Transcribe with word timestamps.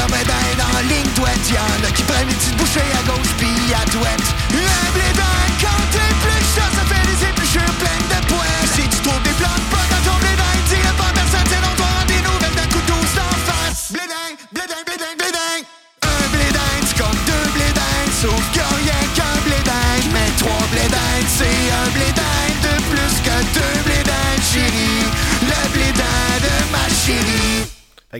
comme 0.00 0.14
un 0.14 0.24
dingue 0.24 0.64
en 0.74 0.80
ligne, 0.88 1.10
y'en 1.50 1.88
a 1.88 1.90
qui 1.92 2.02
prennent 2.04 2.28
les 2.28 2.34
petites 2.34 2.56
bouchées 2.56 2.80
à 2.80 3.02
gauche 3.06 3.34
pis 3.38 3.74
à 3.74 3.84
droite. 3.90 5.09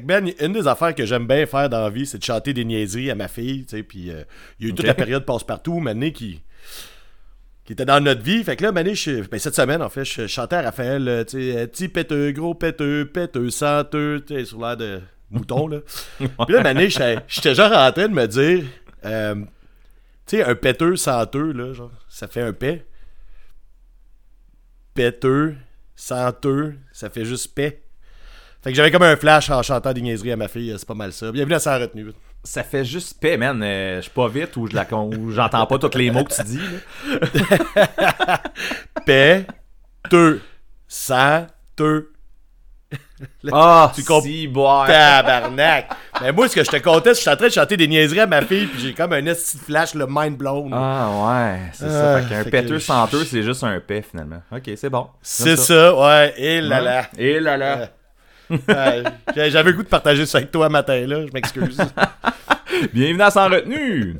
Fait 0.00 0.02
que 0.02 0.06
Ben, 0.06 0.32
une 0.40 0.52
des 0.52 0.66
affaires 0.66 0.94
que 0.94 1.04
j'aime 1.04 1.26
bien 1.26 1.44
faire 1.46 1.68
dans 1.68 1.80
la 1.82 1.90
vie, 1.90 2.06
c'est 2.06 2.18
de 2.18 2.24
chanter 2.24 2.54
des 2.54 2.64
niaiseries 2.64 3.10
à 3.10 3.14
ma 3.14 3.28
fille, 3.28 3.64
tu 3.66 3.76
sais, 3.76 3.82
puis 3.82 4.10
euh, 4.10 4.22
il 4.58 4.66
y 4.66 4.68
a 4.68 4.72
eu 4.72 4.74
toute 4.74 4.86
la 4.86 4.94
période 4.94 5.24
passe-partout, 5.26 5.78
Mané 5.80 6.12
qui 6.12 6.42
qui 7.64 7.74
était 7.74 7.84
dans 7.84 8.02
notre 8.02 8.22
vie. 8.22 8.42
Fait 8.42 8.56
que 8.56 8.64
là, 8.64 8.72
Mané, 8.72 8.94
je- 8.96 9.28
ben, 9.28 9.38
cette 9.38 9.54
semaine, 9.54 9.80
en 9.82 9.88
fait, 9.90 10.04
je 10.04 10.26
chantais 10.26 10.56
à 10.56 10.62
Raphaël, 10.62 11.24
tu 11.28 11.52
sais, 11.52 11.66
petit 11.68 11.88
péteux, 11.88 12.32
gros 12.32 12.54
péteux, 12.54 13.04
péteux, 13.12 13.50
senteux, 13.50 14.24
tu 14.26 14.34
sais, 14.34 14.44
sur 14.46 14.60
l'air 14.60 14.76
de 14.76 15.00
mouton, 15.30 15.68
là. 15.68 15.78
Puis 16.18 16.28
là, 16.54 16.62
Mané, 16.62 16.88
j'étais 16.90 17.18
j'étais 17.28 17.54
genre 17.54 17.70
en 17.72 17.92
train 17.92 18.08
de 18.08 18.14
me 18.14 18.26
dire, 18.26 18.64
euh, 19.04 19.34
tu 20.26 20.36
sais, 20.38 20.42
un 20.44 20.54
péteux 20.56 20.96
senteux, 20.96 21.52
là, 21.52 21.72
genre, 21.72 21.92
ça 22.08 22.26
fait 22.26 22.40
un 22.42 22.52
paix. 22.52 22.84
Péteux, 24.94 25.54
senteux, 25.94 26.74
ça 26.92 27.10
fait 27.10 27.24
juste 27.24 27.54
paix. 27.54 27.82
Fait 28.62 28.70
que 28.70 28.76
j'avais 28.76 28.90
comme 28.90 29.02
un 29.04 29.16
flash 29.16 29.48
en 29.50 29.62
chantant 29.62 29.92
des 29.92 30.02
niaiseries 30.02 30.32
à 30.32 30.36
ma 30.36 30.48
fille, 30.48 30.74
c'est 30.76 30.86
pas 30.86 30.94
mal 30.94 31.12
ça. 31.12 31.32
Bienvenue 31.32 31.54
à 31.54 31.60
Sans 31.60 31.78
retenue. 31.78 32.12
Ça 32.44 32.62
fait 32.62 32.84
juste 32.84 33.18
paix, 33.20 33.36
man. 33.38 33.60
Euh, 33.62 33.96
Je 33.96 34.02
suis 34.02 34.10
pas 34.10 34.28
vite 34.28 34.54
ou 34.56 34.66
je 34.66 34.74
la 34.74 34.86
j'entends 35.30 35.66
pas 35.66 35.78
tous 35.78 35.96
les 35.96 36.10
mots 36.10 36.24
que 36.24 36.34
tu 36.34 36.42
dis. 36.42 36.60
Paix, 39.06 39.46
te, 40.10 40.38
sans, 40.86 41.46
te, 41.74 42.06
Ah, 43.50 43.92
Tu 43.94 44.02
comp- 44.04 44.22
si, 44.24 44.50
tabarnak. 44.52 45.88
Mais 46.20 46.32
moi, 46.32 46.48
ce 46.48 46.54
que 46.56 46.64
je 46.64 46.70
te 46.70 46.76
contais, 46.78 47.14
c'est 47.14 47.14
que 47.14 47.16
je 47.16 47.20
suis 47.22 47.30
en 47.30 47.36
train 47.36 47.46
de 47.48 47.52
chanter 47.52 47.76
des 47.78 47.88
niaiseries 47.88 48.20
à 48.20 48.26
ma 48.26 48.42
fille, 48.42 48.66
puis 48.66 48.80
j'ai 48.80 48.92
comme 48.94 49.12
un 49.14 49.24
esti 49.24 49.56
flash, 49.58 49.94
le 49.94 50.06
mind 50.08 50.36
blown. 50.36 50.70
Ah 50.74 51.08
ouais, 51.50 51.60
c'est 51.72 51.86
Ah, 51.86 51.88
ça. 51.90 52.20
Fait 52.22 52.28
qu'un 52.44 52.44
péteux 52.50 52.78
senteux, 52.78 53.24
c'est 53.24 53.42
juste 53.42 53.64
un 53.64 53.80
paix 53.80 54.02
finalement. 54.08 54.42
Ok, 54.52 54.70
c'est 54.76 54.90
bon. 54.90 55.06
c'est 55.22 55.56
ça. 55.56 55.94
ouais, 55.94 56.34
et 56.36 56.60
là 56.60 56.80
là. 56.82 57.06
Et 57.16 57.40
là 57.40 57.56
là. 57.56 57.88
J'avais 58.50 59.70
le 59.70 59.76
goût 59.76 59.82
de 59.82 59.88
partager 59.88 60.26
ça 60.26 60.38
avec 60.38 60.50
toi 60.50 60.68
matin, 60.68 61.06
là, 61.06 61.26
je 61.26 61.32
m'excuse. 61.32 61.78
Bienvenue 62.92 63.22
à 63.22 63.30
Sans 63.30 63.48
Retenue. 63.48 64.16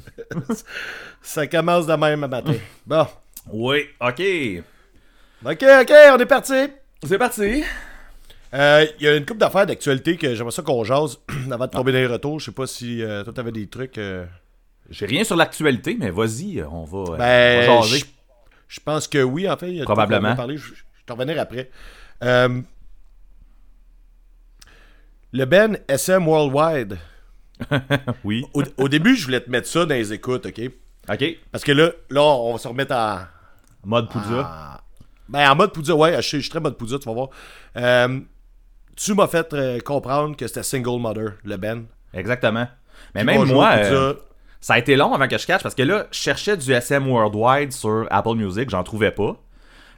ça 1.22 1.46
commence 1.46 1.86
de 1.86 1.94
même 1.94 2.26
matin. 2.26 2.54
Bon. 2.86 3.06
Oui, 3.52 3.86
ok. 4.00 4.22
Ok, 5.44 5.64
ok, 5.82 5.92
on 6.14 6.18
est 6.18 6.26
parti. 6.26 6.54
C'est 7.02 7.18
parti. 7.18 7.64
Euh, 8.52 8.86
Il 8.98 9.04
y 9.04 9.08
a 9.08 9.16
une 9.16 9.24
couple 9.24 9.40
d'affaires 9.40 9.66
d'actualité 9.66 10.16
que 10.16 10.34
j'aimerais 10.34 10.50
ça 10.52 10.62
qu'on 10.62 10.84
jase 10.84 11.18
avant 11.50 11.66
de 11.66 11.70
tomber 11.70 11.92
dans 11.92 11.98
les 11.98 12.06
retours. 12.06 12.38
Je 12.40 12.46
sais 12.46 12.52
pas 12.52 12.66
si 12.66 13.02
euh, 13.02 13.24
toi 13.24 13.32
t'avais 13.32 13.52
des 13.52 13.66
trucs. 13.68 13.96
euh, 13.98 14.26
J'ai 14.90 15.06
rien 15.06 15.24
sur 15.24 15.36
l'actualité, 15.36 15.96
mais 15.98 16.10
vas-y, 16.10 16.62
on 16.70 16.84
va, 16.84 17.14
euh, 17.14 17.16
Ben, 17.16 17.70
on 17.70 17.80
va 17.80 17.86
jaser. 17.86 18.04
je, 18.68 18.80
pense 18.80 19.08
que 19.08 19.22
oui, 19.22 19.48
en 19.48 19.56
fait. 19.56 19.82
Probablement. 19.84 20.36
Je, 20.56 20.72
t'en 21.06 21.14
revenir 21.14 21.40
après. 21.40 21.70
Le 25.32 25.44
Ben 25.44 25.78
SM 25.88 26.26
Worldwide. 26.26 26.98
Oui. 28.24 28.44
Au, 28.54 28.62
au 28.78 28.88
début, 28.88 29.14
je 29.14 29.24
voulais 29.26 29.40
te 29.40 29.50
mettre 29.50 29.68
ça 29.68 29.84
dans 29.84 29.94
les 29.94 30.12
écoutes, 30.14 30.46
OK? 30.46 30.60
Ok. 31.12 31.24
Parce 31.52 31.62
que 31.62 31.72
là, 31.72 31.90
là 32.08 32.22
on 32.22 32.52
va 32.52 32.58
se 32.58 32.66
remettre 32.68 32.94
en... 32.94 33.18
Mode 33.84 34.08
Poudja. 34.10 34.40
en- 34.76 34.80
ben, 35.28 35.50
en 35.50 35.54
mode 35.56 35.72
Poudja, 35.72 35.94
ouais. 35.94 36.16
Je, 36.16 36.20
suis- 36.22 36.38
je 36.38 36.42
suis 36.44 36.50
très 36.50 36.60
mode 36.60 36.76
Poudja, 36.76 36.98
tu 36.98 37.04
vas 37.06 37.12
voir. 37.14 37.28
Euh, 37.76 38.20
tu 38.96 39.14
m'as 39.14 39.26
fait 39.28 39.52
euh, 39.52 39.78
comprendre 39.80 40.36
que 40.36 40.46
c'était 40.46 40.62
Single 40.62 40.98
Mother, 41.00 41.32
le 41.44 41.56
Ben. 41.56 41.84
Exactement. 42.14 42.66
Mais 43.14 43.24
Puis 43.24 43.38
même 43.38 43.48
moi, 43.48 43.70
euh, 43.76 44.14
ça 44.60 44.74
a 44.74 44.78
été 44.78 44.96
long 44.96 45.12
avant 45.14 45.28
que 45.28 45.36
je 45.38 45.46
catch 45.46 45.62
parce 45.62 45.74
que 45.74 45.82
là, 45.82 46.06
je 46.10 46.18
cherchais 46.18 46.56
du 46.56 46.72
SM 46.72 47.06
Worldwide 47.08 47.72
sur 47.72 48.06
Apple 48.10 48.34
Music, 48.36 48.70
j'en 48.70 48.82
trouvais 48.82 49.10
pas. 49.12 49.36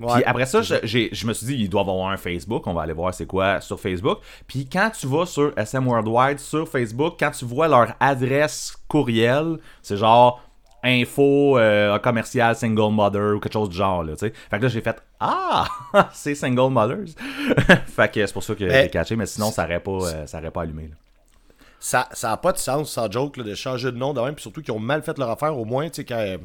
Ouais, 0.02 0.14
Puis 0.14 0.24
après 0.24 0.46
ça, 0.46 0.62
je, 0.62 0.76
je 0.82 1.26
me 1.26 1.32
suis 1.32 1.46
dit, 1.46 1.54
il 1.54 1.68
doit 1.68 1.82
y 1.82 1.84
avoir 1.88 2.08
un 2.10 2.16
Facebook. 2.16 2.66
On 2.66 2.74
va 2.74 2.82
aller 2.82 2.92
voir 2.92 3.14
c'est 3.14 3.26
quoi 3.26 3.60
sur 3.60 3.78
Facebook. 3.78 4.18
Puis 4.46 4.68
quand 4.70 4.90
tu 4.90 5.06
vas 5.06 5.26
sur 5.26 5.52
SM 5.56 5.86
Worldwide 5.86 6.38
sur 6.38 6.68
Facebook, 6.68 7.14
quand 7.18 7.30
tu 7.30 7.44
vois 7.44 7.68
leur 7.68 7.94
adresse 8.00 8.76
courriel, 8.88 9.58
c'est 9.82 9.96
genre 9.96 10.42
info 10.84 11.58
euh, 11.58 11.96
commercial 12.00 12.56
single 12.56 12.92
mother 12.92 13.36
ou 13.36 13.40
quelque 13.40 13.52
chose 13.52 13.68
du 13.68 13.76
genre. 13.76 14.02
Là, 14.02 14.16
fait 14.16 14.32
que 14.50 14.56
là, 14.56 14.68
j'ai 14.68 14.80
fait 14.80 15.00
Ah, 15.20 15.66
c'est 16.12 16.34
single 16.34 16.72
mothers. 16.72 17.14
fait 17.86 18.12
que 18.12 18.26
c'est 18.26 18.32
pour 18.32 18.42
ça 18.42 18.54
que 18.54 18.68
j'ai 18.68 18.90
catché, 18.90 19.14
mais 19.14 19.26
sinon, 19.26 19.50
ça 19.52 19.64
aurait 19.64 19.80
pas, 19.80 19.92
euh, 19.92 20.26
ça 20.26 20.38
aurait 20.38 20.50
pas 20.50 20.62
allumé. 20.62 20.88
là. 20.88 20.94
ça 21.78 22.08
ça 22.12 22.32
a 22.32 22.36
pas 22.36 22.52
de 22.52 22.58
sens 22.58 22.90
sans 22.90 23.10
joke 23.10 23.36
là, 23.36 23.44
de 23.44 23.54
changer 23.54 23.92
de 23.92 23.96
nom 23.96 24.12
de 24.12 24.20
même 24.20 24.34
puis 24.34 24.42
surtout 24.42 24.62
qu'ils 24.62 24.74
ont 24.74 24.78
mal 24.80 25.02
fait 25.02 25.16
leur 25.18 25.30
affaire 25.30 25.56
au 25.56 25.64
moins 25.64 25.88
tu 25.88 25.96
sais 25.96 26.04
quand 26.04 26.36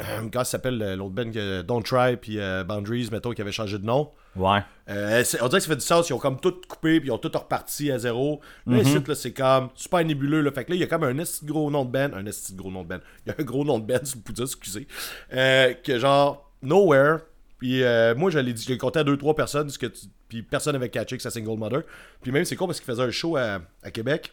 euh, 0.00 0.04
euh, 0.18 0.28
comment 0.32 0.44
ça 0.44 0.52
s'appelle 0.52 0.80
euh, 0.82 0.96
l'autre 0.96 1.14
band 1.14 1.30
que 1.30 1.62
Don't 1.62 1.82
Try 1.82 2.16
puis 2.16 2.38
euh, 2.38 2.64
Boundaries 2.64 3.08
mettons 3.12 3.32
qui 3.32 3.42
avait 3.42 3.52
changé 3.52 3.78
de 3.78 3.84
nom. 3.84 4.10
Ouais. 4.36 4.60
Euh, 4.88 5.22
on 5.40 5.48
dirait 5.48 5.58
que 5.58 5.64
ça 5.64 5.68
fait 5.70 5.76
du 5.76 5.84
sens 5.84 6.08
ils 6.08 6.12
ont 6.12 6.18
comme 6.18 6.40
tout 6.40 6.54
coupé 6.68 7.00
puis 7.00 7.08
ils 7.08 7.12
ont 7.12 7.18
tout 7.18 7.30
reparti 7.34 7.90
à 7.90 7.98
zéro. 7.98 8.40
Là 8.66 8.78
ici 8.78 8.98
là 9.06 9.14
c'est 9.14 9.32
comme 9.32 9.68
super 9.74 10.04
nébuleux 10.04 10.40
là. 10.40 10.50
Fait 10.52 10.64
que 10.64 10.70
là 10.70 10.76
il 10.76 10.80
y 10.80 10.84
a 10.84 10.86
comme 10.86 11.04
un 11.04 11.18
esti 11.18 11.44
gros 11.44 11.70
nom 11.70 11.84
de 11.84 11.90
band 11.90 12.10
un 12.14 12.24
esti 12.26 12.54
gros 12.54 12.70
nom 12.70 12.82
de 12.82 12.88
band 12.88 13.00
il 13.26 13.30
y 13.30 13.32
a 13.32 13.36
un 13.38 13.44
gros 13.44 13.64
nom 13.64 13.78
de 13.78 13.86
band 13.92 14.04
sur 14.04 14.18
le 14.18 14.22
poudre 14.22 14.42
excusez. 14.44 14.86
Euh, 15.32 15.74
que 15.74 15.98
genre 15.98 16.50
Nowhere. 16.62 17.18
Puis 17.58 17.82
euh, 17.82 18.14
moi 18.14 18.30
je 18.30 18.38
l'ai 18.38 18.52
dit 18.52 18.62
je 18.64 18.68
l'ai 18.70 18.78
compté 18.78 19.00
à 19.00 19.04
deux 19.04 19.16
trois 19.16 19.34
personnes 19.34 19.68
ce 19.70 19.78
que 19.78 19.86
tu- 19.86 20.06
puis 20.28 20.42
personne 20.42 20.74
n'avait 20.74 20.90
catché 20.90 21.16
que 21.16 21.22
c'est 21.22 21.30
Single 21.30 21.58
Mother. 21.58 21.82
Puis 22.22 22.30
même 22.30 22.44
c'est 22.44 22.54
con 22.56 22.66
parce 22.66 22.78
qu'il 22.80 22.86
faisait 22.86 23.02
un 23.02 23.10
show 23.10 23.36
à, 23.36 23.60
à 23.82 23.90
Québec. 23.90 24.32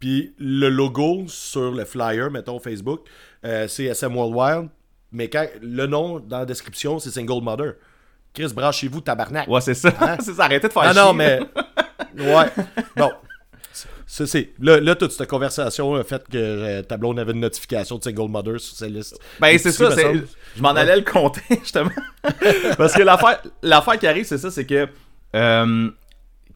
Puis 0.00 0.34
le 0.38 0.68
logo 0.68 1.24
sur 1.28 1.70
le 1.72 1.84
flyer, 1.84 2.30
mettons 2.30 2.58
Facebook, 2.58 3.06
euh, 3.44 3.68
c'est 3.68 3.84
SM 3.84 4.14
Worldwide. 4.16 4.68
Mais 5.12 5.28
quand 5.28 5.46
le 5.62 5.86
nom 5.86 6.18
dans 6.18 6.40
la 6.40 6.46
description, 6.46 6.98
c'est 6.98 7.10
Single 7.10 7.42
Mother. 7.42 7.74
Chris, 8.32 8.52
branchez-vous, 8.52 9.00
tabarnak. 9.00 9.46
Ouais, 9.48 9.60
c'est 9.60 9.74
ça. 9.74 9.92
c'est 10.20 10.34
ça. 10.34 10.44
Arrêtez 10.44 10.66
de 10.66 10.72
faire 10.72 10.82
Ah 10.84 10.92
chier. 10.92 11.02
non, 11.02 11.12
mais. 11.12 11.40
Ouais. 12.16 12.46
Bon. 12.96 13.10
Ça, 14.06 14.26
c'est. 14.26 14.50
Là, 14.60 14.78
là, 14.80 14.94
toute 14.94 15.10
cette 15.12 15.28
conversation 15.28 15.94
a 15.94 16.04
fait 16.04 16.22
que 16.28 16.36
euh, 16.36 16.82
ta 16.82 16.96
blonde 16.96 17.18
avait 17.18 17.32
une 17.32 17.40
notification 17.40 17.98
de 17.98 18.04
Single 18.04 18.28
Mother 18.28 18.60
sur 18.60 18.76
sa 18.76 18.86
liste. 18.86 19.18
Ben, 19.40 19.58
c'est 19.58 19.72
ça. 19.72 19.90
Je 20.54 20.62
m'en 20.62 20.70
allais 20.70 20.96
le 20.96 21.02
compter, 21.02 21.40
justement. 21.60 21.90
Parce 22.76 22.92
que 22.94 23.02
l'affaire 23.02 23.42
l'affaire 23.62 23.98
qui 23.98 24.06
arrive, 24.06 24.24
c'est 24.26 24.38
ça, 24.38 24.50
c'est 24.50 24.66
que 24.66 24.88
euh, 25.34 25.90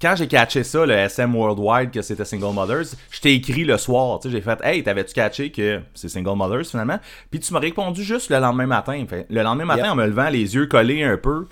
quand 0.00 0.14
j'ai 0.16 0.28
catché 0.28 0.62
ça, 0.64 0.86
le 0.86 0.92
SM 0.94 1.34
Worldwide, 1.34 1.90
que 1.90 2.02
c'était 2.02 2.24
Single 2.24 2.54
Mothers, 2.54 2.94
je 3.10 3.20
t'ai 3.20 3.34
écrit 3.34 3.64
le 3.64 3.76
soir. 3.78 4.20
Tu 4.20 4.28
sais, 4.28 4.32
j'ai 4.36 4.40
fait 4.40 4.58
Hey, 4.62 4.82
t'avais-tu 4.82 5.12
catché 5.14 5.50
que 5.50 5.80
c'est 5.94 6.08
Single 6.08 6.36
Mothers 6.36 6.66
finalement? 6.66 6.98
Puis 7.30 7.40
tu 7.40 7.52
m'as 7.52 7.58
répondu 7.60 8.02
juste 8.04 8.30
le 8.30 8.38
lendemain 8.38 8.66
matin. 8.66 9.04
Fait, 9.08 9.26
le 9.28 9.42
lendemain 9.42 9.64
matin, 9.64 9.82
Yep. 9.84 9.92
en 9.92 9.96
me 9.96 10.06
levant, 10.06 10.28
les 10.28 10.54
yeux 10.54 10.66
collés 10.66 11.02
un 11.02 11.16
peu. 11.16 11.46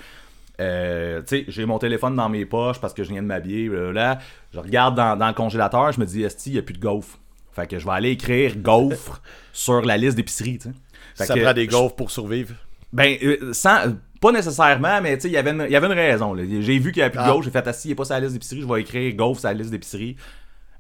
Euh, 0.61 1.21
tu 1.27 1.39
sais, 1.39 1.45
j'ai 1.49 1.67
mon 1.67 1.79
téléphone 1.79 2.17
dans 2.17 2.29
mes 2.29 2.47
poches 2.47 2.81
parce 2.81 2.95
que 2.95 3.05
je 3.05 3.11
viens 3.11 3.23
de 3.23 3.27
m'habiller. 3.27 3.69
Là, 3.93 4.19
je 4.55 4.59
regarde 4.61 4.95
dans, 4.95 5.17
dans 5.17 5.29
le 5.29 5.35
congélateur, 5.35 5.93
je 5.93 6.01
me 6.01 6.07
dis, 6.07 6.23
Esti, 6.23 6.51
il 6.51 6.53
n'y 6.55 6.59
a 6.59 6.63
plus 6.63 6.75
de 6.75 6.81
gaufre. 6.81 7.19
Fait 7.53 7.67
que 7.67 7.79
je 7.79 7.85
vais 7.85 7.93
aller 7.93 8.11
écrire 8.11 8.57
gaufre 8.57 9.21
sur 9.53 9.83
la 9.83 9.97
liste 9.97 10.17
d'épicerie. 10.17 10.59
Ça 11.15 11.27
que 11.35 11.41
prend 11.41 11.53
des 11.53 11.65
je- 11.67 11.71
gaufres 11.71 11.95
pour 11.97 12.11
survivre. 12.11 12.55
ben, 12.93 13.17
euh, 13.23 13.53
sans, 13.53 13.95
pas 14.27 14.33
nécessairement, 14.33 15.01
mais 15.01 15.17
tu 15.17 15.23
sais, 15.23 15.29
il 15.29 15.33
y 15.33 15.37
avait 15.37 15.51
une- 15.51 15.67
y 15.71 15.77
avait 15.77 15.87
une 15.87 15.93
raison. 15.93 16.37
J'ai 16.37 16.79
vu 16.79 16.93
qu'il 16.93 17.01
n'y 17.01 17.03
avait 17.03 17.11
plus 17.11 17.19
de 17.19 17.25
Ah. 17.25 17.33
gaufre, 17.33 17.43
j'ai 17.45 17.51
fait 17.51 17.67
assis, 17.67 17.89
il 17.89 17.91
n'est 17.93 17.95
pas 17.95 18.05
sur 18.05 18.15
la 18.15 18.21
liste 18.21 18.33
d'épicerie, 18.33 18.61
je 18.63 18.67
vais 18.67 18.81
écrire 18.81 19.15
gaufre 19.15 19.41
sur 19.41 19.49
la 19.49 19.55
liste 19.55 19.71
d'épicerie. 19.71 20.17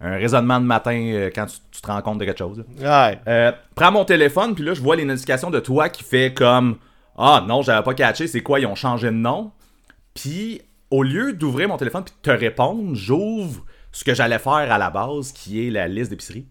Un 0.00 0.16
raisonnement 0.16 0.60
de 0.60 0.66
matin 0.66 0.92
euh, 1.14 1.30
quand 1.34 1.46
tu, 1.46 1.56
tu 1.70 1.80
te 1.80 1.86
rends 1.86 2.02
compte 2.02 2.18
de 2.18 2.24
quelque 2.26 2.38
chose. 2.38 2.64
Ouais. 2.78 3.18
Euh, 3.28 3.52
prends 3.74 3.90
mon 3.92 4.04
téléphone, 4.04 4.54
puis 4.54 4.62
là, 4.64 4.74
je 4.74 4.82
vois 4.82 4.94
les 4.96 5.04
notifications 5.06 5.50
de 5.50 5.58
toi 5.60 5.88
qui 5.88 6.04
fait 6.04 6.34
comme 6.34 6.76
Ah 7.18 7.42
non, 7.48 7.62
j'avais 7.62 7.82
pas 7.82 7.94
catché, 7.94 8.26
c'est 8.26 8.42
quoi, 8.42 8.60
ils 8.60 8.66
ont 8.66 8.74
changé 8.74 9.06
de 9.06 9.12
nom. 9.12 9.52
Puis, 10.14 10.60
au 10.90 11.02
lieu 11.02 11.32
d'ouvrir 11.32 11.68
mon 11.68 11.78
téléphone 11.78 12.04
puis 12.04 12.12
de 12.22 12.30
te 12.30 12.38
répondre, 12.38 12.94
j'ouvre 12.94 13.64
ce 13.90 14.04
que 14.04 14.12
j'allais 14.14 14.38
faire 14.38 14.52
à 14.70 14.76
la 14.78 14.90
base, 14.90 15.32
qui 15.32 15.66
est 15.66 15.70
la 15.70 15.88
liste 15.88 16.10
d'épicerie. 16.10 16.46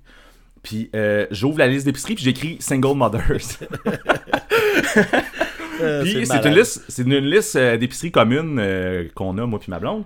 Puis, 0.64 0.90
euh, 0.96 1.28
j'ouvre 1.30 1.60
la 1.60 1.68
liste 1.68 1.86
d'épicerie, 1.86 2.16
puis 2.16 2.24
j'écris 2.24 2.58
Single 2.60 2.96
Mothers. 2.96 3.60
Euh, 5.82 6.04
Puis 6.04 6.26
c'est 6.26 6.46
une 6.46 6.56
liste, 6.56 6.84
c'est 6.88 7.04
une 7.04 7.18
liste 7.18 7.56
euh, 7.56 7.78
d'épicerie 7.78 8.12
commune 8.12 8.58
euh, 8.60 9.08
qu'on 9.16 9.38
a, 9.38 9.46
moi 9.46 9.60
puis 9.60 9.70
ma 9.72 9.80
blonde. 9.80 10.04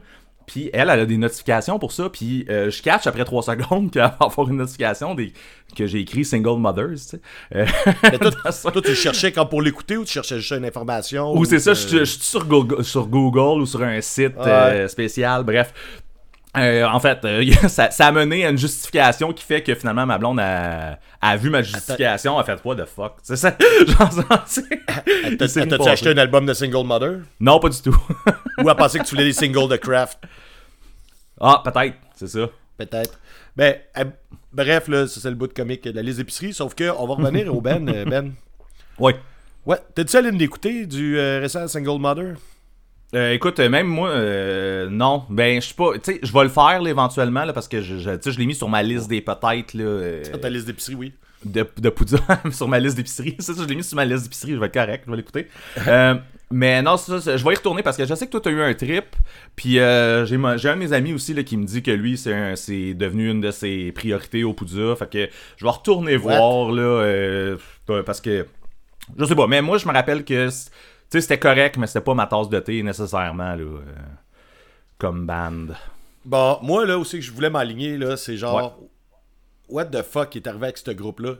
Puis 0.47 0.71
elle, 0.73 0.89
elle 0.89 1.01
a 1.01 1.05
des 1.05 1.17
notifications 1.17 1.77
pour 1.77 1.91
ça. 1.91 2.09
Puis 2.09 2.45
euh, 2.49 2.71
je 2.71 2.81
catch 2.81 3.05
après 3.05 3.23
3 3.23 3.43
secondes 3.43 3.91
qu'elle 3.91 4.01
va 4.01 4.17
avoir 4.19 4.49
une 4.49 4.57
notification 4.57 5.13
des, 5.13 5.31
que 5.75 5.85
j'ai 5.85 5.99
écrit 5.99 6.25
Single 6.25 6.57
Mothers. 6.59 6.89
Tu 6.93 6.97
sais. 6.97 7.21
Euh, 7.55 7.65
Mais 8.03 8.17
toi, 8.17 8.31
tu 8.83 8.95
cherchais 8.95 9.31
comme 9.31 9.47
pour 9.47 9.61
l'écouter 9.61 9.97
ou 9.97 10.05
tu 10.05 10.13
cherchais 10.13 10.37
juste 10.39 10.51
une 10.53 10.65
information 10.65 11.33
ou 11.37 11.45
c'est 11.45 11.59
ça, 11.59 11.73
je 11.75 11.79
suis- 11.87 11.97
je 11.99 12.03
suis 12.05 12.21
sur 12.21 12.45
Google, 12.45 12.83
sur 12.83 13.05
Google 13.07 13.61
ou 13.61 13.65
sur 13.67 13.83
un 13.83 14.01
site 14.01 14.33
euh, 14.39 14.87
spécial, 14.87 15.43
bref. 15.43 15.71
Euh, 16.57 16.85
en 16.85 16.99
fait, 16.99 17.23
euh, 17.25 17.45
ça, 17.67 17.91
ça 17.91 18.07
a 18.07 18.11
mené 18.11 18.45
à 18.45 18.49
une 18.49 18.57
justification 18.57 19.31
qui 19.33 19.43
fait 19.43 19.61
que 19.61 19.75
finalement 19.75 20.05
ma 20.05 20.17
blonde 20.17 20.39
a, 20.39 20.97
a 21.21 21.37
vu 21.37 21.49
ma 21.49 21.61
justification, 21.61 22.39
a 22.39 22.43
fait 22.43 22.59
what 22.65 22.75
the 22.75 22.85
fuck? 22.85 23.17
C'est 23.21 23.35
ça. 23.35 23.51
T'as-tu 25.37 25.89
acheté 25.89 26.09
un 26.09 26.17
album 26.17 26.45
de 26.45 26.53
Single 26.53 26.85
Mother? 26.85 27.19
Non, 27.39 27.59
pas 27.59 27.69
du 27.69 27.81
tout. 27.81 27.95
Ou 28.63 28.69
à 28.69 28.75
penser 28.75 28.99
que 28.99 29.03
tu 29.03 29.11
voulais 29.11 29.25
des 29.25 29.33
singles 29.33 29.69
de 29.69 29.75
Kraft? 29.75 30.19
ah, 31.39 31.61
peut-être, 31.63 31.97
c'est 32.15 32.27
ça. 32.27 32.49
Peut-être. 32.77 33.19
Ben, 33.55 33.75
euh, 33.97 34.05
bref, 34.51 34.87
là, 34.87 35.07
c'est 35.07 35.29
le 35.29 35.35
bout 35.35 35.47
de 35.47 35.53
comique 35.53 35.83
de 35.83 35.91
la 35.91 36.01
liste 36.01 36.17
d'épicerie. 36.17 36.53
Sauf 36.53 36.73
que, 36.73 36.89
on 36.97 37.05
va 37.05 37.15
revenir 37.15 37.53
au 37.53 37.61
Ben. 37.61 37.85
Ben. 38.05 38.33
Ouais. 38.97 39.15
Ouais, 39.65 39.77
t'es-tu 39.93 40.15
allé 40.15 40.31
d'écouter 40.31 40.87
du 40.87 41.19
récent 41.19 41.67
Single 41.67 41.99
Mother? 41.99 42.35
Euh, 43.15 43.33
écoute, 43.33 43.59
euh, 43.59 43.69
même 43.69 43.87
moi, 43.87 44.09
euh, 44.09 44.87
non. 44.89 45.23
Ben, 45.29 45.59
je 45.61 45.67
sais 45.69 45.73
pas. 45.73 45.93
Tu 45.95 46.13
sais, 46.13 46.19
je 46.21 46.31
vais 46.31 46.43
le 46.43 46.49
faire 46.49 46.81
là, 46.81 46.89
éventuellement 46.89 47.43
là, 47.43 47.53
parce 47.53 47.67
que 47.67 47.81
je, 47.81 47.97
je, 47.97 48.11
tu 48.11 48.17
sais, 48.21 48.31
je 48.31 48.39
l'ai 48.39 48.45
mis 48.45 48.53
sur 48.55 48.69
ma 48.69 48.83
liste 48.83 49.07
des 49.09 49.21
peut-être 49.21 49.73
là, 49.73 49.83
euh, 49.83 50.23
ta 50.39 50.49
liste 50.49 50.67
d'épicerie, 50.67 50.95
oui. 50.95 51.13
de, 51.43 51.65
de 51.77 51.89
Poudza 51.89 52.19
sur 52.51 52.67
ma 52.67 52.79
liste 52.79 52.97
d'épicerie. 52.97 53.35
Ça, 53.39 53.53
je 53.57 53.63
l'ai 53.63 53.75
mis 53.75 53.83
sur 53.83 53.95
ma 53.95 54.05
liste 54.05 54.23
d'épicerie. 54.23 54.51
Je 54.53 54.57
vais 54.59 54.67
être 54.67 54.73
correct, 54.73 55.03
je 55.07 55.11
vais 55.11 55.17
l'écouter. 55.17 55.47
Euh, 55.87 56.15
mais 56.51 56.81
non, 56.81 56.97
ça, 56.97 57.21
c'est- 57.21 57.37
je 57.37 57.45
vais 57.45 57.53
y 57.53 57.55
retourner 57.55 57.83
parce 57.83 57.95
que 57.97 58.05
je 58.05 58.13
sais 58.15 58.25
que 58.25 58.31
toi, 58.31 58.41
t'as 58.43 58.49
eu 58.51 58.61
un 58.61 58.73
trip. 58.73 59.05
Puis 59.55 59.79
euh, 59.79 60.25
j'ai 60.25 60.35
un 60.35 60.75
de 60.75 60.79
mes 60.79 60.93
amis 60.93 61.13
aussi 61.13 61.33
là, 61.33 61.43
qui 61.43 61.57
me 61.57 61.65
dit 61.65 61.81
que 61.83 61.91
lui, 61.91 62.17
c'est 62.17 62.93
devenu 62.95 63.29
une 63.29 63.41
de 63.41 63.51
ses 63.51 63.91
priorités 63.91 64.43
au 64.43 64.53
Poudza. 64.53 64.95
Fait 64.95 65.09
que 65.09 65.29
je 65.57 65.65
vais 65.65 65.69
retourner 65.71 66.15
voir 66.17 66.71
là, 66.71 67.55
parce 68.05 68.19
que 68.21 68.45
je 69.17 69.25
sais 69.25 69.35
pas. 69.35 69.47
Mais 69.47 69.61
moi, 69.61 69.77
je 69.77 69.87
me 69.87 69.93
rappelle 69.93 70.23
que 70.25 70.49
sais, 71.09 71.21
c'était 71.21 71.39
correct, 71.39 71.77
mais 71.77 71.87
c'était 71.87 72.01
pas 72.01 72.13
ma 72.13 72.27
tasse 72.27 72.49
de 72.49 72.59
thé 72.59 72.83
nécessairement 72.83 73.55
là, 73.55 73.63
euh, 73.63 73.81
comme 74.97 75.25
band. 75.25 75.73
Bon, 76.25 76.59
moi, 76.61 76.85
là, 76.85 76.97
aussi 76.97 77.17
que 77.19 77.25
je 77.25 77.31
voulais 77.31 77.49
m'aligner, 77.49 77.97
là, 77.97 78.17
c'est 78.17 78.37
genre... 78.37 78.79
What 79.69 79.85
the 79.85 80.01
fuck 80.01 80.35
est 80.35 80.47
arrivé 80.47 80.65
avec 80.65 80.77
ce 80.79 80.91
groupe-là? 80.91 81.35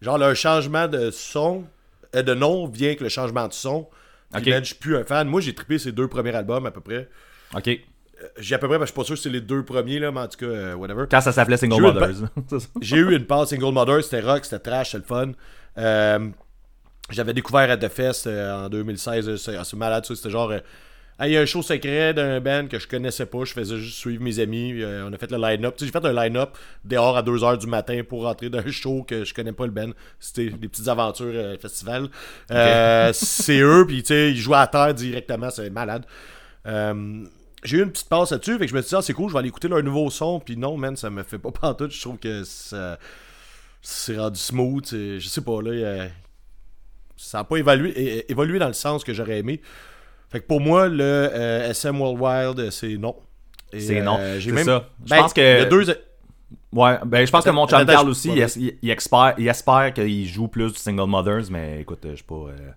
Genre, 0.00 0.18
le 0.18 0.34
changement 0.34 0.88
de 0.88 1.10
son, 1.10 1.64
euh, 2.14 2.22
de 2.22 2.34
nom 2.34 2.66
vient 2.66 2.88
avec 2.88 3.00
le 3.00 3.08
changement 3.08 3.48
de 3.48 3.52
son. 3.52 3.88
Puis, 4.32 4.52
je 4.52 4.64
suis 4.64 4.74
plus 4.74 4.96
un 4.96 5.04
fan. 5.04 5.26
Moi, 5.28 5.40
j'ai 5.40 5.54
trippé 5.54 5.78
ces 5.78 5.92
deux 5.92 6.08
premiers 6.08 6.34
albums, 6.34 6.66
à 6.66 6.70
peu 6.70 6.80
près. 6.80 7.08
Ok. 7.54 7.70
J'ai 8.38 8.54
à 8.56 8.58
peu 8.58 8.68
près, 8.68 8.76
que 8.78 8.82
je 8.82 8.86
suis 8.86 8.94
pas 8.94 9.04
sûr 9.04 9.14
que 9.14 9.20
c'est 9.20 9.30
les 9.30 9.40
deux 9.40 9.64
premiers, 9.64 10.00
là, 10.00 10.10
mais 10.10 10.20
en 10.20 10.28
tout 10.28 10.38
cas, 10.38 10.46
euh, 10.46 10.74
whatever. 10.74 11.04
Quand 11.08 11.20
ça 11.20 11.32
s'appelait 11.32 11.56
Single 11.56 11.80
Mothers. 11.80 12.28
J'ai 12.80 12.96
eu 12.96 13.14
une 13.14 13.24
passe 13.24 13.50
Single 13.50 13.72
Mother, 13.72 14.02
c'était 14.02 14.20
rock, 14.20 14.44
c'était 14.44 14.58
trash, 14.58 14.90
c'était 14.90 14.98
le 14.98 15.04
fun. 15.04 15.32
Euh, 15.78 16.28
J'avais 17.10 17.32
découvert 17.32 17.70
At 17.70 17.78
The 17.78 17.88
Fest 17.88 18.26
euh, 18.26 18.66
en 18.66 18.68
2016, 18.68 19.28
euh, 19.28 19.36
c'est 19.36 19.56
c'est 19.64 19.76
malade 19.76 20.04
ça, 20.04 20.14
c'était 20.14 20.28
genre... 20.30 20.50
euh, 20.50 20.60
Ah, 21.18 21.26
Il 21.26 21.32
y 21.32 21.36
a 21.36 21.40
un 21.40 21.46
show 21.46 21.62
secret 21.62 22.12
d'un 22.14 22.38
band 22.40 22.66
que 22.68 22.78
je 22.78 22.86
connaissais 22.86 23.24
pas, 23.26 23.44
je 23.44 23.52
faisais 23.54 23.76
juste 23.78 23.96
suivre 23.96 24.22
mes 24.22 24.38
amis, 24.40 24.82
on 24.84 25.12
a 25.12 25.16
fait 25.18 25.30
le 25.30 25.38
line-up. 25.38 25.74
J'ai 25.80 25.86
fait 25.86 26.04
un 26.04 26.12
line-up 26.12 26.56
dehors 26.84 27.16
à 27.16 27.22
2h 27.22 27.58
du 27.58 27.66
matin 27.66 28.02
pour 28.08 28.24
rentrer 28.24 28.50
dans 28.50 28.58
un 28.58 28.70
show 28.70 29.02
que 29.02 29.24
je 29.24 29.32
connais 29.34 29.52
pas 29.52 29.64
le 29.64 29.72
band. 29.72 29.90
C'était 30.20 30.50
des 30.50 30.68
petites 30.68 30.86
aventures 30.88 31.58
festival. 31.60 32.08
C'est 33.14 33.58
eux, 33.60 33.84
puis 33.86 34.02
tu 34.02 34.08
sais, 34.08 34.30
ils 34.30 34.36
jouaient 34.36 34.58
à 34.58 34.66
terre 34.66 34.94
directement, 34.94 35.50
c'est 35.50 35.70
malade. 35.70 36.04
J'ai 37.64 37.78
eu 37.78 37.82
une 37.82 37.90
petite 37.90 38.08
passe 38.08 38.30
là-dessus, 38.30 38.52
fait 38.58 38.66
que 38.66 38.70
je 38.70 38.76
me 38.76 38.82
suis 38.82 38.90
dit, 38.90 38.94
ah, 38.94 39.02
c'est 39.02 39.12
cool, 39.14 39.28
je 39.28 39.32
vais 39.32 39.40
aller 39.40 39.48
écouter 39.48 39.66
leur 39.66 39.82
nouveau 39.82 40.10
son, 40.10 40.38
puis 40.38 40.56
non, 40.56 40.76
man, 40.76 40.94
ça 40.96 41.10
me 41.10 41.24
fait 41.24 41.38
pas 41.38 41.50
pantoute, 41.60 41.90
je 41.90 42.00
trouve 42.00 42.18
que 42.18 42.44
ça 42.44 42.98
c'est 43.82 44.16
rendu 44.18 44.38
smooth, 44.38 44.86
je 44.90 45.18
sais 45.28 45.40
pas, 45.40 45.62
là, 45.62 45.72
il 45.74 45.80
y 45.80 45.84
a- 45.84 46.08
ça 47.18 47.40
a 47.40 47.44
pas 47.44 47.56
évalué, 47.56 48.24
évolué 48.30 48.58
dans 48.58 48.68
le 48.68 48.72
sens 48.72 49.04
que 49.04 49.12
j'aurais 49.12 49.38
aimé. 49.40 49.60
Fait 50.30 50.40
que 50.40 50.46
pour 50.46 50.60
moi, 50.60 50.88
le 50.88 51.02
euh, 51.02 51.70
SM 51.70 52.00
World 52.00 52.20
Wild, 52.20 52.60
euh, 52.60 52.70
c'est 52.70 52.96
non. 52.96 53.16
C'est 53.76 54.00
non. 54.00 54.16
euh, 54.18 54.38
j'ai 54.40 54.50
C'est 54.50 54.54
même- 54.54 54.64
ça. 54.64 54.88
Je 55.04 55.10
Ben, 55.10 55.16
pense 55.22 55.32
que- 55.34 55.40
il 55.40 55.58
y 55.58 55.62
a 55.62 55.64
deux... 55.66 55.84
Ouais, 56.72 56.98
ben 57.04 57.26
je 57.26 57.30
pense 57.30 57.44
que 57.44 57.50
mon 57.50 57.64
Attends, 57.64 57.84
Carl 57.84 58.08
aussi, 58.08 58.30
ouais, 58.30 58.46
il, 58.56 58.74
il- 58.82 58.90
espère, 58.90 59.34
il 59.38 59.48
espère 59.48 59.92
qu'il 59.92 60.26
joue 60.26 60.48
plus 60.48 60.72
du 60.72 60.78
Single 60.78 61.06
Mothers, 61.08 61.50
mais 61.50 61.80
écoute, 61.80 62.04
euh, 62.06 62.12
je 62.12 62.16
sais 62.18 62.22
pas. 62.26 62.34
euh, 62.34 62.70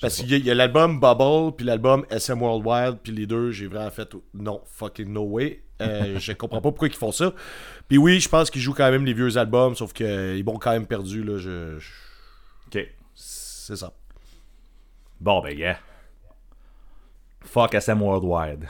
Parce 0.00 0.16
qu'il 0.16 0.44
y 0.44 0.50
a- 0.50 0.54
l'album 0.54 0.98
Bubble, 1.00 1.54
puis 1.56 1.66
l'album 1.66 2.04
SM 2.10 2.40
World 2.40 2.64
Wild, 2.66 2.98
puis 3.02 3.12
les 3.12 3.26
deux, 3.26 3.50
j'ai 3.52 3.66
vraiment 3.66 3.90
fait 3.90 4.08
non, 4.34 4.60
fucking 4.72 5.08
no 5.12 5.22
way. 5.22 5.62
Euh, 5.82 6.18
je 6.18 6.32
comprends 6.32 6.60
pas 6.60 6.70
pourquoi 6.70 6.88
ils 6.88 6.94
font 6.94 7.12
ça. 7.12 7.32
Puis 7.88 7.98
oui, 7.98 8.18
je 8.20 8.28
pense 8.28 8.50
qu'ils 8.50 8.60
jouent 8.62 8.74
quand 8.74 8.90
même 8.90 9.04
les 9.04 9.12
vieux 9.14 9.36
albums, 9.36 9.74
sauf 9.74 9.92
qu'ils 9.92 10.44
m'ont 10.44 10.58
quand 10.58 10.72
même 10.72 10.86
perdu, 10.86 11.22
là. 11.22 11.38
Je, 11.38 11.78
je- 11.78 11.90
Ok. 12.78 12.88
C'est 13.60 13.76
ça. 13.76 13.92
Bon, 15.20 15.40
ben, 15.42 15.56
yeah. 15.56 15.78
Fuck 17.42 17.74
SM 17.74 18.00
Worldwide. 18.00 18.66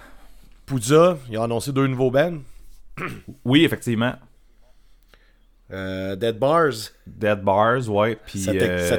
Poudza, 0.67 1.19
ils 1.29 1.39
ont 1.39 1.45
annoncé 1.45 1.73
deux 1.73 1.87
nouveaux 1.87 2.11
bands. 2.11 2.39
Oui, 3.45 3.65
effectivement. 3.65 4.15
Euh, 5.71 6.17
Dead 6.17 6.39
Bars, 6.39 6.73
Dead 7.07 7.41
Bars, 7.41 7.89
ouais. 7.89 8.17
Puis. 8.27 8.41
ça 8.41 8.51
euh, 8.51 8.89
ça 8.89 8.99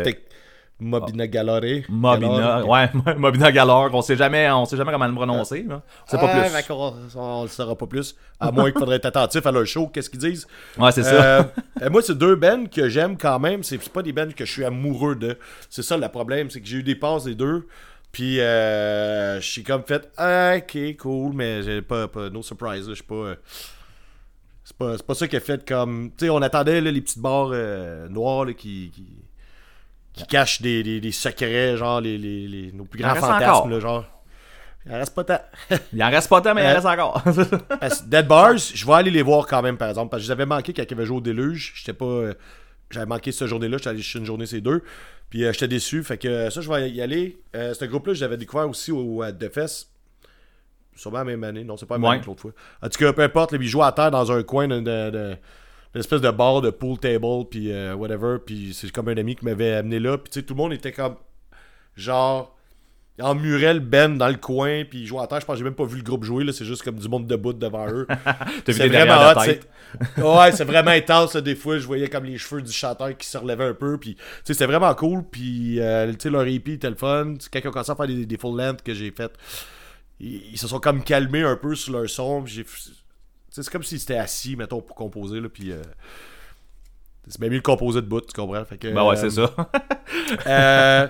Mobina 0.84 1.28
Galore. 1.28 1.84
Mobina, 1.90 2.28
Galore. 2.28 2.68
ouais, 2.70 2.90
Mobina 3.18 3.52
Galore, 3.52 3.92
on 3.94 4.02
sait 4.02 4.16
jamais, 4.16 4.50
on 4.50 4.66
sait 4.66 4.76
jamais 4.76 4.92
comment 4.92 5.06
le 5.08 5.14
prononcer. 5.14 5.64
On 5.70 5.82
sait 6.10 6.18
pas 6.18 6.28
plus. 6.28 6.68
qu'on- 6.68 6.94
on, 7.16 7.44
le 7.44 7.48
saura 7.48 7.76
pas 7.76 7.86
plus. 7.86 8.16
À 8.40 8.52
moins 8.52 8.72
qu'il 8.72 8.80
faudrait 8.80 8.96
être 8.96 9.06
attentif 9.06 9.46
à 9.46 9.52
leur 9.52 9.66
show, 9.68 9.88
qu'est-ce 9.88 10.10
qu'ils 10.10 10.20
disent? 10.20 10.48
Ouais, 10.80 10.92
c'est 10.92 11.04
ça. 11.04 11.44
Euh, 11.82 11.90
moi, 11.92 12.02
c'est 12.02 12.18
deux 12.18 12.36
bands 12.36 12.66
que 12.66 12.90
j'aime 12.90 13.16
quand 13.16 13.38
même. 13.40 13.62
C'est 13.64 13.80
c'est 13.82 13.94
pas 13.94 14.02
des 14.02 14.12
bands 14.12 14.32
que 14.36 14.44
je 14.44 14.52
suis 14.52 14.66
amoureux 14.66 15.16
de. 15.16 15.38
C'est 15.70 15.84
ça 15.84 15.98
le 15.98 16.08
problème, 16.10 16.50
c'est 16.50 16.60
que 16.62 16.68
j'ai 16.68 16.78
eu 16.78 16.84
des 16.84 16.96
passes 16.96 17.26
des 17.26 17.36
deux. 17.36 17.68
Puis, 18.12 18.40
euh, 18.42 19.40
je 19.40 19.48
suis 19.48 19.64
comme 19.64 19.84
fait, 19.84 20.10
ok, 20.20 20.98
cool, 20.98 21.34
mais 21.34 21.62
j'ai 21.62 21.82
pas, 21.84 22.08
pas, 22.08 22.30
no 22.32 22.42
surprise. 22.42 22.88
Je 22.90 22.96
suis 22.96 23.04
pas. 23.04 23.14
euh, 23.16 23.36
c'est 24.64 24.76
pas, 24.76 24.98
c'est 24.98 25.06
pas 25.06 25.14
ça 25.14 25.28
qui 25.28 25.36
a 25.36 25.40
fait 25.40 25.64
comme. 25.68 26.10
Tu 26.18 26.26
sais, 26.26 26.30
on 26.32 26.42
attendait 26.42 26.82
là, 26.82 26.90
les 26.92 27.02
petites 27.02 27.20
barres 27.20 27.54
noires 28.10 28.46
là, 28.46 28.54
qui, 28.54 28.92
qui, 28.94 29.06
qui 30.14 30.26
cachent 30.26 30.62
des, 30.62 30.84
des, 30.84 31.00
des 31.00 31.12
secrets, 31.12 31.78
genre 31.78 32.02
les, 32.02 32.18
les, 32.18 32.48
les- 32.48 32.72
nos 32.72 32.84
plus 32.86 33.00
Il 33.00 33.04
grands 33.04 33.16
fantasmes, 33.16 33.70
là, 33.70 33.80
genre. 33.80 34.06
Il 34.86 34.92
en 34.94 34.98
reste 34.98 35.14
pas 35.14 35.24
tant. 35.24 35.42
Il 35.94 36.04
en 36.04 36.10
reste 36.10 36.28
pas 36.28 36.42
tant, 36.42 36.56
mais 36.56 36.64
il 36.64 36.66
en 36.66 36.70
euh, 36.70 36.74
reste 36.74 36.86
encore. 36.88 37.24
Dead 38.08 38.28
Bars, 38.28 38.58
je 38.58 38.84
vais 38.86 38.94
aller 38.94 39.12
les 39.12 39.22
voir 39.22 39.46
quand 39.46 39.62
même, 39.62 39.78
par 39.78 39.90
exemple. 39.90 40.10
Parce 40.10 40.22
que 40.24 40.26
je 40.28 40.30
les 40.30 40.34
avais 40.34 40.48
manqué 40.48 40.74
quand 40.74 40.82
ils 40.90 40.94
avaient 40.94 41.06
joué 41.06 41.18
au 41.18 41.22
Déluge. 41.22 41.74
J'étais 41.76 41.94
pas. 41.94 42.06
euh, 42.06 42.34
J'avais 42.90 43.06
manqué 43.06 43.32
cette 43.32 43.48
journée-là. 43.48 43.78
J'étais 43.78 43.90
allé 43.92 44.02
une 44.16 44.26
journée, 44.26 44.48
ces 44.48 44.60
deux. 44.60 44.82
Puis 45.30 45.44
euh, 45.46 45.54
j'étais 45.54 45.68
déçu. 45.68 46.04
Fait 46.04 46.18
que 46.18 46.50
ça, 46.50 46.62
je 46.62 46.70
vais 46.72 46.90
y 46.90 47.00
aller. 47.00 47.38
Euh, 47.56 47.76
ce 47.76 47.86
groupe-là, 47.86 48.16
je 48.16 48.22
l'avais 48.22 48.38
découvert 48.38 48.68
aussi 48.68 48.92
au 48.92 49.22
à 49.22 49.32
Defes. 49.32 49.86
Sûrement 50.96 51.20
la 51.20 51.24
même 51.26 51.44
année. 51.44 51.64
Non, 51.64 51.78
c'est 51.78 51.86
pas 51.86 51.96
la 51.96 52.00
même 52.00 52.10
Ouais. 52.10 52.20
que 52.20 52.26
l'autre 52.26 52.42
fois. 52.42 52.52
En 52.82 52.90
tout 52.90 52.98
cas, 52.98 53.14
peu 53.14 53.22
importe. 53.22 53.52
là, 53.52 53.60
ils 53.62 53.68
jouaient 53.68 53.86
à 53.86 53.92
terre 53.92 54.10
dans 54.12 54.32
un 54.32 54.42
coin 54.44 54.68
de. 54.68 54.80
de- 54.80 55.10
de- 55.12 55.38
d'une 55.94 56.00
espèce 56.00 56.22
de 56.22 56.32
bar 56.32 56.62
de 56.62 56.70
pool 56.70 56.98
table. 56.98 57.46
Puis 57.50 57.72
euh, 57.72 57.94
whatever. 57.96 58.38
Puis 58.46 58.74
c'est 58.74 58.92
comme 58.92 59.08
un 59.10 59.18
ami 59.18 59.36
qui 59.36 59.46
m'avait 59.46 59.74
amené 59.74 60.00
là. 60.00 60.18
Puis 60.18 60.32
tu 60.32 60.40
sais, 60.40 60.46
tout 60.46 60.54
le 60.54 60.58
monde 60.60 60.74
était 60.74 60.92
comme. 60.92 61.16
Genre 61.96 62.56
en 63.20 63.36
murel 63.36 63.82
Ben 63.82 64.18
dans 64.18 64.30
le 64.30 64.36
coin, 64.38 64.84
puis 64.84 65.02
ils 65.02 65.06
jouaient 65.06 65.22
à 65.22 65.28
terre. 65.28 65.40
Je 65.42 65.46
pense 65.46 65.54
que 65.56 65.58
j'ai 65.60 65.64
même 65.66 65.76
pas 65.76 65.86
vu 65.86 65.98
le 65.98 66.04
groupe 66.04 66.24
jouer, 66.24 66.44
là. 66.44 66.54
C'est 66.54 66.66
juste 66.66 66.82
comme 66.82 66.96
du 66.96 67.08
monde 67.08 67.28
debout 67.28 67.54
devant 67.54 67.88
eux. 67.88 68.08
C'est 68.66 68.88
vraiment 68.88 69.30
hot, 69.30 69.34
tête. 69.46 69.70
Ouais, 70.18 70.52
c'est 70.54 70.64
vraiment 70.64 70.92
intense, 70.92 71.36
là, 71.36 71.42
des 71.42 71.54
fois. 71.54 71.78
Je 71.78 71.86
voyais 71.86 72.08
comme 72.08 72.24
les 72.24 72.38
cheveux 72.40 72.62
du 72.64 72.72
chanteur 72.72 73.16
qui 73.16 73.28
se 73.28 73.38
relevaient 73.38 73.66
un 73.66 73.74
peu, 73.74 73.98
puis 74.00 74.16
tu 74.16 74.22
sais, 74.46 74.54
c'était 74.54 74.66
vraiment 74.66 74.92
cool. 74.96 75.24
Puis, 75.30 75.80
euh, 75.82 76.10
tu 76.14 76.18
sais, 76.20 76.30
leur 76.32 76.48
EP 76.48 76.74
était 76.74 76.90
le 76.90 76.96
fun. 76.96 77.34
Quand 77.52 77.60
ils 77.60 77.68
ont 77.68 77.72
commencé 77.72 77.92
à 77.92 77.96
faire 77.96 78.08
des, 78.08 78.26
des 78.26 78.38
full 78.38 78.58
length 78.58 78.82
que 78.82 78.94
j'ai 78.94 79.12
fait, 79.12 79.32
ils, 80.20 80.54
ils 80.54 80.58
se 80.58 80.68
sont 80.68 80.80
comme 80.80 81.04
calmés 81.04 81.44
un 81.44 81.58
peu 81.58 81.76
sur 81.76 81.94
leur 81.94 82.10
son. 82.10 82.42
puis 82.44 82.54
j'ai- 82.54 82.66
C'est 83.52 83.70
comme 83.70 83.84
s'ils 83.84 84.02
étaient 84.02 84.18
assis, 84.18 84.56
mettons, 84.56 84.82
pour 84.82 84.96
composer, 84.96 85.40
là, 85.40 85.50
puis... 85.50 85.72
euh, 85.72 85.82
c'est 87.28 87.40
bien 87.40 87.50
mieux 87.50 87.58
de 87.60 87.62
composer 87.64 88.02
de 88.02 88.08
bout, 88.08 88.22
tu 88.22 88.34
comprends? 88.34 88.66
Fait 88.66 88.78
que, 88.80 88.88
Ben 88.88 89.04
ouais, 89.06 89.16
euh, 89.16 89.16
c'est 89.16 89.30
ça. 89.30 89.54
euh, 90.48 91.08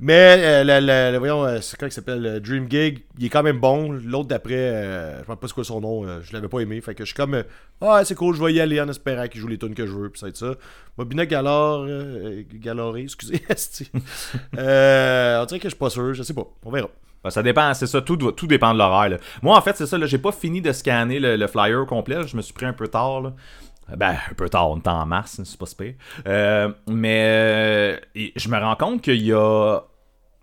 mais 0.00 0.36
euh, 0.38 0.64
le, 0.64 0.80
le- 0.84 1.12
le- 1.12 1.18
voyons, 1.18 1.44
euh, 1.44 1.60
c'est 1.60 1.78
quoi 1.78 1.88
qui 1.88 1.94
s'appelle 1.94 2.26
euh, 2.26 2.40
Dream 2.40 2.68
Gig, 2.68 3.04
il 3.18 3.26
est 3.26 3.28
quand 3.28 3.44
même 3.44 3.60
bon. 3.60 3.92
L'autre 3.92 4.28
d'après, 4.28 4.54
euh, 4.54 5.14
je 5.16 5.20
ne 5.20 5.24
sais 5.34 5.36
pas 5.36 5.46
c'est 5.46 5.54
quoi 5.54 5.64
son 5.64 5.80
nom, 5.80 6.04
euh, 6.06 6.20
je 6.20 6.32
l'avais 6.32 6.48
pas 6.48 6.58
aimé. 6.60 6.80
Fait 6.80 6.94
que 6.96 7.04
je 7.04 7.08
suis 7.10 7.14
comme, 7.14 7.34
euh, 7.34 7.42
ah 7.80 8.04
c'est 8.04 8.16
cool, 8.16 8.34
je 8.34 8.42
vais 8.44 8.52
y 8.54 8.60
aller 8.60 8.80
en 8.80 8.88
espérant 8.88 9.28
qu'il 9.28 9.40
joue 9.40 9.46
les 9.46 9.56
tunes 9.56 9.74
que 9.74 9.86
je 9.86 9.92
veux, 9.92 10.10
puis 10.10 10.18
ça 10.18 10.26
va 10.26 10.30
être 10.30 10.36
ça. 10.36 10.54
Mobina 10.98 11.24
Galore, 11.26 11.84
euh, 11.88 12.42
Galore, 12.54 12.96
excusez, 12.96 13.40
euh, 14.58 15.42
on 15.42 15.46
dirait 15.46 15.60
que 15.60 15.64
je 15.68 15.74
suis 15.74 15.78
pas 15.78 15.90
sûr, 15.90 16.12
je 16.12 16.22
sais 16.24 16.34
pas, 16.34 16.46
on 16.64 16.70
verra. 16.70 16.88
Ben, 17.24 17.30
ça 17.30 17.42
dépend, 17.42 17.72
c'est 17.72 17.86
ça, 17.86 18.02
tout, 18.02 18.16
tout 18.16 18.46
dépend 18.46 18.74
de 18.74 18.78
l'horaire. 18.78 19.18
Moi, 19.42 19.56
en 19.56 19.60
fait, 19.62 19.76
c'est 19.76 19.86
ça, 19.86 19.98
j'ai 20.04 20.18
pas 20.18 20.30
fini 20.30 20.60
de 20.60 20.72
scanner 20.72 21.18
le, 21.18 21.46
flyer 21.46 21.86
complet, 21.86 22.26
je 22.28 22.36
me 22.36 22.42
suis 22.42 22.52
pris 22.52 22.66
un 22.66 22.74
peu 22.74 22.86
tard. 22.86 23.22
Là. 23.22 23.32
Ben, 23.96 24.16
un 24.30 24.34
peu 24.34 24.48
tard, 24.50 24.70
on 24.70 24.78
est 24.78 24.86
en 24.88 25.06
mars, 25.06 25.40
c'est 25.42 25.58
pas 25.58 25.66
super. 25.66 25.94
Euh, 26.26 26.70
mais 26.86 27.24
euh, 27.26 27.96
je 28.36 28.48
me 28.48 28.58
rends 28.58 28.76
compte 28.76 29.00
qu'il 29.00 29.22
y 29.22 29.32
a, 29.32 29.80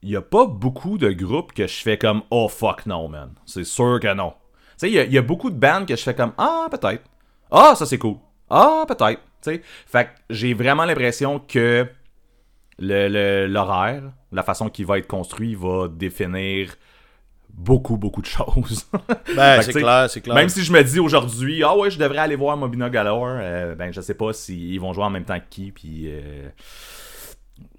y 0.01 0.15
a 0.15 0.21
pas 0.21 0.45
beaucoup 0.47 0.97
de 0.97 1.11
groupes 1.11 1.53
que 1.53 1.67
je 1.67 1.81
fais 1.81 1.97
comme 1.99 2.23
Oh 2.31 2.47
fuck 2.47 2.87
no, 2.87 3.07
man. 3.07 3.31
C'est 3.45 3.63
sûr 3.63 3.99
que 4.01 4.11
non. 4.13 4.31
Tu 4.31 4.87
sais, 4.87 4.89
il 4.89 4.93
y 4.93 4.99
a- 4.99 5.03
il 5.03 5.13
y, 5.13 5.17
a 5.19 5.21
beaucoup 5.21 5.51
de 5.51 5.55
bands 5.55 5.85
que 5.85 5.95
je 5.95 6.01
fais 6.01 6.15
comme 6.15 6.33
Ah, 6.39 6.67
peut-être. 6.71 7.03
Ah, 7.51 7.73
ça 7.75 7.85
c'est 7.85 7.99
cool. 7.99 8.15
Ah, 8.49 8.85
peut-être. 8.87 9.21
Tu 9.43 9.51
sais, 9.53 9.61
fait 9.85 10.05
que 10.05 10.09
j'ai 10.31 10.53
vraiment 10.55 10.85
l'impression 10.85 11.39
que 11.39 11.87
le- 12.81 13.07
le- 13.07 13.47
l'horaire, 13.47 14.03
la 14.31 14.43
façon 14.43 14.69
qu'il 14.69 14.85
va 14.85 14.97
être 14.97 15.07
construit, 15.07 15.55
va 15.55 15.87
définir 15.87 16.73
beaucoup, 17.53 17.97
beaucoup 17.97 18.21
de 18.21 18.27
choses. 18.27 18.87
Ben, 19.35 19.61
c'est 19.61 19.73
clair, 19.73 20.09
c'est 20.09 20.21
clair. 20.21 20.35
Même 20.35 20.49
si 20.49 20.63
je 20.63 20.71
me 20.73 20.81
dis 20.83 20.99
aujourd'hui, 20.99 21.63
ah 21.63 21.75
ouais, 21.77 21.89
je 21.91 21.99
devrais 21.99 22.17
aller 22.19 22.35
voir 22.35 22.57
Mobina 22.57 22.89
Galore, 22.89 23.27
euh, 23.39 23.75
ben 23.75 23.91
je 23.93 24.01
sais 24.01 24.13
pas 24.13 24.33
s'ils 24.33 24.79
vont 24.79 24.93
jouer 24.93 25.03
en 25.05 25.09
même 25.09 25.25
temps 25.25 25.39
que 25.39 25.45
qui, 25.49 25.71
puis 25.71 26.03
euh, 26.07 26.47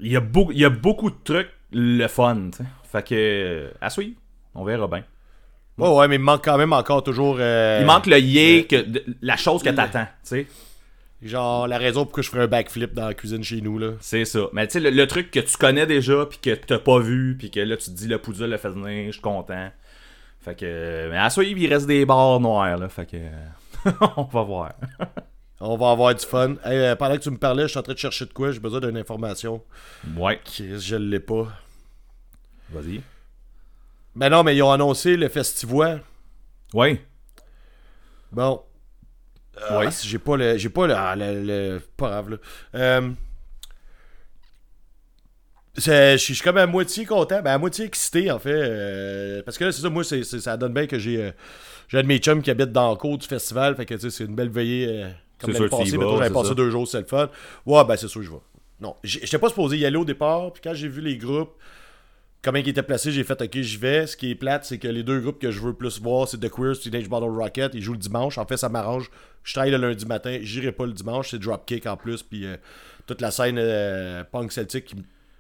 il 0.01 0.13
y 0.13 0.17
a 0.17 0.21
beaucoup, 0.21 0.53
il 0.53 0.59
y 0.59 0.65
a 0.65 0.71
beaucoup 0.71 1.11
de 1.11 1.17
trucs 1.25 1.51
le 1.73 2.07
fun, 2.07 2.51
tu 2.53 2.59
sais. 2.59 2.65
Fait 2.91 3.07
que 3.07 3.71
à 3.81 3.89
suivre, 3.91 4.17
on 4.55 4.65
verra 4.65 4.87
bien. 4.89 5.05
Ouais, 5.79 5.89
ouais, 5.89 6.09
mais 6.09 6.17
il 6.17 6.21
manque 6.21 6.45
quand 6.45 6.59
même 6.59 6.75
encore 6.75 7.03
toujours. 7.03 7.37
euh, 7.41 7.79
Il 7.81 7.87
manque 7.87 8.07
le 8.07 8.19
yé, 8.19 8.67
que, 8.67 8.85
la 9.23 9.37
chose 9.39 9.63
que 9.63 9.71
t'attends, 9.71 10.05
tu 10.05 10.11
sais. 10.23 10.47
Genre, 11.23 11.69
la 11.69 11.79
raison 11.79 12.05
pourquoi 12.05 12.23
je 12.23 12.31
ferais 12.31 12.43
un 12.43 12.49
backflip 12.49 12.95
dans 12.95 13.07
la 13.07 13.15
cuisine 13.15 13.45
chez 13.45 13.61
nous, 13.61 13.79
là. 13.79 13.93
C'est 14.01 14.25
ça. 14.25 14.49
Mais 14.53 14.67
tu 14.67 14.75
sais, 14.75 14.81
le, 14.81 14.91
le 14.91 15.07
truc 15.07 15.31
que 15.31 15.39
tu 15.39 15.57
connais 15.57 15.87
déjà, 15.87 16.27
puis 16.27 16.39
que 16.39 16.55
t'as 16.55 16.81
pas 16.81 16.99
vu, 16.99 17.37
puis 17.39 17.51
que 17.51 17.61
là, 17.61 17.77
tu 17.77 17.87
te 17.87 17.91
dis, 17.91 18.09
le 18.09 18.19
poudre 18.19 18.47
le 18.47 18.57
fait 18.57 18.71
venir, 18.71 19.07
je 19.07 19.13
suis 19.13 19.21
content. 19.21 19.71
Fait 20.41 20.57
que. 20.57 21.09
Mais 21.11 21.19
à 21.19 21.31
suivre, 21.31 21.59
il 21.59 21.73
reste 21.73 21.87
des 21.87 22.05
barres 22.05 22.41
noirs, 22.41 22.77
là. 22.77 22.89
Fait 22.89 23.07
que. 23.07 23.17
on 24.17 24.25
va 24.25 24.43
voir. 24.43 24.73
On 25.61 25.77
va 25.77 25.93
avoir 25.93 26.13
du 26.13 26.27
fun. 26.27 26.57
Hey, 26.65 26.79
euh, 26.79 26.97
pendant 26.97 27.17
que 27.17 27.23
tu 27.23 27.31
me 27.31 27.37
parlais, 27.37 27.63
je 27.63 27.69
suis 27.69 27.79
en 27.79 27.83
train 27.83 27.93
de 27.93 27.99
chercher 27.99 28.27
de 28.27 28.33
quoi, 28.33 28.51
j'ai 28.51 28.59
besoin 28.59 28.81
d'une 28.81 28.97
information. 28.97 29.63
Ouais. 30.17 30.41
Chris, 30.45 30.81
je 30.81 30.97
l'ai 30.97 31.21
pas. 31.21 31.47
Vas-y. 32.71 33.01
Ben 34.17 34.29
non, 34.29 34.43
mais 34.43 34.57
ils 34.57 34.63
ont 34.63 34.73
annoncé 34.73 35.17
le 35.17 35.29
festival. 35.29 36.03
Ouais. 36.75 37.01
Bon. 38.33 38.61
Euh, 39.61 39.79
Ouais. 39.81 39.87
ah, 39.89 39.95
j'ai 40.03 40.19
pas 40.19 40.37
le. 40.37 40.57
J'ai 40.57 40.69
pas 40.71 40.87
le. 40.87 40.95
ah, 40.97 41.15
le, 41.17 41.43
le- 41.43 41.81
pas 41.97 42.09
grave, 42.09 42.31
là. 42.31 42.37
Euh, 42.75 43.11
Je 45.77 46.17
suis 46.19 46.39
comme 46.41 46.59
à 46.59 46.67
moitié 46.67 47.05
content, 47.07 47.41
ben 47.43 47.53
à 47.53 47.59
moitié 47.59 47.87
excité 47.87 48.31
en 48.31 48.39
fait. 48.39 48.51
euh, 48.55 49.43
parce 49.45 49.57
que 49.59 49.65
là, 49.65 49.73
c'est 49.73 49.83
ça, 49.83 49.89
moi, 49.91 50.05
c'est, 50.05 50.23
ça 50.25 50.57
donne 50.57 50.75
bien 50.75 50.87
que 50.87 50.99
j'ai, 50.99 51.23
euh, 51.23 51.31
j'ai 51.89 51.99
un 51.99 52.03
de 52.03 52.07
mes 52.09 52.19
chums 52.19 52.43
qui 52.43 52.51
habite 52.51 52.73
dans 52.73 52.91
le 52.91 52.97
cours 52.97 53.17
du 53.19 53.27
festival. 53.27 53.75
Fait 53.77 53.87
que 53.87 53.95
tu 53.95 54.01
sais, 54.01 54.11
c'est 54.11 54.25
une 54.25 54.35
belle 54.35 54.51
veillée. 54.51 55.07
comme 55.39 55.53
l'année 55.53 55.69
passée, 55.69 55.97
mettons, 55.97 56.17
j'avais 56.17 56.29
c'est 56.29 56.35
passé 56.35 56.55
deux 56.55 56.71
jours, 56.71 56.87
c'est 56.87 57.01
le 57.01 57.07
fun. 57.07 57.29
Ouais, 57.67 57.85
ben 57.85 57.97
c'est 57.97 58.09
sûr 58.09 58.21
que 58.21 58.27
je 58.27 58.31
vais. 58.31 58.37
Non, 58.81 58.97
j'étais 59.05 59.39
pas 59.39 59.49
supposé 59.49 59.77
y 59.79 59.87
aller 59.87 59.97
au 59.97 60.05
départ, 60.05 60.53
puis 60.53 60.61
quand 60.63 60.75
j'ai 60.75 60.89
vu 60.89 61.01
les 61.01 61.17
groupes, 61.17 61.53
comment 62.43 62.59
ils 62.59 62.69
étaient 62.69 62.83
placés, 62.83 63.13
j'ai 63.13 63.25
fait 63.25 63.41
ok, 63.41 63.61
j'y 63.61 63.77
vais. 63.77 64.07
Ce 64.07 64.17
qui 64.17 64.31
est 64.31 64.35
plate, 64.35 64.65
c'est 64.65 64.79
que 64.79 64.89
les 64.89 65.03
deux 65.03 65.21
groupes 65.21 65.39
que 65.41 65.51
je 65.51 65.61
veux 65.61 65.73
plus 65.75 66.01
voir, 66.01 66.27
c'est 66.29 66.39
The 66.39 66.51
Queers, 66.51 66.79
Teenage 66.83 67.09
Bottle 67.09 67.31
Rocket. 67.31 67.73
Ils 67.75 67.83
jouent 67.83 67.93
le 67.93 67.99
dimanche. 67.99 68.39
En 68.39 68.47
fait, 68.47 68.57
ça 68.57 68.69
m'arrange. 68.69 69.11
Je 69.45 69.53
travaille 69.55 69.71
le 69.71 69.77
lundi 69.79 70.07
matin, 70.07 70.39
j'irai 70.43 70.73
pas 70.73 70.87
le 70.87 70.93
dimanche. 70.93 71.31
C'est 71.31 71.39
Dropkick 71.39 71.87
en 71.87 71.97
plus, 71.97 72.23
puis 72.23 72.47
euh, 72.47 72.57
toute 73.07 73.21
la 73.21 73.31
scène 73.31 73.57
euh, 73.59 74.23
punk 74.25 74.53
celtique 74.53 74.85
qui 74.87 74.97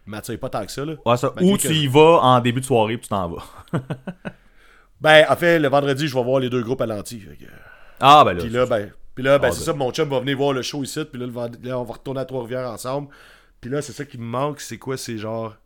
m'attire 0.06 0.38
pas 0.38 0.48
tant 0.48 0.64
que 0.64 0.72
ça. 0.72 0.84
Là. 0.84 0.94
Ouais, 1.06 1.16
ça. 1.16 1.32
Ou 1.40 1.56
tu 1.58 1.72
y 1.72 1.86
vas 1.86 2.18
en 2.22 2.40
début 2.40 2.60
de 2.60 2.66
soirée, 2.66 2.96
puis 2.96 3.04
tu 3.04 3.08
t'en 3.10 3.28
vas. 3.28 3.42
Ben, 5.00 5.24
en 5.28 5.34
fait, 5.34 5.58
le 5.58 5.66
vendredi, 5.68 6.06
je 6.06 6.14
vais 6.14 6.22
voir 6.22 6.38
les 6.38 6.48
deux 6.48 6.62
groupes 6.62 6.80
à 6.80 6.86
l'anti. 6.86 7.20
Ah, 7.98 8.22
ben 8.24 8.34
là. 8.34 8.40
Puis 8.42 8.50
là, 8.50 8.66
ben, 8.66 8.92
puis 9.16 9.24
là, 9.24 9.38
ben, 9.40 9.48
Ah, 9.48 9.52
c'est 9.52 9.58
ben. 9.58 9.64
ça, 9.64 9.72
mon 9.72 9.90
chum 9.90 10.08
va 10.08 10.20
venir 10.20 10.36
voir 10.36 10.52
le 10.52 10.62
show 10.62 10.82
ici, 10.84 11.04
puis 11.04 11.20
là, 11.20 11.26
le 11.26 11.32
vend- 11.32 11.50
là, 11.62 11.78
on 11.80 11.82
va 11.82 11.94
retourner 11.94 12.20
à 12.20 12.24
Trois-Rivières 12.24 12.70
ensemble. 12.70 13.08
Puis 13.60 13.68
là, 13.68 13.82
c'est 13.82 13.92
ça 13.92 14.04
qui 14.04 14.16
me 14.16 14.24
manque, 14.24 14.60
c'est 14.60 14.78
quoi, 14.78 14.96
c'est 14.96 15.18
genre... 15.18 15.56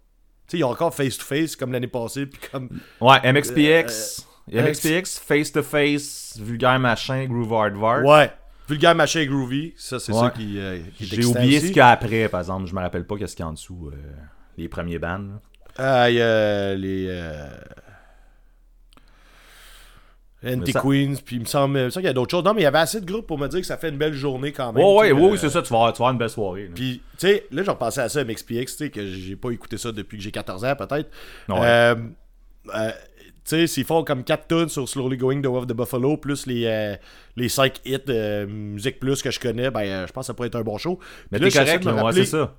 Tu 0.48 0.52
sais, 0.52 0.56
il 0.58 0.60
y 0.60 0.62
a 0.62 0.68
encore 0.68 0.94
face-to-face, 0.94 1.56
comme 1.56 1.72
l'année 1.72 1.88
passée, 1.88 2.26
puis 2.26 2.40
comme... 2.52 2.68
Ouais, 3.00 3.32
MXPX. 3.32 4.26
Euh, 4.54 4.62
MXPX, 4.62 5.18
face 5.18 5.50
to 5.50 5.62
face, 5.62 6.38
vulgaire 6.40 6.78
machin, 6.78 7.24
groove 7.26 7.52
hard 7.52 7.74
var. 7.74 8.04
Ouais, 8.04 8.30
Vulgaire 8.68 8.94
Machin 8.96 9.20
et 9.20 9.26
Groovy, 9.26 9.74
ça, 9.76 9.98
c'est 10.00 10.12
Ouais. 10.12 10.18
ça 10.20 10.30
qui, 10.30 10.58
euh, 10.58 10.78
qui 10.96 11.06
J'ai 11.06 11.24
oublié 11.24 11.58
aussi. 11.58 11.66
ce 11.68 11.72
qu'il 11.72 11.76
y 11.76 11.80
a 11.80 11.88
après, 11.90 12.28
par 12.28 12.40
exemple. 12.40 12.66
Je 12.66 12.74
me 12.74 12.80
rappelle 12.80 13.06
pas 13.06 13.16
qu'est-ce 13.16 13.36
qu'il 13.36 13.44
y 13.44 13.46
a 13.46 13.48
en 13.48 13.52
dessous. 13.52 13.90
euh, 13.92 13.96
les 14.58 14.68
premiers 14.68 14.98
bands. 14.98 15.24
Ah, 15.78 16.10
il 16.10 16.16
y 16.16 16.20
a 16.22 16.74
les... 16.74 17.06
Euh... 20.46 20.50
Ça- 20.50 20.80
Anti-Queens, 20.80 21.14
puis 21.24 21.36
il 21.36 21.40
me 21.40 21.44
semble, 21.46 21.78
semble 21.90 22.02
qu'il 22.02 22.04
y 22.04 22.08
a 22.08 22.12
d'autres 22.12 22.30
choses. 22.30 22.44
Non, 22.44 22.54
mais 22.54 22.60
il 22.60 22.64
y 22.64 22.66
avait 22.66 22.78
assez 22.78 23.00
de 23.00 23.06
groupes 23.10 23.26
pour 23.26 23.38
me 23.38 23.48
dire 23.48 23.60
que 23.60 23.66
ça 23.66 23.76
fait 23.76 23.88
une 23.88 23.98
belle 23.98 24.14
journée 24.14 24.52
quand 24.52 24.72
même. 24.72 24.84
Ouais, 24.84 24.92
ouais, 24.94 25.08
tu 25.08 25.14
sais, 25.14 25.20
ouais, 25.20 25.26
euh, 25.28 25.30
oui, 25.32 25.38
c'est 25.40 25.50
ça. 25.50 25.62
Tu 25.62 25.70
vas, 25.72 25.76
avoir, 25.78 25.92
tu 25.92 25.98
vas 25.98 26.04
avoir 26.04 26.12
une 26.12 26.18
belle 26.18 26.30
soirée. 26.30 26.70
Puis, 26.74 27.02
tu 27.18 27.26
sais, 27.26 27.46
là, 27.50 27.62
j'en 27.62 27.72
repensais 27.72 28.00
à 28.00 28.08
ça, 28.08 28.22
MXPX, 28.24 28.48
tu 28.48 28.66
sais, 28.66 28.90
que 28.90 29.06
j'ai 29.06 29.36
pas 29.36 29.50
écouté 29.50 29.76
ça 29.78 29.92
depuis 29.92 30.16
que 30.18 30.22
j'ai 30.22 30.30
14 30.30 30.64
ans, 30.64 30.76
peut-être. 30.76 31.10
Ouais. 31.48 31.56
Euh, 31.60 31.94
euh, 32.74 32.90
tu 32.90 33.50
sais, 33.50 33.66
s'ils 33.68 33.84
font 33.84 34.02
comme 34.02 34.24
4 34.24 34.48
tunes 34.48 34.68
sur 34.68 34.88
Slowly 34.88 35.16
Going 35.16 35.40
the 35.40 35.46
Way 35.46 35.58
of 35.58 35.66
the 35.68 35.72
Buffalo, 35.72 36.16
plus 36.16 36.46
les, 36.46 36.64
euh, 36.66 36.96
les 37.36 37.48
5 37.48 37.80
hits 37.84 37.98
de 38.06 38.44
musique 38.44 38.98
plus 38.98 39.22
que 39.22 39.30
je 39.30 39.38
connais, 39.38 39.70
ben, 39.70 39.82
euh, 39.82 40.06
je 40.06 40.12
pense 40.12 40.22
que 40.22 40.26
ça 40.26 40.34
pourrait 40.34 40.48
être 40.48 40.56
un 40.56 40.62
bon 40.62 40.78
show. 40.78 40.98
Mais 41.30 41.38
t'es 41.38 41.50
correct, 41.50 41.84
là, 41.84 42.04
ouais, 42.04 42.12
c'est 42.12 42.24
ça. 42.24 42.54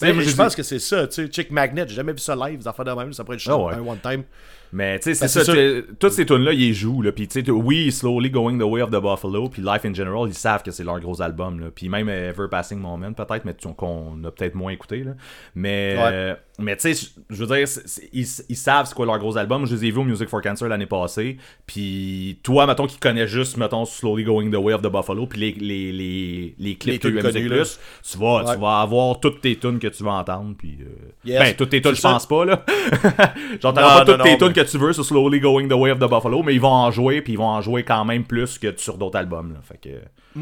Ben, 0.00 0.20
je 0.20 0.36
pense 0.36 0.54
que 0.54 0.62
c'est 0.62 0.78
ça, 0.78 1.08
tu 1.08 1.14
sais, 1.14 1.32
Chick 1.32 1.50
Magnet, 1.50 1.84
j'ai 1.88 1.94
jamais 1.96 2.12
vu 2.12 2.18
ça 2.18 2.36
live, 2.36 2.58
des 2.60 2.68
affaires 2.68 2.84
de 2.84 2.92
même, 2.92 3.12
ça 3.12 3.24
pourrait 3.24 3.36
être 3.36 3.48
Ah 3.48 3.58
ouais. 3.58 3.74
un 3.74 3.80
one 3.80 3.98
time. 4.00 4.22
Mais 4.72 4.98
tu 4.98 5.14
sais, 5.14 5.28
c'est 5.28 5.38
Ben, 5.38 5.44
ça. 5.44 5.52
sais, 5.54 5.84
Toutes 5.98 6.12
ces 6.12 6.26
tunes-là, 6.26 6.52
ils 6.52 6.58
les 6.68 6.72
jouent. 6.74 7.02
Là. 7.02 7.12
Puis 7.12 7.26
tu 7.28 7.42
sais, 7.42 7.50
oui, 7.50 7.90
Slowly 7.90 8.30
Going 8.30 8.58
the 8.58 8.62
Way 8.62 8.82
of 8.82 8.90
the 8.90 9.00
Buffalo, 9.00 9.48
puis 9.48 9.62
Life 9.62 9.84
in 9.84 9.94
General, 9.94 10.28
ils 10.28 10.34
savent 10.34 10.62
que 10.62 10.70
c'est 10.70 10.84
leur 10.84 11.00
gros 11.00 11.22
album. 11.22 11.60
Là. 11.60 11.66
Puis 11.74 11.88
même 11.88 12.08
Ever 12.08 12.46
Passing 12.50 12.78
Moment, 12.78 13.12
peut-être, 13.12 13.44
mais 13.44 13.54
tu- 13.54 13.68
qu'on 13.74 14.22
a 14.24 14.30
peut-être 14.30 14.54
moins 14.54 14.72
écouté. 14.72 15.04
Là. 15.04 15.12
Mais, 15.54 15.96
Ouais. 15.98 16.36
Euh, 16.58 16.62
mais 16.64 16.76
tu 16.76 16.92
sais, 16.94 17.08
je 17.30 17.44
veux 17.44 17.46
dire, 17.56 17.66
ils, 18.12 18.26
ils 18.48 18.56
savent 18.56 18.86
c'est 18.86 18.94
quoi 18.94 19.06
leur 19.06 19.18
gros 19.18 19.36
album. 19.36 19.64
Je 19.66 19.74
les 19.76 19.86
ai 19.86 19.90
vus 19.90 19.98
au 19.98 20.04
Music 20.04 20.28
for 20.28 20.42
Cancer 20.42 20.68
l'année 20.68 20.86
passée. 20.86 21.36
Puis 21.66 22.38
toi, 22.42 22.66
mettons, 22.66 22.86
qui 22.86 22.98
connais 22.98 23.26
juste, 23.28 23.56
mettons, 23.56 23.84
Slowly 23.84 24.24
Going 24.24 24.50
the 24.50 24.56
Way 24.56 24.72
of 24.74 24.82
the 24.82 24.86
Buffalo, 24.90 25.26
puis 25.26 25.38
les, 25.40 25.52
les, 25.52 25.92
les, 25.92 26.54
les 26.58 26.74
clips 26.76 27.00
que 27.02 27.08
là. 27.08 27.22
Plus, 27.30 27.78
tu 28.02 28.18
vas, 28.18 28.42
Ouais. 28.44 28.54
tu 28.54 28.60
vas 28.60 28.80
avoir 28.80 29.20
toutes 29.20 29.40
tes 29.40 29.56
tunes 29.56 29.78
que 29.78 29.88
tu 29.88 30.02
vas 30.02 30.12
entendre. 30.12 30.54
Puis, 30.58 30.78
euh, 30.80 30.84
Yes. 31.24 31.38
Ben, 31.40 31.54
toutes 31.56 31.70
tes 31.70 31.80
tunes, 31.82 31.94
je 31.94 32.02
pense 32.02 32.26
pas. 32.26 32.44
là. 32.44 32.64
T'auras 33.60 33.72
pas 33.72 34.04
toutes 34.04 34.18
non, 34.18 34.24
tes 34.24 34.30
mais- 34.32 34.38
tunes 34.38 34.52
que 34.52 34.60
tu 34.70 34.78
veux 34.78 34.92
sur 34.92 35.04
Slowly 35.04 35.40
Going 35.40 35.68
the 35.68 35.72
Way 35.72 35.92
of 35.92 35.98
the 35.98 36.08
Buffalo, 36.08 36.42
mais 36.42 36.54
ils 36.54 36.60
vont 36.60 36.68
en 36.68 36.90
jouer, 36.90 37.22
puis 37.22 37.34
ils 37.34 37.38
vont 37.38 37.46
en 37.48 37.60
jouer 37.60 37.82
quand 37.84 38.04
même 38.04 38.24
plus 38.24 38.58
que 38.58 38.74
sur 38.76 38.98
d'autres 38.98 39.16
albums. 39.18 39.52
Là. 39.52 39.60
Fait 39.62 39.78
que... 39.78 40.40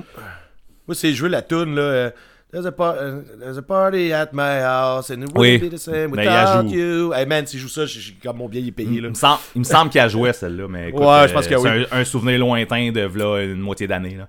Moi, 0.87 0.94
c'est 0.94 1.12
jouer 1.12 1.28
la 1.28 1.42
tune 1.42 1.75
là. 1.75 1.82
euh, 1.82 2.11
There's 2.53 2.65
a, 2.65 2.71
par- 2.73 2.97
uh, 2.97 3.23
there's 3.41 3.59
a 3.59 3.62
party 3.62 4.12
at 4.12 4.33
my 4.33 4.61
house 4.62 5.11
and 5.11 5.23
it 5.25 5.33
wouldn't 5.35 5.38
Oui. 5.38 5.59
be 5.59 5.69
the 5.69 5.79
same 5.79 6.11
without 6.12 6.71
you. 6.71 7.12
Hey 7.12 7.26
man, 7.26 7.45
si 7.47 7.59
je 7.59 7.62
joue 7.65 7.69
ça, 7.69 7.85
je- 7.87 7.99
je- 8.00 8.12
comme 8.23 8.37
mon 8.38 8.49
bien 8.49 8.61
il 8.61 8.69
est 8.69 8.73
payé 8.73 9.00
là. 9.00 9.09
Il 9.55 9.59
me 9.59 9.65
semble, 9.65 9.91
qu'il 9.91 10.00
a 10.00 10.09
joué 10.09 10.33
celle-là, 10.33 10.67
mais 10.69 10.88
écoute, 10.91 11.00
Ouais, 11.03 11.26
je 11.29 11.33
pense 11.35 11.45
euh, 11.47 11.50
que 11.50 11.59
c'est 11.59 11.71
oui. 11.71 11.87
un, 11.91 11.99
un 12.00 12.05
souvenir 12.05 12.38
lointain 12.38 12.93
de 12.93 13.00
v'là 13.03 13.43
une 13.43 13.61
moitié 13.61 13.87
d'année. 13.88 14.17
Là. 14.17 14.29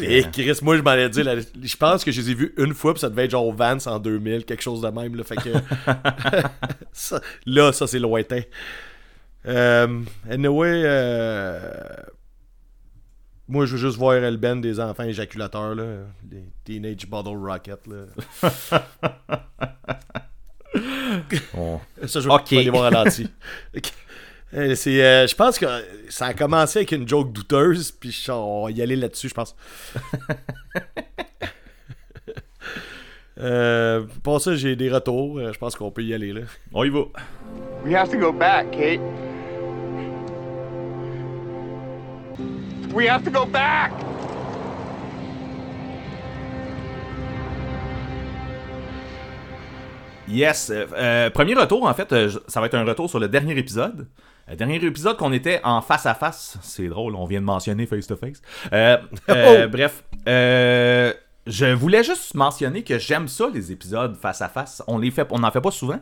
Et 0.00 0.20
euh, 0.24 0.28
Chris, 0.32 0.58
moi 0.62 0.76
je 0.76 0.82
m'en 0.82 0.92
ai 0.94 1.08
dit, 1.08 1.22
là, 1.24 1.34
je 1.60 1.76
pense 1.76 2.04
que 2.04 2.12
je 2.12 2.20
les 2.20 2.30
ai 2.30 2.34
vus 2.34 2.54
une 2.56 2.72
fois, 2.72 2.92
puis 2.94 3.00
ça 3.00 3.08
devait 3.10 3.24
être 3.24 3.32
genre 3.32 3.52
Vance 3.52 3.86
en 3.88 3.98
2000, 3.98 4.44
quelque 4.44 4.62
chose 4.62 4.80
de 4.82 4.88
même. 4.88 5.16
Là, 5.16 5.24
fait 5.24 5.36
que, 5.36 5.48
ça- 6.92 7.20
là, 7.46 7.72
ça 7.72 7.86
c'est 7.88 7.98
lointain. 7.98 8.42
Euh, 9.48 10.00
anyway, 10.30 10.82
euh, 10.84 11.60
moi 13.50 13.66
je 13.66 13.72
veux 13.72 13.78
juste 13.78 13.96
voir 13.98 14.14
El 14.14 14.36
Ben 14.36 14.60
des 14.60 14.80
enfants 14.80 15.04
éjaculateurs, 15.04 15.74
là, 15.74 15.84
des 16.22 16.44
Teenage 16.64 17.06
Bottle 17.06 17.36
Rocket. 17.36 17.80
Là. 17.86 18.04
Ça, 22.06 22.20
je 22.20 22.28
veux 22.28 22.32
Ok. 22.32 22.50
pas 22.50 22.56
les 22.56 22.70
voir 22.70 22.84
ralenti. 22.84 23.28
Ok. 23.76 23.92
Euh, 24.52 24.74
c'est, 24.74 25.00
euh, 25.00 25.28
je 25.28 25.36
pense 25.36 25.60
que 25.60 25.66
ça 26.08 26.26
a 26.26 26.34
commencé 26.34 26.80
avec 26.80 26.90
une 26.90 27.06
joke 27.06 27.32
douteuse, 27.32 27.92
puis 27.92 28.26
on 28.30 28.64
va 28.64 28.72
y 28.72 28.82
aller 28.82 28.96
là-dessus, 28.96 29.28
je 29.28 29.34
pense. 29.34 29.54
euh, 33.38 34.04
pour 34.24 34.40
ça, 34.40 34.56
j'ai 34.56 34.74
des 34.74 34.90
retours. 34.90 35.38
Je 35.52 35.56
pense 35.56 35.76
qu'on 35.76 35.92
peut 35.92 36.02
y 36.02 36.12
aller. 36.14 36.32
Là. 36.32 36.40
on 36.72 36.82
y 36.82 36.88
va. 36.88 37.02
We 37.84 37.94
have 37.94 38.10
to 38.10 38.18
go 38.18 38.32
back, 38.32 38.72
Kate. 38.72 38.98
We 42.92 43.06
have 43.06 43.22
to 43.24 43.30
go 43.30 43.46
back! 43.46 43.92
Yes. 50.28 50.70
euh, 50.70 50.86
euh, 50.94 51.30
premier 51.30 51.54
retour, 51.54 51.84
en 51.86 51.94
fait, 51.94 52.12
euh, 52.12 52.30
ça 52.46 52.60
va 52.60 52.66
être 52.66 52.74
un 52.74 52.84
retour 52.84 53.08
sur 53.08 53.18
le 53.18 53.28
dernier 53.28 53.56
épisode. 53.58 54.06
Le 54.48 54.56
dernier 54.56 54.76
épisode 54.84 55.16
qu'on 55.16 55.32
était 55.32 55.60
en 55.64 55.80
face 55.80 56.06
à 56.06 56.14
face. 56.14 56.58
C'est 56.62 56.88
drôle, 56.88 57.14
on 57.14 57.24
vient 57.24 57.40
de 57.40 57.46
mentionner 57.46 57.86
face 57.86 58.06
to 58.06 58.16
face. 58.16 58.42
Euh, 58.72 58.96
euh, 59.28 59.64
Oh! 59.66 59.70
Bref, 59.70 60.02
euh, 60.28 61.12
je 61.46 61.66
voulais 61.66 62.02
juste 62.02 62.34
mentionner 62.34 62.82
que 62.82 62.98
j'aime 62.98 63.28
ça 63.28 63.46
les 63.52 63.70
épisodes 63.72 64.16
face 64.16 64.42
à 64.42 64.48
face. 64.48 64.82
On 64.88 64.98
les 64.98 65.10
fait, 65.10 65.26
on 65.30 65.38
n'en 65.38 65.50
fait 65.50 65.60
pas 65.60 65.70
souvent. 65.70 66.00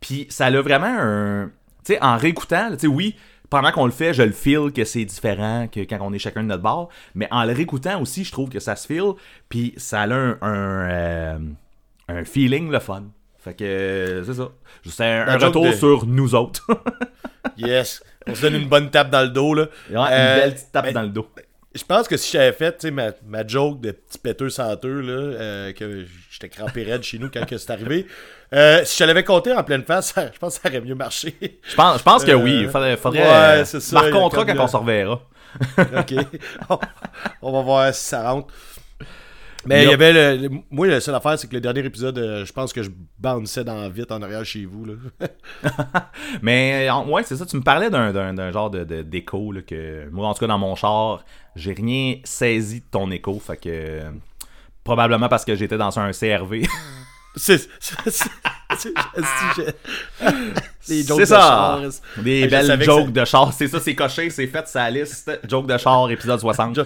Puis 0.00 0.26
ça 0.30 0.46
a 0.46 0.60
vraiment 0.60 0.86
un, 0.86 1.50
tu 1.84 1.94
sais, 1.94 2.02
en 2.02 2.16
réécoutant, 2.16 2.70
tu 2.72 2.80
sais, 2.80 2.86
oui. 2.86 3.16
Pendant 3.50 3.70
qu'on 3.72 3.86
le 3.86 3.92
fait, 3.92 4.12
je 4.14 4.22
le 4.22 4.32
feel 4.32 4.72
que 4.72 4.84
c'est 4.84 5.04
différent 5.04 5.68
que 5.70 5.80
quand 5.80 5.98
on 6.00 6.12
est 6.12 6.18
chacun 6.18 6.42
de 6.42 6.48
notre 6.48 6.62
bord. 6.62 6.88
Mais 7.14 7.28
en 7.30 7.44
le 7.44 7.52
réécoutant 7.52 8.00
aussi, 8.00 8.24
je 8.24 8.32
trouve 8.32 8.48
que 8.48 8.58
ça 8.60 8.74
se 8.76 8.86
feel. 8.86 9.12
Puis 9.48 9.72
ça 9.76 10.02
a 10.02 10.06
un, 10.12 10.38
un, 10.42 10.90
euh, 10.90 11.38
un 12.08 12.24
feeling 12.24 12.70
le 12.70 12.80
fun. 12.80 13.04
Fait 13.38 13.54
que 13.54 14.22
c'est 14.26 14.34
ça. 14.34 14.48
C'est 14.84 15.04
un, 15.04 15.28
un 15.28 15.38
retour 15.38 15.66
de- 15.66 15.72
sur 15.72 16.06
nous 16.06 16.34
autres. 16.34 16.66
Yes. 17.56 18.02
On 18.26 18.34
se 18.34 18.42
donne 18.42 18.56
une 18.56 18.68
bonne 18.68 18.90
tape 18.90 19.08
dans 19.10 19.22
le 19.22 19.28
dos. 19.28 19.54
Là. 19.54 19.68
Ouais, 19.90 19.96
Euh, 20.10 20.34
une 20.34 20.40
belle 20.42 20.54
petite 20.54 20.72
tape 20.72 20.84
ben, 20.86 20.92
dans 20.94 21.02
le 21.02 21.08
dos. 21.08 21.28
Je 21.74 21.84
pense 21.84 22.08
que 22.08 22.16
si 22.16 22.32
j'avais 22.32 22.52
fait 22.52 22.84
ma, 22.86 23.12
ma 23.26 23.46
joke 23.46 23.80
de 23.80 23.92
petit 23.92 24.18
péteux 24.18 24.50
senteux, 24.50 25.00
là, 25.00 25.12
euh, 25.12 25.72
que 25.72 26.04
j'étais 26.30 26.48
crampé 26.48 26.82
raide 26.82 27.02
chez 27.04 27.18
nous 27.18 27.30
quand 27.30 27.46
que 27.46 27.56
c'est 27.56 27.70
arrivé, 27.70 28.06
euh, 28.54 28.80
si 28.84 28.98
je 28.98 29.04
l'avais 29.04 29.24
compté 29.24 29.52
en 29.52 29.62
pleine 29.64 29.82
face, 29.84 30.14
je 30.34 30.38
pense 30.38 30.56
que 30.58 30.62
ça 30.62 30.68
aurait 30.68 30.80
mieux 30.80 30.94
marché. 30.94 31.34
Je 31.62 31.74
pense, 31.74 31.98
je 31.98 32.02
pense 32.02 32.24
que 32.24 32.30
Euh, 32.32 32.34
oui. 32.42 32.60
Il 32.62 32.68
faudrait, 32.68 32.96
faudrait 32.96 33.20
ouais, 33.22 33.60
euh, 33.60 33.64
ça, 33.64 34.10
quand 34.12 34.26
on 34.26 34.66
se 34.68 34.76
reverra. 34.76 35.20
ok. 35.78 36.14
On- 36.70 36.78
On 37.42 37.52
va 37.52 37.62
voir 37.62 37.94
si 37.94 38.04
ça 38.04 38.30
rentre. 38.30 38.52
Mais 39.68 39.82
il 39.82 39.90
y 39.90 39.92
avait 39.92 40.12
le, 40.12 40.42
le- 40.48 40.60
Moi, 40.70 40.86
la 40.86 41.00
seule 41.00 41.16
affaire, 41.16 41.36
c'est 41.36 41.48
que 41.48 41.54
le 41.54 41.60
dernier 41.60 41.80
épisode, 41.84 42.16
euh, 42.18 42.44
je 42.44 42.52
pense 42.52 42.72
que 42.72 42.84
je 42.84 42.90
bounçais 43.18 43.64
dans 43.64 43.88
vite 43.88 44.12
en 44.12 44.22
arrière 44.22 44.44
chez 44.44 44.64
vous. 44.64 44.84
Là. 44.84 44.94
Mais 46.42 46.88
en- 46.88 47.08
ouais, 47.08 47.22
c'est 47.24 47.34
ça. 47.36 47.46
Tu 47.46 47.56
me 47.56 47.62
parlais 47.62 47.90
d'un, 47.90 48.12
d'un, 48.12 48.32
d'un 48.34 48.52
genre 48.52 48.70
de, 48.70 48.84
d'écho 49.02 49.50
là, 49.50 49.62
que 49.62 50.08
moi, 50.10 50.28
en 50.28 50.34
tout 50.34 50.40
cas, 50.40 50.46
dans 50.46 50.58
mon 50.58 50.76
char, 50.76 51.24
j'ai 51.56 51.72
rien 51.72 52.16
saisi 52.22 52.80
de 52.80 52.86
ton 52.90 53.10
écho. 53.10 53.40
Fait 53.40 53.56
que 53.56 53.68
euh, 53.68 54.10
probablement 54.84 55.28
parce 55.28 55.44
que 55.44 55.54
j'étais 55.56 55.78
dans 55.78 55.98
un 55.98 56.12
CRV. 56.12 56.62
C'est. 57.36 57.68
jokes 61.06 61.18
c'est 61.18 61.20
de 61.20 61.24
ça. 61.24 61.40
char. 61.40 61.80
Des 62.18 62.46
belles 62.48 62.82
jokes 62.82 63.06
ça- 63.06 63.10
de 63.20 63.24
char. 63.24 63.52
C'est 63.52 63.68
ça, 63.68 63.80
c'est 63.80 63.94
coché, 63.94 64.30
c'est 64.30 64.46
fait 64.46 64.66
sa 64.68 64.88
liste. 64.90 65.30
Joke 65.48 65.66
de 65.66 65.76
char, 65.78 66.10
épisode 66.10 66.40
60. 66.40 66.76
Jo- 66.76 66.84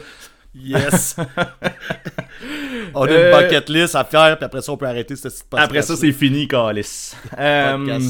Yes. 0.52 1.14
on 2.94 3.04
a 3.04 3.08
Euh, 3.08 3.30
une 3.30 3.38
bucket 3.48 3.68
list 3.68 3.94
à 3.94 4.02
faire, 4.02 4.36
puis 4.36 4.44
après 4.44 4.60
ça, 4.62 4.72
on 4.72 4.76
peut 4.76 4.86
arrêter 4.86 5.14
cette 5.14 5.32
petite. 5.32 5.46
Après 5.56 5.82
ça, 5.82 5.94
c'est 5.96 6.10
fini, 6.10 6.48
Calis. 6.48 7.12
Euh, 7.38 8.00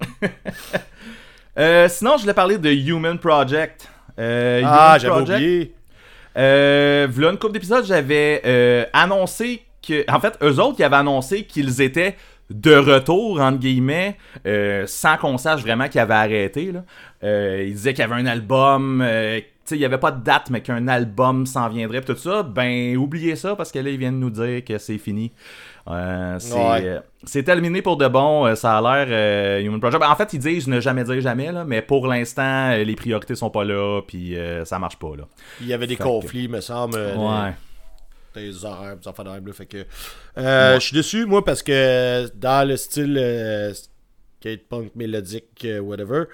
euh, 1.58 1.88
sinon, 1.88 2.16
je 2.16 2.22
voulais 2.22 2.34
parler 2.34 2.58
de 2.58 2.70
Human 2.70 3.18
Project. 3.18 3.88
Euh, 4.18 4.62
Ah, 4.64 4.98
j'avais 5.00 5.20
oublié. 5.20 5.74
Euh, 6.36 7.06
v'là 7.10 7.30
une 7.30 7.38
couple 7.38 7.52
d'épisodes, 7.54 7.84
j'avais 7.86 8.42
euh, 8.44 8.84
annoncé 8.92 9.62
que. 9.86 10.04
En 10.10 10.20
fait, 10.20 10.36
eux 10.42 10.60
autres, 10.60 10.76
ils 10.78 10.84
avaient 10.84 10.96
annoncé 10.96 11.44
qu'ils 11.44 11.80
étaient 11.82 12.16
de 12.50 12.76
retour, 12.76 13.40
entre 13.40 13.58
guillemets, 13.58 14.16
euh, 14.46 14.84
sans 14.86 15.16
qu'on 15.16 15.36
sache 15.36 15.62
vraiment 15.62 15.88
qu'ils 15.88 16.00
avaient 16.00 16.14
arrêté. 16.14 16.70
Là. 16.72 16.84
Euh, 17.24 17.64
ils 17.66 17.72
disaient 17.72 17.92
qu'il 17.92 18.02
y 18.02 18.04
avait 18.10 18.20
un 18.22 18.26
album. 18.26 19.00
euh, 19.04 19.40
il 19.72 19.78
n'y 19.78 19.84
avait 19.84 19.98
pas 19.98 20.12
de 20.12 20.22
date, 20.22 20.48
mais 20.50 20.60
qu'un 20.60 20.86
album 20.86 21.44
s'en 21.44 21.68
viendrait, 21.68 22.00
tout 22.00 22.14
ça. 22.14 22.44
Ben, 22.44 22.96
oubliez 22.96 23.34
ça, 23.34 23.56
parce 23.56 23.72
que 23.72 23.80
là, 23.80 23.90
ils 23.90 23.98
viennent 23.98 24.20
nous 24.20 24.30
dire 24.30 24.64
que 24.64 24.78
c'est 24.78 24.96
fini. 24.96 25.32
Euh, 25.88 26.36
c'est 26.38 26.54
Ouais. 26.54 27.00
euh, 27.38 27.42
terminé 27.42 27.82
pour 27.82 27.96
de 27.96 28.06
bon. 28.06 28.46
euh, 28.46 28.54
ça 28.54 28.78
a 28.78 28.80
l'air 29.06 29.60
Human 29.64 29.80
Project. 29.80 30.00
Ben, 30.00 30.08
en 30.08 30.14
fait, 30.14 30.32
ils 30.34 30.38
disent 30.38 30.68
ne 30.68 30.78
jamais 30.78 31.02
dire 31.02 31.20
jamais, 31.20 31.50
là, 31.50 31.64
mais 31.64 31.82
pour 31.82 32.06
l'instant, 32.06 32.70
les 32.76 32.94
priorités 32.94 33.34
sont 33.34 33.50
pas 33.50 33.64
là, 33.64 34.02
puis 34.06 34.36
ça 34.64 34.78
marche 34.78 34.96
pas. 35.00 35.16
Là. 35.16 35.24
Il 35.60 35.66
y 35.66 35.72
avait 35.72 35.88
des 35.88 35.96
Fait 35.96 36.04
que- 36.04 36.08
conflits, 36.08 36.46
me 36.46 36.60
semble. 36.60 36.94
Ouais. 36.96 37.52
Des 38.42 38.64
horaires, 38.64 38.96
des 38.96 39.08
affaires 39.08 39.24
de 39.24 39.30
même, 39.30 39.46
là, 39.46 39.52
Fait 39.52 39.66
que. 39.66 39.84
euh, 40.38 40.74
Je 40.78 40.84
suis 40.86 40.94
déçu, 40.96 41.26
moi, 41.26 41.44
parce 41.44 41.62
que 41.62 42.28
dans 42.34 42.66
le 42.68 42.76
style 42.76 43.16
euh, 43.18 43.72
skate 44.40 44.68
punk 44.68 44.94
mélodique, 44.94 45.64
euh, 45.64 45.80
whatever, 45.80 46.24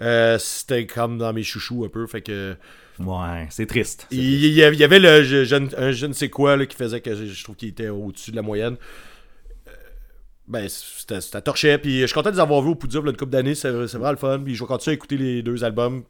euh, 0.00 0.38
c'était 0.38 0.86
comme 0.86 1.18
dans 1.18 1.32
mes 1.32 1.42
chouchous 1.42 1.84
un 1.84 1.88
peu. 1.88 2.06
Fait 2.06 2.22
que. 2.22 2.56
Ouais, 2.98 3.46
c'est 3.50 3.66
triste. 3.66 4.06
Il 4.10 4.20
il 4.44 4.52
y 4.52 4.62
avait- 4.62 4.98
le 4.98 5.22
je, 5.22 5.44
je 5.44 5.56
ne- 5.56 5.74
un 5.76 5.90
je 5.92 6.06
ne 6.06 6.12
sais 6.12 6.28
quoi 6.28 6.56
là, 6.56 6.66
qui 6.66 6.76
faisait 6.76 7.00
que 7.00 7.14
je, 7.14 7.24
je 7.26 7.44
trouve 7.44 7.56
qu'il 7.56 7.68
était 7.68 7.88
au-dessus 7.88 8.30
de 8.30 8.36
la 8.36 8.42
moyenne. 8.42 8.76
Ben, 10.48 10.68
c'était 10.68 11.20
torché. 11.42 11.78
Puis 11.78 12.00
je 12.00 12.06
suis 12.06 12.14
content 12.14 12.30
de 12.30 12.34
les 12.34 12.40
avoir 12.40 12.60
vus 12.60 12.70
au 12.70 12.74
Poudre 12.74 13.06
une 13.08 13.16
couple 13.16 13.30
d'années. 13.30 13.54
C'est 13.54 13.70
c'est 13.86 13.96
vraiment 13.98 14.10
le 14.10 14.16
fun. 14.16 14.40
Puis 14.44 14.54
je 14.54 14.62
vais 14.62 14.66
continuer 14.66 14.94
à 14.94 14.96
écouter 14.96 15.16
les 15.16 15.42
deux 15.42 15.62
albums. 15.62 16.02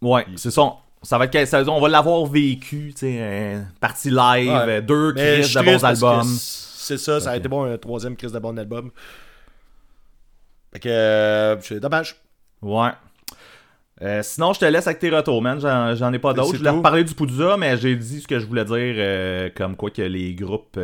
Ouais, 0.00 0.26
c'est 0.36 0.50
ça. 0.50 0.72
Ça 1.02 1.18
va 1.18 1.24
être, 1.24 1.44
ça- 1.46 1.64
on 1.68 1.80
va 1.80 1.88
l'avoir 1.88 2.24
vécu, 2.26 2.92
tu 2.94 3.00
sais, 3.00 3.58
partie 3.80 4.10
live, 4.10 4.48
Ouais. 4.50 4.68
euh, 4.68 4.80
deux 4.80 5.12
crises 5.12 5.52
de 5.52 5.62
bons 5.62 5.84
albums. 5.84 6.22
C'est 6.24 6.98
ça, 6.98 7.20
ça 7.20 7.32
a 7.32 7.36
été 7.36 7.48
bon, 7.48 7.64
un 7.64 7.76
troisième 7.78 8.16
crise 8.16 8.32
de 8.32 8.38
bon 8.38 8.56
album. 8.58 8.90
Fait 10.72 10.80
que, 10.80 10.88
euh, 10.88 11.60
c'est 11.60 11.80
dommage. 11.80 12.16
Ouais. 12.62 12.90
Euh, 14.00 14.22
sinon, 14.22 14.52
je 14.52 14.60
te 14.60 14.64
laisse 14.64 14.86
avec 14.86 14.98
tes 14.98 15.10
retours, 15.10 15.42
man. 15.42 15.60
J'en, 15.60 16.12
ai 16.12 16.18
pas 16.18 16.32
d'autres. 16.32 16.48
C'est 16.50 16.54
Je 16.54 16.58
voulais 16.58 16.70
reparler 16.70 17.04
du 17.04 17.14
Poudza, 17.14 17.56
mais 17.56 17.76
j'ai 17.76 17.94
dit 17.94 18.20
ce 18.20 18.26
que 18.28 18.38
je 18.38 18.46
voulais 18.46 18.64
dire, 18.64 18.76
euh, 18.98 19.50
comme 19.54 19.76
quoi 19.76 19.90
que 19.90 20.02
les 20.02 20.34
groupes, 20.34 20.78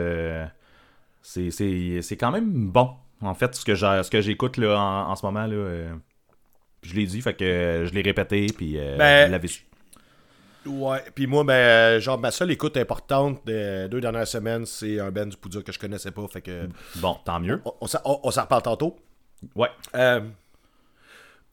c'est, 1.23 2.17
quand 2.19 2.31
même 2.31 2.51
bon. 2.71 2.91
En 3.21 3.35
fait, 3.35 3.55
ce 3.57 3.65
que, 3.65 3.75
j'ai- 3.75 4.03
ce 4.05 4.11
que 4.11 4.21
j'écoute 4.21 4.59
en, 4.61 5.11
en 5.11 5.17
ce 5.17 5.25
moment, 5.27 5.47
là, 5.47 5.91
je 6.83 6.95
l'ai 6.95 7.07
dit, 7.07 7.21
fait 7.21 7.35
que 7.35 7.85
je 7.89 7.93
l'ai 7.95 8.03
répété, 8.03 8.47
puis 8.57 8.77
Ben, 8.99 9.27
vous 9.27 9.33
l'avez 9.33 9.49
su. 9.49 9.65
Ouais. 10.69 11.03
Puis 11.15 11.27
moi, 11.27 11.45
ben, 11.45 11.53
euh, 11.55 12.01
genre, 12.01 12.19
ma 12.19 12.31
seule 12.31 12.51
écoute 12.51 12.77
importante 12.77 13.45
des 13.47 13.89
deux 13.91 14.01
dernières 14.01 14.27
semaines, 14.29 14.67
c'est 14.67 15.01
un 15.01 15.11
band 15.11 15.27
du 15.27 15.37
Poudre 15.37 15.63
que 15.63 15.73
je 15.73 15.79
connaissais 15.79 16.11
pas. 16.11 16.27
Fait 16.29 16.43
que, 16.43 16.69
Bon, 16.97 17.17
tant 17.25 17.41
mieux. 17.41 17.61
on, 17.65 17.73
on 17.81 17.87
s'en- 17.87 18.01
on- 18.05 18.21
on 18.23 18.31
s'en 18.31 18.43
reparle 18.43 18.63
tantôt. 18.63 18.97
Ouais. 19.57 19.69
Euh, 19.95 20.21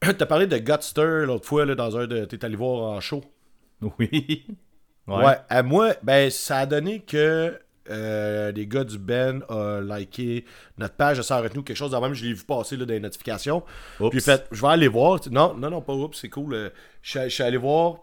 T'as 0.00 0.26
parlé 0.26 0.46
de 0.46 0.58
Gutster 0.58 1.24
l'autre 1.26 1.46
fois, 1.46 1.64
là, 1.64 1.74
dans 1.74 1.96
un 1.96 2.06
de. 2.06 2.24
T'es 2.24 2.44
allé 2.44 2.56
voir 2.56 2.82
en 2.96 3.00
show. 3.00 3.24
Oui. 3.98 4.46
Ouais. 5.06 5.36
à 5.48 5.62
moi, 5.62 5.94
ben, 6.02 6.30
ça 6.30 6.58
a 6.58 6.66
donné 6.66 7.00
que 7.00 7.60
euh, 7.88 8.50
les 8.50 8.66
gars 8.66 8.82
du 8.82 8.98
Ben 8.98 9.42
ont 9.48 9.80
liké 9.80 10.44
notre 10.78 10.94
page 10.96 11.18
de 11.18 11.22
Sans 11.22 11.40
Retenue, 11.40 11.62
quelque 11.62 11.76
chose 11.76 11.92
de 11.92 11.96
même. 11.96 12.12
Je 12.12 12.24
l'ai 12.24 12.32
vu 12.32 12.42
passer 12.44 12.76
là, 12.76 12.84
dans 12.84 12.92
les 12.92 12.98
notifications. 13.00 13.62
Oups. 14.00 14.10
Puis 14.10 14.20
fait, 14.20 14.44
je 14.50 14.60
vais 14.60 14.68
aller 14.68 14.88
voir. 14.88 15.20
Non, 15.30 15.54
non, 15.54 15.70
non, 15.70 15.80
pas 15.80 15.92
oups, 15.94 16.18
c'est 16.18 16.28
cool. 16.28 16.72
je 17.02 17.28
suis 17.28 17.42
allé 17.44 17.56
voir. 17.56 17.98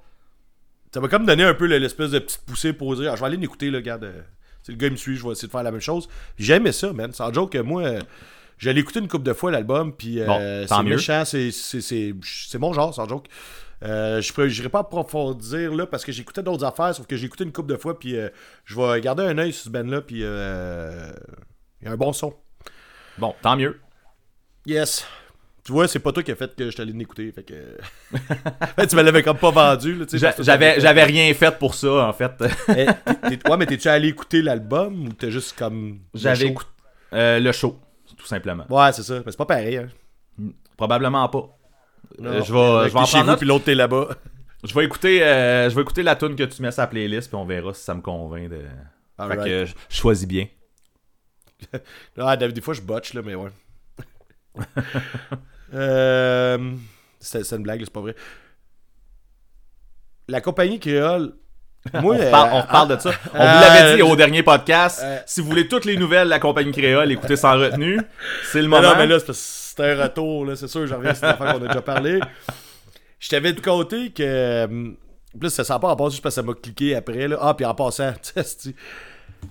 Ça 0.94 1.00
m'a 1.02 1.08
comme 1.08 1.26
donné 1.26 1.44
un 1.44 1.54
peu 1.54 1.66
le- 1.66 1.78
l'espèce 1.80 2.12
de 2.12 2.20
petite 2.20 2.42
poussée 2.46 2.72
pour 2.74 2.96
dire, 2.96 3.12
ah, 3.12 3.16
je 3.16 3.22
vais 3.22 3.28
aller 3.28 3.38
l'écouter, 3.38 3.70
le 3.72 3.80
gars. 3.82 4.00
Si 4.62 4.72
le 4.72 4.78
gars 4.78 4.88
il 4.88 4.94
me 4.94 4.98
suit, 4.98 5.16
je 5.18 5.24
vais 5.26 5.32
essayer 5.32 5.48
de 5.48 5.52
faire 5.52 5.64
la 5.64 5.72
même 5.72 5.82
chose. 5.82 6.08
J'aimais 6.38 6.72
ça, 6.72 6.94
man. 6.94 7.12
Sans 7.12 7.34
joke 7.34 7.52
que 7.54 7.58
moi. 7.58 7.84
euh, 7.84 8.00
J'allais 8.60 8.80
écouter 8.82 9.00
une 9.00 9.08
couple 9.10 9.24
de 9.26 9.34
fois 9.34 9.52
l'album, 9.52 9.92
puis 9.94 10.22
euh, 10.22 10.26
Bon, 10.28 10.38
c'est 10.68 10.84
mieux. 10.84 10.92
méchant, 10.96 11.26
c'est- 11.26 12.58
mon 12.60 12.72
genre, 12.72 12.94
sans 12.94 13.10
joke. 13.10 13.26
Euh, 13.84 14.22
je 14.22 14.42
n'irai 14.42 14.70
pas 14.70 14.80
approfondir 14.80 15.74
là 15.76 15.86
parce 15.86 16.06
que 16.06 16.14
j'écoutais 16.14 16.44
d'autres 16.44 16.64
affaires, 16.64 16.96
sauf 16.96 17.06
que 17.06 17.18
j'ai 17.18 17.26
écouté 17.26 17.44
une 17.44 17.52
couple 17.52 17.74
de 17.74 17.78
fois, 17.78 18.00
puis 18.00 18.16
euh, 18.16 18.30
je 18.64 18.80
vais 18.80 19.02
garder 19.02 19.24
un 19.24 19.38
œil 19.40 19.52
sur 19.52 19.66
ce 19.66 19.70
band-là, 19.70 20.00
puis 20.02 20.20
euh, 20.24 21.12
il 21.82 21.88
y 21.88 21.90
a 21.90 21.92
un 21.94 21.98
bon 21.98 22.14
son. 22.14 22.34
Bon, 23.18 23.36
tant 23.42 23.58
mieux. 23.58 23.80
Yes. 24.66 25.06
Tu 25.66 25.72
vois, 25.72 25.88
c'est 25.88 26.00
pas 26.00 26.12
toi 26.12 26.22
qui 26.24 26.32
a 26.32 26.36
fait 26.36 26.54
que 26.56 26.70
je 26.70 26.76
t'allais 26.76 26.92
l'écouter, 26.92 27.32
fait 27.32 27.44
que. 27.44 27.54
Ouais, 28.78 28.86
tu 28.86 28.96
me 28.98 29.02
l'avais 29.02 29.24
comme 29.24 29.38
pas 29.38 29.52
vendu, 29.52 29.98
J'avais, 30.40 30.80
j'avais 30.82 31.04
rien 31.04 31.34
fait 31.34 31.58
pour 31.58 31.74
ça, 31.76 32.08
en 32.08 32.12
fait. 32.14 32.32
Eh, 32.70 32.86
t'es- 32.86 33.38
t'es- 33.38 33.50
ouais, 33.50 33.58
mais 33.58 33.66
t'es-tu 33.66 33.88
allé 33.88 34.10
écouter 34.10 34.42
l'album 34.42 35.08
ou 35.08 35.14
t'es 35.14 35.32
juste 35.32 35.58
comme. 35.58 36.00
J'avais 36.14 36.48
écouté 36.48 36.70
euh, 37.14 37.40
le 37.40 37.52
show, 37.54 37.80
tout 38.18 38.26
simplement. 38.26 38.66
Ouais, 38.70 38.92
c'est 38.92 39.04
ça. 39.04 39.16
Mais 39.26 39.32
c'est 39.32 39.38
pas 39.38 39.46
pareil, 39.46 39.78
hein. 39.78 39.88
Probablement 40.76 41.30
pas. 41.30 41.48
Non, 42.20 42.30
Euh, 42.30 42.44
je 42.44 42.52
vais, 42.54 42.90
je 42.90 42.94
vais 42.94 43.00
en 43.00 43.06
chez 43.06 43.18
prendre 43.20 43.32
vous, 43.32 43.38
puis 43.38 43.48
l'autre, 43.48 43.66
t'es 43.66 43.76
là-bas. 43.76 44.10
Je 44.66 44.74
vais 44.74 44.86
écouter, 44.86 45.22
euh, 45.22 45.70
je 45.70 45.76
vais 45.76 45.82
écouter 45.82 46.04
la 46.04 46.16
tune 46.16 46.38
que 46.38 46.44
tu 46.44 46.62
mets 46.62 46.72
sur 46.72 46.80
la 46.84 46.88
playlist, 46.88 47.28
puis 47.28 47.36
on 47.36 47.44
verra 47.44 47.74
si 47.74 47.84
ça 47.84 47.94
me 47.94 48.00
convainc. 48.02 48.50
De... 48.50 48.62
Fait 49.28 49.36
que 49.36 49.66
je 49.66 49.74
choisis 49.90 50.26
bien. 50.26 50.48
Ah, 52.18 52.38
des 52.38 52.48
des 52.50 52.62
fois, 52.62 52.74
je 52.74 52.80
botche, 52.82 53.14
là, 53.14 53.22
mais 53.26 53.36
ouais. 53.36 53.50
Euh, 55.74 56.72
c'était 57.20 57.56
une 57.56 57.64
blague, 57.64 57.82
c'est 57.84 57.94
pas 57.94 58.02
vrai. 58.02 58.16
La 60.28 60.42
compagnie 60.42 60.80
créole. 60.80 61.34
Moi, 61.94 62.16
on, 62.16 62.20
euh, 62.20 62.26
reparle, 62.26 62.50
on 62.54 62.62
reparle 62.62 62.88
de 62.96 63.00
ça. 63.02 63.12
On 63.34 63.40
euh, 63.40 63.54
vous 63.54 63.62
l'avait 63.62 63.96
dit 63.96 64.02
au 64.02 64.16
dernier 64.16 64.42
podcast. 64.44 65.02
euh, 65.04 65.20
si 65.26 65.42
vous 65.42 65.48
voulez 65.48 65.68
toutes 65.68 65.84
les 65.86 65.98
nouvelles 65.98 66.26
de 66.26 66.30
la 66.30 66.40
compagnie 66.40 66.72
créole, 66.72 67.12
écoutez 67.12 67.36
sans 67.36 67.58
retenue. 67.58 68.00
C'est 68.52 68.62
le 68.62 68.68
moment. 68.70 68.82
non, 68.92 68.96
mais 68.98 69.08
là, 69.08 69.20
c'est 69.20 69.34
c'est 69.34 69.92
un 69.92 70.04
retour, 70.04 70.46
là, 70.46 70.56
c'est 70.56 70.68
sûr, 70.68 70.86
j'en 70.86 70.98
reviens 70.98 71.14
qu'on 71.14 71.44
a 71.46 71.60
déjà 71.60 71.82
parlé. 71.82 72.20
Je 73.20 73.30
t'avais 73.30 73.54
de 73.54 73.60
côté 73.60 74.12
que. 74.12 74.22
euh, 74.24 74.92
Plus 75.40 75.50
ça 75.50 75.64
sent 75.64 75.74
pas 75.82 75.90
en 75.90 75.96
passant 75.96 76.12
juste 76.12 76.22
parce 76.24 76.36
que 76.36 76.42
ça 76.42 76.46
m'a 76.48 76.54
cliqué 76.54 76.96
après, 76.96 77.28
là. 77.28 77.38
Ah, 77.42 77.54
puis 77.56 77.66
en 77.66 77.74
passant, 77.74 78.14
testi. 78.34 78.76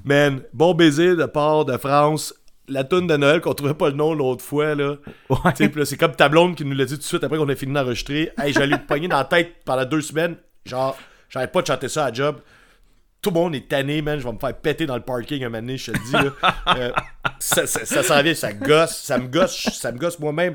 Man, 0.04 0.40
bon 0.54 0.72
baiser 0.74 1.16
de 1.16 1.24
part 1.26 1.64
de 1.66 1.76
France. 1.76 2.32
La 2.68 2.84
toune 2.84 3.06
de 3.08 3.16
Noël 3.16 3.40
qu'on 3.40 3.54
trouvait 3.54 3.74
pas 3.74 3.88
le 3.90 3.96
nom 3.96 4.14
l'autre 4.14 4.44
fois, 4.44 4.74
là. 4.74 4.94
Ouais. 5.28 5.84
C'est 5.84 5.96
comme 5.96 6.14
ta 6.14 6.28
blonde 6.28 6.54
qui 6.54 6.64
nous 6.64 6.74
l'a 6.76 6.84
dit 6.84 6.94
tout 6.94 7.00
de 7.00 7.04
suite 7.04 7.24
après 7.24 7.36
qu'on 7.36 7.48
a 7.48 7.56
fini 7.56 7.72
d'enregistrer. 7.72 8.30
Hey, 8.38 8.52
j'allais 8.52 8.76
me 8.76 8.86
pogner 8.86 9.08
dans 9.08 9.16
la 9.18 9.24
tête 9.24 9.56
pendant 9.64 9.84
deux 9.84 10.00
semaines. 10.00 10.36
Genre, 10.64 10.96
j'arrête 11.28 11.50
pas 11.52 11.62
de 11.62 11.66
chanter 11.66 11.88
ça 11.88 12.04
à 12.06 12.12
job. 12.12 12.36
Tout 13.20 13.30
le 13.30 13.34
monde 13.34 13.54
est 13.54 13.68
tanné, 13.68 14.00
man. 14.00 14.18
Je 14.18 14.24
vais 14.24 14.32
me 14.32 14.38
faire 14.38 14.54
péter 14.56 14.86
dans 14.86 14.94
le 14.96 15.02
parking 15.02 15.42
un 15.44 15.48
moment 15.48 15.58
donné, 15.60 15.76
je 15.76 15.90
te 15.90 15.96
le 15.96 16.04
dis. 16.04 16.12
Là. 16.12 16.54
Euh, 16.78 16.90
ça, 17.40 17.66
ça, 17.66 17.84
ça 17.84 18.02
s'en 18.04 18.22
vient, 18.22 18.34
ça 18.34 18.52
gosse. 18.52 18.96
Ça 18.96 19.18
me 19.18 19.26
gosse, 19.26 19.56
ça 19.72 19.90
me 19.92 19.98
gosse 19.98 20.18
moi-même. 20.20 20.54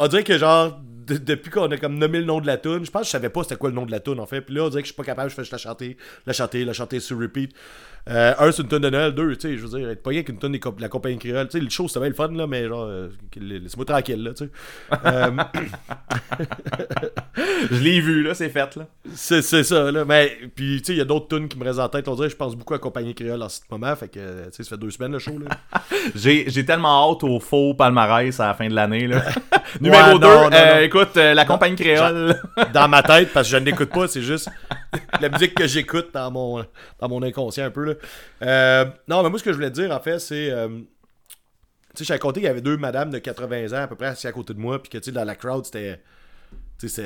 On 0.00 0.06
dirait 0.08 0.24
que 0.24 0.36
genre, 0.36 0.78
de- 1.06 1.16
depuis 1.18 1.50
qu'on 1.50 1.70
a 1.70 1.76
comme 1.76 1.96
nommé 1.98 2.18
le 2.18 2.24
nom 2.24 2.40
de 2.40 2.46
la 2.46 2.56
tune, 2.58 2.84
je 2.84 2.90
pense 2.90 3.02
que 3.02 3.06
je 3.06 3.10
savais 3.12 3.28
pas 3.28 3.42
c'était 3.44 3.56
quoi 3.56 3.68
le 3.70 3.74
nom 3.76 3.86
de 3.86 3.90
la 3.92 4.00
tune 4.00 4.18
en 4.18 4.26
fait. 4.26 4.40
Puis 4.40 4.54
là, 4.54 4.64
on 4.64 4.68
dirait 4.68 4.82
que 4.82 4.88
je 4.88 4.92
suis 4.92 4.96
pas 4.96 5.04
capable, 5.04 5.30
je 5.30 5.34
fais 5.36 5.42
juste 5.42 5.52
la 5.52 5.58
chanter, 5.58 5.96
la 6.26 6.32
chanter, 6.32 6.64
la 6.64 6.72
chanter 6.72 6.98
sur 7.00 7.18
repeat. 7.18 7.52
Euh, 8.10 8.34
un, 8.38 8.52
c'est 8.52 8.62
une 8.62 8.68
tune 8.68 8.78
de 8.80 8.90
Noël. 8.90 9.12
Deux, 9.14 9.34
tu 9.36 9.48
sais, 9.48 9.56
je 9.56 9.66
veux 9.66 9.78
dire, 9.78 9.88
être 9.88 10.02
pas 10.02 10.10
rien 10.10 10.22
qu'une 10.22 10.38
comp- 10.38 10.76
de 10.76 10.82
la 10.82 10.88
compagnie 10.90 11.18
créole. 11.18 11.48
Tu 11.48 11.58
sais, 11.58 11.64
le 11.64 11.70
show, 11.70 11.88
c'était 11.88 12.00
bien 12.00 12.10
le 12.10 12.14
fun, 12.14 12.28
là, 12.32 12.46
mais 12.46 12.68
genre, 12.68 12.84
euh, 12.86 13.08
laisse-moi 13.40 13.86
tranquille, 13.86 14.22
là, 14.22 14.34
tu 14.34 14.44
sais. 14.44 14.50
Euh, 15.06 15.30
Je 17.70 17.80
l'ai 17.80 18.00
vu, 18.00 18.22
là, 18.22 18.34
c'est 18.34 18.48
fait, 18.50 18.76
là. 18.76 18.86
c'est, 19.14 19.42
ça, 19.42 19.90
là. 19.90 20.04
Mais, 20.04 20.36
puis, 20.54 20.78
tu 20.80 20.86
sais, 20.86 20.92
il 20.92 20.98
y 20.98 21.00
a 21.00 21.04
d'autres 21.04 21.28
tunes 21.34 21.48
qui 21.48 21.58
me 21.58 21.64
restent 21.64 21.78
en 21.80 21.88
tête. 21.88 22.06
On 22.08 22.14
dirait, 22.14 22.28
je 22.28 22.36
pense 22.36 22.54
beaucoup 22.56 22.74
à 22.74 22.78
compagnie 22.78 23.14
créole 23.14 23.42
en 23.42 23.48
ce 23.48 23.60
moment. 23.70 23.94
Fait 23.96 24.08
que, 24.08 24.44
tu 24.46 24.52
sais, 24.52 24.62
ça 24.64 24.70
fait 24.70 24.76
deux 24.76 24.90
semaines 24.90 25.12
le 25.12 25.18
show, 25.18 25.38
là. 25.38 25.56
J'ai 26.14 26.64
tellement 26.66 27.10
hâte 27.10 27.24
au 27.24 27.40
faux 27.40 27.74
palmarès 27.74 28.38
à 28.40 28.48
la 28.48 28.54
fin 28.54 28.68
de 28.68 28.74
l'année, 28.74 29.06
là. 29.06 29.22
Numéro 29.80 30.12
Ouais, 30.12 30.18
2, 30.18 30.18
non, 30.20 30.42
non, 30.44 30.50
non. 30.50 30.78
écoute, 30.82 31.16
la 31.16 31.44
compagnie 31.44 31.76
créole. 31.76 32.36
dans 32.72 32.88
ma 32.88 33.02
tête 33.02 33.32
parce 33.32 33.48
que 33.48 33.52
je 33.56 33.60
ne 33.60 33.64
l'écoute 33.64 33.90
pas, 33.90 34.06
c'est 34.08 34.22
juste 34.22 34.48
la 35.20 35.28
musique 35.28 35.54
que 35.54 35.66
j'écoute 35.66 36.08
dans 36.12 36.30
mon, 36.30 36.64
dans 37.00 37.08
mon 37.08 37.22
inconscient 37.22 37.64
un 37.64 37.70
peu. 37.70 37.84
Là. 37.84 37.94
Euh, 38.42 38.84
non, 39.08 39.22
mais 39.22 39.30
moi, 39.30 39.38
ce 39.38 39.44
que 39.44 39.50
je 39.50 39.56
voulais 39.56 39.70
te 39.70 39.80
dire, 39.80 39.90
en 39.90 40.00
fait, 40.00 40.18
c'est. 40.18 40.50
euh, 40.50 40.68
tu 40.68 41.98
sais, 41.98 42.04
j'ai 42.04 42.12
raconté 42.14 42.40
qu'il 42.40 42.46
y 42.48 42.50
avait 42.50 42.60
deux 42.60 42.76
madames 42.76 43.10
de 43.10 43.18
80 43.18 43.72
ans 43.78 43.82
à 43.84 43.86
peu 43.86 43.94
près 43.96 44.06
assis 44.06 44.26
à 44.26 44.32
côté 44.32 44.52
de 44.54 44.58
moi, 44.58 44.82
puis 44.82 44.90
que, 44.90 44.98
tu 44.98 45.04
sais, 45.04 45.12
dans 45.12 45.24
la 45.24 45.34
crowd, 45.36 45.64
c'était. 45.64 46.00
Tu 46.80 46.88
sais, 46.88 47.02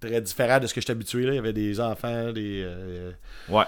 c'est 0.00 0.08
très 0.08 0.20
différent 0.22 0.58
de 0.58 0.66
ce 0.66 0.72
que 0.74 0.80
je 0.80 0.86
suis 0.86 0.92
habitué. 0.92 1.24
Là. 1.24 1.32
Il 1.32 1.36
y 1.36 1.38
avait 1.38 1.52
des 1.52 1.80
enfants, 1.80 2.32
des. 2.32 2.62
euh, 2.64 3.10
Ouais. 3.50 3.64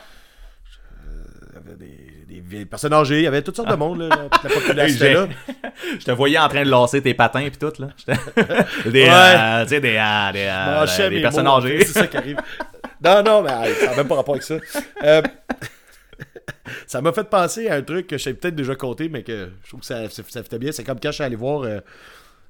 il 1.51 1.55
y 1.55 1.59
avait 1.59 1.77
des, 1.77 2.25
des 2.35 2.40
vieilles 2.40 2.64
personnes 2.64 2.95
âgées, 2.95 3.18
il 3.18 3.25
y 3.25 3.27
avait 3.27 3.42
toutes 3.42 3.57
sortes 3.57 3.68
de 3.68 3.75
monde. 3.75 4.01
Là, 4.01 4.29
toute 4.31 4.42
la 4.45 4.51
population 4.51 5.07
là. 5.62 5.71
Je 5.99 6.05
te 6.05 6.11
voyais 6.12 6.38
en 6.38 6.49
train 6.49 6.64
de 6.64 6.71
lasser 6.71 7.03
tes 7.03 7.12
patins 7.12 7.47
pis 7.51 7.59
tout, 7.59 7.73
là. 7.79 7.88
Des, 8.87 9.03
Ouais. 9.03 9.11
euh, 9.11 9.64
des, 9.66 9.77
euh, 9.77 10.33
des, 10.33 10.49
euh, 10.49 11.11
des 11.11 11.21
personnes 11.21 11.45
mots, 11.45 11.57
âgées. 11.59 11.85
C'est 11.85 11.92
ça 11.99 12.07
qui 12.07 12.16
arrive. 12.16 12.38
Non, 13.04 13.22
non, 13.22 13.42
mais 13.42 13.74
ça 13.74 13.86
n'a 13.90 13.96
même 13.96 14.08
pas 14.08 14.16
rapport 14.16 14.34
avec 14.34 14.44
ça. 14.44 14.56
Euh, 15.02 15.22
ça 16.86 17.00
m'a 17.00 17.12
fait 17.12 17.24
penser 17.28 17.68
à 17.68 17.74
un 17.76 17.82
truc 17.82 18.06
que 18.06 18.18
j'ai 18.18 18.34
peut-être 18.34 18.54
déjà 18.54 18.74
compté, 18.74 19.08
mais 19.08 19.22
que 19.22 19.50
je 19.64 19.68
trouve 19.68 19.80
que 19.80 19.86
ça, 19.86 20.08
ça, 20.08 20.22
ça 20.28 20.42
fitait 20.42 20.58
bien. 20.58 20.72
C'est 20.72 20.84
comme 20.84 21.00
quand 21.00 21.10
je 21.10 21.14
suis 21.16 21.24
allé 21.24 21.36
voir 21.36 21.62
euh, 21.62 21.80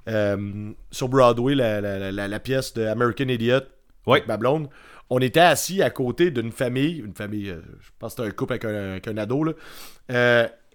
euh, 0.09 0.71
sur 0.91 1.09
Broadway 1.09 1.55
la, 1.55 1.81
la- 1.81 1.99
la- 1.99 2.13
la- 2.13 2.29
la 2.29 2.41
pièce 2.41 2.75
de 2.75 2.85
American 2.87 3.29
Idiot 3.29 3.61
Oui. 4.07 4.19
avec 4.19 4.29
ma 4.29 4.37
blonde. 4.37 4.69
On 5.11 5.19
était 5.21 5.41
assis 5.41 5.83
à 5.83 5.91
côté 5.91 6.31
d'une 6.31 6.53
famille, 6.53 6.99
une 6.99 7.15
famille, 7.15 7.51
euh, 7.51 7.61
je 7.81 7.89
pense 7.99 8.15
que 8.15 8.23
c'était 8.23 8.29
un 8.29 8.37
couple 8.37 8.55
avec 8.55 8.65
un, 8.65 8.91
avec 8.93 9.09
un 9.09 9.17
ado, 9.17 9.45
là. 9.45 9.53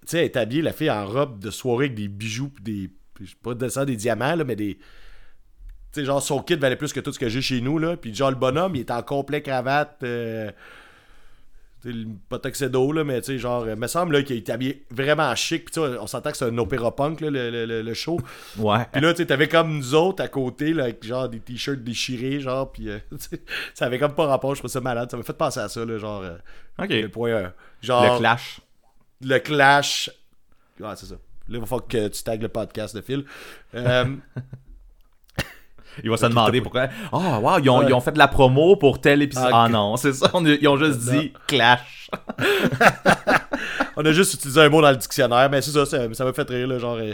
Tu 0.02 0.12
sais, 0.12 0.20
elle 0.20 0.26
est 0.26 0.38
habillée, 0.38 0.62
la 0.62 0.74
fille, 0.74 0.92
en 0.92 1.06
robe 1.06 1.40
de 1.40 1.52
soirée 1.52 1.86
avec 1.86 1.96
des 1.96 2.08
bijoux, 2.08 2.50
pis 2.50 2.62
des. 2.64 2.88
pis 3.16 3.26
je 3.26 3.32
sais 3.32 3.36
pas 3.44 3.86
des 3.86 3.96
diamants, 3.96 4.36
là, 4.36 4.44
mais 4.44 4.56
des. 4.56 4.78
Sais, 6.02 6.06
genre, 6.06 6.22
son 6.22 6.42
kit 6.42 6.56
valait 6.56 6.76
plus 6.76 6.94
que 6.94 7.00
tout 7.00 7.12
ce 7.12 7.20
que 7.20 7.30
j'ai 7.30 7.42
chez 7.42 7.62
nous, 7.62 7.80
là. 7.80 7.98
Puis, 7.98 8.14
genre, 8.14 8.30
le 8.30 8.36
bonhomme, 8.38 8.76
il 8.76 8.82
est 8.82 8.92
en 8.92 9.02
complet 9.04 9.42
cravate. 9.42 9.98
Euh, 10.04 10.52
le- 11.86 12.08
pas 12.28 12.38
tuxedo, 12.40 12.92
là, 12.92 13.04
mais 13.06 13.22
tu 13.22 13.28
sais, 13.28 13.38
genre, 13.40 13.68
il 13.70 13.76
me 13.76 13.88
semble 13.88 14.14
là, 14.18 14.22
qu'il 14.24 14.36
est 14.36 14.50
habillé 14.50 14.86
vraiment 14.92 15.34
chic. 15.36 15.72
Puis, 15.72 15.80
on 15.80 16.06
s'entend 16.08 16.32
que 16.32 16.38
c'est 16.38 16.46
un 16.46 16.58
opéra 16.58 16.94
punk, 16.96 17.22
là, 17.22 17.30
le, 17.30 17.50
le- 17.50 17.66
le- 17.66 17.82
le 17.82 17.94
show. 17.94 18.20
Ouais. 18.58 18.86
Puis 18.92 19.00
là, 19.02 19.14
tu 19.14 19.18
sais, 19.18 19.26
t'avais 19.28 19.48
comme 19.48 19.78
nous 19.78 19.96
autres 19.96 20.22
à 20.24 20.28
côté, 20.28 20.74
là, 20.74 20.84
avec 20.84 21.06
genre 21.06 21.30
des 21.30 21.40
t-shirts 21.40 21.82
déchirés, 21.84 22.40
genre, 22.42 22.72
puis 22.72 22.90
euh, 22.90 22.98
ça 23.74 23.86
avait 23.86 24.00
comme 24.00 24.16
pas 24.16 24.26
rapport, 24.26 24.54
je 24.56 24.60
trouvais 24.62 24.72
ça 24.74 24.82
malade. 24.82 25.10
Ça 25.10 25.16
m'a 25.18 25.24
fait 25.24 25.34
penser 25.38 25.60
à 25.62 25.70
ça, 25.70 25.86
là, 25.86 25.98
genre, 25.98 26.24
euh, 26.24 26.36
Ok. 26.80 26.88
quel 26.90 27.10
point, 27.12 27.30
euh, 27.30 27.48
genre, 27.82 28.14
Le 28.16 28.20
clash. 28.20 28.60
le 29.22 29.38
clash. 29.40 30.10
Ouais, 30.82 30.90
c'est 30.96 31.06
ça. 31.06 31.16
Là, 31.16 31.20
il 31.56 31.60
va 31.62 31.66
falloir 31.66 31.88
que 31.88 32.08
tu 32.10 32.24
tagues 32.24 32.42
le 32.42 32.50
podcast 32.50 32.96
de 32.96 33.02
Phil. 33.02 33.24
Euh, 33.76 34.06
Il 36.04 36.10
va 36.10 36.18
se 36.18 36.26
demander 36.26 36.62
pourquoi. 36.62 36.88
Ah, 37.12 37.40
wow, 37.40 37.60
ils 37.60 37.70
ont, 37.70 37.80
Ouais. 37.80 37.86
ils 37.90 37.94
ont 37.94 38.00
fait 38.02 38.12
de 38.12 38.18
la 38.20 38.28
promo 38.28 38.76
pour 38.76 39.00
tel 39.02 39.22
épisode. 39.22 39.50
Ah, 39.52 39.64
Ah, 39.66 39.70
non, 39.70 39.98
c'est 39.98 40.14
ça. 40.14 40.30
on 40.34 40.46
ils 40.46 40.68
ont 40.68 40.78
juste 40.78 41.00
dit 41.00 41.34
clash. 41.48 42.10
on 43.96 44.06
a 44.06 44.12
juste 44.12 44.34
utilisé 44.36 44.62
un 44.62 44.70
mot 44.70 44.82
dans 44.82 44.92
le 44.92 44.98
dictionnaire, 44.98 45.50
mais 45.50 45.62
c'est 45.62 45.72
ça, 45.72 45.86
ça 45.86 46.26
m'a 46.26 46.34
fait 46.34 46.50
rire, 46.50 46.68
là, 46.68 46.80
genre. 46.80 46.98
euh, 47.00 47.14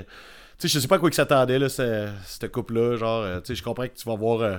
tu 0.59 0.67
sais, 0.67 0.75
je 0.75 0.79
sais 0.79 0.87
pas 0.87 0.95
à 0.95 0.99
quoi 0.99 1.09
ils 1.09 1.13
s'attendaient, 1.13 1.59
là, 1.59 1.69
ce- 1.69 2.09
cette 2.25 2.51
couple-là. 2.51 2.95
Genre, 2.97 3.21
euh, 3.23 3.39
tu 3.39 3.47
sais, 3.47 3.55
je 3.55 3.63
comprends 3.63 3.87
que 3.87 3.93
tu 3.95 4.07
vas 4.07 4.15
voir 4.15 4.41
euh, 4.41 4.57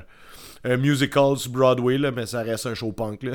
un 0.64 0.76
musical 0.76 1.36
sur 1.36 1.50
Broadway, 1.52 1.98
là, 1.98 2.10
mais 2.10 2.26
ça 2.26 2.42
reste 2.42 2.66
un 2.66 2.74
show 2.74 2.92
punk, 2.92 3.22
là. 3.22 3.32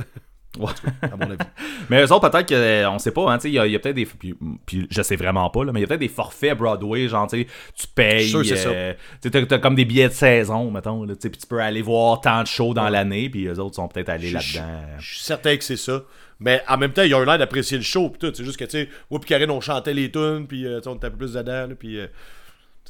Ouais. 0.57 0.71
à 1.03 1.15
mon 1.15 1.25
avis. 1.29 1.37
Mais 1.89 2.03
eux 2.03 2.11
autres, 2.11 2.27
peut-être 2.29 2.47
que, 2.49 2.55
euh, 2.55 2.97
sait 2.97 3.11
pas, 3.11 3.31
hein, 3.31 3.37
il 3.43 3.51
y 3.51 3.59
a, 3.59 3.67
il 3.67 3.71
y 3.71 3.75
a 3.75 3.79
peut-être 3.79 3.95
des. 3.95 4.05
Puis, 4.05 4.35
puis 4.65 4.87
je 4.89 5.01
sais 5.03 5.15
vraiment 5.15 5.49
pas, 5.49 5.63
là, 5.63 5.71
mais 5.71 5.79
il 5.79 5.81
y 5.81 5.85
a 5.85 5.87
peut-être 5.87 5.99
des 5.99 6.07
forfaits 6.07 6.57
Broadway, 6.57 7.07
genre, 7.07 7.27
tu 7.27 7.45
payes. 7.93 8.29
C'est 8.43 8.65
euh, 8.67 8.93
tu 9.21 9.29
t'as 9.29 9.59
comme 9.59 9.75
des 9.75 9.85
billets 9.85 10.09
de 10.09 10.13
saison, 10.13 10.71
mettons, 10.71 11.03
là, 11.03 11.13
puis 11.15 11.29
tu 11.31 11.47
peux 11.47 11.59
aller 11.59 11.81
voir 11.83 12.19
tant 12.21 12.41
de 12.41 12.47
shows 12.47 12.73
dans 12.73 12.89
l'année, 12.89 13.29
puis 13.29 13.45
eux 13.45 13.59
autres 13.59 13.75
sont 13.75 13.87
peut-être 13.87 14.09
allés 14.09 14.31
là-dedans. 14.31 14.65
Je 14.97 15.05
suis 15.15 15.23
certain 15.23 15.55
que 15.55 15.63
c'est 15.63 15.77
ça. 15.77 16.03
Mais 16.39 16.61
en 16.67 16.77
même 16.77 16.93
temps, 16.93 17.03
ils 17.03 17.13
ont 17.13 17.21
eu 17.21 17.25
l'air 17.25 17.37
d'apprécier 17.37 17.77
le 17.77 17.83
show. 17.83 18.09
Pis 18.09 18.17
tout. 18.19 18.31
C'est 18.33 18.45
juste 18.45 18.57
que, 18.57 18.63
tu 18.63 18.71
sais, 18.71 18.89
moi, 19.11 19.19
puis 19.19 19.27
Karine, 19.27 19.51
on 19.51 19.59
chantait 19.59 19.93
les 19.93 20.09
tunes, 20.09 20.47
puis 20.47 20.65
euh, 20.65 20.79
on 20.85 20.95
était 20.95 21.07
un 21.07 21.11
peu 21.11 21.17
plus 21.17 21.33
dedans. 21.33 21.67
Puis, 21.77 21.99
euh, 21.99 22.07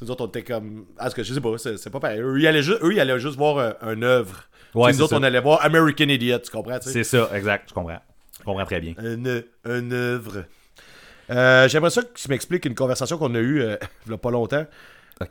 nous 0.00 0.10
autres, 0.10 0.24
on 0.24 0.28
était 0.28 0.44
comme. 0.44 0.86
Ah, 0.98 1.10
ce 1.10 1.14
que 1.16 1.22
je 1.24 1.34
sais 1.34 1.40
pas, 1.40 1.58
c'est 1.58 1.90
pas 1.90 2.00
pareil. 2.00 2.20
Eux, 2.20 2.38
ils 2.40 2.46
allaient, 2.46 2.62
ju- 2.62 2.76
eux, 2.80 2.92
ils 2.92 3.00
allaient 3.00 3.18
juste 3.18 3.36
voir 3.36 3.58
euh, 3.58 3.72
un 3.82 4.00
œuvre. 4.02 4.44
Ouais, 4.74 4.92
nous 4.92 5.02
autres, 5.02 5.10
ça. 5.10 5.16
on 5.18 5.22
allait 5.22 5.40
voir 5.40 5.64
American 5.64 6.04
Idiot, 6.08 6.38
tu 6.38 6.50
comprends? 6.50 6.78
C'est 6.80 7.04
ça, 7.04 7.28
exact, 7.34 7.68
je 7.70 7.74
comprends. 7.74 8.00
Je 8.38 8.44
comprends 8.44 8.64
très 8.64 8.80
bien. 8.80 8.94
Un, 8.98 9.24
œ- 9.26 9.46
un 9.64 9.90
œuvre. 9.90 10.44
Euh, 11.30 11.68
J'aimerais 11.68 11.90
ça 11.90 12.02
que 12.02 12.12
tu 12.14 12.28
m'expliques 12.28 12.64
une 12.64 12.74
conversation 12.74 13.18
qu'on 13.18 13.34
a 13.34 13.38
eue 13.38 13.62
euh, 13.62 13.76
il 14.06 14.12
y 14.12 14.14
a 14.14 14.18
pas 14.18 14.30
longtemps. 14.30 14.66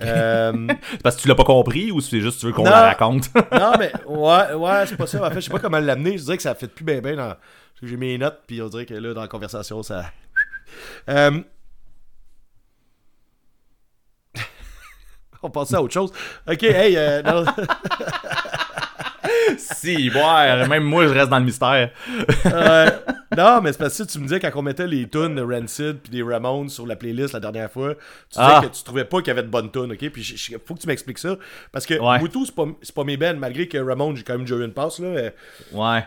Euh, 0.01 0.67
C'est 0.91 1.01
parce 1.01 1.15
que 1.15 1.21
tu 1.23 1.27
l'as 1.27 1.35
pas 1.35 1.43
compris 1.43 1.91
ou 1.91 1.99
c'est 1.99 2.21
juste 2.21 2.35
que 2.35 2.39
tu 2.41 2.45
veux 2.47 2.53
qu'on 2.53 2.63
la 2.63 2.81
raconte? 2.89 3.33
non, 3.51 3.73
mais 3.79 3.91
ouais, 4.05 4.53
ouais, 4.53 4.85
c'est 4.85 4.95
pas 4.97 5.07
ça. 5.07 5.25
En 5.25 5.29
fait, 5.29 5.35
je 5.41 5.45
sais 5.47 5.51
pas 5.51 5.57
comment 5.59 5.79
l'amener. 5.79 6.17
Je 6.17 6.23
dirais 6.25 6.37
que 6.37 6.43
ça 6.43 6.53
fait 6.53 6.67
plus 6.67 6.85
bien, 6.85 6.99
bien 7.01 7.15
dans. 7.15 7.35
J'ai 7.81 7.97
mes 7.97 8.17
notes, 8.17 8.41
puis 8.45 8.61
on 8.61 8.67
dirait 8.67 8.85
que 8.85 8.93
là, 8.93 9.13
dans 9.13 9.21
la 9.21 9.27
conversation, 9.27 9.81
ça. 9.81 10.05
Euh, 11.09 11.41
on 15.41 15.49
passe 15.49 15.73
à 15.73 15.81
autre 15.81 15.93
chose. 15.93 16.11
Ok, 16.47 16.63
hey, 16.63 16.95
euh, 16.97 17.21
non. 17.23 17.45
Si, 19.57 20.09
ouais, 20.09 20.67
même 20.67 20.83
moi, 20.83 21.07
je 21.07 21.13
reste 21.13 21.29
dans 21.29 21.39
le 21.39 21.45
mystère. 21.45 21.89
Euh, 22.45 22.89
non, 23.37 23.61
mais 23.61 23.71
c'est 23.71 23.79
parce 23.79 23.97
que 23.97 24.03
tu 24.03 24.17
me 24.19 24.23
disais 24.23 24.39
quand 24.39 24.51
on 24.55 24.61
mettait 24.61 24.87
les 24.87 25.07
tunes 25.07 25.35
de 25.35 25.41
Rancid 25.41 25.97
puis 26.01 26.11
des 26.11 26.23
Ramones 26.23 26.69
sur 26.69 26.85
la 26.85 26.95
playlist 26.95 27.33
la 27.33 27.39
dernière 27.39 27.71
fois, 27.71 27.95
tu 27.95 28.39
disais 28.39 28.43
Ah. 28.55 28.61
que 28.63 28.75
tu 28.75 28.83
trouvais 28.83 29.05
pas 29.05 29.19
qu'il 29.19 29.27
y 29.27 29.31
avait 29.31 29.43
de 29.43 29.47
bonnes 29.49 29.71
tunes, 29.71 29.91
ok? 29.91 30.09
Puis 30.09 30.21
il 30.51 30.57
faut 30.65 30.75
que 30.75 30.79
tu 30.81 30.87
m'expliques 30.87 31.19
ça. 31.19 31.37
Parce 31.71 31.85
que 31.85 31.93
Ouais. 31.99 32.19
Moutou, 32.19 32.45
c'est 32.45 32.55
pas, 32.55 32.65
pas 32.95 33.03
mes 33.03 33.17
bands, 33.17 33.35
malgré 33.37 33.67
que 33.67 33.77
Ramones, 33.77 34.15
j'ai 34.15 34.23
quand 34.23 34.37
même 34.37 34.47
eu 34.47 34.63
une 34.65 34.73
passe, 34.73 34.99
là. 34.99 35.07
Euh, 35.07 35.29
Ouais. 35.73 36.03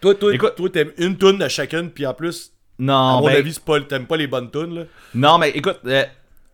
Toi, 0.00 0.14
toi, 0.14 0.34
Écoute- 0.34 0.54
toi, 0.56 0.68
t'aimes 0.70 0.92
une 0.98 1.16
tune 1.16 1.38
de 1.38 1.48
chacune, 1.48 1.90
puis 1.90 2.06
en 2.06 2.14
plus, 2.14 2.52
à 2.78 2.82
Non, 2.82 3.20
mon 3.20 3.26
ben, 3.26 3.36
avis, 3.36 3.56
t'aimes 3.88 4.06
pas 4.06 4.16
les 4.16 4.26
bonnes 4.26 4.50
tunes, 4.50 4.74
là. 4.74 4.82
Non, 5.14 5.38
mais 5.38 5.50
écoute, 5.50 5.78
euh, 5.86 6.04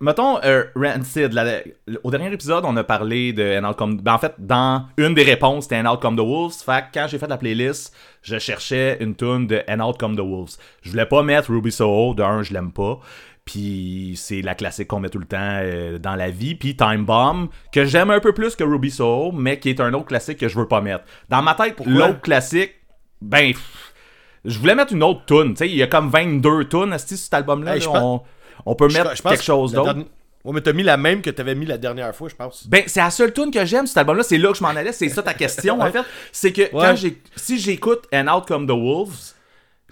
mettons 0.00 0.38
euh, 0.44 0.64
Rancid. 0.74 1.32
la- 1.32 1.60
au 2.02 2.10
dernier 2.10 2.32
épisode, 2.32 2.64
on 2.66 2.76
a 2.76 2.84
parlé 2.84 3.32
de 3.32 3.58
And 3.58 3.68
Out 3.68 3.76
Come... 3.76 3.96
Ben, 4.00 4.14
en 4.14 4.18
fait, 4.18 4.34
dans 4.38 4.86
une 4.96 5.14
des 5.14 5.22
réponses, 5.22 5.64
c'était 5.64 5.80
And 5.80 5.92
Out 5.92 6.00
Come 6.00 6.16
the 6.16 6.20
Wolves. 6.20 6.54
Fait 6.64 6.82
que 6.82 6.86
quand 6.94 7.06
j'ai 7.08 7.18
fait 7.18 7.26
la 7.26 7.36
playlist, 7.36 7.94
je 8.22 8.38
cherchais 8.38 8.98
une 9.00 9.14
tune 9.14 9.46
de 9.46 9.62
And 9.68 9.80
Out 9.80 9.98
Come 9.98 10.16
the 10.16 10.20
Wolves. 10.20 10.56
Je 10.82 10.90
voulais 10.90 11.06
pas 11.06 11.22
mettre 11.22 11.50
Ruby 11.50 11.72
Soho. 11.72 12.14
De 12.14 12.22
un, 12.22 12.42
je 12.42 12.52
l'aime 12.52 12.72
pas. 12.72 13.00
Puis 13.44 14.12
c'est 14.16 14.42
la 14.42 14.54
classique 14.54 14.88
qu'on 14.88 15.00
met 15.00 15.08
tout 15.08 15.18
le 15.18 15.24
temps 15.24 15.38
euh, 15.40 15.98
dans 15.98 16.16
la 16.16 16.30
vie. 16.30 16.54
Puis 16.54 16.76
Time 16.76 17.04
Bomb, 17.04 17.48
que 17.72 17.84
j'aime 17.84 18.10
un 18.10 18.20
peu 18.20 18.32
plus 18.32 18.54
que 18.54 18.64
Ruby 18.64 18.90
Soho, 18.90 19.32
mais 19.32 19.58
qui 19.58 19.70
est 19.70 19.80
un 19.80 19.94
autre 19.94 20.06
classique 20.06 20.38
que 20.38 20.48
je 20.48 20.58
veux 20.58 20.68
pas 20.68 20.80
mettre. 20.80 21.04
Dans 21.28 21.42
ma 21.42 21.54
tête, 21.54 21.76
l'autre 21.86 22.20
classique, 22.20 22.74
ben... 23.22 23.52
pff, 23.52 23.94
je 24.44 24.58
voulais 24.58 24.74
mettre 24.74 24.92
une 24.92 25.02
autre 25.02 25.24
tune. 25.26 25.50
Tu 25.50 25.56
sais, 25.56 25.68
il 25.68 25.76
y 25.76 25.82
a 25.82 25.86
comme 25.86 26.08
22 26.10 26.68
tunes, 26.68 26.96
sur 26.98 27.16
cet 27.16 27.34
album-là. 27.34 27.76
Hey, 27.76 27.80
là, 27.82 28.04
on, 28.04 28.22
on 28.70 28.74
peut 28.74 28.86
mettre 28.88 29.10
Je- 29.10 29.16
je 29.16 29.22
pense 29.22 29.32
quelque 29.32 29.44
chose 29.44 29.70
que 29.72 29.76
d'autre. 29.76 29.92
dernière- 29.94 30.06
Ouais, 30.44 30.52
mais 30.54 30.60
t'as 30.60 30.72
mis 30.72 30.84
la 30.84 30.96
même 30.96 31.20
que 31.20 31.30
t'avais 31.30 31.54
mis 31.56 31.66
la 31.66 31.76
dernière 31.78 32.14
fois, 32.14 32.28
je 32.28 32.34
pense. 32.36 32.66
Ben, 32.68 32.84
c'est 32.86 33.00
la 33.00 33.10
seule 33.10 33.32
tune 33.32 33.50
que 33.50 33.64
j'aime, 33.66 33.86
cet 33.86 33.98
album-là. 33.98 34.22
C'est 34.22 34.38
là 34.38 34.50
que 34.52 34.56
je 34.56 34.62
m'en 34.62 34.68
allais. 34.68 34.92
C'est 34.92 35.08
ça 35.08 35.22
ta 35.22 35.34
question, 35.34 35.80
en 35.80 35.90
fait. 35.90 36.04
C'est 36.32 36.52
que 36.52 36.62
quand 36.70 36.94
j'ai, 36.96 37.20
si 37.36 37.58
j'écoute 37.58 38.04
And 38.14 38.28
Out 38.28 38.46
Come 38.46 38.66
the 38.66 38.70
Wolves, 38.70 39.34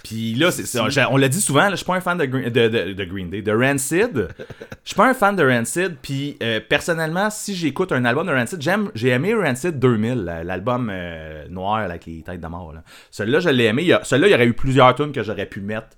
puis 0.07 0.35
là, 0.35 0.51
c'est, 0.51 0.64
c'est- 0.66 0.79
j'ai- 0.90 1.05
on 1.11 1.16
l'a 1.16 1.29
dit 1.29 1.40
souvent, 1.40 1.69
je 1.71 1.77
suis 1.77 1.85
pas 1.85 1.95
un 1.97 2.01
fan 2.01 2.16
de 2.19 2.25
Green, 2.27 2.49
de, 2.51 2.69
de- 2.69 2.92
de 2.92 3.05
Green 3.05 3.29
Day, 3.31 3.42
de 3.42 3.53
Rancid. 3.53 4.29
Je 4.85 4.90
suis 4.90 4.95
pas 4.95 5.09
un 5.09 5.14
fan 5.14 5.35
de 5.35 5.45
Rancid. 5.45 5.97
Puis 6.01 6.37
euh, 6.42 6.61
personnellement, 6.66 7.29
si 7.31 7.57
j'écoute 7.57 7.90
un 7.90 8.05
album 8.05 8.27
de 8.29 8.33
Rancid, 8.33 8.62
j'aime, 8.62 8.90
j'ai 8.95 9.09
aimé 9.09 9.35
Rancid 9.35 9.79
2000, 9.81 10.14
la- 10.25 10.45
l'album 10.45 10.90
euh, 10.92 11.49
noir 11.49 11.79
avec 11.79 12.07
les 12.07 12.23
têtes 12.23 12.40
de 12.40 12.47
mort. 12.47 12.73
Là. 12.73 12.83
Celui-là, 13.11 13.40
je 13.40 13.49
l'ai 13.49 13.64
aimé. 13.64 13.83
Il 13.83 13.88
y 13.88 13.92
a- 13.92 14.05
Celui-là, 14.05 14.29
il 14.29 14.31
y 14.31 14.35
aurait 14.35 14.47
eu 14.47 14.53
plusieurs 14.55 14.95
tunes 14.95 15.11
que 15.12 15.23
j'aurais 15.25 15.47
pu 15.47 15.61
mettre. 15.61 15.88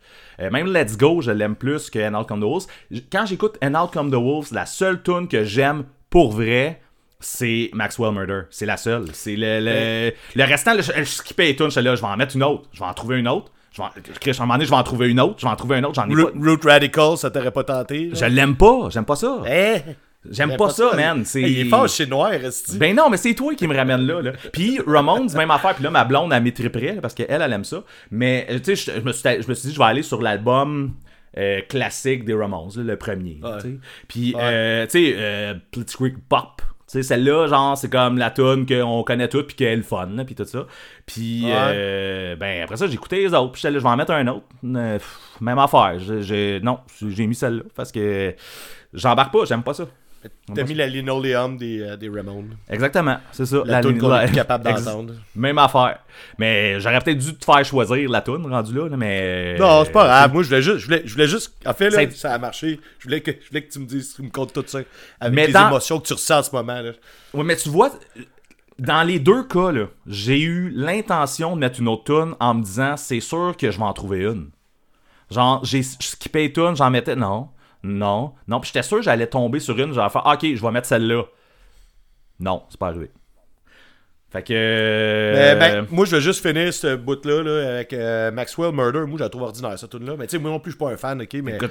Euh, 0.41 0.51
même 0.51 0.73
Let's 0.73 0.97
Go, 0.97 1.21
je 1.21 1.31
l'aime 1.33 1.55
plus 1.57 1.91
que 1.91 1.99
And 1.99 2.15
Out 2.19 2.29
Come 2.29 2.41
the 2.41 2.45
Wolves. 2.45 2.67
Quand 3.13 3.27
j'écoute 3.27 3.59
And 3.63 3.75
Out 3.75 3.93
Come 3.93 4.11
the 4.11 4.15
Wolves, 4.15 4.49
la 4.53 4.65
seule 4.67 5.03
tune 5.03 5.29
que 5.29 5.45
j'aime 5.45 5.85
pour 6.09 6.33
vrai, 6.33 6.81
c'est 7.21 7.69
Maxwell 7.75 8.13
Murder. 8.15 8.43
C'est 8.51 8.65
la 8.67 8.77
seule. 8.79 9.05
C'est 9.13 9.37
le, 9.37 9.61
le, 9.61 10.13
le 10.37 10.45
restant, 10.45 10.75
le, 10.75 10.83
je 10.83 11.03
skippais 11.05 11.47
les 11.47 11.57
tunes, 11.57 11.69
là, 11.83 11.95
je 11.95 12.01
vais 12.01 12.07
en 12.07 12.17
mettre 12.17 12.37
une 12.37 12.45
autre. 12.45 12.69
Je 12.73 12.79
vais 12.79 12.87
en 12.87 12.95
trouver 12.95 13.19
une 13.19 13.29
autre. 13.29 13.51
Je 13.79 14.31
vais 14.31 14.31
à 14.31 14.43
un 14.43 14.47
moment 14.47 14.55
donné, 14.55 14.65
je 14.65 14.71
vais 14.71 14.77
en 14.77 14.83
trouver 14.83 15.09
une 15.09 15.21
autre. 15.21 15.37
Je 15.39 15.47
vais 15.47 15.53
en 15.53 15.57
trouver 15.57 15.79
une 15.79 15.87
autre. 15.87 15.95
J'en 15.95 16.09
ai 16.09 16.15
Root, 16.15 16.33
pas. 16.33 16.51
Root 16.51 16.59
Radical, 16.65 17.17
ça 17.17 17.31
t'aurait 17.31 17.51
pas 17.51 17.65
tenté? 17.65 18.11
Je 18.13 18.25
l'aime 18.25 18.57
pas. 18.57 18.89
J'aime 18.91 19.05
pas 19.05 19.17
ça. 19.17 19.43
Eh? 19.49 19.79
J'aime 20.31 20.57
pas 20.57 20.71
ça, 20.71 20.95
man. 20.95 21.25
C'est... 21.25 21.43
Il 21.51 21.61
est 21.61 21.65
fort 21.71 21.89
chez 21.89 22.07
Noir, 22.07 22.31
reste 22.31 22.77
Ben 22.77 22.95
non, 22.95 23.09
mais 23.09 23.17
c'est 23.17 23.35
toi 23.35 23.55
qui 23.55 23.67
me 23.67 23.75
ramène 23.77 24.03
là. 24.03 24.21
là. 24.21 24.33
Puis 24.53 24.81
Ramones, 24.87 25.33
même 25.35 25.51
affaire. 25.51 25.75
Puis 25.75 25.85
là, 25.85 25.91
ma 25.91 26.05
blonde, 26.05 26.33
elle 26.33 26.43
m'étriperait 26.43 26.99
parce 27.01 27.15
qu'elle, 27.15 27.41
elle 27.41 27.53
aime 27.53 27.65
ça. 27.65 27.85
Mais 28.11 28.47
euh, 28.51 28.59
tu 28.59 28.77
sais, 28.77 28.93
je, 28.93 29.01
je 29.01 29.05
me 29.05 29.13
suis, 29.13 29.43
je 29.43 29.49
me 29.49 29.55
suis 29.55 29.69
dit, 29.69 29.75
je 29.75 29.79
vais 29.79 29.85
aller 29.85 30.03
sur 30.03 30.21
l'album 30.21 30.95
euh, 31.37 31.61
classique 31.69 32.25
des 32.25 32.35
Ramones, 32.35 32.71
là, 32.77 32.83
le 32.83 32.97
premier. 32.97 33.41
Puis, 34.09 34.33
tu 34.33 34.39
sais, 34.39 35.15
euh, 35.17 35.55
Pop. 36.29 36.63
Tu 36.91 36.93
sais, 36.93 37.03
celle-là, 37.03 37.49
genre, 37.49 37.77
c'est 37.77 37.91
comme 37.91 38.17
la 38.17 38.31
tune 38.31 38.65
qu'on 38.65 39.03
connaît 39.03 39.29
toutes, 39.29 39.49
puis 39.49 39.57
qu'elle 39.57 39.69
est 39.69 39.77
le 39.77 39.83
fun, 39.83 40.09
puis 40.25 40.35
tout 40.35 40.47
ça. 40.47 40.67
Puis, 41.05 41.43
Ouais. 41.45 41.53
euh, 41.55 42.37
ben, 42.37 42.63
après 42.65 42.79
ça, 42.79 42.87
j'ai 42.87 42.95
écouté 42.95 43.17
les 43.21 43.35
autres, 43.35 43.53
puis 43.53 43.61
je 43.63 43.69
vais 43.69 43.85
en 43.87 43.97
mettre 43.97 44.13
un 44.13 44.27
autre. 44.29 44.47
Euh, 44.65 44.95
pff, 44.99 45.19
même 45.43 45.59
affaire. 45.59 45.99
J'ai- 45.99 46.61
non, 46.61 46.79
j'ai 47.07 47.27
mis 47.27 47.35
celle-là, 47.35 47.65
parce 47.75 47.93
que 47.93 48.35
j'embarque 48.95 49.33
pas, 49.33 49.45
j'aime 49.45 49.63
pas 49.63 49.75
ça. 49.75 49.85
T'as 50.55 50.65
mis 50.65 50.75
la 50.75 50.87
linoleum 50.87 51.57
des, 51.57 51.81
euh, 51.81 51.97
des 51.97 52.09
Ramones. 52.09 52.57
Exactement, 52.69 53.19
c'est 53.33 53.47
ça. 53.47 53.63
La, 53.65 53.81
tune 53.83 53.99
qu'on 53.99 54.09
est 54.15 54.27
la- 54.27 54.29
capable 54.29 54.65
d'entendre. 54.65 55.15
Même 55.37 55.59
affaire. 55.59 55.99
Mais 56.39 56.81
j'aurais 56.81 56.99
peut-être 57.01 57.19
dû 57.19 57.35
te 57.37 57.45
faire 57.45 57.65
choisir 57.65 58.11
la 58.11 58.21
tune 58.23 58.47
rendu 58.51 58.75
là, 58.75 58.89
mais. 58.97 59.57
Non, 59.59 59.85
c'est 59.85 59.93
pas 59.93 60.05
grave. 60.07 60.33
Moi, 60.33 60.43
je 60.43 60.49
voulais 60.49 60.63
juste. 60.63 60.79
Je 60.79 60.85
voulais, 60.87 61.03
je 61.05 61.13
voulais 61.13 61.29
juste. 61.29 61.53
En 61.67 61.73
fait, 61.75 61.91
là, 61.91 62.11
ça 62.11 62.33
a 62.35 62.39
marché. 62.39 62.81
Je 62.99 63.05
voulais, 63.05 63.21
que, 63.21 63.31
je 63.31 63.49
voulais 63.49 63.63
que 63.63 63.73
tu 63.73 63.79
me 63.79 63.87
dises, 63.87 64.15
tu 64.17 64.23
me 64.23 64.31
comptes 64.31 64.53
tout 64.53 64.65
ça. 64.67 64.81
Avec 65.21 65.35
Mais 65.37 65.47
les 65.47 65.53
dans- 65.53 65.69
émotions 65.69 66.01
que 66.01 66.07
tu 66.09 66.15
ressens 66.15 66.39
en 66.39 66.43
ce 66.43 66.51
moment. 66.55 66.81
Là. 66.81 66.93
Ouais, 67.35 67.45
mais 67.45 67.57
tu 67.57 67.69
vois, 67.69 67.91
dans 68.79 69.03
les 69.03 69.19
deux 69.21 69.45
cas, 69.45 69.71
j'ai 70.07 70.41
eu 70.41 70.71
l'intention 70.75 71.55
de 71.55 71.61
mettre 71.61 71.79
une 71.81 71.89
autre 71.89 72.05
tune 72.05 72.35
en 72.41 72.55
me 72.55 72.63
disant, 72.63 72.97
c'est 72.97 73.21
sûr 73.21 73.55
que 73.57 73.71
je 73.71 73.77
vais 73.79 73.85
en 73.85 73.93
trouver 73.93 74.25
une. 74.25 74.51
Genre, 75.31 75.65
j'ai 75.65 75.83
skippé 75.83 76.53
une 76.57 76.75
j'en 76.75 76.91
mettais. 76.91 77.15
Non, 77.15 77.51
non, 77.89 78.35
non. 78.47 78.61
Puis 78.61 78.71
j'étais 78.73 78.83
sûr 78.83 78.99
que 78.99 79.03
j'allais 79.03 79.27
tomber 79.27 79.61
sur 79.61 79.79
une, 79.79 79.93
j'allais 79.93 80.11
faire, 80.11 80.27
ok, 80.27 80.43
je 80.43 80.63
vais 80.63 80.71
mettre 80.71 80.87
celle-là. 80.87 81.23
Non, 82.41 82.63
c'est 82.69 82.79
pas 82.79 82.89
arrivé. 82.89 83.11
Fait 84.31 84.43
que. 84.43 84.53
Mais, 84.53 85.53
euh, 85.53 85.55
ben, 85.57 85.87
moi, 85.91 86.05
je 86.05 86.17
veux 86.17 86.21
juste 86.21 86.47
finir 86.47 86.73
ce 86.73 86.97
bout-là 86.97 87.43
là, 87.43 87.75
avec 87.77 87.95
euh, 87.95 88.31
Maxwell 88.31 88.73
Murder. 88.73 89.07
Moi, 89.07 89.17
je 89.19 89.25
la 89.25 89.31
trouve 89.31 89.43
ordinaire, 89.43 89.79
cette 89.79 89.91
tune-là. 89.91 90.17
Mais 90.19 90.27
tu 90.27 90.33
sais, 90.33 90.39
moi 90.39 90.51
non 90.51 90.61
plus, 90.61 90.73
je 90.73 90.77
suis 90.77 90.85
pas 90.85 90.93
un 90.93 90.97
fan, 90.99 91.23
ok. 91.23 91.35
Mais 91.43 91.57
Écoute, 91.57 91.71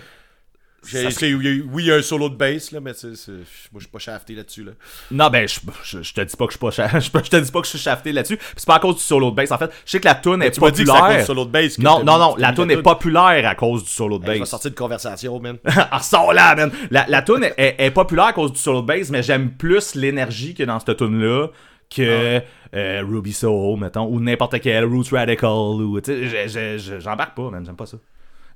j'ai- 0.85 1.61
oui, 1.71 1.83
il 1.83 1.85
y 1.87 1.91
a 1.91 1.95
un 1.95 2.01
solo 2.01 2.29
de 2.29 2.35
bass, 2.35 2.71
là, 2.71 2.79
mais 2.79 2.93
c'est- 2.93 3.15
c'est- 3.15 3.31
moi, 3.31 3.75
je 3.75 3.79
suis 3.81 3.87
pas 3.89 3.99
shafté 3.99 4.35
là-dessus. 4.35 4.63
Là. 4.63 4.71
Non, 5.11 5.29
ben, 5.29 5.47
je, 5.47 5.59
je, 5.83 6.01
je 6.03 6.13
te 6.13 6.21
dis 6.21 6.35
pas 6.37 6.45
que 6.45 6.53
je 6.53 6.57
suis 6.57 6.59
pas 6.59 6.71
cha- 6.71 6.87
je, 6.99 7.09
je 7.23 7.29
te 7.29 7.35
dis 7.37 7.51
pas 7.51 7.59
que 7.61 7.65
je 7.65 7.69
suis 7.71 7.79
shafté 7.79 8.11
là-dessus. 8.11 8.37
Puis 8.37 8.45
c'est 8.57 8.67
pas 8.67 8.75
à 8.75 8.79
cause 8.79 8.95
du 8.95 9.01
solo 9.01 9.31
de 9.31 9.35
bass. 9.35 9.51
En 9.51 9.57
fait, 9.57 9.71
je 9.85 9.91
sais 9.91 9.99
que 9.99 10.05
la 10.05 10.15
tune 10.15 10.41
est 10.41 10.51
Tu 10.51 10.61
m'as 10.61 10.71
dit 10.71 10.83
que 10.83 10.89
c'est 10.89 10.91
à 10.91 10.93
cause 10.93 11.01
populaire. 11.01 11.19
du 11.21 11.25
solo 11.25 11.45
de 11.45 11.49
bass. 11.51 11.79
non, 11.79 12.03
non, 12.03 12.17
non, 12.17 12.35
la 12.37 12.53
tune 12.53 12.71
est 12.71 12.81
populaire 12.81 13.47
à 13.47 13.55
cause 13.55 13.83
du 13.83 13.89
solo 13.89 14.17
de 14.19 14.23
Hey, 14.23 14.27
je 14.29 14.33
vais 14.33 14.39
bass. 14.41 14.49
sortir 14.49 14.71
de 14.71 14.75
conversation, 14.75 15.39
man. 15.39 15.57
Ah, 15.91 15.99
sors 16.01 16.31
là, 16.33 16.55
man! 16.55 16.71
La, 16.91 17.05
la 17.07 17.21
tune 17.21 17.43
est, 17.43 17.53
est- 17.57 17.75
est 17.85 17.91
populaire 17.91 18.25
à 18.27 18.33
cause 18.33 18.51
du 18.53 18.59
solo 18.59 18.81
de 18.81 18.87
bass, 18.87 19.09
mais 19.09 19.23
j'aime 19.23 19.51
plus 19.51 19.95
l'énergie 19.95 20.53
que 20.53 20.63
dans 20.63 20.79
cette 20.79 20.97
tune-là 20.97 21.47
que 21.89 22.41
euh, 22.75 23.03
Ruby 23.09 23.31
Soho, 23.33 23.77
mettons, 23.77 24.05
ou 24.07 24.19
n'importe 24.19 24.59
quel, 24.59 24.83
Roots 24.85 25.09
Radical, 25.11 25.49
ou, 25.49 25.99
je- 26.05 26.27
je- 26.47 26.77
je- 26.77 26.99
j'embarque 26.99 27.35
pas, 27.35 27.49
man, 27.49 27.63
j'aime 27.65 27.77
pas 27.77 27.85
ça. 27.85 27.97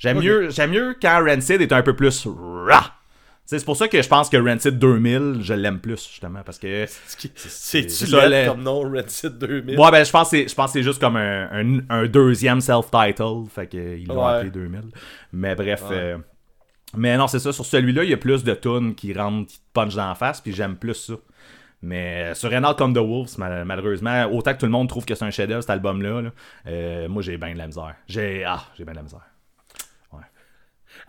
J'aime 0.02 0.20
mieux, 0.20 0.50
j'aime 0.50 0.72
mieux 0.72 0.96
quand 1.02 1.24
Rancid 1.24 1.62
est 1.62 1.72
un 1.72 1.84
peu 1.84 1.96
plus 1.96 2.28
rah! 2.68 2.96
C'est 3.46 3.64
pour 3.66 3.76
ça 3.76 3.88
que 3.88 4.02
je 4.02 4.08
pense 4.08 4.30
que 4.30 4.38
Rancid 4.38 4.80
2000, 4.80 5.40
je 5.42 5.54
l'aime 5.54 5.80
plus, 5.80 6.08
justement, 6.08 6.42
parce 6.46 6.58
que... 6.58 6.86
C'est-tu 7.36 8.12
comme 8.48 8.64
nom, 8.64 8.82
Rancid 8.90 9.38
2000? 9.38 9.78
Ouais, 9.78 9.92
ben, 9.92 10.04
je 10.06 10.12
pense 10.12 10.30
que 10.32 10.38
c'est, 10.38 10.48
je 10.48 10.56
pense 10.56 10.68
que 10.72 10.80
c'est 10.80 10.84
juste 10.84 11.00
comme 11.02 11.18
un, 11.18 11.50
un, 11.52 11.80
un 11.90 12.06
deuxième 12.08 12.62
self-title. 12.62 13.44
Fait 13.54 13.68
qu'ils 13.68 14.08
l'ont 14.08 14.26
Ouais. 14.26 14.34
appelé 14.36 14.52
2000. 14.52 14.82
Mais 15.34 15.54
bref. 15.56 15.84
euh, 15.92 16.18
mais 16.96 17.18
non, 17.18 17.28
c'est 17.28 17.40
ça. 17.40 17.52
Sur 17.52 17.66
celui-là, 17.66 18.04
il 18.06 18.10
y 18.10 18.14
a 18.14 18.18
plus 18.18 18.44
de 18.44 18.54
tunes 18.54 18.96
qui 18.96 19.14
rentrent, 19.14 19.48
qui 19.52 19.58
te 19.60 19.66
punchent 19.74 19.96
dans 19.96 20.08
la 20.10 20.16
face. 20.16 20.40
Puis 20.42 20.54
j'aime 20.54 20.78
plus 20.78 20.94
ça. 20.96 21.14
Mais 21.82 22.32
euh, 22.32 22.34
sur 22.36 22.52
Renard 22.52 22.76
comme 22.76 22.94
The 22.94 23.00
Wolves, 23.00 23.38
mal- 23.38 23.66
malheureusement, 23.66 24.26
autant 24.32 24.54
que 24.54 24.60
tout 24.60 24.66
le 24.66 24.72
monde 24.72 24.88
trouve 24.88 25.04
que 25.04 25.16
c'est 25.16 25.26
un 25.26 25.32
chef-d'œuvre, 25.32 25.62
cet 25.62 25.72
album-là, 25.72 26.22
là, 26.22 26.30
euh, 26.68 27.08
moi 27.10 27.22
j'ai 27.24 27.38
bien 27.38 27.54
de 27.54 27.58
la 27.58 27.68
misère. 27.68 27.96
J'ai. 28.08 28.44
Ah, 28.46 28.62
j'ai 28.78 28.84
bien 28.84 28.94
de 28.94 28.98
la 28.98 29.04
misère. 29.04 29.22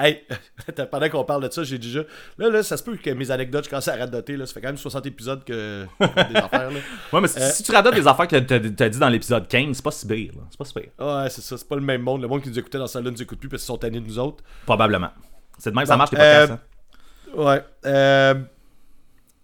Hey, 0.05 0.25
pendant 0.91 1.09
qu'on 1.09 1.25
parle 1.25 1.47
de 1.49 1.53
ça, 1.53 1.63
j'ai 1.65 1.79
déjà. 1.79 2.01
Là, 2.39 2.49
là, 2.51 2.63
ça 2.63 2.77
se 2.77 2.83
peut 2.83 2.97
que 2.97 3.11
mes 3.11 3.31
anecdotes, 3.31 3.65
je 3.67 3.71
commence 3.71 3.87
à 3.89 3.97
radoter. 3.97 4.37
Là. 4.37 4.47
Ça 4.47 4.55
fait 4.55 4.61
quand 4.61 4.69
même 4.69 4.77
60 4.77 5.07
épisodes 5.07 5.45
que 5.45 5.87
des 6.01 6.37
affaires. 6.37 6.71
Là. 6.71 6.79
Ouais, 7.13 7.21
mais 7.21 7.29
si, 7.29 7.39
Euh, 7.39 7.51
si 7.51 7.63
tu 7.63 7.73
radotes 7.73 7.95
des 7.95 8.07
affaires 8.07 8.27
que 8.27 8.37
t'as, 8.39 8.59
dit 8.89 8.99
dans 8.99 9.09
l'épisode 9.09 9.47
15, 9.47 9.77
c'est 9.77 9.83
pas 9.85 9.91
si 9.91 10.07
pire. 10.07 10.33
là. 10.35 10.43
C'est 10.51 10.59
pas 10.59 10.65
si 10.65 10.75
pire. 10.75 10.89
Ouais, 10.99 11.31
c'est 11.31 11.41
ça. 11.43 11.57
C'est 11.57 11.69
pas 11.69 11.77
le 11.77 11.83
même 11.83 12.03
monde. 12.03 12.21
Le 12.23 12.29
monde 12.29 12.43
qui 12.43 12.49
nous 12.49 12.59
écoutait 12.59 12.79
dans 12.79 12.87
ça 12.87 13.01
là 13.01 13.11
nous 13.11 13.23
écoute 13.23 13.39
plus 13.39 13.49
parce 13.49 13.63
qu'ils 13.63 13.67
sont 13.69 13.79
tannés 13.79 14.01
de 14.01 14.07
nous 14.07 14.19
autres. 14.19 14.43
Probablement. 14.67 15.11
C'est 15.59 15.71
de 15.71 15.77
même 15.77 15.85
que 15.85 15.89
ça 15.89 15.97
marche 15.97 16.11
les 16.13 16.17
podcasts. 16.19 16.53
euh, 16.53 16.55
hein. 16.55 17.45
Ouais. 17.45 17.65
Euh, 17.87 18.35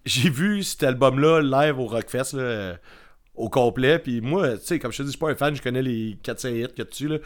j'ai 0.04 0.30
vu 0.30 0.62
cet 0.62 0.82
album-là 0.82 1.40
live 1.40 1.78
au 1.78 1.86
Rockfest 1.86 2.34
là, 2.36 2.74
au 3.34 3.48
complet. 3.48 3.98
Puis 3.98 4.20
moi, 4.20 4.56
tu 4.58 4.64
sais, 4.64 4.78
comme 4.78 4.90
je 4.92 4.98
te 4.98 5.02
dis, 5.02 5.08
je 5.08 5.12
suis 5.12 5.18
pas 5.20 5.30
un 5.30 5.36
fan, 5.36 5.54
je 5.54 5.62
connais 5.62 5.82
les 5.82 6.18
4-5 6.24 6.48
hits 6.48 6.66
qu'il 6.68 6.78
y 6.78 6.80
a 6.80 6.84
dessus. 6.84 7.08
Là. 7.08 7.18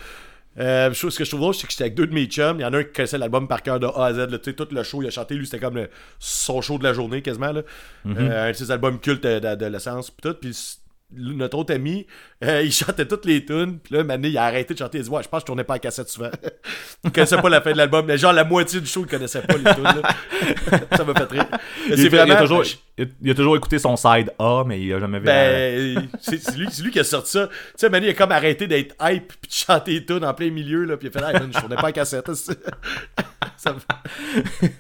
Euh, 0.58 0.92
chose- 0.92 1.14
ce 1.14 1.18
que 1.18 1.24
je 1.24 1.30
trouve 1.30 1.40
drôle, 1.40 1.54
c'est 1.54 1.66
que 1.66 1.72
j'étais 1.72 1.84
avec 1.84 1.94
deux 1.94 2.06
de 2.06 2.12
mes 2.14 2.26
chums. 2.26 2.58
Il 2.58 2.62
y 2.62 2.64
en 2.64 2.72
a 2.74 2.78
un 2.78 2.84
qui 2.84 2.92
connaissait 2.92 3.16
l'album 3.18 3.48
par 3.48 3.62
cœur 3.62 3.80
de 3.80 3.86
A 3.86 4.06
à 4.06 4.12
Z. 4.12 4.18
là. 4.30 4.38
Tout 4.38 4.66
le 4.70 4.82
show, 4.82 5.00
il 5.02 5.08
a 5.08 5.10
chanté. 5.10 5.34
Lui, 5.34 5.46
c'était 5.46 5.58
comme 5.60 5.76
le- 5.76 5.88
son 6.18 6.60
show 6.60 6.78
de 6.78 6.84
la 6.84 6.92
journée 6.92 7.22
quasiment. 7.22 7.52
Là. 7.52 7.62
Euh, 8.06 8.48
un 8.48 8.50
de 8.50 8.56
ses 8.56 8.70
albums 8.70 8.98
cultes 9.00 9.24
euh, 9.24 9.40
d'adolescence. 9.40 10.10
Puis 10.10 10.20
tout. 10.30 10.36
Puis 10.38 10.78
notre 11.16 11.59
autre 11.59 11.75
ami, 11.75 12.07
euh, 12.44 12.62
il 12.62 12.72
chantait 12.72 13.07
toutes 13.07 13.25
les 13.25 13.44
tunes. 13.44 13.79
Puis 13.79 13.94
là, 13.94 14.03
donné, 14.03 14.29
il 14.29 14.38
a 14.38 14.44
arrêté 14.44 14.75
de 14.75 14.79
chanter. 14.79 14.98
Il 14.98 15.05
dit 15.05 15.11
Ouais, 15.11 15.22
je 15.22 15.29
pense 15.29 15.40
que 15.40 15.42
je 15.42 15.46
tournais 15.46 15.64
pas 15.64 15.75
à 15.75 15.79
cassette 15.79 16.09
souvent. 16.09 16.31
il 17.05 17.12
connaissait 17.12 17.40
pas 17.40 17.48
la 17.48 17.61
fin 17.61 17.72
de 17.72 17.77
l'album. 17.77 18.07
Mais 18.07 18.18
genre, 18.18 18.33
la 18.33 18.44
moitié 18.44 18.81
du 18.81 18.87
show, 18.87 19.03
il 19.03 19.07
connaissait 19.07 19.42
pas 19.42 19.55
les 19.57 19.75
tunes. 19.75 20.79
ça 20.96 21.05
m'a 21.05 21.14
fait 21.14 21.31
rire. 21.31 21.46
Mais 21.88 21.96
Il, 21.96 22.07
il 22.07 22.18
a 22.18 22.37
toujours, 22.37 22.64
il, 22.98 23.31
a 23.31 23.35
toujours 23.35 23.57
écouté 23.57 23.79
son 23.79 23.96
side 23.96 24.33
A, 24.38 24.64
mais 24.66 24.81
il 24.81 24.92
a 24.92 25.01
jamais 25.01 25.18
vu 25.18 25.25
Ben, 25.25 26.09
c'est 26.20 26.42
c'est 26.42 26.57
lui, 26.57 26.90
qui 26.90 27.01
a 27.01 27.05
sorti 27.05 27.33
ça. 27.33 27.46
Tu 27.48 27.55
sais, 27.77 27.88
Manny, 27.88 28.07
il 28.07 28.11
a 28.11 28.14
comme 28.14 28.33
arrêté 28.33 28.66
d'être 28.66 28.94
hype 29.01 29.33
puis 29.40 29.48
de 29.48 29.55
chanter 29.55 29.92
les 29.92 30.05
tunes 30.05 30.25
en 30.25 30.35
plein 30.35 30.51
milieu, 30.51 30.85
là, 30.85 30.96
puis 30.96 31.09
il 31.09 31.16
a 31.16 31.20
fait, 31.20 31.27
hey, 31.35 31.40
man, 31.40 31.51
je 31.55 31.59
tournais 31.59 31.77
pas 31.77 31.88
à 31.88 31.92
cassette. 31.92 32.31
ça 33.57 33.72
me- 33.72 34.79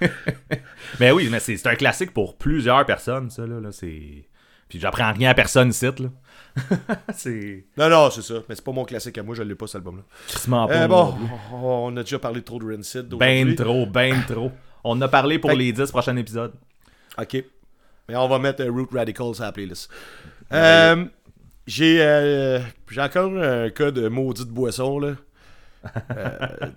Mais 1.00 1.10
oui, 1.10 1.28
mais 1.30 1.40
c'est 1.40 1.56
c'est 1.56 1.68
un 1.68 1.74
classique 1.76 2.12
pour 2.12 2.36
plusieurs 2.36 2.84
personnes, 2.84 3.30
ça, 3.30 3.46
là. 3.46 3.60
là, 3.60 3.72
c'est... 3.72 4.24
Puis 4.68 4.80
j'apprends 4.80 5.12
rien 5.12 5.30
à 5.30 5.34
personne 5.34 5.70
ici, 5.70 5.84
là. 5.84 6.08
c'est... 7.14 7.64
Non, 7.76 7.88
non, 7.88 8.10
c'est 8.10 8.22
ça. 8.22 8.34
Mais 8.48 8.54
c'est 8.54 8.64
pas 8.64 8.72
mon 8.72 8.84
classique 8.84 9.16
à 9.18 9.22
moi, 9.22 9.34
je 9.34 9.42
l'ai 9.42 9.54
pas, 9.54 9.66
cet 9.66 9.76
album-là. 9.76 10.02
Crissement 10.28 10.66
pas 10.66 10.74
Euh, 10.74 10.86
non 10.88 10.88
bon, 10.88 11.28
on 11.88 11.96
a 11.96 12.02
déjà 12.02 12.18
parlé 12.18 12.42
trop 12.42 12.58
de 12.58 12.74
Rancid. 12.74 13.06
Ben 13.08 13.54
trop, 13.54 13.86
ben 13.86 14.22
trop. 14.28 14.52
On 14.84 14.92
en 14.92 15.00
a 15.02 15.08
parlé 15.08 15.38
pour 15.38 15.50
Fait- 15.50 15.56
les 15.56 15.72
10 15.72 15.90
prochains 15.90 16.16
épisodes. 16.16 16.52
Ok. 17.18 17.42
Mais 18.08 18.16
on 18.16 18.28
va 18.28 18.38
mettre 18.38 18.62
euh, 18.62 18.70
Root 18.70 18.88
Radicals 18.92 19.40
à 19.40 19.44
la 19.44 19.52
playlist. 19.52 19.90
Euh, 20.52 21.04
j'ai 21.66 22.02
euh, 22.02 22.58
j'ai 22.90 23.00
encore 23.00 23.32
un 23.40 23.70
cas 23.70 23.90
de 23.90 24.08
maudite 24.08 24.48
boisson, 24.48 24.98
là. 24.98 25.12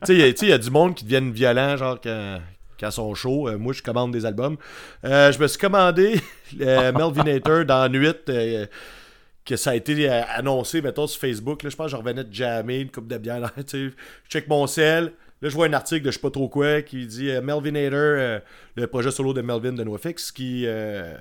Tu 0.05 0.07
sais, 0.07 0.35
il 0.41 0.49
y 0.49 0.53
a- 0.53 0.57
du 0.57 0.69
monde 0.71 0.95
qui 0.95 1.03
deviennent 1.03 1.31
violents, 1.31 1.77
genre, 1.77 1.99
quand, 2.01 2.39
quand 2.79 2.87
ils 2.89 2.91
sont 2.91 3.13
chauds. 3.15 3.49
Euh, 3.49 3.57
moi, 3.57 3.73
je 3.73 3.81
commande 3.81 4.11
des 4.11 4.25
albums. 4.25 4.57
Euh, 5.03 5.31
je 5.31 5.39
me 5.39 5.47
suis 5.47 5.59
commandé 5.59 6.19
euh, 6.61 6.91
Melvinator 6.91 7.65
dans 7.65 7.89
Nuit, 7.89 8.13
euh, 8.29 8.65
que 9.45 9.55
ça 9.55 9.71
a 9.71 9.75
été 9.75 10.09
euh, 10.09 10.21
annoncé, 10.35 10.81
mettons, 10.81 11.05
sur 11.07 11.19
Facebook. 11.21 11.61
Là, 11.63 11.69
je 11.69 11.75
pense 11.75 11.85
que 11.87 11.91
je 11.91 11.95
revenais 11.97 12.23
de 12.23 12.33
jammer 12.33 12.79
une 12.79 12.89
coupe 12.91 13.07
de 13.07 13.17
bière. 13.17 13.39
là, 13.39 13.51
tu 13.57 13.63
sais. 13.67 13.79
je 14.23 14.29
check 14.29 14.47
mon 14.47 14.65
sel. 14.67 15.13
Là, 15.41 15.49
je 15.49 15.53
vois 15.55 15.67
un 15.67 15.73
article 15.73 16.03
de 16.05 16.11
je 16.11 16.15
sais 16.15 16.21
pas 16.21 16.31
trop 16.31 16.47
quoi 16.49 16.81
qui 16.81 17.05
dit 17.05 17.29
euh, 17.29 17.41
Melvinator, 17.41 17.93
euh, 17.99 18.39
le 18.75 18.87
projet 18.87 19.11
solo 19.11 19.33
de 19.33 19.41
Melvin 19.41 19.73
de 19.73 19.83
NoFX, 19.83 20.31
qui, 20.31 20.63
euh, 20.65 21.13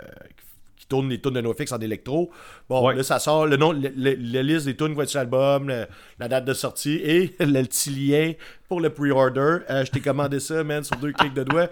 qui 0.76 0.86
tourne 0.86 1.08
les 1.10 1.20
tunes 1.20 1.32
de 1.34 1.40
NoFX 1.42 1.72
en 1.72 1.80
électro. 1.80 2.30
Bon, 2.68 2.86
Ouais. 2.86 2.94
là, 2.94 3.02
ça 3.02 3.18
sort 3.18 3.46
le 3.46 3.56
nom, 3.56 3.72
le- 3.72 3.92
le- 3.94 4.14
la 4.32 4.42
liste 4.42 4.66
des 4.66 4.76
tunes 4.76 4.96
qui 4.96 5.06
sur 5.08 5.18
l'album, 5.18 5.70
la 6.18 6.28
date 6.28 6.44
de 6.46 6.54
sortie 6.54 7.00
et 7.04 7.34
le 7.40 7.62
petit 7.64 7.90
lien 7.90 8.32
pour 8.68 8.80
le 8.80 8.88
pre-order. 8.90 9.58
Euh, 9.68 9.84
je 9.84 9.90
t'ai 9.90 10.00
commandé 10.00 10.40
ça, 10.40 10.62
man, 10.64 10.82
sur 10.84 10.96
deux 10.96 11.12
clics 11.12 11.34
de 11.34 11.42
doigts. 11.42 11.68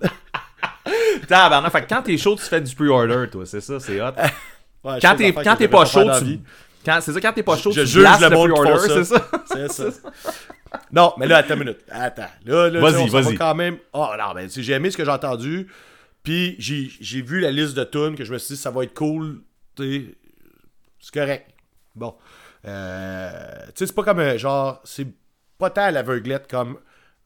Tabarnak, 1.28 1.72
fait 1.72 1.82
que 1.82 1.88
quand 1.88 2.02
t'es 2.02 2.16
chaud, 2.18 2.36
tu 2.36 2.42
fais 2.42 2.60
du 2.60 2.74
pre-order, 2.74 3.24
toi, 3.30 3.46
c'est 3.46 3.60
ça, 3.60 3.80
c'est 3.80 4.00
hot. 4.00 4.12
Ouais, 4.86 4.98
Quand 5.00 5.16
t'es, 5.16 5.32
quand 5.32 5.68
pas 5.68 5.84
chaud, 5.84 6.04
tu... 6.20 6.40
c'est 6.84 7.12
ça, 7.12 7.20
quand 7.20 7.32
t'es 7.32 7.42
pas 7.42 7.56
chaud, 7.56 7.72
Je 7.72 7.80
tu 7.80 7.86
juge 7.86 8.04
le 8.04 8.28
le 8.28 8.36
monde 8.36 8.78
c'est 8.86 9.04
ça? 9.04 9.28
C'est 9.46 9.68
ça. 9.72 9.84
Non, 10.92 11.12
mais 11.18 11.26
là, 11.26 11.38
attends 11.38 11.54
une 11.54 11.60
minute. 11.60 11.78
Attends. 11.90 12.28
Là, 12.44 12.70
là, 12.70 12.80
Vas-y, 12.80 13.08
vas-y. 13.08 13.34
quand 13.34 13.54
même. 13.54 13.78
Oh, 13.92 14.08
non, 14.18 14.32
ben, 14.34 14.48
j'ai 14.48 14.72
aimé 14.72 14.90
ce 14.90 14.96
que 14.96 15.04
j'ai 15.04 15.10
entendu. 15.10 15.68
Puis, 16.22 16.56
j'ai 16.58 16.90
j'ai 17.00 17.22
vu 17.22 17.40
la 17.40 17.50
liste 17.50 17.74
de 17.76 17.84
tunes 17.84 18.14
que 18.16 18.24
je 18.24 18.32
me 18.32 18.38
suis 18.38 18.54
dit, 18.54 18.60
ça 18.60 18.70
va 18.70 18.84
être 18.84 18.94
cool. 18.94 19.42
Tu 19.76 20.16
c'est 21.00 21.12
correct. 21.14 21.50
Bon. 21.94 22.14
Euh, 22.66 23.30
tu 23.66 23.72
sais, 23.76 23.86
c'est 23.86 23.94
pas 23.94 24.02
comme 24.04 24.20
un 24.20 24.36
genre. 24.36 24.80
C'est 24.84 25.06
pas 25.58 25.70
tant 25.70 25.82
à 25.82 25.90
l'aveuglette 25.90 26.48
comme. 26.50 26.78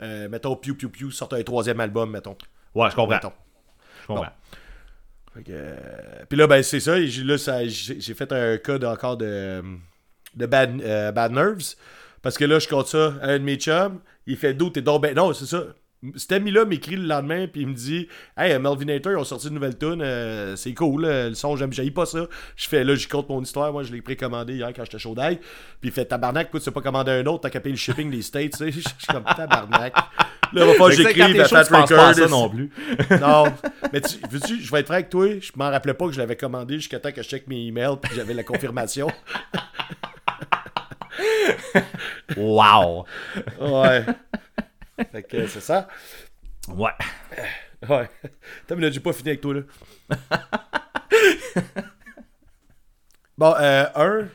euh, 0.02 0.28
mettons, 0.28 0.56
Pew 0.56 0.74
Pew 0.74 0.88
Pew 0.88 1.10
sort 1.10 1.32
un 1.32 1.42
troisième 1.42 1.80
album, 1.80 2.10
mettons. 2.10 2.36
Ouais, 2.74 2.90
je 2.90 2.94
comprends. 2.94 3.14
Mettons. 3.14 3.32
Je 4.02 4.06
comprends. 4.06 4.26
Que, 5.42 5.52
euh, 5.52 5.76
puis 6.28 6.38
là, 6.38 6.46
ben, 6.46 6.62
c'est 6.62 6.80
ça. 6.80 7.00
j'ai- 7.68 8.14
fait 8.14 8.32
un 8.32 8.58
code 8.58 8.84
encore 8.84 9.16
de, 9.16 9.62
euh, 10.84 11.12
bad 11.12 11.32
Nerves. 11.32 11.74
Parce 12.22 12.36
que 12.36 12.44
là, 12.44 12.58
je 12.58 12.68
compte 12.68 12.88
ça 12.88 13.14
à 13.22 13.28
un 13.30 13.38
de 13.38 13.44
mes 13.44 13.56
chums. 13.56 14.00
Il 14.26 14.36
fait 14.36 14.54
d'où 14.54 14.70
t'es 14.70 14.82
donc 14.82 15.02
ben. 15.02 15.14
Non, 15.14 15.32
c'est 15.32 15.46
ça. 15.46 15.64
Cet 16.16 16.32
ami-là 16.32 16.64
m'écrit 16.64 16.96
le 16.96 17.06
lendemain, 17.06 17.46
puis 17.46 17.60
il 17.60 17.68
me 17.68 17.74
dit 17.74 18.08
Hey, 18.34 18.58
Melvinator, 18.58 19.12
ils 19.12 19.16
ont 19.16 19.24
sorti 19.24 19.48
une 19.48 19.54
nouvelle 19.54 19.76
tune, 19.76 20.00
euh, 20.00 20.56
c'est 20.56 20.72
cool, 20.72 21.02
là, 21.02 21.28
le 21.28 21.34
son, 21.34 21.56
j'aime, 21.56 21.70
pas 21.92 22.06
ça. 22.06 22.26
Je 22.56 22.68
fais 22.68 22.84
là, 22.84 22.94
j'y 22.94 23.06
compte 23.06 23.28
mon 23.28 23.42
histoire, 23.42 23.70
moi 23.70 23.82
je 23.82 23.92
l'ai 23.92 24.00
précommandé 24.00 24.54
hier 24.54 24.72
quand 24.74 24.84
j'étais 24.84 24.98
chaud 24.98 25.14
d'ail. 25.14 25.36
Puis 25.80 25.90
il 25.90 25.92
fait 25.92 26.06
tabarnak, 26.06 26.46
pourquoi 26.46 26.60
tu 26.60 26.64
sais 26.64 26.70
pas 26.70 26.80
commander 26.80 27.10
un 27.12 27.26
autre, 27.26 27.42
t'as 27.42 27.50
qu'à 27.50 27.60
payer 27.60 27.74
le 27.74 27.78
shipping 27.78 28.10
des 28.10 28.22
States, 28.22 28.52
tu 28.52 28.58
sais. 28.58 28.70
Je 28.72 28.80
suis 28.80 29.06
comme 29.10 29.24
tabarnak. 29.24 29.94
Là, 30.52 30.64
va 30.66 30.74
quand 30.74 30.90
j'écrive 30.90 31.40
à 31.40 31.48
pas 31.48 31.64
ça 31.64 31.82
Records. 31.82 32.28
non 32.30 32.48
plus. 32.48 32.70
Non, 33.20 33.44
mais 33.92 34.00
tu, 34.00 34.16
veux-tu, 34.30 34.60
je 34.62 34.70
vais 34.72 34.80
être 34.80 34.86
franc 34.86 34.94
avec 34.94 35.10
toi, 35.10 35.26
je 35.38 35.52
m'en 35.54 35.70
rappelais 35.70 35.94
pas 35.94 36.06
que 36.06 36.12
je 36.12 36.18
l'avais 36.18 36.36
commandé 36.36 36.74
jusqu'à 36.76 36.98
temps 36.98 37.12
que 37.12 37.22
je 37.22 37.28
check 37.28 37.46
mes 37.46 37.66
emails 37.66 37.96
puis 38.00 38.12
j'avais 38.16 38.34
la 38.34 38.42
confirmation. 38.42 39.08
Wow. 42.36 43.04
Ouais. 43.60 44.04
Fait 45.12 45.22
que 45.22 45.46
c'est 45.46 45.60
ça. 45.60 45.88
Ouais. 46.68 46.90
Ouais. 47.88 48.08
T'as 48.66 48.74
là, 48.74 48.90
j'ai 48.90 49.00
pas 49.00 49.12
fini 49.12 49.30
avec 49.30 49.40
toi, 49.40 49.54
là. 49.54 49.62
bon, 53.38 53.54
euh, 53.58 53.86
un. 53.94 54.28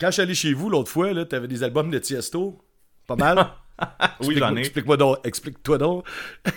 Quand 0.00 0.06
je 0.06 0.12
suis 0.12 0.22
allé 0.22 0.34
chez 0.34 0.52
vous 0.54 0.70
l'autre 0.70 0.90
fois, 0.90 1.12
là, 1.12 1.24
t'avais 1.24 1.48
des 1.48 1.62
albums 1.62 1.90
de 1.90 1.98
Tiesto. 1.98 2.58
Pas 3.06 3.16
mal. 3.16 3.46
Oui, 4.20 4.36
j'en 4.38 4.54
ai. 4.54 4.60
Explique-moi 4.60 4.96
donc. 4.96 5.18
Explique-toi 5.24 5.78
donc. 5.78 6.06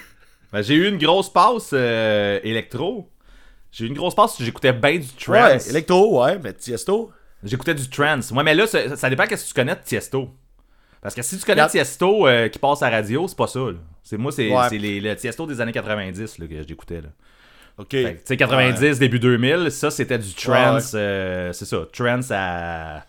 Ben, 0.52 0.62
j'ai 0.62 0.76
eu 0.76 0.88
une 0.88 0.98
grosse 0.98 1.34
passe 1.34 1.72
euh, 1.74 2.40
électro. 2.44 3.10
J'ai 3.72 3.86
eu 3.86 3.88
une 3.88 3.96
grosse 3.96 4.16
passe, 4.16 4.42
j'écoutais 4.42 4.72
bien 4.72 5.00
du 5.00 5.08
Ouais, 5.28 5.50
trance. 5.50 5.70
Electro, 5.70 6.24
ouais, 6.24 6.40
mais 6.40 6.54
Tiesto. 6.54 7.12
J'écoutais 7.44 7.74
du 7.74 7.90
trance. 7.90 8.32
Ouais, 8.32 8.44
mais 8.44 8.54
là, 8.54 8.66
ça, 8.66 8.96
ça 8.96 9.10
dépend 9.10 9.26
qu'est-ce 9.26 9.44
que 9.44 9.48
tu 9.50 9.54
connais 9.54 9.76
de 9.76 9.82
Tiesto. 9.82 10.30
Parce 11.06 11.14
que 11.14 11.22
si 11.22 11.38
tu 11.38 11.46
connais 11.46 11.62
Regarde. 11.62 11.70
Tiesto 11.72 12.26
euh, 12.28 12.48
qui 12.48 12.58
passe 12.58 12.82
à 12.82 12.90
la 12.90 12.96
radio, 12.98 13.28
c'est 13.28 13.38
pas 13.38 13.46
ça. 13.46 13.60
là. 13.60 13.74
C'est 14.02 14.18
moi, 14.18 14.32
c'est 14.32 14.50
Ouais. 14.50 14.64
c'est 14.70 14.80
les- 14.80 15.00
le 15.00 15.16
Tiesto 15.16 15.46
des 15.46 15.62
années 15.62 15.72
90 15.72 16.40
là, 16.40 16.48
que 16.48 16.64
j'écoutais. 16.68 17.02
là. 17.02 17.10
Ok. 17.78 17.92
Fait 17.92 18.04
que, 18.04 18.10
Tu 18.10 18.22
sais, 18.26 18.38
90, 18.38 18.98
début 18.98 19.20
2000, 19.20 19.70
ça 19.70 19.92
c'était 19.92 20.18
du 20.18 20.34
trance. 20.34 20.94
Euh, 20.96 21.54
c'est 21.54 21.66
ça, 21.66 21.78
trance 21.94 22.32
à 22.32 23.06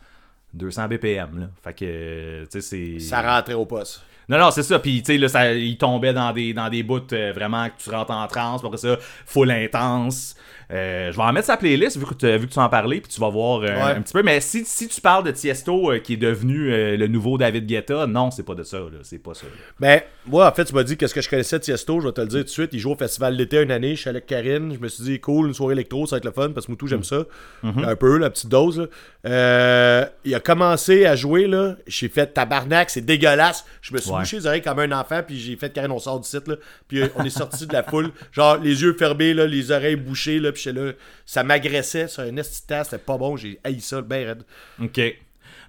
200 0.52 0.88
BPM. 0.88 1.40
Là. 1.40 1.46
Fait 1.64 1.72
que, 1.72 2.44
tu 2.44 2.60
sais, 2.60 2.60
c'est. 2.60 3.00
Ça 3.00 3.22
rentrait 3.22 3.54
au 3.54 3.64
poste. 3.64 4.02
Non, 4.28 4.38
non, 4.38 4.50
c'est 4.50 4.64
ça. 4.64 4.78
Puis, 4.80 5.02
tu 5.02 5.12
sais, 5.12 5.18
là, 5.18 5.28
ça, 5.28 5.52
il 5.54 5.78
tombait 5.78 6.12
dans 6.12 6.32
des, 6.32 6.52
dans 6.52 6.68
des 6.68 6.82
bouts 6.82 7.00
euh, 7.14 7.32
vraiment 7.32 7.68
que 7.68 7.74
tu 7.82 7.88
rentres 7.90 8.10
en 8.10 8.26
transe. 8.26 8.60
Pour 8.60 8.76
ça, 8.78 8.98
full 9.24 9.50
intense. 9.52 10.36
Euh, 10.72 11.12
je 11.12 11.16
vais 11.16 11.22
en 11.22 11.32
mettre 11.32 11.46
sa 11.46 11.56
playlist 11.56 11.96
vu 11.96 12.06
que, 12.06 12.14
tu- 12.14 12.36
vu 12.38 12.48
que 12.48 12.52
tu 12.52 12.58
en 12.58 12.68
parlais. 12.68 13.00
Puis 13.00 13.12
tu 13.12 13.20
vas 13.20 13.28
voir 13.28 13.60
euh, 13.60 13.66
Ouais. 13.66 13.80
un 13.96 14.02
petit 14.02 14.12
peu. 14.12 14.22
Mais 14.22 14.40
si, 14.40 14.64
si 14.64 14.88
tu 14.88 15.00
parles 15.00 15.24
de 15.24 15.30
Tiesto 15.30 15.92
euh, 15.92 15.98
qui 15.98 16.14
est 16.14 16.16
devenu 16.16 16.68
le 16.96 17.06
nouveau 17.06 17.38
David 17.38 17.66
Guetta, 17.66 18.06
non, 18.06 18.30
c'est 18.30 18.42
pas 18.42 18.54
de 18.54 18.62
ça. 18.64 18.78
C'est 19.02 19.18
pas 19.22 19.34
ça. 19.34 19.46
là. 19.46 19.52
Ben, 19.78 20.00
moi, 20.26 20.48
en 20.48 20.52
fait, 20.52 20.64
tu 20.64 20.74
m'as 20.74 20.82
dit 20.82 20.96
qu'est-ce 20.96 21.14
que 21.14 21.20
je 21.20 21.28
connaissais 21.30 21.58
de 21.58 21.64
Tiesto, 21.64 22.00
je 22.00 22.06
vais 22.08 22.12
te 22.12 22.20
le 22.20 22.26
dire 22.26 22.38
tout 22.40 22.44
de 22.44 22.48
suite. 22.50 22.70
Il 22.72 22.78
joue 22.80 22.92
au 22.92 22.96
festival 22.96 23.36
d'été 23.36 23.62
une 23.62 23.70
année, 23.70 23.94
je 23.94 24.00
suis 24.00 24.08
allé 24.08 24.16
avec 24.18 24.26
Karine. 24.26 24.72
Je 24.74 24.78
me 24.80 24.88
suis 24.88 25.04
dit, 25.04 25.20
cool, 25.20 25.46
une 25.48 25.54
soirée 25.54 25.74
électro, 25.74 26.06
ça 26.06 26.16
va 26.16 26.18
être 26.18 26.24
le 26.24 26.32
fun, 26.32 26.50
parce 26.50 26.66
que 26.66 26.72
Moutou, 26.72 26.86
j'aime 26.88 27.04
ça. 27.04 27.24
Un 27.62 27.94
peu, 27.96 28.18
la 28.18 28.30
petite 28.30 28.48
dose. 28.48 28.88
là. 29.24 30.08
Il 30.24 30.34
a 30.34 30.40
commencé 30.40 31.06
à 31.06 31.16
jouer, 31.16 31.46
là. 31.46 31.76
J'ai 31.86 32.08
fait 32.08 32.26
tabarnak, 32.34 32.90
c'est 32.90 33.00
dégueulasse. 33.04 33.64
Je 33.82 33.92
me 33.94 33.98
suis 33.98 34.10
Ouais. 34.10 34.18
bouché 34.20 34.36
les 34.38 34.46
oreilles 34.46 34.62
comme 34.62 34.78
un 34.78 34.92
enfant, 34.92 35.20
puis 35.26 35.38
j'ai 35.38 35.56
fait 35.56 35.72
Karine, 35.72 35.90
on 35.92 35.98
sort 35.98 36.20
du 36.20 36.28
site, 36.28 36.48
là. 36.48 36.56
Puis 36.88 37.02
on 37.16 37.24
est 37.24 37.30
sorti 37.30 37.66
de 37.66 37.72
la 37.72 37.82
foule, 37.82 38.10
genre 38.32 38.56
les 38.58 38.82
yeux 38.82 38.94
fermés, 38.98 39.34
là, 39.34 39.46
les 39.46 39.70
oreilles 39.70 39.96
bouchées, 39.96 40.38
là. 40.40 40.52
Puis 40.56 40.64
j'étais 40.64 40.80
là, 40.80 40.92
ça 41.24 41.42
m'agressait, 41.44 42.08
c'est 42.08 42.22
un 42.22 42.36
estitas, 42.36 42.84
c'était 42.84 42.98
pas 42.98 43.16
bon, 43.16 43.36
j'ai 43.36 43.60
haï 43.64 43.80
ça, 43.80 44.02
ben 44.02 44.26
raide. 44.26 44.42
Ok. 44.82 45.00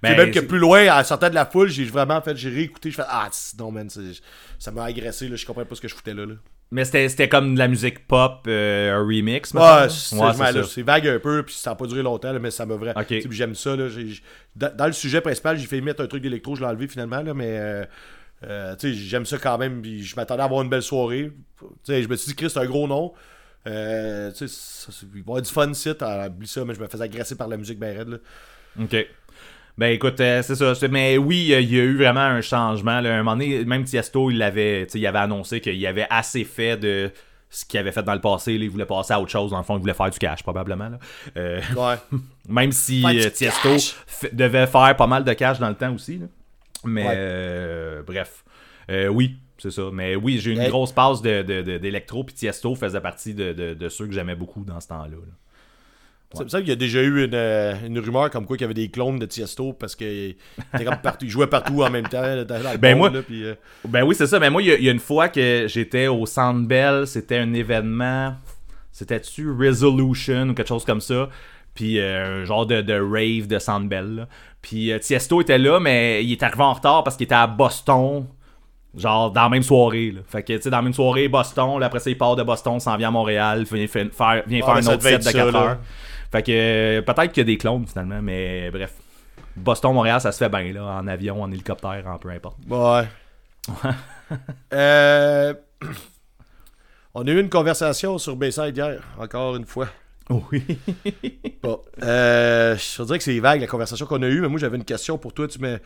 Ben, 0.02 0.16
même 0.16 0.32
que 0.32 0.40
plus 0.40 0.60
loin, 0.60 1.00
en 1.00 1.04
sortant 1.04 1.30
de 1.30 1.36
la 1.36 1.46
foule, 1.46 1.70
j'ai 1.70 1.86
vraiment 1.86 2.22
fait, 2.22 2.36
j'ai 2.36 2.50
réécouté, 2.50 2.92
je 2.92 2.98
fais 2.98 3.08
ah 3.08 3.30
non 3.58 3.72
man, 3.72 3.90
ça 4.60 4.72
m'a 4.72 4.84
agressé 4.84 5.28
là, 5.28 5.36
je 5.36 5.46
comprends 5.46 5.66
pas 5.66 5.76
ce 5.76 5.82
que 5.82 5.88
je 5.88 5.96
foutais 5.96 6.14
là. 6.14 6.26
là. 6.26 6.36
Mais 6.70 6.84
c'était 6.84 7.30
comme 7.30 7.54
de 7.54 7.60
la 7.60 7.70
musique 7.70 8.08
pop, 8.08 8.44
euh, 8.48 8.94
un 8.94 9.00
remix. 9.00 9.54
là? 9.54 9.88
c'est 9.90 10.16
Ouais, 10.18 10.34
vague 10.84 11.08
un 11.08 11.20
peu, 11.20 11.44
puis 11.44 11.56
ça 11.56 11.72
a 11.72 11.76
pas 11.76 11.88
duré 11.88 12.04
longtemps, 12.04 12.34
là, 12.34 12.40
mais 12.40 12.52
ça 12.52 12.66
m'a 12.66 12.76
vraiment. 12.76 13.00
Ok. 13.00 13.08
tu 13.08 13.22
sais, 13.22 13.28
puis 13.28 13.38
J'aime 13.38 13.56
ça 13.56 13.76
là. 13.76 13.88
dans, 14.56 14.76
dans 14.76 14.86
le 14.88 14.92
sujet 14.92 15.22
principal, 15.22 15.58
j'ai 15.58 15.66
fait 15.66 15.80
mettre 15.80 16.04
un 16.04 16.08
truc 16.08 16.22
d'électro, 16.22 16.56
je 16.56 16.62
l'ai 16.62 16.68
enlevé 16.68 16.88
finalement 16.88 17.22
là, 17.22 17.34
mais 17.34 17.58
euh, 17.58 17.86
euh, 18.44 18.76
j'aime 18.82 19.26
ça 19.26 19.38
quand 19.38 19.58
même. 19.58 19.82
puis 19.82 20.04
je 20.04 20.16
m'attendais 20.16 20.42
à 20.42 20.46
avoir 20.46 20.62
une 20.62 20.70
belle 20.70 20.84
soirée. 20.84 21.32
Je 21.88 22.08
me 22.08 22.16
suis 22.16 22.30
dit 22.30 22.36
Chris, 22.36 22.50
c'est 22.50 22.60
un 22.60 22.66
gros 22.66 22.88
nom. 22.88 23.14
Euh, 23.66 24.32
tu 24.32 24.38
sais, 24.38 24.48
ça- 24.48 24.92
ça- 24.92 25.06
il 25.06 25.10
va 25.12 25.18
y 25.18 25.22
avoir 25.22 25.42
du 25.42 25.50
fun 25.52 25.74
site, 25.74 26.02
oublie 26.28 26.48
ça, 26.48 26.64
mais 26.64 26.74
je 26.76 26.80
me 26.80 26.88
faisais 26.88 27.04
agresser 27.04 27.36
par 27.36 27.48
la 27.48 27.58
musique 27.58 27.80
ben 27.80 27.98
raide 27.98 28.08
là. 28.10 28.18
OK. 28.82 28.96
Ben 29.78 29.88
écoute, 29.94 30.20
euh, 30.22 30.42
c'est 30.42 30.56
ça. 30.56 30.74
c'est- 30.74 30.88
Mais 30.88 31.18
oui, 31.18 31.54
euh, 31.54 31.60
il 31.60 31.74
y 31.74 31.80
a 31.80 31.84
eu 31.84 31.98
vraiment 31.98 32.22
un 32.22 32.42
changement. 32.42 33.00
Là. 33.02 33.12
À 33.12 33.14
un 33.16 33.18
moment 33.24 33.32
donné, 33.36 33.64
même 33.66 33.84
Tiesto, 33.84 34.32
il 34.32 34.42
avait, 34.42 34.84
il 34.94 35.06
avait 35.08 35.20
annoncé 35.20 35.60
qu'il 35.62 35.86
avait 35.86 36.08
assez 36.10 36.44
fait 36.46 36.78
de 36.78 37.12
ce 37.50 37.64
qu'il 37.66 37.80
avait 37.80 37.92
fait 37.92 38.04
dans 38.04 38.14
le 38.16 38.22
passé. 38.22 38.58
là. 38.58 38.64
Il 38.64 38.70
voulait 38.70 38.86
passer 38.86 39.14
à 39.14 39.20
autre 39.22 39.32
chose. 39.32 39.52
Dans 39.52 39.58
le 39.58 39.64
fond, 39.64 39.76
il 39.78 39.82
voulait 39.82 39.94
faire 39.94 40.10
du 40.10 40.18
cash, 40.18 40.42
probablement. 40.44 40.90
là. 40.90 41.00
Euh, 41.38 41.62
Ouais. 41.76 41.96
même 42.50 42.72
si 42.72 43.04
euh, 43.06 43.30
Tiesto 43.30 43.76
devait 44.34 44.66
faire 44.68 44.96
pas 44.96 45.08
mal 45.08 45.24
de 45.24 45.34
cash 45.34 45.60
dans 45.60 45.70
le 45.70 45.76
temps 45.76 45.94
aussi. 45.94 46.18
là. 46.18 46.26
Mais 46.84 47.06
Ouais. 47.06 47.14
euh, 47.16 48.02
bref. 48.04 48.44
Euh, 48.90 49.08
oui, 49.08 49.36
c'est 49.58 49.72
ça. 49.72 49.84
Mais 49.92 50.16
oui, 50.16 50.40
j'ai 50.40 50.52
eu 50.52 50.54
une 50.54 50.62
Hey. 50.62 50.70
grosse 50.70 50.92
passe 50.92 51.22
de- 51.22 51.42
de- 51.42 51.62
de- 51.62 51.78
d'électro. 51.78 52.24
Puis 52.24 52.36
Tiesto 52.36 52.76
faisait 52.76 53.02
partie 53.02 53.34
de, 53.34 53.54
de- 53.54 53.74
de 53.74 53.90
ceux 53.90 54.06
que 54.08 54.14
j'aimais 54.14 54.36
beaucoup 54.36 54.64
dans 54.64 54.80
ce 54.80 54.88
temps-là. 54.88 55.08
là. 55.10 55.34
C'est 56.34 56.42
pour 56.44 56.52
ça 56.52 56.60
qu'il 56.60 56.68
y 56.68 56.74
a 56.74 56.76
déjà 56.76 57.02
eu 57.02 57.24
une, 57.24 57.34
euh, 57.36 57.74
une 57.88 58.00
rumeur 58.00 58.30
comme 58.30 58.46
quoi 58.46 58.58
qu'il 58.58 58.64
y 58.64 58.66
avait 58.66 58.74
des 58.74 58.90
clones 58.90 59.18
de 59.18 59.26
Tiesto 59.26 59.72
parce 59.72 59.96
qu'il 59.96 60.36
jouait 61.22 61.48
partout 61.48 61.84
en 61.84 61.90
même 61.90 62.08
temps. 62.08 62.22
là, 62.22 62.44
dans, 62.44 62.60
Ben, 62.78 62.98
monde, 62.98 62.98
moi- 62.98 63.10
là, 63.12 63.22
puis, 63.26 63.46
euh, 63.46 63.56
Ben 63.88 64.04
oui, 64.04 64.14
c'est 64.14 64.28
ça. 64.28 64.38
Mais 64.38 64.50
moi, 64.50 64.62
il 64.62 64.68
y, 64.68 64.72
a- 64.72 64.78
il 64.78 64.84
y 64.84 64.90
a 64.90 64.92
une 64.92 65.00
fois 65.00 65.30
que 65.30 65.66
j'étais 65.70 66.08
au 66.08 66.26
Centre 66.26 66.68
Bell, 66.68 67.08
c'était 67.08 67.38
un 67.38 67.54
événement. 67.54 68.36
C'était-tu 68.92 69.52
Resolution 69.52 70.50
ou 70.50 70.54
quelque 70.54 70.68
chose 70.68 70.84
comme 70.84 71.00
ça? 71.02 71.30
Puis 71.74 71.98
euh, 72.00 72.42
un 72.42 72.46
genre 72.46 72.66
de, 72.66 72.82
de 72.82 72.94
rave 73.00 73.48
de 73.48 73.58
Centre 73.60 73.88
Bell. 73.88 74.16
là. 74.16 74.28
Puis 74.62 74.92
euh, 74.92 75.00
Tiesto 75.00 75.40
était 75.42 75.58
là, 75.60 75.80
mais 75.80 76.26
il 76.26 76.32
est 76.34 76.44
arrivé 76.44 76.64
en 76.64 76.74
retard 76.74 77.04
parce 77.06 77.16
qu'il 77.16 77.24
était 77.26 77.36
à 77.36 77.48
Boston. 77.48 78.26
Genre 78.96 79.32
dans 79.32 79.44
la 79.44 79.50
même 79.50 79.64
soirée. 79.64 80.12
Là. 80.12 80.22
Fait 80.28 80.44
que, 80.44 80.54
tu 80.54 80.62
sais, 80.62 80.70
dans 80.70 80.78
la 80.78 80.84
même 80.84 80.94
soirée, 80.94 81.28
Boston. 81.28 81.80
Là, 81.80 81.88
après 81.88 82.00
ça, 82.00 82.10
il 82.10 82.18
part 82.18 82.36
de 82.36 82.44
Boston, 82.44 82.80
s'en 82.80 82.96
vient 82.98 83.10
à 83.10 83.12
Montréal, 83.12 83.64
vient, 83.72 83.88
faire, 83.88 84.06
vient 84.48 84.60
Ah, 84.64 84.66
faire 84.66 84.76
un 84.76 84.94
autre 84.94 85.04
set 85.04 85.20
de 85.20 85.24
ça, 85.24 85.34
4 85.34 85.52
là. 85.52 85.60
heures. 85.60 85.78
Fait 86.32 86.44
que 86.44 87.00
peut-être 87.02 87.32
qu'il 87.32 87.42
y 87.42 87.46
a 87.46 87.46
des 87.46 87.58
clones 87.58 87.86
finalement, 87.88 88.22
mais 88.22 88.70
bref. 88.72 88.94
Boston-Montréal, 89.56 90.22
ça 90.22 90.32
se 90.32 90.38
fait 90.38 90.50
bien, 90.50 90.72
là, 90.74 90.84
en 90.84 91.08
avion, 91.08 91.42
en 91.42 91.52
hélicoptère, 91.52 92.04
en 92.08 92.18
peu 92.18 92.30
importe. 92.30 92.58
Ouais. 92.70 93.08
Euh, 94.74 95.54
on 97.14 97.26
a 97.28 97.32
eu 97.32 97.40
une 97.40 97.50
conversation 97.50 98.18
sur 98.18 98.36
Bayside 98.36 98.76
hier, 98.76 99.02
encore 99.20 99.56
une 99.56 99.66
fois. 99.66 99.88
Oui. 100.30 100.64
Bon, 101.64 101.80
euh, 102.04 102.76
je 102.78 103.04
dirais 103.04 103.18
que 103.18 103.24
c'est 103.24 103.40
vague 103.40 103.62
la 103.62 103.68
conversation 103.68 104.06
qu'on 104.06 104.22
a 104.24 104.28
eue, 104.28 104.42
mais 104.42 104.50
moi 104.50 104.60
j'avais 104.60 104.78
une 104.78 104.84
question 104.84 105.18
pour 105.18 105.34
toi. 105.34 105.48
Tu 105.48 105.60
mets... 105.60 105.80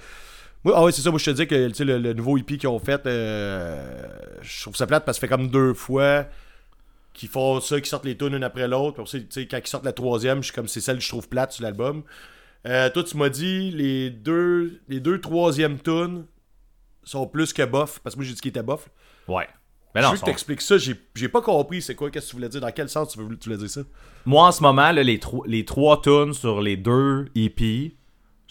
moi, 0.64 0.74
ah 0.78 0.84
oui, 0.84 0.94
c'est 0.94 1.02
ça, 1.02 1.10
moi 1.10 1.20
je 1.20 1.26
te 1.26 1.32
dis 1.32 1.48
que 1.48 1.84
le, 1.84 1.98
le 1.98 2.14
nouveau 2.14 2.38
hippie 2.38 2.58
qu'ils 2.58 2.70
ont 2.70 2.80
fait, 2.80 3.06
euh, 3.08 4.08
je 4.42 4.62
trouve 4.62 4.76
ça 4.76 4.86
plate 4.88 5.06
parce 5.06 5.18
que 5.18 5.26
ça 5.26 5.28
fait 5.28 5.34
comme 5.38 5.48
deux 5.50 5.74
fois 5.74 6.26
qu'ils 7.14 7.30
font 7.30 7.60
ça, 7.60 7.78
qu'ils 7.78 7.88
sortent 7.88 8.06
les 8.06 8.16
tunes 8.18 8.34
une 8.36 8.44
après 8.44 8.68
l'autre. 8.68 9.04
Puis 9.04 9.48
quand 9.48 9.58
ils 9.58 9.68
sortent 9.68 9.86
la 9.86 9.94
troisième, 9.94 10.40
je 10.40 10.46
suis 10.46 10.54
comme 10.54 10.68
c'est 10.68 10.82
celle 10.82 10.98
que 10.98 11.04
je 11.04 11.10
trouve 11.10 11.28
plate 11.28 11.52
sur 11.54 11.64
l'album. 11.64 12.04
Euh, 12.68 12.90
toi, 12.92 13.04
tu 13.04 13.18
m'as 13.18 13.30
dit 13.30 13.72
les 13.72 14.10
deux, 14.12 14.80
les 14.88 15.00
deux 15.00 15.20
troisièmes 15.20 15.80
tunes 15.80 16.26
sont 17.04 17.26
plus 17.26 17.54
que 17.54 17.64
bof, 17.66 18.00
parce 18.04 18.14
que 18.16 18.20
moi 18.20 18.26
j'ai 18.28 18.34
dit 18.36 18.40
qu'ils 18.42 18.50
étaient 18.50 18.62
bof. 18.64 18.88
Ouais. 19.28 19.48
Mais 19.96 20.02
je 20.02 20.06
non, 20.06 20.12
veux 20.12 20.16
que 20.16 20.20
sont- 20.20 20.26
t'expliques 20.28 20.62
ça, 20.62 20.78
j'ai 20.78 20.96
j'ai 21.16 21.28
pas 21.28 21.42
compris 21.42 21.82
c'est 21.82 21.96
quoi, 21.96 22.10
qu'est-ce 22.12 22.28
que 22.28 22.30
tu 22.32 22.36
voulais 22.38 22.48
dire, 22.50 22.62
dans 22.62 22.72
quel 22.72 22.88
sens 22.88 23.12
tu, 23.12 23.20
veux, 23.20 23.36
tu 23.38 23.50
voulais 23.50 23.58
dire 23.60 23.70
ça. 23.70 23.82
Moi, 24.26 24.46
en 24.48 24.52
ce 24.52 24.62
moment, 24.62 24.92
là, 24.92 25.02
les, 25.04 25.18
tro- 25.20 25.44
les 25.48 25.66
trois 25.66 26.02
tunes 26.02 26.34
sur 26.34 26.62
les 26.62 26.78
deux 26.78 27.26
EP, 27.36 27.98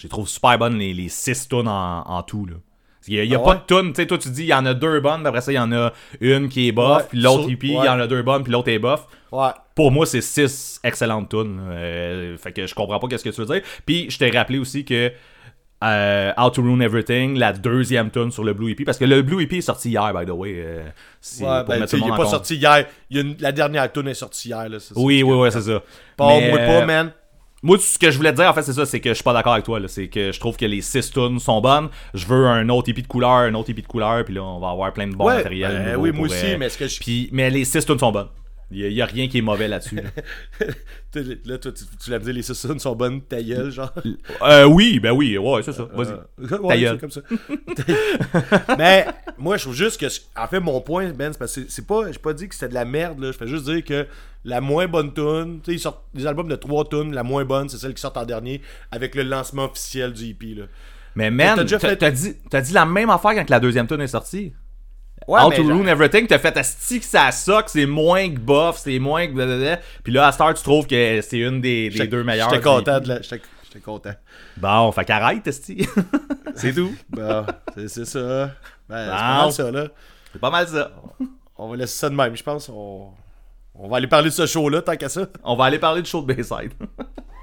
je 0.01 0.09
trouve 0.09 0.29
super 0.29 0.59
bonnes, 0.59 0.79
les, 0.79 0.93
les 0.95 1.09
six 1.09 1.49
tunes 1.49 1.69
en, 1.69 2.01
en 2.07 2.23
tout. 2.23 2.47
Là. 2.47 2.55
Il 3.09 3.15
n'y 3.15 3.21
a, 3.21 3.25
y 3.25 3.35
a 3.35 3.41
Ah 3.43 3.45
pas 3.45 3.55
de 3.55 3.63
tunes. 3.67 3.93
Tu 3.93 4.03
sais, 4.03 4.07
toi, 4.07 4.19
tu 4.19 4.29
dis, 4.31 4.43
il 4.43 4.49
y 4.49 4.55
en 4.55 4.67
a 4.67 4.75
deux 4.75 5.01
bonnes, 5.01 5.21
puis 5.21 5.27
après 5.29 5.41
ça, 5.41 5.53
il 5.53 5.57
y 5.57 5.59
en 5.59 5.73
a 5.73 5.93
une 6.21 6.49
qui 6.49 6.69
est 6.69 6.73
bof, 6.73 6.99
Ouais, 6.99 7.05
puis 7.09 7.19
l'autre 7.21 7.51
EP, 7.51 7.67
il 7.69 7.79
ouais. 7.79 7.87
y 7.87 7.89
en 7.89 7.99
a 7.99 8.07
deux 8.07 8.23
bonnes, 8.23 8.43
puis 8.43 8.53
l'autre 8.53 8.69
est 8.69 8.79
bof. 8.79 9.07
Ouais. 9.33 9.49
Pour 9.75 9.91
moi, 9.91 10.05
c'est 10.07 10.21
six 10.21 10.79
excellentes 10.85 11.31
tunes. 11.31 11.61
Euh, 11.71 12.37
fait 12.37 12.53
que 12.53 12.67
je 12.67 12.75
comprends 12.75 12.99
pas 12.99 13.09
qu'est-ce 13.09 13.25
que 13.25 13.31
tu 13.31 13.41
veux 13.41 13.47
dire. 13.55 13.63
Puis, 13.87 14.11
je 14.11 14.19
t'ai 14.19 14.31
rappelé 14.31 14.59
aussi 14.59 14.85
que 14.85 15.11
euh, 15.83 16.33
How 16.37 16.51
to 16.51 16.61
Ruin 16.63 16.81
Everything, 16.81 17.39
la 17.39 17.55
deuxième 17.55 18.11
tune 18.11 18.31
sur 18.31 18.45
le 18.45 18.53
Blue 18.53 18.71
EP, 18.71 18.85
parce 18.85 18.99
que 18.99 19.07
le 19.07 19.23
Blue 19.23 19.43
EP 19.43 19.57
est 19.59 19.61
sorti 19.63 19.89
hier, 19.89 20.13
by 20.13 20.27
the 20.27 20.31
way. 20.31 20.55
euh, 20.57 20.83
Ouais, 21.41 21.65
ben, 21.67 21.87
il 21.91 21.97
est 21.97 22.01
monde 22.01 22.11
pas 22.11 22.17
compte. 22.17 22.27
sorti 22.29 22.57
hier. 22.57 22.87
Il 23.09 23.17
y 23.17 23.21
a 23.21 23.23
une- 23.23 23.37
la 23.41 23.53
dernière 23.53 23.91
tune 23.91 24.09
est 24.09 24.15
sortie 24.15 24.49
hier. 24.49 24.69
Là. 24.69 24.77
Oui, 24.97 25.23
oui, 25.23 25.35
oui, 25.35 25.49
c'est 25.51 25.63
ça. 25.63 25.83
Pas 26.19 26.27
moi 26.27 26.59
pas, 26.59 26.83
euh, 26.83 26.87
man. 26.87 27.13
Moi, 27.63 27.77
ce 27.79 27.99
que 27.99 28.11
je 28.11 28.17
voulais 28.17 28.31
te 28.33 28.37
dire, 28.37 28.49
en 28.49 28.55
fait, 28.55 28.63
c'est 28.63 28.73
ça, 28.73 28.87
c'est 28.87 29.01
que 29.01 29.11
je 29.11 29.15
suis 29.15 29.23
pas 29.25 29.35
d'accord 29.35 29.53
avec 29.53 29.65
toi. 29.67 29.79
là. 29.79 29.87
C'est 29.87 30.09
que 30.09 30.33
je 30.33 30.41
trouve 30.41 30.57
que 30.57 30.65
les 30.65 30.81
6 30.81 31.11
tunes 31.11 31.39
sont 31.39 31.61
bonnes. 31.61 31.89
Je 32.15 32.25
veux 32.27 32.47
un 32.47 32.69
autre 32.71 32.89
épi 32.89 33.03
de 33.03 33.07
couleur, 33.07 33.31
un 33.31 33.53
autre 33.55 33.69
épi 33.71 33.83
de 33.83 33.87
couleur, 33.87 34.25
puis 34.25 34.35
là, 34.35 34.43
on 34.43 34.59
va 34.61 34.71
avoir 34.71 34.93
plein 34.95 35.07
de 35.07 35.15
bons 35.15 35.27
Ouais, 35.27 35.37
matériels. 35.37 35.83
ben 35.85 35.97
oui, 35.97 36.11
moi 36.11 36.27
aussi, 36.27 36.47
euh, 36.47 36.57
mais 36.59 36.67
est-ce 36.67 36.79
que 36.79 36.89
je- 36.89 36.99
Puis, 37.01 37.29
mais 37.33 37.51
les 37.51 37.65
6 37.67 37.85
tunes 37.85 37.99
sont 37.99 38.13
bonnes. 38.13 38.29
Il 38.73 38.93
y, 38.93 39.03
a 39.03 39.07
rien 39.07 39.27
qui 39.27 39.39
est 39.39 39.43
mauvais 39.43 39.67
là-dessus. 39.67 39.97
là. 39.97 40.03
Toi, 41.13 41.73
tu, 41.73 41.85
tu 42.01 42.11
l'as 42.11 42.21
dit, 42.21 42.33
les 42.33 42.43
six 42.43 42.61
tunes 42.61 42.79
sont 42.79 42.95
bonnes, 42.95 43.21
ta 43.21 43.43
gueule, 43.43 43.73
genre. 43.73 43.93
Euh, 44.43 44.65
oui, 44.65 45.01
ben 45.01 45.11
oui, 45.11 45.37
ouais, 45.37 45.63
c'est 45.65 45.73
ça. 45.73 45.89
Vas-y. 45.93 46.13
Euh, 46.53 46.59
ouais, 46.63 46.85
Ta 46.85 46.97
comme 46.97 47.11
ça. 47.11 47.21
mais 48.79 49.07
moi, 49.39 49.57
je 49.57 49.65
trouve 49.65 49.75
juste 49.75 49.99
que. 50.01 50.07
En 50.41 50.47
fait, 50.47 50.61
mon 50.61 50.81
point, 50.81 51.11
Ben, 51.11 51.33
c'est 51.33 51.39
parce 51.39 51.57
que 51.57 51.63
c'est- 51.69 51.85
pas. 51.85 52.13
J'ai 52.13 52.21
pas 52.21 52.33
dit 52.33 52.49
que 52.49 52.55
c'était 52.55 52.69
de 52.69 52.75
la 52.75 52.85
merde, 52.85 53.19
là. 53.19 53.33
Je 53.33 53.37
fais 53.37 53.49
juste 53.49 53.65
dire 53.65 53.85
que 53.85 54.07
la 54.45 54.61
moins 54.61 54.87
bonne 54.87 55.13
tune. 55.13 55.61
Tu 55.65 55.73
sais, 55.73 55.77
ils 55.77 55.81
sortent 55.81 56.05
des 56.15 56.27
albums 56.27 56.49
de 56.49 56.55
3 56.57 56.89
tunes. 56.89 57.13
La 57.13 57.25
moins 57.25 57.45
bonne, 57.45 57.69
c'est 57.69 57.79
celle 57.79 57.95
qui 57.95 58.01
sort 58.01 58.17
en 58.17 58.25
dernier. 58.25 58.61
Avec 58.93 59.17
le 59.17 59.25
lancement 59.25 59.65
officiel 59.65 60.13
du 60.13 60.27
EP, 60.27 60.55
là. 60.55 60.65
Mais 61.17 61.31
man, 61.33 61.67
t'as 61.67 62.11
dit, 62.13 62.37
dit 62.63 62.73
la 62.73 62.87
même 62.87 63.11
affaire 63.11 63.35
quand 63.35 63.51
la 63.51 63.59
deuxième 63.59 63.89
tune 63.89 64.01
est 64.01 64.07
sortie. 64.07 64.53
Ouais, 65.29 65.41
All 65.41 65.51
mais 65.51 65.57
to 65.57 65.63
genre- 65.65 65.77
Ruin 65.79 65.87
Everything, 65.87 66.27
t'as 66.27 66.39
fait 66.39 66.57
asti 66.57 66.99
que 67.01 67.05
ça 67.07 67.31
soque, 67.31 67.69
c'est 67.69 67.87
moins 67.87 68.29
que 68.31 68.39
bof, 68.39 68.79
c'est 68.79 68.99
moins 68.99 69.27
que 69.27 69.33
blablabla. 69.33 69.79
Puis 70.03 70.13
là, 70.13 70.27
à 70.27 70.33
Star, 70.33 70.55
tu 70.55 70.63
trouves 70.63 70.87
que 70.87 71.21
c'est 71.21 71.39
une 71.39 71.61
des, 71.61 71.89
des 71.91 72.07
deux 72.09 72.25
meilleures. 72.25 72.51
J'étais 72.51 72.63
content 72.63 72.99
de 73.01 73.09
la. 73.09 73.21
J'étais 73.23 73.41
content. 73.85 74.15
Bon, 74.57 74.91
fait 74.93 75.05
qu'arrête, 75.05 75.47
esti. 75.47 75.87
c'est 76.57 76.73
tout. 76.75 76.93
Bon, 77.11 77.47
c'est 77.77 77.89
c'est 77.89 78.05
ça. 78.07 78.51
Ben, 78.89 79.05
c'est 79.05 79.11
Bon. 79.11 79.17
pas 79.17 79.37
mal 79.43 79.53
ça, 79.53 79.71
là. 79.71 79.87
C'est 80.33 80.41
pas 80.41 80.51
mal 80.51 80.67
ça. 80.69 80.91
On 81.57 81.69
va 81.69 81.77
laisser 81.77 81.99
ça 81.99 82.09
de 82.11 82.15
même, 82.17 82.37
je 82.37 82.43
pense. 82.43 82.69
On, 82.69 83.11
on 83.77 83.89
va 83.89 83.99
aller 83.99 84.07
parler 84.09 84.31
de 84.31 84.35
ce 84.35 84.47
show-là, 84.47 84.83
tant 84.83 84.97
qu'à 84.97 85.09
ça. 85.09 85.27
On 85.45 85.55
va 85.55 85.67
aller 85.67 85.79
parler 85.79 86.03
du 86.03 86.11
show 86.11 86.23
de 86.23 86.33
Bayside. 86.35 86.73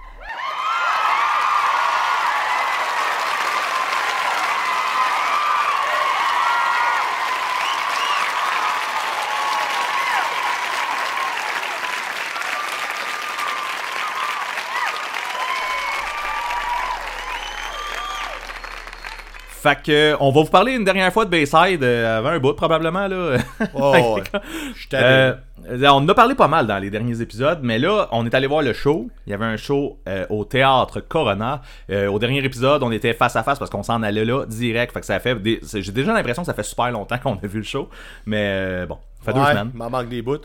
Fait 19.68 19.82
que, 19.84 20.16
on 20.20 20.32
va 20.32 20.42
vous 20.44 20.50
parler 20.50 20.74
une 20.74 20.84
dernière 20.86 21.12
fois 21.12 21.26
de 21.26 21.30
Bayside 21.30 21.84
euh, 21.84 22.20
avant 22.20 22.30
un 22.30 22.40
bout, 22.40 22.54
probablement, 22.54 23.08
là. 23.08 23.38
Oh, 23.74 24.20
Euh, 24.94 25.34
on 25.70 25.88
en 25.96 26.08
a 26.08 26.14
parlé 26.14 26.36
pas 26.36 26.48
mal 26.48 26.66
dans 26.68 26.78
les 26.78 26.90
derniers 26.90 27.20
épisodes, 27.20 27.60
mais 27.62 27.78
là, 27.80 28.08
on 28.12 28.26
est 28.26 28.34
allé 28.34 28.48
voir 28.48 28.62
le 28.62 28.72
show. 28.72 29.10
Il 29.26 29.32
y 29.32 29.34
avait 29.34 29.44
un 29.46 29.58
show 29.58 30.00
euh, 30.08 30.26
au 30.30 30.46
théâtre 30.46 31.02
Corona. 31.02 31.62
Euh, 31.90 32.08
au 32.08 32.20
dernier 32.20 32.44
épisode, 32.46 32.84
on 32.84 32.92
était 32.92 33.14
face 33.14 33.36
à 33.36 33.44
face 33.44 33.60
parce 33.60 33.70
qu'on 33.70 33.84
s'en 33.84 34.02
allait 34.04 34.24
là 34.24 34.46
direct. 34.46 34.94
Fait 34.94 35.02
que 35.02 35.06
ça 35.06 35.20
fait. 35.20 35.36
des- 35.36 35.60
J'ai 35.74 35.92
déjà 35.92 36.14
l'impression 36.14 36.44
que 36.44 36.46
ça 36.46 36.54
fait 36.54 36.64
super 36.64 36.90
longtemps 36.92 37.18
qu'on 37.18 37.36
a 37.36 37.48
vu 37.48 37.58
le 37.58 37.66
show. 37.66 37.90
Mais 38.26 38.86
bon, 38.86 38.98
ça 39.20 39.26
fait 39.26 39.34
deux 39.38 39.46
semaines. 39.46 39.72
il 39.74 39.78
m'en 39.78 39.90
manque 39.90 40.08
des 40.10 40.22
bouts. 40.22 40.38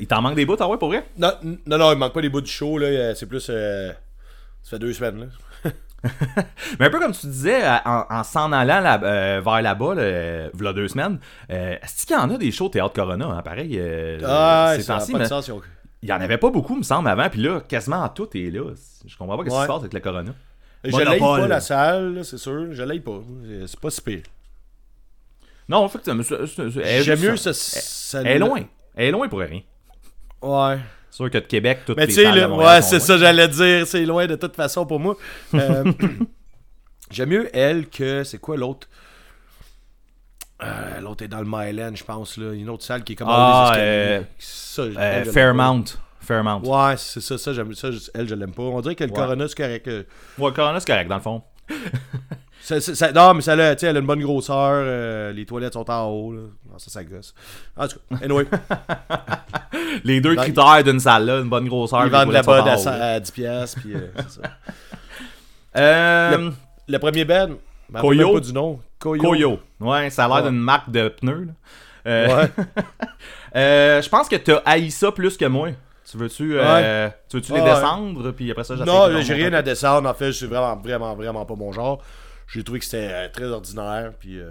Il 0.00 0.06
t'en 0.06 0.20
manque 0.20 0.34
des 0.34 0.44
bouts, 0.44 0.56
ah 0.60 0.68
ouais, 0.68 0.76
pour 0.76 0.88
vrai? 0.88 1.04
Non, 1.16 1.32
non, 1.66 1.78
non, 1.78 1.92
il 1.92 1.98
manque 1.98 2.12
pas 2.12 2.20
des 2.20 2.28
bouts 2.28 2.42
du 2.42 2.50
show, 2.50 2.76
là. 2.76 3.14
C'est 3.14 3.26
plus. 3.26 3.40
ça 3.40 3.52
fait 4.68 4.78
deux 4.78 4.92
semaines, 4.92 5.20
là. 5.20 5.26
Mais 6.78 6.86
un 6.86 6.90
peu 6.90 6.98
comme 6.98 7.12
tu 7.12 7.26
disais, 7.26 7.62
euh, 7.64 7.76
en, 7.84 8.04
en 8.08 8.22
s'en 8.24 8.52
allant 8.52 8.80
là- 8.80 9.00
euh, 9.02 9.42
vers 9.44 9.60
là-bas, 9.62 9.94
là, 9.94 10.02
euh, 10.02 10.50
v'là 10.54 10.72
deux 10.72 10.88
semaines, 10.88 11.18
euh, 11.50 11.76
est-ce 11.82 12.06
qu'il 12.06 12.16
y 12.16 12.18
en 12.18 12.30
a 12.30 12.38
des 12.38 12.50
shows 12.50 12.66
au 12.66 12.68
théâtre 12.70 12.94
Corona, 12.94 13.26
hein, 13.26 13.42
pareil? 13.42 13.76
euh, 13.78 14.18
Ah, 14.26 14.72
ces 14.76 14.82
ça 14.82 14.98
pas 15.12 15.18
de 15.18 15.24
sens. 15.24 15.48
ont- 15.50 15.60
Il 16.02 16.08
y 16.08 16.12
en 16.12 16.20
avait 16.20 16.38
pas 16.38 16.48
beaucoup, 16.50 16.74
me 16.76 16.82
semble, 16.82 17.08
avant, 17.08 17.28
puis 17.28 17.42
là, 17.42 17.60
quasiment 17.60 18.08
tout 18.08 18.28
est 18.34 18.50
là. 18.50 18.72
Je 19.06 19.16
comprends 19.18 19.36
pas 19.36 19.44
ce 19.44 19.48
qui 19.50 19.54
Ouais. 19.54 19.62
se 19.62 19.66
passe 19.68 19.80
avec 19.80 19.92
le 19.92 20.00
Corona. 20.00 20.32
Je 20.82 20.90
l'aille 20.96 21.20
Monopole. 21.20 21.40
pas, 21.42 21.48
la 21.48 21.60
salle, 21.60 22.20
c'est 22.24 22.38
sûr. 22.38 22.68
Je 22.72 22.82
l'aille 22.82 23.00
pas. 23.00 23.20
C'est- 23.46 23.66
C'est 23.66 23.80
pas 23.80 23.90
si 23.90 24.00
pire. 24.00 24.22
Non, 25.68 25.86
effectivement, 25.86 26.22
c'est- 26.22 26.46
c'est- 26.46 26.70
c'est- 26.70 27.02
J'aime 27.02 27.20
mieux 27.20 27.36
ça. 27.36 27.52
ça- 27.52 28.20
Elle 28.22 28.26
est 28.28 28.38
loin. 28.38 28.60
Elle 28.96 29.08
est 29.08 29.10
loin 29.10 29.28
pour 29.28 29.40
rien. 29.40 29.60
Ouais. 30.42 30.78
Sûr 31.10 31.28
que 31.30 31.38
de 31.38 31.44
Québec, 31.44 31.80
toutes 31.86 31.96
Mais 31.96 32.06
les 32.06 32.14
tu 32.14 32.20
sais, 32.22 32.44
ouais, 32.46 32.82
c'est 32.82 33.00
ça, 33.00 33.18
j'allais 33.18 33.48
dire. 33.48 33.86
C'est 33.86 34.04
loin 34.06 34.26
de 34.26 34.36
toute 34.36 34.54
façon 34.56 34.86
pour 34.86 35.00
moi. 35.00 35.16
Euh, 35.54 35.84
J'aime 37.10 37.30
mieux 37.30 37.50
elle 37.56 37.88
que. 37.88 38.22
C'est 38.22 38.38
quoi 38.38 38.56
l'autre? 38.56 38.86
Euh, 40.62 41.00
L'autre 41.00 41.24
est 41.24 41.28
dans 41.28 41.40
le 41.40 41.46
Myland, 41.48 41.94
je 41.96 42.04
pense. 42.04 42.36
là. 42.36 42.50
Il 42.52 42.56
y 42.56 42.58
a 42.60 42.62
une 42.62 42.68
autre 42.70 42.84
salle 42.84 43.02
qui 43.02 43.14
est 43.14 43.16
comme 43.16 43.28
Ah, 43.30 43.72
euh, 43.76 44.22
Ça, 44.38 44.82
Euh, 44.82 44.94
elle, 44.98 45.32
Fairmount. 45.32 45.84
Fairmount. 46.20 46.60
Ouais, 46.62 46.96
c'est 46.98 47.20
ça, 47.20 47.38
ça, 47.38 47.52
j'aime 47.52 47.74
ça. 47.74 47.88
Elle, 48.14 48.28
je 48.28 48.34
l'aime 48.34 48.52
pas. 48.52 48.62
On 48.62 48.80
dirait 48.80 48.94
que 48.94 49.04
le 49.04 49.10
Ouais. 49.10 49.16
Corona, 49.16 49.48
c'est 49.48 49.56
correct. 49.56 49.90
Ouais, 50.38 50.52
Corona, 50.52 50.78
c'est 50.78 50.86
correct, 50.86 51.08
dans 51.08 51.16
le 51.16 51.22
fond. 51.22 51.42
ça- 52.60 52.80
ça- 52.80 52.94
ça- 52.94 53.12
non, 53.12 53.34
mais 53.34 53.40
ça, 53.40 53.56
sais, 53.76 53.86
elle 53.86 53.96
a 53.96 54.00
une 54.00 54.06
bonne 54.06 54.20
grosseur. 54.22 55.32
les 55.32 55.46
toilettes 55.46 55.72
sont 55.72 55.90
en 55.90 56.06
haut. 56.08 56.32
Là. 56.34 56.42
Ça, 56.80 56.90
ça 56.90 57.04
gosse. 57.04 57.34
En 57.76 57.86
tout 57.88 57.96
cas, 58.10 58.16
anyway, 58.24 58.46
Les 60.04 60.20
deux 60.20 60.34
Ben, 60.34 60.42
critères 60.42 60.82
d'une 60.84 61.00
salle, 61.00 61.26
là, 61.26 61.40
une 61.40 61.48
bonne 61.48 61.68
grosseur. 61.68 62.04
ils 62.06 62.10
vendent 62.10 62.32
sont 62.42 62.50
en 62.50 62.66
à, 62.66 62.72
à 63.14 63.20
10$. 63.20 63.32
piastres, 63.32 63.80
Puis, 63.80 63.94
euh, 63.94 64.08
c'est 64.16 64.40
ça. 64.42 64.48
Euh, 65.76 66.50
Le 66.88 66.98
premier 66.98 67.24
je 67.50 67.92
me 67.92 67.98
rappelle 67.98 68.00
Koyo. 68.00 68.32
pas 68.34 68.40
du 68.40 68.52
nom. 68.52 68.80
Koyo. 68.98 69.22
Koyo. 69.22 69.60
Ouais, 69.80 70.10
ça 70.10 70.24
a 70.24 70.28
l'air 70.28 70.36
Ouais. 70.38 70.50
d'une 70.50 70.58
marque 70.58 70.90
de 70.90 71.08
pneus. 71.08 71.44
là. 71.46 71.52
Euh, 72.06 72.26
Ouais. 72.36 72.50
je 74.02 74.08
pense 74.08 74.28
que 74.28 74.36
t'as 74.36 74.62
haï 74.64 74.90
ça 74.90 75.12
plus 75.12 75.36
que 75.36 75.44
moi. 75.44 75.68
Tu 76.10 76.16
veux-tu, 76.16 76.58
euh, 76.58 77.08
tu 77.28 77.36
veux-tu 77.36 77.52
les 77.52 77.60
Ouais. 77.60 77.72
descendre, 77.74 78.32
puis 78.32 78.50
après 78.50 78.64
ça, 78.64 78.74
Non, 78.76 79.20
j'ai 79.20 79.34
rien 79.34 79.52
à 79.52 79.62
descendre. 79.62 80.08
En 80.08 80.14
fait, 80.14 80.32
c'est 80.32 80.46
vraiment, 80.46 80.74
vraiment, 80.76 81.14
vraiment 81.14 81.44
pas 81.44 81.54
mon 81.54 81.70
genre. 81.72 82.02
J'ai 82.52 82.64
trouvé 82.64 82.80
que 82.80 82.84
c'était 82.84 83.08
euh, 83.10 83.28
très 83.32 83.44
ordinaire. 83.46 84.12
Puis, 84.18 84.38
euh, 84.38 84.50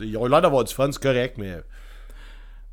ils 0.00 0.16
ont 0.16 0.26
l'air 0.26 0.40
d'avoir 0.42 0.64
du 0.64 0.72
fun, 0.74 0.90
c'est 0.90 1.02
correct, 1.02 1.36
mais. 1.38 1.56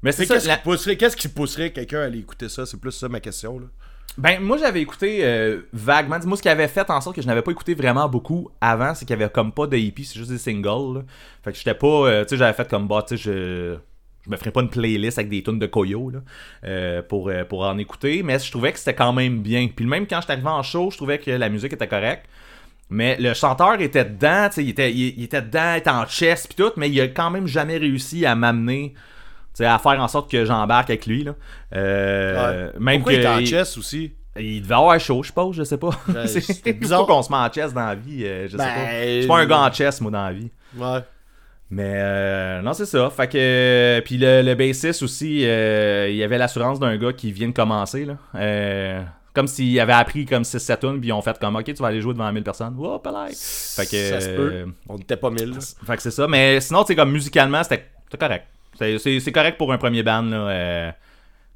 Mais 0.02 0.12
c'est 0.12 0.26
qu'est-ce 0.26 0.48
la- 0.48 0.58
qui 0.58 0.64
pousserait, 0.64 0.98
qu'est-ce 0.98 1.16
qui 1.18 1.28
pousserait 1.30 1.72
quelqu'un 1.72 2.00
à 2.02 2.04
aller 2.06 2.20
écouter 2.20 2.50
ça? 2.50 2.66
C'est 2.66 2.80
plus 2.80 2.92
ça 2.92 3.08
ma 3.10 3.20
question. 3.20 3.60
Là. 3.60 3.66
Ben, 4.18 4.40
moi, 4.42 4.58
j'avais 4.58 4.82
écouté 4.82 5.20
euh, 5.24 5.62
vaguement. 5.72 6.18
Moi, 6.26 6.38
ce 6.38 6.42
qui 6.42 6.50
avait 6.50 6.68
fait 6.68 6.90
en 6.90 7.00
sorte 7.02 7.16
que 7.16 7.22
je 7.22 7.28
n'avais 7.28 7.42
pas 7.42 7.52
écouté 7.52 7.74
vraiment 7.74 8.08
beaucoup 8.10 8.50
avant, 8.62 8.94
c'est 8.94 9.06
qu'il 9.06 9.18
y 9.18 9.22
avait 9.22 9.32
comme 9.32 9.52
pas 9.54 9.66
de 9.66 9.78
EP, 9.78 10.04
c'est 10.04 10.20
juste 10.20 10.30
des 10.32 10.38
singles. 10.38 10.96
là. 10.98 11.02
Fait 11.44 11.52
que 11.52 11.58
j'étais 11.58 11.74
pas. 11.74 11.88
euh, 11.88 12.24
tu 12.24 12.30
sais, 12.30 12.38
j'avais 12.38 12.54
fait 12.54 12.70
comme 12.70 12.88
bah, 12.88 13.04
tu 13.08 13.18
sais, 13.18 13.24
je. 13.24 13.78
Je 14.26 14.32
me 14.32 14.38
ferais 14.38 14.52
pas 14.52 14.62
une 14.62 14.70
playlist 14.70 15.18
avec 15.18 15.28
des 15.30 15.44
tunes 15.44 15.60
de 15.60 15.66
Koyo 15.66 16.10
là, 16.10 16.20
euh, 16.64 17.02
pour, 17.02 17.30
pour 17.50 17.64
en 17.64 17.78
écouter, 17.78 18.24
mais 18.24 18.40
je 18.40 18.50
trouvais 18.52 18.72
que 18.72 18.80
c'était 18.80 18.94
quand 18.94 19.12
même 19.12 19.42
bien. 19.42 19.68
Puis 19.68 19.86
même 19.86 20.08
quand 20.08 20.22
j'étais 20.22 20.32
arrivé 20.32 20.48
en 20.48 20.64
show, 20.64 20.90
je 20.92 20.96
trouvais 20.96 21.20
que 21.20 21.30
la 21.30 21.50
musique 21.50 21.74
était 21.74 21.90
correcte. 21.90 22.26
Mais 22.90 23.18
le 23.20 23.34
chanteur 23.34 23.80
était 23.82 24.06
dedans, 24.06 24.48
tu 24.50 24.56
sais, 24.56 24.64
il 24.64 24.70
était, 24.70 24.92
il, 24.92 25.18
il 25.18 25.24
était 25.24 25.42
dedans, 25.42 25.74
il 25.74 25.78
était 25.80 25.90
en 25.90 26.06
chest 26.06 26.48
puis 26.54 26.64
tout, 26.64 26.72
mais 26.78 26.90
il 26.90 27.02
a 27.02 27.08
quand 27.08 27.30
même 27.32 27.48
jamais 27.48 27.78
réussi 27.78 28.26
à 28.26 28.36
m'amener, 28.36 28.94
tu 28.94 29.00
sais, 29.56 29.66
à 29.66 29.80
faire 29.80 30.00
en 30.00 30.08
sorte 30.08 30.30
que 30.30 30.46
j'embarque 30.46 30.90
avec 30.92 31.06
lui. 31.08 31.24
Là. 31.24 31.34
Euh, 31.76 32.68
Ouais. 32.68 32.80
Même 32.80 33.02
Pourquoi 33.02 33.14
que 33.14 33.18
il 33.20 33.24
est 33.24 33.28
en 33.28 33.46
chess 33.46 33.78
aussi? 33.78 34.14
Il 34.38 34.62
devait 34.64 34.76
avoir 34.76 35.00
chaud, 35.00 35.22
je 35.24 35.28
suppose, 35.28 35.56
je 35.56 35.64
sais 35.64 35.78
pas. 35.78 35.92
Ben, 36.08 36.28
c'est 36.28 36.42
c'était 36.42 36.74
bizarre 36.74 37.06
qu'on 37.06 37.22
se 37.24 37.32
met 37.32 37.38
en 37.38 37.52
chess 37.52 37.74
dans 37.74 37.86
la 37.86 37.96
vie, 37.96 38.26
euh, 38.26 38.46
je 38.48 38.52
sais 38.52 38.58
Ben, 38.58 38.64
pas. 38.66 39.04
Je 39.06 39.20
suis 39.20 39.28
pas 39.28 39.38
un 39.40 39.46
gars 39.46 39.60
en 39.62 39.72
chess, 39.72 40.02
moi, 40.02 40.12
dans 40.12 40.26
la 40.26 40.34
vie. 40.34 40.52
Ouais. 40.76 41.00
Mais 41.72 41.94
euh, 41.96 42.62
non, 42.62 42.74
c'est 42.74 42.86
ça. 42.86 43.10
Fait 43.10 43.28
que. 43.28 44.02
puis 44.06 44.18
le, 44.18 44.44
le 44.44 44.54
bassiste 44.54 45.02
aussi, 45.02 45.38
il 45.42 46.16
y 46.16 46.24
avait 46.24 46.38
l'assurance 46.38 46.80
d'un 46.80 46.96
gars 46.98 47.14
qui 47.14 47.32
vient 47.32 47.48
de 47.48 47.54
commencer. 47.54 48.06
Là. 48.06 48.18
Euh, 49.34 49.40
comme 49.40 49.48
s'il 49.48 49.80
avait 49.80 49.94
appris 49.94 50.26
comme 50.26 50.44
6-7 50.44 50.80
tunes, 50.80 51.00
puis 51.00 51.10
ils 51.10 51.14
ont 51.14 51.22
fait 51.22 51.38
comme 51.40 51.56
Ok, 51.56 51.66
tu 51.66 51.74
vas 51.74 51.88
aller 51.88 52.02
jouer 52.02 52.14
devant 52.14 52.32
1000 52.32 52.44
personnes. 52.44 52.76
Fait 53.76 53.86
que. 53.86 54.10
ça 54.10 54.22
se 54.22 54.30
euh, 54.30 54.36
peut. 54.66 54.72
On 54.88 54.98
n'était 54.98 55.18
pas 55.18 55.30
mille. 55.30 55.52
là. 55.52 55.60
fait 55.86 55.96
que 55.98 56.02
c'est 56.04 56.12
ça. 56.12 56.28
Mais 56.28 56.62
sinon, 56.62 56.84
c'est 56.86 56.96
comme 56.96 57.12
musicalement, 57.12 57.64
c'était 57.64 57.90
correct. 58.20 58.46
C'est- 58.78 59.32
correct 59.32 59.58
pour 59.58 59.72
un 59.74 59.78
premier 59.78 60.04
band, 60.04 60.24
là. 60.24 60.38
euh, 60.50 60.92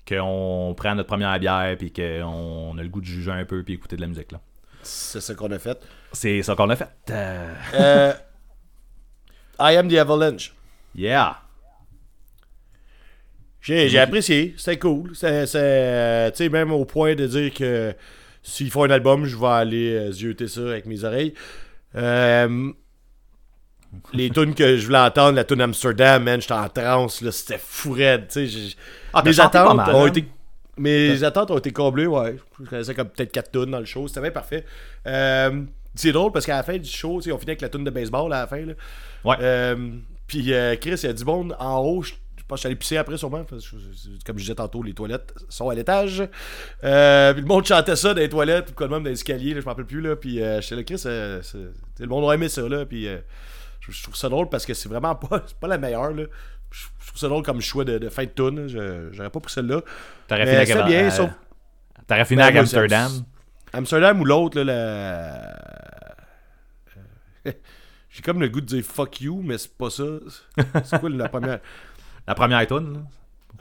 qu'on 0.07 0.73
prend 0.78 0.95
notre 0.95 1.07
première 1.07 1.38
bière, 1.39 1.75
puis 1.78 1.91
qu'on 1.91 2.75
a 2.78 2.82
le 2.82 2.89
goût 2.89 3.01
de 3.01 3.05
juger 3.05 3.32
un 3.32 3.43
peu, 3.45 3.63
puis 3.63 3.73
écouter 3.75 3.95
de 3.95 4.01
la 4.01 4.07
musique, 4.07 4.32
là. 4.32 4.39
C'est 4.84 5.19
ça 5.19 5.36
qu'on 5.36 5.51
a 5.51 5.59
fait. 5.59 5.78
C'est 6.13 6.41
ça 6.43 6.55
qu'on 6.55 6.69
a 6.69 6.75
fait. 6.75 6.88
Euh, 7.09 7.53
Euh, 7.73 8.13
I 9.59 9.75
am 9.75 9.89
the 9.89 9.95
Avalanche. 9.97 10.53
yeah. 10.95 11.41
J'ai, 13.68 13.99
apprécié, 13.99 14.53
c'était 14.57 14.80
cool. 14.80 15.11
C'est, 15.13 15.45
c'est, 15.45 15.59
euh, 15.61 16.32
tu 16.32 16.38
sais, 16.38 16.49
même 16.49 16.72
au 16.72 16.86
point 16.86 17.15
de 17.15 17.28
dire 17.28 17.53
que 17.53 17.93
s'ils 18.41 18.72
font 18.72 18.84
un 18.84 18.89
album, 18.89 19.26
je 19.26 19.36
vais 19.36 19.47
aller 19.47 19.93
euh, 19.93 20.11
zioter 20.11 20.47
ça 20.47 20.61
avec 20.61 20.86
mes 20.86 21.03
oreilles. 21.03 21.34
Euh, 21.95 22.72
les 24.13 24.30
tunes 24.30 24.53
que 24.53 24.78
je 24.78 24.86
voulais 24.86 24.99
entendre, 24.99 25.36
la 25.36 25.43
tune 25.43 25.61
Amsterdam, 25.61 26.24
man, 26.24 26.39
j'étais 26.39 26.53
en 26.53 26.70
transe, 26.70 27.22
là, 27.22 27.32
c'était 27.32 27.59
fou 27.61 27.91
raide, 27.91 28.28
tu 28.28 28.34
sais. 28.34 28.47
j'ai- 28.47 28.76
Ah, 29.13 29.22
mes 29.24 29.39
attentes 29.39 29.76
mal, 29.76 29.95
ont 29.95 30.03
hein? 30.05 30.07
été... 30.07 30.26
Mes 30.78 31.24
attentes 31.24 31.49
ont 31.49 31.57
été 31.57 31.72
comblées, 31.72 32.05
ouais. 32.05 32.36
Je 32.63 32.70
connaissais 32.70 32.93
comme 32.93 33.09
peut-être 33.09 33.32
4 33.32 33.51
tunes 33.51 33.72
dans 33.72 33.80
le 33.80 33.86
show, 33.86 34.07
c'était 34.07 34.22
bien 34.22 34.30
parfait. 34.32 34.63
Euh, 35.07 35.63
c'est 35.95 36.11
drôle 36.11 36.32
parce 36.32 36.45
qu'à 36.45 36.57
la 36.57 36.63
fin 36.63 36.78
du 36.78 36.88
show, 36.89 37.18
on 37.18 37.22
finit 37.22 37.49
avec 37.49 37.61
la 37.61 37.70
tune 37.70 37.84
de 37.84 37.89
baseball 37.89 38.32
à 38.32 38.41
la 38.41 38.47
fin, 38.47 38.63
là. 38.63 38.74
Ouais. 39.26 39.36
Euh, 39.41 39.76
puis 40.28 40.53
euh, 40.53 40.76
Chris, 40.76 40.99
il 41.01 41.07
y 41.07 41.09
a 41.09 41.13
du 41.13 41.26
monde 41.26 41.55
en 41.59 41.80
haut. 41.80 42.03
Je 42.49 42.53
je 42.53 42.55
pense 42.55 42.55
que 42.55 42.55
je 42.55 42.59
suis 42.61 42.67
allé 42.67 42.75
pisser 42.77 42.97
après, 42.97 43.17
sûrement. 43.17 43.43
parce 43.43 43.67
que 43.69 43.75
je- 43.77 44.25
comme 44.25 44.37
je 44.37 44.43
disais 44.43 44.55
tantôt, 44.55 44.81
les 44.81 44.93
toilettes 44.93 45.33
sont 45.49 45.69
à 45.69 45.75
l'étage. 45.75 46.23
Euh, 46.83 47.33
puis 47.33 47.41
le 47.41 47.47
monde 47.47 47.65
chantait 47.65 47.95
ça 47.97 48.13
dans 48.13 48.21
les 48.21 48.29
toilettes, 48.29 48.69
ou 48.71 48.73
quoi 48.73 48.87
de 48.87 48.93
même 48.93 49.03
dans 49.03 49.09
l'escalier, 49.09 49.53
là, 49.53 49.59
je 49.59 49.65
m'en 49.65 49.71
rappelle 49.71 49.85
plus. 49.85 49.99
Là, 49.99 50.15
puis 50.15 50.41
euh, 50.41 50.61
j'étais 50.61 50.75
là, 50.77 50.83
Chris, 50.83 51.03
euh, 51.07 51.41
le 51.99 52.07
monde 52.07 52.29
a 52.29 52.33
aimé 52.35 52.47
ça. 52.47 52.61
Là, 52.61 52.85
puis 52.85 53.05
euh, 53.07 53.17
je, 53.81 53.91
je 53.91 54.01
trouve 54.03 54.15
ça 54.15 54.29
drôle 54.29 54.47
parce 54.47 54.65
que 54.65 54.73
c'est 54.73 54.87
vraiment 54.87 55.13
pas, 55.15 55.39
pas 55.59 55.67
la 55.67 55.77
meilleure. 55.77 56.11
Là. 56.11 56.23
Je, 56.71 56.85
je 57.01 57.07
trouve 57.07 57.19
ça 57.19 57.27
drôle 57.27 57.43
comme 57.43 57.59
choix 57.59 57.83
de, 57.83 57.97
de 57.97 58.07
fin 58.09 58.23
de 58.23 58.29
tune. 58.29 58.67
Je- 58.69 59.09
J'aurais 59.11 59.29
pas 59.29 59.39
pris 59.41 59.51
celle-là. 59.51 59.81
T'aurais 60.29 60.45
fini 60.45 60.55
avec 60.55 60.67
c'est 60.69 60.83
bien, 60.85 61.09
sauf- 61.09 61.29
T'aurais 62.07 62.23
fini 62.25 62.41
Ben, 62.41 62.55
Amsterdam? 62.57 63.11
Amsterdam 63.73 64.21
ou 64.21 64.25
l'autre, 64.25 64.61
là, 64.61 64.63
la... 67.45 67.53
J'ai 68.09 68.21
comme 68.23 68.39
le 68.39 68.47
goût 68.49 68.61
de 68.61 68.65
dire 68.65 68.83
fuck 68.83 69.21
you, 69.21 69.41
mais 69.43 69.57
c'est 69.57 69.71
pas 69.77 69.89
ça. 69.89 70.03
C'est 70.85 70.99
quoi 70.99 71.09
la 71.09 71.29
première? 71.29 71.59
La 72.28 72.36
première 72.36 72.65
tune. 72.67 73.05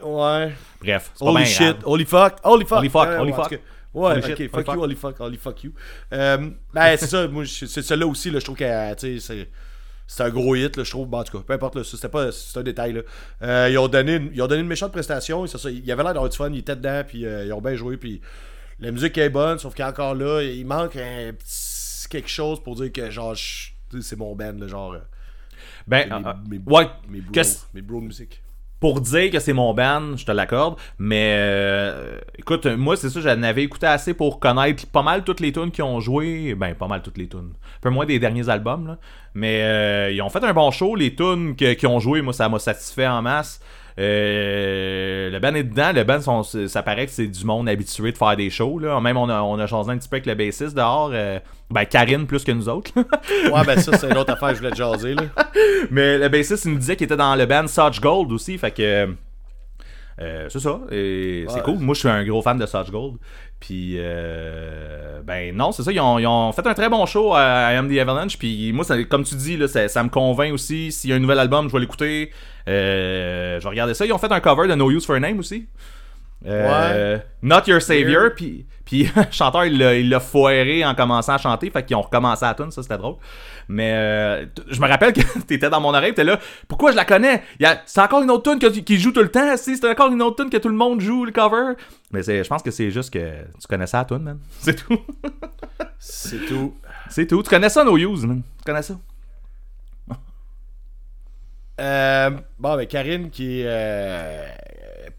Ouais. 0.01 0.53
Bref, 0.81 1.11
c'est 1.13 1.19
pas 1.25 1.31
Holy 1.31 1.43
bien 1.43 1.45
shit, 1.45 1.59
grave. 1.79 1.81
holy 1.85 2.05
fuck, 2.05 2.35
holy 2.43 2.65
fuck. 2.65 2.77
Holy 2.79 2.89
fuck, 2.89 3.07
holy 3.19 3.33
fuck. 3.33 3.51
Ouais, 3.93 4.11
Holy 4.11 4.19
ok, 4.19 4.37
shit, 4.37 4.51
fuck 4.51 4.65
fuck. 4.65 4.75
you, 4.75 4.81
holy 4.83 4.95
fuck, 4.95 5.19
holy 5.19 5.37
fuck 5.37 5.63
you. 5.63 5.73
Euh, 6.13 6.49
ben, 6.73 6.97
c'est 6.97 7.07
ça, 7.07 7.27
moi, 7.29 7.43
c'est 7.47 7.81
celle-là 7.81 8.05
aussi, 8.05 8.29
là, 8.29 8.39
je 8.39 8.43
trouve 8.45 8.57
que, 8.57 8.63
euh, 8.63 8.93
tu 8.95 9.19
sais, 9.19 9.19
c'est. 9.19 9.49
C'est 10.09 10.23
un 10.23 10.29
gros 10.29 10.55
hit, 10.55 10.77
là, 10.77 10.85
je 10.85 10.89
trouve. 10.91 11.05
Bon, 11.07 11.19
en 11.19 11.23
tout 11.25 11.37
cas, 11.37 11.43
peu 11.45 11.51
importe, 11.53 11.83
c'était 11.83 12.07
pas. 12.07 12.31
C'est 12.31 12.57
un 12.59 12.63
détail, 12.63 12.93
là. 12.93 13.01
Euh, 13.41 13.69
ils, 13.69 13.77
ont 13.77 13.89
donné 13.89 14.15
une, 14.15 14.29
ils 14.33 14.41
ont 14.41 14.47
donné 14.47 14.61
une 14.61 14.67
méchante 14.67 14.93
prestation. 14.93 15.45
ça, 15.47 15.69
il 15.69 15.83
y 15.85 15.91
avait 15.91 16.01
l'air 16.03 16.13
d'avoir 16.13 16.29
du 16.29 16.37
fun, 16.37 16.49
ils 16.49 16.59
étaient 16.59 16.77
dedans, 16.77 17.03
puis 17.05 17.25
euh, 17.25 17.43
ils 17.45 17.51
ont 17.51 17.59
bien 17.59 17.75
joué, 17.75 17.97
puis 17.97 18.21
la 18.79 18.91
musique 18.91 19.17
est 19.17 19.29
bonne, 19.29 19.57
sauf 19.59 19.75
qu'encore 19.75 20.15
là, 20.15 20.41
il 20.43 20.65
manque 20.65 20.95
un 20.95 21.33
petit 21.33 22.07
quelque 22.09 22.29
chose 22.29 22.63
pour 22.63 22.75
dire 22.75 22.89
que, 22.93 23.09
genre, 23.11 23.35
c'est 23.35 24.15
mon 24.17 24.33
band, 24.33 24.53
là, 24.57 24.67
genre. 24.67 24.95
Ben, 25.87 26.07
mes, 26.47 26.57
mes- 26.59 26.63
ouais, 26.73 26.87
mes 27.09 27.21
qu'est-ce- 27.33 27.65
mes 27.73 27.81
bros 27.81 27.99
de 27.99 28.05
musique. 28.05 28.41
Pour 28.79 29.01
dire 29.01 29.31
que 29.31 29.39
c'est 29.39 29.53
mon 29.53 29.73
band, 29.73 30.17
je 30.17 30.25
te 30.25 30.31
l'accorde, 30.31 30.75
mais 30.99 31.35
euh, 31.37 32.19
écoute, 32.37 32.65
moi 32.65 32.95
c'est 32.95 33.09
ça, 33.09 33.21
j'en 33.21 33.41
avais 33.43 33.63
écouté 33.63 33.87
assez 33.87 34.13
pour 34.13 34.39
connaître 34.39 34.85
pas 34.87 35.03
mal 35.03 35.23
toutes 35.23 35.39
les 35.39 35.51
tunes 35.51 35.71
qui 35.71 35.81
ont 35.81 35.99
joué, 35.99 36.55
ben 36.55 36.75
pas 36.75 36.87
mal 36.87 37.01
toutes 37.01 37.17
les 37.17 37.27
tunes, 37.27 37.53
un 37.53 37.81
peu 37.81 37.89
moins 37.89 38.05
des 38.05 38.19
derniers 38.19 38.49
albums, 38.49 38.97
mais 39.33 39.61
euh, 39.63 40.11
ils 40.11 40.21
ont 40.21 40.29
fait 40.29 40.43
un 40.43 40.53
bon 40.53 40.71
show, 40.71 40.95
les 40.95 41.15
tunes 41.15 41.55
qui 41.55 41.87
ont 41.87 41.99
joué, 41.99 42.21
moi 42.21 42.33
ça 42.33 42.49
m'a 42.49 42.59
satisfait 42.59 43.07
en 43.07 43.21
masse. 43.21 43.61
Euh, 43.99 45.29
le 45.29 45.39
band 45.39 45.53
est 45.55 45.63
dedans, 45.63 45.91
le 45.93 46.03
band, 46.03 46.21
sont- 46.21 46.43
ça 46.67 46.83
paraît 46.83 47.05
que 47.05 47.11
c'est 47.11 47.27
du 47.27 47.45
monde 47.45 47.67
habitué 47.67 48.11
de 48.11 48.17
faire 48.17 48.35
des 48.35 48.49
shows. 48.49 48.79
Là. 48.79 48.99
Même 49.01 49.17
on 49.17 49.29
a, 49.29 49.41
on 49.41 49.57
a 49.59 49.67
changé 49.67 49.91
un 49.91 49.97
petit 49.97 50.07
peu 50.09 50.17
avec 50.17 50.25
le 50.27 50.35
bassiste 50.35 50.75
dehors. 50.75 51.11
euh, 51.13 51.39
ben 51.71 51.83
Karine 51.85 52.27
plus 52.27 52.43
que 52.43 52.51
nous 52.51 52.69
autres. 52.69 52.91
Ouais, 53.51 53.63
ben 53.65 53.79
ça, 53.79 53.97
c'est 53.97 54.09
une 54.09 54.17
autre 54.17 54.33
affaire 54.33 54.49
que 54.49 54.55
je 54.55 54.59
voulais 54.59 54.71
te 54.71 54.77
jaser, 54.77 55.13
là. 55.15 55.23
Mais 55.91 56.17
le 56.17 56.29
bassiste, 56.29 56.65
il 56.65 56.71
nous 56.73 56.79
disait 56.79 56.95
qu'il 56.95 57.05
était 57.05 57.17
dans 57.17 57.35
le 57.35 57.45
band 57.45 57.67
Such 57.67 57.99
Gold 58.01 58.31
aussi, 58.31 58.57
fait 58.57 58.71
que. 58.71 59.07
euh, 60.21 60.47
c'est 60.49 60.59
ça, 60.59 60.79
et 60.91 61.45
c'est 61.49 61.61
cool. 61.63 61.77
Moi, 61.79 61.93
je 61.93 61.99
suis 61.99 62.09
un 62.09 62.23
gros 62.25 62.41
fan 62.41 62.57
de 62.57 62.65
Such 62.65 62.89
Gold. 62.91 63.17
Puis, 63.59 63.95
euh, 63.97 65.21
ben 65.23 65.55
non, 65.55 65.71
c'est 65.71 65.83
ça. 65.83 65.91
Ils 65.91 65.99
ont, 65.99 66.51
fait 66.51 66.65
un 66.67 66.73
très 66.73 66.89
bon 66.89 67.05
show 67.05 67.33
à 67.33 67.73
I 67.73 67.75
Am 67.77 67.93
the 67.93 67.97
Avalanche. 67.97 68.37
Puis, 68.37 68.71
moi, 68.71 68.83
ça- 68.85 69.03
comme 69.03 69.23
tu 69.23 69.35
dis, 69.35 69.57
là, 69.57 69.67
ça, 69.67 69.87
ça 69.87 70.03
me 70.03 70.09
convainc 70.09 70.53
aussi. 70.53 70.91
S'il 70.91 71.09
y 71.09 71.13
a 71.13 71.15
un 71.15 71.19
nouvel 71.19 71.39
album, 71.39 71.67
je 71.67 71.73
vais 71.73 71.79
l'écouter. 71.79 72.31
Euh, 72.67 73.59
je 73.59 73.63
vais 73.63 73.69
regarder 73.69 73.93
ça. 73.93 74.05
Ils 74.05 74.13
ont 74.13 74.17
fait 74.19 74.31
un 74.31 74.39
cover 74.39 74.67
de 74.67 74.75
No 74.75 74.91
Use 74.91 75.05
for 75.05 75.15
a 75.15 75.19
Name 75.19 75.39
aussi. 75.39 75.67
Euh, 76.47 77.17
Not 77.41 77.61
Your 77.67 77.81
Savior. 77.81 78.29
Puis, 78.35 78.65
le 79.15 79.23
chanteur, 79.31 79.65
il 79.65 80.09
l'a- 80.09 80.19
foiré 80.19 80.85
en 80.85 80.95
commençant 80.95 81.33
à 81.33 81.37
chanter. 81.37 81.69
Fait 81.69 81.83
qu'ils 81.83 81.95
ont 81.97 82.01
recommencé 82.01 82.45
à 82.45 82.53
tune. 82.53 82.71
Ça, 82.71 82.81
c'était 82.81 82.97
drôle. 82.97 83.15
Mais 83.67 83.91
euh, 83.93 84.45
je 84.69 84.79
me 84.79 84.87
rappelle 84.87 85.11
que 85.13 85.21
t'étais 85.45 85.69
dans 85.69 85.81
mon 85.81 85.93
oreille, 85.93 86.13
t'es 86.13 86.23
là. 86.23 86.39
Pourquoi 86.69 86.91
je 86.91 86.95
la 86.95 87.03
connais? 87.05 87.43
C'est 87.85 87.99
encore 88.01 88.21
une 88.23 88.31
autre 88.31 88.49
tune 88.57 88.71
qui 88.83 88.97
joue 88.99 89.11
tout 89.11 89.21
le 89.21 89.29
temps. 89.29 89.57
si, 89.57 89.75
C'est 89.77 89.89
encore 89.89 90.11
une 90.11 90.21
autre 90.21 90.41
tune 90.41 90.49
que 90.49 90.57
tout 90.57 90.69
le 90.69 90.75
monde 90.75 91.01
joue 91.01 91.25
le 91.25 91.31
cover? 91.31 91.73
Mais 92.11 92.23
je 92.23 92.47
pense 92.47 92.63
que 92.63 92.71
c'est 92.71 92.91
juste 92.91 93.11
que 93.11 93.19
tu 93.59 93.67
connais 93.67 93.87
ça 93.87 93.99
à 94.01 94.05
tune, 94.05 94.19
man. 94.19 94.39
C'est 94.59 94.75
tout. 94.75 94.99
C'est 95.99 96.45
tout. 96.45 96.75
c'est 97.09 97.27
tout. 97.27 97.43
Tu 97.43 97.49
connais 97.49 97.69
ça, 97.69 97.83
No 97.83 97.97
Use, 97.97 98.25
man? 98.25 98.41
Tu 98.59 98.63
connais 98.63 98.83
ça? 98.83 98.95
Euh, 101.79 102.31
bon, 102.57 102.75
ben 102.75 102.87
Karine 102.87 103.29
qui 103.29 103.61
est 103.61 103.67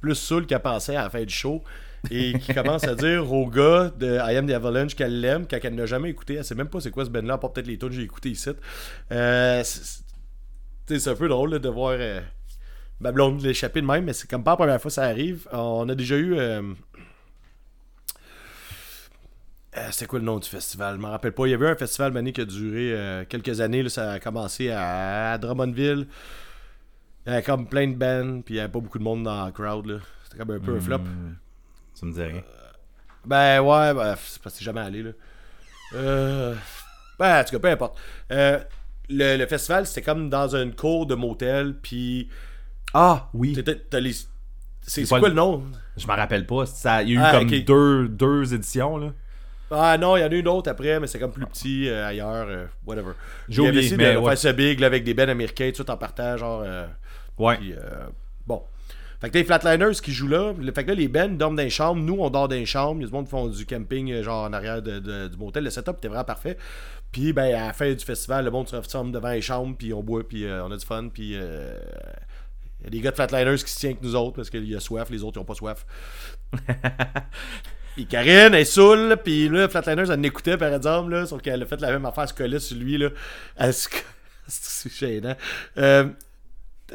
plus 0.00 0.14
saoule 0.14 0.46
qu'elle 0.46 0.60
pensait 0.60 0.96
à 0.96 1.04
la 1.04 1.10
fin 1.10 1.22
du 1.24 1.32
show 1.34 1.62
et 2.10 2.32
qui 2.38 2.54
commence 2.54 2.84
à 2.84 2.94
dire 2.94 3.30
au 3.32 3.46
gars 3.48 3.90
de 3.98 4.16
I 4.16 4.36
Am 4.36 4.46
the 4.46 4.52
Avalanche 4.52 4.94
qu'elle 4.94 5.20
l'aime 5.20 5.46
quand 5.48 5.58
elle 5.62 5.74
n'a 5.74 5.86
jamais 5.86 6.10
écouté. 6.10 6.34
Elle 6.34 6.44
sait 6.44 6.54
même 6.54 6.68
pas 6.68 6.80
c'est 6.80 6.90
quoi 6.90 7.04
ce 7.04 7.10
band-là, 7.10 7.34
à 7.34 7.38
part 7.38 7.52
peut-être 7.52 7.66
les 7.66 7.78
tunes 7.78 7.88
que 7.88 7.94
j'ai 7.96 8.02
écouté 8.02 8.30
ici. 8.30 8.50
Euh, 9.12 9.62
c'est- 9.64 10.04
un 11.08 11.14
peu 11.14 11.28
drôle 11.28 11.50
là, 11.50 11.58
de 11.58 11.68
voir 11.68 11.96
euh, 11.98 12.20
ma 13.00 13.12
blonde 13.12 13.42
l'échapper 13.42 13.80
de 13.82 13.86
même, 13.86 14.04
mais 14.04 14.12
c'est 14.12 14.28
comme 14.30 14.42
pas 14.44 14.52
la 14.52 14.56
première 14.56 14.80
fois 14.80 14.88
que 14.90 14.94
ça 14.94 15.04
arrive. 15.04 15.46
On 15.52 15.88
a 15.88 15.94
déjà 15.94 16.16
eu. 16.16 16.34
euh, 16.38 16.62
euh, 19.76 19.88
C'était 19.90 20.06
quoi 20.06 20.18
le 20.18 20.24
nom 20.24 20.38
du 20.38 20.48
festival? 20.48 20.96
Je 20.96 21.00
me 21.00 21.06
rappelle 21.08 21.32
pas. 21.32 21.46
Il 21.46 21.50
y 21.50 21.54
avait 21.54 21.68
un 21.68 21.76
festival 21.76 22.12
Mané 22.12 22.32
qui 22.32 22.40
a 22.40 22.44
duré 22.44 22.92
euh, 22.92 23.24
quelques 23.28 23.60
années. 23.60 23.82
là. 23.82 23.88
ça 23.88 24.12
a 24.12 24.18
commencé 24.20 24.70
à, 24.70 25.32
à 25.32 25.38
Drummondville. 25.38 26.06
Il 27.28 27.32
y 27.32 27.34
avait 27.34 27.42
comme 27.42 27.66
plein 27.68 27.86
de 27.88 27.94
bands, 27.94 28.40
puis 28.40 28.54
il 28.54 28.56
y 28.56 28.60
avait 28.60 28.72
pas 28.72 28.80
beaucoup 28.80 28.98
de 28.98 29.04
monde 29.04 29.22
dans 29.24 29.44
la 29.44 29.52
crowd. 29.52 29.84
là. 29.86 29.98
C'était 30.24 30.38
comme 30.38 30.50
un 30.50 30.58
peu 30.60 30.76
un 30.76 30.80
flop. 30.80 31.00
Ça 31.94 32.06
me 32.06 32.12
dit 32.12 32.22
rien. 32.22 32.42
Ben 33.26 33.60
ouais, 33.60 33.92
ben, 33.94 34.14
c'est 34.18 34.40
parce 34.40 34.56
que 34.58 34.64
jamais 34.64 34.80
allé 34.80 35.02
là. 35.02 35.10
Euh, 35.94 36.54
ben 37.18 37.40
en 37.40 37.44
tout 37.44 37.50
cas, 37.52 37.58
peu 37.58 37.68
importe. 37.68 37.98
Euh, 38.32 38.58
le, 39.10 39.36
le 39.36 39.46
festival, 39.46 39.86
c'était 39.86 40.02
comme 40.02 40.30
dans 40.30 40.54
une 40.56 40.74
cour 40.74 41.04
de 41.06 41.14
motel, 41.14 41.74
puis 41.82 42.28
Ah, 42.94 43.28
oui. 43.34 43.54
C'est 44.82 45.06
quoi 45.06 45.18
le- 45.20 45.28
le 45.28 45.34
nom? 45.34 45.64
Je 45.98 46.06
me 46.06 46.12
rappelle 46.12 46.46
pas. 46.46 46.64
Ça, 46.64 47.02
il 47.02 47.10
y 47.10 47.12
a 47.12 47.20
eu 47.20 47.22
Ah, 47.22 47.38
comme 47.38 47.50
deux, 47.50 48.08
deux 48.08 48.54
éditions, 48.54 48.96
là. 48.96 49.12
Ah 49.70 49.98
non, 49.98 50.16
il 50.16 50.20
y 50.20 50.24
en 50.24 50.28
a 50.30 50.34
une 50.34 50.48
autre 50.48 50.70
après, 50.70 50.98
mais 50.98 51.06
c'est 51.06 51.18
comme 51.18 51.32
plus 51.32 51.44
petit 51.44 51.90
euh, 51.90 52.06
ailleurs, 52.06 52.46
euh, 52.48 52.66
whatever. 52.86 53.12
J'ai 53.50 53.60
oublié, 53.60 53.94
mais 53.98 54.14
de 54.14 54.18
ouais. 54.18 54.30
faire 54.30 54.38
ça 54.38 54.52
big 54.54 54.80
là, 54.80 54.86
avec 54.86 55.04
des 55.04 55.12
bands 55.12 55.28
américains, 55.28 55.70
tout 55.74 55.90
en 55.90 55.96
partant, 55.98 56.38
genre. 56.38 56.62
euh, 56.64 56.86
Ouais. 57.38 57.56
Puis, 57.56 57.72
euh, 57.72 57.78
bon. 58.46 58.62
Fait 59.20 59.28
que 59.28 59.32
t'as 59.32 59.38
les 59.40 59.44
Flatliners 59.44 59.94
qui 60.02 60.12
jouent 60.12 60.28
là. 60.28 60.52
Le- 60.58 60.72
Fait 60.72 60.84
que 60.84 60.90
là, 60.90 60.94
les 60.94 61.08
bands 61.08 61.28
dorment 61.28 61.56
dans 61.56 61.62
les 61.62 61.70
chambres. 61.70 62.00
Nous, 62.00 62.16
on 62.20 62.30
dort 62.30 62.48
dans 62.48 62.54
les 62.54 62.66
chambres. 62.66 63.00
Il 63.00 63.02
y 63.02 63.04
a 63.04 63.08
du 63.08 63.12
monde 63.12 63.24
qui 63.24 63.30
font 63.32 63.48
du 63.48 63.66
camping, 63.66 64.12
euh, 64.12 64.22
genre 64.22 64.44
en 64.44 64.52
arrière 64.52 64.80
de, 64.80 64.98
de- 65.00 65.28
du 65.28 65.36
motel. 65.36 65.64
Le 65.64 65.70
setup 65.70 65.96
était 65.98 66.08
vraiment 66.08 66.24
parfait. 66.24 66.56
Puis, 67.10 67.32
ben, 67.32 67.52
à 67.54 67.66
la 67.68 67.72
fin 67.72 67.92
du 67.92 68.04
festival, 68.04 68.44
le 68.44 68.50
monde 68.50 68.68
se 68.68 68.76
rassemble 68.76 69.10
devant 69.12 69.30
les 69.30 69.40
chambres. 69.42 69.74
Puis, 69.76 69.92
on 69.92 70.02
boit. 70.02 70.26
Puis, 70.28 70.44
euh, 70.44 70.64
on 70.64 70.70
a 70.70 70.76
du 70.76 70.84
fun. 70.86 71.08
Puis, 71.12 71.32
euh, 71.34 71.76
il 72.80 72.84
y 72.84 72.86
a 72.86 72.90
des 72.90 73.00
gars 73.00 73.10
de 73.10 73.16
Flatliners 73.16 73.56
qui 73.64 73.72
se 73.72 73.78
tiennent 73.80 73.92
avec 73.94 74.02
nous 74.04 74.14
autres 74.14 74.36
parce 74.36 74.50
qu'il 74.50 74.68
y 74.68 74.76
a 74.76 74.80
soif. 74.80 75.10
Les 75.10 75.24
autres, 75.24 75.38
ils 75.38 75.40
ont 75.40 75.44
pas 75.44 75.54
soif. 75.54 75.84
Puis 77.94 78.06
Karine, 78.06 78.54
elle 78.54 78.64
saoule, 78.66 79.16
puis 79.24 79.48
là, 79.48 79.68
Flatliners, 79.68 80.08
elle 80.12 80.20
l'écoutait, 80.20 80.56
par 80.56 80.72
exemple, 80.72 81.10
là, 81.10 81.26
sauf 81.26 81.42
qu'elle 81.42 81.60
a 81.60 81.66
fait 81.66 81.80
la 81.80 81.90
même 81.90 82.06
affaire, 82.06 82.22
elle 82.24 82.28
se 82.28 82.34
collait 82.34 82.58
sur 82.60 82.76
lui, 82.76 82.96
là. 82.96 83.08
Elle 83.56 83.74
se... 83.74 83.88
C'est 84.46 84.92
gênant. 84.92 85.34
Euh, 85.78 86.06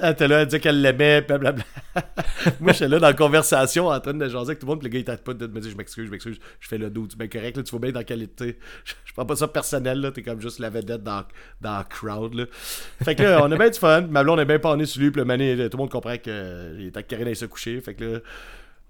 elle 0.02 0.12
était 0.12 0.28
là, 0.28 0.42
elle 0.42 0.48
disait 0.48 0.60
qu'elle 0.60 0.82
l'aimait, 0.82 1.22
blablabla. 1.22 1.64
Moi, 2.60 2.74
j'étais 2.74 2.88
là 2.88 3.00
dans 3.00 3.08
la 3.08 3.14
conversation 3.14 3.88
en 3.88 4.00
train 4.00 4.14
de 4.14 4.28
jaser 4.28 4.50
avec 4.50 4.60
tout 4.60 4.66
le 4.66 4.72
monde, 4.72 4.84
le 4.84 4.90
gars, 4.90 5.00
il 5.00 5.06
t'arrête 5.06 5.24
pas 5.24 5.34
de 5.34 5.46
me 5.46 5.60
dire, 5.60 5.72
je 5.72 5.78
m'excuse, 5.78 6.06
je 6.06 6.12
m'excuse, 6.12 6.40
je 6.60 6.68
fais 6.68 6.78
le 6.78 6.90
dos, 6.90 7.06
tu 7.08 7.14
es 7.14 7.18
bien 7.18 7.28
correct, 7.28 7.58
là, 7.58 7.64
tu 7.64 7.72
vois 7.72 7.80
bien 7.80 7.92
dans 7.92 8.04
quelle 8.04 8.24
était. 8.24 8.58
Je, 8.86 8.94
je 9.06 9.14
prends 9.14 9.26
pas 9.26 9.36
ça 9.36 9.48
personnel, 9.48 10.00
là, 10.00 10.12
t'es 10.12 10.24
comme 10.24 10.42
juste 10.42 10.60
la 10.60 10.70
vedette 10.70 11.04
dans, 11.04 11.24
dans 11.62 11.78
la 11.78 11.84
crowd, 11.84 12.34
là. 12.34 12.46
Fait 13.04 13.16
que 13.16 13.24
là, 13.24 13.42
on 13.44 13.52
a 13.52 13.56
bien 13.58 13.70
du 13.70 13.78
fun, 13.78 14.02
ma 14.02 14.24
blonde 14.24 14.40
est 14.40 14.46
bien 14.46 14.60
panée 14.60 14.86
sur 14.86 15.02
lui, 15.02 15.12
puis 15.12 15.20
le 15.20 15.26
mané, 15.26 15.56
tout 15.70 15.78
le 15.78 15.78
monde 15.78 15.92
comprend 15.92 16.18
qu'il 16.18 16.32
est 16.32 16.96
avec 16.96 17.08
Karine, 17.08 17.28
elle 17.28 17.36
se 17.36 17.46
coucher, 17.46 17.80
fait 17.82 17.94
que 17.94 18.04
là, 18.04 18.20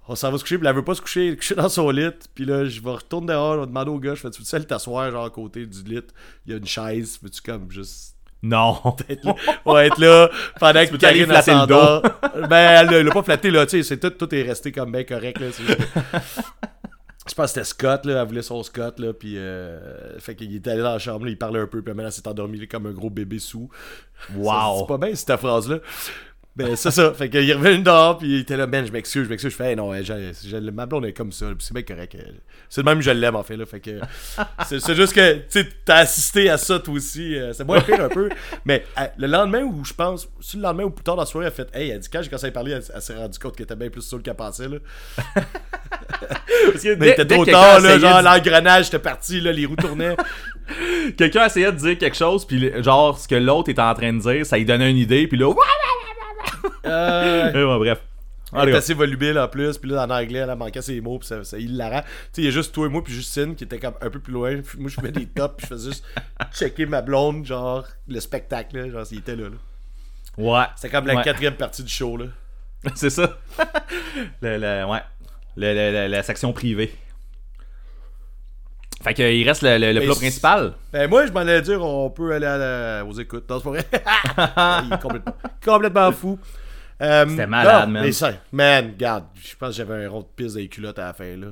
on 0.08 0.16
s'en 0.16 0.32
va 0.32 0.38
se 0.38 0.44
coucher, 0.44 0.58
puis 0.58 0.68
elle 0.68 0.76
veut 0.76 0.84
pas 0.84 0.96
se 0.96 1.02
coucher, 1.02 1.28
elle 1.28 1.34
est 1.34 1.38
couchée 1.38 1.56
dans 1.56 1.70
son 1.70 1.90
lit, 1.90 2.10
puis 2.34 2.46
là, 2.46 2.66
je 2.66 2.82
vais 2.82 2.92
retourner 2.92 3.28
dehors, 3.28 3.56
je 3.56 3.60
vais 3.62 3.68
demander 3.68 3.92
au 3.92 4.00
gars, 4.00 4.16
je 4.16 4.22
fais, 4.22 4.32
tu 4.32 4.42
veux 4.42 4.64
t'asseoir, 4.64 5.12
genre, 5.12 5.26
à 5.26 5.30
côté 5.30 5.66
du 5.66 5.84
lit, 5.84 6.02
il 6.46 6.52
y 6.52 6.56
a 6.56 6.58
une 6.58 6.66
chaise, 6.66 7.20
veux-tu 7.22 7.42
comme 7.42 7.70
juste 7.72 8.13
Non. 8.44 8.78
là, 9.24 9.36
ouais, 9.66 9.88
être 9.88 10.00
là 10.00 10.30
pendant 10.60 10.86
que 10.86 10.98
Karine 10.98 11.26
flatter 11.26 11.52
le 11.52 11.58
s'endort. 11.58 12.04
Ben, 12.50 12.88
elle 12.92 13.06
l'a- 13.06 13.12
pas 13.12 13.24
flatté, 13.24 13.52
là, 13.52 13.66
tu 13.66 13.78
sais, 13.78 13.84
c'est 13.84 13.98
tout, 14.00 14.10
tout 14.10 14.34
est 14.36 14.42
resté 14.44 14.72
comme 14.72 14.92
bien 14.92 15.04
correct, 15.04 15.40
là. 15.40 15.48
Je 17.26 17.34
pense 17.36 17.46
que 17.46 17.48
c'était 17.48 17.64
Scott, 17.64 18.06
là, 18.06 18.22
elle 18.22 18.28
voulait 18.28 18.42
son 18.42 18.62
Scott, 18.64 19.00
là, 19.00 19.14
puis 19.14 19.38
euh, 19.38 20.20
fait 20.20 20.36
qu'il 20.36 20.54
était 20.56 20.72
allé 20.72 20.82
dans 20.82 20.92
la 20.92 21.00
chambre, 21.00 21.26
là, 21.26 21.32
il 21.32 21.38
parlait 21.38 21.60
un 21.60 21.68
peu, 21.68 21.82
puis 21.82 21.94
maintenant, 21.94 22.08
elle 22.08 22.12
s'est 22.12 22.28
endormi 22.28 22.60
là, 22.60 22.66
comme 22.68 22.86
un 22.86 22.92
gros 22.92 23.10
bébé 23.10 23.40
sous. 23.40 23.70
Wow. 24.36 24.80
C'est 24.80 24.88
pas 24.88 24.98
bien, 24.98 25.16
cette 25.16 25.38
phrase-là. 25.38 25.78
Ben, 26.56 26.76
c'est 26.76 26.92
ça. 26.92 27.12
Fait 27.16 27.30
qu'il 27.32 27.50
est 27.50 27.54
revenu 27.54 27.80
dehors, 27.82 28.20
puis 28.20 28.28
il 28.28 28.40
était 28.42 28.56
là, 28.56 28.68
ben, 28.68 28.86
je 28.86 28.92
m'excuse, 28.92 29.24
je 29.24 29.30
m'excuse. 29.30 29.52
Je 29.52 29.56
fais, 29.56 29.72
Hey, 29.72 29.76
non, 29.76 29.90
ouais, 29.90 30.04
j'ai- 30.04 30.32
j'ai- 30.46 30.60
ma 30.62 30.86
blonde 30.86 31.06
est 31.08 31.14
comme 31.14 31.32
ça, 31.32 31.48
puis 31.48 31.56
c'est 31.60 31.74
bien 31.74 31.82
correct. 31.82 32.14
euh, 32.14 32.32
C'est 32.70 32.82
le 32.82 32.86
même, 32.86 33.02
je 33.02 33.10
l'aime, 33.10 33.36
en 33.36 33.42
fait, 33.42 33.58
là. 33.58 33.66
Fait 33.66 33.80
que. 33.80 34.00
c'est 34.68 34.94
juste 34.96 35.14
que, 35.14 35.34
tu 35.34 35.44
sais, 35.50 35.68
t'as 35.84 35.96
assisté 35.98 36.50
à 36.52 36.58
ça, 36.58 36.78
toi 36.80 36.94
aussi. 36.94 37.36
euh, 37.36 37.54
c'est 37.54 37.64
moins 37.64 37.82
pire 37.82 38.02
un 38.02 38.10
peu. 38.10 38.30
Mais 38.66 38.86
euh, 39.00 39.06
le 39.18 39.26
lendemain 39.28 39.64
où 39.64 39.84
je 39.84 39.94
pense, 39.94 40.30
c'est 40.42 40.58
le 40.58 40.64
lendemain 40.64 40.84
ou 40.84 40.90
plus 40.92 41.04
tard 41.04 41.16
dans 41.16 41.24
la 41.24 41.26
soirée, 41.26 41.48
elle 41.48 41.52
a 41.54 41.56
fait, 41.56 41.76
hey, 41.76 41.90
elle 41.90 42.00
dit, 42.00 42.10
quand 42.12 42.22
j'ai 42.22 42.30
commencé 42.30 42.46
à 42.48 42.52
parler, 42.52 42.74
elle, 42.74 42.84
elle 42.94 43.02
s'est 43.02 43.16
rendue 43.16 43.40
compte 43.40 43.56
qu'elle 43.56 43.64
était 43.66 43.76
bien 43.76 43.90
plus 43.90 44.02
saoule 44.04 44.22
qu'elle 44.22 44.36
pensait, 44.36 44.68
là. 44.70 44.78
Parce 46.72 46.84
que 46.84 46.96
Mais 46.96 47.10
était 47.10 47.26
trop 47.26 47.46
tard, 47.46 47.80
là, 47.80 47.98
genre, 48.00 48.20
de- 48.20 48.26
l'engrenage 48.26 48.88
était 48.88 49.00
parti, 49.00 49.42
là, 49.42 49.52
les 49.52 49.66
roues 49.66 49.76
tournaient. 49.76 50.16
Quelqu'un 51.18 51.46
essayait 51.48 51.72
de 51.72 51.78
dire 51.78 51.98
quelque 51.98 52.16
chose, 52.16 52.46
puis 52.46 52.72
genre, 52.84 53.18
ce 53.18 53.28
que 53.28 53.36
l'autre 53.36 53.70
était 53.70 53.82
en 53.82 53.94
train 53.94 54.14
de 54.14 54.20
dire, 54.20 54.46
ça 54.46 54.58
lui 54.58 54.66
donnait 54.66 54.90
une 54.92 54.98
idée, 54.98 55.28
puis 55.28 55.38
là, 55.38 55.50
Euh, 56.86 57.52
ouais, 57.54 57.78
bref. 57.80 58.02
Elle 58.56 58.70
est 58.70 58.76
assez 58.76 58.94
volubile 58.94 59.40
en 59.40 59.48
plus, 59.48 59.80
puis 59.80 59.90
là 59.90 60.06
en 60.06 60.10
anglais, 60.12 60.40
elle 60.48 60.56
manquait 60.56 60.84
ses 60.84 61.02
mots, 61.02 61.18
puis 61.18 61.28
ça, 61.28 61.44
ça 61.44 61.58
hilarant. 61.58 62.02
Tu 62.02 62.08
sais, 62.34 62.42
il 62.42 62.46
y 62.46 62.48
a 62.50 62.52
juste 62.52 62.72
toi 62.72 62.86
et 62.86 62.90
moi, 62.90 63.04
puis 63.04 63.12
Justine 63.12 63.56
qui 63.56 63.64
était 63.64 63.80
comme 63.80 63.96
un 64.00 64.10
peu 64.12 64.20
plus 64.20 64.32
loin. 64.34 64.62
Puis 64.62 64.78
moi, 64.80 64.92
je 64.96 65.02
fais 65.02 65.12
des 65.12 65.26
tops, 65.26 65.56
puis 65.58 65.66
je 65.68 65.74
faisais 65.74 65.90
juste 65.90 66.06
checker 66.54 66.86
ma 66.86 67.02
blonde, 67.02 67.46
genre 67.46 67.84
le 68.08 68.20
spectacle, 68.20 68.78
là, 68.78 68.90
genre 68.92 69.08
s'il 69.08 69.20
était 69.20 69.36
là. 69.36 69.46
là. 69.50 69.56
Ouais. 70.38 70.66
C'était 70.76 70.90
comme 70.96 71.08
la 71.08 71.16
Ouais. 71.16 71.24
quatrième 71.24 71.56
partie 71.56 71.82
du 71.84 71.92
show, 71.92 72.16
là. 72.16 72.26
C'est 72.96 73.10
ça. 73.10 73.40
le, 74.42 74.58
le- 74.58 74.86
ouais. 74.86 75.02
Le- 75.56 76.08
la 76.08 76.22
section 76.22 76.54
privée. 76.54 76.94
Fait 79.04 79.14
qu'il 79.14 79.48
reste 79.48 79.64
le, 79.64 79.78
le- 79.94 80.00
plat 80.02 80.16
principal. 80.16 80.74
Ben 80.94 81.10
moi, 81.10 81.26
je 81.26 81.32
m'en 81.32 81.40
allais 81.42 81.62
dire, 81.62 81.84
on 81.84 82.10
peut 82.10 82.34
aller 82.34 82.46
à 82.46 82.58
la- 82.58 83.06
aux 83.06 83.14
écoutes. 83.14 83.50
Non, 83.50 83.58
c'est 83.60 83.64
pas 83.64 83.70
vrai. 83.72 83.86
Il 84.88 84.94
est 84.94 85.02
complètement, 85.02 85.36
complètement 85.66 86.12
fou. 86.12 86.40
Euh, 87.02 87.26
C'était 87.28 87.48
malade, 87.48 87.88
non, 87.88 87.94
man. 87.94 88.04
Mais 88.04 88.12
ça, 88.12 88.32
man, 88.52 88.92
regarde, 88.94 89.26
je 89.36 89.56
pense 89.56 89.70
que 89.70 89.76
j'avais 89.76 90.06
un 90.06 90.10
rond 90.10 90.22
de 90.22 90.26
piste 90.36 90.56
dans 90.56 90.62
les 90.62 90.68
culottes 90.68 91.00
à 91.00 91.06
la 91.08 91.14
fin, 91.14 91.36
là. 91.36 91.48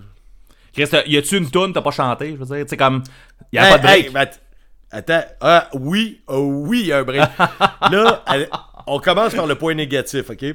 Chris, 0.73 0.87
t'as- 0.89 1.05
y 1.05 1.17
a-tu 1.17 1.37
une 1.37 1.49
toune 1.51 1.73
t'as 1.73 1.81
pas 1.81 1.91
chanté? 1.91 2.31
Je 2.31 2.43
veux 2.43 2.55
dire, 2.55 2.65
tu 2.65 2.69
sais, 2.69 2.77
comme. 2.77 3.03
Y 3.51 3.57
a 3.57 3.65
Hey, 3.65 3.71
pas 3.71 3.77
de 3.77 3.83
break. 3.83 4.15
hey, 4.15 4.27
attends, 4.91 5.23
ah, 5.41 5.67
oui, 5.73 6.21
oh, 6.27 6.63
oui, 6.67 6.83
y 6.85 6.93
a 6.93 6.99
un 6.99 7.03
break. 7.03 7.29
là, 7.91 8.23
on 8.87 8.99
commence 8.99 9.33
par 9.35 9.47
le 9.47 9.55
point 9.55 9.73
négatif, 9.73 10.29
OK? 10.29 10.45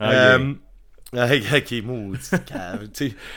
Euh, 0.00 0.54
ok, 1.12 1.72
maudit 1.84 2.30
cave, 2.46 2.88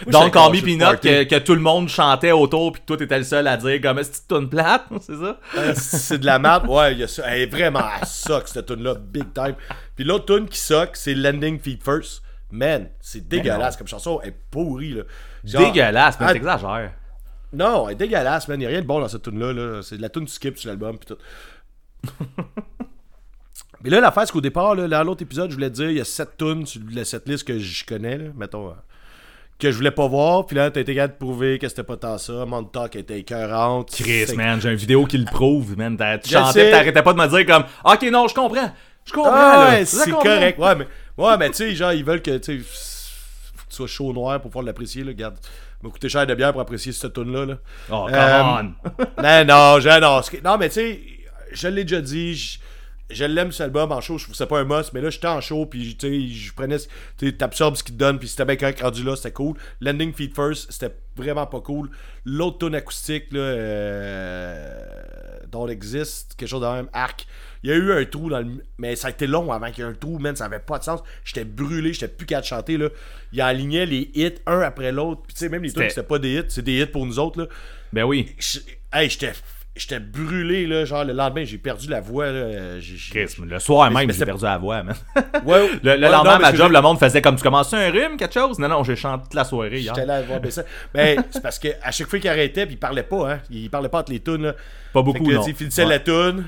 Donc, 0.07 0.33
de 0.33 0.61
Peanut, 0.61 0.99
que, 1.01 1.23
que 1.23 1.39
tout 1.39 1.55
le 1.55 1.61
monde 1.61 1.87
chantait 1.89 2.31
autour, 2.31 2.71
puis 2.73 2.81
que 2.81 2.85
toi, 2.87 2.97
t'étais 2.97 3.17
le 3.19 3.23
seul 3.23 3.47
à 3.47 3.57
dire, 3.57 3.79
comme, 3.81 3.99
est-ce 3.99 4.11
que 4.11 4.15
tu 4.15 4.27
tournes 4.27 4.49
plate? 4.49 4.85
C'est 5.01 5.15
ça? 5.17 5.39
Euh, 5.57 5.73
c'est 5.75 6.17
de 6.19 6.25
la 6.25 6.39
merde. 6.39 6.67
Ouais, 6.67 6.93
il 6.93 6.99
y 6.99 7.03
a 7.03 7.07
ça. 7.07 7.23
Elle 7.27 7.41
est 7.41 7.45
vraiment, 7.47 7.83
elle 8.01 8.07
suck, 8.07 8.47
cette 8.47 8.65
tune-là, 8.65 8.95
big 8.95 9.33
time. 9.33 9.55
Puis 9.99 10.07
l'autre 10.07 10.33
tune 10.33 10.47
qui 10.47 10.57
suck, 10.57 10.91
c'est 10.93 11.13
Landing 11.13 11.59
Feet 11.59 11.83
First. 11.83 12.21
Man, 12.51 12.87
c'est 13.01 13.27
dégueulasse 13.27 13.75
comme 13.75 13.85
chanson. 13.89 14.21
Elle 14.23 14.29
est 14.29 14.35
pourrie, 14.49 14.93
là. 14.93 15.03
Genre- 15.43 15.61
Dégueulasse, 15.73 16.17
mais 16.21 16.25
Ah, 16.29 16.31
t'exagères. 16.31 16.93
Non, 17.51 17.89
elle 17.89 17.91
est 17.91 17.95
dégueulasse, 17.95 18.47
man. 18.47 18.57
Il 18.57 18.61
n'y 18.61 18.65
a 18.67 18.69
rien 18.69 18.81
de 18.81 18.85
bon 18.87 19.01
dans 19.01 19.09
cette 19.09 19.23
tune-là. 19.23 19.51
Là. 19.51 19.81
C'est 19.81 19.97
de 19.97 20.01
la 20.01 20.07
tune 20.07 20.23
du 20.23 20.31
skip 20.31 20.57
sur 20.57 20.69
l'album, 20.69 20.97
puis 20.97 21.05
tout. 21.13 21.17
Mais 23.83 23.89
là, 23.89 23.99
l'affaire, 24.01 24.23
c'est 24.25 24.31
qu'au 24.31 24.39
départ, 24.41 24.73
là, 24.75 24.87
dans 24.87 25.03
l'autre 25.03 25.21
épisode, 25.21 25.49
je 25.49 25.55
voulais 25.55 25.69
te 25.69 25.75
dire, 25.75 25.89
il 25.89 25.97
y 25.97 26.01
a 26.01 26.05
sept 26.05 26.37
tunes 26.37 26.65
sur 26.65 26.81
la- 26.93 27.03
cette 27.05 27.27
liste 27.27 27.45
que 27.45 27.59
je 27.59 27.85
connais, 27.85 28.17
là, 28.17 28.25
mettons, 28.35 28.69
euh, 28.69 28.73
que 29.57 29.69
je 29.71 29.75
voulais 29.77 29.91
pas 29.91 30.07
voir. 30.07 30.45
Puis 30.45 30.55
là, 30.55 30.69
t'as 30.71 30.81
été 30.81 30.95
capable 30.95 31.13
de 31.13 31.17
prouver 31.19 31.59
que 31.59 31.67
c'était 31.69 31.83
pas 31.83 31.97
tant 31.97 32.17
ça. 32.17 32.45
Montauk 32.45 32.95
était 32.95 33.19
écœurante. 33.19 33.91
Chris, 33.91 34.33
man, 34.35 34.59
j'ai 34.61 34.69
une 34.69 34.75
vidéo 34.75 35.05
qui 35.05 35.17
le 35.17 35.25
prouve, 35.25 35.77
man. 35.77 35.97
Tu 36.23 36.29
chantais, 36.29 36.71
t'arrêtais 36.71 37.03
pas 37.03 37.13
de 37.13 37.19
me 37.19 37.27
dire, 37.27 37.45
comme, 37.45 37.63
ok, 37.85 38.01
non, 38.11 38.27
je 38.27 38.33
comprends. 38.35 38.71
Je 39.09 39.13
comprends, 39.13 39.31
Ah 39.33 39.69
ouais, 39.71 39.85
c'est 39.85 40.11
correct. 40.11 40.59
Ouais, 40.59 40.75
mais, 40.75 40.87
ouais, 41.17 41.37
mais 41.37 41.49
tu 41.49 41.55
sais, 41.55 41.75
genre, 41.75 41.91
ils 41.93 42.05
veulent 42.05 42.21
que, 42.21 42.37
tu 42.37 42.63
sois 43.69 43.87
chaud 43.87 44.13
noir 44.13 44.39
pour 44.41 44.51
pouvoir 44.51 44.65
l'apprécier, 44.65 45.03
là. 45.03 45.09
Regarde, 45.09 45.35
ça 45.41 45.51
m'a 45.83 45.89
coûté 45.89 46.09
cher 46.09 46.27
de 46.27 46.35
bière 46.35 46.51
pour 46.51 46.61
apprécier 46.61 46.91
cette 46.91 47.13
tune-là, 47.13 47.45
là. 47.45 47.57
Oh, 47.89 48.05
come 48.05 48.13
Euh, 48.13 48.43
on. 48.43 48.63
non, 49.21 49.45
non, 49.45 49.79
je, 49.79 49.99
non, 49.99 50.21
non, 50.43 50.57
mais 50.57 50.69
tu 50.69 50.75
sais, 50.75 51.01
je 51.51 51.67
l'ai 51.67 51.83
déjà 51.83 52.01
dit, 52.01 52.35
je, 52.35 52.59
je 53.09 53.25
l'aime 53.25 53.51
cet 53.51 53.61
album 53.61 53.91
en 53.91 54.01
show, 54.01 54.17
je 54.17 54.23
trouve 54.25 54.33
que 54.33 54.37
c'est 54.37 54.45
pas 54.45 54.59
un 54.59 54.65
must, 54.65 54.93
mais 54.93 55.01
là, 55.01 55.09
j'étais 55.09 55.27
en 55.27 55.41
show, 55.41 55.65
puis 55.65 55.95
tu 55.97 56.07
sais, 56.07 56.27
je 56.35 56.53
prenais, 56.53 56.77
tu 57.17 57.35
t'absorbes 57.35 57.75
ce 57.75 57.83
qu'il 57.83 57.95
te 57.95 57.99
donne, 57.99 58.19
puis 58.19 58.27
c'était 58.27 58.45
bien 58.45 58.55
correct 58.55 58.81
rendu 58.81 59.03
là, 59.03 59.15
c'était 59.15 59.31
cool. 59.31 59.55
Landing 59.81 60.13
Feet 60.13 60.35
First, 60.35 60.71
c'était 60.71 60.93
vraiment 61.15 61.47
pas 61.47 61.61
cool. 61.61 61.89
L'autre 62.25 62.59
tune 62.59 62.75
acoustique, 62.75 63.31
là, 63.31 63.39
euh, 63.39 64.79
Don't 65.51 65.69
Exist, 65.69 66.35
quelque 66.37 66.49
chose 66.49 66.61
de 66.61 66.67
même, 66.67 66.87
Arc. 66.93 67.25
Il 67.63 67.69
y 67.69 67.73
a 67.73 67.75
eu 67.75 67.91
un 67.91 68.05
trou 68.05 68.29
dans 68.29 68.39
le. 68.39 68.63
Mais 68.77 68.95
ça 68.95 69.07
a 69.07 69.11
été 69.11 69.27
long 69.27 69.51
avant 69.51 69.69
qu'il 69.71 69.83
y 69.83 69.87
ait 69.87 69.89
un 69.89 69.93
trou, 69.93 70.17
man, 70.19 70.35
ça 70.35 70.45
avait 70.45 70.59
pas 70.59 70.79
de 70.79 70.83
sens. 70.83 71.01
J'étais 71.25 71.43
brûlé, 71.45 71.91
j'étais 71.93 72.07
plus 72.07 72.25
de 72.25 72.41
chanter, 72.41 72.77
là. 72.77 72.87
Il 73.33 73.41
alignait 73.41 73.85
les 73.85 74.09
hits 74.15 74.35
un 74.45 74.61
après 74.61 74.91
l'autre, 74.91 75.23
puis 75.27 75.33
tu 75.33 75.39
sais, 75.39 75.49
même 75.49 75.63
les 75.63 75.71
tunes, 75.73 75.89
C'était- 75.89 76.03
pas 76.03 76.19
des 76.19 76.35
hits, 76.39 76.45
c'est 76.49 76.61
des 76.61 76.79
hits 76.81 76.85
pour 76.85 77.05
nous 77.05 77.19
autres, 77.19 77.41
là. 77.41 77.47
Ben 77.91 78.03
oui. 78.03 78.33
Je- 78.39 78.59
Hey, 78.93 79.09
j'étais 79.09 79.33
j'étais 79.75 79.99
brûlé 79.99 80.67
là, 80.67 80.83
genre 80.85 81.05
le 81.05 81.13
lendemain, 81.13 81.45
j'ai 81.45 81.57
perdu 81.57 81.87
la 81.87 82.01
voix 82.01 82.31
là, 82.31 82.79
Chris, 83.11 83.27
le 83.45 83.59
soir 83.59 83.89
Mais- 83.91 84.05
même, 84.05 84.11
j'ai 84.15 84.25
perdu 84.25 84.43
la 84.43 84.57
voix, 84.57 84.83
man. 84.83 84.95
Ouais, 85.45 85.69
Le, 85.83 85.95
le 85.95 86.01
ouais, 86.01 86.09
lendemain, 86.09 86.35
non, 86.35 86.41
ma 86.41 86.53
job, 86.53 86.71
le 86.71 86.81
monde 86.81 86.99
faisait 86.99 87.21
comme 87.21 87.35
tu 87.37 87.43
commences 87.43 87.73
un 87.73 87.89
rhume, 87.91 88.17
quelque 88.17 88.33
chose? 88.33 88.59
Non, 88.59 88.67
non, 88.67 88.83
j'ai 88.83 88.95
chanté 88.95 89.23
toute 89.23 89.33
la 89.35 89.43
soirée 89.45 89.79
hier. 89.79 89.93
J'étais 89.95 90.05
là 90.07 90.15
à 90.17 90.21
voir 90.21 90.39
ça. 90.49 90.63
Mais 90.93 91.17
c'est 91.31 91.41
parce 91.41 91.59
que 91.59 91.69
à 91.81 91.91
chaque 91.91 92.07
fois 92.07 92.19
qu'il 92.19 92.29
arrêtait, 92.29 92.65
puis 92.65 92.75
il 92.75 92.79
parlait 92.79 93.03
pas, 93.03 93.31
hein. 93.33 93.39
Il 93.49 93.69
parlait 93.69 93.89
pas 93.89 93.99
entre 93.99 94.11
les 94.11 94.19
tunes. 94.19 94.43
Là. 94.43 94.55
Pas 94.93 95.01
beaucoup, 95.01 95.23
que, 95.25 95.31
non. 95.33 95.43
Il 95.47 95.55
finissait 95.55 95.83
Ouais. 95.85 95.89
la 95.89 95.99
tune, 95.99 96.45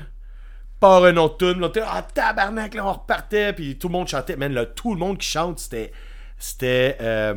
part 0.80 1.04
un 1.04 1.16
autre 1.16 1.38
tune, 1.38 1.60
là, 1.60 1.70
ah 1.86 2.02
tabarnak, 2.14 2.74
là, 2.74 2.86
on 2.86 2.92
repartait, 2.92 3.52
puis 3.54 3.78
tout 3.78 3.88
le 3.88 3.92
monde 3.92 4.08
chantait. 4.08 4.36
Man, 4.36 4.52
là, 4.52 4.66
tout 4.66 4.92
le 4.92 4.98
monde 5.00 5.16
qui 5.18 5.28
chante, 5.28 5.58
c'était. 5.60 5.92
C'était. 6.38 6.96
euh, 7.00 7.34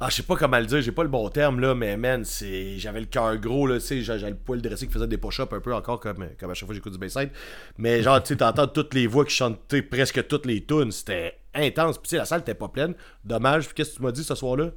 Ah, 0.00 0.08
je 0.10 0.16
sais 0.16 0.22
pas 0.24 0.34
comment 0.36 0.58
le 0.58 0.66
dire, 0.66 0.82
j'ai 0.82 0.92
pas 0.92 1.04
le 1.04 1.08
bon 1.08 1.28
terme 1.28 1.60
là, 1.60 1.74
mais 1.74 1.96
man, 1.96 2.24
c'est. 2.24 2.78
J'avais 2.78 3.00
le 3.00 3.06
cœur 3.06 3.36
gros, 3.38 3.66
là, 3.66 3.76
tu 3.76 3.86
sais, 3.86 4.02
j'avais 4.02 4.30
le 4.30 4.36
poil 4.36 4.60
dressé 4.60 4.86
qui 4.86 4.92
faisait 4.92 5.06
des 5.06 5.18
push-ups 5.18 5.52
un 5.52 5.60
peu 5.60 5.72
encore 5.72 6.00
comme, 6.00 6.28
comme 6.38 6.50
à 6.50 6.54
chaque 6.54 6.66
fois 6.66 6.68
que 6.68 6.74
j'écoute 6.74 6.92
du 6.92 6.98
Bayside. 6.98 7.30
Mais 7.78 8.02
genre, 8.02 8.20
tu 8.20 8.28
sais, 8.28 8.36
t'entends 8.36 8.66
toutes 8.66 8.92
les 8.92 9.06
voix 9.06 9.24
qui 9.24 9.34
chantaient 9.34 9.82
presque 9.82 10.26
toutes 10.26 10.46
les 10.46 10.64
tunes, 10.64 10.90
c'était 10.90 11.38
intense. 11.54 11.98
Puis 11.98 12.08
tu 12.08 12.10
sais, 12.10 12.16
la 12.16 12.24
salle 12.24 12.40
était 12.40 12.54
pas 12.54 12.68
pleine. 12.68 12.94
Dommage, 13.24 13.66
puis 13.66 13.74
qu'est-ce 13.74 13.92
que 13.92 13.96
tu 13.96 14.02
m'as 14.02 14.12
dit 14.12 14.24
ce 14.24 14.34
soir-là? 14.34 14.72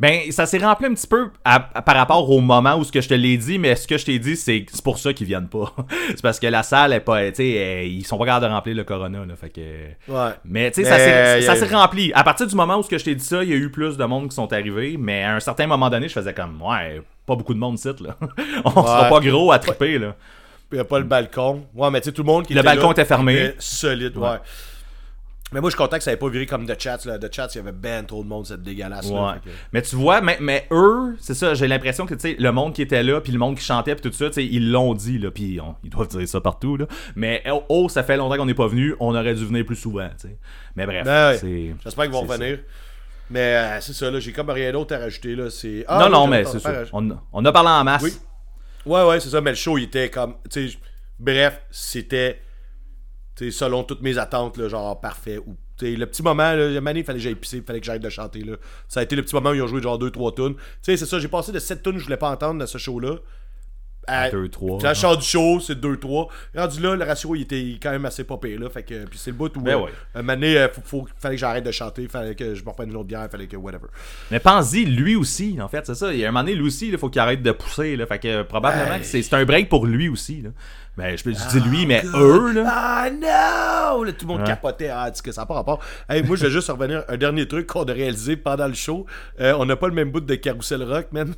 Ben, 0.00 0.30
ça 0.32 0.46
s'est 0.46 0.58
rempli 0.58 0.86
un 0.86 0.94
petit 0.94 1.06
peu 1.06 1.30
à- 1.44 1.68
à- 1.74 1.82
par 1.82 1.94
rapport 1.96 2.28
au 2.30 2.40
moment 2.40 2.76
où 2.76 2.84
ce 2.84 2.90
que 2.92 3.00
je 3.00 3.08
te 3.08 3.14
l'ai 3.14 3.36
dit, 3.36 3.58
mais 3.58 3.76
ce 3.76 3.86
que 3.86 3.98
je 3.98 4.04
t'ai 4.06 4.18
dit, 4.18 4.36
c'est 4.36 4.64
c'est 4.72 4.82
pour 4.82 4.98
ça 4.98 5.12
qu'ils 5.12 5.26
viennent 5.26 5.48
pas. 5.48 5.72
c'est 6.08 6.22
parce 6.22 6.40
que 6.40 6.46
la 6.46 6.62
salle 6.62 6.92
est 6.92 7.00
pas, 7.00 7.28
tu 7.30 7.36
sais, 7.36 7.54
euh, 7.58 7.82
ils 7.84 8.04
sont 8.04 8.18
pas 8.18 8.24
capables 8.26 8.46
de 8.46 8.50
remplir 8.52 8.76
le 8.76 8.84
Corona, 8.84 9.24
là, 9.24 9.34
fait 9.36 9.50
que... 9.50 9.60
Ouais. 10.12 10.30
Mais 10.44 10.70
tu 10.70 10.82
sais, 10.82 10.88
ça 10.88 10.96
s'est- 10.98 11.74
euh, 11.74 11.76
rempli. 11.78 12.12
À 12.14 12.24
partir 12.24 12.46
du 12.46 12.54
moment 12.54 12.78
où 12.78 12.82
ce 12.82 12.88
que 12.88 12.98
je 12.98 13.04
t'ai 13.04 13.14
dit 13.14 13.24
ça, 13.24 13.42
il 13.42 13.50
y 13.50 13.52
a 13.52 13.56
eu 13.56 13.70
plus 13.70 13.96
de 13.96 14.04
monde 14.04 14.28
qui 14.28 14.34
sont 14.34 14.52
arrivés, 14.52 14.96
mais 14.98 15.22
à 15.24 15.34
un 15.36 15.40
certain 15.40 15.66
moment 15.66 15.88
donné, 15.90 16.08
je 16.08 16.12
faisais 16.14 16.34
comme, 16.34 16.60
ouais, 16.62 17.00
pas 17.26 17.36
beaucoup 17.36 17.54
de 17.54 17.58
monde 17.58 17.74
ici, 17.74 17.88
là. 18.00 18.16
On 18.64 18.70
sera 18.70 19.08
pas 19.08 19.20
gros 19.20 19.52
à 19.52 19.58
triper, 19.58 19.98
là. 19.98 20.14
Il 20.72 20.78
a 20.80 20.84
pas 20.84 20.98
le 20.98 21.04
balcon. 21.04 21.66
Ouais, 21.74 21.90
mais 21.90 22.00
tu 22.00 22.06
sais, 22.06 22.12
tout 22.12 22.22
le 22.22 22.26
monde 22.26 22.46
qui 22.46 22.54
Le 22.54 22.60
était 22.60 22.64
balcon 22.66 22.86
là, 22.86 22.92
était 22.92 23.04
fermé. 23.04 23.34
était 23.34 23.54
solide, 23.58 24.16
ouais. 24.16 24.38
Mais 25.52 25.60
moi, 25.60 25.70
je 25.70 25.76
suis 25.76 25.82
content 25.82 25.96
que 25.98 26.02
ça 26.02 26.10
n'ait 26.10 26.16
pas 26.16 26.28
viré 26.28 26.46
comme 26.46 26.66
The 26.66 26.80
Chats. 26.80 27.00
Là. 27.04 27.18
The 27.18 27.32
Chats, 27.34 27.48
il 27.54 27.56
y 27.56 27.60
avait 27.60 27.72
ben 27.72 28.04
trop 28.04 28.22
de 28.22 28.28
monde, 28.28 28.46
cette 28.46 28.62
dégueulasse. 28.62 29.06
Ouais. 29.10 29.34
Mais 29.72 29.82
tu 29.82 29.96
vois, 29.96 30.20
mais, 30.20 30.38
mais 30.40 30.66
eux, 30.70 31.16
c'est 31.20 31.34
ça, 31.34 31.54
j'ai 31.54 31.68
l'impression 31.68 32.06
que 32.06 32.14
le 32.14 32.50
monde 32.52 32.74
qui 32.74 32.82
était 32.82 33.02
là, 33.02 33.20
puis 33.20 33.32
le 33.32 33.38
monde 33.38 33.56
qui 33.56 33.64
chantait, 33.64 33.94
puis 33.94 34.10
tout 34.10 34.16
ça, 34.16 34.26
ils 34.40 34.70
l'ont 34.70 34.94
dit, 34.94 35.18
là, 35.18 35.30
puis 35.30 35.60
on- 35.60 35.74
ils 35.84 35.90
doivent 35.90 36.08
dire 36.08 36.28
ça 36.28 36.40
partout, 36.40 36.76
là. 36.76 36.86
Mais 37.16 37.42
oh, 37.50 37.64
oh, 37.68 37.88
ça 37.88 38.02
fait 38.02 38.16
longtemps 38.16 38.36
qu'on 38.36 38.46
n'est 38.46 38.54
pas 38.54 38.66
venu, 38.68 38.94
on 39.00 39.14
aurait 39.14 39.34
dû 39.34 39.44
venir 39.44 39.64
plus 39.64 39.76
souvent. 39.76 40.08
Mais 40.76 40.86
bref, 40.86 41.04
Ben 41.04 41.32
ouais. 41.42 41.74
J'espère 41.84 42.04
qu'ils 42.04 42.12
vont 42.12 42.22
revenir. 42.22 42.58
Mais 43.30 43.54
euh, 43.56 43.80
c'est 43.80 43.94
ça, 43.94 44.10
là, 44.10 44.20
j'ai 44.20 44.32
comme 44.32 44.50
rien 44.50 44.72
d'autre 44.72 44.94
à 44.94 44.98
rajouter. 44.98 45.34
Là. 45.34 45.48
C'est... 45.48 45.84
Ah, 45.88 46.00
non, 46.00 46.10
non, 46.10 46.26
mais 46.26 46.44
c'est 46.44 46.58
ça. 46.58 46.82
On, 46.92 47.08
on 47.32 47.44
a 47.44 47.52
parlé 47.52 47.70
en 47.70 47.84
masse. 47.84 48.02
Oui. 48.02 48.12
Ouais, 48.84 49.04
ouais, 49.06 49.20
c'est 49.20 49.28
ça, 49.30 49.40
mais 49.40 49.50
le 49.50 49.56
show, 49.56 49.78
il 49.78 49.84
était 49.84 50.10
comme. 50.10 50.34
Bref, 51.18 51.60
c'était. 51.70 52.42
Tu 53.36 53.50
sais, 53.50 53.58
selon 53.58 53.84
toutes 53.84 54.02
mes 54.02 54.18
attentes, 54.18 54.68
genre 54.68 55.00
parfait. 55.00 55.38
Ou, 55.38 55.56
le 55.80 56.04
petit 56.04 56.22
moment, 56.22 56.52
là, 56.52 56.68
il 56.68 56.82
fallait 56.82 57.02
que 57.02 57.18
j'aille 57.18 57.34
pisser, 57.34 57.56
il 57.58 57.62
fallait 57.64 57.80
que 57.80 57.86
j'arrête 57.86 58.02
de 58.02 58.08
chanter. 58.08 58.40
Là. 58.40 58.56
Ça 58.88 59.00
a 59.00 59.02
été 59.02 59.16
le 59.16 59.22
petit 59.22 59.34
moment 59.34 59.50
où 59.50 59.54
ils 59.54 59.62
ont 59.62 59.66
joué 59.66 59.82
genre 59.82 59.98
2-3 59.98 60.34
tunes. 60.34 60.54
C'est 60.80 60.96
ça, 60.96 61.18
j'ai 61.18 61.28
passé 61.28 61.50
de 61.50 61.58
7 61.58 61.82
tunes 61.82 61.94
que 61.94 61.98
je 61.98 62.04
voulais 62.04 62.16
pas 62.16 62.30
entendre 62.30 62.60
dans 62.60 62.66
ce 62.66 62.78
show-là. 62.78 63.16
À 64.06 64.28
2-3. 64.30 64.80
Quand 64.82 64.88
je 64.94 64.98
sors 65.00 65.16
du 65.16 65.24
show, 65.24 65.60
c'est 65.60 65.78
2-3. 65.80 66.28
Rendu 66.56 66.80
là, 66.80 66.96
le 66.96 67.04
ratio, 67.04 67.34
il 67.36 67.42
était 67.42 67.78
quand 67.82 67.90
même 67.92 68.04
assez 68.04 68.24
pire, 68.24 68.38
là. 68.60 68.68
Fait 68.68 68.82
que, 68.82 69.04
puis 69.06 69.18
c'est 69.18 69.30
le 69.30 69.36
bout 69.36 69.56
où. 69.56 69.60
Ben 69.60 69.76
euh, 69.76 69.82
ouais. 69.84 69.90
un 70.14 70.22
moment 70.22 70.34
donné, 70.34 70.58
euh, 70.58 70.68
faut, 70.68 70.80
faut- 70.84 71.08
fallait 71.18 71.36
que 71.36 71.40
j'arrête 71.40 71.64
de 71.64 71.70
chanter, 71.70 72.08
fallait 72.08 72.34
que 72.34 72.54
je 72.54 72.64
me 72.64 72.68
reprenne 72.70 72.90
une 72.90 72.96
autre 72.96 73.06
bière, 73.08 73.28
fallait 73.30 73.46
que 73.46 73.56
whatever. 73.56 73.86
Mais 74.30 74.40
pense-y, 74.40 74.84
lui 74.84 75.14
aussi, 75.14 75.56
en 75.60 75.68
fait, 75.68 75.86
c'est 75.86 75.94
ça. 75.94 76.12
Il 76.12 76.18
y 76.18 76.24
a 76.24 76.28
un 76.28 76.32
moment 76.32 76.42
donné, 76.44 76.56
lui 76.56 76.66
aussi, 76.66 76.88
il 76.88 76.98
faut 76.98 77.08
qu'il 77.10 77.20
arrête 77.20 77.42
de 77.42 77.52
pousser, 77.52 77.96
là. 77.96 78.06
Fait 78.06 78.18
que 78.18 78.28
euh, 78.28 78.44
probablement 78.44 78.94
Hey. 78.96 79.04
c'est 79.04 79.34
un 79.34 79.44
break 79.44 79.68
pour 79.68 79.86
lui 79.86 80.08
aussi, 80.08 80.42
là. 80.42 80.50
Ben, 80.96 81.16
je, 81.16 81.22
je 81.30 81.58
dis 81.58 81.68
lui, 81.70 81.86
mais 81.86 82.02
God. 82.02 82.20
eux, 82.20 82.52
là. 82.52 82.64
Ah 82.68 83.08
non! 83.10 84.02
Là, 84.02 84.12
tout 84.12 84.26
le 84.26 84.32
monde 84.32 84.40
Ouais. 84.40 84.46
capotait. 84.46 84.90
Ah, 84.90 85.10
dis 85.10 85.22
que 85.22 85.32
ça 85.32 85.42
n'a 85.42 85.46
pas 85.46 85.54
rapport? 85.54 85.80
Hey, 86.08 86.22
moi, 86.22 86.36
je 86.36 86.44
vais 86.44 86.50
juste 86.50 86.68
revenir 86.68 87.02
un 87.08 87.16
dernier 87.16 87.48
truc 87.48 87.66
qu'on 87.68 87.84
a 87.84 87.92
réalisé 87.92 88.36
pendant 88.36 88.66
le 88.66 88.74
show. 88.74 89.06
Euh, 89.40 89.54
on 89.58 89.64
n'a 89.64 89.76
pas 89.76 89.86
le 89.88 89.94
même 89.94 90.10
bout 90.10 90.20
de 90.20 90.34
Carousel 90.34 90.82
Rock, 90.82 91.06
man. 91.12 91.34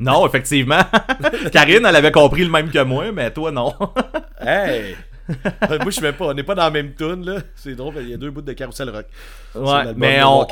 Non, 0.00 0.26
effectivement. 0.26 0.80
Karine, 1.52 1.84
elle 1.86 1.96
avait 1.96 2.12
compris 2.12 2.44
le 2.44 2.50
même 2.50 2.70
que 2.70 2.82
moi, 2.82 3.12
mais 3.12 3.30
toi, 3.30 3.50
non. 3.50 3.74
Hey! 4.44 4.96
Moi, 5.28 5.78
je 5.86 5.90
sais 5.90 6.00
même 6.00 6.14
pas. 6.14 6.26
On 6.26 6.34
n'est 6.34 6.42
pas 6.42 6.54
dans 6.56 6.64
la 6.64 6.70
même 6.70 6.94
tune, 6.94 7.24
là. 7.24 7.40
C'est 7.54 7.74
drôle, 7.76 7.94
il 8.00 8.10
y 8.10 8.14
a 8.14 8.16
deux 8.16 8.30
bouts 8.30 8.42
de 8.42 8.52
Carousel 8.52 8.90
Rock. 8.90 9.06
Ouais, 9.54 9.92
mais 9.96 10.20
on, 10.24 10.46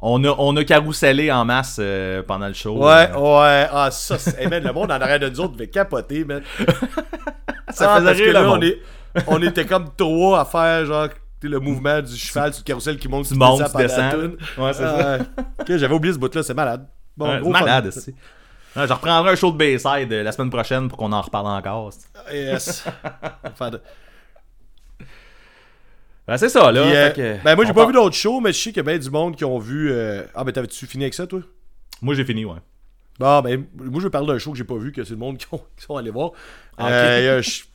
on, 0.00 0.22
a, 0.24 0.34
on 0.38 0.54
a 0.56 0.64
carousellé 0.64 1.32
en 1.32 1.44
masse 1.46 1.78
euh, 1.80 2.22
pendant 2.22 2.46
le 2.48 2.52
show. 2.52 2.76
Ouais, 2.76 3.08
Euh, 3.14 3.16
ouais. 3.18 3.68
Ah, 3.72 3.88
ça, 3.90 4.18
c'est... 4.18 4.38
Hey, 4.38 4.48
man, 4.48 4.62
le 4.62 4.72
monde 4.72 4.90
en 4.92 5.00
arrière 5.00 5.18
de 5.18 5.30
nous 5.30 5.40
autres 5.40 5.54
devait 5.54 5.68
capoter, 5.68 6.24
man. 6.24 6.42
Ça 7.70 7.94
Ah, 7.94 7.96
faisait 7.96 8.06
parce 8.06 8.18
que 8.18 8.24
rire 8.24 8.32
là, 8.34 8.50
on, 8.50 8.60
est... 8.60 8.78
on 9.26 9.42
était 9.42 9.64
comme 9.64 9.86
trois 9.96 10.40
à 10.40 10.44
faire, 10.44 10.84
genre, 10.84 11.08
le 11.42 11.58
mouvement 11.60 12.00
du 12.00 12.14
cheval 12.16 12.52
sur 12.54 12.62
le 12.62 12.66
carrousel 12.66 12.98
qui 12.98 13.08
monte, 13.08 13.26
descends. 13.76 14.10
tune. 14.10 14.36
Ouais, 14.58 14.72
c'est 14.72 14.84
Ah, 14.84 14.98
ça. 15.00 15.16
ouais. 15.16 15.18
Ok, 15.60 15.76
j'avais 15.76 15.94
oublié 15.94 16.14
ce 16.14 16.18
bout-là, 16.18 16.42
c'est 16.42 16.54
malade. 16.54 16.86
Bon, 17.16 17.28
Ouais, 17.30 17.40
gros 17.40 17.50
malade, 17.50 17.92
je 18.76 18.92
reprendrai 18.92 19.30
un 19.32 19.36
show 19.36 19.52
de 19.52 19.56
Bayside 19.56 20.12
euh, 20.12 20.22
la 20.24 20.32
semaine 20.32 20.50
prochaine 20.50 20.88
pour 20.88 20.98
qu'on 20.98 21.12
en 21.12 21.20
reparle 21.22 21.46
encore. 21.46 21.92
c'est- 21.92 22.08
Yes. 22.34 22.84
Enfin, 23.44 23.70
de- 23.70 23.80
Ben, 26.26 26.38
c'est 26.38 26.48
ça, 26.48 26.72
là. 26.72 26.82
Puis, 26.82 26.96
euh, 26.96 27.10
que- 27.10 27.44
ben 27.44 27.54
moi 27.54 27.64
j'ai 27.66 27.72
pas 27.72 27.80
part- 27.80 27.86
vu 27.88 27.92
d'autres 27.92 28.16
shows, 28.16 28.40
mais 28.40 28.52
je 28.52 28.58
sais 28.58 28.70
qu'il 28.70 28.78
y 28.78 28.80
a 28.80 28.90
bien 28.90 28.98
du 28.98 29.10
monde 29.10 29.36
qui 29.36 29.44
ont 29.44 29.58
vu. 29.58 29.90
euh, 29.92 30.22
Ah 30.34 30.42
ben 30.42 30.52
t'avais-tu 30.52 30.86
fini 30.86 31.04
avec 31.04 31.12
ça 31.14 31.26
toi? 31.26 31.40
Moi, 32.00 32.14
j'ai 32.14 32.24
fini, 32.24 32.44
ouais. 32.46 32.56
Bon 33.18 33.40
ben 33.42 33.64
moi 33.76 33.98
je 34.00 34.04
veux 34.04 34.10
parler 34.10 34.26
d'un 34.28 34.38
show 34.38 34.50
que 34.52 34.58
j'ai 34.58 34.64
pas 34.64 34.76
vu, 34.76 34.90
que 34.90 35.04
c'est 35.04 35.10
le 35.10 35.18
monde 35.18 35.36
qui, 35.36 35.46
ont- 35.52 35.58
qui 35.76 35.84
sont 35.84 35.96
allés 35.96 36.10
voir. 36.10 36.30
Ah, 36.78 36.88
Euh, 36.88 37.18
il 37.20 37.24
y 37.24 37.28
a 37.28 37.34
un 37.36 37.42
ch- 37.42 37.68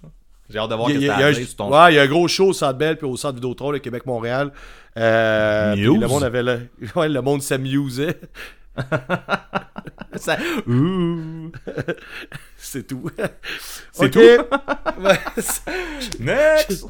J'ai 0.50 0.58
hâte 0.58 0.70
de 0.70 0.76
voir 0.76 0.90
il 0.90 0.96
y 0.96 0.98
a- 1.10 1.14
ce 1.16 1.20
il 1.22 1.30
y 1.30 1.36
que 1.36 1.42
a 1.42 1.46
sur 1.46 1.56
ton... 1.58 1.72
Ouais, 1.72 1.94
il 1.94 1.96
y 1.96 2.00
a 2.00 2.02
un 2.02 2.08
gros 2.08 2.28
show 2.28 2.48
au 2.48 2.54
Centre 2.54 2.74
Bell 2.78 2.98
puis 2.98 3.06
au 3.06 3.16
Centre 3.16 3.36
Vidéotron, 3.36 3.70
le 3.72 3.78
Québec-Montréal. 3.80 4.52
Euh, 4.98 5.74
puis 5.74 5.84
News? 5.86 6.00
le 6.02 6.08
monde 6.08 6.24
avait 6.24 6.42
le... 6.44 6.68
Ouais, 6.96 7.08
le 7.08 7.22
monde 7.22 7.44
s'amusait. 7.44 8.20
Ça-. 10.16 10.38
C'est 12.58 12.88
tout. 12.88 13.10
C'est 13.92 14.10
tout? 14.10 14.20
C'est- 15.38 16.20
Next! 16.20 16.86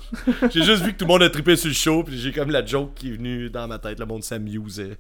j'ai 0.49 0.63
juste 0.63 0.83
vu 0.83 0.93
que 0.93 0.97
tout 0.97 1.05
le 1.05 1.09
monde 1.09 1.23
a 1.23 1.29
trippé 1.29 1.55
sur 1.55 1.67
le 1.67 1.73
show, 1.73 2.03
puis 2.03 2.17
j'ai 2.17 2.31
comme 2.31 2.49
la 2.49 2.65
joke 2.65 2.93
qui 2.95 3.09
est 3.09 3.17
venue 3.17 3.49
dans 3.49 3.67
ma 3.67 3.77
tête. 3.77 3.99
Le 3.99 4.05
monde 4.05 4.23
s'amusait. 4.23 4.97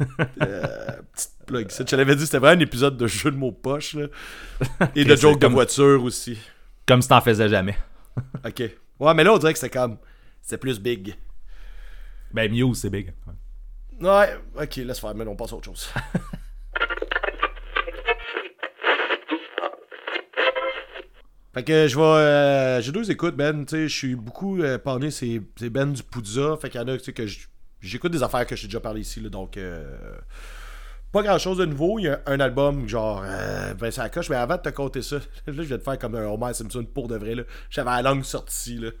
euh, 0.42 0.66
petite 1.12 1.32
plug. 1.46 1.70
Ça, 1.70 1.84
je 1.84 1.90
te 1.90 1.96
l'avais 1.96 2.16
dit, 2.16 2.24
c'était 2.24 2.38
vraiment 2.38 2.60
un 2.60 2.64
épisode 2.64 2.96
de 2.96 3.06
jeu 3.06 3.30
de 3.30 3.36
mots 3.36 3.52
poche. 3.52 3.94
Là. 3.94 4.06
Et 4.94 5.04
de 5.04 5.12
Ok, 5.12 5.18
joke 5.18 5.38
c'est 5.40 5.48
de 5.48 5.52
voiture 5.52 6.02
aussi. 6.02 6.38
Comme 6.86 7.02
si 7.02 7.08
t'en 7.08 7.20
faisais 7.20 7.48
jamais. 7.48 7.76
Ok. 8.44 8.62
Ouais, 8.98 9.14
mais 9.14 9.24
là, 9.24 9.34
on 9.34 9.38
dirait 9.38 9.52
que 9.52 9.58
c'était 9.58 9.76
comme. 9.78 9.98
C'était 10.40 10.58
plus 10.58 10.80
big. 10.80 11.14
Ben, 12.32 12.50
Muse, 12.50 12.78
c'est 12.78 12.90
big. 12.90 13.12
Ouais, 13.26 13.34
ok, 14.60 14.76
laisse 14.76 15.00
faire, 15.00 15.14
mais 15.14 15.26
on 15.26 15.36
passe 15.36 15.52
à 15.52 15.56
autre 15.56 15.64
chose. 15.66 15.88
fait 21.54 21.64
que 21.64 21.88
je 21.88 21.96
vais. 21.96 22.02
euh, 22.02 22.80
J'ai 22.82 22.92
deux 22.92 23.10
écoutes, 23.10 23.36
Ben. 23.36 23.64
Tu 23.64 23.70
sais, 23.76 23.88
je 23.88 23.94
suis 23.96 24.14
beaucoup 24.14 24.60
euh, 24.60 24.78
c'est 25.10 25.40
Ben 25.70 25.92
du 25.92 26.02
Poudza. 26.02 26.56
Fait 26.60 26.68
qu'il 26.70 26.80
y 26.80 26.84
en 26.84 26.88
a, 26.88 26.96
tu 26.98 27.04
sais, 27.04 27.12
que 27.12 27.24
j'écoute 27.80 28.12
des 28.12 28.22
affaires 28.22 28.46
que 28.46 28.54
j'ai 28.56 28.66
déjà 28.66 28.80
parlé 28.80 29.00
ici, 29.00 29.20
là, 29.20 29.28
donc. 29.30 29.56
euh, 29.56 30.16
pas 31.16 31.22
grand 31.22 31.38
chose 31.38 31.56
de 31.56 31.64
nouveau. 31.64 31.98
Il 31.98 32.02
y 32.02 32.08
a 32.08 32.20
un 32.26 32.40
album, 32.40 32.86
genre, 32.86 33.22
euh, 33.24 33.72
ben 33.72 33.90
ça 33.90 34.10
coche, 34.10 34.28
mais 34.28 34.36
avant 34.36 34.56
de 34.56 34.60
te 34.60 34.68
compter 34.68 35.00
ça, 35.00 35.16
là, 35.46 35.52
je 35.56 35.62
vais 35.62 35.78
te 35.78 35.82
faire 35.82 35.98
comme 35.98 36.14
un 36.14 36.26
Homer 36.26 36.52
Simpson 36.52 36.84
pour 36.84 37.08
de 37.08 37.16
vrai, 37.16 37.34
là. 37.34 37.44
J'avais 37.70 37.90
la 37.90 38.02
langue 38.02 38.24
sortie, 38.24 38.76
là. 38.76 38.90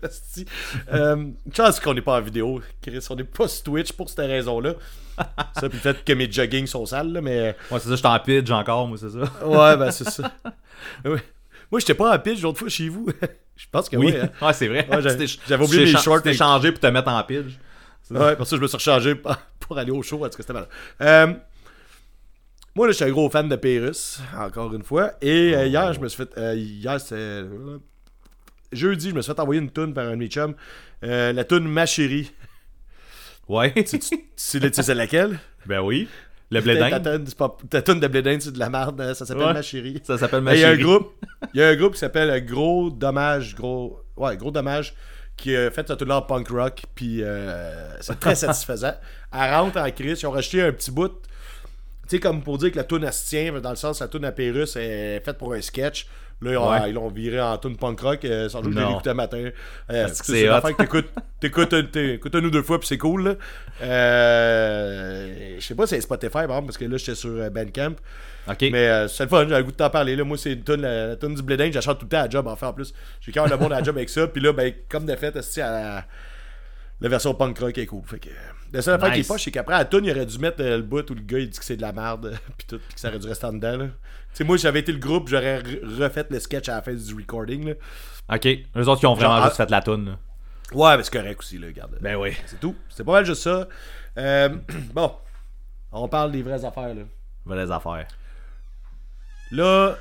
Euh, 0.92 1.26
chance 1.54 1.80
qu'on 1.80 1.94
n'est 1.94 2.02
pas 2.02 2.18
en 2.18 2.20
vidéo, 2.20 2.60
Chris? 2.80 3.04
On 3.10 3.16
n'est 3.16 3.24
pas 3.24 3.48
sur 3.48 3.64
Twitch 3.64 3.92
pour 3.92 4.08
cette 4.08 4.18
raison-là. 4.18 4.74
ça, 5.54 5.68
puis 5.68 5.72
le 5.72 5.78
fait 5.78 6.04
que 6.04 6.12
mes 6.12 6.30
joggings 6.30 6.66
sont 6.66 6.86
sales, 6.86 7.12
là, 7.12 7.20
mais. 7.20 7.56
Ouais, 7.70 7.78
c'est 7.80 7.88
ça, 7.88 7.96
je 7.96 8.02
t'en 8.02 8.18
pitch 8.20 8.50
encore, 8.50 8.86
moi, 8.86 8.96
c'est 8.98 9.10
ça. 9.10 9.44
Ouais, 9.44 9.76
ben 9.76 9.90
c'est 9.90 10.08
ça. 10.08 10.30
Moi, 11.04 11.80
j'étais 11.80 11.94
pas 11.94 12.14
en 12.14 12.18
pitch 12.18 12.40
l'autre 12.42 12.58
fois 12.58 12.68
chez 12.68 12.88
vous. 12.88 13.08
Je 13.56 13.66
pense 13.70 13.88
que 13.88 13.96
oui. 13.96 14.14
Hein. 14.16 14.30
ouais, 14.40 14.52
c'est 14.52 14.68
vrai. 14.68 14.86
Ouais, 14.90 15.02
j'avais- 15.02 15.64
oublié 15.64 15.84
mes 15.92 15.98
shorts 15.98 16.22
t'es 16.22 16.34
changé 16.34 16.70
pour 16.72 16.80
te 16.80 16.86
mettre 16.86 17.08
en 17.08 17.22
pitch. 17.24 17.58
Ouais, 18.10 18.36
pour 18.36 18.46
ça, 18.46 18.56
je 18.56 18.60
me 18.62 18.66
suis 18.68 18.76
rechargé 18.76 19.14
pour 19.14 19.36
pour 19.66 19.78
aller 19.78 19.90
au 19.90 20.02
show. 20.02 20.24
En 20.24 20.28
tout 20.28 20.36
cas, 20.36 20.42
c'était 20.42 20.52
mal. 20.52 20.68
Euh, 21.00 21.34
moi, 22.76 22.86
là, 22.86 22.92
je 22.92 22.96
suis 22.96 23.04
un 23.04 23.10
gros 23.10 23.28
fan 23.30 23.48
de 23.48 23.56
Pérus, 23.56 24.20
encore 24.38 24.72
une 24.74 24.84
fois. 24.84 25.12
Et 25.20 25.54
euh, 25.56 25.66
hier, 25.66 25.92
je 25.92 25.98
me 26.00 26.08
suis 26.08 26.18
fait. 26.24 26.38
euh, 26.38 26.54
hier, 26.54 27.00
c'était. 27.00 27.14
euh, 27.16 27.78
Jeudi, 28.72 29.10
je 29.10 29.14
me 29.14 29.22
suis 29.22 29.32
fait 29.32 29.40
envoyer 29.40 29.60
une 29.60 29.70
toune 29.70 29.94
par 29.94 30.06
un 30.06 30.10
de 30.12 30.16
mes 30.16 30.28
chums. 30.28 30.54
Euh, 31.04 31.32
la 31.32 31.44
toune 31.44 31.66
Ma 31.68 31.86
chérie. 31.86 32.32
Ouais. 33.48 33.72
Tu 33.84 33.98
tu 33.98 34.18
sais 34.36 34.60
tu 34.70 34.82
sais 34.82 34.94
laquelle? 34.94 35.38
Ben 35.66 35.80
oui. 35.80 36.08
Le 36.50 36.60
blé 36.60 36.78
Ta 36.78 37.00
toune, 37.00 37.24
c'est 37.26 38.00
de 38.00 38.06
blé 38.08 38.40
c'est 38.40 38.52
de 38.52 38.58
la 38.58 38.68
merde. 38.70 39.00
hein, 39.00 39.14
Ça 39.14 39.24
s'appelle 39.26 39.46
Ouais. 39.46 39.52
Ma 39.54 39.62
chérie. 39.62 40.00
ça 40.04 40.18
s'appelle 40.18 40.40
ma 40.42 40.54
Il 40.54 40.60
y 40.60 40.64
a 40.64 40.68
un 40.68 40.70
chérie. 40.72 40.82
groupe, 40.82 41.14
il 41.54 41.60
y 41.60 41.62
a 41.62 41.68
un 41.68 41.76
groupe 41.76 41.94
qui 41.94 41.98
s'appelle 42.00 42.44
Gros 42.44 42.90
Dommage, 42.90 43.54
Gros, 43.56 44.00
ouais, 44.16 44.36
Gros 44.36 44.50
Dommage, 44.50 44.94
qui 45.36 45.56
a 45.56 45.70
fait 45.70 45.86
ça 45.88 45.96
tout 45.96 46.04
là 46.04 46.18
en 46.18 46.22
punk 46.22 46.48
rock, 46.48 46.82
puis 46.94 47.22
euh, 47.22 48.00
c'est 48.00 48.18
très 48.20 48.34
satisfaisant. 48.36 48.94
Elle 49.32 49.54
rentre 49.54 49.78
en 49.80 49.90
crise, 49.90 50.20
ils 50.22 50.26
ont 50.26 50.30
rajouté 50.32 50.62
un 50.62 50.72
petit 50.72 50.90
bout, 50.92 51.12
tu 52.08 52.16
sais, 52.16 52.20
comme 52.20 52.42
pour 52.42 52.58
dire 52.58 52.70
que 52.72 52.76
la 52.76 52.84
toune 52.84 53.04
elle 53.04 53.12
se 53.12 53.28
tient, 53.28 53.52
dans 53.60 53.70
le 53.70 53.76
sens 53.76 54.00
la 54.00 54.08
toune 54.08 54.24
à 54.24 54.32
Pérus 54.32 54.76
est 54.76 55.20
faite 55.24 55.38
pour 55.38 55.52
un 55.54 55.60
sketch. 55.60 56.06
Là, 56.42 56.50
ils 56.52 56.56
ont- 56.58 56.70
Ouais. 56.70 56.90
ils 56.90 56.92
l'ont 56.94 57.08
viré 57.08 57.40
en 57.40 57.56
tune 57.56 57.78
punk 57.78 57.98
rock, 58.00 58.22
euh, 58.26 58.48
sans 58.50 58.60
doute 58.60 58.74
je 58.74 58.78
l'ai 58.78 58.90
écouté 58.92 59.08
un 59.08 59.14
matin. 59.14 59.48
Euh, 59.90 60.06
c'est 60.12 60.42
une 60.42 60.48
affaire 60.50 60.76
que 60.76 60.82
t'écoutes, 60.82 61.08
t'écoutes, 61.40 61.72
un- 61.72 61.82
t'écoutes 61.84 62.34
un 62.34 62.44
ou 62.44 62.50
deux 62.50 62.62
fois, 62.62 62.78
puis 62.78 62.86
c'est 62.86 62.98
cool. 62.98 63.24
là. 63.28 63.34
Euh, 64.26 65.56
je 65.58 65.64
sais 65.64 65.74
pas 65.74 65.86
si 65.86 65.94
c'est 65.94 66.00
Spotify, 66.02 66.30
par 66.30 66.42
exemple, 66.42 66.66
parce 66.66 66.78
que 66.78 66.84
là, 66.84 66.96
j'étais 66.98 67.14
sur 67.14 67.50
Bandcamp. 67.50 67.94
Mais 68.70 69.08
c'est 69.08 69.24
le 69.24 69.28
fun, 69.28 69.46
j'ai 69.48 69.56
le 69.56 69.62
goût 69.62 69.72
de 69.72 69.76
t'en 69.76 69.90
parler. 69.90 70.14
Là. 70.14 70.24
Moi, 70.24 70.36
c'est 70.38 70.52
une 70.52 70.80
la, 70.82 71.06
la 71.08 71.16
toune 71.16 71.34
du 71.34 71.42
Blédin, 71.42 71.70
j'achète 71.72 71.98
tout 71.98 72.04
le 72.04 72.10
temps 72.10 72.22
à 72.22 72.28
job. 72.28 72.46
En 72.46 72.54
fait, 72.56 72.66
en 72.66 72.72
plus, 72.72 72.92
j'ai 73.20 73.32
quand 73.32 73.42
même 73.42 73.50
le 73.52 73.58
monde 73.58 73.72
à 73.72 73.82
job 73.82 73.96
avec 73.96 74.08
ça. 74.10 74.26
Puis 74.26 74.40
là, 74.42 74.52
ben, 74.52 74.72
comme 74.88 75.06
de 75.06 75.16
fait, 75.16 75.34
à 75.36 75.70
la, 75.70 76.04
la 77.00 77.08
version 77.08 77.34
punk 77.34 77.58
rock 77.58 77.76
est 77.78 77.86
cool. 77.86 78.02
Fait 78.06 78.18
que, 78.18 78.28
la 78.76 78.82
seule 78.82 78.94
affaire 78.94 79.12
qui 79.12 79.20
est 79.20 79.28
pas, 79.28 79.38
c'est 79.38 79.50
qu'après, 79.50 79.74
à 79.74 79.78
la 79.78 79.84
toune, 79.84 80.04
il 80.04 80.10
aurait 80.10 80.26
dû 80.26 80.38
mettre 80.38 80.62
euh, 80.62 80.76
le 80.76 80.82
bout 80.82 81.08
où 81.10 81.14
le 81.14 81.20
gars 81.20 81.38
il 81.38 81.48
dit 81.48 81.58
que 81.58 81.64
c'est 81.64 81.76
de 81.76 81.82
la 81.82 81.92
merde. 81.92 82.38
puis 82.58 82.66
tout, 82.66 82.78
puis 82.78 82.94
que 82.94 83.00
ça 83.00 83.08
aurait 83.08 83.18
dû 83.18 83.26
rester 83.26 83.46
en 83.46 83.52
dedans. 83.52 83.78
Tu 83.78 83.90
sais, 84.32 84.44
moi, 84.44 84.56
j'avais 84.56 84.80
été 84.80 84.92
le 84.92 84.98
groupe, 84.98 85.28
j'aurais 85.28 85.60
re- 85.60 86.02
refait 86.02 86.26
le 86.30 86.38
sketch 86.38 86.68
à 86.68 86.76
la 86.76 86.82
fin 86.82 86.92
du 86.92 87.14
recording. 87.14 87.68
Là. 87.68 87.74
Ok. 88.34 88.46
Eux 88.46 88.88
autres 88.88 89.00
qui 89.00 89.06
ont 89.06 89.14
vraiment 89.14 89.36
Genre, 89.36 89.44
juste 89.46 89.56
fait 89.56 89.70
la 89.70 89.82
toune. 89.82 90.16
Ouais, 90.72 90.96
mais 90.96 91.02
c'est 91.02 91.12
correct 91.12 91.38
aussi, 91.38 91.58
là, 91.58 91.68
regarde. 91.68 91.98
Ben 92.00 92.16
oui. 92.16 92.36
C'est 92.46 92.60
tout. 92.60 92.74
C'est 92.88 93.04
pas 93.04 93.12
mal 93.12 93.24
juste 93.24 93.42
ça. 93.42 93.68
Euh, 94.18 94.48
bon, 94.92 95.12
on 95.92 96.08
parle 96.08 96.32
des 96.32 96.42
vraies 96.42 96.64
affaires, 96.64 96.94
là. 96.94 97.02
Vraies 97.44 97.70
affaires. 97.70 98.06
Là, 99.52 99.96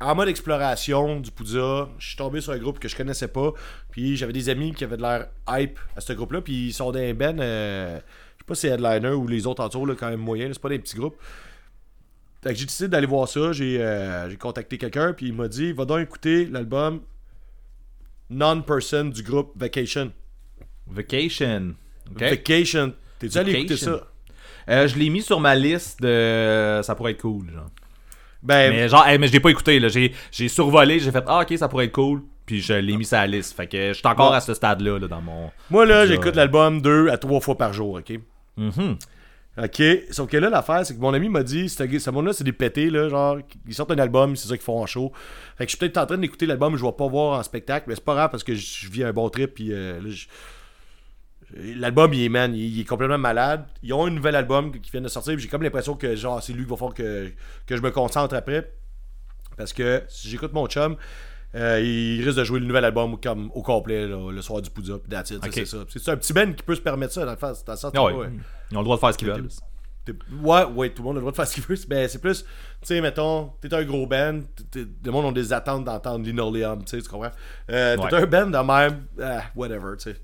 en 0.00 0.14
mode 0.14 0.28
exploration 0.28 1.20
du 1.20 1.30
Poudza, 1.30 1.88
je 1.98 2.08
suis 2.08 2.16
tombé 2.16 2.40
sur 2.40 2.52
un 2.52 2.58
groupe 2.58 2.78
que 2.78 2.88
je 2.88 2.96
connaissais 2.96 3.28
pas. 3.28 3.52
Puis 3.90 4.16
j'avais 4.16 4.32
des 4.32 4.48
amis 4.48 4.72
qui 4.72 4.84
avaient 4.84 4.96
de 4.96 5.02
l'air 5.02 5.28
hype 5.48 5.78
à 5.96 6.00
ce 6.00 6.12
groupe-là. 6.12 6.40
Puis 6.40 6.68
ils 6.68 6.72
sont 6.72 6.92
d'un 6.92 7.14
ben, 7.14 7.38
euh, 7.40 7.96
je 7.96 8.42
sais 8.42 8.46
pas 8.46 8.54
si 8.54 8.60
c'est 8.62 8.68
Headliner 8.68 9.10
ou 9.10 9.26
les 9.26 9.46
autres 9.46 9.64
autour, 9.64 9.86
là, 9.86 9.94
quand 9.98 10.08
même 10.08 10.20
moyen. 10.20 10.48
C'est 10.52 10.62
pas 10.62 10.68
des 10.68 10.78
petits 10.78 10.96
groupes. 10.96 11.16
Fait 12.42 12.52
que 12.52 12.58
j'ai 12.58 12.66
décidé 12.66 12.88
d'aller 12.88 13.06
voir 13.06 13.28
ça. 13.28 13.52
J'ai 13.52 13.80
euh, 13.82 14.30
j'ai 14.30 14.36
contacté 14.36 14.78
quelqu'un. 14.78 15.12
Puis 15.12 15.26
il 15.26 15.34
m'a 15.34 15.48
dit 15.48 15.72
Va 15.72 15.84
donc 15.84 16.00
écouter 16.00 16.46
l'album 16.46 17.00
Non-Person 18.30 19.06
du 19.06 19.24
groupe 19.24 19.52
Vacation. 19.56 20.12
Vacation. 20.86 21.74
Vacation. 22.10 22.94
T'es-tu 23.18 23.36
allé 23.36 23.52
écouter 23.52 23.76
ça? 23.76 24.06
Euh, 24.68 24.86
je 24.86 24.96
l'ai 24.96 25.10
mis 25.10 25.22
sur 25.22 25.40
ma 25.40 25.56
liste 25.56 26.00
de. 26.00 26.80
Ça 26.84 26.94
pourrait 26.94 27.12
être 27.12 27.22
cool, 27.22 27.50
genre. 27.50 27.70
Ben, 28.42 28.70
Mais 28.72 28.88
genre, 28.88 29.06
hey, 29.06 29.18
mais 29.18 29.26
je 29.28 29.32
l'ai 29.32 29.40
pas 29.40 29.50
écouté, 29.50 29.78
là. 29.80 29.88
J'ai, 29.88 30.12
j'ai 30.30 30.48
survolé, 30.48 30.98
j'ai 31.00 31.10
fait, 31.10 31.24
ah, 31.26 31.40
ok, 31.42 31.56
ça 31.58 31.68
pourrait 31.68 31.86
être 31.86 31.92
cool. 31.92 32.22
Puis 32.46 32.60
je 32.62 32.72
l'ai 32.72 32.96
mis 32.96 33.04
sur 33.04 33.16
la 33.18 33.26
liste. 33.26 33.54
Fait 33.56 33.66
que 33.66 33.88
je 33.88 33.92
suis 33.94 34.06
encore 34.06 34.32
à 34.34 34.40
ce 34.40 34.54
stade-là, 34.54 34.98
là, 34.98 35.06
dans 35.08 35.20
mon. 35.20 35.50
moi, 35.70 35.84
là, 35.84 36.06
j'écoute 36.06 36.34
l'album 36.36 36.80
deux 36.80 37.08
à 37.10 37.18
trois 37.18 37.40
fois 37.40 37.56
par 37.58 37.72
jour, 37.72 37.94
ok? 37.98 38.18
Mhm. 38.56 38.96
Ok, 39.60 39.82
sauf 40.12 40.30
que 40.30 40.36
là, 40.36 40.48
l'affaire, 40.50 40.86
c'est 40.86 40.94
que 40.94 41.00
mon 41.00 41.12
ami 41.12 41.28
m'a 41.28 41.42
dit, 41.42 41.68
ce 41.68 42.10
monde-là, 42.10 42.32
c'est 42.32 42.44
des 42.44 42.52
pétés, 42.52 42.90
là, 42.90 43.08
genre, 43.08 43.38
ils 43.66 43.74
sortent 43.74 43.90
un 43.90 43.98
album, 43.98 44.36
c'est 44.36 44.46
ça 44.46 44.54
qu'ils 44.56 44.64
font 44.64 44.80
en 44.80 44.86
show. 44.86 45.12
Fait 45.56 45.64
que 45.66 45.72
je 45.72 45.76
suis 45.76 45.78
peut-être 45.78 45.98
en 45.98 46.06
train 46.06 46.16
d'écouter 46.16 46.46
l'album, 46.46 46.76
je 46.76 46.84
vais 46.84 46.92
pas 46.92 47.08
voir 47.08 47.40
en 47.40 47.42
spectacle, 47.42 47.86
mais 47.88 47.96
c'est 47.96 48.04
pas 48.04 48.14
grave 48.14 48.30
parce 48.30 48.44
que 48.44 48.54
je 48.54 48.60
je 48.82 48.88
vis 48.88 49.02
un 49.02 49.12
bon 49.12 49.28
trip, 49.30 49.54
puis 49.54 49.72
euh, 49.72 49.94
là, 50.00 50.08
je- 50.10 50.26
L'album, 51.54 52.12
il 52.12 52.24
est 52.24 52.28
man, 52.28 52.54
il, 52.54 52.80
est 52.80 52.84
complètement 52.84 53.18
malade. 53.18 53.64
Ils 53.82 53.92
ont 53.94 54.04
un 54.04 54.10
nouvel 54.10 54.36
album 54.36 54.70
qui 54.72 54.90
vient 54.90 55.00
de 55.00 55.08
sortir, 55.08 55.38
j'ai 55.38 55.48
comme 55.48 55.62
l'impression 55.62 55.94
que, 55.94 56.14
genre, 56.14 56.42
c'est 56.42 56.52
lui 56.52 56.60
qu'il 56.60 56.70
va 56.70 56.76
falloir 56.76 56.94
que, 56.94 57.32
que 57.66 57.76
je 57.76 57.80
me 57.82 57.90
concentre 57.90 58.34
après. 58.34 58.72
Parce 59.56 59.72
que 59.72 60.02
si 60.08 60.28
j'écoute 60.28 60.52
mon 60.52 60.66
chum, 60.66 60.96
euh, 61.54 61.80
il 61.80 62.22
risque 62.22 62.36
de 62.38 62.44
jouer 62.44 62.60
le 62.60 62.66
nouvel 62.66 62.84
album 62.84 63.18
comme 63.20 63.50
au 63.54 63.62
complet 63.62 64.06
là, 64.06 64.30
le 64.30 64.42
soir 64.42 64.60
du 64.60 64.70
Poudza, 64.70 64.98
puis 64.98 65.08
that's 65.10 65.30
it, 65.30 65.42
Ok. 65.44 65.52
c'est 65.52 65.64
ça. 65.64 65.78
C'est 65.88 66.08
un 66.10 66.16
petit 66.16 66.32
Ben 66.34 66.54
qui 66.54 66.62
peut 66.62 66.74
se 66.74 66.80
permettre 66.82 67.14
ça, 67.14 67.24
dans 67.24 67.32
le 67.32 67.38
sens, 67.38 67.64
dans 67.64 67.72
le 67.72 67.78
sens, 67.78 67.92
Ah 67.96 68.04
ouais. 68.04 68.28
Ils 68.70 68.76
ont 68.76 68.80
le 68.80 68.84
droit 68.84 68.96
de 68.96 69.00
faire 69.00 69.12
ce 69.14 69.18
qu'ils 69.18 69.28
veulent. 69.28 69.48
Ouais, 70.42 70.64
ouais, 70.64 70.90
tout 70.90 71.02
le 71.02 71.08
monde 71.08 71.16
a 71.16 71.18
le 71.18 71.20
droit 71.22 71.32
de 71.32 71.36
faire 71.36 71.46
ce 71.46 71.54
qu'il 71.54 71.64
veut. 71.64 71.76
C'est 71.76 72.20
plus, 72.20 72.42
tu 72.42 72.48
sais, 72.82 73.00
mettons, 73.00 73.52
t'es 73.60 73.72
un 73.74 73.82
gros 73.84 74.06
band, 74.06 74.40
le 74.74 75.10
monde 75.10 75.26
ont 75.26 75.32
des 75.32 75.52
attentes 75.52 75.84
d'entendre 75.84 76.24
Linoleum, 76.24 76.84
tu 76.84 76.96
sais, 76.96 77.02
tu 77.02 77.08
comprends? 77.08 77.30
Euh, 77.70 77.96
t'es 77.96 78.14
un 78.14 78.26
band 78.26 78.46
de 78.46 78.58
même, 78.58 79.02
ah, 79.22 79.42
whatever, 79.56 79.96
tu 79.98 80.10
sais. 80.12 80.16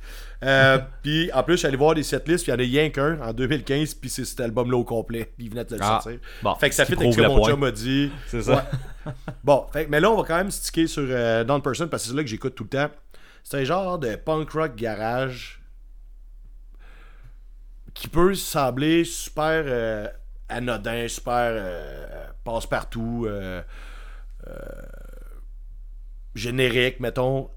Euh, 0.43 0.79
puis 1.03 1.31
en 1.33 1.43
plus, 1.43 1.55
je 1.55 1.59
suis 1.59 1.67
allé 1.67 1.77
voir 1.77 1.95
des 1.95 2.03
setlists, 2.03 2.45
puis 2.45 2.53
il 2.53 2.55
y 2.55 2.57
en 2.57 2.61
a 2.61 2.81
rien 2.81 2.91
qu'un 2.91 3.21
en 3.21 3.33
2015, 3.33 3.95
puis 3.95 4.11
c'est 4.11 4.25
cet 4.25 4.41
album-là 4.41 4.77
au 4.77 4.85
complet, 4.85 5.31
puis 5.37 5.47
il 5.47 5.51
venait 5.51 5.65
de 5.65 5.75
le 5.75 5.81
Ah, 5.83 6.01
sortir. 6.03 6.21
bon, 6.43 6.55
fait 6.55 6.69
que 6.69 6.75
ça 6.75 6.85
fait 6.85 6.97
avec 6.99 7.13
ce 7.13 7.19
que 7.19 7.27
mon 7.27 7.45
chum 7.45 7.61
m'a 7.61 7.71
dit. 7.71 8.11
C'est 8.29 8.43
ça. 8.43 8.67
Ouais. 9.07 9.13
bon, 9.43 9.67
fait, 9.73 9.87
mais 9.89 10.01
là, 10.01 10.11
on 10.11 10.17
va 10.17 10.25
quand 10.27 10.37
même 10.37 10.51
sticker 10.51 10.87
sur 10.87 11.05
euh, 11.07 11.45
Non-Person, 11.45 11.89
parce 11.89 12.05
que 12.05 12.11
c'est 12.11 12.17
là 12.17 12.23
que 12.23 12.29
j'écoute 12.29 12.55
tout 12.55 12.65
le 12.65 12.71
temps. 12.71 12.91
C'est 13.43 13.59
un 13.59 13.65
genre 13.65 13.99
de 13.99 14.17
punk 14.17 14.51
rock 14.53 14.75
garage 14.75 15.61
qui 17.95 18.09
peut 18.09 18.35
sembler 18.35 19.05
super 19.05 19.63
euh, 19.67 20.09
anodin, 20.49 21.09
super 21.09 21.53
euh, 21.53 22.27
passe-partout, 22.45 23.27
euh, 23.27 23.63
générique, 26.35 27.01
mettons. 27.01 27.51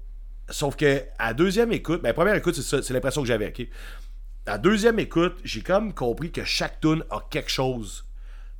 Sauf 0.48 0.76
que 0.76 1.02
à 1.18 1.34
deuxième 1.34 1.72
écoute, 1.72 2.00
ben 2.02 2.14
première 2.14 2.34
écoute, 2.34 2.54
c'est 2.54 2.62
ça, 2.62 2.80
c'est 2.80 2.94
l'impression 2.94 3.20
que 3.20 3.28
j'avais, 3.28 3.48
ok? 3.48 3.66
À 4.46 4.56
deuxième 4.56 4.98
écoute, 4.98 5.36
j'ai 5.44 5.60
comme 5.60 5.92
compris 5.92 6.30
que 6.30 6.44
chaque 6.44 6.80
tune 6.80 7.04
a 7.10 7.20
quelque 7.28 7.50
chose. 7.50 8.06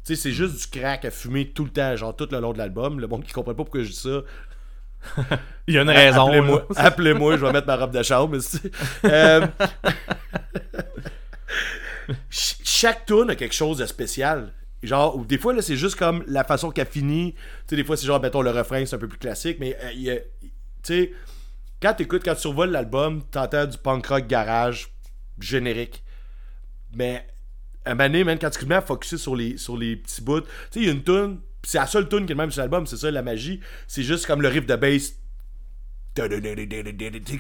Tu 0.05 0.15
sais, 0.15 0.23
c'est 0.23 0.33
juste 0.33 0.57
du 0.57 0.81
crack 0.81 1.07
à 1.07 1.11
fumer 1.11 1.51
tout 1.51 1.65
le 1.65 1.71
temps, 1.71 1.97
genre 1.97 2.15
tout 2.15 2.29
le 2.31 2.41
long 2.41 2.53
de 2.53 2.59
l'album. 2.59 3.01
Le 3.01 3.07
monde 3.07 3.25
qui 3.25 3.33
comprend 3.33 3.55
pas 3.55 3.65
pourquoi 3.65 3.83
je 3.83 3.89
dis 3.89 3.97
ça, 3.97 4.21
Il 5.67 5.75
y 5.75 5.79
a 5.79 5.83
une 5.83 5.91
raison. 5.91 6.27
Appelez-moi, 6.27 6.67
là. 6.71 6.85
appelez-moi, 6.85 7.37
je 7.37 7.47
vais 7.47 7.53
mettre 7.53 7.67
ma 7.67 7.77
robe 7.77 7.93
de 7.93 8.03
chambre. 8.03 8.37
Euh, 9.05 9.47
ch- 12.31 12.59
chaque 12.65 13.07
tune 13.07 13.31
a 13.31 13.35
quelque 13.35 13.55
chose 13.55 13.79
de 13.79 13.87
spécial. 13.87 14.53
Genre, 14.83 15.19
des 15.25 15.39
fois, 15.39 15.53
là, 15.55 15.63
c'est 15.63 15.77
juste 15.77 15.97
comme 15.97 16.23
la 16.29 16.45
façon 16.45 16.71
qu'elle 16.71 16.87
finit. 16.87 17.33
Tu 17.35 17.41
sais, 17.71 17.77
des 17.77 17.85
fois, 17.85 17.97
c'est 17.97 18.07
genre, 18.07 18.21
mettons, 18.21 18.43
le 18.43 18.51
refrain, 18.51 18.85
c'est 18.87 18.95
un 18.95 18.99
peu 18.99 19.09
plus 19.09 19.19
classique, 19.19 19.59
mais 19.59 19.77
euh, 19.83 20.19
tu 20.43 20.51
sais, 20.83 21.13
quand 21.83 21.95
t'écoutes, 21.95 22.23
quand 22.25 22.35
tu 22.35 22.43
survoles 22.43 22.71
l'album, 22.71 23.23
t'entends 23.31 23.67
du 23.67 23.77
punk 23.79 24.07
rock 24.07 24.27
garage 24.27 24.89
générique. 25.41 26.03
Mais 26.95 27.27
un 27.85 27.95
moment 27.95 28.05
donné, 28.09 28.25
man, 28.25 28.39
quand 28.39 28.51
tu 28.51 28.67
mets 28.67 28.77
à 28.77 28.83
focusser 28.83 29.19
sur 29.19 29.35
les, 29.35 29.57
sur 29.57 29.77
les 29.77 29.97
petits 29.97 30.23
bouts, 30.23 30.41
tu 30.43 30.47
sais, 30.71 30.81
il 30.81 30.87
y 30.87 30.89
a 30.89 30.93
une 30.93 31.03
tune, 31.03 31.41
c'est 31.65 31.79
la 31.79 31.87
seule 31.87 32.09
tune 32.09 32.27
qui 32.27 32.33
est 32.33 32.37
même 32.37 32.51
sur 32.51 32.61
l'album, 32.61 32.87
c'est 32.87 32.97
ça 32.97 33.11
la 33.11 33.23
magie. 33.23 33.61
C'est 33.87 34.03
juste 34.03 34.27
comme 34.27 34.43
le 34.43 34.49
riff 34.49 34.67
de 34.67 34.77
bass 34.77 35.15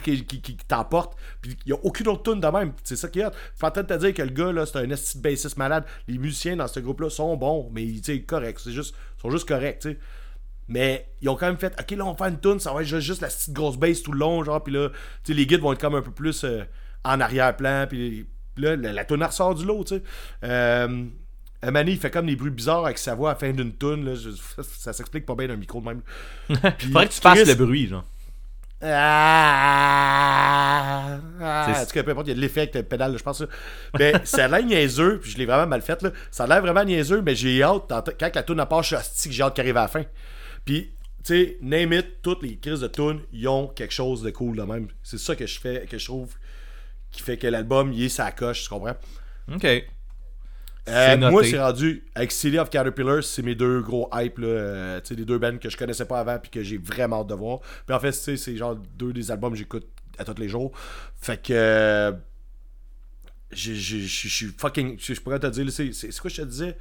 qui, 0.02 0.24
qui, 0.24 0.40
qui 0.40 0.56
t'emporte. 0.66 1.16
Puis 1.40 1.56
il 1.66 1.72
n'y 1.72 1.78
a 1.78 1.80
aucune 1.84 2.08
autre 2.08 2.30
tune 2.30 2.40
de 2.40 2.46
même. 2.46 2.72
C'est 2.84 2.96
ça 2.96 3.08
qui 3.08 3.20
est. 3.20 3.24
Je 3.24 3.28
suis 3.56 3.66
en 3.66 3.70
train 3.70 3.82
de 3.82 3.88
te 3.88 3.98
dire 3.98 4.14
que 4.14 4.22
le 4.22 4.30
gars, 4.30 4.52
là, 4.52 4.66
c'est 4.66 4.78
un 4.78 4.90
esti 4.90 5.18
bassiste 5.18 5.56
malade. 5.56 5.84
Les 6.06 6.18
musiciens 6.18 6.56
dans 6.56 6.68
ce 6.68 6.80
groupe-là 6.80 7.10
sont 7.10 7.36
bons, 7.36 7.70
mais 7.72 7.84
tu 7.86 8.02
sais, 8.04 8.20
corrects. 8.22 8.60
C'est 8.60 8.72
juste, 8.72 8.94
ils 9.18 9.22
sont 9.22 9.30
juste 9.30 9.48
corrects, 9.48 9.80
tu 9.80 9.90
sais. 9.92 9.98
Mais 10.70 11.08
ils 11.22 11.28
ont 11.30 11.34
quand 11.36 11.46
même 11.46 11.56
fait, 11.56 11.74
ok, 11.80 11.90
là, 11.92 12.04
on 12.04 12.10
va 12.12 12.16
faire 12.16 12.26
une 12.26 12.40
tune, 12.40 12.60
ça 12.60 12.72
va 12.74 12.82
être 12.82 12.86
juste, 12.88 13.06
juste 13.06 13.22
la 13.22 13.28
petite 13.28 13.54
grosse 13.54 13.78
bass 13.78 14.02
tout 14.02 14.12
le 14.12 14.18
long, 14.18 14.44
genre, 14.44 14.62
puis 14.62 14.74
là, 14.74 14.90
tu 15.24 15.32
sais, 15.32 15.34
les 15.34 15.46
guides 15.46 15.60
vont 15.60 15.72
être 15.72 15.80
comme 15.80 15.94
un 15.94 16.02
peu 16.02 16.10
plus 16.10 16.44
euh, 16.44 16.62
en 17.04 17.20
arrière-plan, 17.20 17.86
puis 17.88 18.26
là, 18.58 18.76
la, 18.76 18.92
la 18.92 19.04
tune 19.06 19.22
ressort 19.22 19.54
du 19.54 19.64
lot, 19.64 19.82
tu 19.84 19.96
sais. 19.96 20.02
Euh, 20.44 21.06
il 21.62 21.96
fait 21.98 22.10
comme 22.10 22.26
des 22.26 22.36
bruits 22.36 22.50
bizarres 22.50 22.84
avec 22.84 22.98
sa 22.98 23.14
voix 23.14 23.30
à 23.30 23.32
la 23.32 23.38
fin 23.38 23.50
d'une 23.52 23.74
tune, 23.76 24.04
là. 24.04 24.14
Je- 24.14 24.30
ça, 24.30 24.62
ça 24.62 24.92
s'explique 24.92 25.24
pas 25.24 25.34
bien 25.34 25.48
d'un 25.48 25.56
micro 25.56 25.80
de 25.80 25.86
même. 25.86 26.02
Puis 26.78 26.88
Faudrait 26.88 27.08
que 27.08 27.12
tu 27.14 27.20
fasses 27.20 27.38
le 27.48 27.54
bruit, 27.54 27.86
genre. 27.86 28.04
Ah, 29.60 31.18
ah, 31.40 31.66
C'est- 31.74 31.80
en 31.82 31.86
tout 31.86 31.92
cas, 31.92 32.02
peu 32.02 32.10
importe, 32.12 32.26
il 32.28 32.30
y 32.30 32.32
a 32.32 32.36
de 32.36 32.40
l'effet 32.40 32.60
avec 32.62 32.74
le 32.74 32.82
pédale, 32.82 33.16
je 33.18 33.22
pense. 33.22 33.38
ça. 33.38 33.46
Mais 33.98 34.12
ça 34.24 34.44
a 34.44 34.48
l'air 34.48 34.64
niaiseux, 34.64 35.18
puis 35.20 35.30
je 35.32 35.38
l'ai 35.38 35.46
vraiment 35.46 35.66
mal 35.66 35.82
fait. 35.82 36.00
Là. 36.02 36.10
Ça 36.30 36.44
a 36.44 36.46
l'air 36.46 36.60
vraiment 36.60 36.84
niaiseux, 36.84 37.22
mais 37.22 37.34
j'ai 37.34 37.62
hâte. 37.62 37.92
Quand 38.18 38.34
la 38.34 38.42
tourne 38.42 38.64
part, 38.66 38.82
je 38.82 38.96
suis 39.14 39.32
j'ai 39.32 39.42
hâte 39.42 39.54
qu'elle 39.56 39.66
arrive 39.66 39.76
à 39.76 39.82
la 39.82 39.88
fin. 39.88 40.04
Puis, 40.64 40.92
tu 41.24 41.34
sais, 41.34 41.56
name 41.62 41.92
it, 41.94 42.22
toutes 42.22 42.42
les 42.42 42.56
crises 42.56 42.80
de 42.80 42.88
tune, 42.88 43.20
ils 43.32 43.48
ont 43.48 43.66
quelque 43.68 43.92
chose 43.94 44.22
de 44.22 44.30
cool 44.30 44.56
de 44.56 44.62
même. 44.62 44.88
C'est 45.02 45.18
ça 45.18 45.34
que 45.36 45.46
je 45.46 45.58
fais, 45.58 45.86
que 45.90 45.98
je 45.98 46.04
trouve 46.04 46.34
qui 47.10 47.22
fait 47.22 47.36
que 47.38 47.46
l'album, 47.46 47.92
il 47.92 48.04
est 48.04 48.08
sa 48.10 48.30
coche, 48.32 48.62
tu 48.64 48.68
comprends? 48.68 48.96
Ok. 49.52 49.66
Euh, 50.88 51.16
moi, 51.30 51.42
c'est 51.44 51.60
rendu 51.60 52.04
avec 52.14 52.32
City 52.32 52.58
of 52.58 52.70
Caterpillars, 52.70 53.22
c'est 53.24 53.42
mes 53.42 53.54
deux 53.54 53.80
gros 53.82 54.08
hype, 54.14 54.38
là, 54.38 54.46
euh, 54.48 55.00
les 55.10 55.24
deux 55.24 55.38
bands 55.38 55.58
que 55.58 55.68
je 55.70 55.76
connaissais 55.76 56.04
pas 56.06 56.20
avant 56.20 56.38
puis 56.38 56.50
que 56.50 56.62
j'ai 56.62 56.78
vraiment 56.78 57.20
hâte 57.20 57.28
de 57.28 57.34
voir. 57.34 57.60
Puis 57.86 57.94
en 57.94 58.00
fait, 58.00 58.12
c'est 58.12 58.56
genre 58.56 58.76
deux 58.96 59.12
des 59.12 59.30
albums 59.30 59.52
que 59.52 59.58
j'écoute 59.58 59.86
à 60.18 60.24
tous 60.24 60.40
les 60.40 60.48
jours. 60.48 60.72
Fait 61.20 61.40
que. 61.42 61.52
euh, 61.52 62.12
Je 63.50 63.72
suis 64.28 64.46
fucking. 64.58 64.98
Je 65.00 65.20
pourrais 65.20 65.38
te 65.40 65.46
dire, 65.46 65.70
c'est 65.72 66.18
quoi 66.20 66.30
je 66.30 66.42
te 66.42 66.46
disais? 66.46 66.76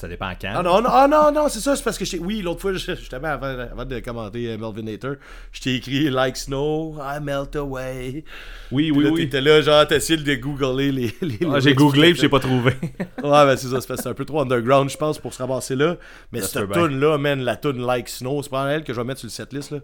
Ça 0.00 0.08
dépend 0.08 0.32
quand. 0.40 0.54
Ah 0.54 0.62
non, 0.62 0.80
non, 0.80 0.88
ah, 0.90 1.06
non, 1.06 1.30
non, 1.30 1.48
c'est 1.50 1.60
ça, 1.60 1.76
c'est 1.76 1.84
parce 1.84 1.98
que 1.98 2.16
oui, 2.16 2.40
l'autre 2.40 2.62
fois, 2.62 2.72
justement, 2.72 3.28
avant, 3.28 3.48
avant 3.48 3.84
de 3.84 4.00
commenter 4.00 4.48
euh, 4.48 4.56
Melvin 4.56 4.90
Nater, 4.90 5.20
je 5.52 5.60
t'ai 5.60 5.74
écrit 5.74 6.08
Like 6.08 6.38
Snow, 6.38 6.96
I 6.98 7.20
melt 7.20 7.54
away. 7.54 8.24
Oui, 8.72 8.90
Puis 8.90 8.92
oui, 8.92 9.04
là, 9.04 9.10
oui. 9.10 9.24
t'étais 9.24 9.42
là, 9.42 9.60
genre, 9.60 9.86
t'essayais 9.86 10.22
de 10.22 10.34
googler 10.36 10.90
les. 10.90 11.14
les 11.20 11.38
Ah, 11.52 11.60
j'ai 11.60 11.74
googlé 11.74 12.12
puis 12.12 12.22
j'ai 12.22 12.30
pas 12.30 12.40
trouvé. 12.40 12.72
Ouais, 13.22 13.44
ben 13.44 13.56
c'est 13.56 13.68
ça, 13.68 13.80
c'est 13.82 14.06
un 14.06 14.14
peu 14.14 14.24
trop 14.24 14.40
underground, 14.40 14.88
je 14.88 14.96
pense, 14.96 15.18
pour 15.18 15.34
se 15.34 15.42
ramasser 15.42 15.76
là. 15.76 15.98
Mais 16.32 16.40
Ça 16.40 16.60
cette 16.60 16.72
tune-là, 16.72 17.18
man, 17.18 17.42
la 17.42 17.56
tune 17.56 17.84
Like 17.84 18.08
Snow, 18.08 18.42
c'est 18.42 18.48
pas 18.48 18.70
elle 18.72 18.84
que 18.84 18.94
je 18.94 18.98
vais 18.98 19.04
mettre 19.04 19.20
sur 19.20 19.26
le 19.26 19.32
setlist, 19.32 19.70
là. 19.70 19.80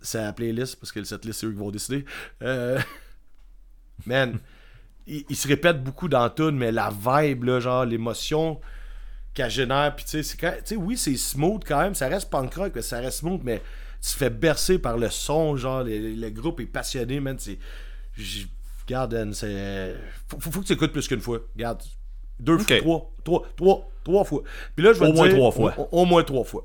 C'est 0.00 0.20
la 0.20 0.32
playlist, 0.32 0.80
parce 0.80 0.90
que 0.90 0.98
le 0.98 1.04
setlist, 1.04 1.38
c'est 1.38 1.46
eux 1.46 1.52
qui 1.52 1.58
vont 1.58 1.70
décider. 1.70 2.04
Euh... 2.42 2.80
Man, 4.06 4.38
il, 5.06 5.24
il 5.28 5.36
se 5.36 5.46
répète 5.46 5.82
beaucoup 5.82 6.08
dans 6.08 6.24
la 6.24 6.30
tune, 6.30 6.56
mais 6.56 6.72
la 6.72 6.90
vibe, 6.90 7.44
là, 7.44 7.60
genre, 7.60 7.84
l'émotion 7.84 8.60
qu'elle 9.34 9.50
génère, 9.50 9.94
puis 9.94 10.04
tu 10.04 10.10
sais, 10.10 10.22
c'est 10.22 10.36
quand... 10.36 10.52
tu 10.58 10.62
sais, 10.64 10.76
oui, 10.76 10.96
c'est 10.96 11.16
smooth 11.16 11.62
quand 11.66 11.80
même, 11.80 11.94
ça 11.94 12.08
reste 12.08 12.28
punk 12.30 12.54
rock, 12.54 12.72
mais 12.74 12.82
ça 12.82 12.98
reste 12.98 13.18
smooth, 13.18 13.40
mais 13.44 13.62
tu 14.02 14.12
te 14.12 14.16
fais 14.16 14.30
bercer 14.30 14.78
par 14.78 14.96
le 14.96 15.10
son, 15.10 15.56
genre, 15.56 15.82
le, 15.84 16.14
le 16.14 16.30
groupe 16.30 16.60
est 16.60 16.66
passionné, 16.66 17.20
man, 17.20 17.36
c'est... 17.38 17.58
Dan, 18.88 19.34
c'est... 19.34 19.94
Faut, 20.28 20.40
faut, 20.40 20.50
faut 20.50 20.60
que 20.60 20.66
tu 20.66 20.72
écoutes 20.72 20.92
plus 20.92 21.06
qu'une 21.06 21.20
fois. 21.20 21.40
Regarde, 21.54 21.82
deux 22.40 22.56
fois, 22.58 22.76
trois, 22.78 23.12
trois, 23.22 23.42
trois, 23.56 23.88
trois 24.02 24.24
fois. 24.24 24.42
Puis 24.74 24.84
là, 24.84 24.92
je 24.94 25.00
vais 25.00 25.06
Au 25.08 25.10
te 25.10 25.16
moins 25.16 25.28
dire- 25.28 25.36
trois 25.36 25.52
fois. 25.52 25.74
Au, 25.78 25.88
au 25.92 26.04
moins 26.06 26.22
trois 26.24 26.44
fois. 26.44 26.64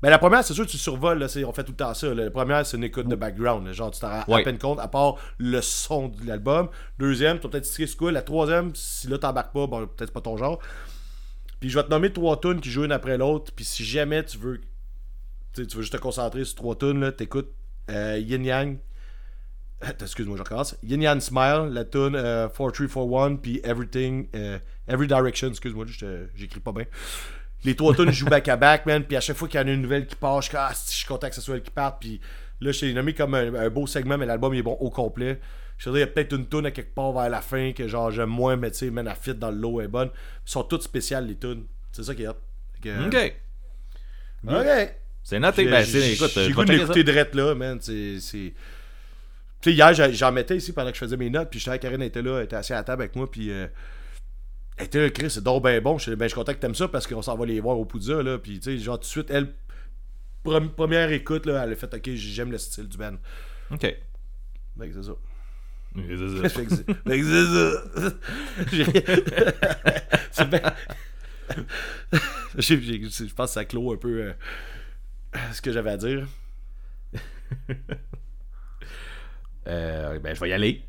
Ben, 0.00 0.10
la 0.10 0.18
première, 0.18 0.44
c'est 0.44 0.54
sûr 0.54 0.64
que 0.64 0.70
tu 0.70 0.78
survoles, 0.78 1.18
là, 1.18 1.26
on 1.44 1.52
fait 1.52 1.64
tout 1.64 1.72
le 1.72 1.76
temps 1.76 1.92
ça. 1.94 2.06
là. 2.14 2.24
La 2.24 2.30
première, 2.30 2.64
c'est 2.64 2.76
une 2.76 2.84
écoute 2.84 3.08
de 3.08 3.16
background. 3.16 3.66
là. 3.66 3.72
genre, 3.72 3.90
tu 3.90 3.98
t'en 3.98 4.10
rends 4.10 4.24
Ouais. 4.34 4.42
à 4.42 4.44
peine 4.44 4.58
compte, 4.58 4.78
à 4.78 4.86
part 4.86 5.16
le 5.38 5.60
son 5.60 6.08
de 6.08 6.24
l'album. 6.26 6.68
Deuxième, 6.98 7.40
tu 7.40 7.48
peut-être 7.48 7.96
coup. 7.96 8.10
La 8.10 8.22
troisième, 8.22 8.70
si 8.74 9.08
là, 9.08 9.18
t'embarques 9.18 9.52
pas, 9.52 9.66
bon, 9.66 9.86
peut-être 9.88 10.12
pas 10.12 10.20
ton 10.20 10.36
genre. 10.36 10.60
Puis 11.60 11.70
je 11.70 11.78
vais 11.78 11.84
te 11.84 11.90
nommer 11.90 12.12
trois 12.12 12.40
tunes 12.40 12.60
qui 12.60 12.70
jouent 12.70 12.84
une 12.84 12.92
après 12.92 13.16
l'autre. 13.18 13.52
Puis 13.54 13.64
si 13.64 13.84
jamais 13.84 14.24
tu 14.24 14.38
veux, 14.38 14.60
tu 15.54 15.62
veux 15.62 15.82
juste 15.82 15.92
te 15.92 15.98
concentrer 15.98 16.44
sur 16.44 16.54
trois 16.56 16.76
tunes, 16.76 17.00
là, 17.00 17.12
t'écoutes 17.12 17.52
euh, 17.90 18.18
Yin 18.18 18.44
Yang. 18.44 18.78
Excuse-moi, 20.00 20.36
je 20.36 20.42
recommence. 20.42 20.76
Yin 20.82 21.02
Yang 21.02 21.20
Smile, 21.20 21.68
la 21.70 21.84
tune 21.84 22.14
euh, 22.14 22.48
4341, 22.48 23.36
puis 23.36 23.60
Everything, 23.64 24.28
euh, 24.34 24.58
Every 24.88 25.06
Direction, 25.06 25.48
excuse-moi, 25.48 25.86
j'écris 26.34 26.60
pas 26.60 26.72
bien. 26.72 26.84
Les 27.64 27.74
trois 27.74 27.94
tunes 27.94 28.12
jouent 28.12 28.26
back 28.26 28.48
à 28.48 28.56
back, 28.56 28.86
man, 28.86 29.02
puis 29.02 29.16
à 29.16 29.20
chaque 29.20 29.36
fois 29.36 29.48
qu'il 29.48 29.60
y 29.60 29.62
en 29.62 29.66
a 29.66 29.70
une 29.70 29.82
nouvelle 29.82 30.06
qui 30.06 30.16
part, 30.16 30.42
je 30.42 30.50
ah, 30.54 30.72
je 30.72 30.92
suis 30.92 31.06
content 31.06 31.28
que 31.28 31.34
ce 31.34 31.40
soit 31.40 31.56
elle 31.56 31.62
qui 31.62 31.70
parte, 31.70 32.00
puis 32.00 32.20
là, 32.60 32.72
je 32.72 32.80
t'ai 32.80 32.92
nommé 32.92 33.14
comme 33.14 33.34
un, 33.34 33.68
beau 33.70 33.86
segment, 33.86 34.18
mais 34.18 34.26
l'album 34.26 34.54
est 34.54 34.62
bon 34.62 34.74
au 34.74 34.90
complet. 34.90 35.40
Je 35.78 35.84
te 35.84 35.90
dis, 35.90 35.96
il 35.96 36.00
y 36.00 36.02
a 36.02 36.06
peut-être 36.06 36.32
une 36.34 36.48
tune 36.48 36.64
à 36.66 36.70
quelque 36.70 36.94
part 36.94 37.12
vers 37.12 37.28
la 37.28 37.42
fin 37.42 37.72
que 37.72 37.86
genre 37.86 38.10
j'aime 38.10 38.30
moins, 38.30 38.56
mais 38.56 38.70
tu 38.70 38.78
sais, 38.78 38.90
man, 38.90 39.04
la 39.04 39.14
fit 39.14 39.34
dans 39.34 39.50
le 39.50 39.58
lot 39.58 39.80
est 39.82 39.88
bonne. 39.88 40.08
Ils 40.46 40.50
sont 40.50 40.62
toutes 40.64 40.82
spéciales, 40.82 41.26
les 41.26 41.36
tunes. 41.36 41.64
C'est 41.92 42.02
ça 42.02 42.14
qui 42.14 42.22
est 42.22 42.28
hot. 42.28 42.34
Que, 42.82 43.06
Ok. 43.08 43.34
Ok. 44.48 44.94
C'est 45.22 45.38
noté. 45.40 45.64
Ben, 45.70 45.84
c'est, 45.84 46.12
écoute, 46.12 46.30
j'ai 46.46 46.52
goût 46.52 46.60
m'écouter 46.78 47.04
direct 47.04 47.34
là, 47.34 47.54
man. 47.54 47.78
C'est. 47.80 48.20
c'est- 48.20 48.54
Tu 49.60 49.70
sais, 49.70 49.72
hier, 49.72 49.92
j'en- 50.12 50.30
mettais 50.32 50.56
ici 50.56 50.72
pendant 50.72 50.90
que 50.90 50.94
je 50.94 51.00
faisais 51.00 51.16
mes 51.16 51.30
notes, 51.30 51.50
puis 51.50 51.58
je 51.58 51.64
savais 51.64 51.78
que 51.78 51.82
Karine 51.82 52.02
était 52.02 52.22
là, 52.22 52.38
elle 52.38 52.44
était 52.44 52.56
assise 52.56 52.72
à 52.72 52.76
la 52.76 52.84
table 52.84 53.02
avec 53.02 53.16
moi, 53.16 53.28
puis. 53.30 53.50
Euh, 53.50 53.66
elle 54.78 54.86
était 54.86 55.00
là, 55.00 55.10
Chris, 55.10 55.30
c'est 55.30 55.42
donc 55.42 55.62
ben 55.64 55.82
bon. 55.82 55.96
Je 55.98 56.02
suis 56.04 56.16
ben, 56.16 56.26
je 56.26 56.28
suis 56.28 56.34
content 56.36 56.52
que 56.52 56.58
t'aimes 56.58 56.74
ça 56.74 56.86
parce 56.88 57.06
qu'on 57.06 57.22
s'en 57.22 57.36
va 57.36 57.44
les 57.46 57.58
voir 57.60 57.78
au 57.78 57.84
Poudza, 57.86 58.22
là. 58.22 58.38
Puis, 58.38 58.60
tu 58.60 58.76
sais, 58.76 58.78
genre, 58.78 58.96
tout 58.98 59.04
de 59.04 59.06
suite, 59.06 59.30
elle. 59.30 59.52
première 60.76 61.10
écoute, 61.10 61.46
là, 61.46 61.64
elle 61.64 61.72
a 61.72 61.76
fait, 61.76 61.92
ok, 61.92 62.10
j'aime 62.14 62.52
le 62.52 62.58
style 62.58 62.86
du 62.88 62.96
band. 62.96 63.16
Ok. 63.72 63.80
Que 63.80 64.92
c'est 64.92 65.02
ça. 65.02 65.12
C'est 70.30 70.46
bien. 72.76 72.90
Je 73.02 73.34
pense 73.34 73.50
que 73.50 73.54
ça 73.54 73.64
clôt 73.64 73.92
un 73.92 73.96
peu 73.96 74.22
euh, 74.22 74.32
ce 75.52 75.60
que 75.62 75.72
j'avais 75.72 75.90
à 75.90 75.96
dire. 75.96 76.26
Euh, 79.68 80.18
ben, 80.20 80.34
je 80.34 80.40
vais 80.40 80.50
y 80.50 80.52
aller. 80.52 80.82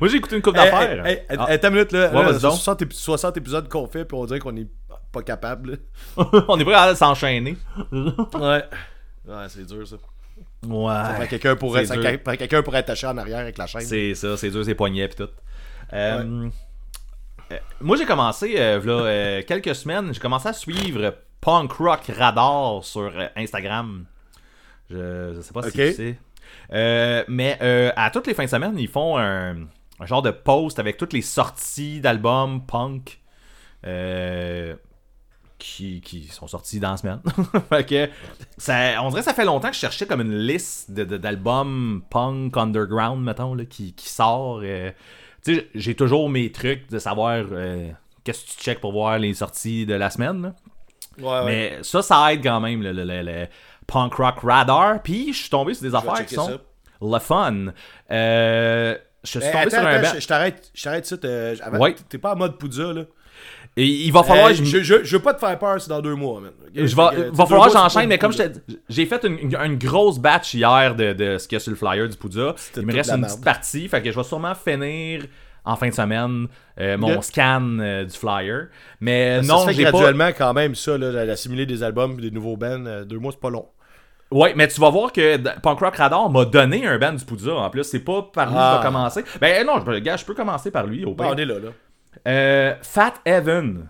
Moi, 0.00 0.08
j'ai 0.08 0.16
écouté 0.16 0.36
une 0.36 0.42
coupe 0.42 0.54
d'affaires. 0.54 1.04
hey, 1.06 1.18
hey, 1.28 1.36
Ah. 1.38 1.46
attends 1.48 1.68
une 1.68 1.74
minute, 1.74 1.92
là. 1.92 2.08
Ouais, 2.10 2.22
là, 2.22 2.32
vas-y 2.32 2.40
donc. 2.42 2.52
60, 2.52 2.82
ép- 2.82 2.92
60 2.92 3.36
épisodes 3.36 3.68
qu'on 3.68 3.86
fait, 3.86 4.04
puis 4.04 4.16
on 4.16 4.24
dirait 4.26 4.38
qu'on 4.38 4.56
est 4.56 4.68
pas 5.12 5.22
capable. 5.22 5.78
On 6.16 6.58
est 6.58 6.64
prêt 6.64 6.74
à 6.74 6.94
s'enchaîner. 6.94 7.56
Ouais. 7.92 8.64
Ouais, 9.26 9.46
c'est 9.48 9.66
dur, 9.66 9.86
ça. 9.86 9.96
Ouais. 10.66 11.26
Quelqu'un 11.28 11.56
pourrait, 11.56 11.86
quelqu'un 12.36 12.62
pourrait 12.62 12.78
attacher 12.78 13.06
en 13.06 13.16
arrière 13.16 13.38
avec 13.38 13.56
la 13.58 13.66
chaîne. 13.66 13.80
C'est 13.80 14.14
ça, 14.14 14.36
c'est 14.36 14.50
dur, 14.50 14.64
c'est 14.64 14.74
poignets 14.74 15.08
pis 15.08 15.16
tout. 15.16 15.28
Euh, 15.92 16.48
euh, 17.50 17.58
moi, 17.80 17.96
j'ai 17.96 18.04
commencé, 18.04 18.54
euh, 18.58 19.42
quelques 19.46 19.74
semaines, 19.74 20.12
j'ai 20.12 20.20
commencé 20.20 20.48
à 20.48 20.52
suivre 20.52 21.14
Punk 21.40 21.72
Rock 21.72 22.12
Radar 22.16 22.84
sur 22.84 23.12
Instagram. 23.36 24.04
Je, 24.90 25.32
je 25.36 25.40
sais 25.40 25.52
pas 25.52 25.62
si 25.62 25.72
tu 25.72 25.92
sais. 25.92 26.18
Mais 27.28 27.92
à 27.96 28.10
toutes 28.10 28.26
les 28.26 28.34
fins 28.34 28.44
de 28.44 28.50
semaine, 28.50 28.78
ils 28.78 28.88
font 28.88 29.18
un, 29.18 29.56
un 30.00 30.06
genre 30.06 30.22
de 30.22 30.30
post 30.30 30.78
avec 30.78 30.96
toutes 30.96 31.12
les 31.12 31.22
sorties 31.22 32.00
d'albums 32.00 32.64
punk 32.66 33.20
euh, 33.86 34.74
qui, 35.60 36.00
qui 36.00 36.24
sont 36.28 36.46
sorties 36.48 36.80
dans 36.80 36.90
la 36.92 36.96
semaine. 36.96 37.20
fait 37.68 37.84
que 37.88 38.08
ça, 38.58 39.02
on 39.02 39.08
dirait 39.10 39.20
que 39.20 39.26
ça 39.26 39.34
fait 39.34 39.44
longtemps 39.44 39.68
que 39.68 39.74
je 39.74 39.80
cherchais 39.80 40.06
comme 40.06 40.20
une 40.22 40.36
liste 40.38 40.90
d'albums 40.90 42.02
punk 42.10 42.56
underground, 42.56 43.22
mettons, 43.24 43.54
là, 43.54 43.64
qui, 43.64 43.92
qui 43.94 44.08
sort. 44.08 44.60
euh. 44.64 44.90
Tu 45.44 45.54
sais, 45.54 45.68
j'ai 45.74 45.94
toujours 45.94 46.28
mes 46.28 46.50
trucs 46.52 46.90
de 46.90 46.98
savoir 46.98 47.44
euh, 47.52 47.90
qu'est-ce 48.24 48.44
que 48.44 48.50
tu 48.50 48.56
checkes 48.58 48.80
pour 48.80 48.92
voir 48.92 49.18
les 49.18 49.32
sorties 49.34 49.86
de 49.86 49.94
la 49.94 50.10
semaine. 50.10 50.52
Ouais, 51.18 51.24
ouais. 51.26 51.44
Mais 51.46 51.78
ça, 51.82 52.02
ça 52.02 52.32
aide 52.32 52.42
quand 52.42 52.60
même, 52.60 52.82
le, 52.82 52.92
le- 52.92 53.04
le- 53.04 53.22
le 53.22 53.46
punk 53.86 54.14
rock 54.14 54.40
radar. 54.42 55.02
Puis 55.02 55.32
je 55.32 55.38
suis 55.40 55.50
tombé 55.50 55.74
sur 55.74 55.82
des 55.88 55.94
affaires 55.94 56.26
qui 56.26 56.34
sont 56.34 56.46
ça. 56.48 56.58
le 57.00 57.18
fun. 57.18 57.66
Euh, 58.10 58.96
je 59.24 59.30
suis 59.30 59.38
Eh, 59.42 59.50
tombé 59.52 59.58
attends, 59.64 59.70
sur 59.70 59.78
un 59.86 59.86
attends, 59.86 60.14
je- 60.14 60.20
je 60.20 60.28
t'arrête, 60.28 60.70
je 60.74 60.82
t'arrête 60.82 61.06
ça. 61.06 61.16
t'es- 61.18 61.54
Ouais. 61.78 61.94
Pas 62.20 62.34
en 62.34 62.36
mode 62.36 62.58
Poudza, 62.58 62.92
là. 62.92 63.02
Et 63.76 63.86
il 63.86 64.12
va 64.12 64.22
falloir. 64.24 64.50
Eh, 64.50 64.54
je- 64.54 64.64
je, 64.64 64.78
je, 64.82 65.04
je 65.04 65.16
veux 65.16 65.22
pas 65.22 65.32
te 65.32 65.38
faire 65.40 65.58
peur, 65.58 65.80
c'est 65.80 65.88
dans 65.88 66.00
deux 66.02 66.14
mois, 66.16 66.40
man. 66.40 66.50
Je 66.74 66.94
va 66.94 67.12
sais, 67.12 67.30
falloir 67.46 67.68
que 67.68 67.72
j'enchaîne, 67.72 68.08
mais 68.08 68.18
comme 68.18 68.32
je 68.32 68.38
beaucoup, 68.38 68.50
t'ai 68.54 68.60
dit, 68.68 68.78
j'ai 68.88 69.06
fait 69.06 69.24
une, 69.24 69.38
une- 69.38 69.78
grosse 69.78 70.18
batch 70.18 70.54
hier 70.54 70.94
de, 70.96 71.12
de 71.12 71.38
ce 71.38 71.46
qu'il 71.46 71.56
y 71.56 71.60
a 71.60 71.60
sur 71.60 71.70
le 71.70 71.76
flyer 71.76 72.08
du 72.08 72.16
Poudza. 72.16 72.54
Il 72.76 72.82
me 72.86 72.92
reste 72.92 73.10
une 73.10 73.20
merde. 73.20 73.30
petite 73.32 73.44
partie, 73.44 73.88
fait 73.88 74.02
que 74.02 74.10
je 74.10 74.16
vais 74.16 74.24
sûrement 74.24 74.54
finir 74.54 75.24
en 75.64 75.76
fin 75.76 75.88
de 75.88 75.94
semaine 75.94 76.48
euh, 76.80 76.98
mon 76.98 77.22
scan 77.22 77.78
euh, 77.80 78.04
du 78.04 78.16
flyer. 78.16 78.66
Mais 79.00 79.42
Ça 79.42 79.52
non, 79.54 79.64
pas. 79.66 79.72
graduellement 79.72 80.30
quand 80.36 80.52
même, 80.52 80.74
ça, 80.74 80.98
là, 80.98 81.24
d'assimiler 81.26 81.64
des 81.66 81.82
albums 81.82 82.18
et 82.18 82.22
des 82.22 82.30
nouveaux 82.32 82.56
bands. 82.56 82.84
euh, 82.86 83.04
deux 83.04 83.18
mois, 83.18 83.30
c'est 83.32 83.40
pas 83.40 83.50
long. 83.50 83.66
Ouais, 84.32 84.52
mais 84.56 84.68
tu 84.68 84.80
vas 84.80 84.90
voir 84.90 85.12
que 85.12 85.36
Punk 85.60 85.80
Rock 85.80 85.96
Radar 85.96 86.28
m'a 86.30 86.44
donné 86.44 86.86
un 86.86 86.98
band 86.98 87.12
du 87.14 87.24
Poudza 87.24 87.52
en 87.54 87.68
plus. 87.70 87.82
C'est 87.84 87.98
pas 88.00 88.22
par 88.32 88.46
lui 88.46 88.54
que 88.54 88.58
je 88.60 88.64
Ah. 88.64 88.78
vais 88.80 88.86
commencer. 88.86 89.24
Ben 89.40 89.66
non, 89.66 89.74
je, 89.84 89.98
gars, 89.98 90.16
je 90.16 90.24
peux 90.24 90.34
commencer 90.34 90.70
par 90.70 90.86
lui 90.86 91.04
au 91.04 91.14
Bon, 91.14 91.24
pire. 91.24 91.32
on 91.34 91.36
est 91.36 91.44
là, 91.44 91.54
là. 91.54 91.68
Euh, 92.26 92.74
Fat 92.82 93.14
Evan. 93.24 93.88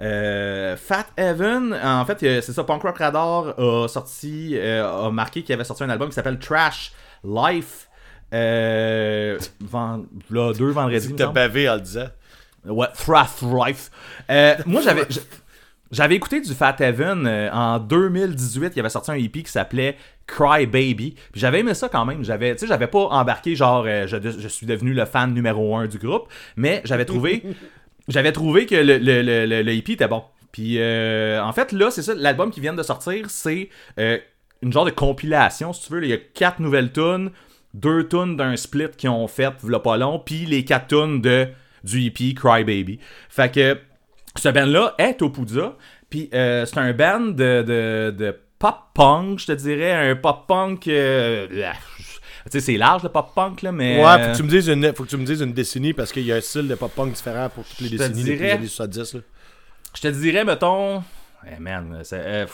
Euh, 0.00 0.76
Fat 0.76 1.06
Evan, 1.16 1.74
en 1.82 2.04
fait, 2.04 2.22
euh, 2.22 2.40
c'est 2.40 2.52
ça, 2.52 2.62
Punk 2.64 2.82
Rock 2.82 2.98
Radar 2.98 3.58
a 3.58 3.88
sorti, 3.88 4.58
a 4.58 5.10
marqué 5.10 5.42
qu'il 5.42 5.52
avait 5.54 5.64
sorti 5.64 5.82
un 5.84 5.90
album 5.90 6.08
qui 6.08 6.14
s'appelle 6.14 6.38
Trash 6.38 6.92
Life. 7.24 7.88
Euh, 8.32 9.38
vend- 9.60 10.04
là, 10.30 10.52
deux 10.52 10.70
vendredis. 10.70 11.08
Tu 11.08 11.16
semble. 11.24 11.34
bavé 11.34 11.68
en 11.68 11.74
le 11.76 11.80
disant. 11.80 12.06
Ouais, 12.66 12.86
Thrash 12.94 13.42
Life. 13.42 13.90
Moi, 14.66 14.82
j'avais. 14.82 15.02
J'avais 15.90 16.16
écouté 16.16 16.40
du 16.40 16.52
Fat 16.52 16.76
Evan 16.80 17.26
euh, 17.26 17.50
en 17.50 17.78
2018, 17.78 18.72
il 18.76 18.80
avait 18.80 18.90
sorti 18.90 19.10
un 19.10 19.14
EP 19.14 19.42
qui 19.42 19.50
s'appelait 19.50 19.96
Cry 20.26 20.66
Baby. 20.66 21.14
Puis 21.32 21.40
j'avais 21.40 21.60
aimé 21.60 21.72
ça 21.74 21.88
quand 21.88 22.04
même. 22.04 22.22
J'avais, 22.24 22.52
tu 22.54 22.60
sais, 22.60 22.66
j'avais 22.66 22.88
pas 22.88 23.04
embarqué 23.06 23.54
genre 23.56 23.84
euh, 23.86 24.06
je, 24.06 24.16
je 24.38 24.48
suis 24.48 24.66
devenu 24.66 24.92
le 24.92 25.04
fan 25.06 25.32
numéro 25.32 25.76
un 25.76 25.86
du 25.86 25.98
groupe, 25.98 26.28
mais 26.56 26.82
j'avais 26.84 27.06
trouvé, 27.06 27.42
j'avais 28.08 28.32
trouvé 28.32 28.66
que 28.66 28.74
le, 28.74 28.98
le, 28.98 29.22
le, 29.22 29.46
le- 29.46 29.62
le 29.62 29.72
EP 29.72 29.92
était 29.92 30.08
bon. 30.08 30.24
Puis 30.52 30.76
euh, 30.78 31.42
en 31.42 31.52
fait 31.52 31.72
là, 31.72 31.90
c'est 31.90 32.02
ça, 32.02 32.14
l'album 32.14 32.50
qui 32.50 32.60
vient 32.60 32.74
de 32.74 32.82
sortir, 32.82 33.30
c'est 33.30 33.68
euh, 33.98 34.18
une 34.60 34.72
genre 34.72 34.84
de 34.84 34.90
compilation, 34.90 35.72
si 35.72 35.86
tu 35.86 35.92
veux. 35.94 36.02
Il 36.04 36.10
y 36.10 36.12
a 36.14 36.18
quatre 36.18 36.60
nouvelles 36.60 36.92
tunes, 36.92 37.30
deux 37.74 38.06
tunes 38.08 38.36
d'un 38.36 38.56
split 38.56 38.88
qu'ils 38.96 39.10
ont 39.10 39.26
fait, 39.28 39.52
v'là 39.62 39.78
pas 39.80 39.96
long, 39.96 40.18
puis 40.18 40.44
les 40.46 40.64
quatre 40.64 40.88
tunes 40.88 41.20
de 41.22 41.48
du 41.84 42.04
EP 42.06 42.34
Cry 42.34 42.64
Baby. 42.64 42.98
Fait 43.30 43.50
que 43.52 43.78
ce 44.40 44.48
band-là 44.48 44.94
est 44.98 45.22
au 45.22 45.30
Poudza, 45.30 45.76
puis 46.10 46.30
euh, 46.34 46.64
c'est 46.66 46.78
un 46.78 46.92
band 46.92 47.20
de, 47.20 47.62
de, 47.62 48.14
de 48.16 48.38
pop-punk, 48.58 49.38
je 49.38 49.46
te 49.46 49.52
dirais, 49.52 50.10
un 50.10 50.16
pop-punk... 50.16 50.88
euh, 50.88 51.46
tu 51.48 52.52
sais, 52.52 52.60
c'est 52.60 52.76
large 52.76 53.02
le 53.02 53.10
pop-punk, 53.10 53.62
là, 53.62 53.72
mais... 53.72 53.96
Ouais, 53.96 54.02
faut 54.04 54.08
euh, 54.08 54.32
que, 54.32 54.36
tu 54.36 54.42
me 54.42 54.48
dises 54.48 54.68
une, 54.68 54.94
faut 54.94 55.04
que 55.04 55.08
tu 55.08 55.16
me 55.16 55.24
dises 55.24 55.40
une 55.40 55.52
décennie 55.52 55.92
parce 55.92 56.12
qu'il 56.12 56.24
y 56.24 56.32
a 56.32 56.36
un 56.36 56.40
style 56.40 56.66
de 56.66 56.74
pop-punk 56.74 57.12
différent 57.12 57.48
pour 57.50 57.64
toutes 57.64 57.80
les 57.80 57.90
décennies 57.90 58.24
depuis 58.24 58.38
les 58.38 58.50
années 58.50 58.66
70. 58.66 59.14
Là. 59.14 59.20
Je 59.94 60.00
te 60.00 60.08
dirais, 60.08 60.44
mettons... 60.44 61.02
Eh 61.46 61.60
man, 61.60 62.00
c'est... 62.02 62.46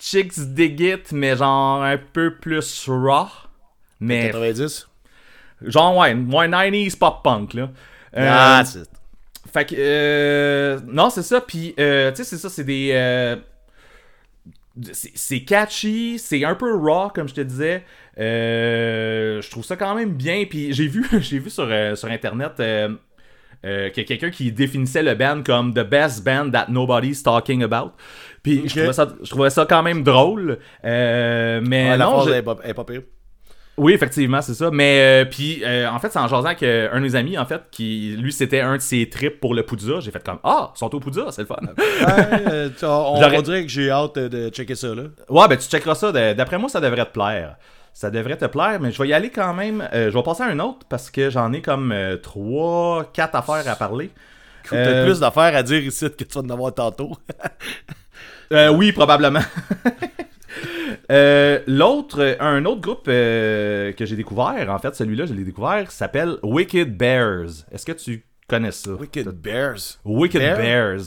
Chicks 0.00 0.38
Dig 0.54 0.80
It, 0.80 1.12
mais 1.12 1.36
genre 1.36 1.82
un 1.82 1.98
peu 1.98 2.34
plus 2.36 2.88
raw. 2.88 3.28
Mais 4.00 4.30
90. 4.30 4.88
genre, 5.62 5.96
ouais, 5.98 6.14
moins 6.14 6.48
90s 6.48 6.96
pop-punk, 6.96 7.54
là. 7.54 7.70
Euh, 8.16 8.28
Ah, 8.30 8.62
c'est. 8.64 8.88
Fait 9.52 9.64
que, 9.64 9.74
euh, 9.76 10.78
non, 10.86 11.10
c'est 11.10 11.22
ça. 11.22 11.40
Puis, 11.40 11.74
euh, 11.80 12.10
tu 12.10 12.18
sais, 12.18 12.24
c'est 12.24 12.38
ça, 12.38 12.48
c'est 12.48 12.64
des. 12.64 12.90
euh, 12.94 13.36
c'est 14.92 15.40
catchy, 15.44 16.18
c'est 16.18 16.44
un 16.44 16.54
peu 16.54 16.74
raw, 16.76 17.10
comme 17.14 17.28
je 17.28 17.34
te 17.34 17.40
disais. 17.40 17.84
Euh, 18.18 19.40
je 19.42 19.50
trouve 19.50 19.64
ça 19.64 19.76
quand 19.76 19.94
même 19.94 20.14
bien. 20.14 20.44
Puis, 20.48 20.72
j'ai 20.72 20.86
vu, 20.86 21.06
j'ai 21.20 21.38
vu 21.38 21.50
sur, 21.50 21.66
sur 21.96 22.08
Internet 22.08 22.52
qu'il 22.56 23.96
y 23.96 24.00
a 24.00 24.04
quelqu'un 24.04 24.30
qui 24.30 24.52
définissait 24.52 25.02
le 25.02 25.14
band 25.14 25.42
comme 25.44 25.74
the 25.74 25.80
best 25.86 26.24
band 26.24 26.50
that 26.52 26.66
nobody's 26.68 27.22
talking 27.22 27.62
about. 27.62 27.92
Puis, 28.42 28.62
je, 28.68 28.74
trouvais 28.78 28.92
ça, 28.92 29.08
je 29.22 29.28
trouvais 29.30 29.50
ça 29.50 29.66
quand 29.68 29.82
même 29.82 30.02
drôle. 30.02 30.58
Mais 30.82 31.60
Ouais, 31.70 31.96
la 31.96 32.04
non, 32.04 32.10
phrase 32.12 32.28
je- 32.28 32.32
est 32.34 32.42
pas, 32.42 32.56
est 32.64 32.74
pas 32.74 32.84
pire. 32.84 33.02
Oui, 33.80 33.94
effectivement, 33.94 34.42
c'est 34.42 34.54
ça. 34.54 34.70
Mais 34.70 35.00
euh, 35.00 35.24
puis, 35.24 35.62
euh, 35.64 35.88
en 35.88 35.98
fait, 35.98 36.10
c'est 36.10 36.18
en 36.18 36.28
jasant 36.28 36.46
avec 36.46 36.62
euh, 36.62 36.88
un 36.92 36.98
de 36.98 37.02
mes 37.02 37.14
amis, 37.14 37.38
en 37.38 37.46
fait, 37.46 37.62
qui, 37.70 38.14
lui, 38.18 38.32
c'était 38.32 38.60
un 38.60 38.76
de 38.76 38.82
ses 38.82 39.08
trips 39.08 39.40
pour 39.40 39.54
le 39.54 39.64
Poudza. 39.64 40.00
J'ai 40.00 40.10
fait 40.10 40.22
comme, 40.22 40.38
ah, 40.44 40.70
ils 40.74 40.78
sont 40.78 40.94
au 40.94 41.00
Poudza, 41.00 41.26
c'est 41.30 41.42
le 41.42 41.46
fun. 41.46 41.56
Ouais, 41.60 42.42
euh, 42.48 42.68
tu- 42.78 42.84
on, 42.84 43.40
dirait 43.42 43.62
que 43.62 43.68
j'ai 43.68 43.90
hâte 43.90 44.16
de, 44.16 44.28
de 44.28 44.48
checker 44.50 44.74
ça. 44.74 44.94
là. 44.94 45.04
ouais, 45.28 45.48
ben, 45.48 45.56
tu 45.56 45.68
checkeras 45.68 45.94
ça. 45.94 46.12
D'après 46.34 46.58
moi, 46.58 46.68
ça 46.68 46.80
devrait 46.80 47.06
te 47.06 47.12
plaire. 47.12 47.56
Ça 47.92 48.10
devrait 48.10 48.36
te 48.36 48.44
plaire, 48.44 48.78
mais 48.80 48.92
je 48.92 49.02
vais 49.02 49.08
y 49.08 49.12
aller 49.12 49.30
quand 49.30 49.52
même. 49.52 49.88
Euh, 49.92 50.10
je 50.10 50.16
vais 50.16 50.22
passer 50.22 50.42
à 50.42 50.46
un 50.46 50.58
autre 50.60 50.86
parce 50.88 51.10
que 51.10 51.28
j'en 51.28 51.52
ai 51.52 51.60
comme 51.60 51.94
3, 52.22 53.10
4 53.12 53.34
affaires 53.34 53.66
à 53.66 53.76
parler. 53.76 54.10
Euh, 54.72 55.04
plus 55.04 55.20
d'affaires 55.20 55.56
à 55.56 55.62
dire 55.62 55.82
ici 55.82 56.06
que 56.10 56.24
tu 56.24 56.34
vas 56.34 56.44
en 56.44 56.50
avoir 56.50 56.74
tantôt. 56.74 57.12
Euh, 58.52 58.68
oui, 58.70 58.90
probablement. 58.90 59.38
Euh, 61.10 61.60
l'autre, 61.66 62.36
un 62.40 62.64
autre 62.64 62.80
groupe 62.80 63.06
euh, 63.08 63.92
que 63.92 64.04
j'ai 64.06 64.16
découvert, 64.16 64.66
en 64.70 64.78
fait, 64.78 64.94
celui-là, 64.94 65.26
je 65.26 65.34
l'ai 65.34 65.44
découvert, 65.44 65.90
s'appelle 65.90 66.36
Wicked 66.42 66.96
Bears. 66.96 67.64
Est-ce 67.72 67.84
que 67.84 67.92
tu 67.92 68.24
connais 68.48 68.70
ça? 68.70 68.92
Wicked 68.92 69.28
Bears. 69.28 69.98
Wicked 70.04 70.40
Bear? 70.40 70.56
Bears. 70.56 71.00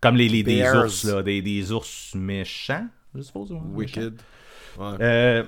Comme 0.00 0.16
les, 0.16 0.28
les- 0.28 0.42
des 0.42 0.60
Bears. 0.60 0.84
ours, 0.84 1.04
là. 1.04 1.22
Des, 1.22 1.40
des 1.40 1.72
ours 1.72 2.12
méchants, 2.14 2.86
je 3.14 3.22
suppose. 3.22 3.50
ouais. 3.50 3.58
Wicked. 3.74 4.14
Ouais. 4.78 4.86
Euh, 5.00 5.42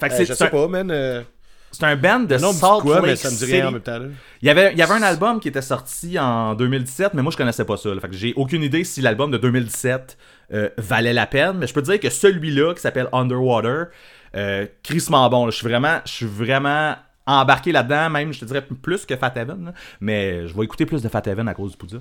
fait 0.00 0.08
que 0.08 0.14
c'est 0.14 0.24
je 0.24 0.32
sais 0.32 0.44
un, 0.44 0.48
pas, 0.48 0.68
man. 0.68 1.24
C'est 1.70 1.84
un 1.84 1.96
band 1.96 2.20
de 2.20 2.38
non, 2.38 2.52
Salt 2.52 2.80
quoi, 2.80 3.02
mais 3.02 3.08
Lake 3.08 3.18
ça 3.18 3.28
me 3.28 3.34
dit 3.34 3.40
City. 3.40 3.52
rien 3.52 3.68
en 3.68 3.72
même 3.72 3.82
temps. 3.82 3.98
Là. 3.98 4.06
Il 4.40 4.46
y, 4.48 4.50
avait, 4.50 4.72
il 4.72 4.78
y 4.78 4.82
avait 4.82 4.94
un 4.94 5.02
album 5.02 5.38
qui 5.38 5.48
était 5.48 5.60
sorti 5.60 6.18
en 6.18 6.54
2017, 6.54 7.12
mais 7.12 7.20
moi 7.20 7.30
je 7.30 7.36
connaissais 7.36 7.66
pas 7.66 7.76
ça. 7.76 7.94
là. 7.94 8.00
Fait 8.00 8.08
que 8.08 8.14
j'ai 8.16 8.32
aucune 8.36 8.62
idée 8.62 8.84
si 8.84 9.02
l'album 9.02 9.30
de 9.30 9.36
2017 9.36 10.16
euh, 10.52 10.70
valait 10.78 11.12
la 11.12 11.26
peine. 11.26 11.58
Mais 11.58 11.66
je 11.66 11.74
peux 11.74 11.82
te 11.82 11.90
dire 11.90 12.00
que 12.00 12.10
celui-là, 12.10 12.74
qui 12.74 12.80
s'appelle 12.80 13.08
Underwater, 13.12 13.88
euh, 14.34 14.66
crissement 14.82 15.28
bon. 15.28 15.50
Je 15.50 15.56
suis 15.56 15.66
vraiment, 15.66 15.98
je 16.04 16.12
suis 16.12 16.26
vraiment 16.26 16.96
embarqué 17.26 17.72
là-dedans, 17.72 18.10
même 18.10 18.32
je 18.32 18.40
te 18.40 18.44
dirais 18.44 18.62
plus 18.62 19.04
que 19.04 19.16
Fat 19.16 19.32
Heaven. 19.36 19.72
Mais 20.00 20.48
je 20.48 20.56
vais 20.56 20.64
écouter 20.64 20.86
plus 20.86 21.02
de 21.02 21.08
Fat 21.08 21.22
Heaven 21.26 21.48
à 21.48 21.54
cause 21.54 21.72
du 21.72 21.76
Poudja. 21.76 21.98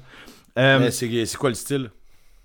Euh, 0.57 0.89
c'est 0.91 1.37
quoi 1.37 1.49
le 1.49 1.55
style? 1.55 1.89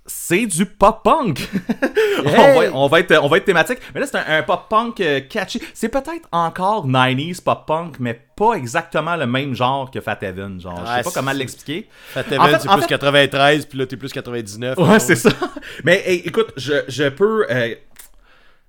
C'est 0.06 0.46
du 0.46 0.66
pop-punk. 0.66 1.48
on, 2.24 2.28
Hey! 2.28 2.68
va, 2.70 2.76
on, 2.76 2.86
va 2.88 3.00
être, 3.00 3.18
on 3.22 3.28
va 3.28 3.36
être 3.36 3.44
thématique. 3.44 3.78
Mais 3.94 4.00
là, 4.00 4.06
c'est 4.06 4.16
un, 4.18 4.38
un 4.38 4.42
pop-punk 4.42 5.00
euh, 5.00 5.20
catchy. 5.20 5.62
C'est 5.74 5.88
peut-être 5.88 6.28
encore 6.32 6.86
90s 6.88 7.42
pop-punk, 7.42 7.96
mais 8.00 8.20
pas 8.36 8.54
exactement 8.54 9.14
le 9.16 9.26
même 9.26 9.54
genre 9.54 9.90
que 9.90 10.00
Fat 10.00 10.18
Heaven. 10.22 10.60
Genre, 10.60 10.80
je 10.84 10.92
sais 10.96 11.02
pas 11.02 11.10
comment 11.14 11.32
l'expliquer. 11.32 11.88
Fat 12.08 12.24
En 12.30 12.32
Heaven, 12.32 12.46
fait- 12.50 12.58
c'est 12.62 12.68
en 12.68 12.72
plus 12.74 12.82
fait- 12.82 12.88
93, 12.88 13.66
puis 13.66 13.78
là, 13.78 13.86
t'es 13.86 13.96
plus 13.96 14.12
99. 14.12 14.78
Ouais, 14.78 14.98
c'est 14.98 15.16
ça. 15.16 15.30
Mais 15.84 16.02
hey, 16.04 16.22
écoute, 16.24 16.52
je, 16.56 16.74
je 16.88 17.08
peux. 17.08 17.46
euh, 17.50 17.74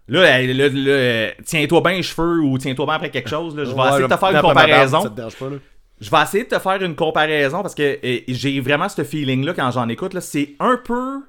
Là, 0.09 0.41
là, 0.41 0.67
là, 0.69 1.31
tiens-toi 1.45 1.79
bien 1.81 1.93
les 1.93 2.03
cheveux 2.03 2.41
ou 2.41 2.57
tiens-toi 2.57 2.85
bien 2.85 2.95
après 2.95 3.09
quelque 3.09 3.29
chose. 3.29 3.55
là. 3.55 3.63
Je 3.63 3.69
vais 3.69 3.75
Ouais, 3.79 3.87
essayer 3.87 4.03
de 4.03 4.13
te 4.13 4.17
faire 4.19 4.27
une 4.29 4.33
barbe, 4.33 4.47
comparaison. 4.49 5.01
Ça 5.01 5.09
te 5.09 5.15
dérange 5.15 5.35
pas, 5.37 5.45
là? 5.49 5.55
Je 6.01 6.09
vais 6.09 6.21
essayer 6.21 6.43
de 6.43 6.49
te 6.49 6.59
faire 6.59 6.81
une 6.81 6.95
comparaison 6.95 7.61
parce 7.61 7.75
que 7.75 7.99
j'ai 8.27 8.59
vraiment 8.59 8.89
ce 8.89 9.03
feeling-là 9.03 9.53
quand 9.53 9.71
j'en 9.71 9.87
écoute. 9.89 10.13
là. 10.13 10.21
C'est 10.21 10.55
un 10.59 10.77
peu 10.83 11.21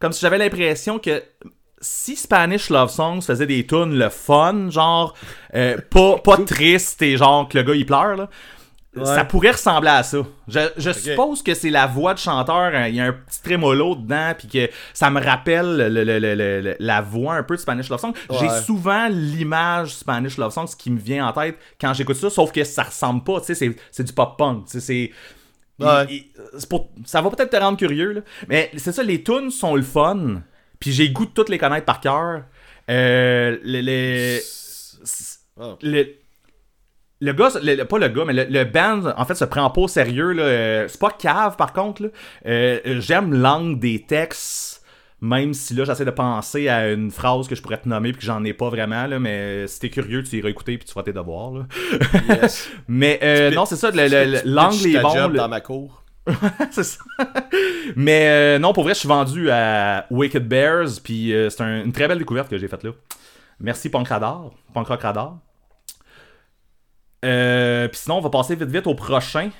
comme 0.00 0.12
si 0.12 0.20
j'avais 0.20 0.38
l'impression 0.38 0.98
que 0.98 1.22
si 1.80 2.16
Spanish 2.16 2.70
Love 2.70 2.90
Songs 2.90 3.20
faisait 3.22 3.46
des 3.46 3.66
tunes 3.66 3.96
le 3.96 4.08
fun, 4.08 4.70
genre 4.70 5.14
euh, 5.54 5.76
pas, 5.90 6.18
pas 6.18 6.36
triste 6.38 7.02
et 7.02 7.16
genre 7.16 7.48
que 7.48 7.58
le 7.58 7.64
gars 7.64 7.74
il 7.74 7.86
pleure, 7.86 8.16
là, 8.16 8.28
ça 9.04 9.24
pourrait 9.24 9.50
ressembler 9.52 9.90
à 9.90 10.02
ça. 10.02 10.18
Je, 10.48 10.60
je 10.76 10.90
suppose 10.92 11.42
que 11.42 11.54
c'est 11.54 11.70
la 11.70 11.86
voix 11.86 12.14
de 12.14 12.18
chanteur, 12.18 12.56
hein, 12.74 12.88
il 12.88 12.94
y 12.96 13.00
a 13.00 13.04
un 13.06 13.12
petit 13.12 13.42
trémolo 13.42 13.94
dedans, 13.96 14.32
puis 14.38 14.48
que 14.48 14.70
ça 14.94 15.10
me 15.10 15.20
rappelle 15.22 15.76
le- 15.76 15.88
le- 15.88 16.04
le- 16.04 16.18
le- 16.34 16.60
le- 16.60 16.76
la 16.78 17.00
voix 17.00 17.34
un 17.34 17.42
peu 17.42 17.56
de 17.56 17.60
Spanish 17.60 17.88
Love 17.88 18.00
Songs. 18.00 18.14
J'ai 18.40 18.48
souvent 18.64 19.08
l'image 19.08 19.94
Spanish 19.94 20.36
Love 20.38 20.52
Songs 20.52 20.74
qui 20.78 20.90
me 20.90 20.98
vient 20.98 21.26
en 21.28 21.32
tête 21.32 21.56
quand 21.80 21.92
j'écoute 21.94 22.16
ça, 22.16 22.30
sauf 22.30 22.52
que 22.52 22.64
ça 22.64 22.82
ressemble 22.84 23.22
pas, 23.24 23.40
tu 23.40 23.54
sais, 23.54 23.74
c'est- 23.90 24.02
du 24.02 24.12
pop-punk, 24.12 24.66
tu 24.66 24.72
sais, 24.72 24.80
c'est... 24.80 25.10
Ouais. 25.84 26.06
il- 26.10 26.14
il- 26.16 26.24
c'est 26.58 26.68
pour- 26.68 26.88
ça 27.04 27.20
va 27.22 27.30
peut-être 27.30 27.50
te 27.50 27.56
rendre 27.56 27.78
curieux, 27.78 28.12
là. 28.12 28.20
mais 28.48 28.70
c'est 28.76 28.92
ça, 28.92 29.02
les 29.02 29.22
tunes 29.22 29.50
sont 29.50 29.76
le 29.76 29.82
fun, 29.82 30.42
puis 30.80 30.92
j'ai 30.92 31.06
le 31.06 31.12
goût 31.12 31.26
de 31.26 31.30
toutes 31.30 31.48
les 31.50 31.58
connaître 31.58 31.84
par 31.86 32.00
cœur. 32.00 32.42
Euh, 32.90 33.58
les... 33.62 33.82
les- 33.82 34.40
Oh. 35.60 35.76
Le, 37.20 37.32
gars, 37.32 37.50
le- 37.62 37.84
pas 37.84 37.98
le 37.98 38.08
gars, 38.08 38.24
mais 38.26 38.32
le, 38.32 38.44
le 38.48 38.64
band, 38.64 39.12
en 39.16 39.24
fait, 39.24 39.34
se 39.34 39.44
prend 39.44 39.68
pas 39.70 39.80
au 39.82 39.88
sérieux. 39.88 40.32
là. 40.32 40.42
Euh, 40.42 40.88
C'est 40.88 41.00
pas 41.00 41.10
cave, 41.10 41.56
par 41.56 41.72
contre. 41.72 42.10
Euh, 42.46 42.78
J'aime 43.00 43.34
l'angle 43.34 43.78
des 43.78 44.04
textes, 44.06 44.84
même 45.20 45.52
si 45.54 45.74
là, 45.74 45.84
j'essaie 45.84 46.04
de 46.04 46.10
penser 46.12 46.68
à 46.68 46.90
une 46.92 47.10
phrase 47.10 47.48
que 47.48 47.54
je 47.56 47.62
pourrais 47.62 47.78
te 47.78 47.88
nommer 47.88 48.12
puis 48.12 48.20
que 48.20 48.26
j'en 48.26 48.44
ai 48.44 48.52
pas 48.52 48.68
vraiment. 48.68 49.06
Là, 49.06 49.18
mais 49.18 49.66
si 49.66 49.80
t'es 49.80 49.90
curieux, 49.90 50.22
tu 50.22 50.36
iras 50.36 50.48
écouter 50.48 50.78
puis 50.78 50.86
tu 50.86 50.92
feras 50.92 51.02
tes 51.02 51.12
devoirs. 51.12 51.50
là. 51.52 51.66
Yes. 52.42 52.70
mais 52.88 53.18
euh, 53.22 53.50
non, 53.50 53.64
c'est 53.64 53.74
ça, 53.76 53.90
le- 53.90 54.06
le- 54.08 54.24
le- 54.32 54.40
l'angle 54.44 54.86
est 54.86 55.00
bon. 55.00 55.10
job 55.14 55.34
dans 55.36 55.48
ma 55.48 55.60
cour. 55.60 56.04
c'est 56.70 56.84
ça. 56.84 56.98
Mais 57.96 58.26
euh, 58.28 58.58
non, 58.58 58.72
pour 58.72 58.84
vrai, 58.84 58.92
je 58.94 58.98
suis 59.00 59.08
vendu 59.08 59.50
à 59.50 60.06
Wicked 60.10 60.46
Bears, 60.46 60.86
puis 61.02 61.32
euh, 61.34 61.48
c'est 61.50 61.62
un- 61.62 61.82
une 61.84 61.92
très 61.92 62.06
belle 62.06 62.18
découverte 62.18 62.48
que 62.50 62.58
j'ai 62.58 62.68
faite 62.68 62.84
là. 62.84 62.90
Merci 63.60 63.88
Punk 63.88 64.06
Radar, 64.08 64.50
Punk 64.74 64.86
Rock 64.86 65.02
Radar. 65.02 65.38
Euh, 67.24 67.88
puis 67.88 67.98
sinon, 68.00 68.16
on 68.18 68.20
va 68.20 68.30
passer 68.30 68.54
vite 68.54 68.68
vite 68.70 68.86
au 68.86 68.94
prochain. 68.94 69.50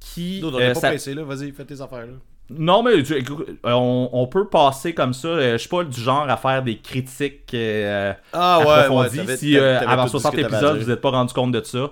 Qui, 0.00 0.40
Nous, 0.42 0.48
on 0.54 0.58
euh, 0.60 0.72
pas 0.74 0.80
ça- 0.80 0.88
pressé, 0.88 1.14
là. 1.14 1.22
Vas-y, 1.24 1.50
fais 1.52 1.64
tes 1.64 1.80
affaires, 1.80 2.06
là. 2.06 2.12
Non, 2.50 2.82
mais 2.82 3.02
tu- 3.02 3.12
euh, 3.14 3.20
on, 3.64 4.08
on 4.12 4.26
peut 4.26 4.48
passer 4.48 4.94
comme 4.94 5.12
ça. 5.12 5.28
Euh, 5.28 5.52
Je 5.52 5.56
suis 5.58 5.68
pas 5.68 5.84
du 5.84 6.00
genre 6.00 6.28
à 6.30 6.36
faire 6.38 6.62
des 6.62 6.78
critiques 6.78 7.52
euh, 7.52 8.14
Ah, 8.32 8.56
approfondies. 8.56 9.16
t'avais- 9.18 9.36
si 9.36 9.58
avant 9.58 10.06
tout 10.06 10.12
dit 10.12 10.12
ce 10.12 10.18
60 10.18 10.34
que 10.34 10.40
t'avais 10.40 10.54
à 10.54 10.58
épisodes, 10.58 10.78
vous 10.82 10.88
n'êtes 10.90 11.00
pas 11.02 11.10
rendu 11.10 11.34
compte 11.34 11.52
de 11.52 11.62
ça, 11.62 11.90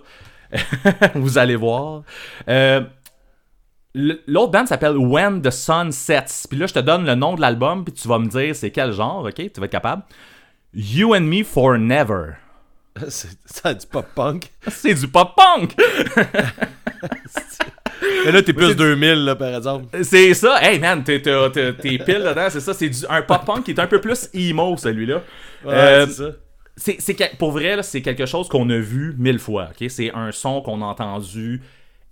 vous 1.15 1.37
allez 1.37 1.57
voir. 1.57 2.03
L'autre 3.95 4.53
band 4.53 4.67
s'appelle 4.67 4.97
When 4.97 5.41
the 5.41 5.51
Sun 5.51 5.91
Sets. 5.91 6.47
Puis 6.51 6.59
là, 6.59 6.67
je 6.67 6.75
te 6.75 6.79
donne 6.81 7.07
le 7.07 7.15
nom 7.15 7.35
de 7.35 7.41
l'album, 7.41 7.83
puis 7.85 7.95
tu 7.95 8.07
vas 8.09 8.19
me 8.19 8.27
dire 8.27 8.55
c'est 8.55 8.71
quel 8.71 8.93
genre, 8.93 9.25
ok? 9.25 9.35
Tu 9.35 9.59
vas 9.61 9.65
être 9.67 9.73
capable. 9.73 10.03
You 10.75 11.15
and 11.15 11.23
Me 11.23 11.43
for 11.43 11.79
Never. 11.79 12.33
ça 13.45 13.75
du 13.75 13.87
pop-punk. 13.87 14.51
C'est 14.69 14.95
du 14.95 15.09
pop-punk! 15.09 15.75
Mais 18.25 18.33
là, 18.33 18.43
t'es 18.43 18.53
plus 18.53 18.75
2000, 18.77 19.25
là, 19.25 19.37
par 19.37 19.55
exemple. 19.55 19.87
C'est 20.05 20.35
ça. 20.35 20.59
Hey 20.63 20.79
man, 20.79 21.03
t'es 21.03 21.19
pile 21.21 21.27
dedans, 22.23 22.47
c'est 22.51 22.61
ça. 22.61 22.75
C'est 22.75 22.91
un 23.09 23.23
pop-punk 23.23 23.65
qui 23.65 23.71
est 23.73 23.81
un 23.81 23.87
peu 23.87 24.01
plus 24.01 24.29
emo, 24.35 24.77
celui-là. 24.77 25.23
Ouais, 25.65 25.73
Euh, 25.75 26.07
c'est 26.77 27.01
ça. 27.01 27.27
pour 27.39 27.53
vrai, 27.53 27.83
c'est 27.83 28.03
quelque 28.03 28.27
chose 28.27 28.49
qu'on 28.49 28.69
a 28.71 28.77
vu 28.79 29.15
mille 29.19 29.39
fois. 29.39 29.71
ok? 29.71 29.89
C'est 29.91 30.13
un 30.15 30.31
son 30.33 30.61
qu'on 30.61 30.83
a 30.83 30.87
entendu 30.87 31.63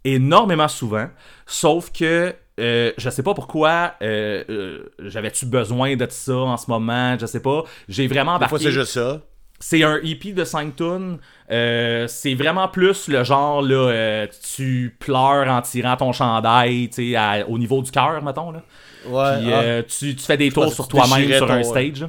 énormément 0.05 0.69
souvent. 0.69 1.09
Sauf 1.47 1.91
que 1.93 2.35
euh, 2.61 2.93
je 2.97 3.11
sais 3.11 3.23
pas 3.23 3.35
pourquoi 3.35 3.95
euh, 4.01 4.45
euh, 4.49 4.93
j'avais-tu 5.01 5.45
besoin 5.47 5.97
de 5.97 6.07
ça 6.09 6.37
en 6.37 6.57
ce 6.57 6.71
moment. 6.71 7.17
Je 7.19 7.27
sais 7.27 7.41
pas. 7.41 7.65
J'ai 7.89 8.07
vraiment 8.07 8.39
Des 8.39 8.47
fois, 8.47 8.59
embarqué. 8.59 8.65
c'est 8.67 8.71
juste 8.73 8.93
ça. 8.93 9.21
C'est 9.61 9.83
un 9.83 9.99
EP 10.03 10.33
de 10.33 10.45
5 10.45 10.77
tunes. 10.77 11.19
Euh, 11.51 12.07
c'est 12.09 12.35
vraiment 12.35 12.69
plus 12.69 13.09
le 13.09 13.25
genre, 13.25 13.63
là, 13.63 13.91
euh, 13.91 14.27
tu 14.55 14.97
pleures 14.99 15.49
en 15.49 15.63
tirant 15.63 15.97
ton 15.97 16.13
chandail, 16.13 16.89
tu 16.89 17.13
sais, 17.13 17.17
à- 17.17 17.49
au 17.49 17.59
niveau 17.59 17.81
du 17.83 17.91
cœur, 17.91 18.23
mettons, 18.23 18.51
là. 18.51 18.63
Ouais. 19.07 19.39
Puis 19.41 19.53
ah. 19.53 19.61
euh, 19.63 19.83
tu, 19.83 20.17
tu 20.17 20.25
fais 20.25 20.37
des 20.37 20.51
tours 20.51 20.65
pensais 20.65 20.75
sur 20.75 20.89
toi-même 20.89 21.33
sur 21.33 21.51
un 21.51 21.63
stage. 21.63 22.07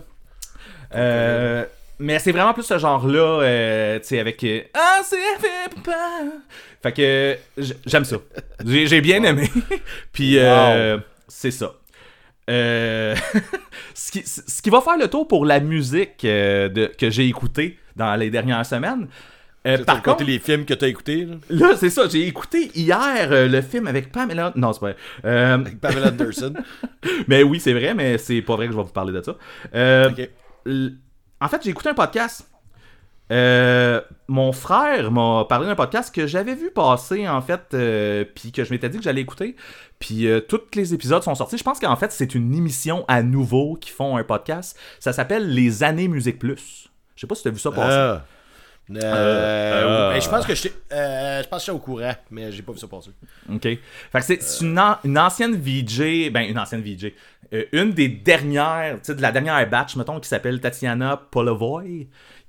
Euh, 0.94 1.66
mais 2.00 2.20
c'est 2.20 2.32
vraiment 2.32 2.54
plus 2.54 2.64
ce 2.64 2.78
genre-là, 2.78 4.00
tu 4.00 4.08
sais, 4.08 4.20
avec. 4.20 4.46
Ah, 4.74 5.00
c'est 5.04 5.18
fait 5.40 5.82
pas. 5.84 6.22
Fait 6.86 6.92
que 6.92 7.38
j'aime 7.86 8.06
ça. 8.06 8.18
J'ai 8.64 9.02
bien 9.02 9.24
aimé. 9.24 9.50
Puis 10.12 10.38
euh, 10.38 11.00
c'est 11.28 11.52
ça. 11.52 11.74
Euh, 12.50 13.16
ce, 13.94 14.12
qui, 14.12 14.24
ce 14.26 14.62
qui 14.62 14.70
va 14.70 14.82
faire 14.82 14.98
le 14.98 15.08
tour 15.08 15.28
pour 15.28 15.46
la 15.46 15.60
musique 15.60 16.24
euh, 16.26 16.70
de, 16.70 16.86
que 16.98 17.10
j'ai 17.10 17.26
écoutée 17.28 17.78
dans 17.96 18.16
les 18.16 18.30
dernières 18.30 18.66
semaines. 18.66 19.08
Euh, 19.68 19.84
par 19.84 20.04
contre, 20.04 20.24
les 20.24 20.38
films 20.38 20.64
que 20.64 20.76
t'as 20.76 20.88
écoutés, 20.88 21.26
là? 21.26 21.36
là, 21.50 21.76
c'est 21.76 21.90
ça, 21.90 22.08
j'ai 22.08 22.28
écouté 22.28 22.70
hier 22.76 23.32
euh, 23.32 23.48
le 23.48 23.62
film 23.64 23.88
avec 23.88 24.12
Pamela. 24.12 24.54
Non, 24.56 24.74
c'est 24.74 24.80
pas 24.80 24.94
vrai. 25.24 25.52
Avec 25.54 25.80
Pamela 25.82 26.10
Anderson. 26.10 26.54
mais 27.28 27.42
oui, 27.42 27.60
c'est 27.60 27.74
vrai, 27.74 27.96
mais 27.96 28.20
c'est 28.20 28.44
pas 28.44 28.56
vrai 28.56 28.68
que 28.68 28.74
je 28.74 28.78
vais 28.78 28.84
vous 28.84 28.90
parler 28.92 29.12
de 29.14 29.24
ça. 29.24 29.36
L- 29.74 30.98
En 31.42 31.48
fait, 31.48 31.62
j'ai 31.64 31.72
écouté 31.72 31.90
un 31.90 31.94
podcast. 31.96 32.48
Euh, 33.32 34.02
mon 34.28 34.52
frère 34.52 35.12
m'a 35.12 35.46
parlé 35.50 35.66
d'un 35.68 35.76
podcast 35.76 36.14
que 36.14 36.28
j'avais 36.28 36.54
vu 36.56 36.70
passer, 36.72 37.28
en 37.28 37.42
fait, 37.42 37.62
euh, 37.74 38.24
puis 38.36 38.52
que 38.52 38.64
je 38.64 38.72
m'étais 38.72 38.88
dit 38.90 38.98
que 39.00 39.04
j'allais 39.04 39.22
écouter. 39.22 39.56
Puis 40.00 40.28
euh, 40.28 40.40
tous 40.42 40.62
les 40.76 40.94
épisodes 40.94 41.24
sont 41.24 41.34
sortis. 41.36 41.58
Je 41.58 41.64
pense 41.64 41.80
qu'en 41.80 41.96
fait, 41.96 42.12
c'est 42.12 42.36
une 42.36 42.54
émission 42.54 43.04
à 43.08 43.24
nouveau 43.24 43.76
qui 43.76 43.90
font 43.90 44.18
un 44.18 44.24
podcast. 44.24 44.78
Ça 45.00 45.12
s'appelle 45.14 45.50
Les 45.52 45.84
Années 45.84 46.08
Musique 46.08 46.38
Plus. 46.38 46.88
Je 47.16 47.22
sais 47.22 47.28
pas 47.28 47.36
si 47.36 47.42
tu 47.44 47.48
as 47.48 47.52
vu 47.52 47.60
ça 47.60 47.72
passer. 47.72 47.92
Euh, 47.92 48.18
euh, 48.92 50.20
je 50.22 50.30
pense 50.30 50.46
que 50.46 50.52
euh, 50.94 51.42
je 51.42 51.48
pense 51.48 51.60
que 51.62 51.66
j'étais 51.66 51.72
au 51.72 51.80
courant, 51.80 52.14
mais 52.30 52.52
j'ai 52.52 52.62
pas 52.62 52.72
vu 52.72 52.78
ça 52.78 52.88
passer. 52.88 53.10
OK. 53.52 53.62
Fait 53.64 53.80
que 54.14 54.22
c'est 54.22 54.62
une, 54.64 54.78
an- 54.78 54.98
une 55.04 55.18
ancienne 55.18 55.56
VJ, 55.56 56.30
ben 56.32 56.42
une 56.42 56.60
ancienne 56.60 56.82
VJ, 56.84 57.12
euh, 57.54 57.64
une 57.72 57.94
des 57.94 58.10
dernières, 58.10 58.96
tu 58.98 59.06
sais, 59.06 59.16
de 59.16 59.22
la 59.24 59.32
dernière 59.32 59.68
batch, 59.68 59.96
mettons, 59.96 60.20
qui 60.20 60.30
s'appelle 60.30 60.60
Tatiana 60.62 61.18
Polovoy, 61.32 62.08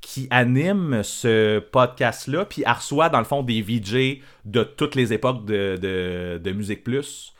qui 0.09 0.29
anime 0.31 1.01
ce 1.03 1.59
podcast-là, 1.59 2.45
puis 2.45 2.63
elle 2.65 2.73
reçoit, 2.75 3.09
dans 3.09 3.19
le 3.19 3.25
fond, 3.25 3.43
des 3.43 3.61
VJ 3.61 4.21
de 4.45 4.63
toutes 4.63 4.95
les 4.95 5.13
époques 5.13 5.45
de, 5.45 5.77
de, 5.83 6.39
de 6.43 6.53
Musique 6.53 6.85
Plus. 6.85 7.33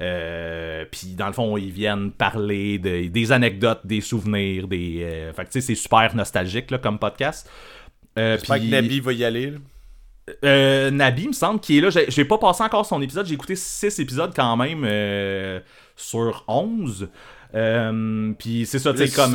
Euh, 0.00 0.84
puis 0.88 1.14
dans 1.16 1.26
le 1.26 1.32
fond, 1.32 1.56
ils 1.56 1.72
viennent 1.72 2.12
parler 2.12 2.78
de- 2.78 3.08
des 3.08 3.32
anecdotes, 3.32 3.80
des 3.84 4.00
souvenirs, 4.00 4.68
des. 4.68 5.00
euh, 5.02 5.32
fait 5.32 5.42
que 5.46 5.50
tu 5.50 5.60
sais, 5.60 5.66
c'est 5.66 5.74
super 5.74 6.14
nostalgique 6.14 6.70
là, 6.70 6.78
comme 6.78 7.00
podcast. 7.00 7.50
Euh, 8.16 8.36
J'espère 8.38 8.58
que 8.58 8.62
Nabi 8.70 9.00
va 9.00 9.12
y 9.14 9.24
aller. 9.24 9.54
euh, 10.44 10.90
Nabi, 10.92 11.26
me 11.26 11.32
semble, 11.32 11.58
qui 11.58 11.78
est 11.78 11.80
là. 11.80 11.88
J'ai 12.08 12.24
pas 12.24 12.38
passé 12.38 12.62
encore 12.62 12.86
son 12.86 13.02
épisode. 13.02 13.26
J'ai 13.26 13.34
écouté 13.34 13.56
6 13.56 13.98
épisodes 13.98 14.32
quand 14.34 14.56
même 14.56 14.84
euh, 14.86 15.58
sur 15.96 16.44
11. 16.46 17.08
Euh, 17.54 18.32
Puis 18.38 18.64
c'est 18.66 18.78
ça, 18.78 18.92
tu 18.92 18.98
sais, 19.06 19.14
comme. 19.14 19.34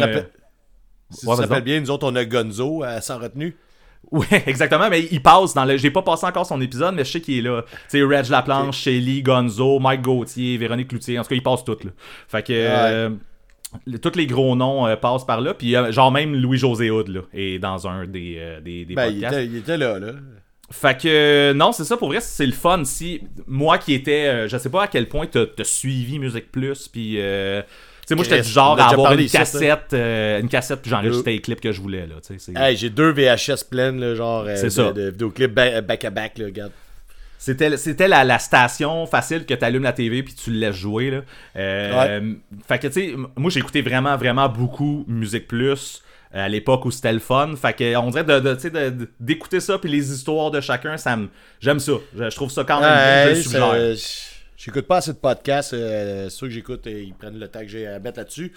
Si 1.10 1.26
ouais, 1.26 1.36
tu 1.36 1.42
te 1.44 1.48
rappelles 1.48 1.64
bien, 1.64 1.80
nous 1.80 1.90
autres, 1.92 2.06
on 2.10 2.16
a 2.16 2.26
Gonzo 2.26 2.84
à 2.84 3.02
sans 3.02 3.20
retenue. 3.20 3.56
Ouais, 4.12 4.44
exactement, 4.46 4.90
mais 4.90 5.06
il 5.12 5.22
passe 5.22 5.54
dans 5.54 5.66
le. 5.66 5.76
J'ai 5.76 5.92
pas 5.92 6.02
passé 6.04 6.26
encore 6.28 6.46
son 6.46 6.62
épisode, 6.62 6.96
mais 6.96 7.04
je 7.04 7.12
sais 7.12 7.20
qu'il 7.20 7.40
est 7.40 7.42
là. 7.42 7.64
Tu 7.90 8.00
sais, 8.00 8.04
Reg 8.04 8.30
Laplanche, 8.30 8.78
Shelly, 8.78 9.22
Gonzo, 9.22 9.80
Mike 9.80 10.02
Gauthier, 10.02 10.56
Véronique 10.58 10.88
Cloutier. 10.90 11.20
En 11.20 11.24
tout 11.24 11.30
cas, 11.30 11.36
ils 11.36 11.44
passent 11.44 11.66
tous, 11.66 11.84
là. 11.84 11.92
Fait 12.30 12.44
que. 12.44 12.54
euh, 12.54 13.10
le- 13.86 14.00
tous 14.00 14.16
les 14.16 14.26
gros 14.28 14.56
noms 14.56 14.88
euh, 14.88 14.96
passent 14.96 15.26
par 15.26 15.42
là, 15.42 15.54
puis 15.54 15.76
euh, 15.76 15.92
genre 15.92 16.12
même 16.12 16.34
Louis-José 16.36 16.90
Hood 16.90 17.10
là, 17.10 17.22
est 17.34 17.60
dans 17.60 17.86
un 17.88 18.06
des, 18.08 18.36
euh, 18.38 18.62
des, 18.62 18.86
des 18.86 18.96
Ben, 18.96 19.08
il 19.08 19.14
podcasts. 19.16 19.34
était, 19.40 19.46
il 19.46 19.56
était 19.58 19.78
là, 19.78 20.00
là. 20.00 20.12
Fait 20.72 20.98
que 21.02 21.08
euh, 21.08 21.54
non, 21.54 21.74
c'est 21.74 21.84
ça 21.84 21.98
pour 21.98 22.08
vrai, 22.10 22.22
c'est 22.22 22.46
le 22.46 22.54
fun 22.54 22.84
si 22.86 23.22
moi 23.46 23.78
qui 23.78 23.94
étais 23.94 24.28
euh, 24.28 24.48
je 24.48 24.58
sais 24.58 24.70
pas 24.70 24.84
à 24.84 24.88
quel 24.88 25.10
point 25.10 25.26
t'as 25.26 25.46
suivi 25.64 26.18
Musique 26.20 26.50
Plus 26.52 26.88
puis 26.88 27.16
euh, 27.20 27.62
sais 28.08 28.16
moi 28.16 28.24
j'étais 28.24 28.42
du 28.42 28.50
genre 28.50 28.80
à 28.80 28.90
avoir 28.92 29.14
une 29.14 29.30
cassette 29.30 29.94
euh, 29.94 30.40
une 30.40 30.50
cassette 30.50 30.82
puis 30.82 30.90
j'enregistrais 30.90 31.32
les 31.32 31.42
clips 31.42 31.62
que 31.62 31.72
je 31.72 31.82
voulais 31.82 32.08
là, 32.08 32.16
tu 32.26 32.34
Hey, 32.56 32.76
j'ai 32.78 32.90
deux 32.90 33.12
VHS 33.12 33.64
pleines, 33.70 34.00
là, 34.00 34.16
genre, 34.16 34.46
euh, 34.48 34.62
de, 34.62 34.70
ça. 34.70 34.92
de 34.92 35.10
vidéoclips 35.10 35.54
ba- 35.54 35.82
back-à-back, 35.82 36.38
là, 36.38 36.46
regarde. 36.46 36.72
C'était 37.40 37.78
c'était 37.78 38.08
la, 38.08 38.24
la 38.24 38.40
station 38.40 39.06
facile 39.06 39.46
que 39.46 39.54
t'allumes 39.54 39.84
la 39.84 39.94
TV 39.94 40.24
puis 40.24 40.34
tu 40.34 40.50
le 40.52 40.58
laisses 40.58 40.76
jouer 40.76 41.12
là. 41.12 41.22
Euh, 41.56 42.34
Fait 42.68 42.80
que 42.80 42.88
tu 42.88 42.94
sais 42.94 43.14
moi 43.36 43.52
j'ai 43.52 43.60
écouté 43.60 43.82
vraiment 43.84 44.18
vraiment 44.18 44.50
beaucoup 44.50 45.06
Musique 45.08 45.48
Plus 45.48 46.02
euh, 46.34 46.46
à 46.46 46.50
l'époque 46.50 46.84
où 46.86 46.92
c'était 46.92 47.14
le 47.14 47.20
fun. 47.20 47.54
Fait 47.56 47.74
que 47.74 47.96
on 47.98 48.10
dirait 48.10 48.24
de, 48.24 48.56
tu 48.56 48.72
d'écouter 49.20 49.60
ça 49.60 49.78
puis 49.78 49.90
les 49.90 50.12
histoires 50.12 50.50
de 50.50 50.62
chacun, 50.62 50.98
ça 50.98 51.16
me 51.16 51.28
j'aime 51.60 51.80
ça. 51.80 51.94
Je, 52.18 52.28
je 52.30 52.36
trouve 52.36 52.50
ça 52.52 52.64
quand 52.64 52.82
même 52.82 52.90
bien, 53.34 53.42
je 53.44 53.56
le 53.58 53.64
Ouais, 53.64 53.96
suggère. 53.96 54.37
J'écoute 54.58 54.88
pas 54.88 54.98
assez 54.98 55.14
de 55.14 55.18
podcasts. 55.18 55.74
euh, 55.74 56.30
ceux 56.30 56.48
que 56.48 56.54
j'écoute, 56.54 56.86
euh, 56.88 57.02
ils 57.04 57.14
prennent 57.14 57.40
le 57.40 57.48
temps 57.48 57.60
que 57.62 57.68
j'ai 57.68 57.88
à 57.88 58.00
mettre 58.00 58.18
là-dessus. 58.18 58.52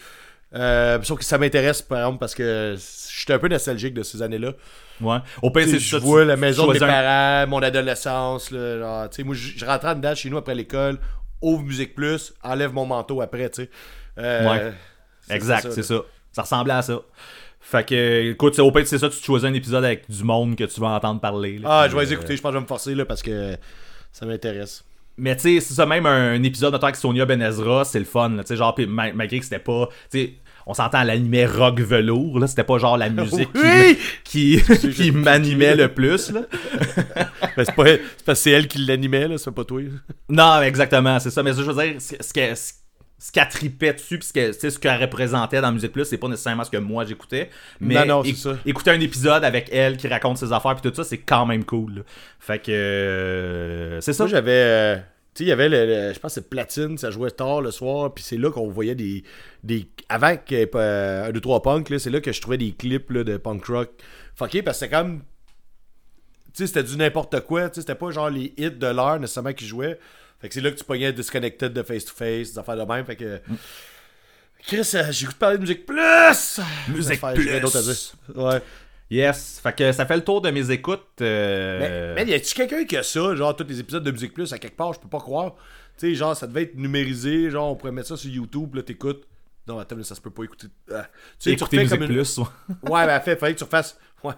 Euh, 0.52 0.98
sauf 1.02 1.18
que 1.20 1.24
ça 1.24 1.38
m'intéresse, 1.38 1.80
par 1.82 1.98
exemple, 1.98 2.18
parce 2.18 2.34
que 2.34 2.74
je 2.76 2.80
suis 2.80 3.32
un 3.32 3.38
peu 3.38 3.46
nostalgique 3.48 3.94
de 3.94 4.02
ces 4.02 4.20
années-là. 4.22 4.52
Ouais. 5.00 5.18
Au 5.42 5.50
pire, 5.50 5.66
c'est 5.68 5.78
je 5.78 5.96
vois 5.98 6.24
la 6.24 6.36
maison 6.36 6.66
de 6.66 6.72
mes 6.72 6.78
choisis 6.78 6.94
un- 6.96 7.02
parents, 7.02 7.46
mon 7.50 7.62
adolescence. 7.62 8.50
Là, 8.50 8.78
genre, 8.78 9.10
tu 9.10 9.16
sais, 9.16 9.22
moi, 9.22 9.34
je 9.36 9.64
rentrais 9.64 9.90
en 9.90 9.94
dedans 9.94 10.14
chez 10.14 10.28
nous 10.30 10.38
après 10.38 10.54
l'école, 10.56 10.98
ouvre 11.40 11.62
Musique 11.62 11.94
Plus, 11.94 12.32
enlève 12.42 12.72
mon 12.72 12.84
manteau 12.86 13.20
après, 13.20 13.48
tu 13.50 13.62
sais. 13.62 13.70
Euh, 14.18 14.48
Ouais. 14.50 14.72
Exact, 15.28 15.70
c'est 15.70 15.82
ça. 15.84 16.00
Ça 16.32 16.42
ressemblait 16.42 16.74
à 16.74 16.82
ça. 16.82 17.00
Fait 17.60 17.86
que, 17.86 18.30
écoute, 18.32 18.58
au 18.58 18.72
pire, 18.72 18.86
c'est 18.88 18.98
ça, 18.98 19.08
tu 19.08 19.22
choisis 19.22 19.48
un 19.48 19.54
épisode 19.54 19.84
avec 19.84 20.10
du 20.10 20.24
monde 20.24 20.56
que 20.56 20.64
tu 20.64 20.80
vas 20.80 20.88
entendre 20.88 21.20
parler. 21.20 21.58
là, 21.58 21.82
Ah, 21.82 21.88
je 21.88 21.94
vais 21.94 22.04
les 22.04 22.10
euh, 22.10 22.14
écouter, 22.16 22.36
je 22.36 22.42
pense 22.42 22.50
que 22.50 22.54
je 22.54 22.58
vais 22.58 22.62
me 22.62 22.66
forcer 22.68 22.94
là, 22.96 23.04
parce 23.04 23.22
que 23.22 23.56
ça 24.12 24.26
m'intéresse. 24.26 24.82
Mais 25.20 25.36
tu 25.36 25.42
sais, 25.42 25.60
c'est 25.60 25.74
ça, 25.74 25.86
même 25.86 26.06
un, 26.06 26.42
épisode, 26.42 26.72
notamment 26.72 26.88
avec 26.88 26.96
Sonia 26.96 27.26
Benezra, 27.26 27.84
c'est 27.84 27.98
le 27.98 28.04
fun. 28.04 28.30
Tu 28.38 28.46
sais, 28.46 28.56
genre, 28.56 28.74
puis 28.74 28.86
ma- 28.86 29.12
malgré 29.12 29.38
que 29.38 29.44
c'était 29.44 29.58
pas. 29.58 29.88
Tu 30.10 30.18
sais, 30.18 30.32
on 30.66 30.74
s'entend, 30.74 31.00
elle 31.02 31.10
animait 31.10 31.46
rock 31.46 31.80
velours, 31.80 32.38
là, 32.38 32.46
c'était 32.46 32.64
pas 32.64 32.78
genre 32.78 32.96
la 32.96 33.08
musique 33.08 33.52
qui- 33.52 33.60
Oui! 33.62 33.98
qui, 34.24 34.62
qui, 34.94 35.10
m'animait 35.10 35.74
le 35.74 35.88
plus, 35.88 36.30
là. 36.30 36.42
Ben, 37.56 37.64
c'est 37.64 37.74
pas 37.74 37.84
c'est 38.34 38.50
que 38.50 38.56
elle 38.56 38.68
qui 38.68 38.78
l'animait, 38.78 39.26
là, 39.28 39.36
c'est 39.38 39.50
pas 39.50 39.64
toi. 39.64 39.82
Non, 40.28 40.62
exactement, 40.62 41.18
c'est 41.18 41.30
ça. 41.30 41.42
Mais 41.42 41.52
je 41.52 41.62
veux 41.62 41.74
dire, 41.82 41.94
ce 42.00 42.32
qu'elle 42.32 42.56
ce- 42.56 42.74
ce 43.22 43.30
qu'elle 43.30 43.48
tripait 43.50 43.92
dessus, 43.92 44.18
puis 44.18 44.26
ce 44.26 44.78
qu'elle 44.78 44.98
représentait 45.00 45.60
dans 45.60 45.70
Musique 45.72 45.92
Plus, 45.92 46.06
c'est 46.06 46.16
pas 46.16 46.26
nécessairement 46.28 46.64
ce 46.64 46.70
que 46.70 46.78
moi 46.78 47.04
j'écoutais. 47.04 47.50
Mais 47.78 47.94
Non, 47.94 48.06
non, 48.06 48.24
c'est 48.24 48.30
éc- 48.30 48.36
ça. 48.36 48.56
écouter 48.64 48.90
un 48.92 49.00
épisode 49.00 49.44
avec 49.44 49.68
elle 49.70 49.98
qui 49.98 50.08
raconte 50.08 50.38
ses 50.38 50.52
affaires, 50.54 50.74
puis 50.74 50.90
tout 50.90 50.96
ça, 50.96 51.04
c'est 51.04 51.18
quand 51.18 51.44
même 51.44 51.64
cool. 51.64 51.96
là. 51.96 52.02
Fait 52.38 52.58
que. 52.58 52.72
euh, 52.72 54.00
c'est 54.00 54.14
ça. 54.14 54.24
Moi, 54.24 54.30
j'avais. 54.30 54.50
euh, 54.52 54.96
tu 54.96 55.02
sais, 55.34 55.44
il 55.44 55.48
y 55.48 55.52
avait 55.52 55.68
le, 55.68 55.86
le- 55.86 56.14
Je 56.14 56.18
pense 56.18 56.34
que 56.34 56.40
c'est 56.40 56.48
Platine, 56.50 56.96
ça 56.98 57.10
jouait 57.10 57.30
tard 57.30 57.60
le 57.60 57.70
soir, 57.70 58.12
puis 58.14 58.24
c'est 58.24 58.38
là 58.38 58.50
qu'on 58.50 58.68
voyait 58.70 58.94
des. 58.94 59.22
des 59.62 59.86
pas, 60.08 60.30
euh, 60.76 61.28
un, 61.28 61.30
deux, 61.30 61.40
trois 61.40 61.62
punk, 61.62 61.90
là, 61.90 61.98
c'est 61.98 62.10
là 62.10 62.20
que 62.20 62.32
je 62.32 62.40
trouvais 62.40 62.56
des 62.58 62.72
clips 62.72 63.10
là, 63.10 63.22
de 63.22 63.36
punk 63.36 63.64
rock 63.66 63.90
fucké, 64.34 64.62
parce 64.62 64.78
que 64.78 64.86
c'était 64.86 64.96
comme. 64.96 65.20
Tu 66.52 66.62
sais, 66.62 66.66
c'était 66.66 66.82
du 66.82 66.96
n'importe 66.96 67.38
quoi, 67.40 67.68
tu 67.68 67.76
sais, 67.76 67.80
c'était 67.82 67.94
pas 67.94 68.10
genre 68.10 68.28
les 68.30 68.52
hits 68.56 68.70
de 68.72 68.86
l'heure 68.88 69.20
nécessairement 69.20 69.52
qui 69.52 69.66
jouaient. 69.66 69.98
Fait 70.40 70.48
que 70.48 70.54
c'est 70.54 70.60
là 70.60 70.70
que 70.70 70.76
tu 70.78 70.84
pognais 70.84 71.12
Disconnected 71.12 71.72
de 71.72 71.82
Face 71.82 72.04
to 72.04 72.12
Face, 72.14 72.52
des 72.52 72.58
affaires 72.58 72.76
de 72.76 72.82
même, 72.92 73.04
fait 73.04 73.16
que. 73.16 73.36
Mm. 73.46 73.56
Chris, 74.66 74.90
euh, 74.94 75.04
de 75.10 75.34
parler 75.34 75.56
de 75.56 75.62
musique 75.62 75.86
plus! 75.86 76.60
Musique 76.88 77.18
j'ai 77.20 77.26
rien 77.26 77.34
plus. 77.34 77.60
d'autre 77.60 77.78
à 77.78 77.82
dire. 77.82 77.96
Ouais. 78.34 78.62
Yes. 79.10 79.58
Fait 79.62 79.74
que 79.74 79.90
ça 79.92 80.06
fait 80.06 80.16
le 80.16 80.22
tour 80.24 80.40
de 80.40 80.50
mes 80.50 80.70
écoutes. 80.70 81.02
euh, 81.20 82.14
Mais, 82.14 82.24
mais 82.24 82.30
y 82.30 82.34
a-tu 82.34 82.54
quelqu'un 82.54 82.84
qui 82.84 82.96
a 82.96 83.02
ça, 83.02 83.34
genre 83.34 83.56
tous 83.56 83.64
les 83.66 83.80
épisodes 83.80 84.04
de 84.04 84.10
Musique 84.10 84.32
Plus 84.34 84.52
à 84.52 84.58
quelque 84.58 84.76
part, 84.76 84.92
je 84.92 85.00
peux 85.00 85.08
pas 85.08 85.18
croire. 85.18 85.54
Tu 85.98 86.08
sais, 86.10 86.14
genre 86.14 86.36
ça 86.36 86.46
devait 86.46 86.62
être 86.62 86.76
numérisé, 86.76 87.50
genre 87.50 87.70
on 87.72 87.74
pourrait 87.76 87.92
mettre 87.92 88.08
ça 88.08 88.16
sur 88.16 88.30
YouTube, 88.30 88.74
là 88.76 88.82
t'écoutes. 88.82 89.24
Non, 89.66 89.78
attends, 89.78 89.96
mais 89.96 90.04
ça 90.04 90.14
se 90.14 90.20
peut 90.20 90.30
pas 90.30 90.44
écouter. 90.44 90.68
Ah. 90.92 91.06
Tu 91.38 91.50
sais, 91.50 91.56
tu 91.56 91.64
refais 91.64 91.76
Musique 91.78 91.90
comme 91.90 92.02
une- 92.02 92.08
Plus. 92.14 92.38
ouais. 92.38 92.44
Ouais, 92.90 93.06
ben 93.06 93.20
fait, 93.20 93.34
faudrait 93.34 93.52
que 93.54 93.58
tu 93.58 93.64
refasses. 93.64 93.98
Ouais. 94.22 94.34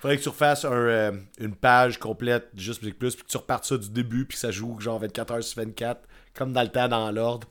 Faudrait 0.00 0.16
que 0.16 0.22
tu 0.22 0.30
refasses 0.30 0.64
un, 0.64 0.72
euh, 0.72 1.12
une 1.38 1.54
page 1.54 1.98
complète 1.98 2.48
juste 2.56 2.80
Musique 2.80 2.98
Plus, 2.98 3.14
puis 3.14 3.24
que 3.24 3.30
tu 3.30 3.36
repartes 3.36 3.66
ça 3.66 3.76
du 3.76 3.90
début, 3.90 4.24
puis 4.24 4.36
que 4.36 4.40
ça 4.40 4.50
joue 4.50 4.80
genre 4.80 4.98
24 4.98 5.32
heures 5.32 5.44
sur 5.44 5.62
24, 5.62 6.00
comme 6.34 6.54
dans 6.54 6.62
le 6.62 6.68
temps, 6.68 6.88
dans 6.88 7.10
l'ordre. 7.10 7.46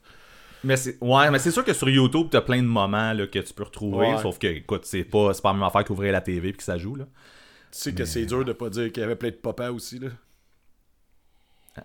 Mais 0.64 0.76
c'est 0.76 0.98
ouais, 1.00 1.30
mais 1.30 1.38
c'est 1.38 1.52
sûr 1.52 1.64
que 1.64 1.74
sur 1.74 1.88
YouTube, 1.88 2.28
t'as 2.32 2.42
plein 2.42 2.58
de 2.58 2.68
moments 2.68 3.14
là, 3.14 3.28
que 3.28 3.38
tu 3.38 3.54
peux 3.54 3.64
retrouver. 3.64 4.14
Ouais. 4.14 4.18
Sauf 4.18 4.40
que, 4.40 4.48
écoute, 4.48 4.86
c'est 4.86 5.04
pas, 5.04 5.32
c'est 5.36 5.44
pas 5.44 5.50
la 5.50 5.60
même 5.60 5.64
affaire 5.64 5.86
qu'ouvrir 5.86 6.12
la 6.12 6.22
TV 6.22 6.50
et 6.50 6.54
que 6.54 6.64
ça 6.64 6.78
joue. 6.80 6.96
Là. 6.96 7.06
Tu 7.72 7.78
sais 7.78 7.94
que 7.94 8.04
c'est 8.04 8.26
dur 8.26 8.44
de 8.44 8.54
pas 8.54 8.70
dire 8.70 8.92
qu'il 8.92 9.02
y 9.02 9.06
avait 9.06 9.16
plein 9.16 9.30
de 9.30 9.36
papas 9.36 9.72
aussi, 9.72 10.00
là. 10.00 10.10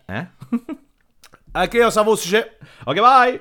Hein? 0.08 0.26
Ok, 1.56 1.78
on 1.84 1.90
s'en 1.90 2.04
va 2.04 2.10
au 2.10 2.16
sujet. 2.16 2.44
Ok, 2.84 2.96
bye! 2.96 3.40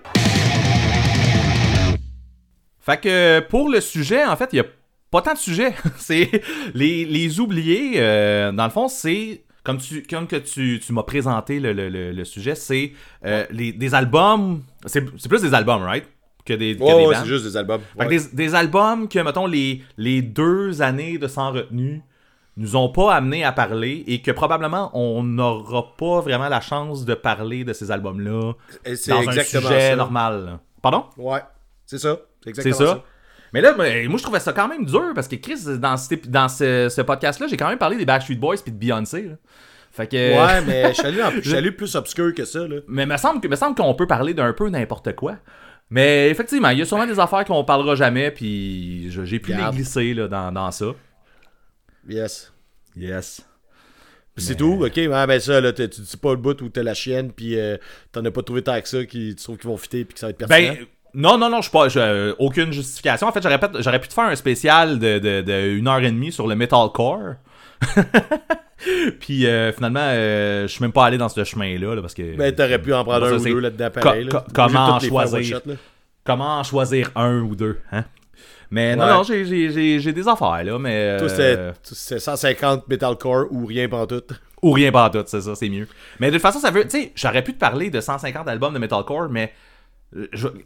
Fait 2.80 3.02
que 3.02 3.40
pour 3.50 3.70
le 3.70 3.82
sujet, 3.82 4.24
en 4.24 4.36
fait, 4.36 4.50
il 4.54 4.58
y 4.58 4.60
a 4.60 4.66
pas 5.14 5.22
tant 5.22 5.34
de 5.34 5.38
sujets. 5.40 5.74
c'est 5.98 6.30
les, 6.74 7.06
les 7.06 7.40
oubliés. 7.40 7.94
euh, 7.98 8.52
dans 8.52 8.66
le 8.66 8.70
fond, 8.72 8.88
c'est 8.90 9.44
comme 9.64 9.78
tu 9.78 10.04
comme 10.04 10.28
que 10.28 10.36
tu, 10.36 10.82
tu 10.86 10.92
m'as 10.92 11.04
présenté 11.04 11.60
le, 11.62 11.72
le- 11.72 11.88
le- 11.88 12.12
le 12.12 12.26
sujet, 12.26 12.56
c'est 12.56 12.92
euh, 13.26 13.46
les, 13.52 13.72
des 13.72 13.96
albums. 13.96 14.62
C'est 14.86 15.02
plus 15.30 15.42
des 15.42 15.54
albums, 15.54 15.84
right? 15.84 16.06
Que 16.46 16.54
des, 16.54 16.76
Ouais, 16.76 17.16
c'est 17.22 17.26
juste 17.26 17.46
des 17.46 17.56
albums. 17.56 17.80
Fait 17.98 18.04
que 18.06 18.10
des, 18.10 18.20
des 18.34 18.56
albums 18.56 19.08
que, 19.08 19.20
mettons, 19.20 19.48
les, 19.48 19.82
les 19.98 20.22
deux 20.22 20.82
années 20.82 21.18
de 21.18 21.28
Sans 21.30 21.52
Retenue 21.54 22.02
nous 22.58 22.76
ont 22.76 22.90
pas 22.90 23.16
amené 23.16 23.46
à 23.46 23.52
parler 23.54 24.04
et 24.08 24.22
que 24.22 24.30
probablement 24.32 24.92
on 24.94 25.24
n'aura 25.24 25.96
pas 25.96 26.20
vraiment 26.20 26.50
la 26.50 26.60
chance 26.62 27.06
de 27.06 27.14
parler 27.14 27.64
de 27.64 27.72
ces 27.74 27.90
albums-là 27.92 28.52
dans 29.08 29.30
un 29.30 29.32
sujet 29.62 29.90
ça. 29.92 29.96
normal. 29.96 30.60
Pardon? 30.82 31.06
Ouais, 31.18 31.40
c'est 31.86 31.98
ça. 31.98 32.18
C'est 32.44 32.74
ça? 32.74 32.86
ça. 32.88 33.04
Mais 33.54 33.62
là, 33.62 33.74
ben, 33.74 34.08
moi, 34.10 34.18
je 34.18 34.24
trouvais 34.24 34.40
ça 34.40 34.52
quand 34.52 34.68
même 34.68 34.86
dur 34.86 35.12
parce 35.14 35.28
que 35.28 35.36
Chris, 35.36 35.60
dans, 35.78 35.96
ép- 35.96 36.28
dans 36.28 36.50
ce, 36.50 36.90
ce 36.90 37.02
podcast-là, 37.02 37.48
j'ai 37.48 37.56
quand 37.58 37.70
même 37.70 37.78
parlé 37.78 37.98
des 37.98 38.06
Backstreet 38.06 38.36
Boys 38.36 38.58
puis 38.64 38.72
de 38.72 38.78
Beyoncé. 38.78 39.22
là. 39.24 39.36
Fait 39.92 40.08
que. 40.08 40.16
Ouais, 40.16 40.62
mais 40.66 40.90
je 40.90 41.42
suis 41.44 41.54
allé, 41.56 41.72
plus 41.72 41.96
obscur 41.96 42.34
que 42.34 42.46
ça, 42.46 42.68
là. 42.68 42.78
Mais 42.88 43.06
me 43.06 43.16
semble 43.18 43.48
me 43.48 43.56
semble 43.56 43.76
qu'on 43.76 43.94
peut 43.94 44.08
parler 44.08 44.34
d'un 44.34 44.52
peu 44.54 44.68
n'importe 44.70 45.16
quoi. 45.16 45.38
Mais 45.92 46.30
effectivement, 46.32 46.70
il 46.70 46.80
y 46.80 46.82
a 46.82 46.86
sûrement 46.86 47.06
des 47.06 47.20
affaires 47.20 47.46
qu'on 47.46 47.64
parlera 47.64 47.94
jamais, 47.96 48.32
puis 48.32 49.12
j'ai 49.12 49.40
pu 49.40 49.54
les 49.54 49.64
glisser 49.72 50.16
là, 50.16 50.28
dans, 50.28 50.52
dans 50.52 50.72
ça. 50.72 50.88
Yes. 52.10 52.52
Yes. 52.96 53.46
C'est 54.36 54.56
tout, 54.56 54.84
ok, 54.84 54.94
ouais, 54.96 55.28
ben 55.28 55.40
ça, 55.40 55.62
là, 55.62 55.72
tu 55.74 55.88
dis 55.88 56.18
pas 56.18 56.32
le 56.32 56.38
bout 56.38 56.60
où 56.64 56.70
t'as 56.70 56.82
la 56.82 56.96
chienne, 56.96 57.32
puis 57.32 57.56
euh, 57.60 57.78
t'en 58.12 58.26
as 58.26 58.32
pas 58.32 58.42
trouvé 58.42 58.64
tant 58.64 58.82
que 58.82 58.88
ça, 58.90 59.06
qui, 59.06 59.36
tu 59.36 59.44
trouves 59.44 59.58
qu'ils 59.58 59.70
vont 59.70 59.78
fitter, 59.78 60.06
puis 60.06 60.16
que 60.16 60.20
ça 60.20 60.26
va 60.26 60.32
être 60.32 60.38
pertinent. 60.40 60.74
Ben, 60.74 60.86
non, 61.16 61.38
non, 61.38 61.50
non, 61.50 61.58
je 61.58 61.64
suis 61.64 61.72
pas. 61.72 61.90
je- 61.90 62.00
euh, 62.00 62.34
aucune 62.40 62.72
justification. 62.72 63.28
En 63.28 63.32
fait, 63.32 63.42
j'aurais, 63.44 63.60
j'aurais 63.80 64.00
pu 64.00 64.08
te 64.08 64.14
faire 64.14 64.26
un 64.26 64.36
spécial 64.36 65.00
de, 65.00 65.20
de, 65.20 65.42
de 65.42 65.70
une 65.78 65.88
heure 65.88 66.00
et 66.02 66.12
demie 66.12 66.32
sur 66.32 66.48
le 66.48 66.56
metalcore. 66.56 67.36
Puis 69.20 69.46
euh, 69.48 69.72
finalement, 69.72 70.02
euh, 70.04 70.64
je 70.64 70.68
suis 70.68 70.82
même 70.82 70.92
pas 70.92 71.06
allé 71.06 71.18
dans 71.18 71.30
ce 71.30 71.44
chemin-là, 71.44 71.96
là, 71.96 72.02
parce 72.02 72.14
que. 72.14 72.36
Ben, 72.36 72.54
t'aurais 72.54 72.80
pu 72.82 72.94
en 72.94 73.04
prendre 73.04 73.28
Ça, 73.28 73.34
un 73.34 73.38
ou 73.38 73.40
c'est- 73.40 73.50
deux 73.50 73.60
là-dedans, 73.60 73.90
pareil. 73.92 74.28
co- 74.28 74.38
là. 74.38 74.46
comment 74.54 75.00
choisir? 75.00 75.38
one 75.38 75.44
shot, 75.62 75.70
là. 75.70 75.76
Comment 76.26 76.60
en 76.60 76.64
choisir 76.64 77.12
un 77.16 77.42
ou 77.42 77.56
deux, 77.56 77.80
hein? 77.92 78.04
Mais 78.72 78.96
non, 78.96 79.04
Ouais. 79.06 79.12
non, 79.12 79.24
j'ai, 79.24 79.46
j'ai, 79.46 79.70
j'ai, 79.70 80.00
j'ai 80.00 80.14
des 80.14 80.28
affaires, 80.28 80.64
là, 80.64 80.78
mais. 80.80 81.18
Toi, 81.18 81.30
c'était 81.30 82.20
150 82.20 82.88
metalcore 82.88 83.46
ou 83.52 83.66
rien 83.66 83.88
pantoute. 83.88 84.32
Ou 84.62 84.72
rien 84.72 84.92
pas 84.92 85.10
tout, 85.10 85.24
c'est 85.28 85.42
ça, 85.42 85.56
c'est 85.56 85.68
mieux. 85.70 85.88
Mais 86.20 86.28
de 86.28 86.34
toute 86.34 86.42
façon, 86.42 86.60
ça 86.60 86.72
veut. 86.72 86.84
Tu 86.86 86.90
sais, 86.92 87.12
j'aurais 87.16 87.44
pu 87.44 87.54
te 87.54 87.60
parler 87.60 87.90
de 87.90 88.00
150 88.02 88.48
albums 88.48 88.74
de 88.74 88.80
metalcore, 88.80 89.28
mais. 89.30 89.54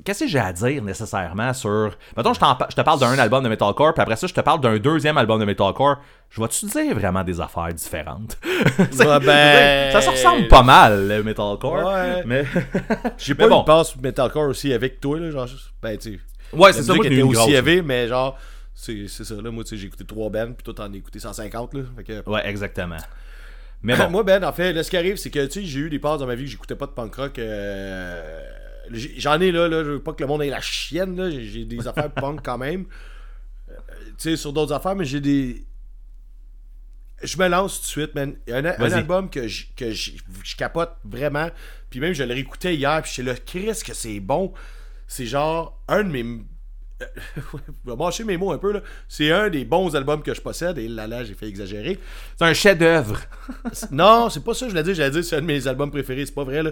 Qu'est-ce 0.03 0.25
que 0.25 0.27
j'ai 0.27 0.39
à 0.39 0.51
dire 0.51 0.83
nécessairement 0.83 1.53
sur. 1.53 1.95
Mettons, 2.15 2.33
je, 2.33 2.39
te 2.75 2.81
parle 2.81 2.99
d'un 2.99 3.17
album 3.17 3.43
de 3.43 3.49
metalcore, 3.49 3.93
puis 3.93 4.01
après 4.01 4.15
ça, 4.15 4.27
je 4.27 4.33
te 4.33 4.41
parle 4.41 4.59
d'un 4.61 4.77
deuxième 4.77 5.17
album 5.17 5.39
de 5.39 5.45
metalcore. 5.45 5.97
Je 6.29 6.41
vais-tu 6.41 6.65
dire 6.65 6.93
vraiment 6.95 7.23
des 7.23 7.39
affaires 7.39 7.73
différentes? 7.73 8.37
Ouais, 8.77 9.19
ben- 9.19 9.91
Ça 9.91 10.01
se 10.01 10.09
ressemble 10.09 10.47
pas 10.49 10.63
mal, 10.63 11.07
le 11.07 11.23
metalcore. 11.23 11.85
Ouais. 11.87 12.23
Mais. 12.25 12.45
J'ai 13.17 13.35
pas 13.35 13.47
bon. 13.47 13.59
une 13.59 13.65
passe 13.65 13.95
metalcore 13.95 14.49
aussi 14.49 14.73
avec 14.73 14.99
toi, 14.99 15.19
là, 15.19 15.31
genre, 15.31 15.47
ben, 15.81 15.97
tu. 15.97 16.21
Ouais, 16.53 16.73
c'est 16.73 16.83
ça, 16.83 16.93
moi, 16.93 17.05
était 17.05 17.21
aussi 17.21 17.51
élevé, 17.53 17.81
mais 17.81 18.07
genre, 18.07 18.37
c'est 18.73 19.07
ça, 19.07 19.35
là, 19.35 19.49
moi, 19.51 19.63
tu 19.63 19.71
sais, 19.71 19.77
j'ai 19.77 19.87
écouté 19.87 20.05
3 20.05 20.29
bands, 20.29 20.53
puis 20.53 20.63
toi, 20.63 20.73
t'en 20.73 20.91
as 20.93 20.95
écouté 20.95 21.19
150, 21.19 21.73
là, 21.73 21.81
fait 21.97 22.03
que... 22.03 22.29
Ouais, 22.29 22.47
exactement. 22.47 22.97
Mais 23.81 23.95
bon. 23.95 24.09
Moi, 24.09 24.23
Ben, 24.23 24.43
en 24.43 24.51
fait, 24.51 24.73
là, 24.73 24.83
ce 24.83 24.89
qui 24.89 24.97
arrive, 24.97 25.17
c'est 25.17 25.29
que, 25.29 25.45
tu 25.45 25.61
sais, 25.61 25.65
j'ai 25.65 25.79
eu 25.79 25.89
des 25.89 25.99
passes 25.99 26.19
dans 26.19 26.25
ma 26.25 26.35
vie 26.35 26.45
que 26.45 26.51
j'écoutais 26.51 26.75
pas 26.75 26.85
de 26.85 26.91
punk 26.91 27.15
rock. 27.15 27.39
euh, 27.39 28.41
J'en 28.91 29.39
ai, 29.39 29.51
là, 29.51 29.67
là, 29.67 29.83
je 29.83 29.91
veux 29.91 30.03
pas 30.03 30.13
que 30.13 30.21
le 30.23 30.27
monde 30.27 30.41
ait 30.43 30.49
la 30.49 30.61
chienne, 30.61 31.15
là. 31.15 31.29
J'ai 31.29 31.65
des 31.65 31.87
affaires 31.87 32.11
punk 32.11 32.41
quand 32.43 32.57
même. 32.57 32.85
Euh, 33.69 33.73
tu 34.17 34.29
sais, 34.29 34.37
sur 34.37 34.53
d'autres 34.53 34.73
affaires, 34.73 34.95
mais 34.95 35.05
j'ai 35.05 35.21
des. 35.21 35.65
Je 37.23 37.37
me 37.37 37.47
lance 37.47 37.77
tout 37.79 37.85
de 37.85 37.87
suite, 37.87 38.15
man. 38.15 38.35
Il 38.45 38.51
y 38.51 38.53
a 38.53 38.57
un, 38.57 38.65
album 38.65 39.29
que, 39.29 39.47
je, 39.47 39.65
que 39.75 39.91
je, 39.91 40.11
je 40.43 40.55
capote 40.55 40.95
vraiment. 41.03 41.49
Puis 41.89 41.99
même, 41.99 42.13
je 42.13 42.23
l'ai 42.23 42.33
réécouté 42.33 42.75
hier, 42.75 43.01
puis 43.01 43.11
j'étais 43.15 43.31
là, 43.31 43.37
Chris, 43.43 43.83
que 43.83 43.93
c'est 43.93 44.19
bon. 44.19 44.53
C'est 45.07 45.25
genre 45.25 45.81
un 45.87 46.03
de 46.03 46.09
mes. 46.09 46.23
Euh, 47.01 47.05
je 47.85 47.89
vais 47.89 47.95
mâcher 47.95 48.23
mes 48.23 48.37
mots 48.37 48.51
un 48.51 48.57
peu, 48.57 48.71
là. 48.71 48.81
C'est 49.07 49.31
un 49.31 49.49
des 49.49 49.65
bons 49.65 49.95
albums 49.95 50.21
que 50.21 50.33
je 50.33 50.41
possède. 50.41 50.77
Et 50.77 50.87
là, 50.87 51.07
là, 51.07 51.23
j'ai 51.23 51.33
fait 51.33 51.47
exagérer. 51.47 51.97
C'est 52.37 52.45
un 52.45 52.53
chef-d'œuvre. 52.53 53.19
Non, 53.91 54.29
c'est 54.29 54.43
pas 54.43 54.53
ça 54.53 54.65
que 54.65 54.71
je 54.71 54.71
voulais 54.71 54.83
dire. 54.83 54.95
J'allais 54.95 55.11
dire 55.11 55.23
c'est 55.23 55.37
un 55.37 55.41
de 55.41 55.45
mes 55.45 55.67
albums 55.67 55.89
préférés. 55.91 56.25
C'est 56.25 56.35
pas 56.35 56.43
vrai, 56.43 56.61
là. 56.63 56.71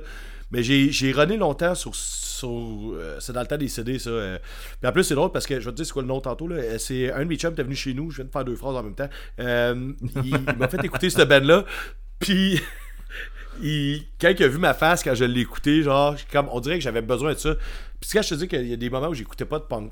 Mais 0.52 0.62
j'ai, 0.64 1.12
runné 1.12 1.38
longtemps 1.38 1.76
sur. 1.76 1.96
sur 1.96 2.50
euh, 2.50 3.18
c'est 3.20 3.34
dans 3.34 3.42
le 3.42 3.48
temps 3.48 3.58
des 3.58 3.68
CD, 3.68 3.98
ça. 4.00 4.10
euh. 4.10 4.38
Puis 4.80 4.88
en 4.90 4.92
plus, 4.92 5.04
c'est 5.04 5.16
drôle 5.16 5.32
parce 5.32 5.48
que 5.48 5.60
je 5.60 5.66
vais 5.66 5.72
te 5.72 5.78
dire 5.78 5.86
c'est 5.86 5.92
quoi 5.94 6.02
le 6.04 6.08
nom 6.08 6.22
tantôt. 6.22 6.48
Là. 6.48 6.56
Euh, 6.58 6.78
C'est 6.78 7.12
un 7.12 7.20
de 7.20 7.24
mes 7.26 7.36
chums 7.38 7.54
qui 7.56 7.62
est 7.62 7.64
venu 7.64 7.76
chez 7.76 7.94
nous. 7.94 8.12
Je 8.12 8.18
viens 8.18 8.26
de 8.26 8.32
faire 8.32 8.46
deux 8.46 8.56
phrases 8.56 8.76
en 8.76 8.84
même 8.84 8.96
temps. 8.96 9.10
Euh, 9.40 9.92
il, 10.24 10.28
il 10.28 10.58
m'a 10.58 10.68
fait 10.68 10.84
écouter 10.84 11.10
cette 11.10 11.28
band-là. 11.28 11.66
Puis. 12.20 12.62
il- 13.62 14.04
quand 14.20 14.34
il 14.38 14.44
a 14.44 14.48
vu 14.48 14.58
ma 14.58 14.74
face 14.74 15.04
quand 15.04 15.16
je 15.16 15.26
l'ai 15.26 15.42
écouté, 15.42 15.82
genre, 15.84 16.16
comme, 16.32 16.50
on 16.52 16.60
dirait 16.60 16.76
que 16.78 16.84
j'avais 16.84 17.02
besoin 17.02 17.34
de 17.34 17.38
ça. 17.40 17.56
Puis 18.00 18.10
quand 18.14 18.22
je 18.22 18.30
te 18.30 18.36
dis 18.36 18.48
qu'il 18.48 18.68
y 18.68 18.74
a 18.74 18.78
des 18.78 18.90
moments 18.90 19.08
où 19.10 19.14
j'écoutais 19.14 19.46
pas 19.46 19.60
de 19.60 19.64
punk, 19.64 19.92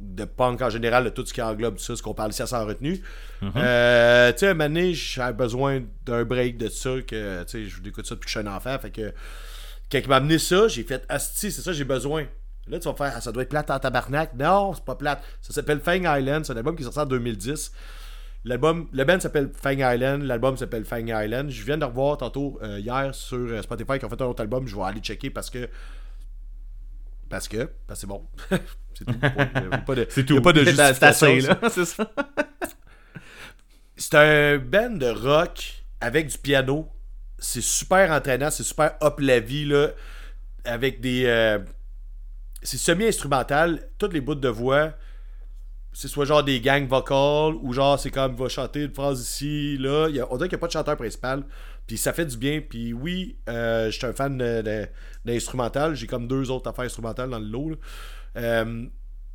de 0.00 0.24
punk 0.24 0.60
en 0.62 0.70
général, 0.70 1.04
de 1.04 1.10
tout 1.10 1.24
ce 1.26 1.32
qui 1.32 1.42
englobe 1.42 1.76
tout 1.76 1.82
ça, 1.84 1.94
ce 1.94 2.02
qu'on 2.02 2.14
parle 2.14 2.30
ici 2.30 2.42
à 2.42 2.46
sans 2.46 2.66
retenue. 2.66 3.00
Euh, 3.56 4.32
tu 4.32 4.38
sais, 4.38 4.48
un 4.48 4.54
moment 4.54 4.64
donné, 4.68 4.94
j'avais 4.94 5.32
besoin 5.34 5.82
d'un 6.06 6.24
break 6.24 6.56
de 6.56 6.68
ça, 6.68 7.00
que, 7.06 7.42
tu 7.44 7.48
sais, 7.48 7.64
je 7.66 7.86
écoute 7.88 8.06
ça 8.06 8.14
depuis 8.14 8.24
que 8.26 8.30
je 8.32 8.38
suis 8.38 8.46
un 8.48 8.52
enfant, 8.52 8.78
fait 8.78 8.90
que, 8.90 9.12
quand 9.90 9.98
il 9.98 10.08
m'a 10.08 10.16
amené 10.16 10.38
ça, 10.38 10.68
j'ai 10.68 10.82
fait, 10.84 11.04
asti, 11.08 11.50
c'est 11.50 11.62
ça, 11.62 11.72
j'ai 11.72 11.84
besoin. 11.84 12.26
Là, 12.68 12.78
tu 12.78 12.88
vas 12.88 12.94
faire, 12.94 13.12
Ah, 13.16 13.20
ça 13.20 13.32
doit 13.32 13.42
être 13.42 13.48
plate 13.48 13.70
en 13.70 13.78
tabarnak. 13.78 14.34
Non, 14.34 14.72
c'est 14.74 14.84
pas 14.84 14.94
plate. 14.94 15.22
Ça 15.40 15.52
s'appelle 15.52 15.80
Fang 15.80 15.92
Island, 16.16 16.44
c'est 16.44 16.52
un 16.52 16.56
album 16.56 16.76
qui 16.76 16.82
est 16.82 16.84
sorti 16.84 17.00
en 17.00 17.06
2010. 17.06 17.72
L'album, 18.44 18.88
le 18.92 19.04
band 19.04 19.20
s'appelle 19.20 19.50
Fang 19.60 19.72
Island, 19.72 20.22
l'album 20.22 20.56
s'appelle 20.56 20.84
Fang 20.84 21.04
Island. 21.06 21.50
Je 21.50 21.62
viens 21.64 21.76
de 21.76 21.84
revoir 21.84 22.16
tantôt 22.18 22.58
euh, 22.62 22.78
hier 22.78 23.14
sur 23.14 23.36
euh, 23.38 23.60
Spotify 23.62 23.98
qui 23.98 24.04
ont 24.04 24.08
fait 24.08 24.22
un 24.22 24.26
autre 24.26 24.40
album. 24.40 24.66
Je 24.66 24.76
vais 24.76 24.82
aller 24.82 25.00
checker 25.00 25.30
parce 25.30 25.50
que. 25.50 25.68
Parce 27.28 27.48
que. 27.48 27.68
Parce 27.86 28.00
que 28.00 28.00
c'est 28.00 28.06
bon. 28.06 28.26
c'est 28.94 29.04
tout. 29.04 29.14
Il 29.20 29.70
y 29.70 29.74
a 29.74 29.78
pas 29.78 29.94
de, 29.94 30.06
C'est 30.08 30.20
il 30.20 30.24
y 30.24 30.26
tout. 30.26 30.36
a 30.38 30.40
pas 30.42 30.52
de 30.52 30.64
justification. 30.64 31.56
C'est 31.70 31.84
ça. 31.84 32.10
C'est 33.96 34.14
un 34.14 34.58
band 34.58 34.90
de 34.96 35.10
rock 35.10 35.84
avec 36.00 36.28
du 36.28 36.38
piano. 36.38 36.88
C'est 37.40 37.62
super 37.62 38.12
entraînant, 38.12 38.50
c'est 38.50 38.62
super 38.62 38.94
up 39.02 39.18
la 39.18 39.40
vie, 39.40 39.64
là. 39.64 39.88
Avec 40.64 41.00
des. 41.00 41.24
euh, 41.26 41.58
c'est 42.62 42.76
semi-instrumental. 42.76 43.88
Toutes 43.98 44.12
les 44.12 44.20
bouts 44.20 44.34
de 44.34 44.48
voix, 44.48 44.92
c'est 45.92 46.08
soit 46.08 46.26
genre 46.26 46.44
des 46.44 46.60
gangs 46.60 46.86
vocales 46.86 47.54
ou 47.62 47.72
genre 47.72 47.98
c'est 47.98 48.10
comme 48.10 48.36
va 48.36 48.48
chanter 48.48 48.84
une 48.84 48.94
phrase 48.94 49.20
ici, 49.22 49.76
là. 49.78 50.08
On 50.30 50.36
dirait 50.36 50.48
qu'il 50.48 50.56
n'y 50.56 50.60
a 50.60 50.62
pas 50.62 50.66
de 50.68 50.72
chanteur 50.72 50.96
principal. 50.96 51.44
Puis 51.86 51.98
ça 51.98 52.12
fait 52.12 52.26
du 52.26 52.36
bien. 52.36 52.60
Puis 52.60 52.92
oui, 52.92 53.38
euh, 53.48 53.90
je 53.90 53.96
suis 53.96 54.06
un 54.06 54.12
fan 54.12 54.36
d'instrumental. 55.24 55.94
J'ai 55.96 56.06
comme 56.06 56.28
deux 56.28 56.50
autres 56.50 56.70
affaires 56.70 56.84
instrumentales 56.84 57.30
dans 57.30 57.38
le 57.38 57.46
lot. 57.46 57.70
là. 57.70 57.76
Euh, 58.36 58.86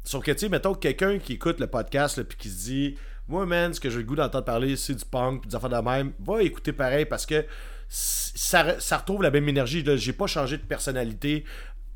Sauf 0.05 0.23
que, 0.23 0.31
tu 0.31 0.37
sais, 0.37 0.49
mettons 0.49 0.75
quelqu'un 0.75 1.17
qui 1.17 1.33
écoute 1.33 1.59
le 1.59 1.65
podcast, 1.65 2.21
puis 2.21 2.37
qui 2.37 2.49
se 2.49 2.63
dit, 2.65 2.95
moi, 3.27 3.47
man, 3.47 3.73
ce 3.73 3.79
que 3.79 3.89
j'ai 3.89 3.97
le 3.97 4.03
goût 4.03 4.15
d'entendre 4.15 4.45
parler, 4.45 4.75
c'est 4.75 4.93
du 4.93 5.03
punk, 5.03 5.41
puis 5.41 5.49
des 5.49 5.55
affaires 5.55 5.69
de 5.69 5.77
même, 5.77 6.13
va 6.19 6.43
écouter 6.43 6.73
pareil 6.73 7.05
parce 7.05 7.25
que 7.25 7.43
ça, 7.89 8.63
re- 8.63 8.79
ça 8.79 8.97
retrouve 8.97 9.21
la 9.23 9.31
même 9.31 9.47
énergie. 9.49 9.83
là. 9.83 9.95
J'ai 9.95 10.13
pas 10.13 10.27
changé 10.27 10.57
de 10.57 10.63
personnalité 10.63 11.45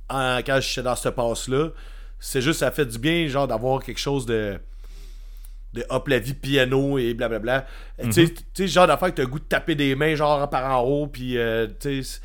en- 0.10 0.40
quand 0.46 0.60
j'étais 0.62 0.84
dans 0.84 0.96
ce 0.96 1.10
passe-là. 1.10 1.70
C'est 2.20 2.42
juste, 2.42 2.60
ça 2.60 2.72
fait 2.72 2.86
du 2.86 2.98
bien, 3.00 3.28
genre, 3.28 3.48
d'avoir 3.48 3.82
quelque 3.84 4.00
chose 4.00 4.26
de. 4.26 4.60
de 5.74 5.86
hop 5.90 6.08
la 6.08 6.20
vie 6.20 6.34
piano 6.34 6.98
et 6.98 7.14
blablabla. 7.14 7.66
Tu 8.02 8.12
sais, 8.12 8.30
tu 8.34 8.44
sais, 8.54 8.68
genre 8.68 8.88
d'affaire 8.88 9.10
que 9.10 9.16
t'as 9.16 9.24
le 9.24 9.28
goût 9.30 9.40
de 9.40 9.44
taper 9.46 9.76
des 9.76 9.96
mains, 9.96 10.16
genre 10.16 10.50
par 10.50 10.80
en 10.80 10.84
haut, 10.84 11.08
puis, 11.08 11.38
euh, 11.38 11.68
tu 11.80 12.04
sais, 12.04 12.20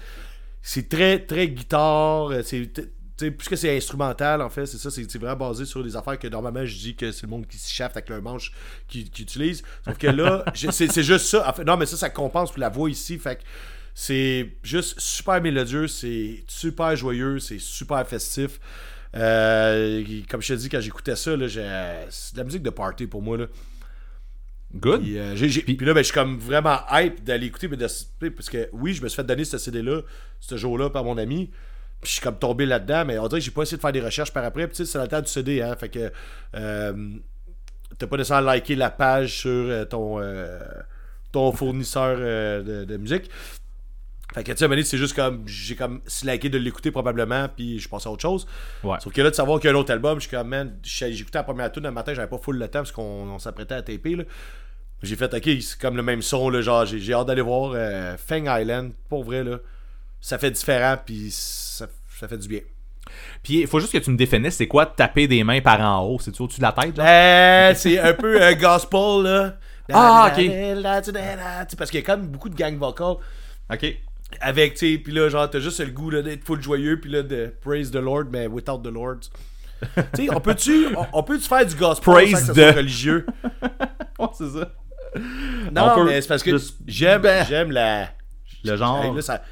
c'est 0.62 0.88
très, 0.88 1.18
très 1.20 1.48
guitare. 1.48 2.30
euh, 2.32 2.42
C'est, 2.42 2.70
tu 3.16 3.26
sais, 3.26 3.30
puisque 3.30 3.56
c'est 3.56 3.76
instrumental, 3.76 4.42
en 4.42 4.50
fait, 4.50 4.66
c'est 4.66 4.78
ça, 4.78 4.90
c'est 4.90 5.18
vraiment 5.18 5.36
basé 5.48 5.64
sur 5.64 5.82
des 5.84 5.94
affaires 5.96 6.18
que 6.18 6.26
normalement 6.28 6.64
je 6.66 6.76
dis 6.76 6.94
que 6.96 7.12
c'est 7.12 7.22
le 7.22 7.28
monde 7.28 7.46
qui 7.46 7.58
s'échaffe 7.58 7.92
avec 7.92 8.08
leur 8.08 8.20
manche 8.22 8.52
qui, 8.88 9.08
qui 9.08 9.22
utilise. 9.22 9.62
Sauf 9.84 9.96
que 9.98 10.08
là, 10.08 10.44
c'est 10.54 10.90
c'est 10.90 11.02
juste 11.02 11.26
ça. 11.26 11.48
En 11.48 11.52
fait, 11.52 11.64
non, 11.64 11.76
mais 11.76 11.86
ça, 11.86 11.96
ça 11.96 12.10
compense 12.10 12.50
pour 12.50 12.60
la 12.60 12.68
voix 12.70 12.90
ici. 12.90 13.18
Fait 13.18 13.36
que 13.36 13.42
c'est 13.94 14.56
juste 14.64 14.98
super 14.98 15.40
mélodieux, 15.40 15.86
c'est 15.86 16.42
super 16.48 16.96
joyeux, 16.96 17.38
c'est 17.38 17.60
super 17.60 18.04
festif. 18.06 18.58
Euh, 19.14 20.02
comme 20.28 20.42
je 20.42 20.48
te 20.54 20.58
dis, 20.58 20.68
quand 20.68 20.80
j'écoutais 20.80 21.14
ça, 21.14 21.32
c'est 22.10 22.34
de 22.34 22.38
la 22.38 22.44
musique 22.44 22.62
de 22.64 22.70
party 22.70 23.06
pour 23.06 23.22
moi. 23.22 23.36
Là. 23.38 23.46
Good. 24.74 25.02
Puis, 25.02 25.18
euh, 25.18 25.36
j'ai- 25.36 25.62
puis 25.62 25.76
là, 25.86 25.94
ben, 25.94 26.00
je 26.00 26.06
suis 26.06 26.12
comme 26.14 26.36
vraiment 26.38 26.78
hype 26.90 27.22
d'aller 27.22 27.46
écouter. 27.46 27.68
mais 27.68 27.76
de- 27.76 27.86
parce 28.30 28.50
que 28.50 28.68
oui, 28.72 28.92
je 28.92 29.02
me 29.02 29.08
suis 29.08 29.14
fait 29.16 29.22
donner 29.24 29.44
ce 29.44 29.56
CD-là, 29.56 30.00
ce 30.40 30.56
jour-là, 30.56 30.90
par 30.90 31.04
mon 31.04 31.16
ami. 31.16 31.50
Puis 32.04 32.10
je 32.10 32.12
suis 32.12 32.22
comme 32.22 32.38
tombé 32.38 32.66
là-dedans, 32.66 33.04
mais 33.04 33.18
on 33.18 33.26
dirait 33.26 33.40
que 33.40 33.44
j'ai 33.44 33.50
pas 33.50 33.62
essayé 33.62 33.78
de 33.78 33.82
faire 33.82 33.92
des 33.92 34.00
recherches 34.00 34.32
par 34.32 34.44
après. 34.44 34.68
Puis 34.68 34.76
tu 34.76 34.84
sais, 34.84 34.92
c'est 34.92 34.98
le 34.98 35.08
temps 35.08 35.20
du 35.20 35.26
CD, 35.26 35.60
hein. 35.60 35.74
Fait 35.76 35.88
que. 35.88 36.12
Euh, 36.54 37.18
T'as 37.98 38.06
pas 38.06 38.16
nécessairement 38.16 38.52
liké 38.52 38.74
la 38.74 38.90
page 38.90 39.38
sur 39.40 39.50
euh, 39.50 39.84
ton, 39.84 40.20
euh, 40.20 40.58
ton 41.32 41.52
fournisseur 41.52 42.16
euh, 42.18 42.62
de, 42.62 42.84
de 42.84 42.96
musique. 42.96 43.30
Fait 44.32 44.42
que 44.42 44.50
tu 44.50 44.58
sais, 44.58 44.82
c'est 44.82 44.98
juste 44.98 45.14
comme. 45.14 45.46
J'ai 45.46 45.76
comme 45.76 46.00
slacké 46.06 46.48
de 46.48 46.58
l'écouter 46.58 46.90
probablement, 46.90 47.48
puis 47.48 47.78
je 47.78 47.88
passe 47.88 48.06
à 48.06 48.10
autre 48.10 48.22
chose. 48.22 48.46
Ouais. 48.82 48.98
Sauf 49.00 49.12
que 49.12 49.22
là, 49.22 49.30
de 49.30 49.34
savoir 49.34 49.60
qu'il 49.60 49.70
y 49.70 49.72
a 49.72 49.76
un 49.76 49.78
autre 49.78 49.92
album, 49.92 50.18
je 50.18 50.26
suis 50.26 50.36
comme, 50.36 50.48
man, 50.48 50.76
j'écoutais 50.82 51.38
la 51.38 51.44
première 51.44 51.70
tune 51.70 51.84
le 51.84 51.92
matin, 51.92 52.14
j'avais 52.14 52.28
pas 52.28 52.38
full 52.38 52.58
le 52.58 52.66
temps 52.66 52.80
parce 52.80 52.92
qu'on 52.92 53.02
on 53.02 53.38
s'apprêtait 53.38 53.74
à 53.74 53.82
taper, 53.82 54.16
là. 54.16 54.24
J'ai 55.02 55.16
fait, 55.16 55.32
ok, 55.32 55.48
c'est 55.60 55.78
comme 55.78 55.96
le 55.96 56.02
même 56.02 56.22
son, 56.22 56.48
là, 56.48 56.62
genre, 56.62 56.86
j'ai 56.86 56.98
j'ai 56.98 57.12
hâte 57.12 57.26
d'aller 57.26 57.42
voir 57.42 57.76
Fang 58.18 58.58
Island, 58.58 58.92
pour 59.08 59.22
vrai, 59.22 59.44
là. 59.44 59.58
Ça 60.24 60.38
fait 60.38 60.50
différent, 60.50 60.96
puis 61.04 61.28
ça, 61.30 61.86
ça 62.18 62.26
fait 62.26 62.38
du 62.38 62.48
bien. 62.48 62.60
Puis 63.42 63.60
il 63.60 63.66
faut 63.66 63.78
juste 63.78 63.92
que 63.92 63.98
tu 63.98 64.10
me 64.10 64.16
définisses 64.16 64.56
c'est 64.56 64.66
quoi 64.66 64.86
taper 64.86 65.28
des 65.28 65.44
mains 65.44 65.60
par 65.60 65.78
en 65.82 66.02
haut? 66.02 66.18
C'est-tu 66.18 66.40
au-dessus 66.40 66.60
de 66.60 66.64
la 66.64 66.72
tête, 66.72 66.96
là? 66.96 67.68
Euh, 67.68 67.74
c'est 67.76 67.98
un 67.98 68.14
peu 68.14 68.40
euh, 68.42 68.54
gospel, 68.54 69.22
là. 69.22 69.58
Ah, 69.92 70.32
ok. 70.32 70.50
Parce 71.76 71.90
qu'il 71.90 72.00
y 72.00 72.02
a 72.02 72.06
quand 72.06 72.16
même 72.16 72.28
beaucoup 72.28 72.48
de 72.48 72.54
gang 72.54 72.74
vocal. 72.78 73.16
Ok. 73.70 73.98
Avec, 74.40 74.76
tu 74.76 74.94
sais, 74.94 74.98
puis 74.98 75.12
là, 75.12 75.28
genre, 75.28 75.50
t'as 75.50 75.60
juste 75.60 75.80
le 75.80 75.90
goût 75.90 76.10
d'être 76.10 76.42
full 76.42 76.62
joyeux, 76.62 76.98
puis 76.98 77.10
là, 77.10 77.22
de 77.22 77.54
praise 77.60 77.90
the 77.90 77.96
Lord, 77.96 78.24
mais 78.32 78.46
without 78.46 78.78
the 78.82 78.90
Lord. 78.90 79.18
tu 79.82 79.88
sais, 80.14 80.34
on 80.34 80.40
peut-tu 80.40 80.86
on, 80.96 81.06
on 81.12 81.22
peut 81.22 81.38
faire 81.38 81.66
du 81.66 81.74
gospel 81.74 82.14
Praise 82.14 82.30
sans 82.30 82.38
que 82.38 82.46
ça 82.46 82.54
soit 82.54 82.72
religieux? 82.72 83.26
Ouais, 84.18 84.28
c'est 84.38 84.48
ça. 84.48 84.72
Non, 85.70 85.92
On 85.96 86.04
mais 86.04 86.22
c'est 86.22 86.28
parce 86.28 86.42
que 86.42 86.56
j'aime 86.86 87.20
Ben. 87.20 87.44
j'aime 87.46 87.72
la... 87.72 88.08
Le 88.64 88.76
genre. 88.76 89.04
Hey, 89.04 89.12
là, 89.12 89.20
ça... 89.20 89.42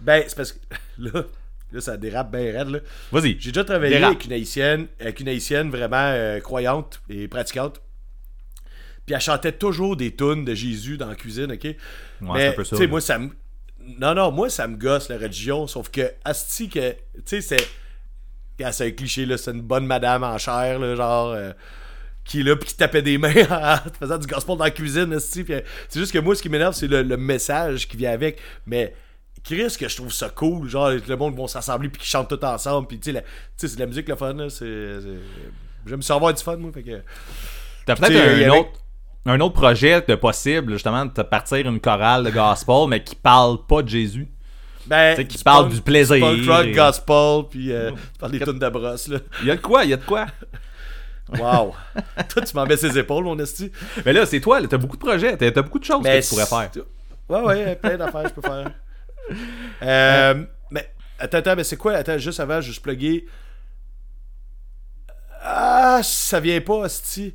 Ben, 0.00 0.24
c'est 0.26 0.36
parce 0.36 0.52
que... 0.52 0.58
Là, 0.98 1.24
là 1.72 1.80
ça 1.80 1.96
dérape 1.96 2.30
bien 2.32 2.52
raide, 2.52 2.68
là. 2.68 2.78
Vas-y. 3.12 3.36
J'ai 3.40 3.52
déjà 3.52 3.64
travaillé 3.64 3.94
Dérape. 3.96 4.10
avec 4.12 4.24
une 4.26 4.32
haïtienne, 4.32 4.86
avec 5.00 5.20
une 5.20 5.28
haïtienne 5.28 5.70
vraiment 5.70 5.96
euh, 6.12 6.40
croyante 6.40 7.00
et 7.08 7.26
pratiquante. 7.28 7.80
Puis 9.06 9.14
elle 9.14 9.20
chantait 9.20 9.52
toujours 9.52 9.96
des 9.96 10.14
tunes 10.14 10.44
de 10.44 10.54
Jésus 10.54 10.96
dans 10.98 11.08
la 11.08 11.14
cuisine, 11.14 11.52
ok? 11.52 11.60
c'est 11.62 11.76
Mais, 12.20 12.48
un 12.48 12.52
peu 12.52 12.64
ça, 12.64 12.76
tu 12.76 12.82
sais, 12.82 12.86
moi, 12.88 13.00
ça 13.00 13.18
me. 13.18 13.30
Non, 13.98 14.14
non, 14.14 14.30
moi, 14.30 14.50
ça 14.50 14.68
me 14.68 14.76
gosse 14.76 15.08
la 15.08 15.16
religion, 15.16 15.66
sauf 15.66 15.88
que, 15.90 16.12
Asti, 16.24 16.68
que. 16.68 16.92
Tu 16.92 16.96
sais, 17.24 17.40
c'est. 17.40 17.68
C'est 18.72 18.86
un 18.88 18.90
cliché, 18.90 19.24
là, 19.24 19.38
c'est 19.38 19.52
une 19.52 19.62
bonne 19.62 19.86
madame 19.86 20.22
en 20.22 20.36
chair, 20.36 20.78
là, 20.78 20.94
genre. 20.94 21.30
euh, 21.30 21.52
qui 22.24 22.40
est 22.40 22.42
là, 22.44 22.54
puis 22.56 22.68
qui 22.68 22.76
tapait 22.76 23.00
des 23.02 23.16
mains 23.16 23.32
en 23.50 23.76
faisant 23.98 24.18
du 24.18 24.26
gospel 24.26 24.56
dans 24.58 24.64
la 24.64 24.70
cuisine, 24.70 25.12
euh, 25.14 25.18
C'est 25.18 25.98
juste 25.98 26.12
que 26.12 26.18
moi, 26.18 26.34
ce 26.36 26.42
qui 26.42 26.50
m'énerve, 26.50 26.74
c'est 26.74 26.86
le, 26.86 27.02
le 27.02 27.16
message 27.16 27.88
qui 27.88 27.96
vient 27.96 28.12
avec. 28.12 28.38
Mais. 28.66 28.94
Chris, 29.44 29.74
que 29.78 29.88
je 29.88 29.96
trouve 29.96 30.12
ça 30.12 30.28
cool, 30.28 30.68
genre, 30.68 30.90
le 30.90 31.16
monde 31.16 31.34
vont 31.36 31.46
s'assembler 31.46 31.88
puis 31.88 32.00
qu'ils 32.00 32.10
chantent 32.10 32.28
tout 32.28 32.44
ensemble, 32.44 32.86
puis 32.86 32.98
tu 33.00 33.12
sais, 33.12 33.24
c'est 33.56 33.74
de 33.74 33.80
la 33.80 33.86
musique 33.86 34.08
le 34.08 34.16
fun, 34.16 34.32
là, 34.34 34.50
c'est... 34.50 34.66
J'aime 35.86 36.02
ça 36.02 36.14
avoir 36.14 36.34
du 36.34 36.42
fun, 36.42 36.56
moi, 36.56 36.70
fait 36.72 36.82
que... 36.82 37.00
T'as 37.86 37.96
peut-être 37.96 38.16
un, 38.16 38.22
avait- 38.34 38.48
autre, 38.50 38.70
un 39.26 39.40
autre 39.40 39.54
projet 39.54 40.02
de 40.06 40.14
possible, 40.14 40.72
justement, 40.74 41.06
de 41.06 41.22
partir 41.22 41.66
une 41.66 41.80
chorale 41.80 42.24
de 42.24 42.30
gospel, 42.30 42.86
mais 42.88 43.02
qui 43.02 43.14
parle 43.16 43.58
pas 43.66 43.82
de 43.82 43.88
Jésus. 43.88 44.28
Ben, 44.86 45.14
Tu 45.14 45.22
sais, 45.22 45.28
qui 45.28 45.36
du 45.38 45.44
parle 45.44 45.64
punk- 45.66 45.74
du 45.74 45.80
plaisir. 45.82 46.20
Punk 46.20 46.46
rock, 46.46 46.70
gospel, 46.72 47.42
puis 47.50 47.72
euh, 47.72 47.90
tu 47.92 48.18
parles 48.18 48.32
des 48.32 48.40
tunes 48.40 48.58
de 48.58 48.68
brosse, 48.68 49.08
là. 49.08 49.18
Il 49.40 49.48
y 49.48 49.50
a 49.50 49.56
de 49.56 49.60
quoi, 49.60 49.84
il 49.84 49.90
y 49.90 49.94
a 49.94 49.96
de 49.96 50.04
quoi? 50.04 50.26
Wow! 51.38 51.74
Toi, 52.28 52.42
tu 52.42 52.56
m'en 52.56 52.66
mets 52.66 52.76
ses 52.76 52.98
épaules, 52.98 53.24
mon 53.24 53.38
esti. 53.38 53.70
Mais 54.04 54.12
là, 54.12 54.26
c'est 54.26 54.40
toi, 54.40 54.60
là, 54.60 54.66
t'as 54.68 54.78
beaucoup 54.78 54.96
de 54.96 55.02
projets, 55.02 55.36
t'as 55.36 55.62
beaucoup 55.62 55.78
de 55.78 55.84
choses 55.84 56.02
que 56.02 56.20
tu 56.20 56.28
pourrais 56.28 56.46
faire. 56.46 56.70
Ouais, 57.28 57.40
ouais, 57.42 57.76
plein 57.76 57.96
d'affaires 57.96 58.26
je 58.28 58.32
peux 58.34 58.42
faire. 58.42 58.70
Euh, 59.82 60.44
mais, 60.70 60.92
attends, 61.18 61.38
attends, 61.38 61.56
mais 61.56 61.64
c'est 61.64 61.76
quoi? 61.76 61.94
Attends, 61.94 62.18
juste 62.18 62.40
avant, 62.40 62.60
juste 62.60 62.82
plugger. 62.82 63.24
Ah, 65.42 66.00
ça 66.02 66.40
vient 66.40 66.60
pas, 66.60 66.84
esti. 66.84 67.34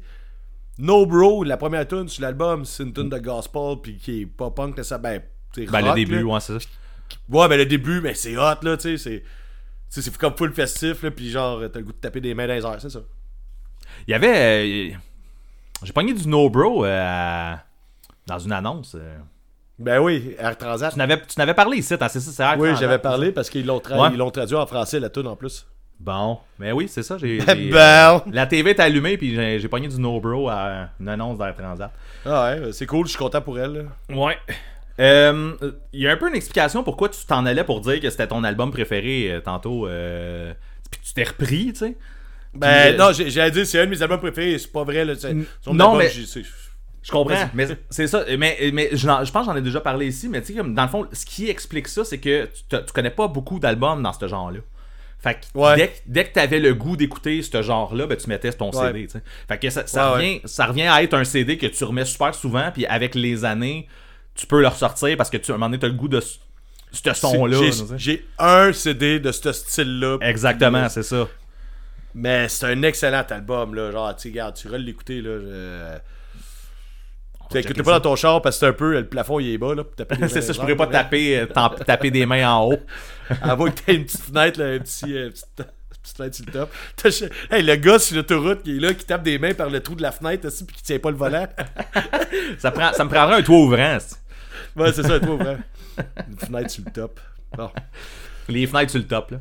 No 0.78 1.06
Bro, 1.06 1.44
la 1.44 1.58
première 1.58 1.88
tune 1.88 2.08
sur 2.08 2.22
l'album, 2.22 2.66
c'est 2.66 2.84
une 2.84 2.94
tune 2.94 3.10
de 3.10 3.18
gospel, 3.18 3.78
puis 3.82 3.98
qui 3.98 4.22
est 4.22 4.26
pas 4.26 4.52
punk, 4.52 4.84
ça, 4.84 4.98
ben, 4.98 5.22
c'est 5.54 5.66
Ben, 5.72 5.82
le 5.82 5.94
début, 5.94 6.20
là. 6.20 6.26
ouais, 6.34 6.40
c'est 6.40 6.60
ça. 6.60 6.68
Ouais, 7.30 7.48
mais 7.48 7.58
le 7.58 7.66
début, 7.66 8.02
mais 8.02 8.14
c'est 8.14 8.36
hot, 8.38 8.56
là, 8.62 8.78
tu 8.78 8.98
sais, 8.98 9.22
c'est... 9.90 10.02
c'est 10.02 10.18
comme 10.18 10.36
full 10.36 10.54
festif, 10.54 11.02
là, 11.04 11.12
puis 11.12 11.30
genre, 11.30 11.62
t'as 11.72 11.80
le 11.80 11.86
goût 11.86 11.94
de 11.94 11.98
taper 11.98 12.20
des 12.20 12.34
mains 12.34 12.48
dans 12.48 12.54
les 12.56 12.66
airs, 12.66 12.82
c'est 12.82 12.90
ça. 12.90 13.00
Il 14.08 14.12
y 14.12 14.14
avait. 14.14 14.92
euh, 14.94 14.98
J'ai 15.84 15.94
pogné 15.94 16.14
du 16.14 16.28
No 16.28 16.50
Bro 16.50 16.84
euh, 16.86 17.54
dans 18.28 18.40
une 18.40 18.52
annonce. 18.52 18.96
euh. 18.96 19.18
Ben 19.78 20.00
oui, 20.00 20.36
Air 20.40 20.58
Transat. 20.58 20.94
Tu 20.94 20.98
n'avais, 20.98 21.18
tu 21.22 21.38
n'avais 21.38 21.54
parlé 21.54 21.78
ici, 21.78 21.94
hein, 21.94 22.08
c'est 22.08 22.20
ça, 22.20 22.32
c'est 22.32 22.44
Air 22.44 22.56
Oui, 22.58 22.70
Transat, 22.70 22.80
j'avais 22.82 23.00
parlé 23.00 23.32
parce 23.32 23.50
qu'ils 23.50 23.66
l'ont, 23.66 23.80
tra- 23.80 24.00
Ouais. 24.02 24.10
ils 24.14 24.18
l'ont 24.18 24.32
traduit 24.32 24.56
en 24.56 24.66
français, 24.66 25.00
la 25.00 25.10
tune 25.10 25.28
en 25.28 25.36
plus. 25.36 25.66
Bon, 26.00 26.40
mais 26.60 26.72
oui, 26.72 26.88
c'est 26.90 27.04
ça. 27.04 27.18
J'ai, 27.18 27.38
Ben 27.46 27.58
j'ai- 27.58 27.70
bon. 27.72 28.22
La 28.32 28.46
TV 28.48 28.72
est 28.72 28.80
allumée, 28.80 29.18
puis 29.18 29.34
j'ai, 29.36 29.60
j'ai 29.60 29.68
pogné 29.68 29.88
du 29.88 30.00
No 30.00 30.20
Bro 30.20 30.50
à 30.50 30.90
une 31.00 31.10
annonce 31.10 31.38
d'Air 31.38 31.56
Transat. 31.56 31.92
Ah 32.26 32.52
ouais, 32.56 32.72
c'est 32.74 32.86
cool, 32.86 33.06
je 33.06 33.12
suis 33.12 33.20
content 33.20 33.42
pour 33.42 33.60
elle. 33.60 33.88
là. 34.10 34.16
Ouais. 34.16 34.38
Euh, 35.00 35.54
Il 35.92 36.02
y 36.02 36.08
a 36.08 36.12
un 36.12 36.18
peu 36.18 36.30
une 36.30 36.36
explication 36.36 36.82
pourquoi 36.84 37.10
tu 37.10 37.26
t'en 37.26 37.46
allais 37.46 37.66
pour 37.66 37.82
dire 37.82 38.00
que 38.00 38.10
c'était 38.10 38.28
ton 38.28 38.44
album 38.46 38.72
préféré 38.72 39.30
euh, 39.32 39.42
tantôt. 39.42 39.88
euh, 39.88 40.54
puis 40.90 41.02
que 41.02 41.06
tu 41.06 41.14
t'es 41.14 41.24
repris, 41.24 41.74
tu 41.74 41.80
sais. 41.80 41.98
Ben 42.54 42.72
Puis, 42.72 42.94
euh, 42.94 42.98
non, 42.98 43.12
j'ai- 43.12 43.30
j'allais 43.30 43.52
dire, 43.52 43.66
c'est 43.66 43.82
un 43.82 43.86
de 43.86 43.90
mes 43.90 44.02
albums 44.02 44.20
préférés, 44.20 44.58
c'est 44.58 44.72
pas 44.72 44.84
vrai. 44.86 45.04
Là, 45.04 45.16
c'est- 45.16 45.36
son 45.62 45.74
non, 45.74 45.86
album, 45.92 45.98
mais- 46.00 46.10
j'ai- 46.10 46.26
c'est- 46.26 46.44
Je 47.06 47.12
comprends, 47.12 47.50
mais 47.54 47.68
c'est 47.92 48.08
ça. 48.08 48.26
Mais, 48.38 48.58
mais 48.74 48.90
je, 48.92 48.98
je 48.98 49.32
pense 49.32 49.46
que 49.46 49.46
j'en 49.46 49.56
ai 49.56 49.62
déjà 49.62 49.80
parlé 49.80 50.08
ici, 50.08 50.28
mais 50.28 50.42
tu 50.42 50.56
sais, 50.56 50.64
dans 50.64 50.82
le 50.84 50.90
fond, 50.90 51.08
ce 51.14 51.24
qui 51.26 51.50
explique 51.50 51.88
ça, 51.88 52.04
c'est 52.04 52.18
que 52.18 52.46
tu, 52.46 52.64
tu 52.68 52.94
connais 52.94 53.12
pas 53.12 53.28
beaucoup 53.28 53.60
d'albums 53.60 54.02
dans 54.02 54.12
ce 54.14 54.28
genre-là. 54.28 54.60
Fait 55.20 55.36
que 55.36 55.58
Ouais. 55.60 55.76
dès, 55.76 55.88
que- 55.90 55.94
dès 56.08 56.24
que 56.26 56.34
tu 56.34 56.40
avais 56.40 56.60
le 56.60 56.74
goût 56.74 56.98
d'écouter 56.98 57.42
ce 57.44 57.62
genre-là, 57.62 58.08
ben, 58.08 58.18
tu 58.18 58.28
mettais 58.28 58.52
ton 58.54 58.72
Ouais. 58.72 58.88
CD. 58.88 59.08
Fait 59.48 59.58
que 59.60 59.70
ça, 59.70 59.86
ça 59.86 60.12
Ouais, 60.12 60.18
revient, 60.18 60.42
ça 60.46 60.66
revient 60.66 60.88
à 60.88 61.04
être 61.04 61.14
un 61.14 61.24
CD 61.24 61.58
que 61.60 61.68
tu 61.68 61.84
remets 61.84 62.06
super 62.06 62.34
souvent, 62.34 62.72
puis 62.74 62.86
avec 62.88 63.14
les 63.16 63.46
années, 63.46 63.88
tu 64.34 64.48
peux 64.48 64.62
le 64.62 64.68
ressortir 64.68 65.16
parce 65.16 65.30
que 65.30 65.38
tu, 65.38 65.52
à 65.52 65.56
un 65.56 65.58
moment 65.58 65.68
donné, 65.68 65.80
tu 65.80 65.86
as 65.86 65.90
le 65.90 65.94
goût 65.96 66.08
de 66.08 66.20
ce 66.20 67.14
son-là. 67.14 67.60
j'ai- 67.98 68.26
un 68.40 68.74
CD 68.74 69.20
de 69.20 69.32
ce 69.32 69.52
style-là. 69.52 70.18
Exactement, 70.22 70.90
c'est 70.90 71.04
ça. 71.04 71.28
Mais 72.16 72.48
c'est 72.50 72.66
un 72.66 72.82
excellent 72.84 73.26
album, 73.30 73.76
là. 73.76 73.92
Genre, 73.92 74.16
tu 74.16 74.30
regarde, 74.30 74.56
tu 74.56 74.68
iras 74.68 74.78
l'écouter, 74.78 75.22
là. 75.22 75.40
je- 75.40 75.98
Tu 77.50 77.58
checker 77.58 77.72
écoutes 77.72 77.86
pas 77.86 77.92
dans 77.94 78.10
ton 78.10 78.16
char 78.16 78.42
parce 78.42 78.56
que 78.56 78.60
c'est 78.62 78.68
un 78.68 78.74
peu, 78.74 78.94
le 78.94 79.06
plafond 79.08 79.40
il 79.40 79.54
est 79.54 79.58
bas, 79.58 79.74
c'est 80.28 80.42
ça, 80.42 80.54
je 80.54 80.58
dans 80.58 80.64
pourrais 80.64 80.76
pas 80.76 80.88
taper, 80.88 81.40
euh, 81.40 81.46
taper 81.86 82.12
des 82.12 82.26
mains 82.26 82.50
en 82.50 82.66
haut. 82.72 82.80
À 83.42 83.56
moins 83.56 83.72
que 83.72 83.82
t'aies 83.82 83.96
une 83.96 84.06
petite 84.06 84.22
fenêtre, 84.22 84.60
là, 84.60 84.68
un 84.74 84.80
petit. 84.80 85.18
euh, 85.18 85.30
petite- 85.30 85.48
petite 86.04 86.18
fenêtre 86.18 86.36
sur 86.36 86.46
le 86.46 86.52
top. 86.52 87.32
Hey, 87.52 87.64
le 87.64 87.76
gars 87.78 87.98
sur 87.98 88.16
l'autoroute 88.18 88.62
qui 88.62 88.78
est 88.78 88.80
là, 88.80 88.94
qui 88.94 89.06
tape 89.06 89.24
des 89.24 89.40
mains 89.40 89.54
par 89.56 89.70
le 89.72 89.80
trou 89.80 89.96
de 89.96 90.04
la 90.04 90.12
fenêtre 90.12 90.46
aussi, 90.48 90.64
puis 90.64 90.76
qui 90.76 90.84
tient 90.84 91.00
pas 91.00 91.10
le 91.10 91.18
volant. 91.18 91.48
Ça, 92.60 92.70
prend, 92.72 92.94
ça 92.94 93.04
me 93.04 93.10
prendrait 93.10 93.38
un 93.38 93.42
toit 93.42 93.58
ouvrant. 93.58 93.98
c'est- 94.00 94.18
Ouais, 94.76 94.92
c'est 94.94 95.04
ça, 95.04 95.20
toi, 95.20 95.36
vrai. 95.38 95.58
Une 96.30 96.38
fenêtre 96.38 96.70
sur 96.70 96.84
le 96.86 96.92
top. 96.92 97.20
Bon. 97.58 97.70
Les 98.50 98.68
fenêtres 98.68 98.92
sur 98.92 99.00
le 99.00 99.08
top, 99.08 99.32
là. 99.32 99.38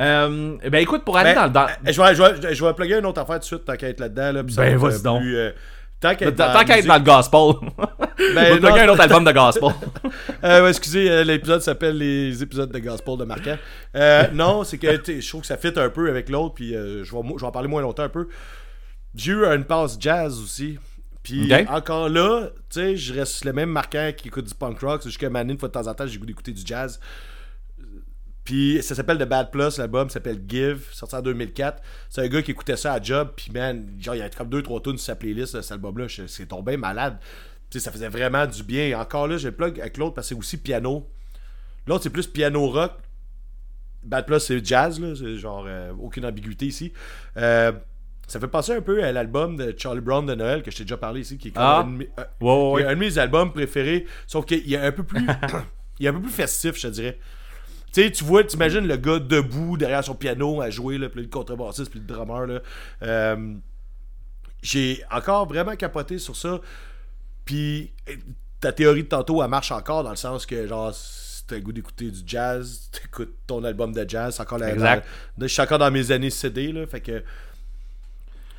Euh, 0.00 0.56
ben 0.70 0.78
écoute, 0.78 1.04
pour 1.04 1.16
aller 1.18 1.34
Ben, 1.34 1.48
dans, 1.48 1.62
dans- 1.62 1.66
euh, 1.68 1.92
je, 1.92 2.00
vais, 2.02 2.14
je, 2.14 2.22
vais, 2.22 2.54
je 2.54 2.64
vais 2.64 2.72
plugger 2.72 2.98
une 2.98 3.06
autre 3.06 3.20
affaire 3.20 3.36
tout 3.36 3.40
de 3.40 3.44
suite, 3.44 3.64
tant 3.64 3.76
qu'à 3.76 3.88
être 3.88 4.00
là-dedans. 4.00 4.32
Là, 4.32 4.42
Ben, 4.42 4.76
vas-y 4.76 4.94
euh, 4.94 4.98
donc. 5.02 5.20
plus, 5.22 5.36
euh, 5.36 5.50
tant 6.00 6.14
qu'à 6.14 6.26
être 6.28 6.36
Tant 6.36 6.44
dans 6.86 6.94
le 6.98 7.04
gospel, 7.04 7.70
Ben, 8.34 8.60
non, 8.60 8.74
un 8.74 8.88
autre 8.88 9.00
album 9.00 9.24
de 9.24 9.32
gospel. 9.32 9.70
Euh, 10.44 10.62
ouais, 10.62 10.70
excusez, 10.70 11.10
euh, 11.10 11.24
l'épisode 11.24 11.60
s'appelle 11.62 11.98
les 11.98 12.40
épisodes 12.42 12.70
de 12.70 12.78
Gospel 12.78 13.16
de 13.16 13.24
Marquand. 13.24 13.56
Euh, 13.96 14.24
non, 14.32 14.62
c'est 14.62 14.78
que 14.78 14.86
je 15.06 15.28
trouve 15.28 15.40
que 15.40 15.46
ça 15.48 15.56
fit 15.56 15.72
un 15.74 15.88
peu 15.90 16.08
avec 16.08 16.28
l'autre, 16.28 16.54
puis 16.54 16.76
euh, 16.76 17.02
je, 17.02 17.10
vais, 17.14 17.22
mo- 17.22 17.36
je 17.36 17.42
vais 17.42 17.48
en 17.48 17.50
parler 17.50 17.66
moins 17.66 17.82
longtemps 17.82 18.04
un 18.04 18.08
peu. 18.08 18.28
J'ai 19.16 19.32
eu 19.32 19.44
une 19.44 19.64
passe 19.64 19.96
jazz 19.98 20.38
aussi. 20.40 20.78
Puis 21.24 21.52
encore 21.68 22.08
là, 22.08 22.50
tu 22.70 22.80
sais, 22.80 22.96
je 22.96 23.12
reste 23.14 23.44
le 23.44 23.52
même 23.52 23.70
marquant 23.70 24.12
qui 24.16 24.28
écoute 24.28 24.44
du 24.46 24.54
punk 24.54 24.78
rock. 24.80 25.00
C'est 25.02 25.08
juste 25.08 25.20
que 25.20 25.26
Manin, 25.26 25.52
une 25.54 25.58
fois 25.58 25.68
de 25.68 25.74
temps 25.74 25.86
en 25.88 25.94
temps, 25.94 26.06
j'ai 26.06 26.18
goût 26.18 26.26
d'écouter 26.26 26.52
du 26.52 26.62
jazz. 26.64 27.00
Puis 28.48 28.82
ça 28.82 28.94
s'appelle 28.94 29.18
The 29.18 29.24
Bad 29.28 29.50
Plus, 29.50 29.76
l'album 29.76 30.08
s'appelle 30.08 30.40
Give, 30.48 30.80
sorti 30.92 31.14
en 31.14 31.20
2004. 31.20 31.82
C'est 32.08 32.22
un 32.22 32.28
gars 32.28 32.40
qui 32.40 32.52
écoutait 32.52 32.78
ça 32.78 32.94
à 32.94 33.02
job, 33.02 33.32
puis 33.36 33.50
man, 33.52 33.86
genre 34.00 34.14
il 34.14 34.20
y 34.20 34.22
a 34.22 34.30
comme 34.30 34.48
deux 34.48 34.62
trois 34.62 34.80
tunes 34.80 34.96
sur 34.96 35.04
sa 35.04 35.16
playlist 35.16 35.54
de 35.54 35.60
cet 35.60 35.72
album-là, 35.72 36.06
c'est 36.26 36.46
tombé 36.46 36.78
malade. 36.78 37.18
Tu 37.68 37.78
sais, 37.78 37.84
ça 37.84 37.92
faisait 37.92 38.08
vraiment 38.08 38.46
du 38.46 38.62
bien. 38.62 38.86
Et 38.86 38.94
encore 38.94 39.28
là, 39.28 39.36
j'ai 39.36 39.52
plug 39.52 39.78
avec 39.78 39.98
l'autre 39.98 40.14
parce 40.14 40.28
que 40.30 40.34
c'est 40.34 40.38
aussi 40.38 40.56
piano. 40.56 41.06
L'autre 41.86 42.04
c'est 42.04 42.08
plus 42.10 42.26
piano 42.26 42.66
rock. 42.68 42.92
Bad 44.02 44.24
Plus 44.24 44.40
c'est 44.40 44.64
jazz 44.64 44.98
là, 44.98 45.14
c'est 45.14 45.36
genre 45.36 45.64
euh, 45.68 45.92
aucune 46.00 46.24
ambiguïté 46.24 46.64
ici. 46.64 46.94
Euh, 47.36 47.72
ça 48.26 48.40
fait 48.40 48.48
penser 48.48 48.72
un 48.72 48.80
peu 48.80 49.04
à 49.04 49.12
l'album 49.12 49.56
de 49.56 49.74
Charlie 49.76 50.00
Brown 50.00 50.24
de 50.24 50.34
Noël 50.34 50.62
que 50.62 50.70
je 50.70 50.76
t'ai 50.78 50.84
déjà 50.84 50.96
parlé 50.96 51.20
ici, 51.20 51.36
qui 51.36 51.48
est 51.48 51.52
Ah. 51.56 51.80
un, 51.80 51.84
de 51.84 51.90
mes- 51.90 52.10
euh, 52.18 52.24
ouais, 52.72 52.82
est 52.82 52.86
un 52.86 52.94
de 52.94 53.00
mes 53.00 53.18
albums 53.18 53.52
préférés, 53.52 54.06
sauf 54.26 54.46
qu'il 54.46 54.72
est 54.72 54.78
un 54.78 54.92
peu 54.92 55.02
plus, 55.02 55.26
il 55.98 56.06
est 56.06 56.08
un 56.08 56.12
peu 56.14 56.20
plus 56.22 56.30
festif, 56.32 56.76
je 56.76 56.88
te 56.88 56.92
dirais. 56.92 57.18
Tu 57.98 58.04
sais, 58.04 58.10
tu 58.12 58.22
vois, 58.22 58.44
t'imagines 58.44 58.86
le 58.86 58.96
gars 58.96 59.18
debout 59.18 59.76
derrière 59.76 60.04
son 60.04 60.14
piano 60.14 60.60
à 60.60 60.70
jouer, 60.70 60.98
là, 60.98 61.08
puis 61.08 61.20
le 61.22 61.26
contrebassiste, 61.26 61.90
puis 61.90 61.98
le 61.98 62.06
drummer, 62.06 62.46
là. 62.46 62.60
Euh, 63.02 63.54
j'ai 64.62 65.02
encore 65.10 65.48
vraiment 65.48 65.74
capoté 65.74 66.18
sur 66.18 66.36
ça. 66.36 66.60
Puis 67.44 67.90
euh, 68.08 68.12
ta 68.60 68.70
théorie 68.70 69.02
de 69.02 69.08
tantôt, 69.08 69.42
elle 69.42 69.50
marche 69.50 69.72
encore 69.72 70.04
dans 70.04 70.10
le 70.10 70.16
sens 70.16 70.46
que, 70.46 70.64
genre, 70.68 70.92
t'as 71.48 71.56
le 71.56 71.60
goût 71.62 71.72
d'écouter 71.72 72.12
du 72.12 72.20
jazz, 72.24 72.88
t'écoutes 72.92 73.34
ton 73.48 73.64
album 73.64 73.92
de 73.92 74.08
jazz. 74.08 74.36
C'est 74.36 74.42
encore 74.42 74.58
la, 74.58 74.72
Exact. 74.72 75.04
dans- 75.36 75.48
je 75.48 75.52
suis 75.52 75.62
encore 75.62 75.78
dans 75.78 75.90
mes 75.90 76.12
années 76.12 76.30
CD, 76.30 76.70
là. 76.70 76.86
Fait 76.86 77.00
que. 77.00 77.24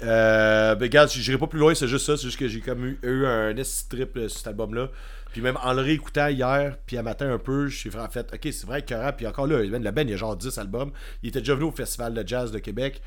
Euh, 0.01 0.75
ben, 0.75 0.83
regarde, 0.85 1.09
j'irai 1.11 1.37
pas 1.37 1.47
plus 1.47 1.59
loin, 1.59 1.73
c'est 1.75 1.87
juste 1.87 2.05
ça. 2.05 2.17
C'est 2.17 2.23
juste 2.23 2.39
que 2.39 2.47
j'ai 2.49 2.59
comme 2.59 2.85
eu, 2.85 2.99
eu 3.03 3.25
un 3.25 3.55
S 3.55 3.87
trip 3.89 4.17
sur 4.27 4.29
cet 4.31 4.47
album-là. 4.47 4.89
Puis 5.31 5.41
même 5.41 5.57
en 5.63 5.73
le 5.73 5.81
réécoutant 5.81 6.27
hier, 6.27 6.77
puis 6.85 6.97
à 6.97 7.03
matin 7.03 7.31
un 7.31 7.37
peu, 7.37 7.67
j'ai 7.67 7.91
fait, 7.91 7.99
en 7.99 8.09
fait, 8.09 8.33
ok, 8.33 8.41
c'est 8.51 8.65
vrai 8.65 8.81
que 8.83 9.11
puis 9.11 9.27
encore 9.27 9.47
là, 9.47 9.61
le 9.61 9.91
Ben, 9.91 10.07
il 10.07 10.11
y 10.11 10.13
a 10.13 10.17
genre 10.17 10.35
10 10.35 10.57
albums. 10.57 10.91
Il 11.23 11.29
était 11.29 11.39
déjà 11.39 11.55
venu 11.55 11.65
au 11.65 11.71
Festival 11.71 12.13
de 12.13 12.27
Jazz 12.27 12.51
de 12.51 12.59
Québec. 12.59 13.01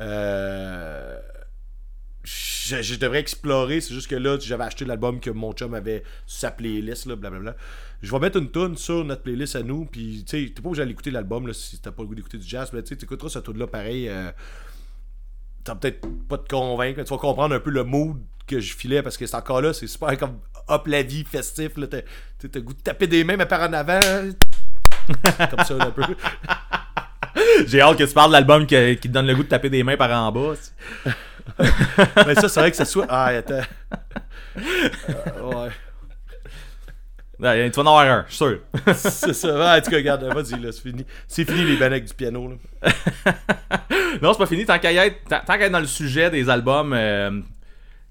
Euh, 0.00 1.18
je, 2.24 2.82
je 2.82 2.96
devrais 2.96 3.20
explorer, 3.20 3.80
c'est 3.80 3.94
juste 3.94 4.08
que 4.08 4.16
là, 4.16 4.36
j'avais 4.40 4.64
acheté 4.64 4.84
l'album 4.84 5.20
que 5.20 5.30
mon 5.30 5.52
chum 5.52 5.74
avait 5.74 6.02
sur 6.26 6.40
sa 6.40 6.50
playlist, 6.50 7.06
là, 7.06 7.14
blablabla. 7.16 7.56
Je 8.02 8.10
vais 8.10 8.18
mettre 8.18 8.38
une 8.38 8.50
tune 8.50 8.76
sur 8.76 9.04
notre 9.04 9.22
playlist 9.22 9.56
à 9.56 9.62
nous, 9.62 9.84
puis 9.84 10.24
tu 10.26 10.46
sais, 10.46 10.52
t'es 10.52 10.60
pas 10.60 10.68
obligé 10.68 10.82
d'aller 10.82 10.92
écouter 10.92 11.10
l'album 11.10 11.46
là, 11.46 11.52
si 11.52 11.78
t'as 11.78 11.92
pas 11.92 12.02
le 12.02 12.08
goût 12.08 12.14
d'écouter 12.14 12.38
du 12.38 12.46
jazz, 12.46 12.70
mais 12.72 12.82
tu 12.82 12.88
sais, 12.88 12.96
t'écouteras 12.96 13.28
ce 13.28 13.38
tune 13.38 13.58
là 13.58 13.66
pareil. 13.66 14.08
euh, 14.08 14.30
T'as 15.64 15.74
peut-être 15.74 16.06
pas 16.28 16.38
te 16.38 16.48
convaincre, 16.48 16.98
mais 16.98 17.04
tu 17.04 17.10
vas 17.10 17.18
comprendre 17.18 17.54
un 17.54 17.60
peu 17.60 17.70
le 17.70 17.82
mood 17.82 18.18
que 18.46 18.60
je 18.60 18.74
filais 18.74 19.02
parce 19.02 19.16
que 19.16 19.26
c'est 19.26 19.34
encore 19.34 19.60
là, 19.60 19.72
c'est 19.72 19.88
super 19.88 20.16
comme 20.16 20.38
hop 20.68 20.86
la 20.86 21.02
vie, 21.02 21.24
festif, 21.24 21.76
là, 21.76 21.86
t'as 21.86 22.00
t'as- 22.48 22.60
goût 22.60 22.74
de 22.74 22.80
taper 22.80 23.06
des 23.06 23.24
mains, 23.24 23.36
mais 23.36 23.46
par 23.46 23.62
en 23.68 23.72
avant. 23.72 24.00
comme 25.50 25.64
ça, 25.64 25.74
un 25.74 25.90
peu. 25.90 26.02
J'ai 27.66 27.80
hâte 27.80 27.98
que 27.98 28.04
tu 28.04 28.14
parles 28.14 28.30
de 28.30 28.32
l'album 28.34 28.66
qui, 28.66 28.74
qui 28.96 29.08
te 29.08 29.12
donne 29.12 29.26
le 29.26 29.34
goût 29.34 29.42
de 29.42 29.48
taper 29.48 29.70
des 29.70 29.82
mains 29.82 29.96
par 29.96 30.10
en 30.10 30.32
bas. 30.32 30.54
Mais 32.26 32.34
ça, 32.34 32.48
c'est 32.48 32.60
vrai 32.60 32.70
que 32.70 32.76
ça 32.76 32.84
soit. 32.84 33.06
Ah, 33.08 33.26
attends. 33.26 33.60
Euh, 34.58 35.42
ouais. 35.42 35.70
Ouais, 37.38 37.70
tu 37.70 37.76
vas 37.76 37.82
en 37.82 37.86
avoir 37.98 38.18
un, 38.18 38.24
je 38.28 38.34
suis 38.34 38.38
sûr. 38.38 38.60
C'est 38.94 39.34
ça. 39.34 39.54
Ouais, 39.54 39.78
en 39.78 39.82
tout 39.82 39.90
cas, 39.90 39.96
regarde, 39.96 40.24
vas-y, 40.24 40.58
là, 40.58 40.72
c'est 40.72 40.80
fini. 40.80 41.04
C'est 41.28 41.44
fini 41.44 41.64
les 41.64 41.76
bannecs 41.76 42.06
du 42.06 42.14
piano, 42.14 42.48
là. 42.48 43.32
non, 44.22 44.32
c'est 44.32 44.38
pas 44.38 44.46
fini. 44.46 44.64
Tant 44.64 44.78
qu'à 44.78 44.90
y 44.90 44.96
être, 44.96 45.22
tant, 45.28 45.40
tant 45.46 45.58
qu'à 45.58 45.66
être 45.66 45.72
dans 45.72 45.80
le 45.80 45.86
sujet 45.86 46.30
des 46.30 46.48
albums, 46.48 46.94
euh, 46.94 47.42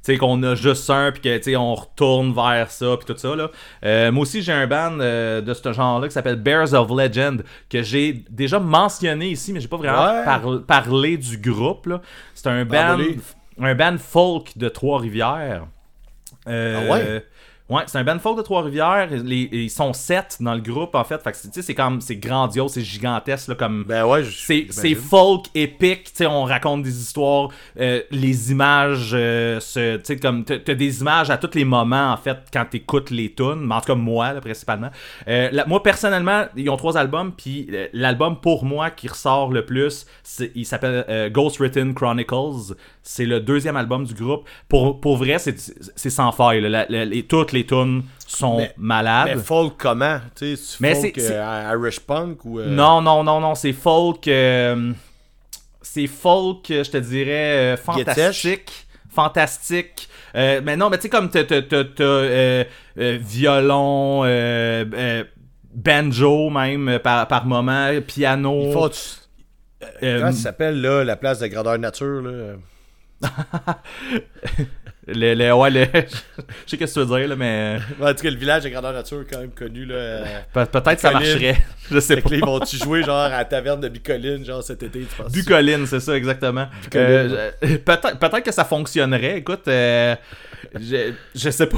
sais, 0.05 0.17
qu'on 0.17 0.41
a 0.43 0.55
juste 0.55 0.89
un, 0.89 1.11
puis 1.11 1.21
que, 1.21 1.37
tu 1.37 1.55
on 1.55 1.73
retourne 1.75 2.33
vers 2.33 2.69
ça, 2.71 2.95
puis 2.97 3.05
tout 3.13 3.17
ça, 3.19 3.35
là. 3.35 3.49
Euh, 3.83 4.11
moi 4.11 4.21
aussi, 4.23 4.41
j'ai 4.41 4.51
un 4.53 4.67
band 4.67 4.99
euh, 4.99 5.41
de 5.41 5.53
ce 5.53 5.73
genre-là 5.73 6.07
qui 6.07 6.13
s'appelle 6.13 6.35
Bears 6.37 6.73
of 6.73 6.89
Legend, 6.89 7.43
que 7.69 7.81
j'ai 7.81 8.23
déjà 8.29 8.59
mentionné 8.59 9.29
ici, 9.29 9.51
mais 9.53 9.59
j'ai 9.59 9.67
pas 9.67 9.77
vraiment 9.77 10.05
Ouais. 10.05 10.23
par- 10.25 10.61
parlé 10.67 11.17
du 11.17 11.37
groupe, 11.37 11.87
là. 11.87 12.01
C'est 12.33 12.47
un 12.47 12.65
band, 12.65 12.71
Parle-les. 12.71 13.17
un 13.61 13.75
band 13.75 13.97
folk 13.97 14.57
de 14.57 14.69
Trois-Rivières. 14.69 15.65
Euh, 16.47 16.79
Ah 16.87 16.91
ouais? 16.91 17.25
Ouais, 17.67 17.81
c'est 17.87 17.97
un 17.97 18.03
band 18.03 18.19
folk 18.19 18.37
de 18.37 18.43
Trois-Rivières. 18.43 19.09
Ils 19.11 19.69
sont 19.71 19.91
sept 19.93 20.37
dans 20.39 20.53
le 20.53 20.61
groupe, 20.61 20.93
en 20.93 21.03
fait. 21.03 21.19
Fait 21.23 21.31
que, 21.31 21.37
c'est- 21.37 21.47
tu 21.47 21.53
sais, 21.55 21.61
c'est 21.63 21.73
comme, 21.73 21.99
c'est 21.99 22.17
grandiose, 22.17 22.73
c'est 22.73 22.83
gigantesque, 22.83 23.47
là, 23.47 23.55
comme... 23.55 23.83
Ben 23.87 24.05
ouais, 24.05 24.23
je- 24.23 24.29
C'est, 24.29 24.67
c'est 24.69 24.89
j'imagine. 24.89 25.09
folk 25.09 25.45
épique, 25.55 26.03
tu 26.03 26.11
sais, 26.13 26.25
on 26.27 26.43
raconte 26.43 26.83
des 26.83 26.95
histoires, 27.01 27.49
euh, 27.79 28.01
les 28.11 28.51
images, 28.51 29.13
euh, 29.15 29.59
tu 29.59 29.99
sais, 30.03 30.17
comme, 30.21 30.43
t'as, 30.43 30.59
des 30.75 31.01
images 31.01 31.31
à 31.31 31.37
tous 31.39 31.55
les 31.57 31.65
moments, 31.65 32.11
en 32.13 32.17
fait, 32.17 32.37
quand 32.53 32.65
t'écoutes 32.69 33.09
les 33.09 33.33
tunes, 33.33 33.61
mais 33.65 33.73
en 33.73 33.79
tout 33.81 33.87
cas, 33.87 33.95
moi, 33.95 34.33
là, 34.33 34.41
principalement. 34.41 34.91
Euh, 35.27 35.49
moi, 35.65 35.81
personnellement, 35.81 36.45
ils 36.55 36.69
ont 36.69 36.77
trois 36.77 36.95
albums, 36.99 37.31
puis 37.35 37.67
euh, 37.73 37.87
l'album, 37.93 38.39
pour 38.41 38.63
moi, 38.63 38.91
qui 38.91 39.07
ressort 39.07 39.51
le 39.51 39.65
plus, 39.65 40.05
il 40.53 40.67
s'appelle 40.67 41.03
euh, 41.09 41.31
Ghost 41.31 41.57
Written 41.57 41.95
Chronicles, 41.95 42.75
c'est 43.01 43.25
le 43.25 43.39
deuxième 43.39 43.75
album 43.75 44.03
du 44.05 44.13
groupe. 44.13 44.47
Pour, 44.69 45.01
pour 45.01 45.17
vrai, 45.17 45.39
c'est, 45.39 45.55
c'est 45.95 46.09
sans 46.11 46.31
faille, 46.31 46.61
là. 46.61 46.69
La- 46.69 46.85
la- 46.89 47.05
les, 47.05 47.23
toutes 47.23 47.54
les 47.55 47.65
tunes 47.65 48.03
sont 48.27 48.57
Mais- 48.57 48.73
malades. 48.77 49.31
Mais 49.35 49.41
folk 49.41 49.73
comment? 49.77 50.19
Tu 50.35 50.55
Mais 50.79 50.93
folk 50.95 51.17
euh, 51.17 51.73
Irish 51.73 51.99
punk 51.99 52.45
ou. 52.45 52.59
euh, 52.59 52.67
Non, 52.67 53.01
non, 53.01 53.23
non, 53.23 53.39
non, 53.39 53.55
c'est 53.55 53.73
folk. 53.73 54.27
euh, 54.27 54.91
c'est 55.81 56.07
folk, 56.07 56.69
euh, 56.71 56.83
je 56.83 56.91
te 56.91 56.97
dirais, 56.97 57.77
fantastique. 57.77 58.87
Fantastique. 59.09 60.09
Mais 60.33 60.75
non, 60.75 60.89
mais 60.89 60.97
tu 60.97 61.03
sais, 61.03 61.09
comme 61.09 61.29
t'as 61.29 61.43
violon, 62.97 64.23
banjo 65.73 66.49
même 66.49 66.99
par, 66.99 67.27
par 67.27 67.45
moment, 67.45 67.89
piano. 68.05 68.71
Font. 68.73 68.89
euh, 70.03 70.19
Comment 70.19 70.31
ça 70.31 70.37
s'appelle, 70.37 70.81
là, 70.81 71.03
la 71.03 71.15
place 71.15 71.39
de 71.39 71.47
grandeur 71.47 71.77
nature, 71.77 72.21
là? 72.21 72.55
le, 75.07 75.33
le- 75.35 75.53
ouais, 75.53 75.69
le- 75.69 75.85
je 75.93 75.99
sais 75.99 76.15
ce 76.65 76.75
que 76.77 76.85
tu 76.85 76.99
veux 76.99 77.05
dire, 77.19 77.27
là, 77.29 77.35
mais 77.35 77.77
Ouais, 77.99 78.09
En 78.09 78.13
tout 78.13 78.23
cas, 78.23 78.29
le 78.31 78.37
village 78.37 78.63
de 78.63 78.69
grandeur 78.69 78.93
nature 78.93 79.21
est 79.21 79.31
quand 79.31 79.39
même 79.39 79.51
connu, 79.51 79.85
là. 79.85 79.95
euh, 79.95 80.25
pe- 80.53 80.65
peut-être 80.65 80.99
ça 80.99 81.11
marcherait. 81.11 81.57
Je 81.91 81.99
sais 81.99 82.15
Fait 82.15 82.21
pas. 82.21 82.29
que 82.29 82.33
là, 82.35 82.39
ils 82.41 82.45
vont-tu 82.45 82.77
jouer, 82.77 83.03
genre, 83.03 83.15
à 83.19 83.29
la 83.29 83.45
taverne 83.45 83.79
de 83.79 83.87
Bicoline, 83.89 84.43
genre, 84.43 84.63
cet 84.63 84.81
été, 84.81 85.01
tu 85.01 85.15
penses 85.15 85.31
Bucoline, 85.31 85.85
c'est 85.85 85.99
ça, 85.99 86.15
exactement. 86.17 86.67
Euh, 86.95 87.51
peut-être, 87.61 88.41
que 88.41 88.51
ça 88.51 88.65
fonctionnerait. 88.65 89.37
Écoute, 89.37 89.67
euh, 89.67 90.15
je, 90.79 91.11
je 91.35 91.49
sais 91.51 91.67
pas. 91.67 91.77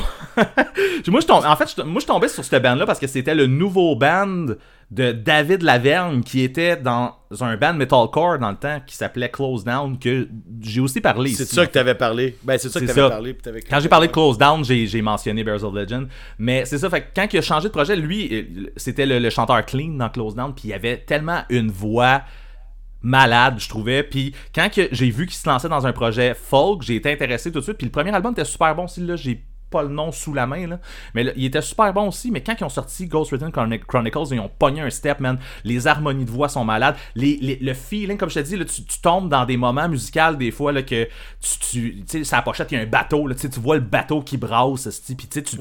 moi, 1.08 1.20
je 1.22 1.26
tombe, 1.28 1.44
en 1.46 1.56
fait, 1.58 1.74
je, 1.78 1.82
moi, 1.84 2.00
je 2.02 2.06
tombais 2.08 2.30
sur 2.30 2.46
cette 2.46 2.64
band-là 2.64 2.86
parce 2.86 3.00
que 3.00 3.08
c'était 3.08 3.36
le 3.36 3.48
nouveau 3.48 3.96
band 3.98 4.46
de 4.90 5.12
David 5.12 5.64
Laverne 5.64 6.24
qui 6.24 6.42
était 6.42 6.78
dans 6.78 7.14
un 7.42 7.58
band 7.58 7.74
metalcore 7.74 8.40
dans 8.40 8.52
le 8.52 8.56
temps 8.56 8.80
qui 8.86 8.96
s'appelait 8.96 9.30
Close 9.30 9.66
Down 9.66 10.00
que 10.00 10.30
j'ai 10.62 10.80
aussi 10.80 11.02
parlé 11.02 11.32
C'est 11.32 11.46
ça 11.46 11.66
que 11.66 11.74
t'avais 11.74 11.96
parlé. 11.96 12.38
Ben, 12.44 12.58
c'est 12.58 12.70
ça 12.70 12.80
que 12.80 12.86
t'avais 12.86 13.10
parlé. 13.10 13.34
puis 13.34 13.52
Quand 13.70 13.82
j'ai 13.82 13.90
parlé 13.90 14.08
de 14.08 14.14
Close 14.14 14.38
Down, 14.38 14.64
j'ai, 14.64 15.02
mentionné 15.02 15.44
Bears 15.44 15.64
of 15.64 15.74
Legend. 15.74 16.08
Mais 16.40 16.64
c'est 16.66 16.78
ça, 16.78 16.90
fait 16.90 17.02
que 17.02 17.08
quand 17.16 17.28
il 17.32 17.38
a 17.38 17.42
changé 17.42 17.68
de 17.68 17.74
projet, 17.74 17.96
lui, 17.98 18.30
euh, 18.32 18.72
c'était 18.78 19.06
le, 19.06 19.20
le 19.20 19.30
chanteur 19.30 19.66
clean 19.66 19.90
dans 19.90 20.10
Close 20.10 20.36
Down, 20.36 20.54
puis 20.56 20.70
il 20.70 20.74
avait 20.74 20.98
tellement 20.98 21.42
une 21.50 21.70
voix 21.70 22.22
malade, 23.02 23.56
je 23.58 23.68
trouvais. 23.68 24.04
Puis 24.04 24.34
quand 24.56 24.70
j'ai 24.74 25.10
vu 25.10 25.26
qu'il 25.26 25.36
se 25.36 25.48
lançait 25.48 25.70
dans 25.70 25.86
un 25.86 25.94
projet 25.94 26.34
folk, 26.34 26.82
j'ai 26.82 26.96
été 26.96 27.12
intéressé 27.12 27.52
tout 27.52 27.60
de 27.60 27.64
suite. 27.64 27.78
Puis 27.78 27.86
le 27.86 27.92
premier 27.92 28.14
album 28.14 28.32
était 28.32 28.46
super 28.46 28.74
bon 28.76 28.86
aussi, 28.86 29.02
là, 29.02 29.16
j'ai 29.16 29.44
pas 29.70 29.84
le 29.84 29.90
nom 29.90 30.12
sous 30.12 30.34
la 30.34 30.48
main, 30.48 30.68
là. 30.68 30.80
Mais 31.14 31.24
là, 31.24 31.32
il 31.36 31.46
était 31.46 31.62
super 31.62 31.92
bon 31.94 32.08
aussi. 32.08 32.32
Mais 32.32 32.42
quand 32.42 32.56
ils 32.60 32.64
ont 32.64 32.70
sorti 32.70 33.06
Ghost 33.08 33.32
Written 33.32 33.50
Chroni- 33.50 33.80
Chronicles, 33.86 34.20
ils 34.32 34.40
ont 34.40 34.50
pogné 34.50 34.82
un 34.82 34.90
step, 34.90 35.20
man. 35.20 35.38
Les 35.64 35.88
harmonies 35.88 36.26
de 36.26 36.32
voix 36.32 36.50
sont 36.50 36.64
malades. 36.64 36.96
Les, 37.16 37.38
les- 37.42 37.58
le 37.62 37.74
feeling, 37.74 38.18
comme 38.18 38.30
je 38.30 38.36
te 38.36 38.40
dis, 38.40 38.56
là, 38.56 38.66
tu, 38.66 38.84
tu 38.84 39.00
tombes 39.02 39.30
dans 39.30 39.46
des 39.46 39.58
moments 39.58 39.88
musicaux, 39.90 40.36
des 40.38 40.52
fois, 40.52 40.72
là, 40.72 40.84
que 40.84 41.06
tu, 41.42 41.60
tu 41.60 42.04
tu 42.06 42.24
sais, 42.24 42.36
la 42.36 42.42
pochette, 42.42 42.72
il 42.72 42.76
y 42.76 42.78
a 42.78 42.84
un 42.84 42.88
bateau, 42.88 43.28
là, 43.28 43.36
tu 43.36 43.42
sais, 43.42 43.50
tu 43.50 43.60
vois 43.60 43.76
le 43.76 43.82
bateau 43.82 44.22
qui 44.22 44.38
brasse, 44.38 44.88
puis 45.06 45.16
tu 45.28 45.28
sais, 45.32 45.44
tu- 45.44 45.58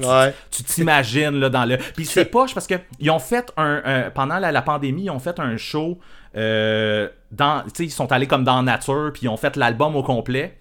t'imagines, 0.63 1.39
là, 1.39 1.49
dans 1.49 1.65
le. 1.65 1.77
Puis 1.77 2.05
c'est 2.05 2.25
poche 2.31 2.53
parce 2.53 2.67
que 2.67 2.75
ils 2.99 3.09
ont 3.11 3.19
fait 3.19 3.51
un. 3.57 3.81
un- 3.85 4.09
pendant 4.11 4.39
la, 4.39 4.51
la 4.51 4.61
pandémie, 4.61 5.03
ils 5.05 5.09
ont 5.11 5.19
fait 5.19 5.39
un 5.39 5.57
show. 5.57 5.99
euh, 6.35 7.09
dans, 7.31 7.63
ils 7.79 7.91
sont 7.91 8.11
allés 8.11 8.27
comme 8.27 8.43
dans 8.43 8.61
nature, 8.63 9.11
puis 9.13 9.23
ils 9.23 9.29
ont 9.29 9.37
fait 9.37 9.55
l'album 9.55 9.95
au 9.95 10.03
complet. 10.03 10.57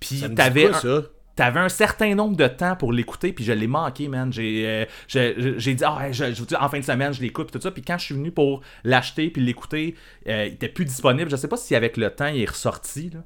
Puis 0.00 0.18
Ça 0.18 0.28
t'avais 0.34 0.68
un- 0.68 0.72
ça? 0.80 1.02
T'avais 1.34 1.60
un 1.60 1.68
certain 1.70 2.14
nombre 2.14 2.36
de 2.36 2.46
temps 2.46 2.76
pour 2.76 2.92
l'écouter, 2.92 3.32
puis 3.32 3.42
je 3.44 3.52
l'ai 3.52 3.66
manqué, 3.66 4.06
man. 4.08 4.30
J'ai 4.32 4.64
euh, 4.66 4.84
j'ai- 5.08 5.34
j'ai 5.58 5.74
dit, 5.74 5.82
ah, 5.84 5.96
ouais, 5.96 6.12
je, 6.12 6.34
je 6.34 6.42
en 6.56 6.68
fin 6.68 6.78
de 6.78 6.84
semaine, 6.84 7.12
je 7.14 7.22
l'écoute, 7.22 7.50
puis 7.50 7.58
tout 7.58 7.62
ça. 7.62 7.70
Puis 7.70 7.82
quand 7.82 7.96
je 7.96 8.04
suis 8.04 8.14
venu 8.14 8.30
pour 8.30 8.60
l'acheter, 8.84 9.30
puis 9.30 9.42
l'écouter, 9.42 9.94
euh, 10.28 10.46
il 10.46 10.54
était 10.54 10.68
plus 10.68 10.84
disponible. 10.84 11.30
Je 11.30 11.36
sais 11.36 11.48
pas 11.48 11.56
si 11.56 11.74
avec 11.74 11.96
le 11.96 12.10
temps, 12.10 12.26
il 12.26 12.42
est 12.42 12.48
ressorti, 12.50 13.10
là. 13.14 13.20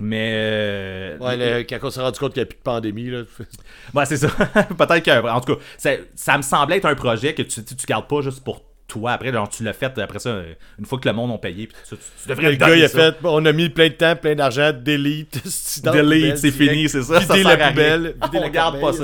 Mais. 0.00 0.32
euh, 0.34 1.18
Ouais, 1.18 1.36
le- 1.36 1.62
quand 1.64 1.78
on 1.82 1.90
s'est 1.90 2.00
rendu 2.00 2.18
compte 2.18 2.32
qu'il 2.32 2.40
n'y 2.42 2.44
a 2.44 2.46
plus 2.46 2.56
de 2.58 2.62
pandémie, 2.62 3.10
là. 3.10 3.22
Ouais, 3.94 4.06
c'est 4.06 4.16
ça. 4.16 4.28
Peut-être 4.78 5.02
que. 5.04 5.28
En 5.28 5.40
tout 5.40 5.54
cas, 5.56 5.60
ça, 5.76 5.90
ça 6.14 6.36
me 6.38 6.42
semblait 6.42 6.78
être 6.78 6.86
un 6.86 6.94
projet 6.94 7.34
que 7.34 7.42
tu, 7.42 7.62
tu, 7.62 7.76
tu 7.76 7.86
gardes 7.86 8.08
pas 8.08 8.22
juste 8.22 8.42
pour 8.42 8.62
toi. 8.92 9.12
Après, 9.12 9.32
genre, 9.32 9.48
tu 9.48 9.64
l'as 9.64 9.72
fait 9.72 9.98
après 9.98 10.18
ça, 10.18 10.28
euh, 10.28 10.52
une 10.78 10.84
fois 10.84 10.98
que 10.98 11.08
le 11.08 11.14
monde 11.14 11.32
a 11.32 11.38
payé. 11.38 11.66
Puis 11.66 11.76
tout 11.82 11.96
ça, 11.96 11.96
tu, 11.96 12.02
tu 12.22 12.28
devrais 12.28 12.50
Le 12.50 12.56
gars, 12.56 12.76
il 12.76 12.84
a 12.84 12.88
ça. 12.88 13.12
fait, 13.12 13.16
on 13.24 13.44
a 13.46 13.52
mis 13.52 13.70
plein 13.70 13.88
de 13.88 13.94
temps, 13.94 14.14
plein 14.16 14.34
d'argent, 14.34 14.72
delete, 14.72 15.40
Delete, 15.84 16.36
c'est 16.38 16.50
fini, 16.50 16.88
c'est 16.88 17.02
ça, 17.02 17.20
ça 17.22 17.34
Vider 17.34 17.48
la 17.48 17.68
poubelle, 17.68 18.14
vider 18.22 18.40
la 18.40 18.50
garde 18.50 18.80
pas 18.80 18.92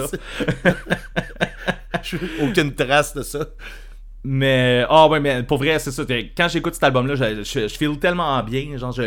veux 2.16 2.28
Aucune 2.42 2.74
trace 2.74 3.14
de 3.14 3.22
ça. 3.22 3.46
Mais, 4.30 4.84
ah 4.90 5.08
ouais, 5.08 5.20
mais 5.20 5.42
pour 5.42 5.56
vrai, 5.56 5.78
c'est 5.78 5.90
ça. 5.90 6.02
Quand 6.36 6.48
j'écoute 6.48 6.74
cet 6.74 6.84
album-là, 6.84 7.14
je, 7.14 7.42
je, 7.42 7.66
je 7.66 7.74
feel 7.78 7.98
tellement 7.98 8.42
bien. 8.42 8.76
Genre, 8.76 8.92
je, 8.92 9.04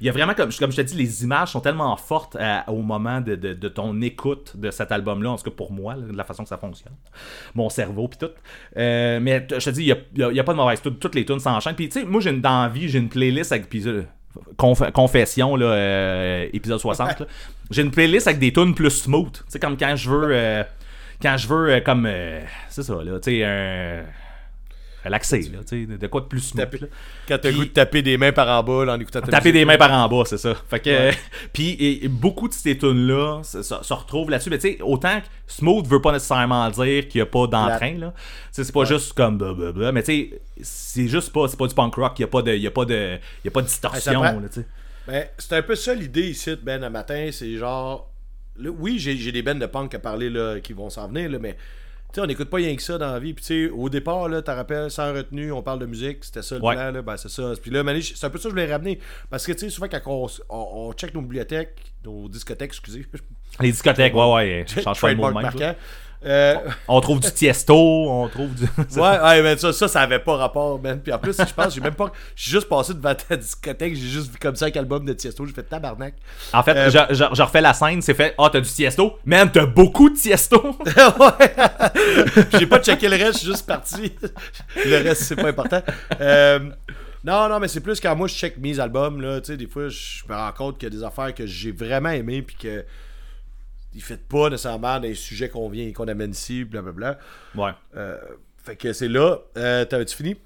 il 0.00 0.06
y 0.06 0.08
a 0.08 0.12
vraiment, 0.12 0.32
comme, 0.32 0.50
comme 0.52 0.70
je 0.70 0.76
te 0.76 0.82
dis, 0.82 0.94
les 0.96 1.24
images 1.24 1.48
sont 1.50 1.60
tellement 1.60 1.96
fortes 1.96 2.36
à- 2.38 2.64
au 2.70 2.80
moment 2.82 3.20
de, 3.20 3.34
de- 3.34 3.52
de 3.54 3.68
ton 3.68 4.00
écoute 4.00 4.52
de 4.56 4.70
cet 4.70 4.92
album-là, 4.92 5.30
en 5.30 5.36
tout 5.36 5.42
cas 5.42 5.50
pour 5.56 5.72
moi, 5.72 5.96
là, 5.96 6.02
de 6.12 6.16
la 6.16 6.22
façon 6.22 6.44
que 6.44 6.48
ça 6.48 6.56
fonctionne. 6.56 6.92
Mon 7.56 7.68
cerveau, 7.68 8.06
puis 8.06 8.18
tout. 8.20 8.30
Euh, 8.76 9.18
mais 9.20 9.44
je 9.50 9.58
te 9.64 9.70
dis, 9.70 9.86
il 9.86 9.96
n'y 10.32 10.38
a, 10.38 10.40
a- 10.40 10.44
pas 10.44 10.52
de 10.52 10.58
mauvaise. 10.58 10.80
Tout- 10.80 10.90
toutes 10.92 11.16
les 11.16 11.24
tunes 11.24 11.40
s'enchaînent. 11.40 11.74
Puis, 11.74 11.88
tu 11.88 11.98
sais, 11.98 12.06
moi, 12.06 12.20
j'ai 12.20 12.30
une, 12.30 12.40
dans 12.40 12.62
la 12.62 12.68
vie, 12.68 12.88
j'ai 12.88 13.00
une 13.00 13.08
playlist 13.08 13.50
avec. 13.50 13.68
Puis, 13.68 13.88
euh, 13.88 14.02
conf- 14.56 14.92
confession, 14.92 15.56
là, 15.56 15.66
euh, 15.66 16.46
épisode 16.52 16.78
60. 16.78 17.18
là. 17.18 17.26
J'ai 17.72 17.82
une 17.82 17.90
playlist 17.90 18.28
avec 18.28 18.38
des 18.40 18.52
tunes 18.52 18.74
plus 18.76 18.90
smooth. 18.90 19.32
Tu 19.32 19.42
sais, 19.48 19.58
comme 19.58 19.76
quand 19.76 19.96
je 19.96 20.08
veux. 20.10 20.28
euh, 20.30 20.62
quand 21.20 21.36
je 21.36 21.48
veux, 21.48 21.70
euh, 21.70 21.80
comme. 21.80 22.06
euh, 22.06 22.40
c'est 22.68 22.84
ça, 22.84 22.94
là, 23.02 23.18
tu 23.18 23.30
sais, 23.32 23.44
un 23.44 24.02
relaxé, 25.04 25.40
là, 25.52 25.58
tu 25.66 25.86
sais, 25.86 25.96
de 25.98 26.06
quoi 26.06 26.20
de 26.22 26.26
plus 26.26 26.40
smooth. 26.40 26.64
Taper- 26.64 26.80
là. 26.80 26.86
Quand 27.28 27.38
t'as 27.40 27.50
le 27.50 27.56
goût 27.56 27.64
de 27.64 27.70
taper 27.70 28.02
des 28.02 28.16
mains 28.16 28.32
par 28.32 28.48
en 28.48 28.62
bas 28.62 28.92
en 28.94 29.00
écoutant 29.00 29.20
ta 29.20 29.28
Taper 29.28 29.52
des 29.52 29.64
mains 29.64 29.76
par 29.78 29.92
en 29.92 30.08
bas, 30.08 30.24
c'est 30.26 30.38
ça. 30.38 30.54
Fait 30.68 30.80
que, 30.80 31.10
puis 31.52 31.70
et- 31.70 32.04
et 32.04 32.08
beaucoup 32.08 32.48
de 32.48 32.52
ces 32.54 32.76
tunes 32.76 33.06
là 33.06 33.42
se, 33.42 33.62
se- 33.62 33.92
retrouvent 33.94 34.30
là-dessus. 34.30 34.50
Mais 34.50 34.58
tu 34.58 34.72
sais, 34.72 34.78
autant 34.82 35.20
que 35.20 35.26
smooth 35.46 35.86
veut 35.86 36.00
pas 36.00 36.12
nécessairement 36.12 36.68
dire 36.70 37.08
qu'il 37.08 37.18
y 37.18 37.22
a 37.22 37.26
pas 37.26 37.46
d'entrain 37.46 37.94
là. 37.98 38.14
C'est 38.52 38.70
pas 38.72 38.84
juste 38.84 39.12
comme 39.14 39.38
blablabla, 39.38 39.92
mais 39.92 40.02
tu 40.02 40.12
sais, 40.12 40.40
c'est 40.62 41.08
juste 41.08 41.32
pas, 41.32 41.48
c'est 41.48 41.58
pas 41.58 41.66
du 41.66 41.74
punk 41.74 41.94
rock. 41.94 42.18
Il 42.18 42.22
y 42.22 42.24
a 42.24 42.28
pas 42.28 42.42
de, 42.42 42.52
y 42.54 42.66
a 42.66 42.70
pas 42.70 42.84
de, 42.84 43.18
y 43.44 43.48
a 43.48 43.50
pas 43.50 43.62
de 43.62 43.66
distorsion 43.66 44.12
prend- 44.20 44.40
là, 44.40 44.48
tu 44.52 44.60
sais. 44.60 44.66
Ben, 45.06 45.26
c'est 45.38 45.56
un 45.56 45.62
peu 45.62 45.74
ça 45.74 45.94
l'idée 45.94 46.28
ici, 46.30 46.50
Ben, 46.62 46.84
un 46.84 46.90
matin. 46.90 47.30
C'est 47.32 47.56
genre. 47.56 48.10
là, 48.58 48.70
oui, 48.70 48.98
j'ai 48.98 49.32
des 49.32 49.42
bands 49.42 49.54
de 49.54 49.64
punk 49.66 49.94
à 49.94 49.98
parler 49.98 50.28
là, 50.28 50.60
qui 50.60 50.72
vont 50.74 50.90
s'en 50.90 51.08
venir, 51.08 51.30
là, 51.30 51.38
mais. 51.40 51.56
Tu 52.12 52.16
sais, 52.16 52.20
on 52.22 52.26
n'écoute 52.26 52.50
pas 52.50 52.56
rien 52.56 52.74
que 52.74 52.82
ça 52.82 52.98
dans 52.98 53.12
la 53.12 53.18
vie. 53.20 53.34
Puis, 53.34 53.44
tu 53.44 53.66
sais, 53.66 53.70
au 53.72 53.88
départ, 53.88 54.28
là, 54.28 54.42
t'as 54.42 54.54
rappelles, 54.54 54.90
sans 54.90 55.12
retenue, 55.12 55.52
on 55.52 55.62
parle 55.62 55.78
de 55.78 55.86
musique, 55.86 56.24
c'était 56.24 56.42
ça 56.42 56.56
le 56.56 56.62
Ouais. 56.62 56.74
plan, 56.74 56.90
là, 56.90 57.02
ben, 57.02 57.16
c'est 57.16 57.28
ça. 57.30 57.52
Puis 57.62 57.70
là, 57.70 57.82
c'est 58.02 58.26
un 58.26 58.30
peu 58.30 58.38
ça 58.38 58.42
que 58.44 58.48
je 58.50 58.60
voulais 58.60 58.72
ramener. 58.72 58.98
Parce 59.30 59.46
que, 59.46 59.52
tu 59.52 59.60
sais, 59.60 59.70
souvent, 59.70 59.86
quand 59.88 60.00
on, 60.06 60.26
on, 60.48 60.88
on 60.88 60.92
check 60.92 61.14
nos 61.14 61.22
bibliothèques, 61.22 61.76
nos 62.04 62.28
discothèques, 62.28 62.70
excusez, 62.70 63.06
Les 63.60 63.70
discothèques, 63.70 64.14
ouais, 64.14 64.32
ouais, 64.34 64.64
change 64.82 65.00
pas 65.00 65.14
de 65.14 65.20
marquant. 65.20 65.74
Euh, 66.24 66.54
On 66.86 67.00
trouve 67.00 67.18
du 67.20 67.32
Tiesto, 67.32 67.74
on 67.74 68.28
trouve 68.28 68.54
du. 68.54 68.64
Ouais, 68.96 69.18
ouais, 69.20 69.42
mais 69.42 69.56
ça, 69.56 69.72
ça, 69.72 69.88
ça 69.88 70.00
avait 70.02 70.18
pas 70.18 70.36
rapport, 70.36 70.78
man. 70.80 71.00
Puis 71.00 71.10
en 71.12 71.18
plus, 71.18 71.34
je 71.38 71.54
pense, 71.54 71.74
j'ai 71.74 71.80
même 71.80 71.94
pas. 71.94 72.12
J'ai 72.36 72.50
juste 72.52 72.68
passé 72.68 72.92
devant 72.92 73.14
ta 73.14 73.36
discothèque, 73.36 73.94
j'ai 73.94 74.08
juste 74.08 74.30
vu 74.30 74.38
comme 74.38 74.54
ça 74.54 74.66
un 74.66 74.78
album 74.78 75.04
de 75.06 75.12
Tiesto, 75.14 75.46
j'ai 75.46 75.52
fait 75.54 75.62
tabarnak. 75.62 76.14
En 76.52 76.62
fait, 76.62 76.76
Euh, 76.76 76.90
je, 76.90 77.14
je- 77.14 77.34
je 77.34 77.42
refais 77.42 77.62
la 77.62 77.72
scène, 77.72 78.02
c'est 78.02 78.12
fait. 78.14 78.34
Ah, 78.36 78.50
t'as 78.52 78.60
du 78.60 78.68
Tiesto? 78.68 79.18
Man, 79.24 79.50
t'as 79.50 79.64
beaucoup 79.66 80.10
de 80.10 80.14
Tiesto! 80.16 80.60
ouais. 80.86 81.54
J'ai 82.58 82.66
pas 82.66 82.80
checké 82.82 83.08
le 83.08 83.16
reste, 83.16 83.34
je 83.34 83.38
suis 83.38 83.46
juste 83.48 83.66
parti. 83.66 84.12
Le 84.84 85.02
reste, 85.02 85.22
c'est 85.22 85.36
pas 85.36 85.48
important. 85.48 85.82
Euh, 86.20 86.58
non, 87.24 87.48
non, 87.48 87.60
mais 87.60 87.68
c'est 87.68 87.80
plus 87.80 87.98
quand 88.00 88.14
moi 88.16 88.28
je 88.28 88.34
check 88.34 88.56
mes 88.58 88.78
albums, 88.80 89.20
là, 89.20 89.40
tu 89.40 89.52
sais, 89.52 89.56
des 89.56 89.66
fois, 89.66 89.88
je 89.88 90.22
me 90.28 90.34
rends 90.34 90.52
compte 90.52 90.78
qu'il 90.78 90.92
y 90.92 90.94
a 90.94 90.98
des 90.98 91.04
affaires 91.04 91.34
que 91.34 91.46
j'ai 91.46 91.72
vraiment 91.72 92.10
aimées, 92.10 92.42
puis 92.42 92.56
que. 92.56 92.84
Ils 93.94 94.02
font 94.02 94.18
pas 94.28 94.50
nécessairement 94.50 95.00
des 95.00 95.14
sujets 95.14 95.48
qu'on 95.48 95.68
vient, 95.68 95.92
qu'on 95.92 96.06
amène 96.08 96.30
ici, 96.30 96.64
blablabla. 96.64 97.18
Ouais. 97.56 97.72
Euh, 97.96 98.18
fait 98.64 98.76
que 98.76 98.92
c'est 98.92 99.08
là. 99.08 99.38
Euh, 99.56 99.84
T'avais-tu 99.84 100.16
fini? 100.16 100.36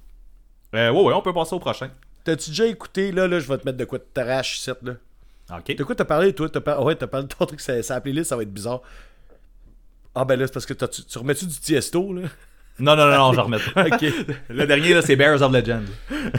Euh, 0.75 0.91
ouais, 0.91 1.03
ouais, 1.03 1.13
on 1.15 1.23
peut 1.23 1.35
passer 1.35 1.55
au 1.55 1.59
prochain. 1.59 1.91
T'as-tu 2.25 2.51
déjà 2.51 2.67
écouté, 2.67 3.13
là, 3.13 3.29
là, 3.29 3.39
je 3.39 3.47
vais 3.47 3.59
te 3.59 3.67
mettre 3.67 3.79
de 3.79 3.85
quoi 3.85 3.99
de 3.99 4.05
t'arrache, 4.05 4.59
ici, 4.59 4.71
là? 4.83 4.95
Ok. 5.53 5.77
De 5.77 5.85
quoi 5.85 5.95
t'as 5.95 6.07
parlé, 6.07 6.33
toi? 6.33 6.49
Par... 6.49 6.83
Ouais, 6.83 6.95
t'as 6.95 7.07
parlé 7.07 7.27
de 7.27 7.33
ton 7.35 7.45
truc, 7.45 7.61
ça, 7.61 7.83
ça 7.83 7.95
la 7.95 8.01
playlist, 8.01 8.31
ça 8.31 8.37
va 8.37 8.43
être 8.43 8.53
bizarre. 8.53 8.81
Ah 10.15 10.25
ben 10.25 10.39
là, 10.39 10.47
c'est 10.47 10.53
parce 10.55 10.65
que 10.65 10.75
tu 10.75 11.19
remets-tu 11.19 11.47
du 11.47 11.59
Tiesto, 11.59 12.13
là? 12.15 12.23
Non, 12.79 12.97
non, 12.97 13.07
non, 13.07 13.19
non, 13.19 13.33
je 13.33 13.41
remets 13.41 13.59
pas. 13.75 13.87
Ok. 13.87 14.05
Le 14.49 14.67
dernier, 14.67 14.95
là, 14.95 15.03
c'est 15.03 15.17
Bears 15.17 15.43
of 15.43 15.53
Legend. 15.53 15.85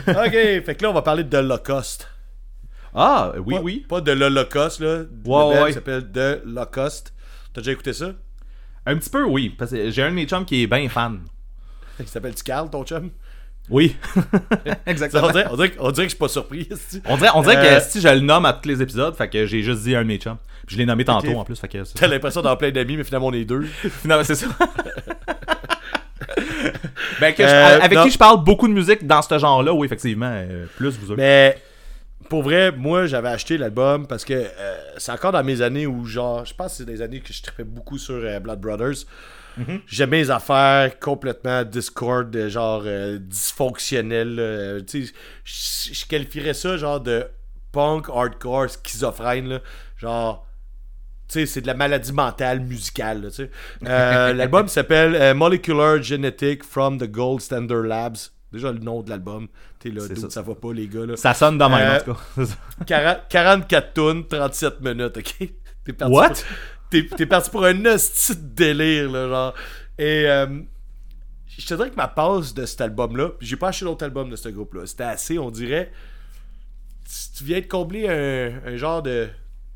ok, 0.08 0.32
fait 0.32 0.76
que 0.78 0.84
là, 0.84 0.90
on 0.90 0.94
va 0.94 1.02
parler 1.02 1.24
de 1.24 1.38
l'Holocauste. 1.38 2.10
Ah, 2.96 3.34
oui, 3.46 3.56
Pas- 3.56 3.62
oui. 3.62 3.86
Pas 3.90 4.02
de 4.02 4.12
l'Holocauste, 4.14 4.80
là. 4.80 4.98
Le 5.00 5.02
Ouais, 5.04 5.10
band 5.26 5.64
ouais. 5.64 5.74
s'appelle 5.74 6.12
de 6.12 6.42
l'Holocauste. 6.46 7.14
T'as 7.54 7.62
déjà 7.62 7.74
écouté 7.74 7.94
ça? 7.94 8.12
Un 8.86 8.96
petit 8.98 9.10
peu, 9.10 9.24
oui. 9.26 9.50
Parce 9.58 9.72
que 9.72 9.90
j'ai 9.92 10.02
un 10.04 10.10
de 10.10 10.16
mes 10.16 10.26
chums 10.26 10.46
qui 10.46 10.64
est 10.64 10.68
bien 10.68 10.88
fan. 10.90 11.20
Il 12.00 12.08
s'appelle-tu 12.08 12.44
Carl, 12.44 12.70
ton 12.70 12.84
chum? 12.84 13.10
Oui. 13.70 13.96
Exactement. 14.86 15.28
on, 15.28 15.32
dirait, 15.32 15.48
on, 15.50 15.56
dirait, 15.56 15.72
que- 15.72 15.78
on 15.80 15.92
dirait 15.92 16.06
que 16.06 16.12
je 16.12 16.16
suis 16.16 16.20
pas 16.20 16.28
surpris. 16.28 16.70
On 17.06 17.18
dirait, 17.18 17.30
on 17.34 17.42
dirait 17.42 17.58
Euh, 17.58 17.80
que 17.80 17.84
si 17.86 18.00
je 18.00 18.08
le 18.08 18.20
nomme 18.20 18.46
à 18.46 18.54
tous 18.54 18.70
les 18.70 18.80
épisodes, 18.82 19.16
fait 19.16 19.28
que 19.28 19.46
j'ai 19.48 19.64
juste 19.64 19.82
dit 19.82 19.96
un 19.96 20.04
de 20.04 20.08
mes 20.08 20.18
chums. 20.18 20.38
Puis 20.68 20.76
je 20.76 20.82
l'ai 20.82 20.86
nommé 20.86 21.04
tantôt 21.04 21.36
en 21.36 21.44
plus, 21.44 21.60
fait 21.60 21.68
que 21.68 21.84
c'est- 21.84 21.98
T'as 21.98 22.08
l'impression 22.08 22.42
d'avoir 22.42 22.58
plein 22.60 22.70
d'amis, 22.72 22.96
mais 22.96 23.04
finalement, 23.04 23.28
on 23.28 23.34
est 23.34 23.44
deux. 23.46 23.66
Non, 24.06 24.20
c'est 24.24 24.36
ça. 24.36 24.46
ben, 27.20 27.34
que 27.34 27.44
je- 27.44 27.50
Euh, 27.50 27.80
avec 27.82 27.98
non. 27.98 28.04
qui 28.04 28.12
je 28.12 28.18
parle 28.18 28.44
beaucoup 28.44 28.68
de 28.68 28.74
musique 28.74 29.06
dans 29.06 29.22
ce 29.22 29.38
genre-là, 29.40 29.74
oui, 29.74 29.86
effectivement, 29.86 30.30
euh, 30.32 30.66
plus 30.78 30.98
vous 31.00 31.12
autres. 31.12 31.18
Mais 31.18 31.58
pour 32.30 32.44
vrai, 32.44 32.72
moi 32.72 33.06
j'avais 33.06 33.30
acheté 33.30 33.58
l'album 33.58 34.08
parce 34.08 34.26
que 34.26 34.34
euh, 34.34 34.78
c'est 34.98 35.12
encore 35.12 35.32
dans 35.32 35.44
mes 35.44 35.62
années 35.62 35.86
où 35.88 36.06
genre, 36.06 36.46
je 36.46 36.54
pense 36.54 36.72
que 36.72 36.78
c'est 36.78 36.86
des 36.86 37.02
années 37.02 37.20
que 37.22 37.34
je 37.34 37.42
tripais 37.42 37.64
beaucoup 37.64 37.98
sur 37.98 38.16
euh, 38.16 38.40
Blood 38.40 38.60
Brothers. 38.60 39.06
J'aimais 39.88 40.18
les 40.18 40.32
affaires 40.32 41.00
complètement 41.00 41.64
discord, 41.64 42.30
de 42.30 42.50
genre 42.50 42.84
euh, 42.86 43.18
dysfonctionnelles. 43.20 44.36
euh, 44.38 44.82
tu 44.86 45.06
sais, 45.06 45.14
je 45.94 46.06
qualifierais 46.08 46.54
ça 46.54 46.76
genre 46.76 47.00
de 47.00 47.26
punk 47.72 48.10
hardcore 48.10 48.70
schizophrène. 48.70 49.48
là. 49.48 49.60
Genre, 49.98 50.46
tu 51.30 51.40
sais, 51.40 51.46
c'est 51.46 51.62
de 51.62 51.68
la 51.68 51.74
maladie 51.74 52.12
mentale 52.12 52.60
musicale. 52.60 53.30
Euh, 53.88 54.34
L'album 54.34 54.68
s'appelle 54.68 55.16
euh, 55.16 55.34
Molecular 55.34 56.02
Genetic 56.04 56.64
from 56.66 56.98
the 56.98 57.10
Gold 57.10 57.40
Standard 57.40 57.84
Labs. 57.84 58.32
Déjà 58.52 58.74
le 58.74 58.80
nom 58.80 59.04
de 59.04 59.10
l'album. 59.10 59.48
T'es 59.86 59.92
là, 59.92 60.02
ça. 60.16 60.30
ça. 60.32 60.42
va 60.42 60.56
pas, 60.56 60.74
les 60.74 60.88
gars. 60.88 61.06
Là. 61.06 61.16
Ça 61.16 61.36
sonne 61.36 61.60
de 61.60 61.64
même, 61.64 61.74
Euh, 61.74 61.98
en 61.98 62.04
tout 62.04 62.14
cas. 62.14 62.20
C'est 62.38 62.46
ça. 62.46 62.58
40 62.88 63.28
44 63.30 63.94
tonnes, 63.94 64.28
37 64.28 64.82
minutes, 64.82 65.18
ok? 65.18 65.50
T'es 65.84 65.94
parti 65.94 66.14
What? 66.14 66.34
T'es, 66.90 67.26
parti 67.28 67.50
pour 67.52 67.66
un 67.66 67.86
hostie 67.86 68.36
de 68.36 68.42
délire, 68.42 69.12
là, 69.12 69.28
genre. 69.28 69.54
Et 70.00 70.28
euh, 70.28 70.62
je 71.48 71.68
te 71.68 71.74
dirais 71.76 71.92
que 71.92 71.96
ma 71.96 72.08
passe 72.08 72.56
de 72.56 72.66
cet 72.66 72.82
album-là, 72.82 73.34
j'ai 73.40 73.58
pas 73.58 73.68
acheté 73.68 73.86
d'autres 73.86 74.04
albums 74.04 74.30
de 74.30 74.36
ce 74.36 74.50
groupe-là, 74.50 74.88
c'était 74.88 75.04
assez, 75.04 75.38
on 75.38 75.52
dirait. 75.52 75.92
Tu, 77.38 77.44
viens 77.44 77.62
de 77.62 77.68
combler 77.68 78.10
un, 78.10 78.74
un 78.74 78.78
genre 78.78 79.04
de, 79.04 79.30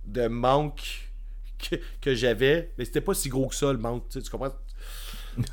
de 0.05 0.27
manque 0.27 1.11
que, 1.59 1.75
que 2.01 2.15
j'avais, 2.15 2.73
mais 2.77 2.85
c'était 2.85 3.01
pas 3.01 3.13
si 3.13 3.29
gros 3.29 3.47
que 3.47 3.55
ça, 3.55 3.71
le 3.71 3.77
manque, 3.77 4.09
tu 4.09 4.21
comprends? 4.31 4.55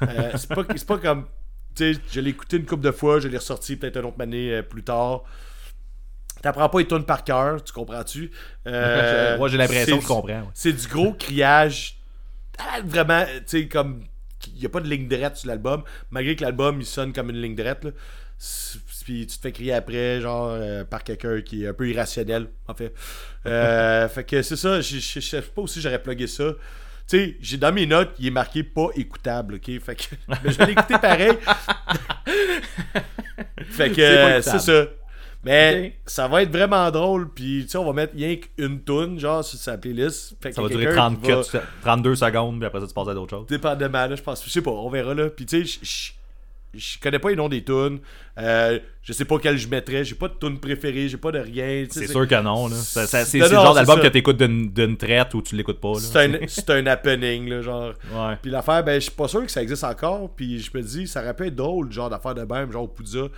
Euh, 0.02 0.32
c'est, 0.34 0.48
pas, 0.48 0.64
c'est 0.74 0.86
pas 0.86 0.98
comme. 0.98 1.26
Sais, 1.76 1.92
je 2.10 2.20
l'ai 2.20 2.30
écouté 2.30 2.56
une 2.56 2.64
couple 2.66 2.84
de 2.84 2.90
fois, 2.90 3.20
je 3.20 3.28
l'ai 3.28 3.36
ressorti 3.36 3.76
peut-être 3.76 3.98
une 3.98 4.06
autre 4.06 4.20
année 4.20 4.50
euh, 4.54 4.62
plus 4.62 4.82
tard. 4.82 5.24
T'apprends 6.42 6.68
pas 6.68 6.78
les 6.78 6.86
tunes 6.86 7.04
par 7.04 7.22
cœur, 7.24 7.62
tu 7.62 7.72
comprends-tu? 7.72 8.30
Euh, 8.66 9.36
Moi, 9.38 9.48
j'ai 9.48 9.56
l'impression 9.58 9.96
que 9.96 10.02
je 10.02 10.08
comprends. 10.08 10.28
ouais. 10.28 10.48
C'est 10.54 10.72
du 10.72 10.86
gros 10.88 11.12
criage. 11.12 11.98
Ah, 12.58 12.80
Vraiment, 12.84 13.24
tu 13.24 13.42
sais, 13.46 13.68
comme. 13.68 14.04
Il 14.54 14.60
n'y 14.60 14.66
a 14.66 14.68
pas 14.68 14.80
de 14.80 14.88
ligne 14.88 15.08
droite 15.08 15.36
sur 15.36 15.48
l'album, 15.48 15.82
malgré 16.10 16.36
que 16.36 16.42
l'album 16.44 16.80
il 16.80 16.86
sonne 16.86 17.12
comme 17.12 17.30
une 17.30 17.40
ligne 17.40 17.56
droite. 17.56 17.84
là. 17.84 17.90
Puis 19.04 19.26
tu 19.26 19.36
te 19.36 19.40
fais 19.42 19.52
crier 19.52 19.72
après, 19.72 20.20
genre, 20.20 20.50
euh, 20.50 20.84
par 20.84 21.02
quelqu'un 21.02 21.40
qui 21.40 21.64
est 21.64 21.68
un 21.68 21.72
peu 21.72 21.88
irrationnel, 21.88 22.48
en 22.68 22.74
fait. 22.74 22.92
Euh, 23.46 24.08
fait 24.10 24.24
que 24.24 24.42
c'est 24.42 24.56
ça, 24.56 24.80
je 24.80 24.98
sais 25.20 25.42
pas 25.42 25.62
aussi 25.62 25.80
j'aurais 25.80 26.02
plugué 26.02 26.26
ça. 26.26 26.52
Tu 27.08 27.16
sais, 27.18 27.36
j'ai 27.40 27.56
dans 27.56 27.72
mes 27.72 27.86
notes, 27.86 28.14
il 28.18 28.26
est 28.26 28.30
marqué 28.30 28.64
pas 28.64 28.88
écoutable, 28.96 29.54
ok? 29.54 29.80
Fait 29.80 29.94
que. 29.94 30.02
Mais 30.44 30.50
je 30.52 30.58
vais 30.58 30.66
l'écouter 30.66 30.98
pareil. 30.98 31.32
fait 33.70 33.90
que 33.90 34.40
C'est 34.42 34.58
ça. 34.58 34.86
Mais 35.44 35.96
ça 36.06 36.26
va 36.26 36.42
être 36.42 36.50
vraiment 36.50 36.90
drôle. 36.90 37.32
Puis, 37.32 37.62
tu 37.64 37.68
sais, 37.70 37.78
on 37.78 37.84
va 37.84 37.92
mettre 37.92 38.14
rien 38.16 38.34
qu'une 38.34 38.80
toune, 38.80 39.20
genre, 39.20 39.44
sur 39.44 39.56
sa 39.58 39.78
playlist. 39.78 40.34
Fait 40.42 40.50
Ça 40.50 40.60
va 40.60 40.68
durer 40.68 40.86
quelqu'un 40.86 41.14
30 41.14 41.22
qui 41.22 41.30
va- 41.30 41.42
cuts, 41.42 41.58
32 41.82 42.14
secondes, 42.16 42.58
puis 42.58 42.66
après 42.66 42.80
ça, 42.80 42.86
tu 42.88 42.92
passes 42.94 43.08
à 43.08 43.14
d'autres 43.14 43.30
choses. 43.36 43.46
Dépendamment, 43.46 44.06
là, 44.08 44.16
je 44.16 44.22
pense. 44.22 44.44
Je 44.44 44.50
sais 44.50 44.60
pas, 44.62 44.72
on 44.72 44.90
verra, 44.90 45.14
là. 45.14 45.30
Puis, 45.30 45.46
tu 45.46 45.64
sais, 45.64 45.80
je- 46.76 46.98
connais 46.98 47.18
pas 47.18 47.30
les 47.30 47.36
noms 47.36 47.48
des 47.48 47.64
tunes. 47.64 48.00
Euh, 48.38 48.78
je 49.02 49.12
sais 49.12 49.24
pas 49.24 49.38
quelle 49.38 49.56
je 49.56 49.68
mettrais. 49.68 50.04
J'ai 50.04 50.14
pas 50.14 50.28
de 50.28 50.34
tune 50.34 50.58
préférée. 50.58 51.08
J'ai 51.08 51.16
pas 51.16 51.32
de 51.32 51.38
rien. 51.38 51.84
C'est 51.90 52.06
sûr 52.06 52.26
que 52.26 52.42
non, 52.42 52.68
C'est 52.68 53.38
le 53.38 53.48
genre 53.48 53.74
d'album 53.74 54.00
que 54.00 54.08
t'écoutes 54.08 54.38
d'une 54.38 54.70
d'une 54.72 54.96
traite 54.96 55.34
ou 55.34 55.42
tu 55.42 55.56
l'écoutes 55.56 55.80
pas. 55.80 55.94
C'est 55.98 56.70
un, 56.70 56.76
un 56.76 56.86
happening, 56.86 57.48
là, 57.48 57.62
genre. 57.62 57.92
Ouais. 58.12 58.36
Puis 58.42 58.50
l'affaire, 58.50 58.82
ben, 58.84 58.94
je 58.94 59.06
suis 59.06 59.10
pas 59.10 59.28
sûr 59.28 59.44
que 59.44 59.50
ça 59.50 59.62
existe 59.62 59.84
encore. 59.84 60.30
Puis 60.34 60.58
je 60.60 60.70
me 60.74 60.82
dis, 60.82 61.06
ça 61.06 61.22
aurait 61.22 61.34
pu 61.34 61.46
être 61.46 61.56
drôle, 61.56 61.92
genre 61.92 62.10
d'affaire 62.10 62.34
de 62.34 62.42
même, 62.42 62.72
genre 62.72 62.84
au 62.84 62.88
Poudza. 62.88 63.28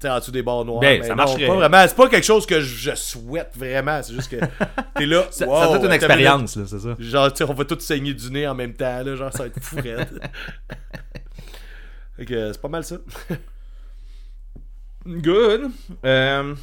Tu 0.00 0.06
sais, 0.06 0.12
en 0.12 0.18
dessous 0.20 0.30
des 0.30 0.42
barres 0.42 0.64
noires. 0.64 0.80
Ben, 0.80 1.00
mais 1.00 1.06
ça 1.06 1.16
non, 1.16 1.24
marcherait. 1.24 1.46
Pas 1.48 1.54
vraiment. 1.56 1.84
C'est 1.88 1.96
pas 1.96 2.08
quelque 2.08 2.24
chose 2.24 2.46
que 2.46 2.60
je, 2.60 2.94
souhaite 2.94 3.50
vraiment. 3.56 4.00
C'est 4.00 4.14
juste 4.14 4.30
que 4.30 4.36
t'es 4.94 5.06
là. 5.06 5.26
Ça, 5.30 5.44
wow, 5.44 5.72
ça 5.72 5.84
une 5.84 5.92
expérience, 5.92 6.56
là, 6.56 6.64
c'est 6.68 6.78
ça. 6.78 6.94
Genre, 7.00 7.32
on 7.48 7.52
va 7.52 7.64
tous 7.64 7.80
saigner 7.80 8.14
du 8.14 8.30
nez 8.30 8.46
en 8.46 8.54
même 8.54 8.74
temps, 8.74 9.02
là. 9.02 9.16
Genre, 9.16 9.32
ça 9.32 9.40
va 9.40 9.46
être 9.46 9.60
fou, 9.60 9.76
raide. 9.76 10.20
Fait 12.18 12.24
que 12.26 12.52
c'est 12.52 12.60
pas 12.60 12.68
mal 12.68 12.82
ça. 12.84 12.96
Good. 15.06 15.70
Euh, 16.04 16.54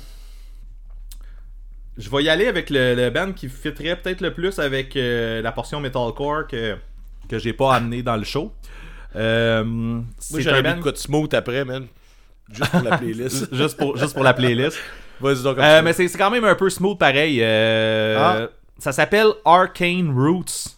je 1.97 2.09
vais 2.09 2.23
y 2.23 2.29
aller 2.29 2.47
avec 2.47 2.69
le, 2.69 2.93
le 2.93 3.09
band 3.09 3.31
qui 3.33 3.47
fitterait 3.49 3.95
peut-être 3.95 4.21
le 4.21 4.33
plus 4.33 4.59
avec 4.59 4.95
euh, 4.95 5.41
la 5.41 5.51
portion 5.51 5.79
metalcore 5.79 6.47
que, 6.47 6.75
que 7.29 7.39
j'ai 7.39 7.53
pas 7.53 7.73
amené 7.75 8.03
dans 8.03 8.17
le 8.17 8.23
show. 8.25 8.53
Euh, 9.15 9.63
Moi, 9.63 10.03
c'est 10.19 10.41
j'aurais 10.41 10.75
mis 10.75 10.81
de 10.81 10.95
smooth 10.95 11.33
après, 11.33 11.63
man. 11.63 11.87
Juste 12.51 12.69
pour 12.71 12.81
la 12.83 12.97
playlist. 12.97 13.47
juste 13.55 13.77
pour, 13.77 13.97
juste 13.97 14.13
pour 14.13 14.23
la 14.23 14.33
playlist. 14.33 14.77
Vas-y 15.21 15.41
donc, 15.41 15.55
comme 15.55 15.63
Euh, 15.63 15.77
ça. 15.77 15.81
mais 15.81 15.93
c'est 15.93 16.09
quand 16.09 16.29
même 16.29 16.43
un 16.43 16.55
peu 16.55 16.69
smooth 16.69 16.97
pareil. 16.99 17.41
Ah. 17.41 18.49
Ça 18.77 18.91
s'appelle 18.91 19.29
Arcane 19.45 20.11
Roots. 20.13 20.75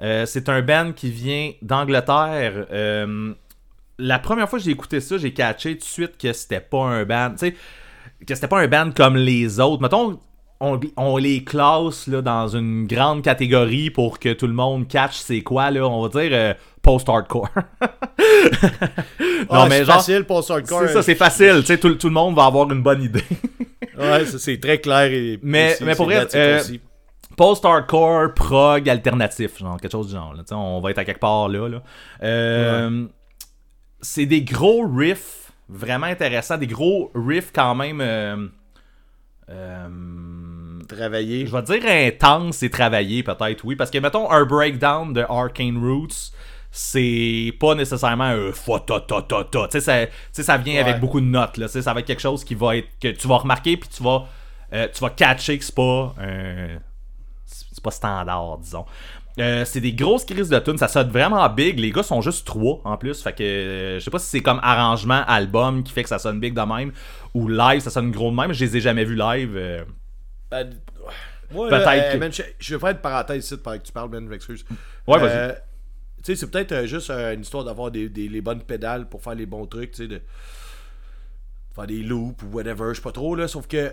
C'est 0.00 0.48
un 0.48 0.62
band 0.62 0.92
qui 0.92 1.10
vient 1.10 1.50
d'Angleterre. 1.60 2.66
La 3.98 4.18
première 4.18 4.48
fois 4.48 4.58
que 4.58 4.64
j'ai 4.64 4.70
écouté 4.70 5.00
ça, 5.00 5.18
j'ai 5.18 5.32
catché 5.32 5.72
tout 5.74 5.80
de 5.80 5.84
suite 5.84 6.16
que 6.18 6.32
c'était 6.32 6.60
pas 6.60 6.84
un 6.84 7.04
band. 7.04 7.30
Tu 7.32 7.48
sais, 7.48 7.54
que 8.26 8.34
c'était 8.34 8.48
pas 8.48 8.60
un 8.60 8.68
band 8.68 8.90
comme 8.96 9.16
les 9.16 9.58
autres. 9.60 9.82
Mettons, 9.82 10.18
on, 10.60 10.78
on 10.96 11.16
les 11.16 11.42
classe 11.44 12.06
là, 12.06 12.20
dans 12.22 12.48
une 12.48 12.86
grande 12.86 13.22
catégorie 13.22 13.90
pour 13.90 14.18
que 14.18 14.32
tout 14.32 14.46
le 14.46 14.52
monde 14.52 14.86
catch 14.88 15.16
c'est 15.16 15.40
quoi, 15.42 15.70
là. 15.70 15.86
On 15.88 16.06
va 16.06 16.20
dire 16.20 16.30
euh, 16.32 16.54
post-hardcore. 16.82 17.48
Ah, 19.50 19.66
mais 19.68 19.78
c'est 19.78 19.84
genre- 19.86 19.96
facile 19.96 20.24
pour 20.24 20.38
hardcore. 20.50 20.82
C'est 20.86 20.92
ça, 20.92 21.02
c'est 21.02 21.14
facile. 21.14 21.56
Tu 21.60 21.66
sais, 21.66 21.78
tout, 21.78 21.94
tout 21.94 22.08
le 22.08 22.12
monde 22.14 22.34
va 22.36 22.44
avoir 22.46 22.70
une 22.70 22.82
bonne 22.82 23.02
idée. 23.02 23.22
Ouais, 23.98 24.24
c'est 24.26 24.60
très 24.60 24.78
clair 24.80 25.10
et. 25.12 25.40
Mais- 25.42 25.70
précis, 25.70 25.84
mais 25.84 25.96
pour 25.96 26.04
vrai, 26.06 26.24
euh. 26.36 26.60
Post-hardcore, 27.36 28.32
prog, 28.34 28.88
alternatif, 28.88 29.58
genre 29.58 29.76
quelque 29.80 29.90
chose 29.90 30.06
du 30.08 30.12
genre. 30.14 30.34
là. 30.34 30.42
Tu 30.42 30.48
sais, 30.50 30.54
on 30.54 30.80
va 30.80 30.90
être 30.92 30.98
à 30.98 31.04
quelque 31.04 31.18
part 31.18 31.48
là. 31.48 31.68
là. 31.68 31.82
Euh, 32.22 33.06
C'est 34.00 34.26
des 34.26 34.42
gros 34.42 34.86
riffs 34.86 35.52
vraiment 35.68 36.06
intéressants, 36.06 36.56
des 36.58 36.66
gros 36.66 37.10
riffs 37.14 37.50
quand 37.54 37.74
même. 37.74 38.00
euh, 38.00 38.46
euh, 39.50 39.88
Travailler. 40.88 41.46
je 41.46 41.52
vais 41.52 41.62
dire 41.62 41.82
intense 41.86 42.62
et 42.62 42.70
travaillé 42.70 43.22
peut-être, 43.22 43.64
oui. 43.64 43.76
Parce 43.76 43.90
que, 43.90 43.98
mettons, 43.98 44.30
un 44.30 44.44
breakdown 44.44 45.12
de 45.12 45.20
Arcane 45.28 45.76
Roots, 45.78 46.32
c'est 46.70 47.52
pas 47.60 47.74
nécessairement 47.74 48.24
un 48.24 48.52
fa 48.52 48.78
ta 48.80 49.00
ta 49.00 49.22
ta 49.22 49.44
ta. 49.44 49.68
Tu 49.68 49.80
sais, 49.80 50.08
ça, 50.32 50.42
ça 50.42 50.56
vient 50.58 50.74
Ouais. 50.74 50.80
avec 50.80 51.00
beaucoup 51.00 51.20
de 51.20 51.26
notes. 51.26 51.56
Là. 51.58 51.68
Ça 51.68 51.92
va 51.92 52.00
être 52.00 52.06
quelque 52.06 52.20
chose 52.22 52.44
qui 52.44 52.54
va 52.54 52.76
être. 52.76 52.88
que 53.00 53.08
tu 53.08 53.26
vas 53.28 53.38
remarquer 53.38 53.76
puis 53.76 53.88
tu 53.88 54.02
vas. 54.02 54.26
euh, 54.72 54.86
tu 54.92 55.00
vas 55.00 55.10
catcher 55.10 55.58
que 55.58 55.64
c'est 55.64 55.74
pas 55.74 56.14
un. 56.20 56.78
C'est 57.44 57.82
pas 57.82 57.90
standard, 57.90 58.58
disons. 58.58 58.84
Euh, 59.40 59.64
c'est 59.64 59.80
des 59.80 59.92
grosses 59.92 60.24
crises 60.24 60.48
de 60.48 60.58
tunes, 60.58 60.78
ça 60.78 60.88
sonne 60.88 61.10
vraiment 61.10 61.48
big. 61.48 61.78
Les 61.78 61.92
gars 61.92 62.02
sont 62.02 62.20
juste 62.20 62.46
trois 62.46 62.80
en 62.84 62.96
plus. 62.96 63.22
Fait 63.22 63.32
que 63.32 63.42
euh, 63.42 63.98
je 64.00 64.04
sais 64.04 64.10
pas 64.10 64.18
si 64.18 64.26
c'est 64.26 64.40
comme 64.40 64.58
arrangement 64.62 65.22
album 65.26 65.84
qui 65.84 65.92
fait 65.92 66.02
que 66.02 66.08
ça 66.08 66.18
sonne 66.18 66.40
big 66.40 66.54
de 66.54 66.60
même 66.60 66.92
ou 67.34 67.48
live 67.48 67.80
ça 67.80 67.90
sonne 67.90 68.10
gros 68.10 68.30
de 68.30 68.36
même. 68.36 68.52
Je 68.52 68.64
les 68.64 68.76
ai 68.76 68.80
jamais 68.80 69.04
vus 69.04 69.14
live. 69.16 69.52
euh. 69.56 69.84
Ben, 70.50 70.70
moi, 71.52 71.68
Peut-être 71.68 72.18
que- 72.18 72.30
je, 72.32 72.42
je 72.58 72.74
vais 72.74 72.80
faire 72.80 72.90
une 72.90 72.98
parenthèse 72.98 73.44
ici 73.44 73.56
pendant 73.56 73.78
que 73.78 73.82
tu 73.84 73.92
parles, 73.92 74.10
Ben, 74.10 74.24
je 74.24 74.28
m'excuse. 74.30 74.64
Ouais, 75.06 75.18
Euh, 75.22 75.52
Tu 76.22 76.34
sais, 76.34 76.36
c'est 76.36 76.50
peut-être 76.50 76.86
juste 76.86 77.10
une 77.10 77.42
histoire 77.42 77.62
d'avoir 77.64 77.90
des, 77.92 78.08
des- 78.08 78.28
les 78.28 78.40
bonnes 78.40 78.62
pédales 78.62 79.08
pour 79.08 79.22
faire 79.22 79.36
les 79.36 79.46
bons 79.46 79.66
trucs, 79.66 79.92
tu 79.92 80.02
sais, 80.02 80.08
de 80.08 80.20
faire 81.74 81.86
des 81.86 82.02
loops 82.02 82.42
ou 82.42 82.46
whatever, 82.56 82.86
je 82.90 82.94
sais 82.94 83.02
pas 83.02 83.12
trop, 83.12 83.36
là. 83.36 83.46
Sauf 83.46 83.68
que 83.68 83.92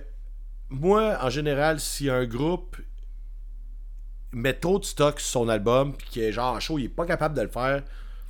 moi, 0.69 1.19
en 1.21 1.29
général, 1.29 1.79
si 1.79 2.09
un 2.09 2.25
groupe 2.25 2.77
met 4.35 4.53
trop 4.53 4.79
de 4.79 4.85
stock 4.85 5.19
sur 5.19 5.29
son 5.41 5.49
album, 5.49 5.93
puis 5.93 6.07
qu'il 6.09 6.21
est 6.23 6.31
genre 6.31 6.55
en 6.55 6.59
show, 6.59 6.77
il 6.77 6.85
est 6.85 6.89
pas 6.89 7.05
capable 7.05 7.35
de 7.35 7.41
le 7.41 7.47
faire, 7.47 7.81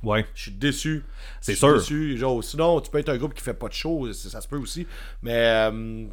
Ouais. 0.02 0.24
je 0.34 0.42
suis 0.42 0.50
déçu. 0.52 1.04
C'est 1.40 1.54
sûr. 1.54 1.74
déçu. 1.74 2.16
Genre, 2.16 2.42
sinon, 2.44 2.80
tu 2.80 2.90
peux 2.90 2.98
être 2.98 3.08
un 3.08 3.16
groupe 3.16 3.34
qui 3.34 3.42
fait 3.42 3.54
pas 3.54 3.68
de 3.68 3.72
show, 3.72 4.12
ça, 4.12 4.40
se 4.40 4.46
peut 4.48 4.56
aussi. 4.58 4.86
Mais, 5.22 5.34
euh, 5.34 6.04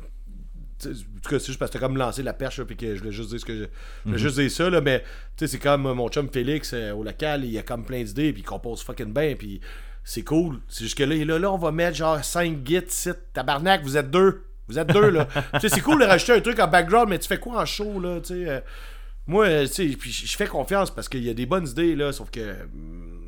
en 0.86 0.90
tout 1.22 1.30
cas, 1.30 1.40
c'est 1.40 1.48
juste 1.48 1.60
parce 1.60 1.72
que 1.72 1.78
t'as 1.78 1.86
comme 1.86 1.95
lancé 1.98 2.24
la 2.24 2.34
perche, 2.34 2.61
puis 2.64 2.76
que 2.76 2.94
je 2.95 2.99
voulais 2.99 3.11
juste 3.11 3.30
dire 3.30 3.40
ce 3.40 3.45
que 3.45 3.53
je. 3.53 3.64
Je 3.64 3.65
Mhm. 3.65 3.70
voulais 4.06 4.18
juste 4.18 4.36
dire 4.40 4.52
ça, 4.52 4.70
là, 4.70 4.82
mais, 4.82 4.99
tu 5.02 5.06
sais, 5.38 5.48
c'est 5.48 5.60
comme 5.60 5.84
mon 5.94 6.10
chum 6.10 6.28
Félix 6.30 6.72
euh, 6.74 6.91
au 6.94 7.03
local, 7.03 7.45
il 7.45 7.57
a 7.57 7.61
comme 7.64 7.86
plein 7.86 8.03
d'idées, 8.03 8.34
puis 8.34 8.41
il 8.41 8.45
compose 8.45 8.82
fucking 8.84 9.14
bien, 9.14 9.36
puis 9.36 9.61
c'est 10.03 10.24
cool. 10.24 10.60
C'est 10.68 10.84
juste 10.86 10.98
que 10.98 11.03
là, 11.03 11.15
là, 11.24 11.40
là, 11.40 11.52
on 11.52 11.57
va 11.57 11.72
mettre 11.72 11.95
genre 11.98 12.22
5 12.24 12.65
gits, 12.68 12.82
7 12.88 13.32
tabarnak, 13.34 13.84
vous 13.84 13.95
êtes 13.95 14.10
deux. 14.11 14.44
Vous 14.68 14.80
êtes 14.80 14.88
deux, 14.88 15.10
là. 15.10 15.26
tu 15.53 15.60
sais, 15.60 15.70
c'est 15.70 15.82
cool 15.82 15.99
de 15.99 16.06
rajouter 16.06 16.32
un 16.34 16.41
truc 16.41 16.57
en 16.60 16.68
background, 16.68 17.10
mais 17.10 17.20
tu 17.20 17.28
fais 17.28 17.38
quoi 17.40 17.61
en 17.61 17.65
show, 17.65 17.99
là, 17.99 18.20
tu 18.22 18.34
sais. 18.34 18.49
euh, 18.49 18.60
moi, 19.28 19.45
euh, 19.45 19.68
tu 19.68 19.90
sais, 19.91 19.98
puis 19.98 20.12
je 20.12 20.36
fais 20.36 20.48
confiance 20.48 20.91
parce 20.91 21.08
qu'il 21.10 21.24
y 21.24 21.30
a 21.30 21.34
des 21.34 21.45
bonnes 21.45 21.68
idées, 21.68 21.95
là, 21.95 22.12
sauf 22.12 22.30
que. 22.30 22.40
hum, 22.64 23.20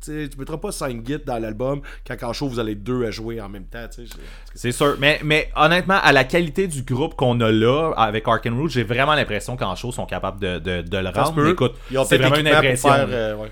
tu 0.00 0.12
sais, 0.12 0.28
tu 0.28 0.38
mettras 0.38 0.58
pas 0.58 0.70
5 0.70 1.04
gits 1.04 1.18
dans 1.26 1.38
l'album 1.42 1.80
quand 2.06 2.14
en 2.22 2.32
show 2.32 2.48
vous 2.48 2.60
allez 2.60 2.76
deux 2.76 3.04
à 3.04 3.10
jouer 3.10 3.40
en 3.40 3.48
même 3.48 3.64
temps, 3.66 3.84
tu 3.92 4.06
sais. 4.06 4.14
c'est- 4.54 4.70
sûr. 4.72 4.96
Mais, 5.00 5.18
mais 5.24 5.50
honnêtement, 5.56 5.98
à 6.00 6.12
la 6.12 6.22
qualité 6.22 6.68
du 6.68 6.82
groupe 6.82 7.16
qu'on 7.16 7.40
a 7.40 7.50
là, 7.50 7.92
avec 7.96 8.28
Arken 8.28 8.54
Root, 8.56 8.68
j'ai 8.68 8.84
vraiment 8.84 9.14
l'impression 9.16 9.56
qu'en 9.56 9.74
show, 9.74 9.88
ils 9.90 9.94
sont 9.94 10.06
capables 10.06 10.40
de, 10.40 10.58
de, 10.60 10.82
de 10.82 10.96
le 10.98 11.08
rendre. 11.08 11.42
Mais 11.42 11.50
écoute, 11.50 11.72
c'est 12.04 12.16
vraiment 12.16 12.36
une 12.36 12.46
impression. 12.46 12.90
euh, 12.92 13.34
ouais. 13.36 13.48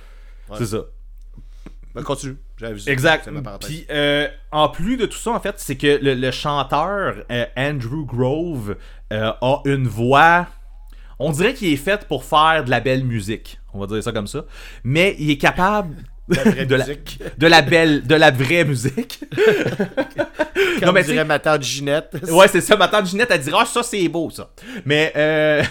C'est 0.58 0.66
ça. 0.66 0.78
Ben, 1.96 2.02
continue. 2.04 2.36
J'avais 2.58 2.74
vu 2.74 2.80
ça. 2.80 2.92
Exact. 2.92 3.28
Puis, 3.66 3.84
euh, 3.90 4.28
en 4.52 4.68
plus 4.68 4.96
de 4.98 5.06
tout 5.06 5.18
ça, 5.18 5.32
en 5.32 5.40
fait, 5.40 5.54
c'est 5.58 5.76
que 5.76 5.98
le, 6.00 6.14
le 6.14 6.30
chanteur 6.30 7.16
euh, 7.30 7.46
Andrew 7.56 8.04
Grove 8.06 8.76
a 9.10 9.38
une 9.64 9.88
voix. 9.88 10.46
On 11.18 11.30
dirait 11.32 11.54
qu'il 11.54 11.72
est 11.72 11.76
fait 11.76 12.06
pour 12.06 12.24
faire 12.24 12.64
de 12.64 12.70
la 12.70 12.80
belle 12.80 13.04
musique. 13.04 13.58
On 13.72 13.78
va 13.80 13.86
dire 13.86 14.02
ça 14.02 14.12
comme 14.12 14.26
ça. 14.26 14.44
Mais 14.84 15.16
il 15.18 15.30
est 15.30 15.38
capable. 15.38 15.96
La 16.28 16.42
vraie 16.42 16.66
de, 16.66 16.74
la, 16.74 16.86
de 17.38 17.46
la 17.46 17.62
belle, 17.62 18.04
de 18.04 18.14
la 18.16 18.32
vraie 18.32 18.64
musique. 18.64 19.20
Comme 20.82 20.94
mais 20.94 21.04
dirait 21.04 21.24
ma 21.24 21.38
tante 21.38 21.62
Ginette. 21.62 22.16
Ouais, 22.30 22.48
c'est 22.48 22.60
ça. 22.60 22.76
Ma 22.76 22.88
tante 22.88 23.06
Ginette, 23.06 23.30
elle 23.30 23.40
dira, 23.40 23.60
ah, 23.62 23.64
ça, 23.64 23.82
c'est 23.84 24.08
beau, 24.08 24.28
ça. 24.30 24.50
Mais, 24.84 25.12
euh... 25.16 25.62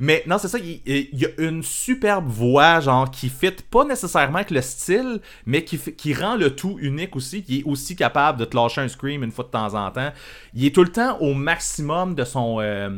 mais 0.00 0.22
non, 0.26 0.38
c'est 0.38 0.48
ça. 0.48 0.58
Il, 0.58 1.08
y 1.12 1.24
a 1.24 1.28
une 1.38 1.62
superbe 1.62 2.28
voix, 2.28 2.80
genre, 2.80 3.10
qui 3.10 3.28
fit 3.30 3.56
pas 3.70 3.84
nécessairement 3.84 4.36
avec 4.36 4.50
le 4.50 4.60
style, 4.60 5.20
mais 5.46 5.64
qui, 5.64 5.78
qui 5.78 6.14
rend 6.14 6.36
le 6.36 6.54
tout 6.54 6.76
unique 6.80 7.16
aussi, 7.16 7.42
qui 7.42 7.60
est 7.60 7.64
aussi 7.64 7.96
capable 7.96 8.38
de 8.38 8.44
te 8.44 8.56
lâcher 8.56 8.82
un 8.82 8.88
scream 8.88 9.24
une 9.24 9.32
fois 9.32 9.44
de 9.44 9.50
temps 9.50 9.74
en 9.74 9.90
temps. 9.90 10.12
Il 10.54 10.66
est 10.66 10.74
tout 10.74 10.84
le 10.84 10.92
temps 10.92 11.18
au 11.20 11.34
maximum 11.34 12.14
de 12.14 12.24
son. 12.24 12.60
euh, 12.60 12.90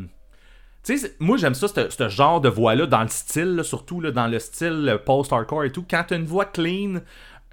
Tu 0.85 0.99
sais, 0.99 1.15
moi 1.19 1.37
j'aime 1.39 1.55
ça, 1.55 1.67
ce 1.69 2.09
genre 2.09 2.41
de 2.41 2.49
voix-là, 2.49 2.87
dans 2.87 3.03
le 3.03 3.09
style, 3.09 3.57
là, 3.57 3.63
surtout 3.63 4.01
là, 4.01 4.11
dans 4.11 4.27
le 4.27 4.39
style 4.39 4.87
euh, 4.89 4.99
post-hardcore 4.99 5.65
et 5.65 5.73
tout. 5.73 5.85
Quand 5.89 6.05
t'as 6.07 6.17
une 6.17 6.27
voix 6.27 6.45
clean, 6.45 7.01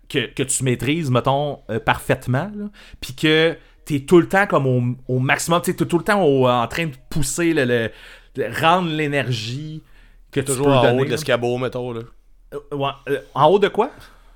que, 0.10 0.26
que 0.34 0.44
tu 0.44 0.64
maîtrises, 0.66 1.10
mettons, 1.10 1.60
euh, 1.70 1.80
parfaitement, 1.80 2.52
puis 3.00 3.16
que 3.16 3.56
t'es 3.86 4.02
tout 4.02 4.20
le 4.20 4.28
temps 4.28 4.46
comme 4.48 4.68
au, 4.68 4.84
au 5.08 5.20
maximum, 5.20 5.62
t'es 5.62 5.74
tout 5.74 5.98
le 5.98 6.04
temps 6.04 6.22
au- 6.22 6.48
en 6.50 6.68
train 6.68 6.88
de 6.88 6.92
pousser, 7.10 7.54
le, 7.54 7.64
le- 7.64 7.90
de 8.36 8.62
rendre 8.62 8.90
l'énergie 8.90 9.82
que 10.32 10.42
tu 10.42 10.48
Toujours 10.48 10.66
peux 10.66 10.72
en 10.74 10.82
donner. 10.84 11.02
haut 11.02 11.06
de 11.06 11.10
l'escabeau, 11.12 11.58
mettons. 11.58 11.94
Là. 11.94 12.02
Euh, 12.54 12.76
ouais, 12.76 12.90
euh, 13.10 13.20
en 13.34 13.46
haut 13.48 13.60
de 13.60 13.70
quoi? 13.70 13.92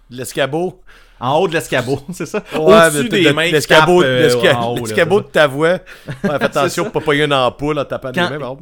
De 0.10 0.16
L'escabeau. 0.18 0.82
En 1.20 1.38
haut 1.40 1.48
de 1.50 1.54
l'escabeau, 1.54 2.00
c'est 2.14 2.26
ça? 2.26 2.42
Ouais, 2.54 2.88
Au-dessus 2.88 3.10
des 3.10 3.24
de- 3.26 3.32
mains 3.32 3.52
l'escabeau 3.52 4.02
euh, 4.04 4.30
de 4.30 5.20
ta 5.28 5.48
voix. 5.48 5.72
Ouais, 5.72 5.80
fais 6.22 6.30
attention 6.44 6.84
pour 6.86 6.94
pas 6.94 7.02
pogner 7.02 7.24
une 7.24 7.34
ampoule 7.34 7.78
en 7.80 7.86
tapant 7.86 8.12
Quand- 8.14 8.30
des 8.30 8.38
mains. 8.38 8.56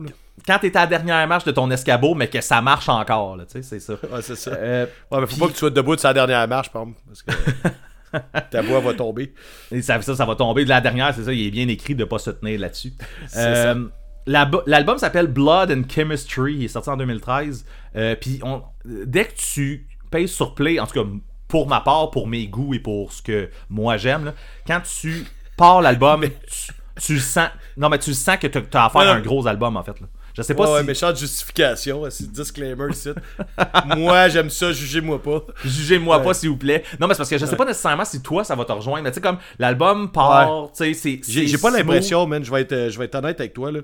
Quand 0.46 0.60
t'es 0.60 0.76
à 0.78 0.82
la 0.82 0.88
dernière 0.88 1.28
marche 1.28 1.44
de 1.46 1.52
ton 1.52 1.70
escabeau, 1.72 2.16
mais 2.16 2.28
que 2.28 2.42
ça 2.42 2.62
marche 2.62 2.90
encore, 2.90 3.38
tu 3.38 3.44
sais, 3.50 3.62
c'est 3.64 3.80
ça. 3.80 3.94
Ouais, 4.12 4.22
c'est 4.22 4.36
ça. 4.36 4.52
Euh, 4.52 4.86
Ouais, 5.12 5.20
mais 5.22 5.28
faut 5.28 5.38
pas 5.38 5.48
que 5.48 5.54
tu 5.54 5.60
sois 5.60 5.70
debout 5.70 5.96
de 5.96 6.02
sa 6.02 6.14
dernière 6.14 6.48
marche, 6.48 6.70
par 6.72 6.84
exemple. 6.84 7.00
Parce 7.08 7.24
que 7.24 8.40
ta 8.52 8.62
voix 8.62 8.80
va 8.80 8.94
tomber. 8.94 9.34
et 9.72 9.82
ça, 9.82 10.02
ça, 10.02 10.16
ça 10.16 10.26
va 10.26 10.36
tomber 10.36 10.64
de 10.66 10.70
la 10.70 10.82
dernière, 10.82 11.14
c'est 11.16 11.24
ça, 11.24 11.34
il 11.34 11.48
est 11.48 11.52
bien 11.52 11.68
écrit 11.68 11.96
de 11.96 12.04
pas 12.06 12.20
se 12.20 12.30
tenir 12.32 12.60
là-dessus. 12.60 12.94
Euh, 13.38 13.86
l'albu- 14.28 14.62
L'album 14.68 14.98
s'appelle 14.98 15.28
Blood 15.28 15.72
and 15.72 15.84
Chemistry, 15.94 16.54
il 16.56 16.64
est 16.66 16.68
sorti 16.70 16.90
en 16.90 16.98
2013. 16.98 17.66
Euh, 17.96 18.16
Puis 18.20 18.40
dès 18.86 19.26
que 19.26 19.34
tu 19.36 19.88
payes 20.12 20.28
sur 20.28 20.54
play, 20.56 20.80
en 20.80 20.86
tout 20.88 20.94
cas 21.04 21.10
pour 21.48 21.68
ma 21.68 21.82
part, 21.82 22.10
pour 22.12 22.28
mes 22.28 22.48
goûts 22.48 22.74
et 22.74 22.80
pour 22.80 23.12
ce 23.14 23.22
que 23.22 23.50
moi 23.70 23.98
j'aime, 23.98 24.34
quand 24.68 24.82
tu 24.82 25.26
pars 25.58 25.82
l'album, 25.82 26.22
tu, 26.24 26.72
tu 27.02 27.14
le 27.16 27.20
sens. 27.20 27.50
Non, 27.78 27.90
mais 27.90 28.00
tu 28.00 28.10
le 28.12 28.16
sens 28.16 28.38
que 28.38 28.48
tu 28.48 28.58
as 28.58 28.86
affaire 28.86 29.02
à 29.02 29.14
un 29.14 29.22
gros 29.22 29.46
album 29.48 29.76
en 29.78 29.84
fait. 29.84 30.00
Là. 30.00 30.08
Je 30.36 30.42
sais 30.42 30.56
pas 30.56 30.64
Ouais, 30.66 30.74
ouais, 30.74 30.80
si. 30.82 30.86
méchante 30.88 31.16
justification. 31.18 32.04
C'est 32.10 32.32
disclaimer 32.32 32.92
ici. 32.92 33.10
Moi, 33.98 34.30
j'aime 34.30 34.50
ça, 34.50 34.72
jugez-moi 34.72 35.22
pas. 35.22 35.44
Jugez-moi 35.64 36.18
Ouais. 36.18 36.24
pas 36.24 36.34
s'il 36.34 36.50
vous 36.50 36.58
plaît. 36.58 36.84
Non, 37.00 37.08
mais 37.08 37.14
c'est 37.14 37.20
parce 37.20 37.30
que 37.30 37.38
je 37.38 37.46
sais 37.46 37.56
pas 37.56 37.66
nécessairement 37.66 38.06
si 38.06 38.22
toi 38.22 38.44
ça 38.44 38.56
va 38.56 38.66
te 38.66 38.72
rejoindre. 38.72 39.04
Mais 39.04 39.12
tu 39.12 39.16
sais, 39.16 39.22
comme 39.22 39.38
l'album 39.60 40.12
part, 40.12 40.72
tu 40.76 40.94
sais, 40.94 41.20
c'est. 41.24 41.46
J'ai 41.48 41.58
pas 41.58 41.70
l'impression, 41.72 42.26
man. 42.26 42.44
Je 42.44 42.52
vais, 42.52 42.62
être, 42.62 42.72
euh, 42.74 42.90
je 42.90 42.98
vais 42.98 43.06
être 43.06 43.16
honnête 43.16 43.40
avec 43.40 43.54
toi, 43.54 43.72
là. 43.72 43.82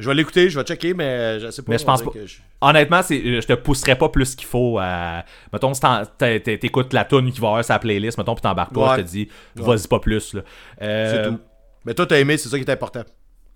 Je- 0.00 0.08
vais 0.08 0.14
l'écouter, 0.14 0.48
je 0.48 0.58
vais 0.58 0.64
checker, 0.64 0.94
mais 0.94 1.04
euh, 1.04 1.40
je 1.40 1.50
sais 1.50 1.60
pas. 1.62 1.72
Mais 1.72 1.78
je 1.78 1.84
pense 1.84 2.02
pas. 2.02 2.10
que 2.10 2.26
je- 2.26 2.38
Honnêtement, 2.60 3.00
euh, 3.00 3.40
je 3.40 3.46
te 3.46 3.52
pousserais 3.52 3.96
pas 3.96 4.08
plus 4.08 4.34
qu'il 4.34 4.48
faut 4.48 4.78
à. 4.80 5.24
Mettons, 5.52 5.74
si 5.74 5.82
t'écoutes 6.18 6.92
la 6.94 7.04
tune 7.04 7.30
qui 7.30 7.38
va 7.38 7.48
avoir 7.48 7.64
sa 7.64 7.78
playlist, 7.78 8.16
mettons, 8.18 8.34
puis 8.34 8.42
t'embarques 8.42 8.72
pas, 8.72 8.92
Ouais. 8.92 8.96
je 8.96 9.02
te 9.02 9.06
dis, 9.06 9.28
Ouais. 9.58 9.64
vas-y 9.76 9.86
pas 9.86 10.00
plus. 10.00 10.32
Là. 10.34 10.40
Euh, 10.82 11.12
C'est 11.24 11.30
tout. 11.30 11.38
Mais 11.84 11.94
toi, 11.94 12.06
t'as 12.06 12.18
aimé, 12.18 12.36
c'est 12.38 12.48
ça 12.48 12.56
qui 12.58 12.64
est 12.64 12.70
important. 12.70 13.04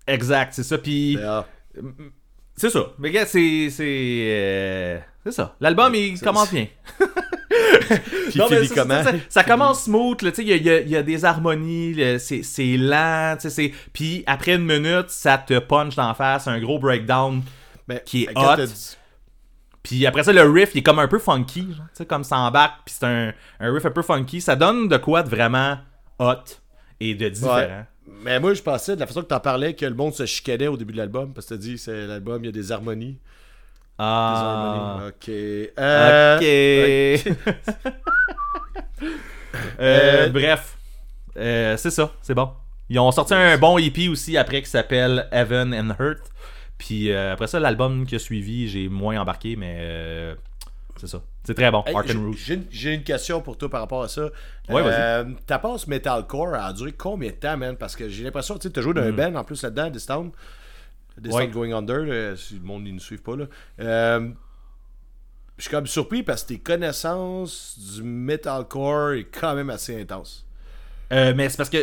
Exact, 0.07 0.53
c'est 0.53 0.63
ça. 0.63 0.77
Puis, 0.77 1.17
c'est 2.55 2.69
ça. 2.69 2.87
Mais 2.99 3.11
gars, 3.11 3.25
c'est. 3.25 3.69
C'est, 3.69 3.83
euh, 4.29 4.99
c'est 5.23 5.31
ça. 5.31 5.55
L'album, 5.59 5.93
il 5.95 6.19
commence 6.19 6.51
bien. 6.51 6.67
Puis 8.29 8.39
Non, 8.39 8.47
mais 8.49 8.65
ça, 8.65 8.75
comment? 8.75 9.03
ça- 9.03 9.11
ça- 9.11 9.17
ça 9.29 9.43
commence 9.43 9.83
smooth, 9.83 10.21
il 10.39 10.43
y 10.49 10.57
y 10.63 10.69
a- 10.69 10.81
il 10.81 10.89
y 10.89 10.95
a 10.95 11.03
des 11.03 11.23
harmonies, 11.25 11.95
c'est 12.19 12.41
c'est 12.43 12.77
lent. 12.77 13.37
Puis 13.93 14.23
après 14.25 14.55
une 14.55 14.65
minute, 14.65 15.09
ça 15.09 15.37
te 15.37 15.59
punch 15.59 15.95
d'en 15.95 16.13
face, 16.13 16.47
un 16.47 16.59
gros 16.59 16.79
breakdown. 16.79 17.41
Mais 17.87 18.01
qui 18.05 18.23
est 18.23 18.33
quand 18.33 18.53
hot. 18.55 18.65
Puis 19.83 20.05
après 20.05 20.23
ça, 20.23 20.31
le 20.31 20.49
riff, 20.49 20.71
il 20.73 20.79
est 20.79 20.83
comme 20.83 20.99
un 20.99 21.07
peu 21.09 21.19
funky, 21.19 21.61
genre, 21.73 21.85
tu 21.89 21.95
sais, 21.95 22.05
comme 22.05 22.23
ça 22.23 22.37
embarque, 22.37 22.81
puis 22.85 22.95
c'est 22.97 23.05
un, 23.05 23.33
un 23.59 23.73
riff 23.73 23.85
un 23.85 23.91
peu 23.91 24.01
funky. 24.01 24.39
Ça 24.39 24.55
donne 24.55 24.87
de 24.87 24.97
quoi 24.97 25.21
de 25.23 25.29
vraiment 25.29 25.77
hot 26.19 26.35
et 27.01 27.13
de 27.15 27.27
différent. 27.29 27.55
Ouais. 27.57 27.85
Mais 28.23 28.39
moi, 28.39 28.53
je 28.53 28.61
pensais, 28.61 28.95
de 28.95 28.99
la 28.99 29.07
façon 29.07 29.21
que 29.21 29.27
t'en 29.27 29.39
parlais, 29.39 29.73
que 29.75 29.85
le 29.85 29.93
monde 29.95 30.13
se 30.13 30.25
chicanait 30.25 30.67
au 30.67 30.77
début 30.77 30.93
de 30.93 30.97
l'album. 30.97 31.33
Parce 31.33 31.47
que 31.47 31.53
t'as 31.55 31.59
dit, 31.59 31.77
c'est 31.77 32.07
l'album, 32.07 32.41
il 32.43 32.45
y 32.47 32.49
a 32.49 32.51
des 32.51 32.71
harmonies. 32.71 33.13
Des 33.13 33.19
Ah, 33.99 34.99
harmonies. 34.99 35.09
Ok. 35.09 35.29
Euh, 35.79 36.37
ok. 36.37 37.93
Euh, 39.79 40.25
Euh, 40.25 40.29
bref, 40.29 40.77
c'est 41.35 41.91
ça, 41.91 42.11
c'est 42.21 42.33
bon. 42.33 42.49
Ils 42.89 42.99
ont 42.99 43.11
sorti 43.11 43.33
un 43.33 43.57
bon 43.57 43.77
EP 43.77 44.07
aussi 44.09 44.37
après 44.37 44.61
qui 44.61 44.69
s'appelle 44.69 45.27
Heaven 45.31 45.73
and 45.73 45.95
Hurt. 45.99 46.21
Puis 46.77 47.11
euh, 47.11 47.33
après 47.33 47.47
ça, 47.47 47.59
l'album 47.59 48.05
qui 48.05 48.15
a 48.15 48.19
suivi, 48.19 48.67
j'ai 48.67 48.89
moins 48.89 49.19
embarqué, 49.19 49.55
mais 49.55 49.77
euh, 49.79 50.35
c'est 50.97 51.07
ça. 51.07 51.21
C'est 51.45 51.53
très 51.55 51.69
bon, 51.71 51.83
Hey, 51.85 51.93
j'ai- 52.05 52.15
and 52.15 52.21
Rouge. 52.25 52.51
J'ai 52.71 52.93
une- 52.93 53.03
question 53.03 53.41
pour 53.41 53.57
toi 53.57 53.69
par 53.69 53.81
rapport 53.81 54.03
à 54.03 54.07
ça. 54.07 54.29
Ouais, 54.69 54.81
vas-y. 54.81 54.93
Euh, 54.93 55.25
ta 55.45 55.59
passe 55.59 55.87
metalcore 55.87 56.53
a 56.55 56.71
duré 56.71 56.93
combien 56.93 57.31
de 57.31 57.35
temps, 57.35 57.57
man? 57.57 57.75
Parce 57.75 57.95
que 57.97 58.07
j'ai 58.07 58.23
l'impression, 58.23 58.55
tu 58.57 58.67
sais, 58.67 58.69
t'as 58.73 58.81
joué 58.81 58.93
d'un 58.93 59.11
band 59.11 59.35
en 59.35 59.43
plus 59.43 59.61
là-dedans, 59.61 59.89
Distown. 59.89 60.31
Distown 61.17 61.43
Mm. 61.43 61.47
Ouais. 61.47 61.51
Going 61.53 61.73
Under, 61.73 62.05
là, 62.05 62.35
si 62.37 62.55
le 62.55 62.61
monde 62.61 62.83
ne 62.85 62.91
nous 62.91 62.99
suit 62.99 63.17
pas. 63.17 63.35
Là. 63.35 63.45
Euh, 63.81 64.29
je 65.57 65.63
suis 65.63 65.71
comme 65.71 65.85
surpris 65.85 66.23
parce 66.23 66.43
que 66.43 66.49
tes 66.49 66.59
connaissances 66.59 67.77
du 67.97 68.03
metalcore 68.03 69.11
est 69.13 69.25
quand 69.25 69.53
même 69.53 69.69
assez 69.69 69.99
intense. 70.01 70.45
Euh, 71.11 71.33
mais 71.35 71.49
c'est 71.49 71.57
parce 71.57 71.69
que, 71.69 71.77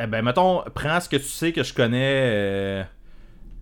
euh, 0.00 0.06
ben, 0.06 0.22
mettons, 0.22 0.62
prends 0.74 1.00
ce 1.00 1.08
que 1.08 1.16
tu 1.16 1.22
sais 1.24 1.52
que 1.52 1.62
je 1.62 1.72
connais, 1.74 2.20
euh, 2.32 2.82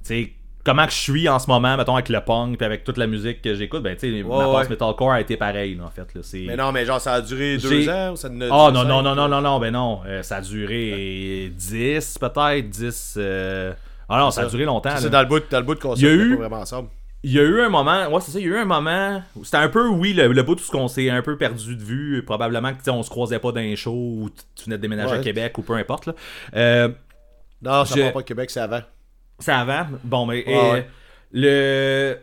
tu 0.03 0.09
sais, 0.09 0.33
comment 0.65 0.87
que 0.87 0.93
je 0.93 0.97
suis 0.99 1.29
en 1.29 1.39
ce 1.39 1.47
moment, 1.49 1.77
mettons, 1.77 1.95
avec 1.95 2.09
le 2.09 2.21
punk, 2.21 2.57
puis 2.57 2.65
avec 2.65 2.85
toute 2.85 2.97
la 2.97 3.07
musique 3.07 3.43
que 3.43 3.55
j'écoute, 3.55 3.83
ben, 3.83 3.95
tu 3.97 4.11
sais, 4.11 4.23
ma 4.23 4.29
passe 4.39 4.65
ouais. 4.65 4.69
metalcore 4.71 5.13
a 5.13 5.21
été 5.21 5.37
pareille, 5.37 5.79
en 5.85 5.91
fait, 5.91 6.07
là. 6.15 6.21
Mais 6.47 6.57
non, 6.57 6.73
mais 6.73 6.85
genre, 6.87 7.01
ça 7.01 7.13
a 7.15 7.21
duré 7.21 7.59
deux 7.59 7.89
ans 7.89 8.13
ou 8.13 8.17
ça 8.17 8.29
ne 8.29 8.47
Ah 8.51 8.71
non, 8.73 8.85
non, 8.85 9.03
non, 9.03 9.15
non, 9.15 9.29
non, 9.29 9.41
non, 9.41 9.59
ben 9.61 9.71
non, 9.73 10.01
euh, 10.07 10.23
ça 10.23 10.37
a 10.37 10.41
duré 10.41 11.53
10, 11.55 12.19
peut-être, 12.19 12.69
10... 12.71 13.15
euh, 13.19 13.73
Ah 14.09 14.19
non, 14.19 14.31
ça 14.31 14.43
a 14.43 14.47
duré 14.47 14.65
longtemps, 14.65 14.91
C'est 14.97 15.11
dans 15.11 15.21
le 15.21 15.27
bout, 15.27 15.43
dans 15.51 15.59
le 15.59 15.65
bout 15.65 15.75
de 15.75 15.81
Il 15.97 16.03
y 16.03 16.07
a 16.09 16.13
eu- 16.13 16.31
pas 16.37 16.43
vraiment 16.49 16.63
ensemble. 16.63 16.89
Il 17.27 17.33
y 17.33 17.39
a 17.39 17.43
eu 17.43 17.63
un 17.63 17.71
moment, 17.71 18.07
ouais, 18.09 18.21
c'est 18.21 18.33
ça, 18.33 18.39
il 18.39 18.45
y 18.47 18.49
a 18.49 18.51
eu 18.51 18.59
un 18.59 18.65
moment, 18.67 19.23
c'était 19.43 19.57
un 19.57 19.71
peu, 19.71 19.89
oui, 19.89 20.13
le, 20.13 20.29
le 20.29 20.43
bout 20.43 20.57
de 20.57 20.61
ce 20.61 20.71
qu'on 20.71 20.89
s'est 20.89 21.09
un 21.09 21.23
peu 21.23 21.39
perdu 21.39 21.75
de 21.75 21.83
vue, 21.83 22.23
probablement 22.23 22.71
que, 22.73 22.77
tu 22.79 22.85
sais, 22.85 22.91
on 22.91 23.03
se 23.03 23.09
croisait 23.09 23.39
pas 23.39 23.51
dans 23.51 23.61
un 23.63 23.75
show, 23.77 23.93
ou 23.95 24.29
tu 24.55 24.65
venais 24.65 24.77
de 24.77 24.83
déménager 24.83 25.13
Ouais. 25.13 25.19
à 25.21 25.23
Québec, 25.23 25.57
ou 25.57 25.63
peu 25.63 25.73
importe, 25.75 26.05
là. 26.07 26.15
Euh, 26.55 26.89
Non, 27.63 27.87
ça 27.87 27.95
Je- 27.97 28.11
pas 28.13 28.23
Québec, 28.23 28.51
c'est 28.51 28.61
avant. 28.61 28.83
C'est 29.39 29.53
avant? 29.53 29.87
Bon, 30.05 30.27
mais 30.27 30.45
Ouais, 30.47 30.55
euh, 30.55 30.73
ouais. 30.73 30.89
le. 31.33 32.19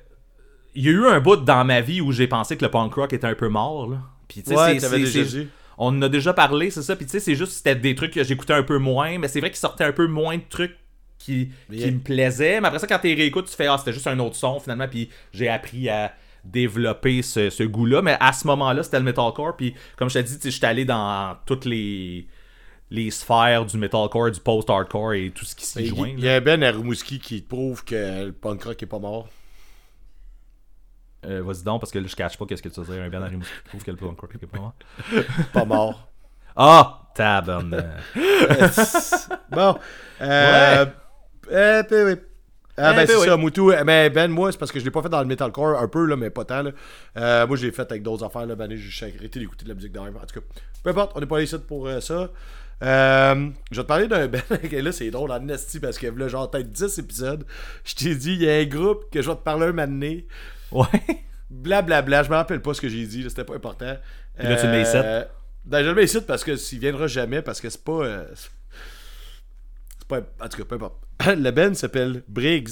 Il 0.74 0.86
y 0.86 0.88
a 0.88 0.92
eu 0.92 1.06
un 1.06 1.20
bout 1.20 1.36
dans 1.36 1.66
ma 1.66 1.82
vie 1.82 2.00
où 2.00 2.12
j'ai 2.14 2.28
pensé 2.28 2.56
que 2.56 2.64
le 2.64 2.72
punk 2.72 2.94
rock 2.94 3.12
était 3.12 3.28
un 3.28 3.36
peu 3.36 3.50
mort. 3.50 3.90
Là. 3.90 3.98
Puis, 4.30 4.42
tu 4.42 4.52
sais, 4.52 4.80
c'est-. 4.80 5.48
On 5.78 5.88
en 5.88 6.02
a 6.04 6.10
déjà 6.10 6.34
parlé, 6.34 6.70
c'est 6.72 6.82
ça. 6.84 6.96
Puis, 6.96 7.06
tu 7.06 7.12
sais, 7.12 7.20
c'est 7.20 7.36
juste 7.36 7.54
c'était 7.54 7.76
des 7.76 7.96
trucs 7.96 8.14
que 8.14 8.24
j'écoutais 8.24 8.54
un 8.54 8.64
peu 8.64 8.78
moins. 8.78 9.18
Mais 9.18 9.28
c'est 9.28 9.40
vrai 9.42 9.50
qu'il 9.50 9.58
sortait 9.60 9.84
un 9.84 9.92
peu 9.92 10.08
moins 10.08 10.38
de 10.38 10.44
trucs 10.50 10.78
qui, 11.18 11.50
qui 11.72 11.92
me 11.92 12.00
plaisaient. 12.00 12.62
Mais 12.62 12.68
après 12.68 12.80
ça, 12.80 12.88
quand 12.88 13.00
tu 13.00 13.14
réécoutes, 13.14 13.48
tu 13.50 13.56
fais 13.56 13.68
Ah, 13.68 13.78
c'était 13.78 13.92
juste 13.94 14.08
un 14.08 14.18
autre 14.20 14.36
son 14.36 14.60
finalement. 14.60 14.88
Puis, 14.88 15.10
j'ai 15.34 15.50
appris 15.50 15.90
à 15.90 16.14
développer 16.46 17.22
ce, 17.22 17.50
ce 17.50 17.64
goût-là. 17.64 18.02
Mais 18.02 18.16
à 18.20 18.32
ce 18.32 18.48
moment-là, 18.48 18.82
c'était 18.84 19.00
le 19.00 19.06
metalcore. 19.06 19.58
Puis, 19.58 19.76
comme 19.98 20.10
je 20.10 20.16
t'ai 20.16 20.24
dit, 20.24 20.36
tu 20.38 20.44
sais, 20.44 20.52
j'étais 20.52 20.68
allé 20.68 20.86
dans 20.86 21.36
toutes 21.46 21.66
les 21.66 22.28
les 22.92 23.10
sphères 23.10 23.66
du 23.66 23.78
metalcore, 23.78 24.30
du 24.32 24.40
post-hardcore 24.40 25.14
et 25.14 25.32
tout 25.32 25.46
ce 25.46 25.56
qui 25.56 25.66
s'y 25.66 25.80
Il 25.84 25.88
joint. 25.96 26.10
y, 26.10 26.22
là. 26.22 26.36
a 26.36 26.40
Ben 26.42 26.62
à 26.62 26.72
Rimouski 26.72 27.20
qui 27.20 27.42
te 27.42 27.48
prouve 27.50 27.84
que 27.84 28.26
le 28.26 28.32
punk 28.34 28.64
rock 28.64 28.84
est 28.84 28.86
pas 28.86 29.00
mort. 29.00 29.28
Euh, 31.26 31.42
Vas-y 31.44 31.64
donc, 31.64 31.80
parce 31.82 31.92
que 31.92 32.00
là, 32.00 32.08
je 32.08 32.16
cache 32.16 32.38
pas 32.38 32.46
qu'est-ce 32.46 32.62
que 32.62 32.70
tu 32.70 32.82
veux 32.82 32.94
dire. 32.94 33.04
Un 33.04 33.10
bien 33.10 33.22
arrivé, 33.22 33.44
je 33.64 33.70
trouve 33.70 33.84
que 33.84 33.92
le 33.92 33.98
punk 33.98 34.20
rock 34.20 34.32
est 34.36 34.46
pas 34.46 34.60
mort. 34.60 34.74
Pas 35.54 35.66
mort. 35.66 36.08
Ah! 36.56 36.98
Tabarnak. 37.16 37.86
bon. 39.52 39.78
Euh, 40.22 40.86
euh, 41.52 41.84
ben. 41.84 42.18
Ah, 42.78 42.92
Eh, 42.94 42.96
ben, 42.96 42.96
ben 42.96 43.08
c'est 43.08 43.16
oui. 43.18 43.26
ça, 43.28 43.38
Moutou. 43.38 43.72
Mais 43.86 44.10
Ben, 44.10 44.32
moi, 44.32 44.52
c'est 44.52 44.58
parce 44.58 44.72
que 44.72 44.80
je 44.80 44.86
l'ai 44.86 44.92
pas 44.92 45.02
fait 45.02 45.10
dans 45.10 45.20
le 45.20 45.26
metalcore, 45.28 45.78
un 45.80 45.88
peu, 45.90 46.06
là, 46.06 46.16
mais 46.16 46.30
pas 46.30 46.46
tant. 46.46 46.64
Là. 46.64 46.72
Euh, 47.18 47.46
moi, 47.48 47.58
je 47.58 47.66
l'ai 47.66 47.72
fait 47.72 47.90
avec 47.90 48.02
d'autres 48.02 48.24
affaires. 48.26 48.46
Là, 48.46 48.56
ben, 48.56 48.74
j'ai 48.76 49.06
arrêté 49.06 49.40
d'écouter 49.40 49.66
de 49.66 49.70
la 49.70 49.76
musique 49.76 49.92
de 49.92 50.00
même. 50.00 50.16
En 50.16 50.22
tout 50.26 50.40
cas, 50.40 50.46
peu 50.84 50.90
importe, 50.90 51.12
on 51.16 51.20
n'est 51.20 51.26
pas 51.26 51.36
allé 51.38 51.46
ici 51.46 51.58
pour 51.60 51.88
euh, 51.88 52.00
ça. 52.00 52.30
Euh, 52.84 53.50
je 53.72 53.78
vais 53.78 53.84
te 53.84 53.88
parler 53.88 54.08
d'un 54.08 54.28
Ben. 54.30 54.42
et 54.72 54.82
là, 54.82 54.92
c'est 54.92 55.12
drôle 55.12 55.32
en 55.32 55.40
nasty 55.40 55.80
parce 55.80 55.98
que 55.98 56.08
là, 56.08 56.28
genre, 56.28 56.50
peut-être 56.50 56.70
10 56.72 56.98
épisodes. 57.00 57.46
Je 57.86 57.96
t'ai 57.96 58.16
dit, 58.16 58.34
il 58.34 58.42
y 58.44 58.50
a 58.50 58.56
un 58.56 58.66
groupe 58.66 59.10
que 59.12 59.22
je 59.22 59.30
vais 59.30 59.36
te 59.36 59.42
parler 59.44 59.66
un 59.68 59.72
moment 59.72 59.88
donné. 59.88 60.26
Ouais. 60.72 60.86
Blablabla, 61.50 62.24
je 62.24 62.30
me 62.30 62.36
rappelle 62.36 62.62
pas 62.62 62.74
ce 62.74 62.82
que 62.82 62.90
j'ai 62.90 63.06
dit, 63.06 63.24
c'était 63.30 63.44
pas 63.44 63.56
important. 63.56 63.96
Puis 64.38 64.48
là, 64.48 64.56
tu 64.56 64.66
le 64.66 64.72
mets 64.72 64.82
ici. 64.84 64.94
Euh, 64.96 65.24
Ben, 65.66 65.84
je 65.84 65.90
le 65.90 65.96
mets 65.96 66.06
ici 66.06 66.20
parce 66.22 66.44
que 66.44 66.56
s'il 66.56 66.80
viendra 66.80 67.08
jamais, 67.08 67.42
parce 67.42 67.60
que 67.62 67.70
c'est 67.70 67.84
pas. 67.84 67.92
euh, 68.04 68.26
c'est 68.36 70.08
pas. 70.08 70.22
En 70.40 70.48
tout 70.50 70.58
cas, 70.58 70.64
peu 70.66 70.76
importe. 70.76 70.96
Le 71.28 71.52
Ben 71.52 71.76
s'appelle 71.76 72.24
Briggs. 72.28 72.70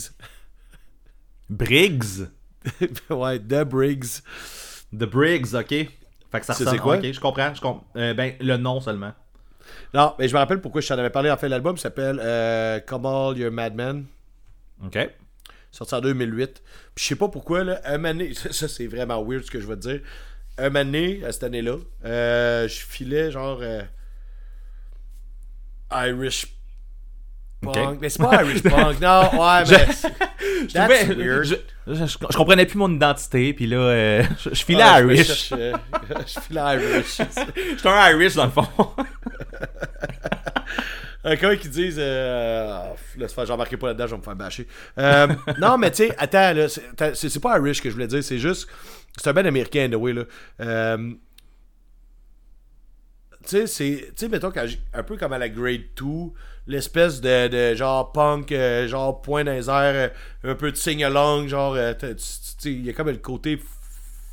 Briggs? 1.49 2.27
ouais, 3.09 3.39
The 3.39 3.63
Briggs. 3.63 4.21
The 4.91 5.03
Briggs, 5.05 5.53
ok. 5.53 5.67
Fait 5.69 6.39
que 6.39 6.45
ça 6.45 6.53
ressemble. 6.53 6.69
c'est 6.71 6.77
quoi? 6.77 6.97
Ok, 6.97 7.11
je 7.11 7.19
comprends. 7.19 7.53
Je 7.53 7.61
comp- 7.61 7.83
euh, 7.95 8.13
ben, 8.13 8.33
le 8.39 8.57
nom 8.57 8.79
seulement. 8.81 9.13
Non, 9.93 10.15
mais 10.19 10.27
je 10.27 10.33
me 10.33 10.39
rappelle 10.39 10.61
pourquoi 10.61 10.81
je 10.81 10.87
t'en 10.87 10.97
avais 10.97 11.09
parlé 11.09 11.29
en 11.31 11.37
fait. 11.37 11.49
L'album 11.49 11.77
s'appelle 11.77 12.19
euh, 12.23 12.79
Come 12.81 13.05
All 13.05 13.37
Your 13.37 13.51
Madman. 13.51 14.05
Ok. 14.85 14.97
sorti 15.71 15.95
en 15.95 16.01
2008. 16.01 16.61
Puis 16.95 17.03
je 17.03 17.09
sais 17.09 17.15
pas 17.15 17.27
pourquoi, 17.29 17.63
là, 17.63 17.81
un 17.85 17.97
donné- 17.99 18.33
ça 18.51 18.67
c'est 18.67 18.87
vraiment 18.87 19.23
weird 19.23 19.43
ce 19.43 19.51
que 19.51 19.59
je 19.59 19.67
vais 19.67 19.75
te 19.75 19.81
dire. 19.87 20.01
Un 20.57 20.69
à 21.23 21.31
cette 21.31 21.43
année-là, 21.43 21.77
euh, 22.05 22.67
je 22.67 22.75
filais 22.85 23.31
genre 23.31 23.59
euh, 23.61 23.81
Irish 25.91 26.47
punk. 27.61 27.99
Mais 28.01 28.09
c'est 28.09 28.21
pas 28.23 28.43
Irish 28.43 28.63
punk, 28.63 28.99
non, 29.01 29.21
ouais, 29.33 29.63
mais. 29.69 29.87
Je 30.67 30.73
That's 30.73 30.99
trouvais- 31.07 31.15
weird. 31.15 31.45
Je, 31.45 31.55
je- 31.93 32.05
je 32.29 32.37
comprenais 32.37 32.65
plus 32.65 32.77
mon 32.77 32.93
identité, 32.93 33.53
puis 33.53 33.65
là, 33.67 33.77
euh, 33.77 34.23
je, 34.43 34.49
je 34.53 34.63
filais 34.63 34.83
Ah, 34.85 35.01
Irish. 35.01 35.49
je 35.51 36.39
filais 36.41 36.61
Irish. 36.75 37.17
J'étais 37.75 37.87
un 37.89 38.09
Irish 38.11 38.35
dans 38.35 38.45
le 38.45 38.51
fond. 38.51 38.67
Euh, 41.25 41.35
Comment 41.39 41.55
qu'ils 41.57 41.69
disent 41.71 41.97
euh, 41.99 42.93
faire, 43.27 43.45
j'embarquerai 43.45 43.75
pas 43.77 43.87
là-dedans, 43.87 44.07
je 44.07 44.11
vais 44.11 44.17
me 44.19 44.23
faire 44.23 44.35
bâcher. 44.35 44.67
Euh, 44.97 45.27
non, 45.59 45.77
mais 45.77 45.91
tu 45.91 45.97
sais, 46.07 46.15
attends, 46.17 46.53
là, 46.53 46.67
c'est 46.69 47.39
pas 47.41 47.57
Irish 47.59 47.81
que 47.81 47.89
je 47.89 47.93
voulais 47.93 48.07
dire, 48.07 48.23
c'est 48.23 48.39
juste. 48.39 48.69
C'est 49.17 49.29
un 49.29 49.33
band 49.33 49.43
américain, 49.45 49.83
anyway, 49.83 50.13
là. 50.13 50.23
Euh, 50.61 50.97
tu 53.43 53.49
sais, 53.49 53.67
c'est. 53.67 53.97
Tu 54.09 54.11
sais, 54.15 54.29
mettons, 54.29 54.51
un 54.93 55.03
peu 55.03 55.17
comme 55.17 55.33
à 55.33 55.37
la 55.37 55.49
Grade 55.49 55.81
2, 55.97 56.05
l'espèce 56.69 57.19
de, 57.19 57.47
de 57.47 57.75
genre 57.75 58.11
punk, 58.11 58.51
euh, 58.51 58.87
genre 58.87 59.21
point 59.21 59.43
dans 59.43 59.51
les 59.51 59.69
airs, 59.69 60.11
euh, 60.45 60.51
un 60.51 60.55
peu 60.55 60.71
de 60.71 60.77
sing-along, 60.77 61.47
genre. 61.47 61.73
euh, 61.73 61.93
il 62.63 62.85
y 62.85 62.89
a 62.89 62.93
comme 62.93 63.09
le 63.09 63.17
côté 63.17 63.59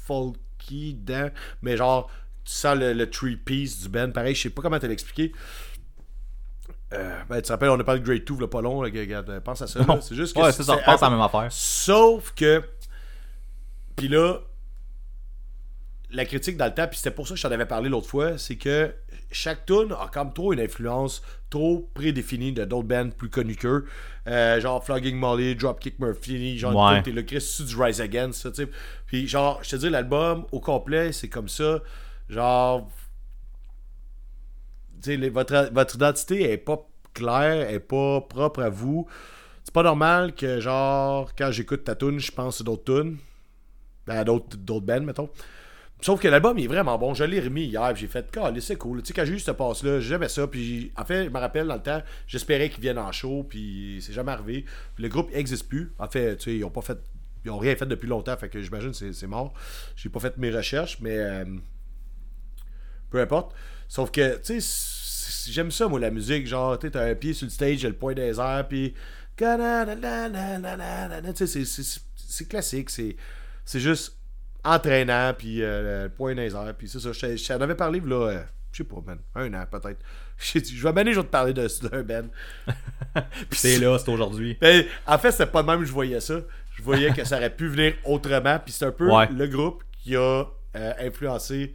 folky 0.05 0.95
dedans, 0.95 1.31
mais 1.63 1.77
genre, 1.77 2.09
tu 2.45 2.53
sens 2.53 2.77
le, 2.77 2.93
le 2.93 3.11
three-piece 3.11 3.83
du 3.83 3.89
band. 3.89 4.11
Pareil, 4.11 4.35
je 4.35 4.43
sais 4.43 4.51
pas 4.51 4.63
comment 4.63 4.79
te 4.79 4.87
l'expliquer. 4.87 5.33
Euh, 6.93 7.21
ben, 7.29 7.37
tu 7.37 7.43
te 7.43 7.49
rappelles, 7.53 7.71
on 7.71 7.81
a 7.81 7.85
parlé 7.85 8.01
de 8.01 8.07
Grade 8.07 8.25
2, 8.25 8.41
là, 8.41 8.47
pas 8.49 8.61
long, 8.63 8.81
là, 8.83 8.91
regarde, 8.95 9.41
pense 9.41 9.63
à 9.63 9.67
ça. 9.67 9.81
C'est 10.03 10.15
juste 10.15 10.37
que 10.37 10.41
ouais, 10.43 10.53
c'est 10.53 10.63
ça. 10.63 10.77
Pense 10.77 11.03
à 11.03 11.07
la 11.07 11.11
même 11.17 11.21
affaire. 11.21 11.49
Sauf 11.51 12.33
que. 12.35 12.63
Puis 13.97 14.09
là, 14.09 14.41
la 16.11 16.25
critique 16.25 16.57
dans 16.57 16.67
le 16.67 16.75
temps, 16.75 16.87
puis 16.87 16.99
c'était 16.99 17.11
pour 17.11 17.27
ça 17.27 17.35
que 17.35 17.41
je 17.41 17.47
t'en 17.47 17.51
avais 17.53 17.67
parlé 17.67 17.89
l'autre 17.89 18.09
fois, 18.09 18.39
c'est 18.39 18.57
que 18.57 18.95
chaque 19.33 19.67
tune 19.67 19.93
a 19.99 20.09
comme 20.13 20.33
trop 20.33 20.53
une 20.53 20.61
influence 20.61 21.23
trop 21.51 21.89
prédéfinie 21.95 22.53
de 22.53 22.65
d'autres 22.65 22.89
bands 22.89 23.11
plus 23.11 23.31
connus 23.31 23.57
qu'eux. 23.57 23.85
Euh, 24.27 24.61
genre 24.61 24.85
Flogging 24.85 25.17
Molly, 25.17 25.55
Dropkick 25.55 25.99
Murphy, 26.01 26.59
genre 26.59 26.75
Ouais. 26.75 27.03
t'es 27.03 27.13
le 27.13 27.23
Christ 27.23 27.63
du 27.63 27.77
Rise 27.81 28.01
Against, 28.01 28.43
ça, 28.43 28.51
tu 28.51 28.65
sais. 28.65 28.71
Puis 29.07 29.29
genre, 29.29 29.61
je 29.63 29.71
te 29.71 29.77
dis, 29.77 29.89
l'album 29.91 30.45
au 30.53 30.61
complet, 30.61 31.13
c'est 31.13 31.29
comme 31.29 31.49
ça. 31.49 31.81
Genre. 32.29 32.91
Tu 35.03 35.11
sais, 35.13 35.17
les- 35.17 35.29
votre, 35.29 35.71
votre 35.73 35.95
identité 35.97 36.51
est 36.51 36.57
pas 36.59 36.87
claire, 37.15 37.71
est 37.71 37.81
pas 37.81 38.21
propre 38.23 38.63
à 38.63 38.69
vous. 38.71 39.07
C'est 39.65 39.73
pas 39.75 39.83
normal 39.83 40.35
que, 40.35 40.61
genre, 40.61 41.33
quand 41.37 41.51
j'écoute 41.51 41.85
ta 41.85 41.95
tune, 41.95 42.19
je 42.19 42.31
pense 42.33 42.61
à 42.61 42.65
d'autres 42.65 42.85
tunes. 43.03 43.19
Ben, 44.07 44.19
à 44.19 44.25
d'autres, 44.25 44.57
d'autres 44.57 44.87
bands, 44.87 45.01
mettons. 45.01 45.29
Sauf 46.01 46.21
que 46.21 46.29
l'album 46.29 46.59
est 46.59 46.67
vraiment 46.67 46.99
bon. 46.99 47.15
Je 47.15 47.25
l'ai 47.25 47.41
remis 47.41 47.65
hier, 47.65 47.97
j'ai 47.97 48.07
fait, 48.07 48.31
calé, 48.31 48.61
c'est 48.61 48.77
cool. 48.77 49.03
Tu 49.03 49.09
sais, 49.09 49.15
quand 49.15 49.25
j'ai 49.25 49.33
eu 49.35 49.39
ce 49.39 49.51
passe-là, 49.51 49.99
j'aimais 50.01 50.29
ça. 50.29 50.47
Puis, 50.47 50.93
en 50.97 51.05
fait, 51.05 51.25
je 51.25 51.31
me 51.31 51.39
rappelle 51.39 51.67
dans 51.67 51.75
le 51.77 51.83
temps, 51.83 52.03
j'espérais 52.27 52.69
qu'ils 52.69 52.83
viennent 52.83 52.99
en 52.99 53.13
show, 53.13 53.45
puis 53.49 53.99
c'est 54.03 54.13
jamais 54.13 54.33
arrivé. 54.33 54.67
Le 54.99 55.09
groupe 55.09 55.33
n'existe 55.33 55.69
plus. 55.69 55.93
En 55.99 56.07
fait, 56.09 56.37
tu 56.37 56.45
sais, 56.51 56.57
ils 56.59 56.65
ont 56.65 56.71
pas 56.71 56.83
fait. 56.83 56.99
Ils 57.45 57.51
ont 57.51 57.59
rien 57.59 57.77
fait 57.77 57.87
depuis 57.87 58.09
longtemps, 58.09 58.37
fait 58.37 58.49
que 58.49 58.61
j'imagine 58.61 58.91
que 58.93 59.13
c'est, 59.13 59.27
mort. 59.27 59.55
J'ai 59.95 60.09
pas 60.09 60.21
fait 60.21 60.37
mes 60.37 60.51
recherches, 60.51 60.99
mais. 61.01 61.17
euh, 61.17 61.45
peu 63.11 63.21
importe. 63.21 63.55
Sauf 63.89 64.11
que, 64.11 64.37
tu 64.39 64.61
sais, 64.61 65.51
j'aime 65.51 65.71
ça, 65.71 65.89
moi, 65.89 66.01
la 66.01 66.11
musique. 66.11 66.47
Genre, 66.47 66.79
tu 66.79 66.91
t'as 66.91 67.05
un 67.09 67.15
pied 67.15 67.33
sur 67.33 67.47
le 67.47 67.51
stage, 67.51 67.79
j'ai 67.79 67.89
le 67.89 67.95
point 67.95 68.15
des 68.15 68.39
airs, 68.39 68.67
puis. 68.69 68.95
C'est 72.17 72.49
classique. 72.49 72.91
C'est 72.91 73.17
c'est 73.65 73.81
juste 73.81 74.16
entraînant, 74.67 75.33
puis 75.37 75.63
euh, 75.63 76.05
le 76.05 76.09
point 76.11 76.35
des 76.35 76.55
airs, 76.55 76.75
puis 76.77 76.89
c'est 76.89 77.01
ça. 77.01 77.13
Je 77.13 77.37
je 77.37 77.53
avais 77.53 77.75
parlé, 77.75 78.01
là, 78.01 78.29
euh, 78.29 78.43
je 78.73 78.79
sais 78.79 78.85
pas, 78.85 78.97
man, 79.07 79.19
un 79.35 79.53
an 79.55 79.65
peut-être. 79.71 79.99
J'ai 80.39 80.61
dit, 80.61 80.77
Je 80.77 80.83
vais 80.83 80.93
m'amener, 80.93 81.13
je 81.15 81.21
vais 81.21 81.27
te 81.27 81.31
parler 81.31 81.53
de 81.55 81.89
d'un 81.89 82.03
Ben. 82.03 82.29
Puis 83.49 83.59
c'est 83.59 83.79
là, 83.79 83.99
c'est 83.99 84.11
aujourd'hui. 84.11 84.59
Ben, 84.61 84.85
en 85.07 85.17
fait, 85.19 85.33
c'est 85.33 85.47
pas 85.47 85.63
de 85.63 85.67
même 85.67 85.81
que 85.81 85.87
je 85.87 85.93
voyais 85.93 86.21
ça. 86.21 86.41
Je 86.77 86.83
voyais 86.83 87.11
que 87.13 87.25
ça 87.25 87.39
aurait 87.39 87.55
pu 87.55 87.69
venir 87.69 87.95
autrement. 88.05 88.59
Puis 88.59 88.73
c'est 88.75 88.85
un 88.85 88.93
peu 88.93 89.11
Ouais. 89.11 89.29
le 89.33 89.47
groupe 89.47 89.83
qui 90.03 90.15
a 90.15 90.45
euh, 90.77 90.93
influencé 91.01 91.75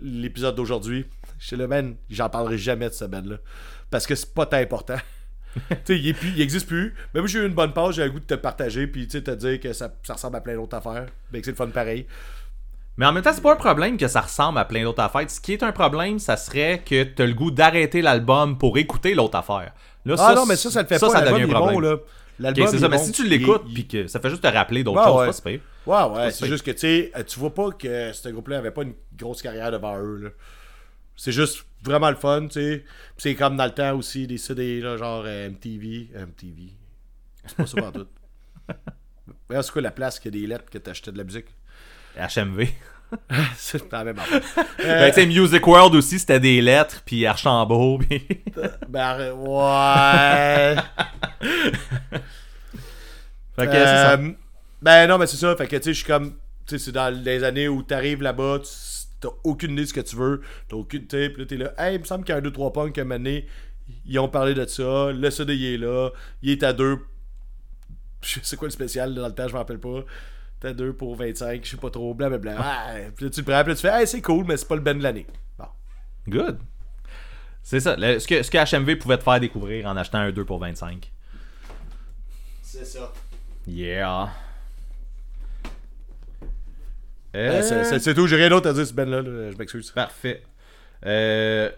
l'épisode 0.00 0.54
d'aujourd'hui. 0.54 1.04
J'étais 1.38 1.56
là, 1.56 1.66
man, 1.66 1.96
j'en 2.08 2.30
parlerai 2.30 2.56
jamais 2.56 2.88
de 2.88 2.94
ce 2.94 3.04
band-là. 3.04 3.36
Parce 3.90 4.06
que 4.06 4.14
c'est 4.14 4.32
pas 4.32 4.46
tant 4.46 4.56
important. 4.56 4.96
tu 5.70 5.76
sais, 5.84 5.98
il, 5.98 6.08
est 6.08 6.12
plus- 6.14 6.30
il 6.36 6.40
existe 6.40 6.66
plus. 6.66 6.94
Mais 7.14 7.20
moi, 7.20 7.28
j'ai 7.28 7.38
eu 7.40 7.46
une 7.46 7.54
bonne 7.54 7.72
page, 7.72 7.94
j'ai 7.94 8.04
le 8.04 8.10
goût 8.10 8.20
de 8.20 8.24
te 8.24 8.34
partager. 8.34 8.86
Puis, 8.86 9.08
tu 9.08 9.22
te 9.22 9.30
dire 9.30 9.58
que 9.60 9.72
ça, 9.72 9.92
ça 10.02 10.14
ressemble 10.14 10.36
à 10.36 10.40
plein 10.40 10.54
d'autres 10.54 10.76
affaires. 10.76 11.06
Ben, 11.30 11.40
que 11.40 11.44
c'est 11.44 11.50
le 11.52 11.56
fun 11.56 11.68
pareil. 11.68 12.06
Mais 12.98 13.04
en 13.06 13.12
même 13.12 13.22
temps, 13.22 13.32
c'est 13.34 13.42
pas 13.42 13.52
un 13.52 13.56
problème 13.56 13.96
que 13.98 14.08
ça 14.08 14.22
ressemble 14.22 14.58
à 14.58 14.64
plein 14.64 14.82
d'autres 14.82 15.02
affaires. 15.02 15.28
Ce 15.30 15.40
qui 15.40 15.52
est 15.52 15.62
un 15.62 15.72
problème, 15.72 16.18
ça 16.18 16.36
serait 16.36 16.82
que 16.84 17.04
t'as 17.04 17.26
le 17.26 17.34
goût 17.34 17.50
d'arrêter 17.50 18.00
l'album 18.00 18.56
pour 18.56 18.78
écouter 18.78 19.14
l'autre 19.14 19.36
affaire. 19.36 19.72
Là, 20.06 20.14
Ah 20.18 20.34
non, 20.34 20.46
mais 20.46 20.56
ça, 20.56 20.70
ça 20.70 20.80
le 20.82 20.88
fait 20.88 20.98
ça, 20.98 21.06
pas. 21.08 21.12
Ça 21.12 21.20
devient 21.20 21.42
un 21.42 21.48
problème. 21.48 21.74
bon, 21.74 21.80
là. 21.80 21.92
Ok, 21.94 22.00
L'album, 22.38 22.66
c'est 22.68 22.76
il 22.76 22.80
ça, 22.80 22.88
mais 22.88 22.96
bon. 22.98 23.02
si 23.04 23.12
tu 23.12 23.26
l'écoutes, 23.26 23.62
il- 23.68 23.74
puis 23.74 23.86
que 23.88 24.06
ça 24.08 24.20
fait 24.20 24.28
juste 24.30 24.42
te 24.42 24.46
rappeler 24.48 24.84
d'autres 24.84 25.02
choses, 25.04 25.26
ouais. 25.26 25.32
c'est 25.32 25.60
pas. 25.86 26.10
Ouais, 26.10 26.16
ouais, 26.24 26.30
c'est 26.30 26.46
juste 26.48 26.64
que, 26.64 26.70
tu 26.70 26.78
sais, 26.80 27.12
tu 27.26 27.38
vois 27.40 27.54
pas 27.54 27.70
que 27.70 28.12
ce 28.12 28.28
groupe-là 28.28 28.58
avait 28.58 28.70
pas 28.70 28.82
une 28.82 28.94
grosse 29.18 29.40
carrière 29.42 29.70
devant 29.70 29.96
eux, 29.98 30.20
là. 30.22 30.28
C'est 31.16 31.32
juste 31.32 31.64
vraiment 31.86 32.10
le 32.10 32.16
fun, 32.16 32.46
tu 32.48 32.60
sais. 32.60 32.84
C'est 33.16 33.34
comme 33.34 33.56
dans 33.56 33.64
le 33.64 33.70
temps 33.72 33.96
aussi, 33.96 34.26
des 34.26 34.38
CD, 34.38 34.80
là, 34.80 34.96
genre 34.96 35.22
euh, 35.26 35.48
MTV. 35.50 36.10
euh, 36.14 36.26
MTV. 36.26 36.72
C'est 37.46 37.56
pas 37.56 37.66
ça 37.66 37.84
en 37.84 37.92
tout. 37.92 38.06
Ouais, 39.48 39.62
c'est 39.62 39.70
quoi 39.72 39.82
la 39.82 39.92
place 39.92 40.18
qu'il 40.18 40.34
y 40.34 40.38
a 40.38 40.40
des 40.40 40.46
lettres 40.48 40.68
que 40.70 40.78
t'achetais 40.78 41.12
de 41.12 41.18
la 41.18 41.22
musique? 41.24 41.46
HMV. 42.16 42.66
c'est 43.56 43.92
la 43.92 44.02
même 44.04 44.18
affaire. 44.18 44.42
Ben, 44.78 45.08
tu 45.12 45.20
sais, 45.20 45.26
Music 45.26 45.64
World 45.66 45.94
aussi, 45.94 46.18
c'était 46.18 46.40
des 46.40 46.60
lettres, 46.60 47.02
puis 47.04 47.24
Archambault, 47.26 47.98
puis... 47.98 48.26
Ben, 48.88 49.32
ouais. 49.32 50.76
fait 53.56 53.66
que 53.66 53.72
c'est 53.72 53.84
ça. 53.84 54.12
Euh, 54.14 54.32
Ben 54.82 55.06
non, 55.08 55.18
mais 55.18 55.26
c'est 55.26 55.36
ça. 55.36 55.54
Fait 55.56 55.66
que 55.66 55.76
tu 55.76 55.82
sais, 55.84 55.90
je 55.92 55.98
suis 55.98 56.06
comme. 56.06 56.32
Tu 56.66 56.78
sais, 56.78 56.84
c'est 56.86 56.92
dans 56.92 57.08
les 57.14 57.44
années 57.44 57.68
où 57.68 57.82
t'arrives 57.82 58.22
là-bas, 58.22 58.58
tu 58.60 58.66
t'as 59.20 59.28
aucune 59.44 59.72
idée 59.72 59.82
de 59.82 59.86
ce 59.88 59.94
que 59.94 60.00
tu 60.00 60.16
veux. 60.16 60.40
T'as 60.68 60.76
aucune. 60.76 61.06
Puis 61.06 61.34
là, 61.36 61.44
t'es 61.46 61.56
là. 61.56 61.72
Hey, 61.78 61.96
il 61.96 62.00
me 62.00 62.04
semble 62.04 62.24
qu'il 62.24 62.34
y 62.34 62.38
a 62.38 62.40
un 62.40 62.44
2-3 62.44 62.72
punks 62.72 62.92
qu'à 62.92 63.02
un 63.02 63.04
moment 63.04 63.16
donné, 63.18 63.46
ils 64.04 64.18
ont 64.18 64.28
parlé 64.28 64.54
de 64.54 64.66
ça. 64.66 65.12
Le 65.12 65.30
CD, 65.30 65.54
il 65.56 65.64
est 65.74 65.78
là. 65.78 66.10
Il 66.42 66.50
est 66.50 66.62
à 66.62 66.72
2. 66.72 66.98
Je 68.22 68.40
sais 68.42 68.56
quoi 68.56 68.66
le 68.68 68.72
spécial 68.72 69.14
dans 69.14 69.26
le 69.26 69.34
temps, 69.34 69.46
je 69.46 69.52
m'en 69.52 69.58
rappelle 69.60 69.78
pas. 69.78 70.04
T'es 70.60 70.68
à 70.68 70.72
2 70.72 70.94
pour 70.94 71.16
25, 71.16 71.64
je 71.64 71.70
sais 71.70 71.76
pas 71.76 71.90
trop, 71.90 72.14
blablabla. 72.14 72.56
Ouais. 72.56 73.10
Puis 73.14 73.26
là, 73.26 73.30
tu 73.30 73.40
le 73.40 73.44
prends, 73.46 73.62
puis 73.62 73.72
là, 73.72 73.74
tu 73.76 73.82
fais, 73.82 74.00
hey, 74.00 74.06
c'est 74.06 74.22
cool, 74.22 74.44
mais 74.46 74.56
c'est 74.56 74.66
pas 74.66 74.74
le 74.74 74.80
ben 74.80 74.96
de 74.98 75.02
l'année. 75.02 75.26
Bon. 75.58 75.66
Good. 76.28 76.58
C'est 77.62 77.80
ça. 77.80 77.94
Le- 77.96 78.18
ce, 78.18 78.26
que, 78.26 78.42
ce 78.42 78.50
que 78.50 78.58
HMV 78.58 78.96
pouvait 78.96 79.18
te 79.18 79.22
faire 79.22 79.38
découvrir 79.38 79.86
en 79.86 79.96
achetant 79.96 80.18
un 80.18 80.32
2 80.32 80.44
pour 80.44 80.58
25. 80.58 81.12
C'est 82.62 82.84
ça. 82.86 83.12
Yeah. 83.66 84.30
Euh, 87.36 87.62
c'est- 87.84 87.98
c'est 87.98 88.14
tout, 88.14 88.26
j'ai 88.26 88.36
rien 88.36 88.48
d'autre 88.48 88.68
à 88.68 88.72
dire, 88.72 88.86
ce 88.86 88.92
ben-là, 88.92 89.22
là, 89.22 89.50
je 89.52 89.56
m'excuse. 89.56 89.90
Parfait. 89.90 90.42
Euh, 91.04 91.70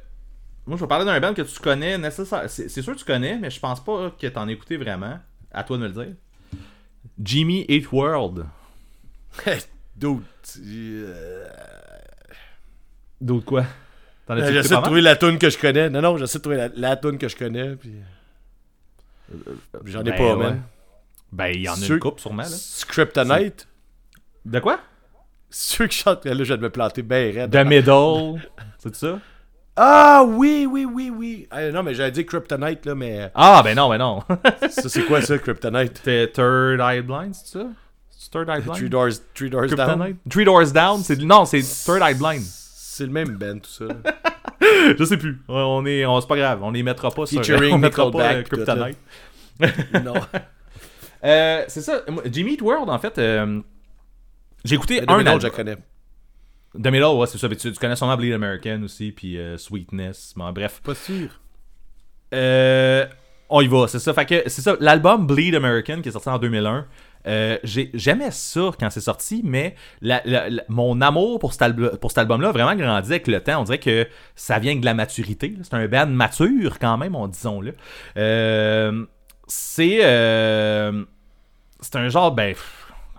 moi, 0.66 0.76
je 0.76 0.82
vais 0.84 0.88
parler 0.88 1.04
d'un 1.04 1.18
band 1.20 1.34
que 1.34 1.42
tu 1.42 1.58
connais. 1.60 1.98
nécessaire- 1.98 2.48
C'est 2.48 2.68
sûr 2.82 2.92
que 2.94 2.98
tu 2.98 3.04
connais, 3.04 3.38
mais 3.38 3.50
je 3.50 3.58
pense 3.60 3.82
pas 3.82 4.10
que 4.20 4.26
t'en 4.28 4.46
écouté 4.48 4.76
vraiment. 4.76 5.18
À 5.52 5.64
toi 5.64 5.76
de 5.78 5.82
me 5.82 5.88
le 5.88 5.94
dire. 5.94 6.14
Jimmy 7.22 7.64
Eat 7.68 7.90
World. 7.90 8.44
Dude, 9.96 10.22
euh, 10.64 11.44
D'autres 13.20 13.44
quoi? 13.46 13.64
Euh, 14.30 14.52
J'essaie 14.52 14.76
de 14.76 14.80
trouver 14.82 15.00
la 15.00 15.16
tune 15.16 15.38
que 15.38 15.50
je 15.50 15.58
connais. 15.58 15.88
Non, 15.90 16.00
non, 16.02 16.16
j'essaie 16.18 16.38
de 16.38 16.42
trouver 16.42 16.56
la, 16.58 16.68
la 16.76 16.96
tune 16.96 17.18
que 17.18 17.28
je 17.28 17.34
connais. 17.36 17.74
Puis... 17.76 17.94
J'en 19.86 20.00
ai 20.02 20.10
Ben, 20.10 20.16
pas, 20.16 20.36
ouais. 20.36 20.44
man. 20.44 20.62
Ben, 21.32 21.46
il 21.48 21.62
y 21.62 21.68
en 21.68 21.80
a 21.80 21.84
une 21.86 21.98
coupe 21.98 22.20
sûrement. 22.20 22.42
Là. 22.42 22.48
Scriptonite? 22.48 23.66
De 24.44 24.60
quoi? 24.60 24.80
Ceux 25.50 25.86
qui 25.86 25.98
chantent. 25.98 26.24
Là, 26.24 26.34
je 26.36 26.42
viens 26.42 26.56
de 26.56 26.62
me 26.62 26.70
planter 26.70 27.02
bien 27.02 27.32
raide. 27.34 27.50
The 27.50 27.66
Middle. 27.66 28.40
C'est 28.78 28.94
ça? 28.94 29.18
Ah, 29.80 30.24
oui, 30.26 30.66
oui, 30.68 30.84
oui, 30.84 31.10
oui. 31.14 31.46
Ah, 31.52 31.70
non, 31.70 31.84
mais 31.84 31.94
j'allais 31.94 32.10
dire 32.10 32.26
Kryptonite, 32.26 32.84
là, 32.84 32.94
mais. 32.96 33.30
Ah, 33.34 33.62
ben 33.62 33.76
non, 33.76 33.88
ben 33.88 33.98
non. 33.98 34.22
Ça, 34.70 34.88
c'est 34.88 35.04
quoi 35.04 35.22
ça, 35.22 35.38
Kryptonite? 35.38 35.98
C'était 35.98 36.26
Third 36.32 36.80
Eye 36.80 37.00
Blind, 37.00 37.32
c'est 37.32 37.58
ça? 37.58 37.66
C'est 38.10 38.30
Third 38.30 38.48
Eye 38.48 38.60
Blind? 38.60 38.76
Three 38.76 38.90
Doors, 38.90 39.10
three 39.34 39.48
doors 39.48 39.68
Down. 39.68 40.16
Three 40.28 40.44
Doors 40.44 40.72
Down 40.72 41.00
c'est 41.04 41.20
Non, 41.20 41.44
c'est 41.44 41.60
Third 41.62 42.02
Eye 42.02 42.14
Blind. 42.14 42.42
C'est 42.42 43.06
le 43.06 43.12
même 43.12 43.36
band, 43.36 43.60
tout 43.60 43.70
ça. 43.70 43.84
Je 44.98 45.04
sais 45.04 45.16
plus. 45.16 45.40
On 45.46 45.86
est, 45.86 46.04
on, 46.04 46.20
c'est 46.20 46.26
pas 46.26 46.36
grave, 46.36 46.58
on 46.64 46.72
les 46.72 46.82
mettra 46.82 47.12
pas 47.12 47.26
sur. 47.26 47.38
Featuring 47.40 47.72
On 47.74 47.78
mettra 47.78 48.10
pas 48.10 48.34
Nickelback, 48.34 48.52
euh, 48.52 48.64
Kryptonite. 48.64 50.04
non. 50.04 50.14
Euh, 51.24 51.64
c'est 51.68 51.82
ça. 51.82 52.00
Jimmy 52.26 52.54
Eat 52.54 52.62
World, 52.62 52.90
en 52.90 52.98
fait, 52.98 53.16
euh, 53.18 53.60
j'ai 54.64 54.74
écouté 54.74 55.00
The 55.00 55.10
un 55.10 55.18
Middle, 55.18 55.40
je 55.40 55.46
album. 55.46 55.50
connais. 55.50 55.76
The 56.74 56.86
Middle, 56.92 57.16
ouais, 57.16 57.26
c'est 57.26 57.38
ça. 57.38 57.48
Mais 57.48 57.56
tu, 57.56 57.72
tu 57.72 57.78
connais 57.78 57.96
sûrement 57.96 58.16
Bleed 58.16 58.32
American 58.32 58.82
aussi, 58.82 59.12
puis 59.12 59.38
euh, 59.38 59.56
Sweetness. 59.56 60.34
Bon, 60.36 60.52
bref. 60.52 60.80
Pas 60.82 60.94
sûr. 60.94 61.28
Euh, 62.34 63.06
on 63.48 63.60
y 63.62 63.68
va, 63.68 63.88
c'est 63.88 63.98
ça. 63.98 64.12
Fait 64.12 64.26
que 64.26 64.42
c'est 64.48 64.60
ça. 64.62 64.76
L'album 64.80 65.26
Bleed 65.26 65.54
American 65.54 66.02
qui 66.02 66.08
est 66.10 66.12
sorti 66.12 66.28
en 66.28 66.38
2001. 66.38 66.86
euh, 67.26 67.58
j'ai- 67.64 67.90
J'aimais 67.94 68.30
ça 68.30 68.70
quand 68.78 68.90
c'est 68.90 69.00
sorti, 69.00 69.40
mais 69.44 69.74
la- 70.00 70.22
la- 70.24 70.48
la- 70.48 70.62
mon 70.68 71.00
amour 71.00 71.38
pour 71.40 71.52
cet, 71.52 71.74
pour 72.00 72.10
cet 72.10 72.18
album-là 72.18 72.52
vraiment 72.52 72.74
grandi 72.76 73.10
avec 73.10 73.26
le 73.26 73.40
temps. 73.42 73.60
On 73.60 73.64
dirait 73.64 73.78
que 73.80 74.06
ça 74.36 74.58
vient 74.58 74.76
de 74.76 74.84
la 74.84 74.94
maturité. 74.94 75.54
C'est 75.62 75.74
un 75.74 75.86
band 75.88 76.06
mature 76.06 76.78
quand 76.78 76.96
même, 76.96 77.14
on 77.16 77.26
disons-le. 77.26 77.74
Euh, 78.16 79.04
c'est 79.46 79.98
euh, 80.02 81.04
c'est 81.80 81.96
un 81.96 82.08
genre, 82.08 82.32
ben, 82.32 82.54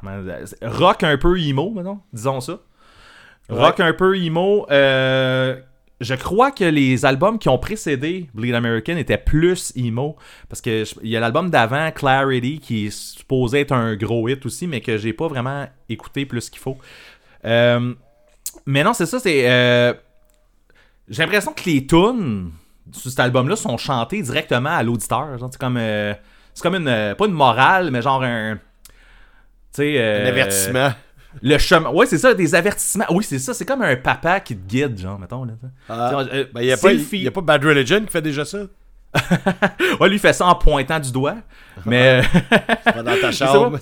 comment- 0.01 0.21
rock 0.61 1.03
un 1.03 1.17
peu 1.17 1.39
emo, 1.39 1.69
maintenant, 1.71 2.03
disons 2.13 2.39
ça. 2.41 2.59
Rock 3.49 3.79
un 3.79 3.93
peu 3.93 4.15
emo. 4.17 4.67
euh, 4.69 5.59
je 6.01 6.13
crois 6.15 6.51
que 6.51 6.63
les 6.63 7.03
albums 7.03 7.37
qui 7.39 7.49
ont 7.49 7.57
précédé 7.57 8.29
Bleed 8.33 8.53
American 8.55 8.95
étaient 8.95 9.17
plus 9.17 9.73
emo. 9.75 10.15
Parce 10.47 10.61
que 10.61 10.83
il 11.03 11.09
y 11.09 11.17
a 11.17 11.19
l'album 11.19 11.49
d'avant, 11.49 11.91
Clarity, 11.91 12.59
qui 12.59 12.85
est 12.85 12.89
supposé 12.91 13.61
être 13.61 13.73
un 13.73 13.95
gros 13.95 14.29
hit 14.29 14.45
aussi, 14.45 14.65
mais 14.67 14.81
que 14.81 14.97
j'ai 14.97 15.13
pas 15.13 15.27
vraiment 15.27 15.67
écouté 15.89 16.25
plus 16.25 16.49
qu'il 16.49 16.61
faut. 16.61 16.77
Euh, 17.43 17.93
mais 18.65 18.83
non, 18.83 18.93
c'est 18.93 19.05
ça, 19.07 19.19
c'est. 19.19 19.49
euh, 19.49 19.93
j'ai 21.09 21.23
l'impression 21.23 21.51
que 21.53 21.63
les 21.65 21.85
tunes 21.87 22.51
sur 22.91 23.09
cet 23.09 23.19
album-là 23.19 23.55
sont 23.55 23.77
chantées 23.77 24.21
directement 24.21 24.69
à 24.69 24.83
l'auditeur. 24.83 25.37
C'est 25.51 25.59
comme. 25.59 25.77
euh, 25.77 26.13
c'est 26.53 26.61
comme 26.63 26.75
une. 26.75 26.87
euh, 26.87 27.15
Pas 27.15 27.25
une 27.25 27.33
morale, 27.33 27.89
mais 27.91 28.01
genre 28.01 28.23
un. 28.23 28.57
Sais. 29.83 29.97
Un 29.97 30.01
euh, 30.01 30.27
avertissement. 30.29 30.89
le 31.41 31.57
chemin. 31.57 31.89
Ouais, 31.91 32.05
c'est 32.05 32.17
ça, 32.17 32.33
des 32.33 32.55
avertissements. 32.55 33.05
Oui, 33.11 33.23
c'est 33.23 33.39
ça. 33.39 33.53
C'est 33.53 33.65
comme 33.65 33.81
un 33.81 33.95
papa 33.95 34.39
qui 34.39 34.55
te 34.55 34.67
guide, 34.67 34.97
genre, 34.97 35.19
mettons. 35.19 35.43
Là, 35.45 35.53
Ah. 35.87 36.09
Genre, 36.11 36.25
euh, 36.33 36.45
Ben, 36.53 36.61
y 36.61 36.71
a 36.71 36.75
a 36.75 37.31
pas 37.31 37.41
Bad 37.41 37.63
Religion 37.65 38.01
qui 38.01 38.11
fait 38.11 38.21
déjà 38.21 38.45
ça? 38.45 38.59
Ouais, 39.99 40.07
lui, 40.07 40.17
il 40.17 40.19
fait 40.19 40.33
ça 40.33 40.45
en 40.45 40.55
pointant 40.55 40.99
du 40.99 41.11
doigt. 41.11 41.37
Mais. 41.85 42.21
Va 42.85 43.03
dans 43.03 43.19
ta 43.19 43.31
chambre. 43.31 43.77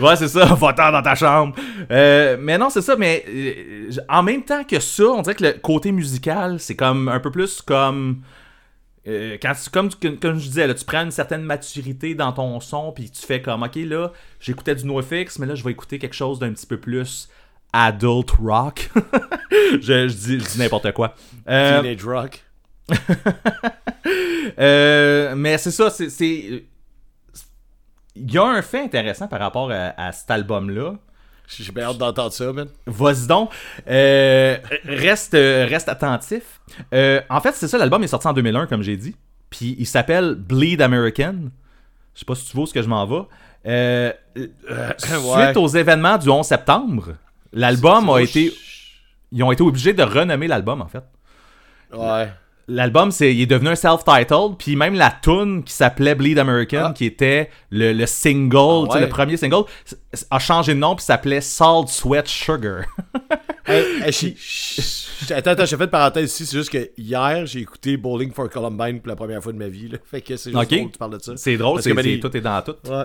ouais, 0.00 0.16
c'est 0.16 0.28
ça. 0.28 0.44
Va-t'en 0.54 0.92
dans 0.92 1.02
ta 1.02 1.14
chambre. 1.14 1.54
Euh, 1.90 2.36
mais 2.40 2.56
non, 2.58 2.70
c'est 2.70 2.82
ça. 2.82 2.94
Mais 2.96 3.24
euh, 3.28 3.90
en 4.08 4.22
même 4.22 4.42
temps 4.42 4.62
que 4.64 4.78
ça, 4.80 5.04
on 5.04 5.22
dirait 5.22 5.34
que 5.34 5.44
le 5.44 5.52
côté 5.54 5.90
musical, 5.92 6.60
c'est 6.60 6.76
comme 6.76 7.08
un 7.08 7.20
peu 7.20 7.30
plus 7.30 7.60
comme. 7.62 8.22
Euh, 9.08 9.36
quand 9.40 9.52
tu- 9.54 9.70
comme, 9.70 9.88
comme 10.20 10.38
je 10.38 10.46
disais, 10.48 10.66
là, 10.66 10.74
tu 10.74 10.84
prends 10.84 11.02
une 11.02 11.10
certaine 11.10 11.42
maturité 11.42 12.14
dans 12.14 12.32
ton 12.32 12.60
son, 12.60 12.92
puis 12.92 13.10
tu 13.10 13.24
fais 13.24 13.40
comme, 13.42 13.62
ok, 13.62 13.76
là, 13.76 14.12
j'écoutais 14.40 14.74
du 14.74 14.84
NoFX, 14.84 15.38
mais 15.38 15.46
là, 15.46 15.54
je 15.54 15.64
vais 15.64 15.70
écouter 15.72 15.98
quelque 15.98 16.14
chose 16.14 16.38
d'un 16.38 16.52
petit 16.52 16.66
peu 16.66 16.78
plus 16.78 17.28
adult 17.72 18.30
rock. 18.32 18.90
je, 19.80 20.08
je 20.08 20.14
dis, 20.14 20.40
je 20.40 20.44
dis 20.52 20.58
n'importe 20.58 20.92
quoi. 20.92 21.14
Euh, 21.48 21.80
Teenage 21.82 22.04
Rock. 22.04 22.44
euh, 24.58 25.34
mais 25.36 25.58
c'est 25.58 25.70
ça, 25.70 25.90
c'est. 25.90 26.10
c'est- 26.10 26.64
Il 28.16 28.32
y 28.32 28.38
a 28.38 28.44
un 28.44 28.62
fait 28.62 28.80
intéressant 28.82 29.28
par 29.28 29.38
rapport 29.40 29.70
à, 29.70 29.94
à 30.00 30.12
cet 30.12 30.30
album-là. 30.30 30.94
J'ai 31.48 31.72
bien 31.72 31.84
hâte 31.84 31.98
d'entendre 31.98 32.32
ça, 32.32 32.52
man. 32.52 32.68
Vas-y 32.86 33.26
donc. 33.26 33.50
Euh, 33.88 34.58
reste, 34.84 35.34
euh, 35.34 35.66
reste 35.68 35.88
attentif. 35.88 36.60
Euh, 36.92 37.20
en 37.30 37.40
fait, 37.40 37.52
c'est 37.54 37.68
ça, 37.68 37.78
l'album 37.78 38.02
est 38.02 38.08
sorti 38.08 38.26
en 38.28 38.32
2001, 38.34 38.66
comme 38.66 38.82
j'ai 38.82 38.96
dit. 38.96 39.16
Puis 39.50 39.74
il 39.78 39.86
s'appelle 39.86 40.34
Bleed 40.34 40.82
American. 40.82 41.34
Je 42.14 42.20
sais 42.20 42.24
pas 42.26 42.34
si 42.34 42.50
tu 42.50 42.56
vois 42.56 42.66
ce 42.66 42.74
que 42.74 42.82
je 42.82 42.88
m'en 42.88 43.06
vais. 43.06 43.22
Euh, 43.66 44.12
Ouais. 44.36 45.44
Suite 45.46 45.56
aux 45.56 45.68
événements 45.68 46.18
du 46.18 46.28
11 46.28 46.46
septembre, 46.46 47.14
l'album 47.52 48.10
a 48.10 48.20
été. 48.20 48.52
Ils 49.32 49.42
ont 49.42 49.50
été 49.52 49.62
obligés 49.62 49.92
de 49.94 50.02
renommer 50.02 50.46
l'album, 50.48 50.80
en 50.82 50.88
fait. 50.88 51.02
Ouais. 51.92 52.30
L'album, 52.70 53.10
c'est, 53.10 53.34
il 53.34 53.40
est 53.40 53.46
devenu 53.46 53.70
un 53.70 53.74
self-titled, 53.74 54.56
puis 54.58 54.76
même 54.76 54.94
la 54.94 55.10
tune 55.10 55.64
qui 55.64 55.72
s'appelait 55.72 56.14
Bleed 56.14 56.38
American, 56.38 56.88
Ah. 56.90 56.92
qui 56.94 57.06
était 57.06 57.48
le, 57.70 57.92
le 57.94 58.04
single, 58.06 58.88
sais, 58.88 58.94
ouais. 58.96 59.00
le 59.00 59.08
premier 59.08 59.38
single, 59.38 59.64
a 60.30 60.38
changé 60.38 60.74
de 60.74 60.78
nom, 60.78 60.94
puis 60.94 61.02
s'appelait 61.04 61.40
Salt, 61.40 61.88
Sweat, 61.88 62.28
Sugar. 62.28 62.82
Hey, 63.70 63.84
hey, 64.02 64.36
Attends, 65.30 65.50
attends, 65.50 65.66
j'ai 65.66 65.76
fait 65.76 65.84
une 65.84 65.90
parenthèse 65.90 66.30
ici. 66.32 66.46
C'est 66.46 66.56
juste 66.56 66.70
que 66.70 66.88
hier, 66.96 67.44
j'ai 67.44 67.60
écouté 67.60 67.98
Bowling 67.98 68.32
for 68.32 68.48
Columbine 68.48 68.98
pour 69.00 69.08
la 69.10 69.16
première 69.16 69.42
fois 69.42 69.52
de 69.52 69.58
ma 69.58 69.68
vie. 69.68 69.88
Là. 69.88 69.98
Fait 70.10 70.22
que 70.22 70.38
c'est 70.38 70.52
juste 70.52 70.62
Ok. 70.62 70.70
drôle 70.70 70.86
que 70.86 70.92
tu 70.92 70.98
parles 70.98 71.18
de 71.18 71.22
ça. 71.22 71.32
C'est 71.36 71.58
drôle, 71.58 71.74
Parce 71.82 71.84
c'est, 71.84 72.10
il- 72.14 72.18
tout 72.20 72.34
est 72.34 72.40
dans 72.40 72.62
tout. 72.62 72.76
Ouais. 72.88 73.04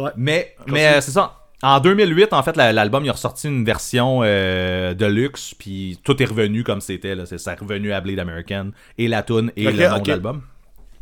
Ouais. 0.00 0.10
Mais, 0.16 0.56
mais 0.66 0.86
euh, 0.88 1.00
c'est 1.00 1.12
ça. 1.12 1.41
En 1.62 1.78
2008, 1.78 2.32
en 2.32 2.42
fait, 2.42 2.56
la- 2.56 2.72
l'album, 2.72 3.04
il 3.04 3.08
a 3.08 3.12
ressorti 3.12 3.46
une 3.46 3.64
version 3.64 4.20
euh, 4.24 4.94
de 4.94 5.06
luxe, 5.06 5.54
puis 5.56 5.98
tout 6.02 6.20
est 6.20 6.26
revenu 6.26 6.64
comme 6.64 6.80
c'était. 6.80 7.14
Là. 7.14 7.24
C'est, 7.26 7.38
ça 7.38 7.54
revenu 7.54 7.92
à 7.92 8.00
Bleed 8.00 8.18
American, 8.18 8.70
et 8.98 9.06
la 9.08 9.22
tune, 9.22 9.52
et 9.56 9.64
le 9.70 9.88
nom 9.88 9.98
de 10.00 10.08
l'album. 10.08 10.42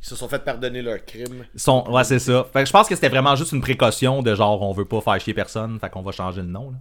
Ils 0.02 0.06
se 0.08 0.16
sont 0.16 0.28
fait 0.28 0.42
pardonner 0.44 0.80
leur 0.82 1.04
crime. 1.04 1.44
Ils 1.54 1.60
sont- 1.60 1.84
ouais, 1.90 2.04
c'est 2.04 2.18
ça. 2.18 2.46
Fait 2.52 2.60
que 2.62 2.66
je 2.66 2.72
pense 2.72 2.88
que 2.88 2.94
c'était 2.94 3.08
vraiment 3.10 3.36
juste 3.36 3.52
une 3.52 3.60
précaution 3.60 4.22
de 4.22 4.34
genre, 4.34 4.62
on 4.62 4.72
veut 4.72 4.86
pas 4.86 5.00
faire 5.02 5.20
chier 5.20 5.34
personne, 5.34 5.78
fait 5.80 5.90
qu'on 5.90 6.02
va 6.02 6.12
changer 6.12 6.40
le 6.42 6.48
nom. 6.48 6.70
là. 6.70 6.76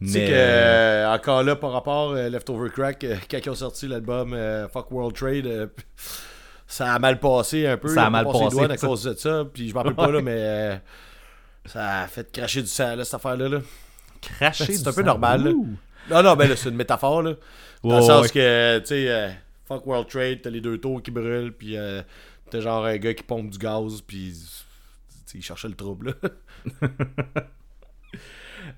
Tu 0.00 0.08
sais 0.08 0.18
Mais- 0.20 0.26
que, 0.26 0.32
euh, 0.34 1.14
encore 1.14 1.42
là, 1.44 1.56
par 1.56 1.72
rapport 1.72 2.12
euh, 2.12 2.28
Leftover 2.28 2.68
Crack, 2.70 3.06
quand 3.30 3.38
ils 3.44 3.50
ont 3.50 3.54
sorti 3.54 3.86
l'album 3.86 4.36
Fuck 4.72 4.90
World 4.90 5.14
Trade, 5.14 5.70
ça 6.66 6.92
a 6.92 6.98
mal 6.98 7.20
passé 7.20 7.66
un 7.66 7.76
peu. 7.76 7.88
Ça 7.88 8.06
a 8.06 8.10
mal 8.10 8.24
passé, 8.26 8.64
à 8.64 8.76
cause 8.76 9.04
de 9.04 9.14
ça. 9.14 9.44
Puis 9.52 9.68
je 9.68 9.74
m'en 9.74 9.80
rappelle 9.80 9.94
pas, 9.94 10.10
là, 10.10 10.20
mais 10.22 10.80
ça 11.66 12.02
a 12.02 12.06
fait 12.06 12.30
cracher 12.30 12.62
du 12.62 12.68
sang, 12.68 12.96
là, 12.96 13.04
cette 13.04 13.14
affaire-là. 13.14 13.48
Là. 13.48 13.58
Cracher 14.20 14.72
C'est 14.74 14.88
un 14.88 14.92
peu 14.92 15.00
sang? 15.00 15.06
normal, 15.06 15.44
là. 15.44 15.52
Non, 16.10 16.22
non, 16.22 16.36
mais 16.36 16.46
là, 16.48 16.56
c'est 16.56 16.68
une 16.68 16.76
métaphore, 16.76 17.22
là. 17.22 17.34
Dans 17.82 17.96
le 17.96 18.02
sens 18.02 18.22
ouais. 18.22 18.30
que, 18.30 18.78
tu 18.80 18.86
sais, 18.86 19.10
euh, 19.10 19.30
Fuck 19.66 19.86
World 19.86 20.08
Trade, 20.08 20.40
t'as 20.42 20.50
les 20.50 20.60
deux 20.60 20.78
tours 20.78 21.02
qui 21.02 21.10
brûlent, 21.10 21.52
puis 21.52 21.76
euh, 21.76 22.02
t'as 22.50 22.60
genre 22.60 22.84
un 22.84 22.96
gars 22.96 23.14
qui 23.14 23.22
pompe 23.22 23.50
du 23.50 23.58
gaz, 23.58 24.02
puis 24.06 24.34
il 25.34 25.42
cherchait 25.42 25.68
le 25.68 25.74
trouble, 25.74 26.16
là. 26.22 26.30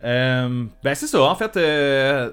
Euh, 0.04 0.64
ben 0.82 0.94
c'est 0.94 1.06
ça, 1.06 1.22
en 1.22 1.34
fait, 1.36 1.56
euh, 1.56 2.32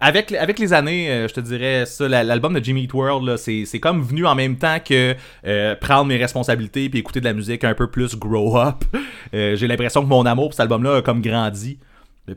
avec, 0.00 0.32
avec 0.32 0.58
les 0.58 0.72
années, 0.72 1.10
euh, 1.10 1.28
je 1.28 1.34
te 1.34 1.40
dirais, 1.40 1.84
ça, 1.86 2.08
la- 2.08 2.22
l'album 2.24 2.54
de 2.58 2.62
Jimmy 2.64 2.82
Eat 2.84 2.94
World, 2.94 3.36
c'est, 3.36 3.80
comme 3.80 4.02
venu 4.02 4.26
en 4.26 4.34
même 4.34 4.56
temps 4.56 4.78
que 4.84 5.14
euh, 5.46 5.74
prendre 5.76 6.04
mes 6.06 6.16
responsabilités 6.16 6.88
puis 6.88 6.98
écouter 7.00 7.20
de 7.20 7.24
la 7.24 7.32
musique 7.32 7.64
un 7.64 7.74
peu 7.74 7.90
plus 7.90 8.14
grow 8.16 8.58
up. 8.58 8.84
Euh, 9.34 9.56
j'ai 9.56 9.66
l'impression 9.68 10.00
que 10.02 10.06
mon 10.08 10.24
amour 10.24 10.46
pour 10.46 10.54
cet 10.54 10.60
album-là 10.60 10.96
a 10.96 11.02
comme 11.02 11.20
grandi. 11.20 11.78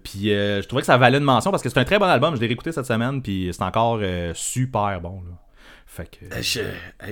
Puis 0.03 0.25
je 0.25 0.65
trouvais 0.67 0.81
que 0.81 0.85
ça 0.85 0.97
valait 0.97 1.19
une 1.19 1.23
mention 1.23 1.49
parce 1.51 1.63
que 1.63 1.69
c'est 1.69 1.79
un 1.79 1.85
très 1.85 1.99
bon 1.99 2.05
album. 2.05 2.35
Je 2.35 2.41
l'ai 2.41 2.47
réécouté 2.47 2.73
cette 2.73 2.85
semaine 2.85 3.21
puis 3.21 3.49
c'est 3.53 3.63
encore 3.63 4.01
super 4.33 4.99
bon. 4.99 5.21
Là. 5.25 5.37
Fait 5.85 6.05
que 6.09 6.41
Je, 6.41 6.61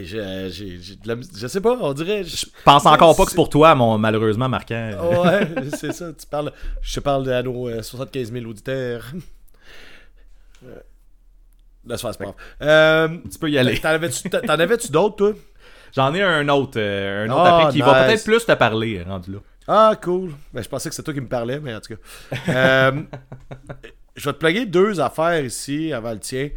je, 0.04 1.14
mus- 1.16 1.30
je 1.38 1.48
sais 1.48 1.62
pas, 1.62 1.78
on 1.80 1.94
dirait. 1.94 2.24
Je, 2.26 2.36
je 2.38 2.46
pense 2.66 2.86
encore 2.86 3.16
pas 3.16 3.24
que 3.24 3.30
c'est 3.32 3.36
pour 3.36 3.50
toi, 3.50 3.74
mon 3.76 3.98
malheureusement 3.98 4.50
marquant. 4.50 4.92
Ouais, 5.24 5.48
c'est 5.78 5.94
ça, 5.94 6.12
tu 6.12 6.26
parles. 6.28 6.52
Je 6.82 6.96
te 6.96 7.00
parle 7.00 7.32
à 7.32 7.42
nos 7.44 7.70
euh, 7.70 7.82
75 7.82 8.32
000 8.34 8.46
auditeurs. 8.46 9.06
C'est 11.98 12.20
grave. 12.20 12.34
Euh, 12.62 13.08
Tu 13.32 13.40
peux 13.40 13.50
y 13.50 13.58
aller. 13.58 13.78
T'en 13.80 13.90
avais-tu 13.90 14.30
t'en 14.30 14.40
avais-tu 14.60 14.92
d'autres, 14.92 15.16
toi? 15.16 15.34
J'en 15.96 16.14
ai 16.14 16.22
un 16.22 16.48
autre, 16.50 16.78
euh, 16.80 17.26
un 17.26 17.30
autre 17.32 17.42
Ah, 17.42 17.58
après 17.62 17.72
qui 17.74 17.80
va 17.82 18.06
peut-être 18.06 18.24
plus 18.24 18.46
te 18.46 18.52
parler, 18.54 19.02
rendu 19.04 19.32
là. 19.34 19.40
Ah, 19.68 19.94
cool. 20.02 20.32
Ben, 20.54 20.62
je 20.64 20.70
pensais 20.70 20.90
que 20.90 20.96
c'était 20.96 21.06
toi 21.06 21.14
qui 21.14 21.22
me 21.22 21.28
parlais, 21.28 21.60
mais 21.60 21.74
en 21.76 21.80
tout 21.80 21.96
cas. 21.96 22.38
Euh, 22.50 23.02
je 24.16 24.26
vais 24.30 24.34
te 24.34 24.38
plugger 24.38 24.66
deux 24.66 25.00
affaires 25.00 25.44
ici 25.44 25.92
avant 25.94 26.12
le 26.12 26.20
tien. 26.20 26.50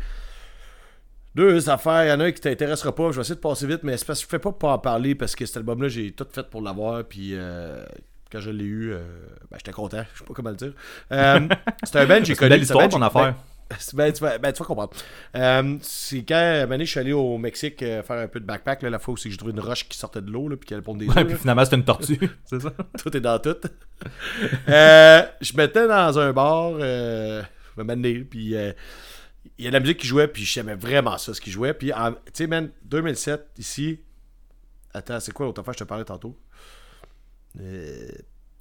Deux 1.34 1.68
affaires. 1.70 2.04
Il 2.04 2.08
y 2.08 2.12
en 2.12 2.20
a 2.20 2.24
un 2.24 2.32
qui 2.32 2.40
t'intéressera 2.40 2.94
pas. 2.94 3.10
Je 3.10 3.16
vais 3.16 3.20
essayer 3.22 3.34
de 3.36 3.40
passer 3.40 3.66
vite, 3.66 3.80
mais 3.84 3.96
c'est 3.96 4.06
parce 4.06 4.18
que 4.20 4.24
je 4.26 4.30
fais 4.30 4.38
pas 4.38 4.50
pour 4.50 4.58
pas 4.58 4.72
en 4.72 4.78
parler 4.78 5.14
parce 5.14 5.34
que 5.34 5.46
cet 5.46 5.56
album-là, 5.56 5.88
j'ai 5.88 6.12
tout 6.12 6.26
fait 6.30 6.48
pour 6.48 6.60
l'avoir. 6.60 7.04
Puis 7.04 7.34
quand 8.30 8.40
je 8.40 8.50
l'ai 8.50 8.64
eu, 8.64 8.92
euh, 8.92 8.98
ben, 9.50 9.56
j'étais 9.58 9.72
content. 9.72 10.04
Je 10.14 10.18
sais 10.18 10.24
pas 10.24 10.34
comment 10.34 10.50
le 10.50 10.56
dire. 10.56 10.72
Euh, 11.12 11.40
c'est 11.84 11.96
un 12.00 12.06
band 12.06 12.18
que 12.18 12.24
j'ai 12.26 12.34
C'est 12.34 12.38
connu. 12.38 12.54
une 12.54 12.58
belle 12.60 12.66
c'est 12.66 12.74
un 12.74 12.84
histoire 12.84 12.88
band 12.88 12.88
ton 12.88 12.98
que 12.98 13.12
j'ai- 13.12 13.18
affaire. 13.20 13.34
Ben, 13.94 14.12
tu, 14.12 14.20
vas, 14.22 14.38
ben, 14.38 14.52
tu 14.52 14.58
vas 14.60 14.64
comprendre. 14.64 14.90
Euh, 15.36 15.76
c'est 15.82 16.22
quand, 16.22 16.34
à 16.34 16.64
un 16.64 16.78
je 16.78 16.84
suis 16.84 17.00
allé 17.00 17.12
au 17.12 17.38
Mexique 17.38 17.82
euh, 17.82 18.02
faire 18.02 18.18
un 18.18 18.28
peu 18.28 18.40
de 18.40 18.44
backpack. 18.44 18.82
Là, 18.82 18.90
la 18.90 18.98
fois 18.98 19.14
où 19.14 19.16
c'est 19.16 19.28
que 19.28 19.30
j'ai 19.32 19.36
trouvé 19.38 19.52
une 19.52 19.60
roche 19.60 19.88
qui 19.88 19.98
sortait 19.98 20.22
de 20.22 20.30
l'eau, 20.30 20.48
là, 20.48 20.56
puis 20.56 20.66
qu'elle 20.66 20.82
pondait 20.82 21.06
des 21.06 21.12
Ouais, 21.12 21.24
puis 21.24 21.34
là. 21.34 21.38
finalement, 21.38 21.64
c'est 21.64 21.76
une 21.76 21.84
tortue. 21.84 22.18
c'est 22.44 22.60
ça? 22.60 22.72
Tout 23.02 23.16
est 23.16 23.20
dans 23.20 23.38
tout. 23.38 23.56
Euh, 24.68 25.22
je 25.40 25.56
m'étais 25.56 25.86
dans 25.86 26.18
un 26.18 26.32
bar, 26.32 26.78
je 26.78 27.42
me 27.76 27.84
menais, 27.84 28.20
puis 28.20 28.54
il 29.58 29.64
y 29.64 29.66
a 29.66 29.70
de 29.70 29.74
la 29.74 29.80
musique 29.80 29.98
qui 29.98 30.06
jouait, 30.06 30.28
puis 30.28 30.44
j'aimais 30.44 30.74
vraiment 30.74 31.18
ça, 31.18 31.34
ce 31.34 31.40
qui 31.40 31.50
jouait. 31.50 31.74
Puis, 31.74 31.88
tu 31.88 32.30
sais, 32.32 32.46
man, 32.46 32.70
2007, 32.84 33.50
ici. 33.58 34.00
Attends, 34.94 35.20
c'est 35.20 35.32
quoi 35.32 35.46
l'autre 35.46 35.60
affaire 35.60 35.72
que 35.72 35.78
je 35.78 35.84
te 35.84 35.88
parlais 35.88 36.04
tantôt? 36.04 36.38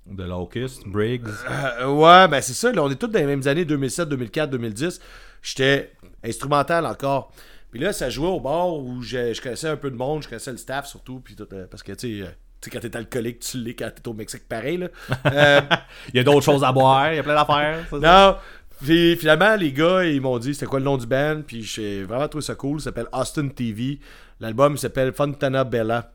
Euh, 0.10 0.14
De 0.16 0.24
Locust, 0.24 0.88
Briggs. 0.88 1.28
euh, 1.50 1.88
ouais, 1.88 2.28
ben 2.28 2.42
c'est 2.42 2.54
ça, 2.54 2.72
là, 2.72 2.84
on 2.84 2.90
est 2.90 2.96
tous 2.96 3.08
dans 3.08 3.20
les 3.20 3.26
mêmes 3.26 3.46
années, 3.48 3.66
2007, 3.66 4.10
2004, 4.10 4.50
2010. 4.50 5.00
J'étais 5.42 5.92
instrumental 6.24 6.86
encore. 6.86 7.32
Puis 7.72 7.80
là, 7.80 7.94
ça 7.94 8.10
jouait 8.10 8.28
au 8.28 8.40
bar 8.40 8.76
où 8.76 9.02
je, 9.02 9.34
je 9.34 9.42
connaissais 9.42 9.70
un 9.70 9.78
peu 9.78 9.90
de 9.92 9.96
monde, 9.96 10.24
je 10.24 10.28
connaissais 10.30 10.52
le 10.52 10.58
staff 10.58 10.88
surtout, 10.88 11.20
puis 11.20 11.36
tout, 11.36 11.48
euh, 11.54 11.68
parce 11.70 11.84
que, 11.84 11.94
tu 11.94 12.20
sais, 12.22 12.28
euh, 12.28 12.70
quand 12.72 12.80
t'es 12.80 12.96
alcoolique, 12.96 13.40
tu 13.40 13.58
l'es 13.58 13.74
quand 13.76 13.90
t'es 13.96 14.08
au 14.08 14.14
Mexique 14.14 14.48
pareil, 14.48 14.78
là. 14.78 14.88
Euh, 15.28 15.62
Il 16.14 16.18
y 16.18 16.20
a 16.20 16.24
d'autres 16.24 16.42
choses 16.46 16.64
à 16.64 16.72
boire, 16.72 17.12
il 17.14 17.16
y 17.16 17.20
a 17.20 17.24
plein 17.24 17.34
d'affaires. 17.36 17.86
ça? 17.90 17.98
Non. 17.98 18.38
Puis 18.84 19.16
finalement, 19.16 19.56
les 19.56 19.72
gars, 19.72 20.04
ils 20.04 20.20
m'ont 20.20 20.38
dit 20.40 20.54
c'était 20.54 20.66
quoi 20.66 20.80
le 20.80 20.86
nom 20.86 20.98
du 20.98 21.06
band? 21.06 21.42
Puis 21.46 21.62
j'ai 21.64 22.04
vraiment 22.04 22.28
trouvé 22.28 22.44
ça 22.44 22.56
cool. 22.56 22.80
Ça 22.80 22.86
s'appelle 22.86 23.08
Austin 23.14 23.48
TV. 23.50 24.00
L'album 24.40 24.76
s'appelle 24.76 25.14
Fontana 25.14 25.64
Bella. 25.64 26.12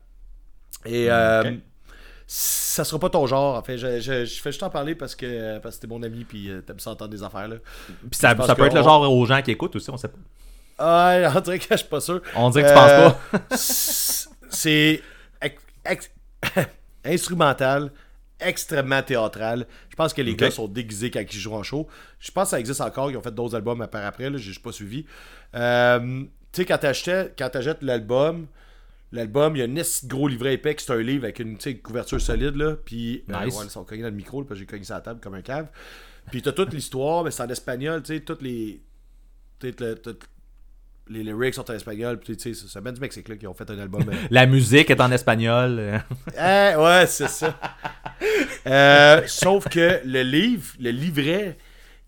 Et 0.85 1.09
euh. 1.09 1.53
Ça 2.27 2.83
sera 2.83 2.99
pas 2.99 3.09
ton 3.09 3.25
genre. 3.25 3.55
En 3.55 3.63
fait, 3.63 3.77
je, 3.77 3.99
je, 4.01 4.25
je 4.25 4.41
fais 4.41 4.51
juste 4.51 4.61
en 4.63 4.69
parler 4.69 4.93
parce 4.95 5.15
que 5.15 5.57
parce 5.59 5.77
que 5.77 5.81
t'es 5.81 5.87
mon 5.87 6.03
ami. 6.03 6.25
Puis 6.25 6.49
euh, 6.49 6.61
t'aimes 6.61 6.79
ça 6.79 6.91
entendre 6.91 7.11
des 7.11 7.23
affaires. 7.23 7.47
Là. 7.47 7.55
Puis 7.87 8.19
ça, 8.19 8.35
je 8.37 8.43
ça 8.43 8.53
peut 8.55 8.65
être 8.65 8.75
le 8.75 8.83
genre 8.83 9.09
aux 9.09 9.25
gens 9.25 9.41
qui 9.41 9.51
écoutent 9.51 9.75
aussi, 9.77 9.89
on 9.89 9.97
sait 9.97 10.09
pas. 10.09 10.17
Ah, 10.79 11.33
on 11.35 11.39
dirait 11.39 11.57
que 11.57 11.65
je 11.71 11.77
suis 11.77 11.87
pas 11.87 12.01
sûr. 12.01 12.21
On 12.35 12.49
dirait 12.49 12.63
que 12.65 12.69
tu 12.69 12.77
Euh, 12.77 13.09
penses 13.09 13.17
pas. 13.49 13.57
c'est 14.49 15.01
instrumental, 17.05 17.91
extrêmement 18.39 19.01
théâtral. 19.01 19.65
Je 19.89 19.95
pense 19.95 20.13
que 20.13 20.21
les 20.21 20.35
gars 20.35 20.51
sont 20.51 20.67
déguisés 20.67 21.09
quand 21.09 21.21
ils 21.21 21.39
jouent 21.39 21.55
en 21.55 21.63
show. 21.63 21.87
Je 22.19 22.29
pense 22.31 22.45
que 22.45 22.49
ça 22.51 22.59
existe 22.59 22.81
encore. 22.81 23.09
Ils 23.09 23.17
ont 23.17 23.21
fait 23.21 23.33
d'autres 23.33 23.55
albums 23.55 23.87
par 23.87 24.05
après. 24.05 24.29
Là, 24.29 24.37
j'ai 24.37 24.43
juste 24.43 24.61
pas 24.61 24.71
suivi. 24.71 25.05
Euh, 25.55 26.23
tu 26.51 26.61
sais, 26.61 26.65
quand 26.65 26.79
quand 27.37 27.49
t'achètes 27.49 27.81
l'album, 27.81 28.47
l'album, 29.11 29.55
il 29.55 29.59
y 29.59 29.61
a 29.61 29.65
un 29.65 29.83
gros 30.07 30.27
livret 30.27 30.53
épais, 30.55 30.75
c'est 30.77 30.91
un 30.93 30.97
livre 31.01 31.23
avec 31.25 31.39
une, 31.39 31.57
couverture 31.81 32.19
solide. 32.21 32.55
Là, 32.55 32.75
puis, 32.83 33.23
euh, 33.29 33.45
Nice. 33.45 33.55
ouais, 33.57 33.65
ils 33.65 33.69
sont 33.71 33.83
cognés 33.83 34.01
dans 34.03 34.09
le 34.09 34.15
micro, 34.15 34.41
là, 34.41 34.47
parce 34.47 34.59
que 34.59 34.63
j'ai 34.65 34.69
cogné 34.69 34.83
sur 34.83 34.95
la 34.95 35.01
table 35.01 35.19
comme 35.19 35.33
un 35.35 35.41
cave. 35.41 35.67
Puis 36.31 36.41
t'as 36.41 36.51
toute 36.51 36.73
l'histoire, 36.73 37.23
mais 37.23 37.31
c'est 37.31 37.43
en 37.43 37.47
espagnol, 37.49 38.03
tu 38.03 38.13
sais, 38.15 38.19
toutes 38.21 38.41
les. 38.41 38.81
tu 39.59 39.69
sais, 39.69 39.75
le- 39.79 39.95
tout- 39.95 40.17
les 41.09 41.23
lyrics 41.23 41.53
sont 41.53 41.71
en 41.71 41.73
espagnol, 41.73 42.19
puis 42.19 42.35
tu 42.35 42.53
sais, 42.53 42.53
c'est- 42.53 42.67
c'est 42.67 42.81
bien 42.81 42.91
du 42.91 42.99
Mexique 42.99 43.29
là, 43.29 43.37
qui 43.37 43.47
ont 43.47 43.53
fait 43.53 43.69
un 43.71 43.79
album. 43.79 44.03
euh, 44.09 44.13
La 44.29 44.45
musique 44.45 44.89
est 44.89 44.99
en 44.99 45.09
espagnol. 45.11 45.77
euh. 45.79 45.99
eh, 46.73 46.75
ouais, 46.77 47.05
c'est 47.07 47.29
ça. 47.29 47.57
Euh, 48.65 49.21
sauf 49.27 49.69
que 49.69 50.01
le 50.03 50.21
livre, 50.23 50.65
le 50.79 50.89
livret, 50.91 51.57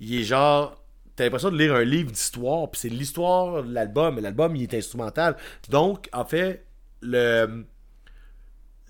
il 0.01 0.19
est 0.19 0.23
genre. 0.23 0.75
T'as 1.15 1.25
l'impression 1.25 1.51
de 1.51 1.57
lire 1.57 1.75
un 1.75 1.83
livre 1.83 2.11
d'histoire, 2.11 2.69
puis 2.71 2.79
c'est 2.79 2.89
l'histoire 2.89 3.63
de 3.63 3.73
l'album, 3.73 4.15
mais 4.15 4.21
l'album, 4.21 4.55
il 4.55 4.63
est 4.63 4.73
instrumental. 4.73 5.35
Donc, 5.69 6.09
en 6.13 6.23
fait, 6.25 6.65
le. 7.01 7.65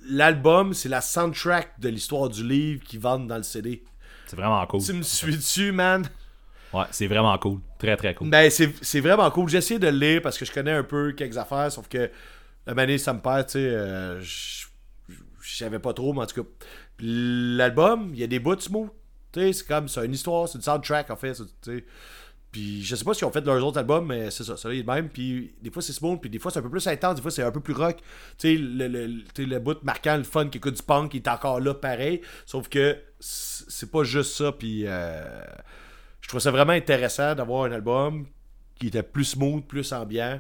L'album, 0.10 0.74
c'est 0.74 0.90
la 0.90 1.02
soundtrack 1.02 1.80
de 1.80 1.90
l'histoire 1.90 2.30
du 2.30 2.48
livre 2.48 2.84
qui 2.84 2.98
vendent 2.98 3.28
dans 3.28 3.38
le 3.38 3.44
CD. 3.44 3.84
C'est 4.28 4.38
vraiment 4.38 4.66
cool. 4.66 4.82
Tu 4.82 4.94
me 4.94 5.02
suis 5.02 5.36
dessus, 5.36 5.72
man? 5.72 6.08
Ouais, 6.74 6.86
c'est 6.92 7.08
vraiment 7.08 7.38
cool. 7.38 7.60
Très, 7.78 7.98
très 7.98 8.16
cool. 8.16 8.30
Ben, 8.30 8.50
c'est 8.50 9.00
vraiment 9.02 9.30
cool. 9.32 9.50
J'ai 9.50 9.58
essayé 9.58 9.80
de 9.80 9.88
le 9.88 9.98
lire 9.98 10.22
parce 10.22 10.38
que 10.38 10.46
je 10.46 10.52
connais 10.52 10.72
un 10.72 10.84
peu 10.84 11.12
quelques 11.12 11.38
affaires, 11.38 11.72
sauf 11.72 11.88
que 11.88 12.10
la 12.66 12.74
manée, 12.74 12.98
ça 12.98 13.14
me 13.14 13.20
perd, 13.20 13.48
tu 13.48 13.54
sais. 13.54 13.60
euh, 13.60 14.22
je 14.22 14.68
savais 15.42 15.80
pas 15.80 15.94
trop, 15.94 16.14
mais 16.14 16.22
en 16.22 16.26
tout 16.26 16.44
cas. 16.44 16.50
L'album, 17.00 18.12
il 18.14 18.20
y 18.20 18.24
a 18.24 18.28
des 18.28 18.40
bouts 18.40 18.60
smooth. 18.60 18.90
Tu 19.32 19.40
sais, 19.40 19.54
c'est 19.54 19.68
comme, 19.68 19.88
c'est 19.88 20.06
une 20.06 20.14
histoire, 20.14 20.48
c'est 20.48 20.58
une 20.58 20.64
soundtrack, 20.64 21.10
en 21.10 21.16
fait. 21.16 21.34
Tu 21.34 21.44
sais. 21.62 21.86
Puis 22.52 22.84
je 22.84 22.96
sais 22.96 23.06
pas 23.06 23.14
si 23.14 23.24
ont 23.24 23.32
fait 23.32 23.46
leurs 23.46 23.64
autres 23.64 23.78
albums, 23.78 24.08
mais 24.08 24.32
c'est 24.32 24.44
ça, 24.44 24.58
ça 24.58 24.74
est 24.74 24.82
même. 24.84 25.10
Puis 25.10 25.54
des 25.62 25.70
fois 25.70 25.82
c'est 25.82 25.94
smooth, 25.94 26.20
puis 26.20 26.30
des 26.30 26.40
fois 26.40 26.52
c'est 26.52 26.60
un 26.60 26.64
peu 26.64 26.70
plus 26.70 26.88
intense, 26.88 27.16
des 27.16 27.22
fois 27.22 27.32
c'est 27.32 27.44
un 27.44 27.52
peu 27.52 27.60
plus 27.60 27.74
rock. 27.76 27.98
Tu 28.38 28.56
sais, 28.56 28.56
le, 28.56 28.88
le, 28.88 29.46
le- 29.46 29.60
bout 29.60 29.84
marquant, 29.84 30.18
le 30.18 30.24
fun 30.24 30.48
qui 30.48 30.58
écoute 30.58 30.76
du 30.76 30.84
punk, 30.84 31.14
il 31.14 31.18
est 31.18 31.28
encore 31.28 31.60
là 31.60 31.74
pareil. 31.76 32.22
Sauf 32.46 32.68
que 32.68 32.98
c'est 33.20 33.92
pas 33.92 34.04
juste 34.04 34.36
ça, 34.36 34.52
puis 34.52 34.84
euh, 34.88 35.22
je 36.22 36.28
trouve 36.28 36.40
ça 36.40 36.52
vraiment 36.52 36.74
intéressant 36.74 37.36
d'avoir 37.36 37.66
un 37.66 37.72
album 37.72 38.26
qui 38.80 38.88
était 38.88 39.04
plus 39.04 39.26
smooth, 39.26 39.64
plus 39.66 39.92
ambiant, 39.94 40.40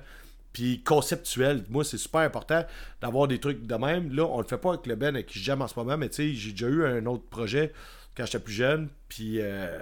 puis 0.53 0.81
conceptuel. 0.83 1.63
Moi, 1.69 1.83
c'est 1.83 1.97
super 1.97 2.21
important 2.21 2.65
d'avoir 3.01 3.27
des 3.27 3.37
trucs 3.39 3.67
de 3.67 3.75
même. 3.75 4.11
Là, 4.15 4.25
on 4.25 4.39
le 4.41 4.47
fait 4.47 4.57
pas 4.57 4.69
avec 4.69 4.87
le 4.87 4.95
Ben 4.95 5.13
avec 5.13 5.27
qui 5.27 5.39
j'aime 5.39 5.61
en 5.61 5.67
ce 5.67 5.77
moment, 5.77 5.97
mais 5.97 6.09
tu 6.09 6.15
sais, 6.15 6.33
j'ai 6.33 6.51
déjà 6.51 6.67
eu 6.67 6.85
un 6.85 7.05
autre 7.05 7.25
projet 7.29 7.71
quand 8.15 8.25
j'étais 8.25 8.39
plus 8.39 8.53
jeune, 8.53 8.89
puis 9.09 9.39
euh, 9.41 9.77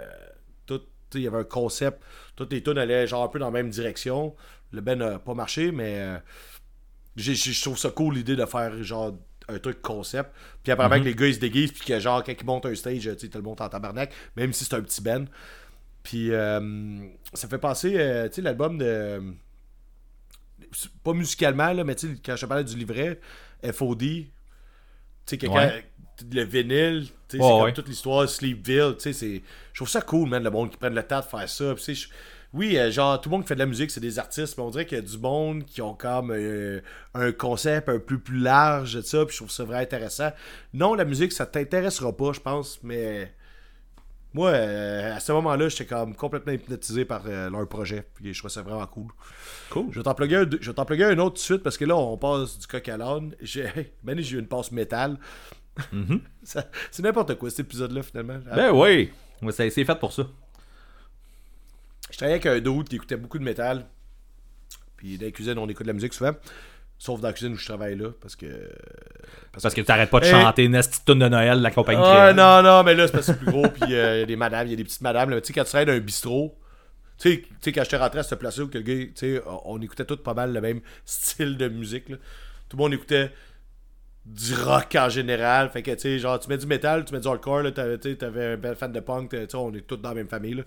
tout, 0.65 0.81
il 1.13 1.21
y 1.21 1.27
avait 1.27 1.37
un 1.37 1.43
concept. 1.43 2.01
Toutes 2.35 2.51
les 2.51 2.61
tunes 2.61 2.77
allaient 2.77 3.07
genre 3.07 3.23
un 3.23 3.27
peu 3.27 3.39
dans 3.39 3.47
la 3.47 3.51
même 3.51 3.69
direction. 3.69 4.35
Le 4.71 4.81
Ben 4.81 4.97
n'a 4.97 5.19
pas 5.19 5.33
marché, 5.33 5.71
mais 5.71 5.95
euh, 5.97 6.17
je 7.15 7.61
trouve 7.61 7.77
ça 7.77 7.89
cool 7.89 8.15
l'idée 8.15 8.35
de 8.35 8.45
faire 8.45 8.83
genre 8.83 9.17
un 9.47 9.59
truc 9.59 9.81
concept. 9.81 10.31
Puis 10.63 10.71
après, 10.71 10.85
avec 10.85 11.03
les 11.03 11.15
gars 11.15 11.27
ils 11.27 11.35
se 11.35 11.39
déguisent, 11.39 11.71
puis 11.71 11.85
que 11.85 11.99
genre 11.99 12.23
quand 12.23 12.33
ils 12.39 12.45
montent 12.45 12.65
un 12.65 12.75
stage, 12.75 13.09
tu 13.17 13.29
le 13.33 13.41
montes 13.41 13.61
en 13.61 13.69
tabarnak, 13.69 14.13
même 14.35 14.53
si 14.53 14.65
c'est 14.65 14.75
un 14.75 14.81
petit 14.81 15.01
Ben. 15.01 15.27
Puis 16.03 16.31
euh, 16.31 17.07
ça 17.33 17.47
fait 17.47 17.57
penser, 17.57 17.95
euh, 17.97 18.27
tu 18.29 18.35
sais, 18.35 18.41
l'album 18.41 18.77
de. 18.77 19.21
Pas 21.03 21.13
musicalement, 21.13 21.71
là, 21.71 21.83
mais 21.83 21.95
tu 21.95 22.07
sais, 22.07 22.21
quand 22.23 22.35
je 22.35 22.41
te 22.41 22.45
parlais 22.45 22.63
du 22.63 22.75
livret, 22.75 23.19
FOD, 23.63 23.99
tu 23.99 24.31
sais, 25.25 25.37
quelqu'un. 25.37 25.67
Ouais. 25.67 25.91
Le 26.33 26.43
vinyle, 26.43 27.07
c'est 27.27 27.39
Ouais, 27.39 27.47
comme 27.47 27.73
toute 27.73 27.87
l'histoire 27.87 28.27
Sleepville, 28.27 28.95
sais, 28.97 29.13
c'est. 29.13 29.41
Je 29.73 29.79
trouve 29.79 29.89
ça 29.89 30.01
cool, 30.01 30.29
man, 30.29 30.43
le 30.43 30.49
monde 30.49 30.71
qui 30.71 30.77
prenne 30.77 30.95
le 30.95 31.03
temps 31.03 31.19
de 31.19 31.25
faire 31.25 31.47
ça. 31.47 31.75
Oui, 32.53 32.77
euh, 32.77 32.89
genre, 32.91 33.19
tout 33.19 33.29
le 33.29 33.35
monde 33.35 33.43
qui 33.43 33.49
fait 33.49 33.55
de 33.55 33.59
la 33.59 33.65
musique, 33.65 33.91
c'est 33.91 33.99
des 33.99 34.19
artistes, 34.19 34.57
mais 34.57 34.63
on 34.63 34.69
dirait 34.69 34.85
qu'il 34.85 34.97
y 34.97 35.01
a 35.01 35.03
du 35.03 35.17
monde 35.17 35.65
qui 35.65 35.81
ont 35.81 35.93
comme 35.93 36.31
euh, 36.31 36.81
un 37.13 37.31
concept 37.31 37.89
un 37.89 37.99
peu 37.99 38.17
plus 38.17 38.39
large 38.39 38.95
de 38.95 39.01
ça, 39.01 39.25
puis 39.25 39.33
je 39.33 39.39
trouve 39.39 39.51
ça 39.51 39.63
vraiment 39.63 39.81
intéressant. 39.81 40.31
Non, 40.73 40.95
la 40.95 41.05
musique, 41.05 41.33
ça 41.33 41.45
t'intéressera 41.45 42.15
pas, 42.15 42.31
je 42.31 42.39
pense, 42.39 42.79
mais 42.83 43.33
moi, 44.33 44.51
euh, 44.51 45.15
à 45.15 45.19
ce 45.19 45.31
moment-là, 45.33 45.67
j'étais 45.67 45.85
comme 45.85 46.15
complètement 46.15 46.53
hypnotisé 46.53 47.03
par 47.03 47.27
leur 47.27 47.67
projet. 47.67 48.05
Puis 48.15 48.33
je 48.33 48.39
trouvais 48.39 48.53
ça 48.53 48.61
vraiment 48.61 48.85
cool. 48.87 49.11
Cool. 49.69 49.87
Je 49.91 49.99
vais 49.99 50.03
t'en 50.03 50.13
plugger 50.13 50.37
un, 50.37 50.49
je 50.61 50.69
vais 50.69 50.73
t'en 50.73 50.85
plugger 50.85 51.05
un 51.05 51.17
autre 51.19 51.35
tout 51.35 51.41
de 51.41 51.45
suite 51.45 51.63
parce 51.63 51.77
que 51.77 51.85
là, 51.85 51.97
on 51.97 52.17
passe 52.17 52.57
du 52.59 52.67
coq 52.67 52.87
à 52.87 52.97
l'âne. 52.97 53.35
J'ai, 53.41 53.67
ben, 54.03 54.19
j'ai 54.19 54.37
eu 54.37 54.39
une 54.39 54.47
passe 54.47 54.71
métal. 54.71 55.17
Ça- 56.43 56.65
c'est 56.91 57.03
n'importe 57.03 57.35
quoi 57.35 57.49
cet 57.49 57.61
épisode-là, 57.61 58.03
finalement. 58.03 58.39
Ben 58.55 58.71
oui. 58.71 59.11
Ouais, 59.41 59.51
c'est 59.51 59.69
fait 59.69 59.99
pour 59.99 60.11
ça. 60.13 60.23
Je 62.11 62.17
travaillais 62.17 62.35
avec 62.35 62.45
un 62.45 62.59
dude 62.59 62.87
qui 62.87 62.95
écoutait 62.95 63.17
beaucoup 63.17 63.37
de 63.37 63.43
métal. 63.43 63.85
Puis 64.95 65.17
dans 65.17 65.25
la 65.25 65.31
cuisine, 65.31 65.57
on 65.57 65.67
écoute 65.67 65.83
de 65.85 65.89
la 65.89 65.93
musique 65.93 66.13
souvent. 66.13 66.31
Sauf 66.97 67.19
dans 67.21 67.27
la 67.27 67.33
cuisine 67.33 67.53
où 67.53 67.57
je 67.57 67.65
travaille 67.65 67.95
là. 67.95 68.09
Parce 68.21 68.35
que. 68.35 68.47
Parce 69.61 69.73
que 69.73 69.81
t'arrêtes 69.81 70.09
pas 70.09 70.19
de 70.19 70.25
Eh. 70.25 70.31
chanter 70.31 70.63
une 70.63 70.71
petite 70.79 71.05
tune 71.05 71.19
de 71.19 71.27
Noël 71.27 71.61
la 71.61 71.69
compagnie 71.69 72.01
Ah 72.03 72.33
non, 72.33 72.63
non, 72.63 72.83
mais 72.83 72.95
là, 72.95 73.05
c'est 73.07 73.13
parce 73.13 73.27
que 73.27 73.33
c'est 73.33 73.37
plus 73.39 73.51
gros. 73.51 73.67
Puis 73.81 73.93
euh, 73.93 74.15
il 74.17 74.19
y 74.21 74.23
a 74.23 74.25
des 74.25 74.35
madames, 74.35 74.67
il 74.67 74.71
y 74.71 74.73
a 74.73 74.77
des 74.77 74.83
petites 74.83 75.01
madames. 75.01 75.29
Tu 75.41 75.47
sais, 75.47 75.53
quand 75.53 75.63
tu 75.63 75.69
travailles 75.69 75.85
dans 75.85 75.93
un 75.93 75.99
bistrot. 75.99 76.57
Tu 77.19 77.45
sais, 77.61 77.71
quand 77.71 77.83
j'étais 77.83 77.97
rentré 77.97 78.19
à 78.19 78.23
cette 78.23 78.39
place-là 78.39 78.63
où 78.65 78.67
que 78.67 78.77
le 78.77 78.83
gars, 78.83 78.93
tu 79.05 79.11
sais, 79.15 79.41
on 79.45 79.61
on 79.75 79.81
écoutait 79.81 80.05
tous 80.05 80.17
pas 80.17 80.33
mal 80.33 80.53
le 80.53 80.61
même 80.61 80.81
style 81.05 81.57
de 81.57 81.67
musique. 81.67 82.09
là. 82.09 82.17
Tout 82.69 82.77
le 82.77 82.83
monde 82.83 82.93
écoutait 82.93 83.31
du 84.27 84.53
rock 84.55 84.95
en 84.95 85.09
général. 85.09 85.69
Fait 85.69 85.81
que, 85.81 85.91
tu 85.91 85.99
sais, 85.99 86.19
genre, 86.19 86.39
tu 86.39 86.49
mets 86.49 86.57
du 86.57 86.67
métal, 86.67 87.05
tu 87.05 87.13
mets 87.13 87.19
du 87.19 87.27
hardcore, 87.27 87.63
là, 87.63 87.71
t'avais, 87.71 88.53
un 88.53 88.57
bel 88.57 88.75
fan 88.75 88.91
de 88.91 88.99
punk, 88.99 89.29
tu 89.29 89.37
sais, 89.37 89.55
on 89.55 89.73
est 89.73 89.81
tous 89.81 89.97
dans 89.97 90.09
la 90.09 90.15
même 90.15 90.27
famille, 90.27 90.55
là. 90.55 90.63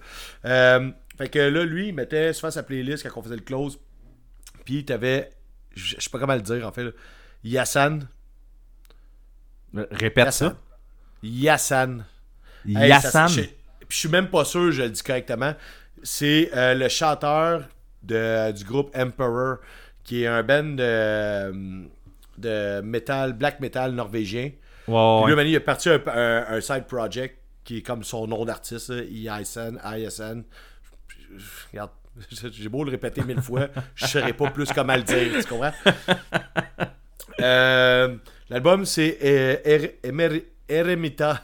Euh, 0.47 0.91
fait 1.19 1.29
que 1.29 1.39
là, 1.39 1.65
lui, 1.65 1.89
il 1.89 1.95
mettait 1.95 2.33
souvent 2.33 2.51
sa 2.51 2.63
playlist 2.63 3.03
quand 3.03 3.21
on 3.21 3.23
faisait 3.23 3.37
le 3.37 3.43
close. 3.43 3.79
Puis 4.65 4.85
t'avais, 4.85 5.31
je 5.75 5.97
je 5.97 6.01
sais 6.01 6.11
pas 6.11 6.19
comment 6.19 6.35
le 6.35 6.41
dire, 6.41 6.67
en 6.67 6.73
fait, 6.73 6.85
là. 6.85 6.91
Yassan. 7.45 8.09
Répète 9.75 10.33
ça. 10.33 10.57
Yassan. 11.23 12.05
Hey, 12.67 12.89
Yassan. 12.89 13.29
Puis 13.29 13.49
je 13.89 13.97
suis 13.97 14.09
même 14.09 14.29
pas 14.29 14.45
sûr, 14.45 14.73
je 14.73 14.83
le 14.83 14.91
dis 14.91 15.03
correctement. 15.03 15.55
C'est 16.03 16.51
euh, 16.55 16.75
le 16.75 16.89
chanteur 16.89 17.69
de, 18.03 18.53
du 18.53 18.65
groupe 18.65 18.91
Emperor, 18.97 19.59
qui 20.05 20.23
est 20.23 20.27
un 20.27 20.43
band 20.43 20.65
de, 20.65 21.89
de 22.41 22.81
metal, 22.81 23.33
black 23.35 23.61
metal 23.61 23.93
norvégien. 23.93 24.51
Puis 24.87 24.93
ouais. 24.95 25.45
lui, 25.45 25.51
il 25.53 25.57
a 25.57 25.61
parti 25.61 25.89
un, 25.91 26.01
un- 26.07 26.45
un 26.57 26.61
side 26.61 26.85
project 26.87 27.37
qui 27.65 27.79
est 27.79 27.83
comme 27.83 28.03
son 28.03 28.27
nom 28.27 28.45
d'artiste, 28.45 28.89
là, 28.91 29.03
ISN, 29.05 29.79
ISN. 29.85 30.43
Regarde, 31.71 31.91
j'ai 32.53 32.69
beau 32.69 32.83
le 32.85 32.91
répéter 32.91 33.23
mille 33.23 33.41
fois, 33.41 33.69
je 33.95 34.07
saurais 34.07 34.33
pas 34.33 34.51
plus 34.51 34.73
comment 34.73 34.97
le 34.97 35.03
dire, 35.03 35.29
tu 35.41 35.45
comprends? 35.47 35.73
Euh, 37.41 38.17
L'album, 38.51 38.85
c'est 38.85 39.17
euh, 39.23 39.57
Er- 39.65 40.45
Eremita. 40.69 41.43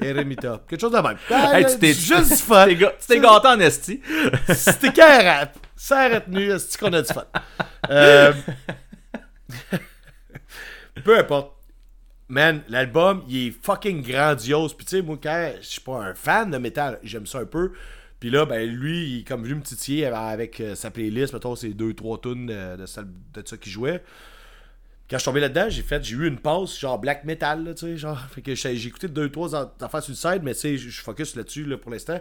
Eremita. 0.00 0.62
Quelque 0.68 0.80
chose 0.80 0.92
de 0.92 0.98
même. 0.98 1.16
Hey, 1.54 1.64
tu 1.66 1.78
t'es 1.78 1.94
juste 1.94 2.40
fun. 2.40 2.66
Tu 2.68 2.84
t'es 3.08 3.20
gâté 3.20 3.48
en 3.48 3.60
esti. 3.60 4.00
C'était 4.48 4.92
carré. 4.92 5.46
Ça 5.74 6.00
a 6.00 6.08
retenu, 6.16 6.50
c'est 6.58 6.78
qu'on 6.78 6.92
a 6.92 7.00
du 7.02 7.12
fun. 7.12 7.24
Euh, 7.90 8.32
Peu 11.04 11.18
importe. 11.18 11.52
Man, 12.28 12.62
l'album, 12.68 13.22
il 13.28 13.48
est 13.48 13.50
fucking 13.50 14.02
grandiose. 14.02 14.74
Puis 14.74 14.84
tu 14.84 14.96
sais, 14.96 15.02
moi, 15.02 15.18
quand 15.22 15.52
je 15.60 15.66
suis 15.66 15.80
pas 15.80 15.98
un 15.98 16.14
fan 16.14 16.50
de 16.50 16.58
métal, 16.58 16.98
j'aime 17.02 17.26
ça 17.26 17.38
un 17.38 17.46
peu. 17.46 17.72
Puis 18.18 18.30
là, 18.30 18.46
ben 18.46 18.68
lui, 18.68 19.06
il 19.06 19.20
est 19.20 19.24
comme 19.28 19.44
venu 19.44 19.56
me 19.56 19.62
titiller 19.62 20.06
avec, 20.06 20.60
euh, 20.60 20.74
sa 20.74 20.90
playlist, 20.90 21.34
mettons, 21.34 21.54
ses 21.54 21.74
deux, 21.74 21.94
trois 21.94 22.18
tunes 22.20 22.46
de, 22.46 22.76
de, 22.76 22.84
de 22.84 23.46
ça 23.46 23.56
qu'il 23.58 23.70
jouait. 23.72 24.02
Quand 25.08 25.18
je 25.18 25.22
suis 25.22 25.24
tombé 25.26 25.40
là-dedans, 25.40 25.66
j'ai 25.68 25.82
fait, 25.82 26.02
j'ai 26.02 26.16
eu 26.16 26.26
une 26.26 26.38
pause 26.38 26.76
genre 26.76 26.98
black 26.98 27.24
metal, 27.24 27.74
tu 27.76 27.86
sais, 27.86 27.96
genre. 27.96 28.20
Que 28.44 28.54
j'ai 28.56 28.86
écouté 28.86 29.06
deux, 29.06 29.30
trois 29.30 29.54
affaires 29.54 30.02
sur 30.02 30.10
le 30.10 30.16
side, 30.16 30.42
mais 30.42 30.54
tu 30.54 30.60
sais, 30.60 30.76
je 30.78 31.00
focus 31.00 31.36
là-dessus, 31.36 31.64
là, 31.64 31.78
pour 31.78 31.92
l'instant. 31.92 32.20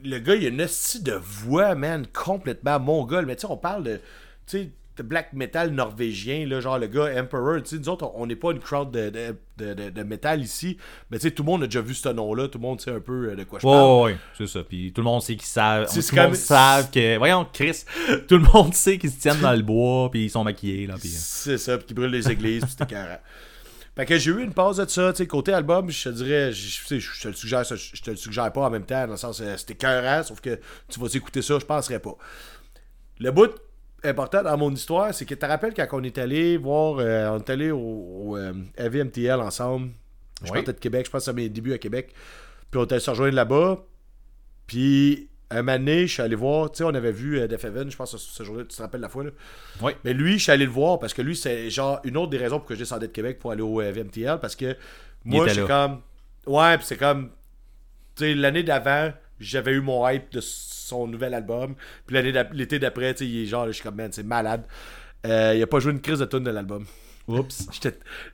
Le 0.00 0.18
gars, 0.18 0.34
il 0.34 0.46
a 0.46 0.48
une 0.48 0.62
hostie 0.62 1.02
de 1.02 1.12
voix, 1.12 1.74
man, 1.74 2.06
complètement 2.06 2.80
mongol. 2.80 3.26
Mais 3.26 3.36
tu 3.36 3.42
sais, 3.42 3.52
on 3.52 3.58
parle 3.58 3.84
de, 3.84 4.00
tu 4.46 4.58
sais, 4.58 4.70
black 5.02 5.32
metal 5.32 5.70
norvégien, 5.70 6.46
là, 6.46 6.60
genre 6.60 6.78
le 6.78 6.86
gars 6.86 7.10
Emperor. 7.20 7.62
Tu 7.62 7.70
sais, 7.70 7.78
nous 7.78 7.88
autres, 7.88 8.10
on- 8.14 8.26
n'est 8.26 8.36
pas 8.36 8.52
une 8.52 8.60
crowd 8.60 8.90
de, 8.92 9.10
de, 9.10 9.34
de, 9.56 9.74
de- 9.74 9.90
de 9.90 10.02
métal 10.02 10.42
ici. 10.42 10.76
Mais 11.10 11.18
tu 11.18 11.22
sais, 11.28 11.30
tout 11.32 11.42
le 11.42 11.46
monde 11.46 11.62
a 11.64 11.66
déjà 11.66 11.80
vu 11.80 11.94
ce 11.94 12.08
nom-là. 12.10 12.46
Tout 12.48 12.58
le 12.58 12.62
monde 12.62 12.80
sait 12.80 12.90
un 12.92 13.00
peu 13.00 13.30
euh, 13.30 13.34
de 13.34 13.44
quoi 13.44 13.58
je 13.58 13.66
parle. 13.66 14.02
ouais, 14.04 14.16
c'est 14.36 14.46
ça. 14.46 14.62
Puis 14.62 14.92
tout 14.92 15.00
le 15.00 15.06
monde 15.06 15.22
sait 15.22 15.34
qu'ils 15.34 15.46
savent. 15.46 15.86
Tout 15.92 16.14
le 16.14 16.22
monde 16.22 16.34
savent 16.36 16.90
que. 16.90 17.16
Voyons, 17.18 17.46
Chris. 17.52 17.84
Tout 18.28 18.36
le 18.36 18.44
monde 18.52 18.74
sait 18.74 18.98
qu'ils 18.98 19.10
se 19.10 19.18
tiennent 19.18 19.40
dans 19.40 19.52
le 19.54 19.62
bois, 19.62 20.10
puis 20.10 20.24
ils 20.26 20.30
sont 20.30 20.44
maquillés, 20.44 20.86
là. 20.86 20.94
Puis... 21.00 21.08
euh. 21.08 21.16
C'est 21.18 21.58
ça, 21.58 21.78
puis 21.78 21.86
qui 21.86 21.94
brûle 21.94 22.10
les 22.10 22.30
églises, 22.30 22.62
puis 22.62 22.70
c'était 22.70 22.86
carré. 22.94 23.16
Fait 23.96 24.06
que 24.06 24.16
j'ai 24.18 24.30
eu 24.30 24.42
une 24.42 24.54
pause 24.54 24.78
de 24.78 24.86
ça, 24.88 25.12
tu 25.12 25.18
sais, 25.18 25.26
côté 25.26 25.52
album, 25.52 25.90
je 25.90 26.04
te 26.04 26.14
dirais, 26.14 26.50
je, 26.50 26.98
je 26.98 27.20
te 27.22 27.28
le 27.28 27.34
suggère, 27.34 27.62
je 27.64 28.00
te 28.02 28.10
le 28.10 28.16
suggère 28.16 28.50
pas 28.50 28.62
en 28.62 28.70
même 28.70 28.86
temps, 28.86 29.04
dans 29.04 29.10
le 29.12 29.16
sens, 29.18 29.38
euh, 29.42 29.54
c'était 29.58 29.74
écœurant, 29.74 30.22
sauf 30.22 30.40
que 30.40 30.58
tu 30.88 30.98
vas 30.98 31.08
écouter 31.12 31.42
ça, 31.42 31.58
je 31.58 31.66
penserais 31.66 31.98
pas. 31.98 32.14
Le 33.18 33.30
bout 33.32 33.50
important 34.04 34.42
dans 34.42 34.56
mon 34.58 34.72
histoire, 34.72 35.12
c'est 35.14 35.24
que 35.24 35.34
tu 35.34 35.40
te 35.40 35.46
rappelles 35.46 35.74
quand 35.74 35.86
on 35.92 36.02
est 36.02 36.18
allé 36.18 36.56
voir, 36.56 36.98
euh, 36.98 37.28
on 37.30 37.38
est 37.38 37.50
allé 37.50 37.70
au, 37.70 37.78
au 37.78 38.36
euh, 38.36 38.52
AVMTL 38.76 39.40
ensemble, 39.40 39.90
je 40.42 40.46
Oui. 40.50 40.58
partais 40.58 40.72
de 40.72 40.78
Québec, 40.80 41.06
je 41.06 41.10
pense 41.10 41.20
que 41.20 41.24
c'est 41.26 41.32
mes 41.32 41.48
débuts 41.48 41.72
à 41.72 41.78
Québec, 41.78 42.12
puis 42.70 42.80
on 42.80 42.84
était 42.84 43.00
se 43.00 43.10
rejoindre 43.10 43.34
là-bas, 43.34 43.84
puis 44.66 45.28
un 45.50 45.62
moment 45.62 45.78
donné, 45.78 46.06
je 46.06 46.12
suis 46.14 46.22
allé 46.22 46.34
voir, 46.34 46.70
tu 46.72 46.78
sais, 46.78 46.84
on 46.84 46.94
avait 46.94 47.12
vu 47.12 47.38
euh, 47.38 47.46
Def 47.46 47.62
Heaven, 47.64 47.90
je 47.90 47.96
pense, 47.96 48.12
ce, 48.12 48.16
ce 48.18 48.42
jour-là, 48.42 48.62
tu 48.64 48.74
te 48.74 48.80
rappelles 48.82 49.02
la 49.02 49.10
fois, 49.10 49.24
là? 49.24 49.30
Oui. 49.82 49.92
Mais 50.04 50.14
lui, 50.14 50.38
je 50.38 50.44
suis 50.44 50.52
allé 50.52 50.64
le 50.64 50.70
voir 50.70 50.98
parce 50.98 51.12
que 51.12 51.20
lui, 51.20 51.36
c'est 51.36 51.68
genre 51.68 52.00
une 52.04 52.16
autre 52.16 52.30
des 52.30 52.38
raisons 52.38 52.58
pour 52.58 52.66
que 52.68 52.74
je 52.74 52.78
descendais 52.80 53.08
de 53.08 53.12
Québec 53.12 53.38
pour 53.38 53.52
aller 53.52 53.60
au 53.60 53.80
VMTL 53.80 54.38
parce 54.40 54.56
que 54.56 54.74
moi, 55.24 55.46
là. 55.46 55.66
comme. 55.66 56.00
Ouais, 56.46 56.76
puis 56.78 56.86
c'est 56.86 56.96
comme. 56.96 57.30
Tu 58.16 58.24
sais, 58.24 58.34
l'année 58.34 58.62
d'avant, 58.62 59.12
j'avais 59.38 59.72
eu 59.72 59.80
mon 59.82 60.08
hype 60.08 60.32
de 60.32 60.40
son 60.92 61.06
nouvel 61.06 61.34
album. 61.34 61.74
Puis 62.06 62.16
l'été 62.52 62.78
d'après, 62.78 63.14
tu 63.14 63.24
sais, 63.24 63.30
il 63.30 63.42
est 63.42 63.46
genre, 63.46 63.66
je 63.66 63.72
suis 63.72 63.82
comme, 63.82 63.96
man, 63.96 64.10
c'est 64.12 64.22
malade. 64.22 64.64
Euh, 65.26 65.54
il 65.56 65.62
a 65.62 65.66
pas 65.66 65.80
joué 65.80 65.92
une 65.92 66.00
crise 66.00 66.18
de 66.18 66.24
tune 66.24 66.44
de 66.44 66.50
l'album. 66.50 66.84
Oups. 67.28 67.68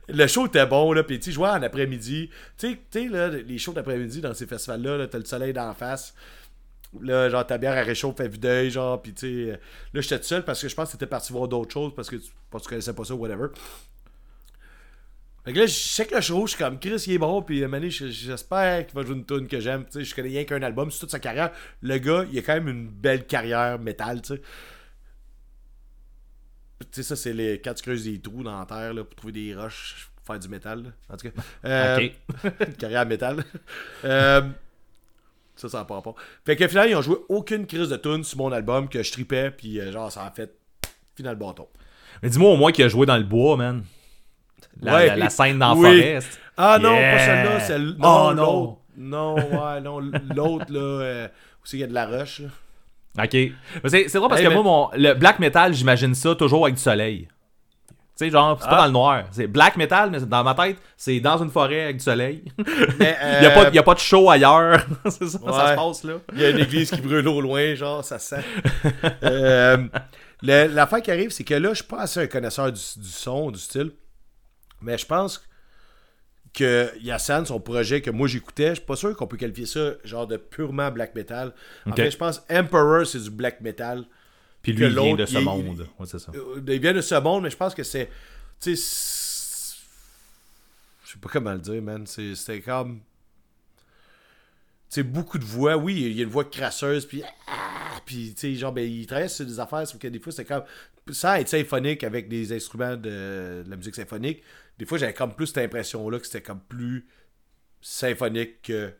Le 0.07 0.27
show 0.27 0.47
était 0.47 0.65
bon, 0.65 0.93
là, 0.93 1.03
puis 1.03 1.19
tu 1.19 1.31
jouais 1.31 1.49
en 1.49 1.61
après-midi. 1.61 2.29
Tu 2.57 2.79
sais- 2.91 3.07
les 3.47 3.57
shows 3.57 3.73
d'après-midi 3.73 4.21
dans 4.21 4.33
ces 4.33 4.47
festivals-là, 4.47 4.97
là, 4.97 5.07
t'as 5.07 5.19
le 5.19 5.25
soleil 5.25 5.53
d'en 5.53 5.73
face. 5.73 6.13
Là, 6.99 7.29
genre, 7.29 7.45
ta 7.45 7.59
bière, 7.59 7.77
elle 7.77 7.85
réchauffe 7.85 8.19
à 8.19 8.27
vue 8.27 8.39
d'œil, 8.39 8.71
genre, 8.71 8.99
puis 8.99 9.13
tu 9.13 9.19
sais, 9.19 9.51
euh, 9.51 9.57
là, 9.93 10.01
j'étais 10.01 10.17
tout 10.17 10.25
seul 10.25 10.43
parce 10.43 10.59
que 10.59 10.67
je 10.67 10.73
pense 10.75 10.87
que 10.87 10.93
t'étais 10.93 11.05
parti 11.05 11.31
voir 11.31 11.47
d'autres 11.47 11.71
choses 11.71 11.93
parce 11.95 12.09
que 12.09 12.15
tu, 12.15 12.31
parce 12.49 12.63
que 12.63 12.69
tu 12.69 12.69
connaissais 12.71 12.93
pas 12.93 13.03
ça, 13.03 13.13
whatever. 13.13 13.49
Fait 15.45 15.53
que 15.53 15.59
là, 15.59 15.65
je 15.65 15.73
sais 15.73 16.05
que 16.05 16.15
le 16.15 16.21
show, 16.21 16.45
je 16.45 16.55
suis 16.55 16.63
comme 16.63 16.79
Chris, 16.79 17.03
il 17.07 17.13
est 17.13 17.17
bon, 17.17 17.41
puis 17.41 17.61
donné, 17.61 17.89
je- 17.89 18.07
j'espère 18.07 18.85
qu'il 18.85 18.95
va 18.95 19.03
jouer 19.05 19.15
une 19.15 19.25
tune 19.25 19.47
que 19.47 19.59
j'aime. 19.59 19.85
Tu 19.85 19.91
sais, 19.93 20.03
je 20.03 20.13
connais 20.13 20.29
rien 20.29 20.43
qu'un 20.43 20.61
album, 20.61 20.91
c'est 20.91 20.99
toute 20.99 21.11
sa 21.11 21.19
carrière. 21.19 21.51
Le 21.81 21.97
gars, 21.97 22.25
il 22.31 22.37
a 22.37 22.41
quand 22.41 22.53
même 22.55 22.67
une 22.67 22.87
belle 22.89 23.25
carrière 23.25 23.79
métal, 23.79 24.21
tu 24.21 24.35
sais. 24.35 24.41
Tu 26.81 26.85
sais, 26.91 27.03
ça, 27.03 27.15
c'est 27.15 27.33
les... 27.33 27.59
quand 27.61 27.73
tu 27.73 27.83
creuses 27.83 28.03
des 28.05 28.19
trous 28.19 28.43
dans 28.43 28.57
la 28.59 28.65
terre 28.65 28.93
là, 28.93 29.03
pour 29.03 29.15
trouver 29.15 29.33
des 29.33 29.55
roches, 29.55 30.09
faire 30.25 30.39
du 30.39 30.47
métal. 30.47 30.83
là. 30.83 30.89
En 31.13 31.17
tout 31.17 31.29
cas. 31.29 31.41
Euh, 31.65 32.09
une 32.67 32.73
carrière 32.75 33.05
métal. 33.05 33.43
Euh, 34.05 34.41
ça, 35.55 35.67
ça 35.67 35.79
n'a 35.79 35.85
pas 35.85 35.95
rapport. 35.95 36.15
Fait 36.45 36.55
que 36.55 36.65
finalement, 36.69 36.89
ils 36.91 36.95
ont 36.95 37.01
joué 37.01 37.17
aucune 37.27 37.67
crise 37.67 37.89
de 37.89 37.97
tune 37.97 38.23
sur 38.23 38.37
mon 38.37 38.49
album 38.53 38.87
que 38.87 39.03
je 39.03 39.11
tripais, 39.11 39.51
puis 39.51 39.77
euh, 39.81 39.91
genre, 39.91 40.09
ça 40.09 40.25
a 40.25 40.31
fait 40.31 40.55
final 41.17 41.35
bâton. 41.35 41.67
Mais 42.23 42.29
dis-moi 42.29 42.51
au 42.51 42.55
moins 42.55 42.71
qu'il 42.71 42.85
a 42.85 42.87
joué 42.87 43.05
dans 43.05 43.17
le 43.17 43.25
bois, 43.25 43.57
man. 43.57 43.83
La, 44.81 44.95
Ouais. 44.95 45.07
la- 45.07 45.15
la 45.17 45.29
scène 45.29 45.59
dans 45.59 45.69
la 45.69 45.75
Oui. 45.75 45.81
forêt. 46.01 46.19
Ah 46.57 46.77
non, 46.81 46.89
pas 46.95 47.19
celle-là, 47.19 47.59
celle 47.61 47.95
Oh, 47.99 48.01
non, 48.01 48.33
non. 48.33 48.35
l'autre. 48.35 48.75
Non, 48.97 49.35
ouais, 49.35 49.81
non, 49.81 49.99
l'autre, 50.35 50.65
là, 50.69 50.79
euh, 50.79 51.27
où 51.27 51.65
c'est 51.65 51.71
qu'il 51.71 51.79
y 51.79 51.83
a 51.83 51.87
de 51.87 51.93
la 51.93 52.05
là. 52.05 52.23
Ok. 53.23 53.31
C'est 53.87 54.13
drôle 54.13 54.29
parce 54.29 54.41
Hey, 54.41 54.45
que 54.45 54.49
mais- 54.49 54.55
moi, 54.61 54.63
mon, 54.63 54.89
le 54.93 55.13
black 55.13 55.39
metal, 55.39 55.73
j'imagine 55.73 56.13
ça 56.15 56.35
toujours 56.35 56.65
avec 56.65 56.75
du 56.75 56.81
soleil. 56.81 57.27
Tu 57.87 58.25
sais, 58.25 58.29
genre, 58.31 58.57
c'est 58.61 58.67
pas 58.67 58.75
Ah. 58.75 58.79
dans 58.81 58.85
le 58.87 58.91
noir. 58.91 59.23
C'est 59.31 59.47
black 59.47 59.77
metal, 59.77 60.11
mais 60.11 60.19
dans 60.19 60.43
ma 60.43 60.53
tête, 60.53 60.75
c'est 60.97 61.21
dans 61.21 61.41
une 61.41 61.49
forêt 61.49 61.85
avec 61.85 61.97
du 61.97 62.03
soleil. 62.03 62.43
Mais, 62.99 63.17
Il 63.39 63.43
y, 63.43 63.45
a 63.47 63.51
pas, 63.51 63.63
euh, 63.65 63.69
il 63.69 63.75
y 63.75 63.79
a 63.79 63.83
pas 63.83 63.93
de 63.93 63.99
show 63.99 64.29
ailleurs. 64.29 64.85
c'est 65.05 65.25
ça, 65.25 65.39
ça 65.39 65.67
se 65.69 65.75
passe 65.75 66.03
là. 66.03 66.13
Il 66.33 66.41
y 66.41 66.45
a 66.45 66.49
une 66.49 66.59
église 66.59 66.91
qui 66.91 66.99
brûle 66.99 67.25
au 67.29 67.39
loin, 67.39 67.73
genre, 67.75 68.03
ça 68.03 68.19
sent. 68.19 68.43
Euh, 69.23 69.77
L'affaire 70.41 71.01
qui 71.01 71.11
arrive, 71.11 71.29
c'est 71.31 71.43
que 71.45 71.53
là, 71.53 71.69
je 71.69 71.75
suis 71.75 71.83
pas 71.85 72.01
assez 72.01 72.19
un 72.21 72.27
connaisseur 72.27 72.71
du, 72.71 72.79
du 72.97 73.07
son, 73.07 73.51
du 73.51 73.59
style. 73.59 73.91
Mais 74.81 74.97
je 74.97 75.05
pense 75.05 75.45
que 76.53 76.91
Yassan, 77.01 77.45
son 77.45 77.59
projet 77.59 78.01
que 78.01 78.09
moi 78.09 78.27
j'écoutais, 78.27 78.69
je 78.69 78.73
suis 78.75 78.85
pas 78.85 78.95
sûr 78.95 79.15
qu'on 79.15 79.27
peut 79.27 79.37
qualifier 79.37 79.65
ça 79.67 79.91
genre 80.03 80.25
de 80.27 80.37
purement 80.37 80.89
black 80.91 81.13
metal. 81.15 81.53
En 81.85 81.95
fait, 81.95 82.09
je 82.11 82.17
pense 82.17 82.41
Emperor, 82.49 83.05
c'est 83.05 83.19
du 83.19 83.29
black 83.29 83.61
metal. 83.61 84.05
Puis 84.61 84.73
lui, 84.73 84.85
il 84.87 84.91
vient 84.93 85.15
de 85.15 85.25
ce 85.25 85.37
il- 85.37 85.43
monde. 85.45 85.87
Ouais, 85.99 86.05
c'est 86.05 86.19
ça. 86.19 86.31
Euh, 86.35 86.59
Il 86.67 86.79
vient 86.81 86.93
de 86.93 87.01
ce 87.01 87.15
monde, 87.15 87.43
mais 87.43 87.49
je 87.49 87.55
pense 87.57 87.73
que 87.75 87.83
c'est. 87.83 88.09
Tu 88.59 88.75
sais. 88.75 89.77
Je 91.05 91.11
sais 91.13 91.19
pas 91.19 91.29
comment 91.31 91.53
le 91.53 91.59
dire, 91.59 91.81
man. 91.81 92.05
C'est- 92.05 92.35
C'était 92.35 92.61
comme. 92.61 92.99
Tu 94.89 94.95
sais, 94.95 95.03
beaucoup 95.03 95.37
de 95.37 95.45
voix. 95.45 95.77
Oui, 95.77 96.01
il 96.07 96.17
y 96.17 96.19
a 96.21 96.23
une 96.23 96.29
voix 96.29 96.43
crasseuse, 96.45 97.05
puis. 97.05 97.23
ah, 97.47 98.01
Puis, 98.05 98.33
tu 98.33 98.39
sais, 98.41 98.55
genre, 98.55 98.71
ben, 98.73 98.89
il 98.89 99.05
travaille 99.05 99.29
sur 99.29 99.45
des 99.45 99.59
affaires, 99.59 99.87
sauf 99.87 99.99
que 99.99 100.07
des 100.07 100.19
fois, 100.19 100.31
c'est 100.33 100.45
comme. 100.45 100.63
Sans 101.11 101.35
être 101.35 101.47
symphonique 101.49 102.03
avec 102.03 102.27
des 102.27 102.51
instruments 102.53 102.95
de, 102.95 103.63
de 103.63 103.69
la 103.69 103.75
musique 103.75 103.95
symphonique, 103.95 104.43
des 104.79 104.85
fois, 104.85 104.97
j'avais 104.97 105.13
comme 105.13 105.33
plus 105.35 105.47
cette 105.47 105.57
impression-là 105.57 106.19
que 106.19 106.25
c'était 106.25 106.41
comme 106.41 106.61
plus 106.61 107.05
symphonique 107.81 108.61
que 108.63 108.93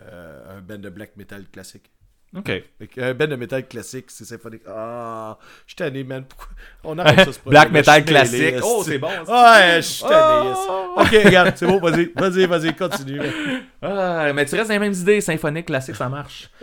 euh, 0.00 0.60
band 0.60 0.78
de 0.78 0.90
black 0.90 1.16
metal 1.16 1.44
classique. 1.50 1.92
Ok. 2.36 2.50
Un 2.98 3.14
band 3.14 3.28
de 3.28 3.36
metal 3.36 3.66
classique, 3.68 4.06
c'est 4.08 4.24
symphonique. 4.24 4.62
Ah, 4.66 5.38
je 5.64 5.70
suis 5.70 5.76
tanné, 5.76 6.02
man. 6.02 6.24
Pourquoi 6.28 6.48
On 6.82 6.98
arrête 6.98 7.24
ça, 7.24 7.32
ce 7.32 7.38
Black 7.48 7.70
metal 7.70 8.04
classique. 8.04 8.56
Oh, 8.64 8.82
c'est 8.84 8.98
bon. 8.98 9.06
Ouais, 9.06 9.76
je 9.76 9.80
suis 9.82 10.02
tanné. 10.02 10.52
Oh. 10.56 10.94
Ok, 10.96 11.10
regarde, 11.24 11.52
c'est 11.54 11.66
bon, 11.66 11.78
vas-y, 11.78 12.10
vas-y, 12.16 12.46
vas-y, 12.46 12.74
continue. 12.74 13.20
Ah, 13.80 14.32
mais 14.34 14.44
tu 14.44 14.56
restes 14.56 14.68
dans 14.68 14.74
les 14.74 14.80
mêmes 14.80 14.92
idées, 14.92 15.20
symphonique, 15.20 15.66
classique, 15.66 15.96
ça 15.96 16.08
marche. 16.08 16.50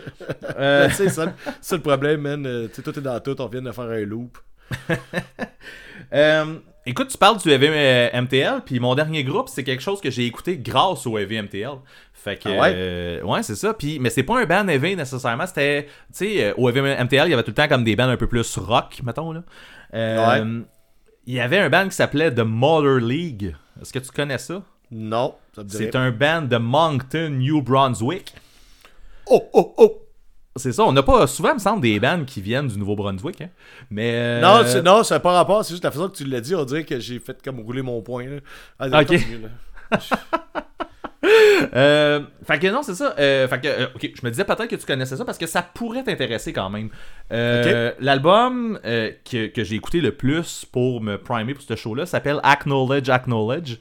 Euh, 0.56 0.88
Tu 0.90 1.08
sais, 1.08 1.26
c'est 1.60 1.76
le 1.76 1.82
problème, 1.82 2.20
man. 2.20 2.46
Euh, 2.46 2.68
Tu 2.68 2.74
sais, 2.74 2.82
tout 2.82 2.96
est 2.98 3.02
dans 3.02 3.18
tout, 3.20 3.40
on 3.40 3.46
vient 3.46 3.62
de 3.62 3.72
faire 3.72 3.84
un 3.84 4.00
loop. 4.04 4.38
euh, 6.12 6.58
écoute, 6.86 7.08
tu 7.08 7.18
parles 7.18 7.38
du 7.38 7.50
Heavy 7.50 7.66
euh, 7.70 8.20
MTL, 8.22 8.62
puis 8.64 8.80
mon 8.80 8.94
dernier 8.94 9.24
groupe, 9.24 9.48
c'est 9.48 9.64
quelque 9.64 9.82
chose 9.82 10.00
que 10.00 10.10
j'ai 10.10 10.26
écouté 10.26 10.58
grâce 10.58 11.06
au 11.06 11.18
Heavy 11.18 11.40
MTL. 11.42 11.78
Fait 12.12 12.36
que, 12.36 12.48
Ah 12.48 12.60
ouais? 12.62 12.72
euh, 12.74 13.22
ouais, 13.22 13.42
c'est 13.42 13.54
ça. 13.54 13.74
Puis, 13.74 13.98
mais 13.98 14.10
c'est 14.10 14.22
pas 14.22 14.40
un 14.40 14.46
band 14.46 14.66
heavy 14.68 14.96
nécessairement. 14.96 15.46
C'était, 15.46 15.84
tu 15.84 15.90
sais, 16.12 16.44
euh, 16.44 16.54
au 16.56 16.68
Heavy 16.70 16.80
MTL, 16.80 17.26
il 17.26 17.30
y 17.30 17.34
avait 17.34 17.42
tout 17.42 17.50
le 17.50 17.54
temps 17.54 17.68
comme 17.68 17.84
des 17.84 17.96
bands 17.96 18.08
un 18.08 18.16
peu 18.16 18.26
plus 18.26 18.56
rock, 18.56 19.00
mettons 19.04 19.32
là. 19.32 19.42
Euh, 19.94 20.62
Il 21.26 21.34
y 21.34 21.40
avait 21.40 21.58
un 21.58 21.68
band 21.70 21.88
qui 21.88 21.94
s'appelait 21.94 22.34
The 22.34 22.40
Motor 22.40 22.98
League. 23.00 23.54
Est-ce 23.80 23.92
que 23.92 23.98
tu 23.98 24.10
connais 24.10 24.38
ça? 24.38 24.62
Non, 24.90 25.34
ça 25.54 25.62
C'est 25.68 25.96
un 25.96 26.10
band 26.10 26.42
de 26.42 26.56
Moncton, 26.56 27.30
New 27.30 27.62
Brunswick. 27.62 28.34
Oh, 29.26 29.48
oh, 29.52 29.74
oh! 29.78 30.03
C'est 30.56 30.72
ça, 30.72 30.84
on 30.84 30.92
n'a 30.92 31.02
pas 31.02 31.26
souvent, 31.26 31.50
il 31.50 31.54
me 31.54 31.58
semble, 31.58 31.80
des 31.82 31.98
bands 31.98 32.24
qui 32.24 32.40
viennent 32.40 32.68
du 32.68 32.78
Nouveau-Brunswick. 32.78 33.40
Hein. 33.40 33.48
Mais. 33.90 34.12
euh, 34.14 34.40
Non, 34.40 34.60
c'est- 34.64 34.82
non, 34.82 35.02
ça 35.02 35.16
n'a 35.16 35.20
pas 35.20 35.32
rapport, 35.32 35.64
c'est 35.64 35.72
juste 35.72 35.82
la 35.84 35.90
façon 35.90 36.08
que 36.08 36.16
tu 36.16 36.24
l'as 36.24 36.40
dit, 36.40 36.54
on 36.54 36.64
dirait 36.64 36.84
que 36.84 37.00
j'ai 37.00 37.18
fait 37.18 37.36
comme 37.42 37.58
rouler 37.60 37.82
mon 37.82 38.00
poing. 38.02 38.24
Là. 38.26 38.38
Allez, 38.78 39.16
Ok. 39.16 39.20
là. 39.42 39.98
Euh, 41.74 42.20
fait 42.46 42.58
que 42.58 42.66
non, 42.70 42.82
c'est 42.82 42.94
ça. 42.94 43.14
Euh, 43.18 43.48
fait 43.48 43.58
que, 43.58 43.84
ok, 43.94 44.10
je 44.14 44.20
me 44.26 44.30
disais 44.30 44.44
peut-être 44.44 44.66
que 44.66 44.76
tu 44.76 44.84
connaissais 44.84 45.16
ça 45.16 45.24
parce 45.24 45.38
que 45.38 45.46
ça 45.46 45.62
pourrait 45.62 46.04
t'intéresser 46.04 46.52
quand 46.52 46.68
même. 46.68 46.90
L'album 47.30 48.78
que, 48.82 49.46
que 49.46 49.64
j'ai 49.64 49.76
écouté 49.76 50.02
le 50.02 50.12
plus 50.12 50.66
pour 50.70 51.00
me 51.00 51.16
primer 51.16 51.54
pour 51.54 51.62
ce 51.62 51.74
show-là 51.76 52.04
s'appelle 52.04 52.40
Acknowledge, 52.42 53.08
Acknowledge. 53.08 53.78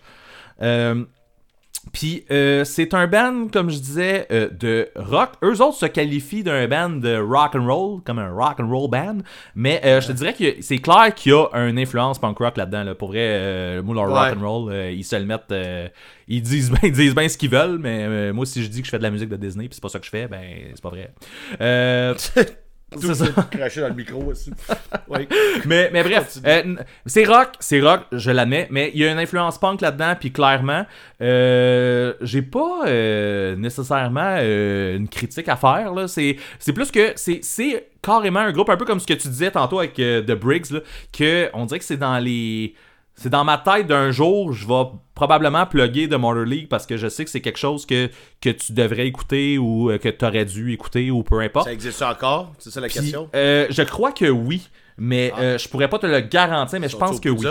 Euh, 1.86 1.90
puis 1.92 2.26
euh, 2.32 2.64
c'est 2.64 2.94
un 2.94 3.08
band, 3.08 3.48
comme 3.52 3.70
je 3.70 3.78
disais, 3.78 4.26
euh, 4.32 4.50
de 4.50 4.90
rock. 4.96 5.32
Eux 5.44 5.62
autres 5.62 5.78
se 5.78 5.86
qualifient 5.86 6.44
d'un 6.44 6.68
band 6.68 6.90
de 6.92 7.18
rock 7.18 7.56
and 7.56 7.66
roll, 7.66 8.02
comme 8.04 8.20
un 8.20 8.32
rock 8.32 8.60
and 8.60 8.70
roll 8.70 8.90
band. 8.90 9.18
Mais 9.56 9.82
euh, 9.86 10.02
je 10.02 10.08
te 10.08 10.12
dirais 10.14 10.34
que 10.34 10.62
c'est 10.62 10.78
clair 10.78 11.14
qu'il 11.14 11.32
y 11.32 11.36
a 11.36 11.48
une 11.68 11.78
influence 11.78 12.20
punk 12.20 12.38
rock 12.40 12.58
là-dedans. 12.58 12.84
Là. 12.84 12.96
Pour 12.96 13.10
vrai, 13.10 13.20
euh, 13.22 13.84
moi, 13.84 13.96
leur 13.96 14.06
Ouais. 14.06 14.30
rock 14.30 14.38
and 14.42 14.48
roll, 14.50 14.72
euh, 14.72 14.92
ils 14.92 15.04
se 15.04 15.16
le 15.16 15.26
mettent. 15.26 15.52
euh, 15.52 15.88
ils 16.28 16.42
disent 16.42 16.72
bien, 16.72 16.80
ils 16.84 16.92
disent 16.92 17.16
bien 17.16 17.28
ce 17.28 17.38
qu'ils 17.38 17.50
veulent. 17.52 17.80
Mais 17.80 18.06
euh, 18.08 18.34
moi, 18.34 18.46
si 18.46 18.64
je 18.64 18.70
dis 18.70 18.80
que 18.82 18.86
je 18.86 18.92
fais 18.92 18.98
de 18.98 19.04
la 19.04 19.12
musique 19.12 19.30
de 19.30 19.36
Disney, 19.38 19.68
puis 19.68 19.76
c'est 19.76 19.82
pas 19.84 19.90
ça 19.90 20.00
que 20.00 20.06
je 20.06 20.10
fais, 20.12 20.28
ben 20.28 20.42
c'est 20.74 20.82
pas 20.82 20.90
vrai. 20.90 21.14
Tout 23.00 23.14
c'est 23.14 23.26
ça. 23.26 23.48
craché 23.52 23.82
dans 23.82 23.90
le 23.90 23.94
micro 23.94 24.24
aussi. 24.24 24.52
Ouais. 25.10 25.28
mais, 25.66 25.90
mais 25.94 26.02
bref, 26.02 26.40
euh, 26.46 26.76
c'est 27.06 27.26
rock, 27.26 27.50
c'est 27.60 27.82
rock, 27.82 28.02
je 28.12 28.32
l'admets, 28.32 28.68
mais 28.72 28.90
il 28.94 29.02
y 29.02 29.06
a 29.06 29.12
une 29.12 29.20
influence 29.20 29.60
punk 29.60 29.82
là-dedans, 29.82 30.16
puis 30.20 30.32
clairement, 30.32 30.86
euh, 31.22 32.14
j'ai 32.22 32.42
pas 32.42 32.86
euh, 32.88 33.56
nécessairement 33.56 34.38
une 34.38 35.08
critique 35.08 35.50
à 35.50 35.56
faire. 35.56 35.94
là. 35.94 36.08
C'est 36.08 36.38
c'est 36.58 36.74
plus 36.74 36.90
que 36.90 37.12
c'est 37.16 37.40
c'est 37.44 37.90
carrément 38.02 38.40
un 38.40 38.52
groupe, 38.52 38.70
un 38.70 38.78
peu 38.78 38.86
comme 38.86 39.00
ce 39.00 39.06
que 39.06 39.14
tu 39.14 39.28
disais 39.28 39.52
tantôt 39.52 39.80
avec 39.80 39.94
The 39.96 40.32
Briggs, 40.32 40.72
là, 40.72 40.80
que 41.12 41.50
on 41.54 41.66
dirait 41.66 41.80
que 41.80 41.86
c'est 41.86 41.98
dans 41.98 42.18
les. 42.18 42.74
C'est 43.16 43.30
dans 43.30 43.44
ma 43.44 43.58
tête 43.60 43.86
d'un 43.88 44.12
jour, 44.12 44.54
je 44.54 44.68
vais 44.68 44.84
probablement 45.14 45.66
plugger 45.68 46.08
de 46.08 46.16
Motor 46.16 46.44
League 46.46 46.68
parce 46.68 46.86
que 46.88 46.98
je 46.98 47.08
sais 47.08 47.24
que 47.24 47.30
c'est 47.30 47.42
quelque 47.42 47.60
chose 47.60 47.86
que, 47.86 48.10
que 48.42 48.50
tu 48.50 48.74
devrais 48.74 49.06
écouter 49.08 49.58
ou 49.60 49.92
euh, 49.92 49.98
que 50.00 50.10
tu 50.10 50.26
aurais 50.26 50.46
dû 50.46 50.74
écouter 50.74 51.12
ou 51.12 51.22
peu 51.24 51.40
importe. 51.40 51.66
Ça 51.68 51.74
existe 51.74 52.02
encore? 52.02 52.52
C'est 52.58 52.72
ça 52.72 52.82
la 52.82 52.88
Puis, 52.88 53.00
question? 53.00 53.30
euh, 53.36 53.68
je 53.70 53.84
crois 53.84 54.12
que 54.12 54.26
oui, 54.26 54.68
mais 54.98 55.32
Ah. 55.36 55.42
euh, 55.42 55.58
je 55.60 55.70
pourrais 55.70 55.88
pas 55.90 56.00
te 56.00 56.08
le 56.08 56.20
garantir, 56.22 56.80
mais 56.80 56.90
je 56.90 56.98
pense 56.98 57.20
que 57.20 57.30
oui. 57.30 57.46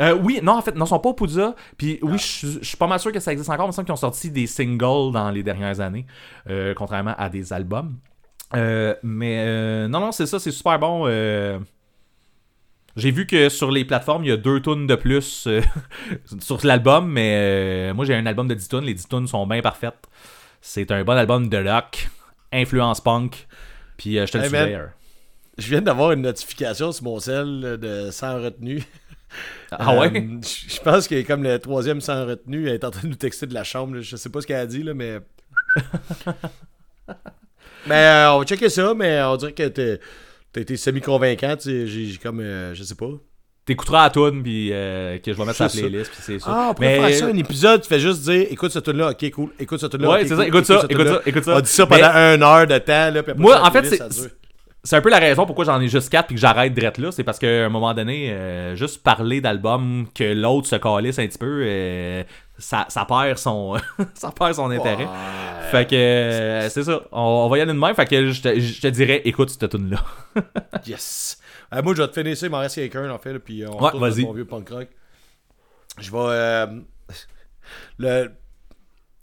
Euh, 0.00 0.16
oui, 0.22 0.38
non, 0.42 0.52
en 0.52 0.62
fait, 0.62 0.74
non, 0.76 0.84
ils 0.86 0.88
sont 0.88 1.00
pas 1.00 1.08
au 1.10 1.14
Poudza. 1.14 1.56
Puis 1.76 1.98
oui, 2.02 2.16
je 2.16 2.22
suis- 2.24 2.58
je 2.62 2.66
suis 2.68 2.76
pas 2.76 2.86
mal 2.86 3.00
sûr 3.00 3.10
que 3.12 3.18
ça 3.20 3.32
existe 3.32 3.50
encore. 3.50 3.66
Il 3.66 3.70
me 3.70 3.72
semble 3.72 3.86
qu'ils 3.86 3.92
ont 3.92 3.96
sorti 3.96 4.30
des 4.30 4.46
singles 4.46 5.12
dans 5.12 5.30
les 5.30 5.42
dernières 5.42 5.80
années, 5.80 6.06
euh, 6.48 6.72
contrairement 6.74 7.14
à 7.18 7.28
des 7.28 7.52
albums. 7.52 7.96
Euh, 8.54 8.94
mais 9.02 9.44
euh, 9.46 9.88
non, 9.88 9.98
non, 10.00 10.12
c'est 10.12 10.26
ça, 10.26 10.38
c'est 10.38 10.52
super 10.52 10.78
bon. 10.78 11.06
J'ai 12.96 13.10
vu 13.10 13.26
que 13.26 13.48
sur 13.48 13.70
les 13.70 13.84
plateformes, 13.84 14.24
il 14.24 14.28
y 14.28 14.32
a 14.32 14.36
deux 14.36 14.60
tunes 14.60 14.86
de 14.86 14.94
plus 14.96 15.46
euh, 15.46 15.60
sur 16.40 16.58
l'album, 16.66 17.08
mais 17.10 17.34
euh, 17.90 17.94
moi 17.94 18.04
j'ai 18.04 18.14
un 18.14 18.26
album 18.26 18.48
de 18.48 18.54
10 18.54 18.68
tunes. 18.68 18.80
Les 18.80 18.94
10 18.94 19.08
tunes 19.08 19.26
sont 19.26 19.46
bien 19.46 19.62
parfaites. 19.62 20.06
C'est 20.60 20.90
un 20.90 21.04
bon 21.04 21.12
album 21.16 21.48
de 21.48 21.56
rock, 21.56 22.08
influence 22.52 23.00
punk. 23.00 23.46
Puis 23.96 24.18
euh, 24.18 24.26
je 24.26 24.32
te 24.32 24.38
le 24.38 24.50
man. 24.50 24.64
suggère. 24.64 24.90
Je 25.58 25.68
viens 25.68 25.82
d'avoir 25.82 26.12
une 26.12 26.22
notification 26.22 26.90
sur 26.92 27.04
mon 27.04 27.18
cell 27.20 27.78
de 27.80 28.10
sans 28.10 28.42
retenue. 28.42 28.82
Ah 29.70 29.94
ouais? 29.96 30.10
Je 30.12 30.74
je 30.74 30.80
pense 30.80 31.06
que 31.06 31.22
comme 31.22 31.44
le 31.44 31.56
troisième 31.60 32.00
sans 32.00 32.26
retenue, 32.26 32.66
elle 32.66 32.74
est 32.74 32.84
en 32.84 32.90
train 32.90 33.02
de 33.02 33.10
nous 33.10 33.14
texter 33.14 33.46
de 33.46 33.54
la 33.54 33.62
chambre. 33.62 33.94
là. 33.94 34.00
Je 34.00 34.16
sais 34.16 34.28
pas 34.28 34.40
ce 34.40 34.46
qu'elle 34.48 34.56
a 34.56 34.66
dit, 34.66 34.82
là, 34.82 34.92
mais. 34.92 35.20
mais 37.86 38.26
on 38.30 38.38
va 38.40 38.44
checker 38.44 38.68
ça, 38.68 38.92
mais 38.94 39.22
on 39.22 39.36
dirait 39.36 39.52
que 39.52 39.68
t'es- 39.68 40.00
t'as 40.52 40.60
été 40.60 40.76
semi-convaincant. 40.76 41.56
J'ai 41.64 42.18
comme. 42.22 42.40
euh, 42.40 42.74
je 42.74 42.82
sais 42.82 42.94
pas. 42.94 43.10
T'écouteras 43.66 44.04
la 44.04 44.10
tune 44.10 44.42
puis 44.42 44.70
euh, 44.72 45.18
que 45.18 45.32
je 45.32 45.36
vais 45.36 45.44
mettre 45.44 45.56
sur 45.56 45.64
la 45.64 45.70
playlist 45.70 46.10
puis 46.10 46.20
c'est 46.22 46.38
ça. 46.38 46.46
Ah, 46.50 46.68
on 46.70 46.74
pourrait 46.74 46.98
Mais- 46.98 47.08
faire 47.10 47.18
ça 47.18 47.26
un 47.26 47.36
épisode. 47.36 47.82
Tu 47.82 47.88
fais 47.88 48.00
juste 48.00 48.22
dire 48.22 48.46
écoute 48.50 48.72
ce 48.72 48.78
tune-là, 48.78 49.10
ok, 49.10 49.30
cool. 49.30 49.50
Écoute 49.60 49.78
ce 49.80 49.86
tune-là. 49.86 50.08
Ouais, 50.08 50.22
ok, 50.22 50.26
c'est 50.28 50.34
cool. 50.34 50.36
ça. 50.36 50.46
Écoute 50.48 50.66
ça, 50.66 50.86
écoute 50.90 51.06
ça, 51.06 51.20
écoute 51.26 51.44
ça. 51.44 51.56
On 51.56 51.60
dit 51.60 51.68
ça 51.70 51.86
Mais- 51.90 52.00
pendant 52.00 52.14
une 52.14 52.42
heure 52.42 52.66
de 52.66 52.78
temps. 52.78 53.10
Là, 53.10 53.22
puis 53.22 53.32
après 53.32 53.34
Moi, 53.34 53.60
en 53.62 53.70
fait, 53.70 53.84
c'est-. 53.84 54.02
C'est 54.82 54.96
un 54.96 55.02
peu 55.02 55.10
la 55.10 55.18
raison 55.18 55.44
pourquoi 55.44 55.66
j'en 55.66 55.78
ai 55.78 55.88
juste 55.88 56.08
4 56.08 56.26
puis 56.28 56.36
que 56.36 56.40
j'arrête 56.40 56.72
d'être 56.72 56.96
là. 56.96 57.12
C'est 57.12 57.22
parce 57.22 57.38
qu'à 57.38 57.66
un 57.66 57.68
moment 57.68 57.92
donné, 57.92 58.30
euh, 58.32 58.74
juste 58.76 59.02
parler 59.02 59.42
d'albums 59.42 60.06
que 60.14 60.24
l'autre 60.24 60.68
se 60.68 60.76
calisse 60.76 61.18
un 61.18 61.26
petit 61.26 61.36
peu, 61.36 61.64
euh, 61.66 62.22
ça, 62.60 62.86
ça 62.88 63.04
perd 63.04 63.36
son 63.38 63.76
ça 64.14 64.30
perd 64.30 64.54
son 64.54 64.70
intérêt. 64.70 65.04
Ouais. 65.06 65.70
Fait 65.70 65.88
que 65.88 66.68
c'est 66.70 66.84
ça. 66.84 67.00
On, 67.10 67.20
on 67.20 67.48
va 67.48 67.58
y 67.58 67.60
aller 67.60 67.72
de 67.72 67.78
même. 67.78 67.94
Fait 67.94 68.06
que 68.06 68.30
je 68.30 68.40
te, 68.42 68.60
je 68.60 68.80
te 68.80 68.86
dirais, 68.86 69.22
écoute 69.24 69.50
cette 69.50 69.68
tune 69.68 69.90
là. 69.90 70.04
Yes. 70.86 71.38
Euh, 71.72 71.82
moi, 71.82 71.94
je 71.94 72.02
vais 72.02 72.08
te 72.08 72.18
finir 72.20 72.36
ça. 72.36 72.46
Il 72.46 72.50
m'en 72.50 72.58
reste 72.58 72.74
quelqu'un, 72.76 73.08
en 73.10 73.18
fait. 73.18 73.38
puis 73.38 73.64
on 73.66 73.80
Ouais, 73.80 73.90
retourne 73.90 74.20
mon 74.22 74.32
vieux 74.32 74.44
punk 74.44 74.68
rock. 74.70 74.88
Je 75.98 76.10
vais. 76.10 76.18
euh, 76.18 76.66
le. 77.98 78.30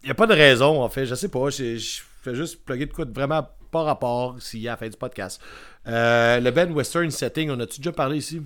Il 0.03 0.05
n'y 0.05 0.11
a 0.11 0.15
pas 0.15 0.27
de 0.27 0.34
raison, 0.34 0.81
en 0.81 0.89
fait. 0.89 1.05
Je 1.05 1.15
sais 1.15 1.30
pas. 1.30 1.49
Je, 1.49 1.77
je 1.77 2.01
fais 2.22 2.35
juste 2.35 2.64
plugger 2.64 2.85
de 2.85 2.93
quoi 2.93 3.05
de 3.05 3.14
vraiment 3.14 3.47
pas 3.72 3.84
rapport 3.84 4.35
s'il 4.39 4.61
y 4.61 4.68
a 4.68 4.72
à 4.72 4.73
la 4.73 4.77
fin 4.77 4.88
du 4.88 4.95
podcast. 4.97 5.41
Euh, 5.88 6.39
le 6.39 6.51
band 6.51 6.72
Western 6.72 7.09
Setting, 7.11 7.49
on 7.51 7.59
a-tu 7.59 7.80
déjà 7.81 7.91
parlé 7.91 8.18
ici? 8.18 8.41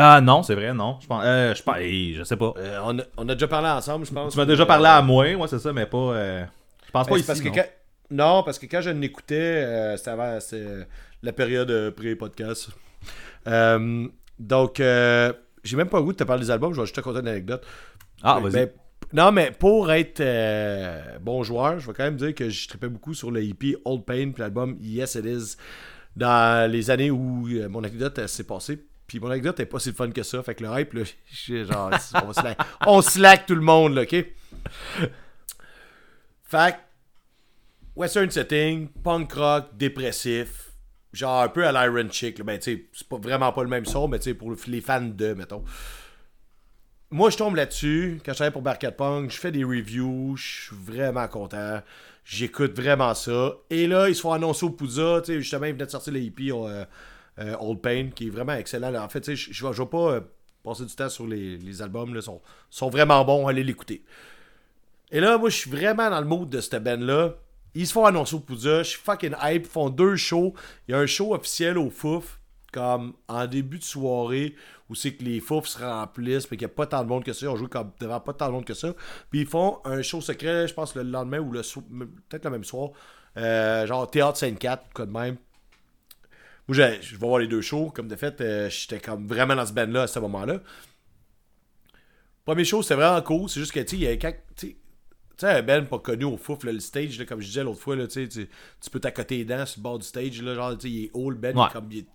Ah 0.00 0.20
non, 0.20 0.42
c'est 0.42 0.54
vrai, 0.54 0.72
non. 0.72 0.98
Je 1.00 1.06
pense, 1.08 1.22
euh, 1.24 1.54
je, 1.54 1.62
pense, 1.62 1.76
hey, 1.78 2.14
je 2.14 2.22
sais 2.22 2.36
pas. 2.36 2.54
Euh, 2.56 2.78
on, 2.84 2.98
a, 2.98 3.02
on 3.16 3.28
a 3.28 3.34
déjà 3.34 3.48
parlé 3.48 3.68
ensemble, 3.68 4.06
je 4.06 4.12
pense. 4.12 4.32
Tu 4.32 4.38
m'as 4.38 4.44
déjà 4.46 4.64
parlé 4.64 4.86
à 4.86 5.02
moi, 5.02 5.24
ouais, 5.34 5.48
c'est 5.48 5.58
ça, 5.58 5.72
mais 5.72 5.86
pas. 5.86 5.96
euh, 5.98 6.44
je 6.86 6.90
pense 6.92 7.06
Ben, 7.06 7.12
pas 7.12 7.18
ici. 7.18 7.26
parce 7.26 7.40
que 7.40 7.48
non. 7.48 7.54
quand- 7.54 7.66
Non, 8.10 8.42
parce 8.44 8.58
que 8.58 8.66
quand 8.66 8.80
je 8.80 8.90
l'écoutais, 8.90 9.34
euh, 9.64 9.96
c'était 9.96 10.10
avant 10.10 10.38
euh, 10.52 10.84
la 11.22 11.32
période 11.32 11.70
euh, 11.70 11.90
pré-podcast. 11.90 12.68
Euh, 13.48 14.06
donc, 14.38 14.78
euh, 14.80 15.32
j'ai 15.64 15.76
même 15.76 15.88
pas 15.88 15.98
le 15.98 16.04
goût 16.04 16.12
de 16.12 16.18
te 16.18 16.24
parler 16.24 16.42
des 16.44 16.50
albums, 16.50 16.72
je 16.72 16.80
vais 16.80 16.86
juste 16.86 16.96
te 16.96 17.00
conter 17.00 17.18
une 17.20 17.28
anecdote. 17.28 17.64
Ah, 18.22 18.38
vas-y. 18.40 18.52
Ben, 18.52 18.68
non, 19.12 19.32
mais 19.32 19.50
pour 19.50 19.90
être 19.90 20.20
euh, 20.20 21.18
bon 21.20 21.42
joueur, 21.42 21.80
je 21.80 21.86
vais 21.88 21.92
quand 21.94 22.04
même 22.04 22.16
dire 22.16 22.34
que 22.34 22.48
je 22.48 22.68
tripais 22.68 22.88
beaucoup 22.88 23.14
sur 23.14 23.30
le 23.30 23.42
hippie 23.42 23.74
Old 23.84 24.04
Pain 24.04 24.30
puis 24.32 24.40
l'album 24.42 24.76
Yes 24.80 25.14
It 25.16 25.24
Is 25.24 25.56
dans 26.14 26.70
les 26.70 26.90
années 26.90 27.10
où 27.10 27.48
euh, 27.48 27.68
mon 27.68 27.80
anecdote 27.80 28.26
s'est 28.26 28.44
passée. 28.44 28.84
Puis 29.08 29.18
mon 29.20 29.30
anecdote 29.30 29.58
est 29.58 29.66
pas 29.66 29.80
si 29.80 29.92
fun 29.92 30.10
que 30.10 30.22
ça. 30.22 30.42
Fait 30.42 30.54
que 30.54 30.62
le 30.62 30.78
hype, 30.78 30.92
là, 30.92 31.02
genre, 31.64 31.90
on 32.24 32.32
slack, 32.32 32.58
on 32.86 33.02
slack 33.02 33.46
tout 33.46 33.54
le 33.54 33.62
monde, 33.62 33.94
là, 33.94 34.02
ok? 34.02 34.14
Fait 36.44 36.72
que, 36.72 36.76
western 37.96 38.30
setting, 38.30 38.88
punk 39.02 39.32
rock, 39.32 39.70
dépressif, 39.72 40.72
genre 41.12 41.42
un 41.42 41.48
peu 41.48 41.66
à 41.66 41.72
l'Iron 41.72 42.10
Chick. 42.10 42.38
là. 42.38 42.44
Ben, 42.44 42.58
tu 42.58 42.74
sais, 42.74 42.84
c'est 42.92 43.08
pas 43.08 43.16
vraiment 43.16 43.50
pas 43.50 43.62
le 43.62 43.70
même 43.70 43.86
son, 43.86 44.08
mais 44.08 44.18
tu 44.18 44.24
sais, 44.24 44.34
pour 44.34 44.54
les 44.66 44.80
fans 44.82 45.00
de, 45.00 45.32
mettons. 45.32 45.64
Moi, 47.10 47.30
je 47.30 47.38
tombe 47.38 47.56
là-dessus. 47.56 48.20
Quand 48.22 48.32
je 48.32 48.36
travaille 48.36 48.52
pour 48.52 48.60
Barcat 48.60 48.92
Punk, 48.92 49.30
je 49.30 49.38
fais 49.38 49.50
des 49.50 49.64
reviews. 49.64 50.36
Je 50.36 50.64
suis 50.66 50.76
vraiment 50.76 51.26
content. 51.28 51.80
J'écoute 52.24 52.76
vraiment 52.76 53.14
ça. 53.14 53.54
Et 53.70 53.86
là, 53.86 54.10
ils 54.10 54.14
se 54.14 54.20
font 54.20 54.32
annoncer 54.32 54.66
au 54.66 54.70
Pouza. 54.70 55.22
Tu 55.22 55.32
sais, 55.32 55.40
justement, 55.40 55.64
ils 55.64 55.72
venaient 55.72 55.86
de 55.86 55.90
sortir 55.90 56.12
les 56.12 56.20
hippies 56.20 56.52
euh, 56.52 56.84
euh, 57.38 57.56
Old 57.60 57.80
Pain, 57.80 58.10
qui 58.14 58.26
est 58.26 58.30
vraiment 58.30 58.54
excellent. 58.54 58.94
En 58.94 59.08
fait, 59.08 59.34
je 59.34 59.52
je 59.52 59.66
vais 59.66 59.86
pas 59.86 60.12
euh, 60.12 60.20
passer 60.62 60.84
du 60.84 60.94
temps 60.94 61.08
sur 61.08 61.26
les, 61.26 61.82
albums. 61.82 62.12
Ils 62.14 62.22
sont, 62.22 62.90
vraiment 62.90 63.24
bons. 63.24 63.46
Allez 63.46 63.64
l'écouter. 63.64 64.04
Et 65.10 65.20
là, 65.20 65.38
moi, 65.38 65.48
je 65.48 65.56
suis 65.56 65.70
vraiment 65.70 66.10
dans 66.10 66.20
le 66.20 66.26
mood 66.26 66.48
de 66.48 66.60
cette 66.60 66.82
band-là. 66.82 67.34
Ils 67.74 67.86
se 67.86 67.92
font 67.92 68.04
annoncer 68.04 68.34
au 68.34 68.40
Pouza. 68.40 68.82
Je 68.82 68.90
suis 68.90 69.00
fucking 69.00 69.34
hype. 69.42 69.64
Ils 69.64 69.70
font 69.70 69.88
deux 69.88 70.16
shows. 70.16 70.54
Il 70.86 70.92
y 70.92 70.94
a 70.94 70.98
un 70.98 71.06
show 71.06 71.34
officiel 71.34 71.78
au 71.78 71.90
Fouf. 71.90 72.40
comme 72.72 73.14
en 73.28 73.46
début 73.46 73.78
de 73.78 73.84
soirée 73.84 74.54
où 74.90 74.94
c'est 74.94 75.12
que 75.14 75.24
les 75.24 75.40
fouf 75.40 75.66
se 75.66 75.78
remplissent, 75.78 76.50
mais 76.50 76.56
qu'il 76.56 76.66
n'y 76.66 76.72
a 76.72 76.74
pas 76.74 76.86
tant 76.86 77.02
de 77.02 77.08
monde 77.08 77.24
que 77.24 77.32
ça. 77.32 77.46
On 77.46 77.56
joue 77.56 77.68
comme 77.68 77.92
devant 78.00 78.20
pas 78.20 78.32
tant 78.32 78.46
de 78.46 78.52
monde 78.52 78.64
que 78.64 78.74
ça. 78.74 78.94
Puis 79.30 79.40
ils 79.40 79.46
font 79.46 79.78
un 79.84 80.02
show 80.02 80.20
secret, 80.20 80.68
je 80.68 80.74
pense, 80.74 80.94
le 80.94 81.02
lendemain 81.02 81.38
ou 81.38 81.52
le 81.52 81.62
so- 81.62 81.82
peut-être 82.28 82.44
le 82.44 82.50
même 82.50 82.64
soir. 82.64 82.90
Euh, 83.36 83.86
genre 83.86 84.10
Théâtre 84.10 84.38
Sainte-Cat, 84.38 84.84
quoi 84.94 85.06
de 85.06 85.12
même. 85.12 85.36
Moi, 86.68 86.76
je 86.76 87.10
vais 87.12 87.16
voir 87.16 87.38
les 87.38 87.46
deux 87.46 87.62
shows. 87.62 87.90
Comme 87.94 88.08
de 88.08 88.16
fait, 88.16 88.40
euh, 88.40 88.68
j'étais 88.70 89.00
comme 89.00 89.26
vraiment 89.26 89.56
dans 89.56 89.64
ce 89.66 89.72
band-là 89.72 90.02
à 90.02 90.06
ce 90.06 90.18
moment-là. 90.18 90.60
Premier 92.44 92.64
show, 92.64 92.82
c'était 92.82 92.94
vraiment 92.94 93.20
cool. 93.22 93.48
C'est 93.48 93.60
juste 93.60 93.72
que, 93.72 93.80
tu 93.80 93.88
sais, 93.88 93.96
il 93.96 94.02
y 94.02 94.06
a 94.06 94.16
quand- 94.16 94.32
tu 94.56 94.76
sais, 95.36 95.46
un 95.46 95.62
band 95.62 95.84
pas 95.84 95.98
connu 95.98 96.24
au 96.24 96.36
fouf, 96.36 96.64
là, 96.64 96.72
le 96.72 96.80
stage, 96.80 97.18
là, 97.18 97.24
comme 97.24 97.40
je 97.40 97.46
disais 97.46 97.62
l'autre 97.62 97.80
fois, 97.80 97.94
là, 97.96 98.06
tu, 98.06 98.28
tu 98.28 98.46
peux 98.90 99.00
t'accoter 99.00 99.38
les 99.38 99.44
dents 99.44 99.64
sur 99.66 99.80
le 99.80 99.82
bord 99.82 99.98
du 99.98 100.06
stage. 100.06 100.42
Là, 100.42 100.54
genre, 100.54 100.76
tu 100.76 100.88
sais, 100.88 100.90
il 100.94 101.04
est 101.04 101.10
haut, 101.14 101.30
le 101.30 101.38
Ouais. 101.38 101.52
comme. 101.72 101.88
il 101.90 101.98
est- 101.98 102.06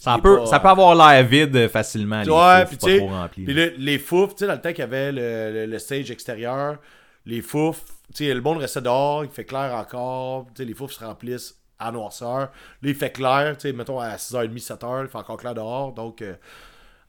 Ça 0.00 0.18
peut, 0.18 0.38
pas- 0.38 0.46
ça 0.46 0.60
peut 0.60 0.68
avoir 0.68 0.94
l'air 0.94 1.26
vide 1.26 1.54
euh, 1.54 1.68
facilement. 1.68 2.22
Les 2.22 2.30
Ouais, 2.30 2.60
fouf, 2.60 2.68
puis 2.68 2.76
pas 2.78 2.86
tu 2.86 2.92
sais, 2.92 2.98
trop 2.98 3.28
puis 3.30 3.44
le- 3.52 3.74
les 3.76 3.98
fouf, 3.98 4.30
tu 4.34 4.38
sais, 4.38 4.46
dans 4.46 4.54
le 4.54 4.60
temps 4.62 4.70
qu'il 4.70 4.78
y 4.78 4.82
avait 4.82 5.12
le, 5.12 5.52
le- 5.52 5.66
le 5.66 5.78
stage 5.78 6.10
extérieur, 6.10 6.78
les 7.26 7.42
fouf, 7.42 7.82
tu 8.14 8.24
sais, 8.24 8.32
le 8.32 8.40
monde 8.40 8.56
restait 8.58 8.80
dehors, 8.80 9.26
il 9.26 9.30
fait 9.30 9.44
clair 9.44 9.74
encore, 9.74 10.46
tu 10.54 10.62
sais, 10.62 10.64
les 10.64 10.72
fouf 10.72 10.92
se 10.92 11.04
remplissent 11.04 11.57
à 11.78 11.92
noirceur. 11.92 12.38
Là, 12.38 12.48
il 12.82 12.94
fait 12.94 13.10
clair, 13.10 13.56
tu 13.56 13.68
sais, 13.68 13.72
mettons 13.72 14.00
à 14.00 14.16
6h30, 14.16 14.58
7h, 14.58 15.02
il 15.04 15.08
fait 15.08 15.18
encore 15.18 15.36
clair 15.36 15.54
dehors, 15.54 15.92
donc... 15.92 16.22
euh, 16.22 16.34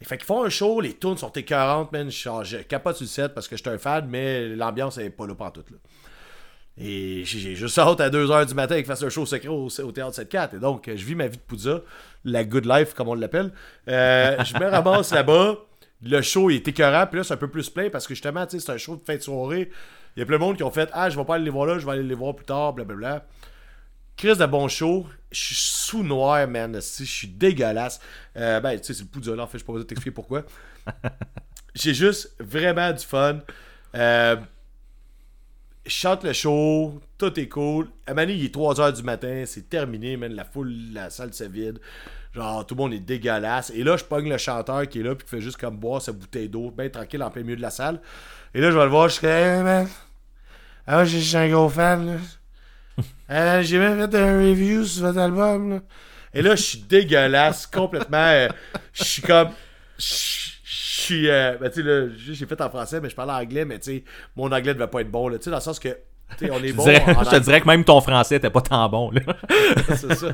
fait 0.01 0.17
qu'ils 0.17 0.25
font 0.25 0.45
un 0.45 0.49
show, 0.49 0.79
les 0.79 0.93
tunes 0.93 1.17
sont 1.17 1.31
écœurantes, 1.31 1.91
man, 1.91 2.09
je, 2.09 2.29
je 2.43 2.57
capote 2.59 2.95
sur 2.95 3.03
le 3.03 3.09
set 3.09 3.33
parce 3.33 3.49
que 3.49 3.57
je 3.57 3.61
suis 3.61 3.69
un 3.69 3.77
fan, 3.77 4.07
mais 4.07 4.47
l'ambiance 4.47 4.97
est 4.97 5.09
pas 5.09 5.27
là 5.27 5.35
pantoute, 5.35 5.69
là. 5.71 5.77
Et 6.81 7.23
j'ai 7.25 7.55
juste 7.55 7.77
hâte 7.77 7.99
à 7.99 8.09
2h 8.09 8.47
du 8.47 8.53
matin 8.53 8.75
qu'ils 8.75 8.85
fassent 8.85 9.03
un 9.03 9.09
show 9.09 9.25
secret 9.25 9.49
au, 9.49 9.67
au 9.67 9.91
Théâtre 9.91 10.17
7-4. 10.17 10.55
Et 10.55 10.59
donc, 10.59 10.85
je 10.87 11.03
vis 11.03 11.15
ma 11.15 11.27
vie 11.27 11.35
de 11.35 11.41
Poudza, 11.41 11.81
la 12.23 12.45
good 12.45 12.65
life, 12.65 12.93
comme 12.93 13.09
on 13.09 13.15
l'appelle. 13.15 13.51
Euh, 13.89 14.41
je 14.45 14.53
me 14.57 14.65
ramasse 14.65 15.11
là-bas. 15.11 15.57
Le 16.01 16.21
show 16.21 16.49
est 16.49 16.65
écœurant. 16.65 17.05
Puis 17.07 17.17
là, 17.17 17.25
c'est 17.25 17.33
un 17.33 17.37
peu 17.37 17.49
plus 17.49 17.69
plein 17.69 17.89
parce 17.89 18.07
que 18.07 18.13
justement, 18.13 18.45
tu 18.45 18.57
sais, 18.57 18.65
c'est 18.65 18.71
un 18.71 18.77
show 18.77 18.95
de 18.95 19.01
fin 19.01 19.15
de 19.17 19.21
soirée. 19.21 19.69
Il 20.15 20.21
y 20.21 20.23
a 20.23 20.25
plein 20.25 20.37
de 20.37 20.41
monde 20.41 20.55
qui 20.55 20.63
ont 20.63 20.71
fait 20.71 20.89
Ah, 20.93 21.09
je 21.09 21.19
vais 21.19 21.25
pas 21.25 21.35
aller 21.35 21.43
les 21.43 21.49
voir 21.49 21.65
là, 21.65 21.79
je 21.79 21.85
vais 21.85 21.91
aller 21.91 22.03
les 22.03 22.15
voir 22.15 22.33
plus 22.33 22.45
tard, 22.45 22.71
blablabla. 22.71 23.25
Chris 24.19 24.35
de 24.35 24.45
bon 24.45 24.67
show. 24.67 25.07
Je 25.31 25.39
suis 25.39 25.55
sous 25.55 26.03
noir, 26.03 26.45
man. 26.45 26.81
Si, 26.81 27.05
Je 27.05 27.09
suis 27.09 27.27
dégueulasse. 27.29 28.01
Euh, 28.35 28.59
ben, 28.59 28.77
tu 28.77 28.87
sais, 28.87 28.93
c'est 28.93 29.03
le 29.03 29.07
Poudza 29.07 29.33
là. 29.33 29.43
En 29.43 29.47
fait, 29.47 29.59
je 29.59 29.63
peux 29.63 29.71
pas 29.71 29.79
t'expliquer 29.85 30.11
pourquoi. 30.11 30.43
J'ai 31.73 31.93
juste 31.93 32.35
vraiment 32.37 32.91
du 32.91 33.05
fun. 33.05 33.39
Euh, 33.95 34.35
je 35.85 35.91
chante 35.91 36.25
le 36.25 36.33
show, 36.33 36.99
tout 37.17 37.39
est 37.39 37.47
cool. 37.47 37.87
À 38.05 38.13
Mani, 38.13 38.33
il 38.33 38.43
est 38.43 38.53
3h 38.53 38.93
du 38.93 39.03
matin, 39.03 39.45
c'est 39.45 39.69
terminé, 39.69 40.17
man. 40.17 40.33
La 40.33 40.43
foule, 40.43 40.73
la 40.91 41.09
salle 41.09 41.33
se 41.33 41.45
vide. 41.45 41.79
Genre, 42.33 42.67
tout 42.67 42.75
le 42.75 42.81
monde 42.81 42.93
est 42.93 42.99
dégueulasse. 42.99 43.71
Et 43.73 43.85
là, 43.85 43.95
je 43.95 44.03
pogne 44.03 44.27
le 44.27 44.37
chanteur 44.37 44.85
qui 44.89 44.99
est 44.99 45.03
là, 45.03 45.15
puis 45.15 45.23
qui 45.23 45.31
fait 45.31 45.41
juste 45.41 45.55
comme 45.55 45.77
boire 45.77 46.01
sa 46.01 46.11
bouteille 46.11 46.49
d'eau, 46.49 46.71
bien 46.71 46.89
tranquille 46.89 47.23
en 47.23 47.29
plein 47.31 47.43
milieu 47.43 47.55
de 47.55 47.61
la 47.61 47.71
salle. 47.71 48.01
Et 48.53 48.59
là, 48.59 48.69
je 48.69 48.77
vais 48.77 48.83
le 48.83 48.89
voir, 48.89 49.07
je 49.07 49.13
suis 49.13 49.21
comme, 49.21 49.29
hey, 49.29 49.63
man. 49.63 49.87
Ah, 50.85 51.05
je 51.05 51.17
suis 51.17 51.37
un 51.37 51.47
gros 51.47 51.69
fan, 51.69 52.05
là. 52.05 52.17
Euh, 53.31 53.61
J'ai 53.61 53.77
même 53.77 53.99
fait 54.09 54.17
un 54.17 54.37
review 54.39 54.83
sur 54.85 55.03
votre 55.05 55.19
album, 55.19 55.69
là. 55.69 55.79
Et 56.33 56.41
là, 56.41 56.55
je 56.55 56.61
suis 56.63 56.79
dégueulasse, 56.79 57.67
complètement. 57.67 58.17
euh, 58.17 58.47
je 58.93 59.03
suis 59.03 59.21
comme. 59.21 59.49
Je 59.97 60.05
suis. 60.65 61.29
euh, 61.29 61.57
ben, 61.59 61.69
tu 61.69 61.81
sais, 61.81 61.87
là, 61.87 62.07
j'ai 62.17 62.45
fait 62.45 62.59
en 62.61 62.69
français, 62.69 62.99
mais 63.01 63.09
je 63.09 63.15
parle 63.15 63.31
anglais, 63.31 63.65
mais 63.65 63.79
tu 63.79 63.91
sais, 63.97 64.03
mon 64.35 64.45
anglais 64.51 64.69
ne 64.73 64.73
devait 64.73 64.87
pas 64.87 65.01
être 65.01 65.11
bon, 65.11 65.27
là. 65.27 65.37
Tu 65.37 65.43
sais, 65.45 65.49
dans 65.51 65.57
le 65.57 65.61
sens 65.61 65.79
que. 65.79 65.89
Tu 66.37 66.45
sais, 66.45 66.51
on 66.51 66.63
est 66.63 66.67
Je, 66.69 66.73
bon. 66.73 66.83
dirais- 66.83 67.03
en 67.15 67.23
je 67.23 67.29
te 67.31 67.35
dirais 67.39 67.61
que 67.61 67.67
même 67.67 67.83
ton 67.83 67.99
français 68.01 68.35
était 68.35 68.49
pas 68.51 68.61
tant 68.61 68.87
bon. 68.89 69.09
Là. 69.11 69.21
c'est 69.95 70.13
ça. 70.15 70.27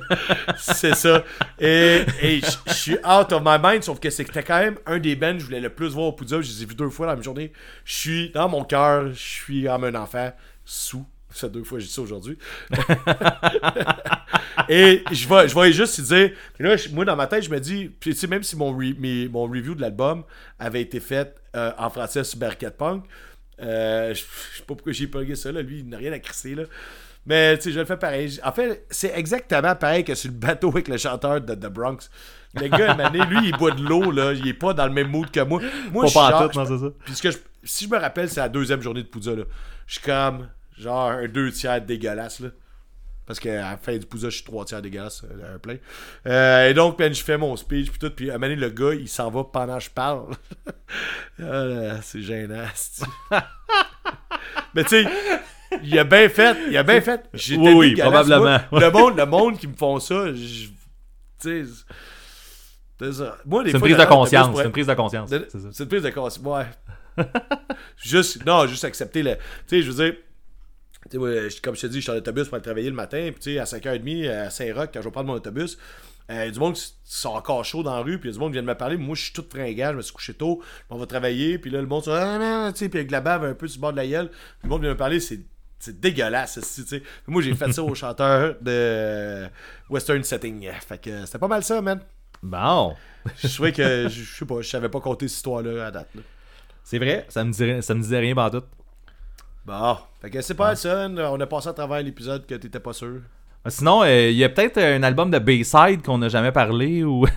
C'est 0.57 0.95
ça. 0.95 1.23
Et, 1.59 2.01
et 2.21 2.41
je 2.41 2.73
suis 2.73 2.95
out 2.95 3.31
of 3.31 3.41
my 3.45 3.57
mind, 3.61 3.83
sauf 3.83 3.99
que 4.01 4.09
c'était 4.09 4.43
quand 4.43 4.59
même 4.59 4.75
un 4.85 4.99
des 4.99 5.15
bands 5.15 5.33
que 5.33 5.39
je 5.39 5.45
voulais 5.45 5.61
le 5.61 5.69
plus 5.69 5.87
voir 5.93 6.07
au 6.07 6.11
Poudza. 6.13 6.41
Je 6.41 6.47
les 6.49 6.63
ai 6.63 6.65
vus 6.65 6.75
deux 6.75 6.89
fois 6.89 7.05
dans 7.05 7.11
la 7.13 7.15
même 7.15 7.23
journée. 7.23 7.53
Je 7.85 7.93
suis 7.93 8.29
dans 8.31 8.49
mon 8.49 8.63
cœur, 8.65 9.07
je 9.09 9.13
suis 9.19 9.63
comme 9.63 9.83
un 9.85 9.95
enfant 9.95 10.31
sous. 10.65 11.05
Ça 11.39 11.49
deux 11.49 11.63
fois 11.65 11.77
que 11.77 11.83
je 11.83 11.87
dis 11.87 11.93
ça 11.93 12.01
aujourd'hui. 12.01 12.37
Et 14.69 15.03
je 15.11 15.27
vais, 15.27 15.47
je 15.47 15.55
vais 15.59 15.71
juste 15.73 15.99
dire. 16.01 16.31
Puis 16.53 16.63
là, 16.63 16.75
moi, 16.93 17.05
dans 17.05 17.15
ma 17.15 17.27
tête, 17.27 17.43
je 17.43 17.49
me 17.49 17.59
dis. 17.59 17.89
Puis 17.99 18.11
tu 18.13 18.19
sais, 18.19 18.27
même 18.27 18.43
si 18.43 18.55
mon, 18.55 18.73
re- 18.77 18.97
mes- 18.99 19.27
mon 19.27 19.43
review 19.43 19.75
de 19.75 19.81
l'album 19.81 20.23
avait 20.59 20.81
été 20.81 20.99
fait 20.99 21.35
euh, 21.55 21.71
en 21.77 21.89
français 21.89 22.23
sur 22.23 22.39
Barricade 22.39 22.75
Punk, 22.77 23.03
euh, 23.61 24.13
je, 24.13 24.19
sais 24.21 24.63
pas 24.65 24.75
pourquoi 24.75 24.93
j'ai 24.93 25.07
plugué 25.07 25.35
ça, 25.35 25.51
là. 25.51 25.61
Lui, 25.61 25.79
il 25.79 25.89
n'a 25.89 25.97
rien 25.97 26.13
à 26.13 26.19
crisser, 26.19 26.55
là. 26.55 26.63
Mais 27.25 27.57
tu 27.57 27.63
sais, 27.63 27.71
je 27.71 27.79
le 27.79 27.85
fais 27.85 27.97
pareil. 27.97 28.39
En 28.43 28.51
fait, 28.51 28.85
c'est 28.89 29.11
exactement 29.15 29.75
pareil 29.75 30.03
que 30.03 30.13
sur 30.15 30.31
le 30.31 30.37
bateau 30.37 30.69
avec 30.69 30.87
le 30.87 30.97
chanteur 30.97 31.41
de 31.41 31.53
The 31.55 31.67
Bronx. 31.67 32.09
Le 32.53 32.67
gars, 32.69 32.91
à 32.91 32.93
un 32.93 32.95
moment 32.97 33.09
donné, 33.09 33.25
lui, 33.25 33.49
il 33.49 33.57
boit 33.57 33.71
de 33.71 33.83
l'eau, 33.83 34.11
là. 34.11 34.31
Il 34.33 34.47
est 34.47 34.53
pas 34.53 34.73
dans 34.73 34.85
le 34.85 34.93
même 34.93 35.09
mood 35.09 35.29
que 35.29 35.41
moi. 35.41 35.59
Moi, 35.91 36.03
Pas 36.03 36.07
je 36.07 36.59
suis 36.77 36.91
puis 37.05 37.15
ce 37.15 37.21
que 37.21 37.31
je- 37.31 37.37
si 37.63 37.85
je 37.85 37.89
me 37.89 37.97
rappelle, 37.97 38.29
c'est 38.29 38.39
la 38.39 38.47
deuxième 38.49 38.81
journée 38.81 39.01
de 39.03 39.07
Poudza, 39.07 39.35
là. 39.35 39.43
Je 39.87 39.93
suis 39.93 40.01
comme, 40.01 40.47
genre, 40.77 41.11
un 41.11 41.27
deux 41.27 41.51
tiers 41.51 41.81
dégueulasse, 41.81 42.39
là. 42.39 42.49
Parce 43.25 43.39
qu'à 43.39 43.55
la 43.71 43.77
fin 43.77 43.97
du 43.97 44.05
Poudza, 44.05 44.29
je 44.29 44.35
suis 44.35 44.43
trois 44.43 44.65
tiers 44.65 44.83
dégueulasse, 44.83 45.23
euh, 45.23 45.55
un 45.55 45.57
plein. 45.57 45.77
Euh, 46.27 46.69
et 46.69 46.75
donc, 46.75 46.99
ben, 46.99 47.11
je 47.11 47.23
fais 47.23 47.39
mon 47.39 47.55
speech, 47.55 47.89
puis 47.89 47.97
tout. 47.97 48.11
Puis 48.11 48.29
à 48.29 48.35
un 48.35 48.37
moment 48.37 48.53
donné, 48.53 48.61
le 48.61 48.69
gars, 48.69 48.93
il 48.93 49.09
s'en 49.09 49.31
va 49.31 49.43
pendant 49.43 49.77
que 49.77 49.83
je 49.83 49.89
parle. 49.89 50.27
Ah, 51.43 52.01
c'est 52.01 52.21
gênant. 52.21 52.63
Mais 54.73 54.83
tu 54.83 54.89
sais, 54.89 55.05
il 55.83 55.99
a 55.99 56.05
bien 56.05 56.29
fait, 56.29 56.57
il 56.69 56.77
a 56.77 56.83
bien 56.83 57.01
fait. 57.01 57.25
J'étais 57.33 57.61
Oui, 57.61 57.73
oui, 57.73 57.95
probablement. 57.95 58.59
Moi, 58.71 58.79
le, 58.79 58.91
monde, 58.91 59.17
le 59.17 59.25
monde 59.25 59.57
qui 59.57 59.67
me 59.67 59.75
font 59.75 59.99
ça, 59.99 60.33
je- 60.33 60.67
tu 60.67 60.71
sais, 61.39 61.65
c'est 62.99 63.11
ça. 63.13 63.37
Moi, 63.45 63.63
des 63.65 63.71
C'est 63.71 63.77
une 63.77 63.81
prise 63.83 63.97
de 63.97 64.05
conscience. 64.05 64.55
C'est 64.55 64.63
une 64.65 64.71
prise 64.71 64.87
de 64.87 64.93
conscience. 64.93 65.29
c'est 65.73 65.83
une 65.83 65.89
prise 65.89 66.03
de 66.03 66.09
conscience. 66.09 66.45
Ouais. 66.45 67.25
juste, 67.97 68.45
non, 68.45 68.65
juste 68.67 68.85
accepter 68.85 69.23
le. 69.23 69.35
Tu 69.35 69.41
sais, 69.67 69.81
je 69.81 69.91
veux 69.91 70.05
dire. 70.05 70.15
Moi, 71.13 71.29
comme 71.61 71.75
je 71.75 71.81
te 71.81 71.87
dis, 71.87 71.97
je 71.97 72.01
suis 72.01 72.11
en 72.11 72.15
autobus 72.15 72.47
pour 72.47 72.55
aller 72.55 72.63
travailler 72.63 72.89
le 72.89 72.95
matin. 72.95 73.31
Puis, 73.39 73.59
à 73.59 73.65
5h30, 73.65 74.29
à 74.29 74.49
Saint-Roch, 74.49 74.89
quand 74.93 75.01
je 75.01 75.05
vais 75.05 75.11
prendre 75.11 75.27
mon 75.27 75.35
autobus, 75.35 75.77
euh, 76.31 76.43
il 76.43 76.45
y 76.45 76.47
a 76.47 76.51
du 76.51 76.59
monde 76.59 76.73
qui 76.73 76.93
sont 77.03 77.29
encore 77.29 77.63
chauds 77.63 77.83
dans 77.83 77.95
la 77.95 78.01
rue. 78.01 78.19
Puis, 78.19 78.29
il 78.29 78.31
y 78.31 78.35
a 78.35 78.37
du 78.37 78.39
monde 78.39 78.49
qui 78.49 78.53
vient 78.53 78.63
de 78.63 78.67
me 78.67 78.75
parler. 78.75 78.97
Moi, 78.97 79.15
je 79.15 79.23
suis 79.23 79.33
tout 79.33 79.45
fringant. 79.47 79.91
Je 79.91 79.97
me 79.97 80.01
suis 80.01 80.13
couché 80.13 80.33
tôt. 80.33 80.61
On 80.89 80.97
va 80.97 81.05
travailler. 81.05 81.59
Puis 81.59 81.69
là, 81.69 81.81
le 81.81 81.87
monde, 81.87 82.03
se 82.03 82.09
dit, 82.09 82.15
ah, 82.19 82.37
non, 82.39 82.71
tu 82.71 82.79
sais, 82.79 82.89
puis 82.89 82.99
avec 82.99 83.11
la 83.11 83.21
bave 83.21 83.43
un 83.43 83.53
peu 83.53 83.67
sur 83.67 83.77
le 83.77 83.81
bord 83.81 83.91
de 83.91 83.97
la 83.97 84.07
gueule. 84.07 84.29
Puis, 84.29 84.39
le 84.63 84.69
monde 84.69 84.81
vient 84.81 84.91
me 84.91 84.97
parler. 84.97 85.19
C'est. 85.19 85.41
C'est 85.77 85.99
dégueulasse, 85.99 86.57
esti, 86.57 86.83
tu 86.83 86.87
sais. 86.87 86.99
Puis 87.01 87.09
Moi, 87.27 87.41
j'ai 87.43 87.53
fait 87.53 87.71
ça 87.71 87.83
au 87.83 87.93
chanteur 87.93 88.55
de 88.61 89.45
Western 89.89 90.23
Setting. 90.23 90.71
Fait 90.79 90.97
que 90.99 91.25
c'était 91.25 91.37
pas 91.37 91.49
mal 91.49 91.63
ça, 91.63 91.81
man. 91.81 91.99
Bon. 92.41 92.95
Je 93.43 93.53
trouvais 93.53 93.71
que, 93.71 94.07
je 94.07 94.23
sais 94.23 94.45
pas, 94.45 94.61
je 94.61 94.69
savais 94.69 94.89
pas 94.89 95.01
compter 95.01 95.27
cette 95.27 95.37
histoire-là 95.37 95.87
à 95.87 95.91
date. 95.91 96.09
C'est 96.83 96.97
vrai, 96.97 97.25
ça 97.29 97.43
me, 97.43 97.51
dirait, 97.51 97.81
ça 97.81 97.93
me 97.93 98.01
disait 98.01 98.19
rien 98.19 98.33
par 98.33 98.51
tout. 98.51 98.63
Bon, 99.65 99.97
fait 100.21 100.29
que 100.29 100.41
c'est 100.41 100.53
pas 100.53 100.75
ça. 100.75 101.07
On 101.09 101.39
a 101.39 101.45
passé 101.47 101.69
à 101.69 101.73
travers 101.73 102.01
l'épisode 102.01 102.45
que 102.45 102.55
t'étais 102.55 102.79
pas 102.79 102.93
sûr. 102.93 103.21
Sinon, 103.67 104.03
euh, 104.03 104.29
il 104.29 104.37
y 104.37 104.43
a 104.43 104.49
peut-être 104.49 104.77
un 104.77 105.01
album 105.01 105.31
de 105.31 105.39
Bayside 105.39 106.03
qu'on 106.05 106.19
n'a 106.19 106.29
jamais 106.29 106.51
parlé 106.51 107.03
ou. 107.03 107.25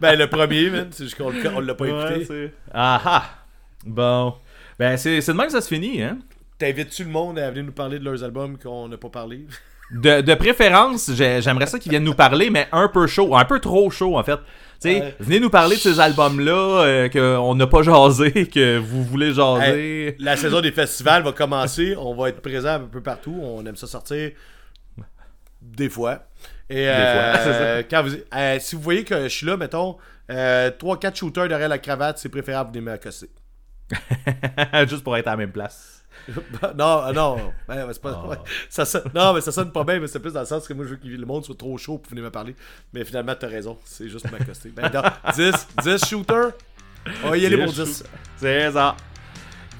Ben, 0.00 0.18
le 0.18 0.28
premier, 0.28 0.70
man, 0.70 0.88
c'est 0.90 1.04
juste 1.04 1.16
qu'on 1.18 1.60
l'a 1.60 1.74
pas 1.74 1.86
écouté. 1.86 2.24
c'est- 2.24 2.52
Ah 2.72 3.00
ah! 3.04 3.24
Bon. 3.84 4.34
Ben, 4.78 4.96
c'est 4.96 5.18
de 5.20 5.32
même 5.32 5.46
que 5.46 5.52
ça 5.52 5.60
se 5.60 5.68
finit, 5.68 6.02
hein? 6.02 6.18
T'invites-tu 6.58 7.04
le 7.04 7.10
monde 7.10 7.38
à 7.38 7.50
venir 7.50 7.64
nous 7.64 7.72
parler 7.72 7.98
de 7.98 8.04
leurs 8.04 8.24
albums 8.24 8.56
qu'on 8.58 8.88
n'a 8.88 8.96
pas 8.96 9.08
parlé? 9.10 9.46
De, 9.90 10.20
de 10.22 10.34
préférence, 10.34 11.10
j'ai- 11.14 11.42
j'aimerais 11.42 11.66
ça 11.66 11.78
qu'ils 11.78 11.90
viennent 11.90 12.04
nous 12.04 12.14
parler, 12.14 12.48
mais 12.48 12.68
un 12.72 12.88
peu 12.88 13.06
chaud, 13.06 13.36
un 13.36 13.44
peu 13.44 13.58
trop 13.60 13.90
chaud 13.90 14.16
en 14.18 14.22
fait. 14.24 14.38
Sais, 14.80 15.14
venez 15.20 15.40
nous 15.40 15.50
parler 15.50 15.76
de 15.76 15.80
ces 15.80 16.00
albums-là 16.00 16.52
euh, 16.52 17.08
qu'on 17.10 17.54
n'a 17.54 17.66
pas 17.66 17.82
jasé, 17.82 18.46
que 18.54 18.78
vous 18.78 19.04
voulez 19.04 19.34
jaser. 19.34 20.08
Hey, 20.08 20.16
la 20.18 20.38
saison 20.38 20.62
des 20.62 20.72
festivals 20.72 21.22
va 21.22 21.32
commencer. 21.32 21.94
On 21.98 22.14
va 22.14 22.30
être 22.30 22.40
présent 22.40 22.70
un 22.70 22.80
peu 22.80 23.02
partout. 23.02 23.38
On 23.42 23.64
aime 23.66 23.76
ça 23.76 23.86
sortir 23.86 24.30
des 25.60 25.90
fois. 25.90 26.24
Et 26.70 26.88
euh, 26.88 27.34
fois, 27.34 27.52
ça. 27.52 27.82
quand 27.82 28.02
vous, 28.04 28.16
euh, 28.34 28.58
si 28.58 28.74
vous 28.74 28.80
voyez 28.80 29.04
que 29.04 29.24
je 29.24 29.28
suis 29.28 29.46
là, 29.46 29.58
mettons, 29.58 29.98
3-4 30.30 31.14
shooters 31.14 31.48
derrière 31.48 31.68
la 31.68 31.78
cravate, 31.78 32.16
c'est 32.16 32.30
préférable 32.30 32.72
de 32.72 32.80
m'accoster. 32.80 33.28
Juste 34.88 35.04
pour 35.04 35.14
être 35.14 35.26
à 35.26 35.32
la 35.32 35.36
même 35.36 35.52
place. 35.52 35.99
non, 36.76 37.02
euh, 37.06 37.12
non, 37.12 37.36
ben, 37.68 37.86
c'est 37.92 38.02
pas, 38.02 38.24
Ah. 38.30 38.36
ça 38.68 38.84
sonne- 38.84 39.10
non, 39.14 39.32
mais 39.34 39.40
ça 39.40 39.52
sonne 39.52 39.70
pas 39.72 39.84
bien, 39.84 39.98
mais 40.00 40.06
c'est 40.06 40.20
plus 40.20 40.32
dans 40.32 40.40
le 40.40 40.46
sens 40.46 40.66
que 40.68 40.72
moi 40.74 40.84
je 40.84 40.90
veux 40.90 40.96
que 40.96 41.06
le 41.08 41.26
monde 41.26 41.44
soit 41.44 41.56
trop 41.56 41.76
chaud 41.78 41.98
pour 41.98 42.10
venir 42.10 42.24
me 42.24 42.30
parler. 42.30 42.54
Mais 42.92 43.04
finalement, 43.04 43.34
t'as 43.38 43.48
raison, 43.48 43.78
c'est 43.84 44.08
juste 44.08 44.28
pour 44.28 44.38
m'accoster. 44.38 44.70
Ben, 44.70 44.90
non, 44.92 45.02
10, 45.34 45.52
10 45.84 46.04
shooters? 46.08 46.52
On 47.24 47.30
va 47.30 47.36
y 47.38 47.46
aller 47.46 47.56
pour 47.64 47.72
10. 47.72 48.04
C'est 48.36 48.70
ça. 48.72 48.96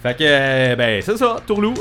Fait 0.03 0.17
que, 0.17 0.25
euh, 0.25 0.77
ben, 0.77 1.03
c'est 1.03 1.17
ça, 1.17 1.37
Tourlou. 1.47 1.75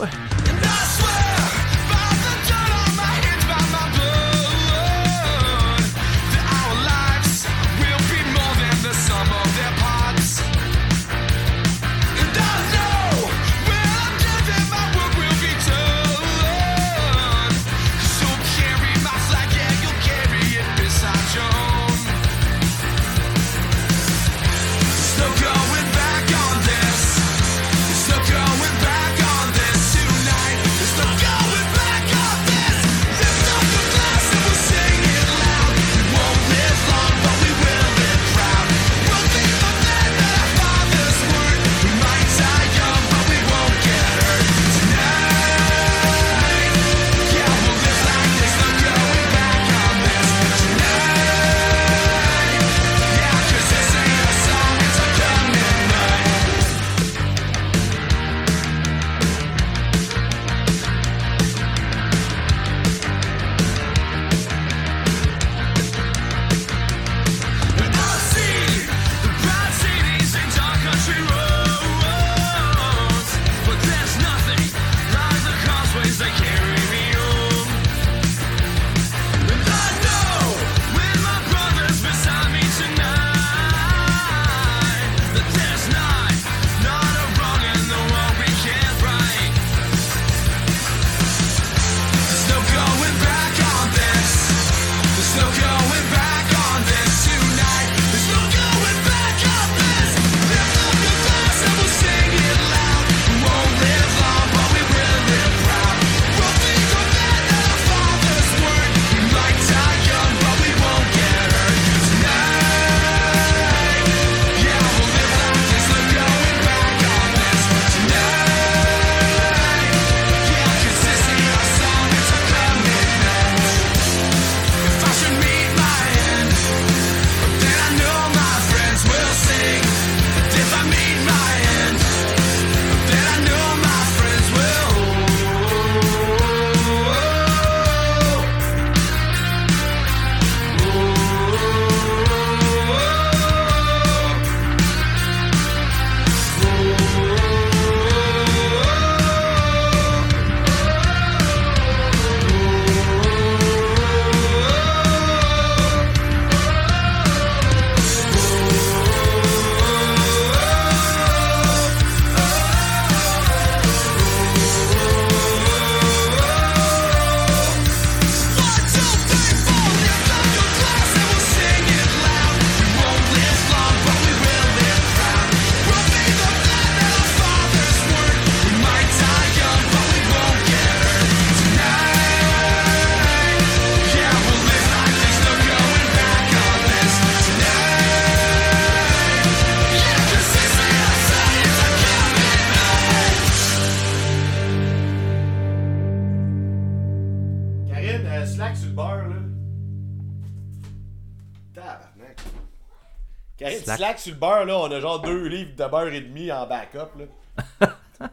Slack. 203.99 204.19
sur 204.19 204.33
le 204.33 204.39
beurre, 204.39 204.65
là, 204.65 204.77
on 204.77 204.91
a 204.91 204.99
genre 204.99 205.21
deux 205.21 205.47
livres 205.47 205.71
de 205.75 205.85
beurre 205.85 206.07
et 206.13 206.21
demi 206.21 206.51
en 206.51 206.65
backup, 206.67 207.09
là. 207.19 207.87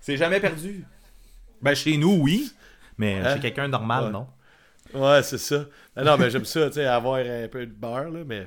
C'est 0.00 0.16
jamais 0.16 0.40
perdu. 0.40 0.84
Ben, 1.60 1.74
chez 1.74 1.96
nous, 1.96 2.18
oui. 2.22 2.52
Mais 2.96 3.16
Hein? 3.16 3.34
chez 3.34 3.40
quelqu'un 3.40 3.64
de 3.66 3.72
normal, 3.72 4.04
Ouais. 4.04 4.10
non. 4.10 4.26
Ouais, 4.94 5.22
c'est 5.22 5.38
ça. 5.38 5.64
Non, 5.96 6.04
non, 6.04 6.16
mais 6.16 6.30
j'aime 6.30 6.44
ça, 6.46 6.66
tu 6.68 6.74
sais, 6.74 6.86
avoir 6.86 7.16
un 7.16 7.48
peu 7.48 7.66
de 7.66 7.72
beurre, 7.72 8.08
là, 8.10 8.20
mais. 8.26 8.46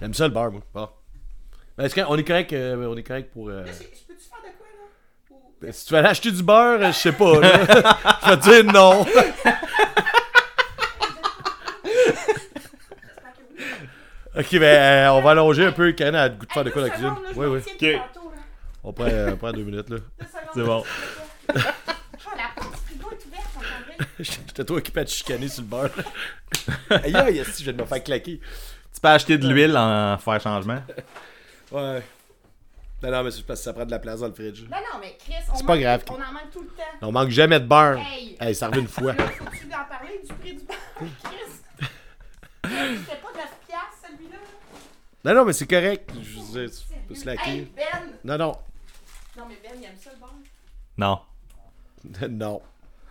J'aime 0.00 0.14
ça 0.14 0.28
le 0.28 0.32
beurre, 0.34 0.52
moi. 0.52 0.62
Bon. 0.72 0.88
Mais 1.76 1.84
est-ce 1.86 1.94
qu'on 2.00 2.16
est 2.16 2.24
correct, 2.24 2.52
euh, 2.52 2.86
on 2.86 2.96
est 2.96 3.02
correct 3.02 3.32
pour. 3.32 3.48
euh, 3.48 3.64
Je 3.66 3.72
peux-tu 3.72 4.28
faire 4.28 4.38
de 4.38 4.56
quoi, 4.56 4.66
là? 4.68 4.84
Ou- 5.36 5.52
ben, 5.60 5.72
Si 5.72 5.86
tu 5.86 5.92
veux 5.92 5.98
aller 5.98 6.08
acheter 6.08 6.30
du 6.30 6.42
beurre, 6.42 6.92
je 6.92 6.98
sais 6.98 7.12
pas, 7.12 7.40
là. 7.40 7.52
je 8.24 8.30
vais 8.30 8.36
te 8.36 8.42
dire 8.62 8.72
non. 8.72 9.04
ok, 14.36 14.50
ben, 14.52 14.62
euh, 14.64 15.08
on 15.12 15.22
va 15.22 15.30
allonger 15.32 15.66
un 15.66 15.72
peu. 15.72 15.92
Karine 15.92 16.14
a 16.14 16.28
le 16.28 16.34
goût 16.34 16.46
de 16.46 16.52
faire 16.52 16.64
de 16.64 16.70
quoi 16.70 16.82
la 16.82 16.90
cuisine? 16.90 17.14
je 17.32 17.38
Oui, 17.38 17.46
oui. 17.46 17.60
Ok. 17.74 18.00
On 18.84 18.92
prend, 18.92 19.04
euh, 19.04 19.30
on 19.32 19.36
prend 19.36 19.52
deux 19.52 19.62
minutes, 19.62 19.88
là. 19.90 19.96
Deux 19.98 20.26
secondes. 20.26 20.50
C'est 20.54 20.62
bon. 20.62 20.84
La 22.36 22.42
porte 22.56 22.72
du 22.72 22.78
frigo 22.86 23.10
est 23.12 23.26
ouverte, 23.26 23.48
entendez? 23.56 24.08
J'étais 24.18 24.64
trop 24.64 24.76
occupé 24.76 25.00
à 25.00 25.04
te 25.04 25.10
chicaner 25.10 25.48
sur 25.48 25.62
le 25.62 25.68
beurre. 25.68 25.90
Aïe, 26.90 27.16
aïe, 27.16 27.38
esti, 27.38 27.58
je 27.60 27.64
viens 27.64 27.72
de 27.72 27.82
me 27.82 27.86
faire 27.86 28.02
claquer. 28.02 28.40
Tu 28.94 29.00
peux 29.00 29.08
acheter 29.08 29.38
de 29.38 29.48
l'huile 29.48 29.76
en 29.76 30.18
faire 30.18 30.40
changement. 30.40 30.82
Ouais. 31.70 32.02
Non, 33.02 33.10
non, 33.10 33.22
mais 33.24 33.30
c'est 33.32 33.44
parce 33.44 33.60
que 33.60 33.64
ça 33.64 33.72
prend 33.72 33.84
de 33.84 33.90
la 33.90 33.98
place 33.98 34.20
dans 34.20 34.28
le 34.28 34.34
fridge. 34.34 34.62
Non, 34.62 34.76
non, 34.76 35.00
mais 35.00 35.16
Chris, 35.18 35.34
on 35.52 35.56
C'est 35.56 35.66
pas 35.66 35.72
manque- 35.72 35.82
grave. 35.82 36.02
On 36.08 36.12
en 36.14 36.18
manque 36.18 36.50
tout 36.52 36.60
le 36.60 36.66
temps. 36.68 36.82
On 37.08 37.10
manque 37.12 37.30
jamais 37.30 37.58
de 37.58 37.66
beurre. 37.66 37.98
Hey! 37.98 38.36
Hey, 38.40 38.54
ça 38.54 38.68
revient 38.68 38.80
une 38.80 38.88
fois. 38.88 39.12
Là, 39.14 39.26
faut-tu 39.28 39.66
en 39.66 39.84
parler 39.88 40.20
du 40.24 40.32
prix 40.34 40.52
du 40.54 40.64
beurre, 40.64 40.76
Chris? 40.98 41.08
C'était 42.64 43.16
pas 43.16 43.32
9 43.34 43.34
piastres, 43.34 43.51
celui-là? 43.51 43.51
Non, 45.24 45.34
non, 45.34 45.44
mais 45.44 45.52
c'est 45.52 45.66
correct. 45.68 46.10
Je 46.20 46.40
veux 46.40 46.66
dire, 46.66 46.70
tu 46.78 46.94
peux 47.06 47.14
Hey, 47.14 47.20
slacker. 47.20 47.72
Ben! 47.76 47.84
Non, 48.24 48.38
non. 48.38 48.52
Non, 49.36 49.44
mais 49.48 49.56
Ben, 49.62 49.72
il 49.78 49.84
aime 49.84 49.96
ça, 49.98 50.10
le 50.12 50.18
beurre? 50.18 50.34
Non. 50.98 51.20
Non. 52.30 52.62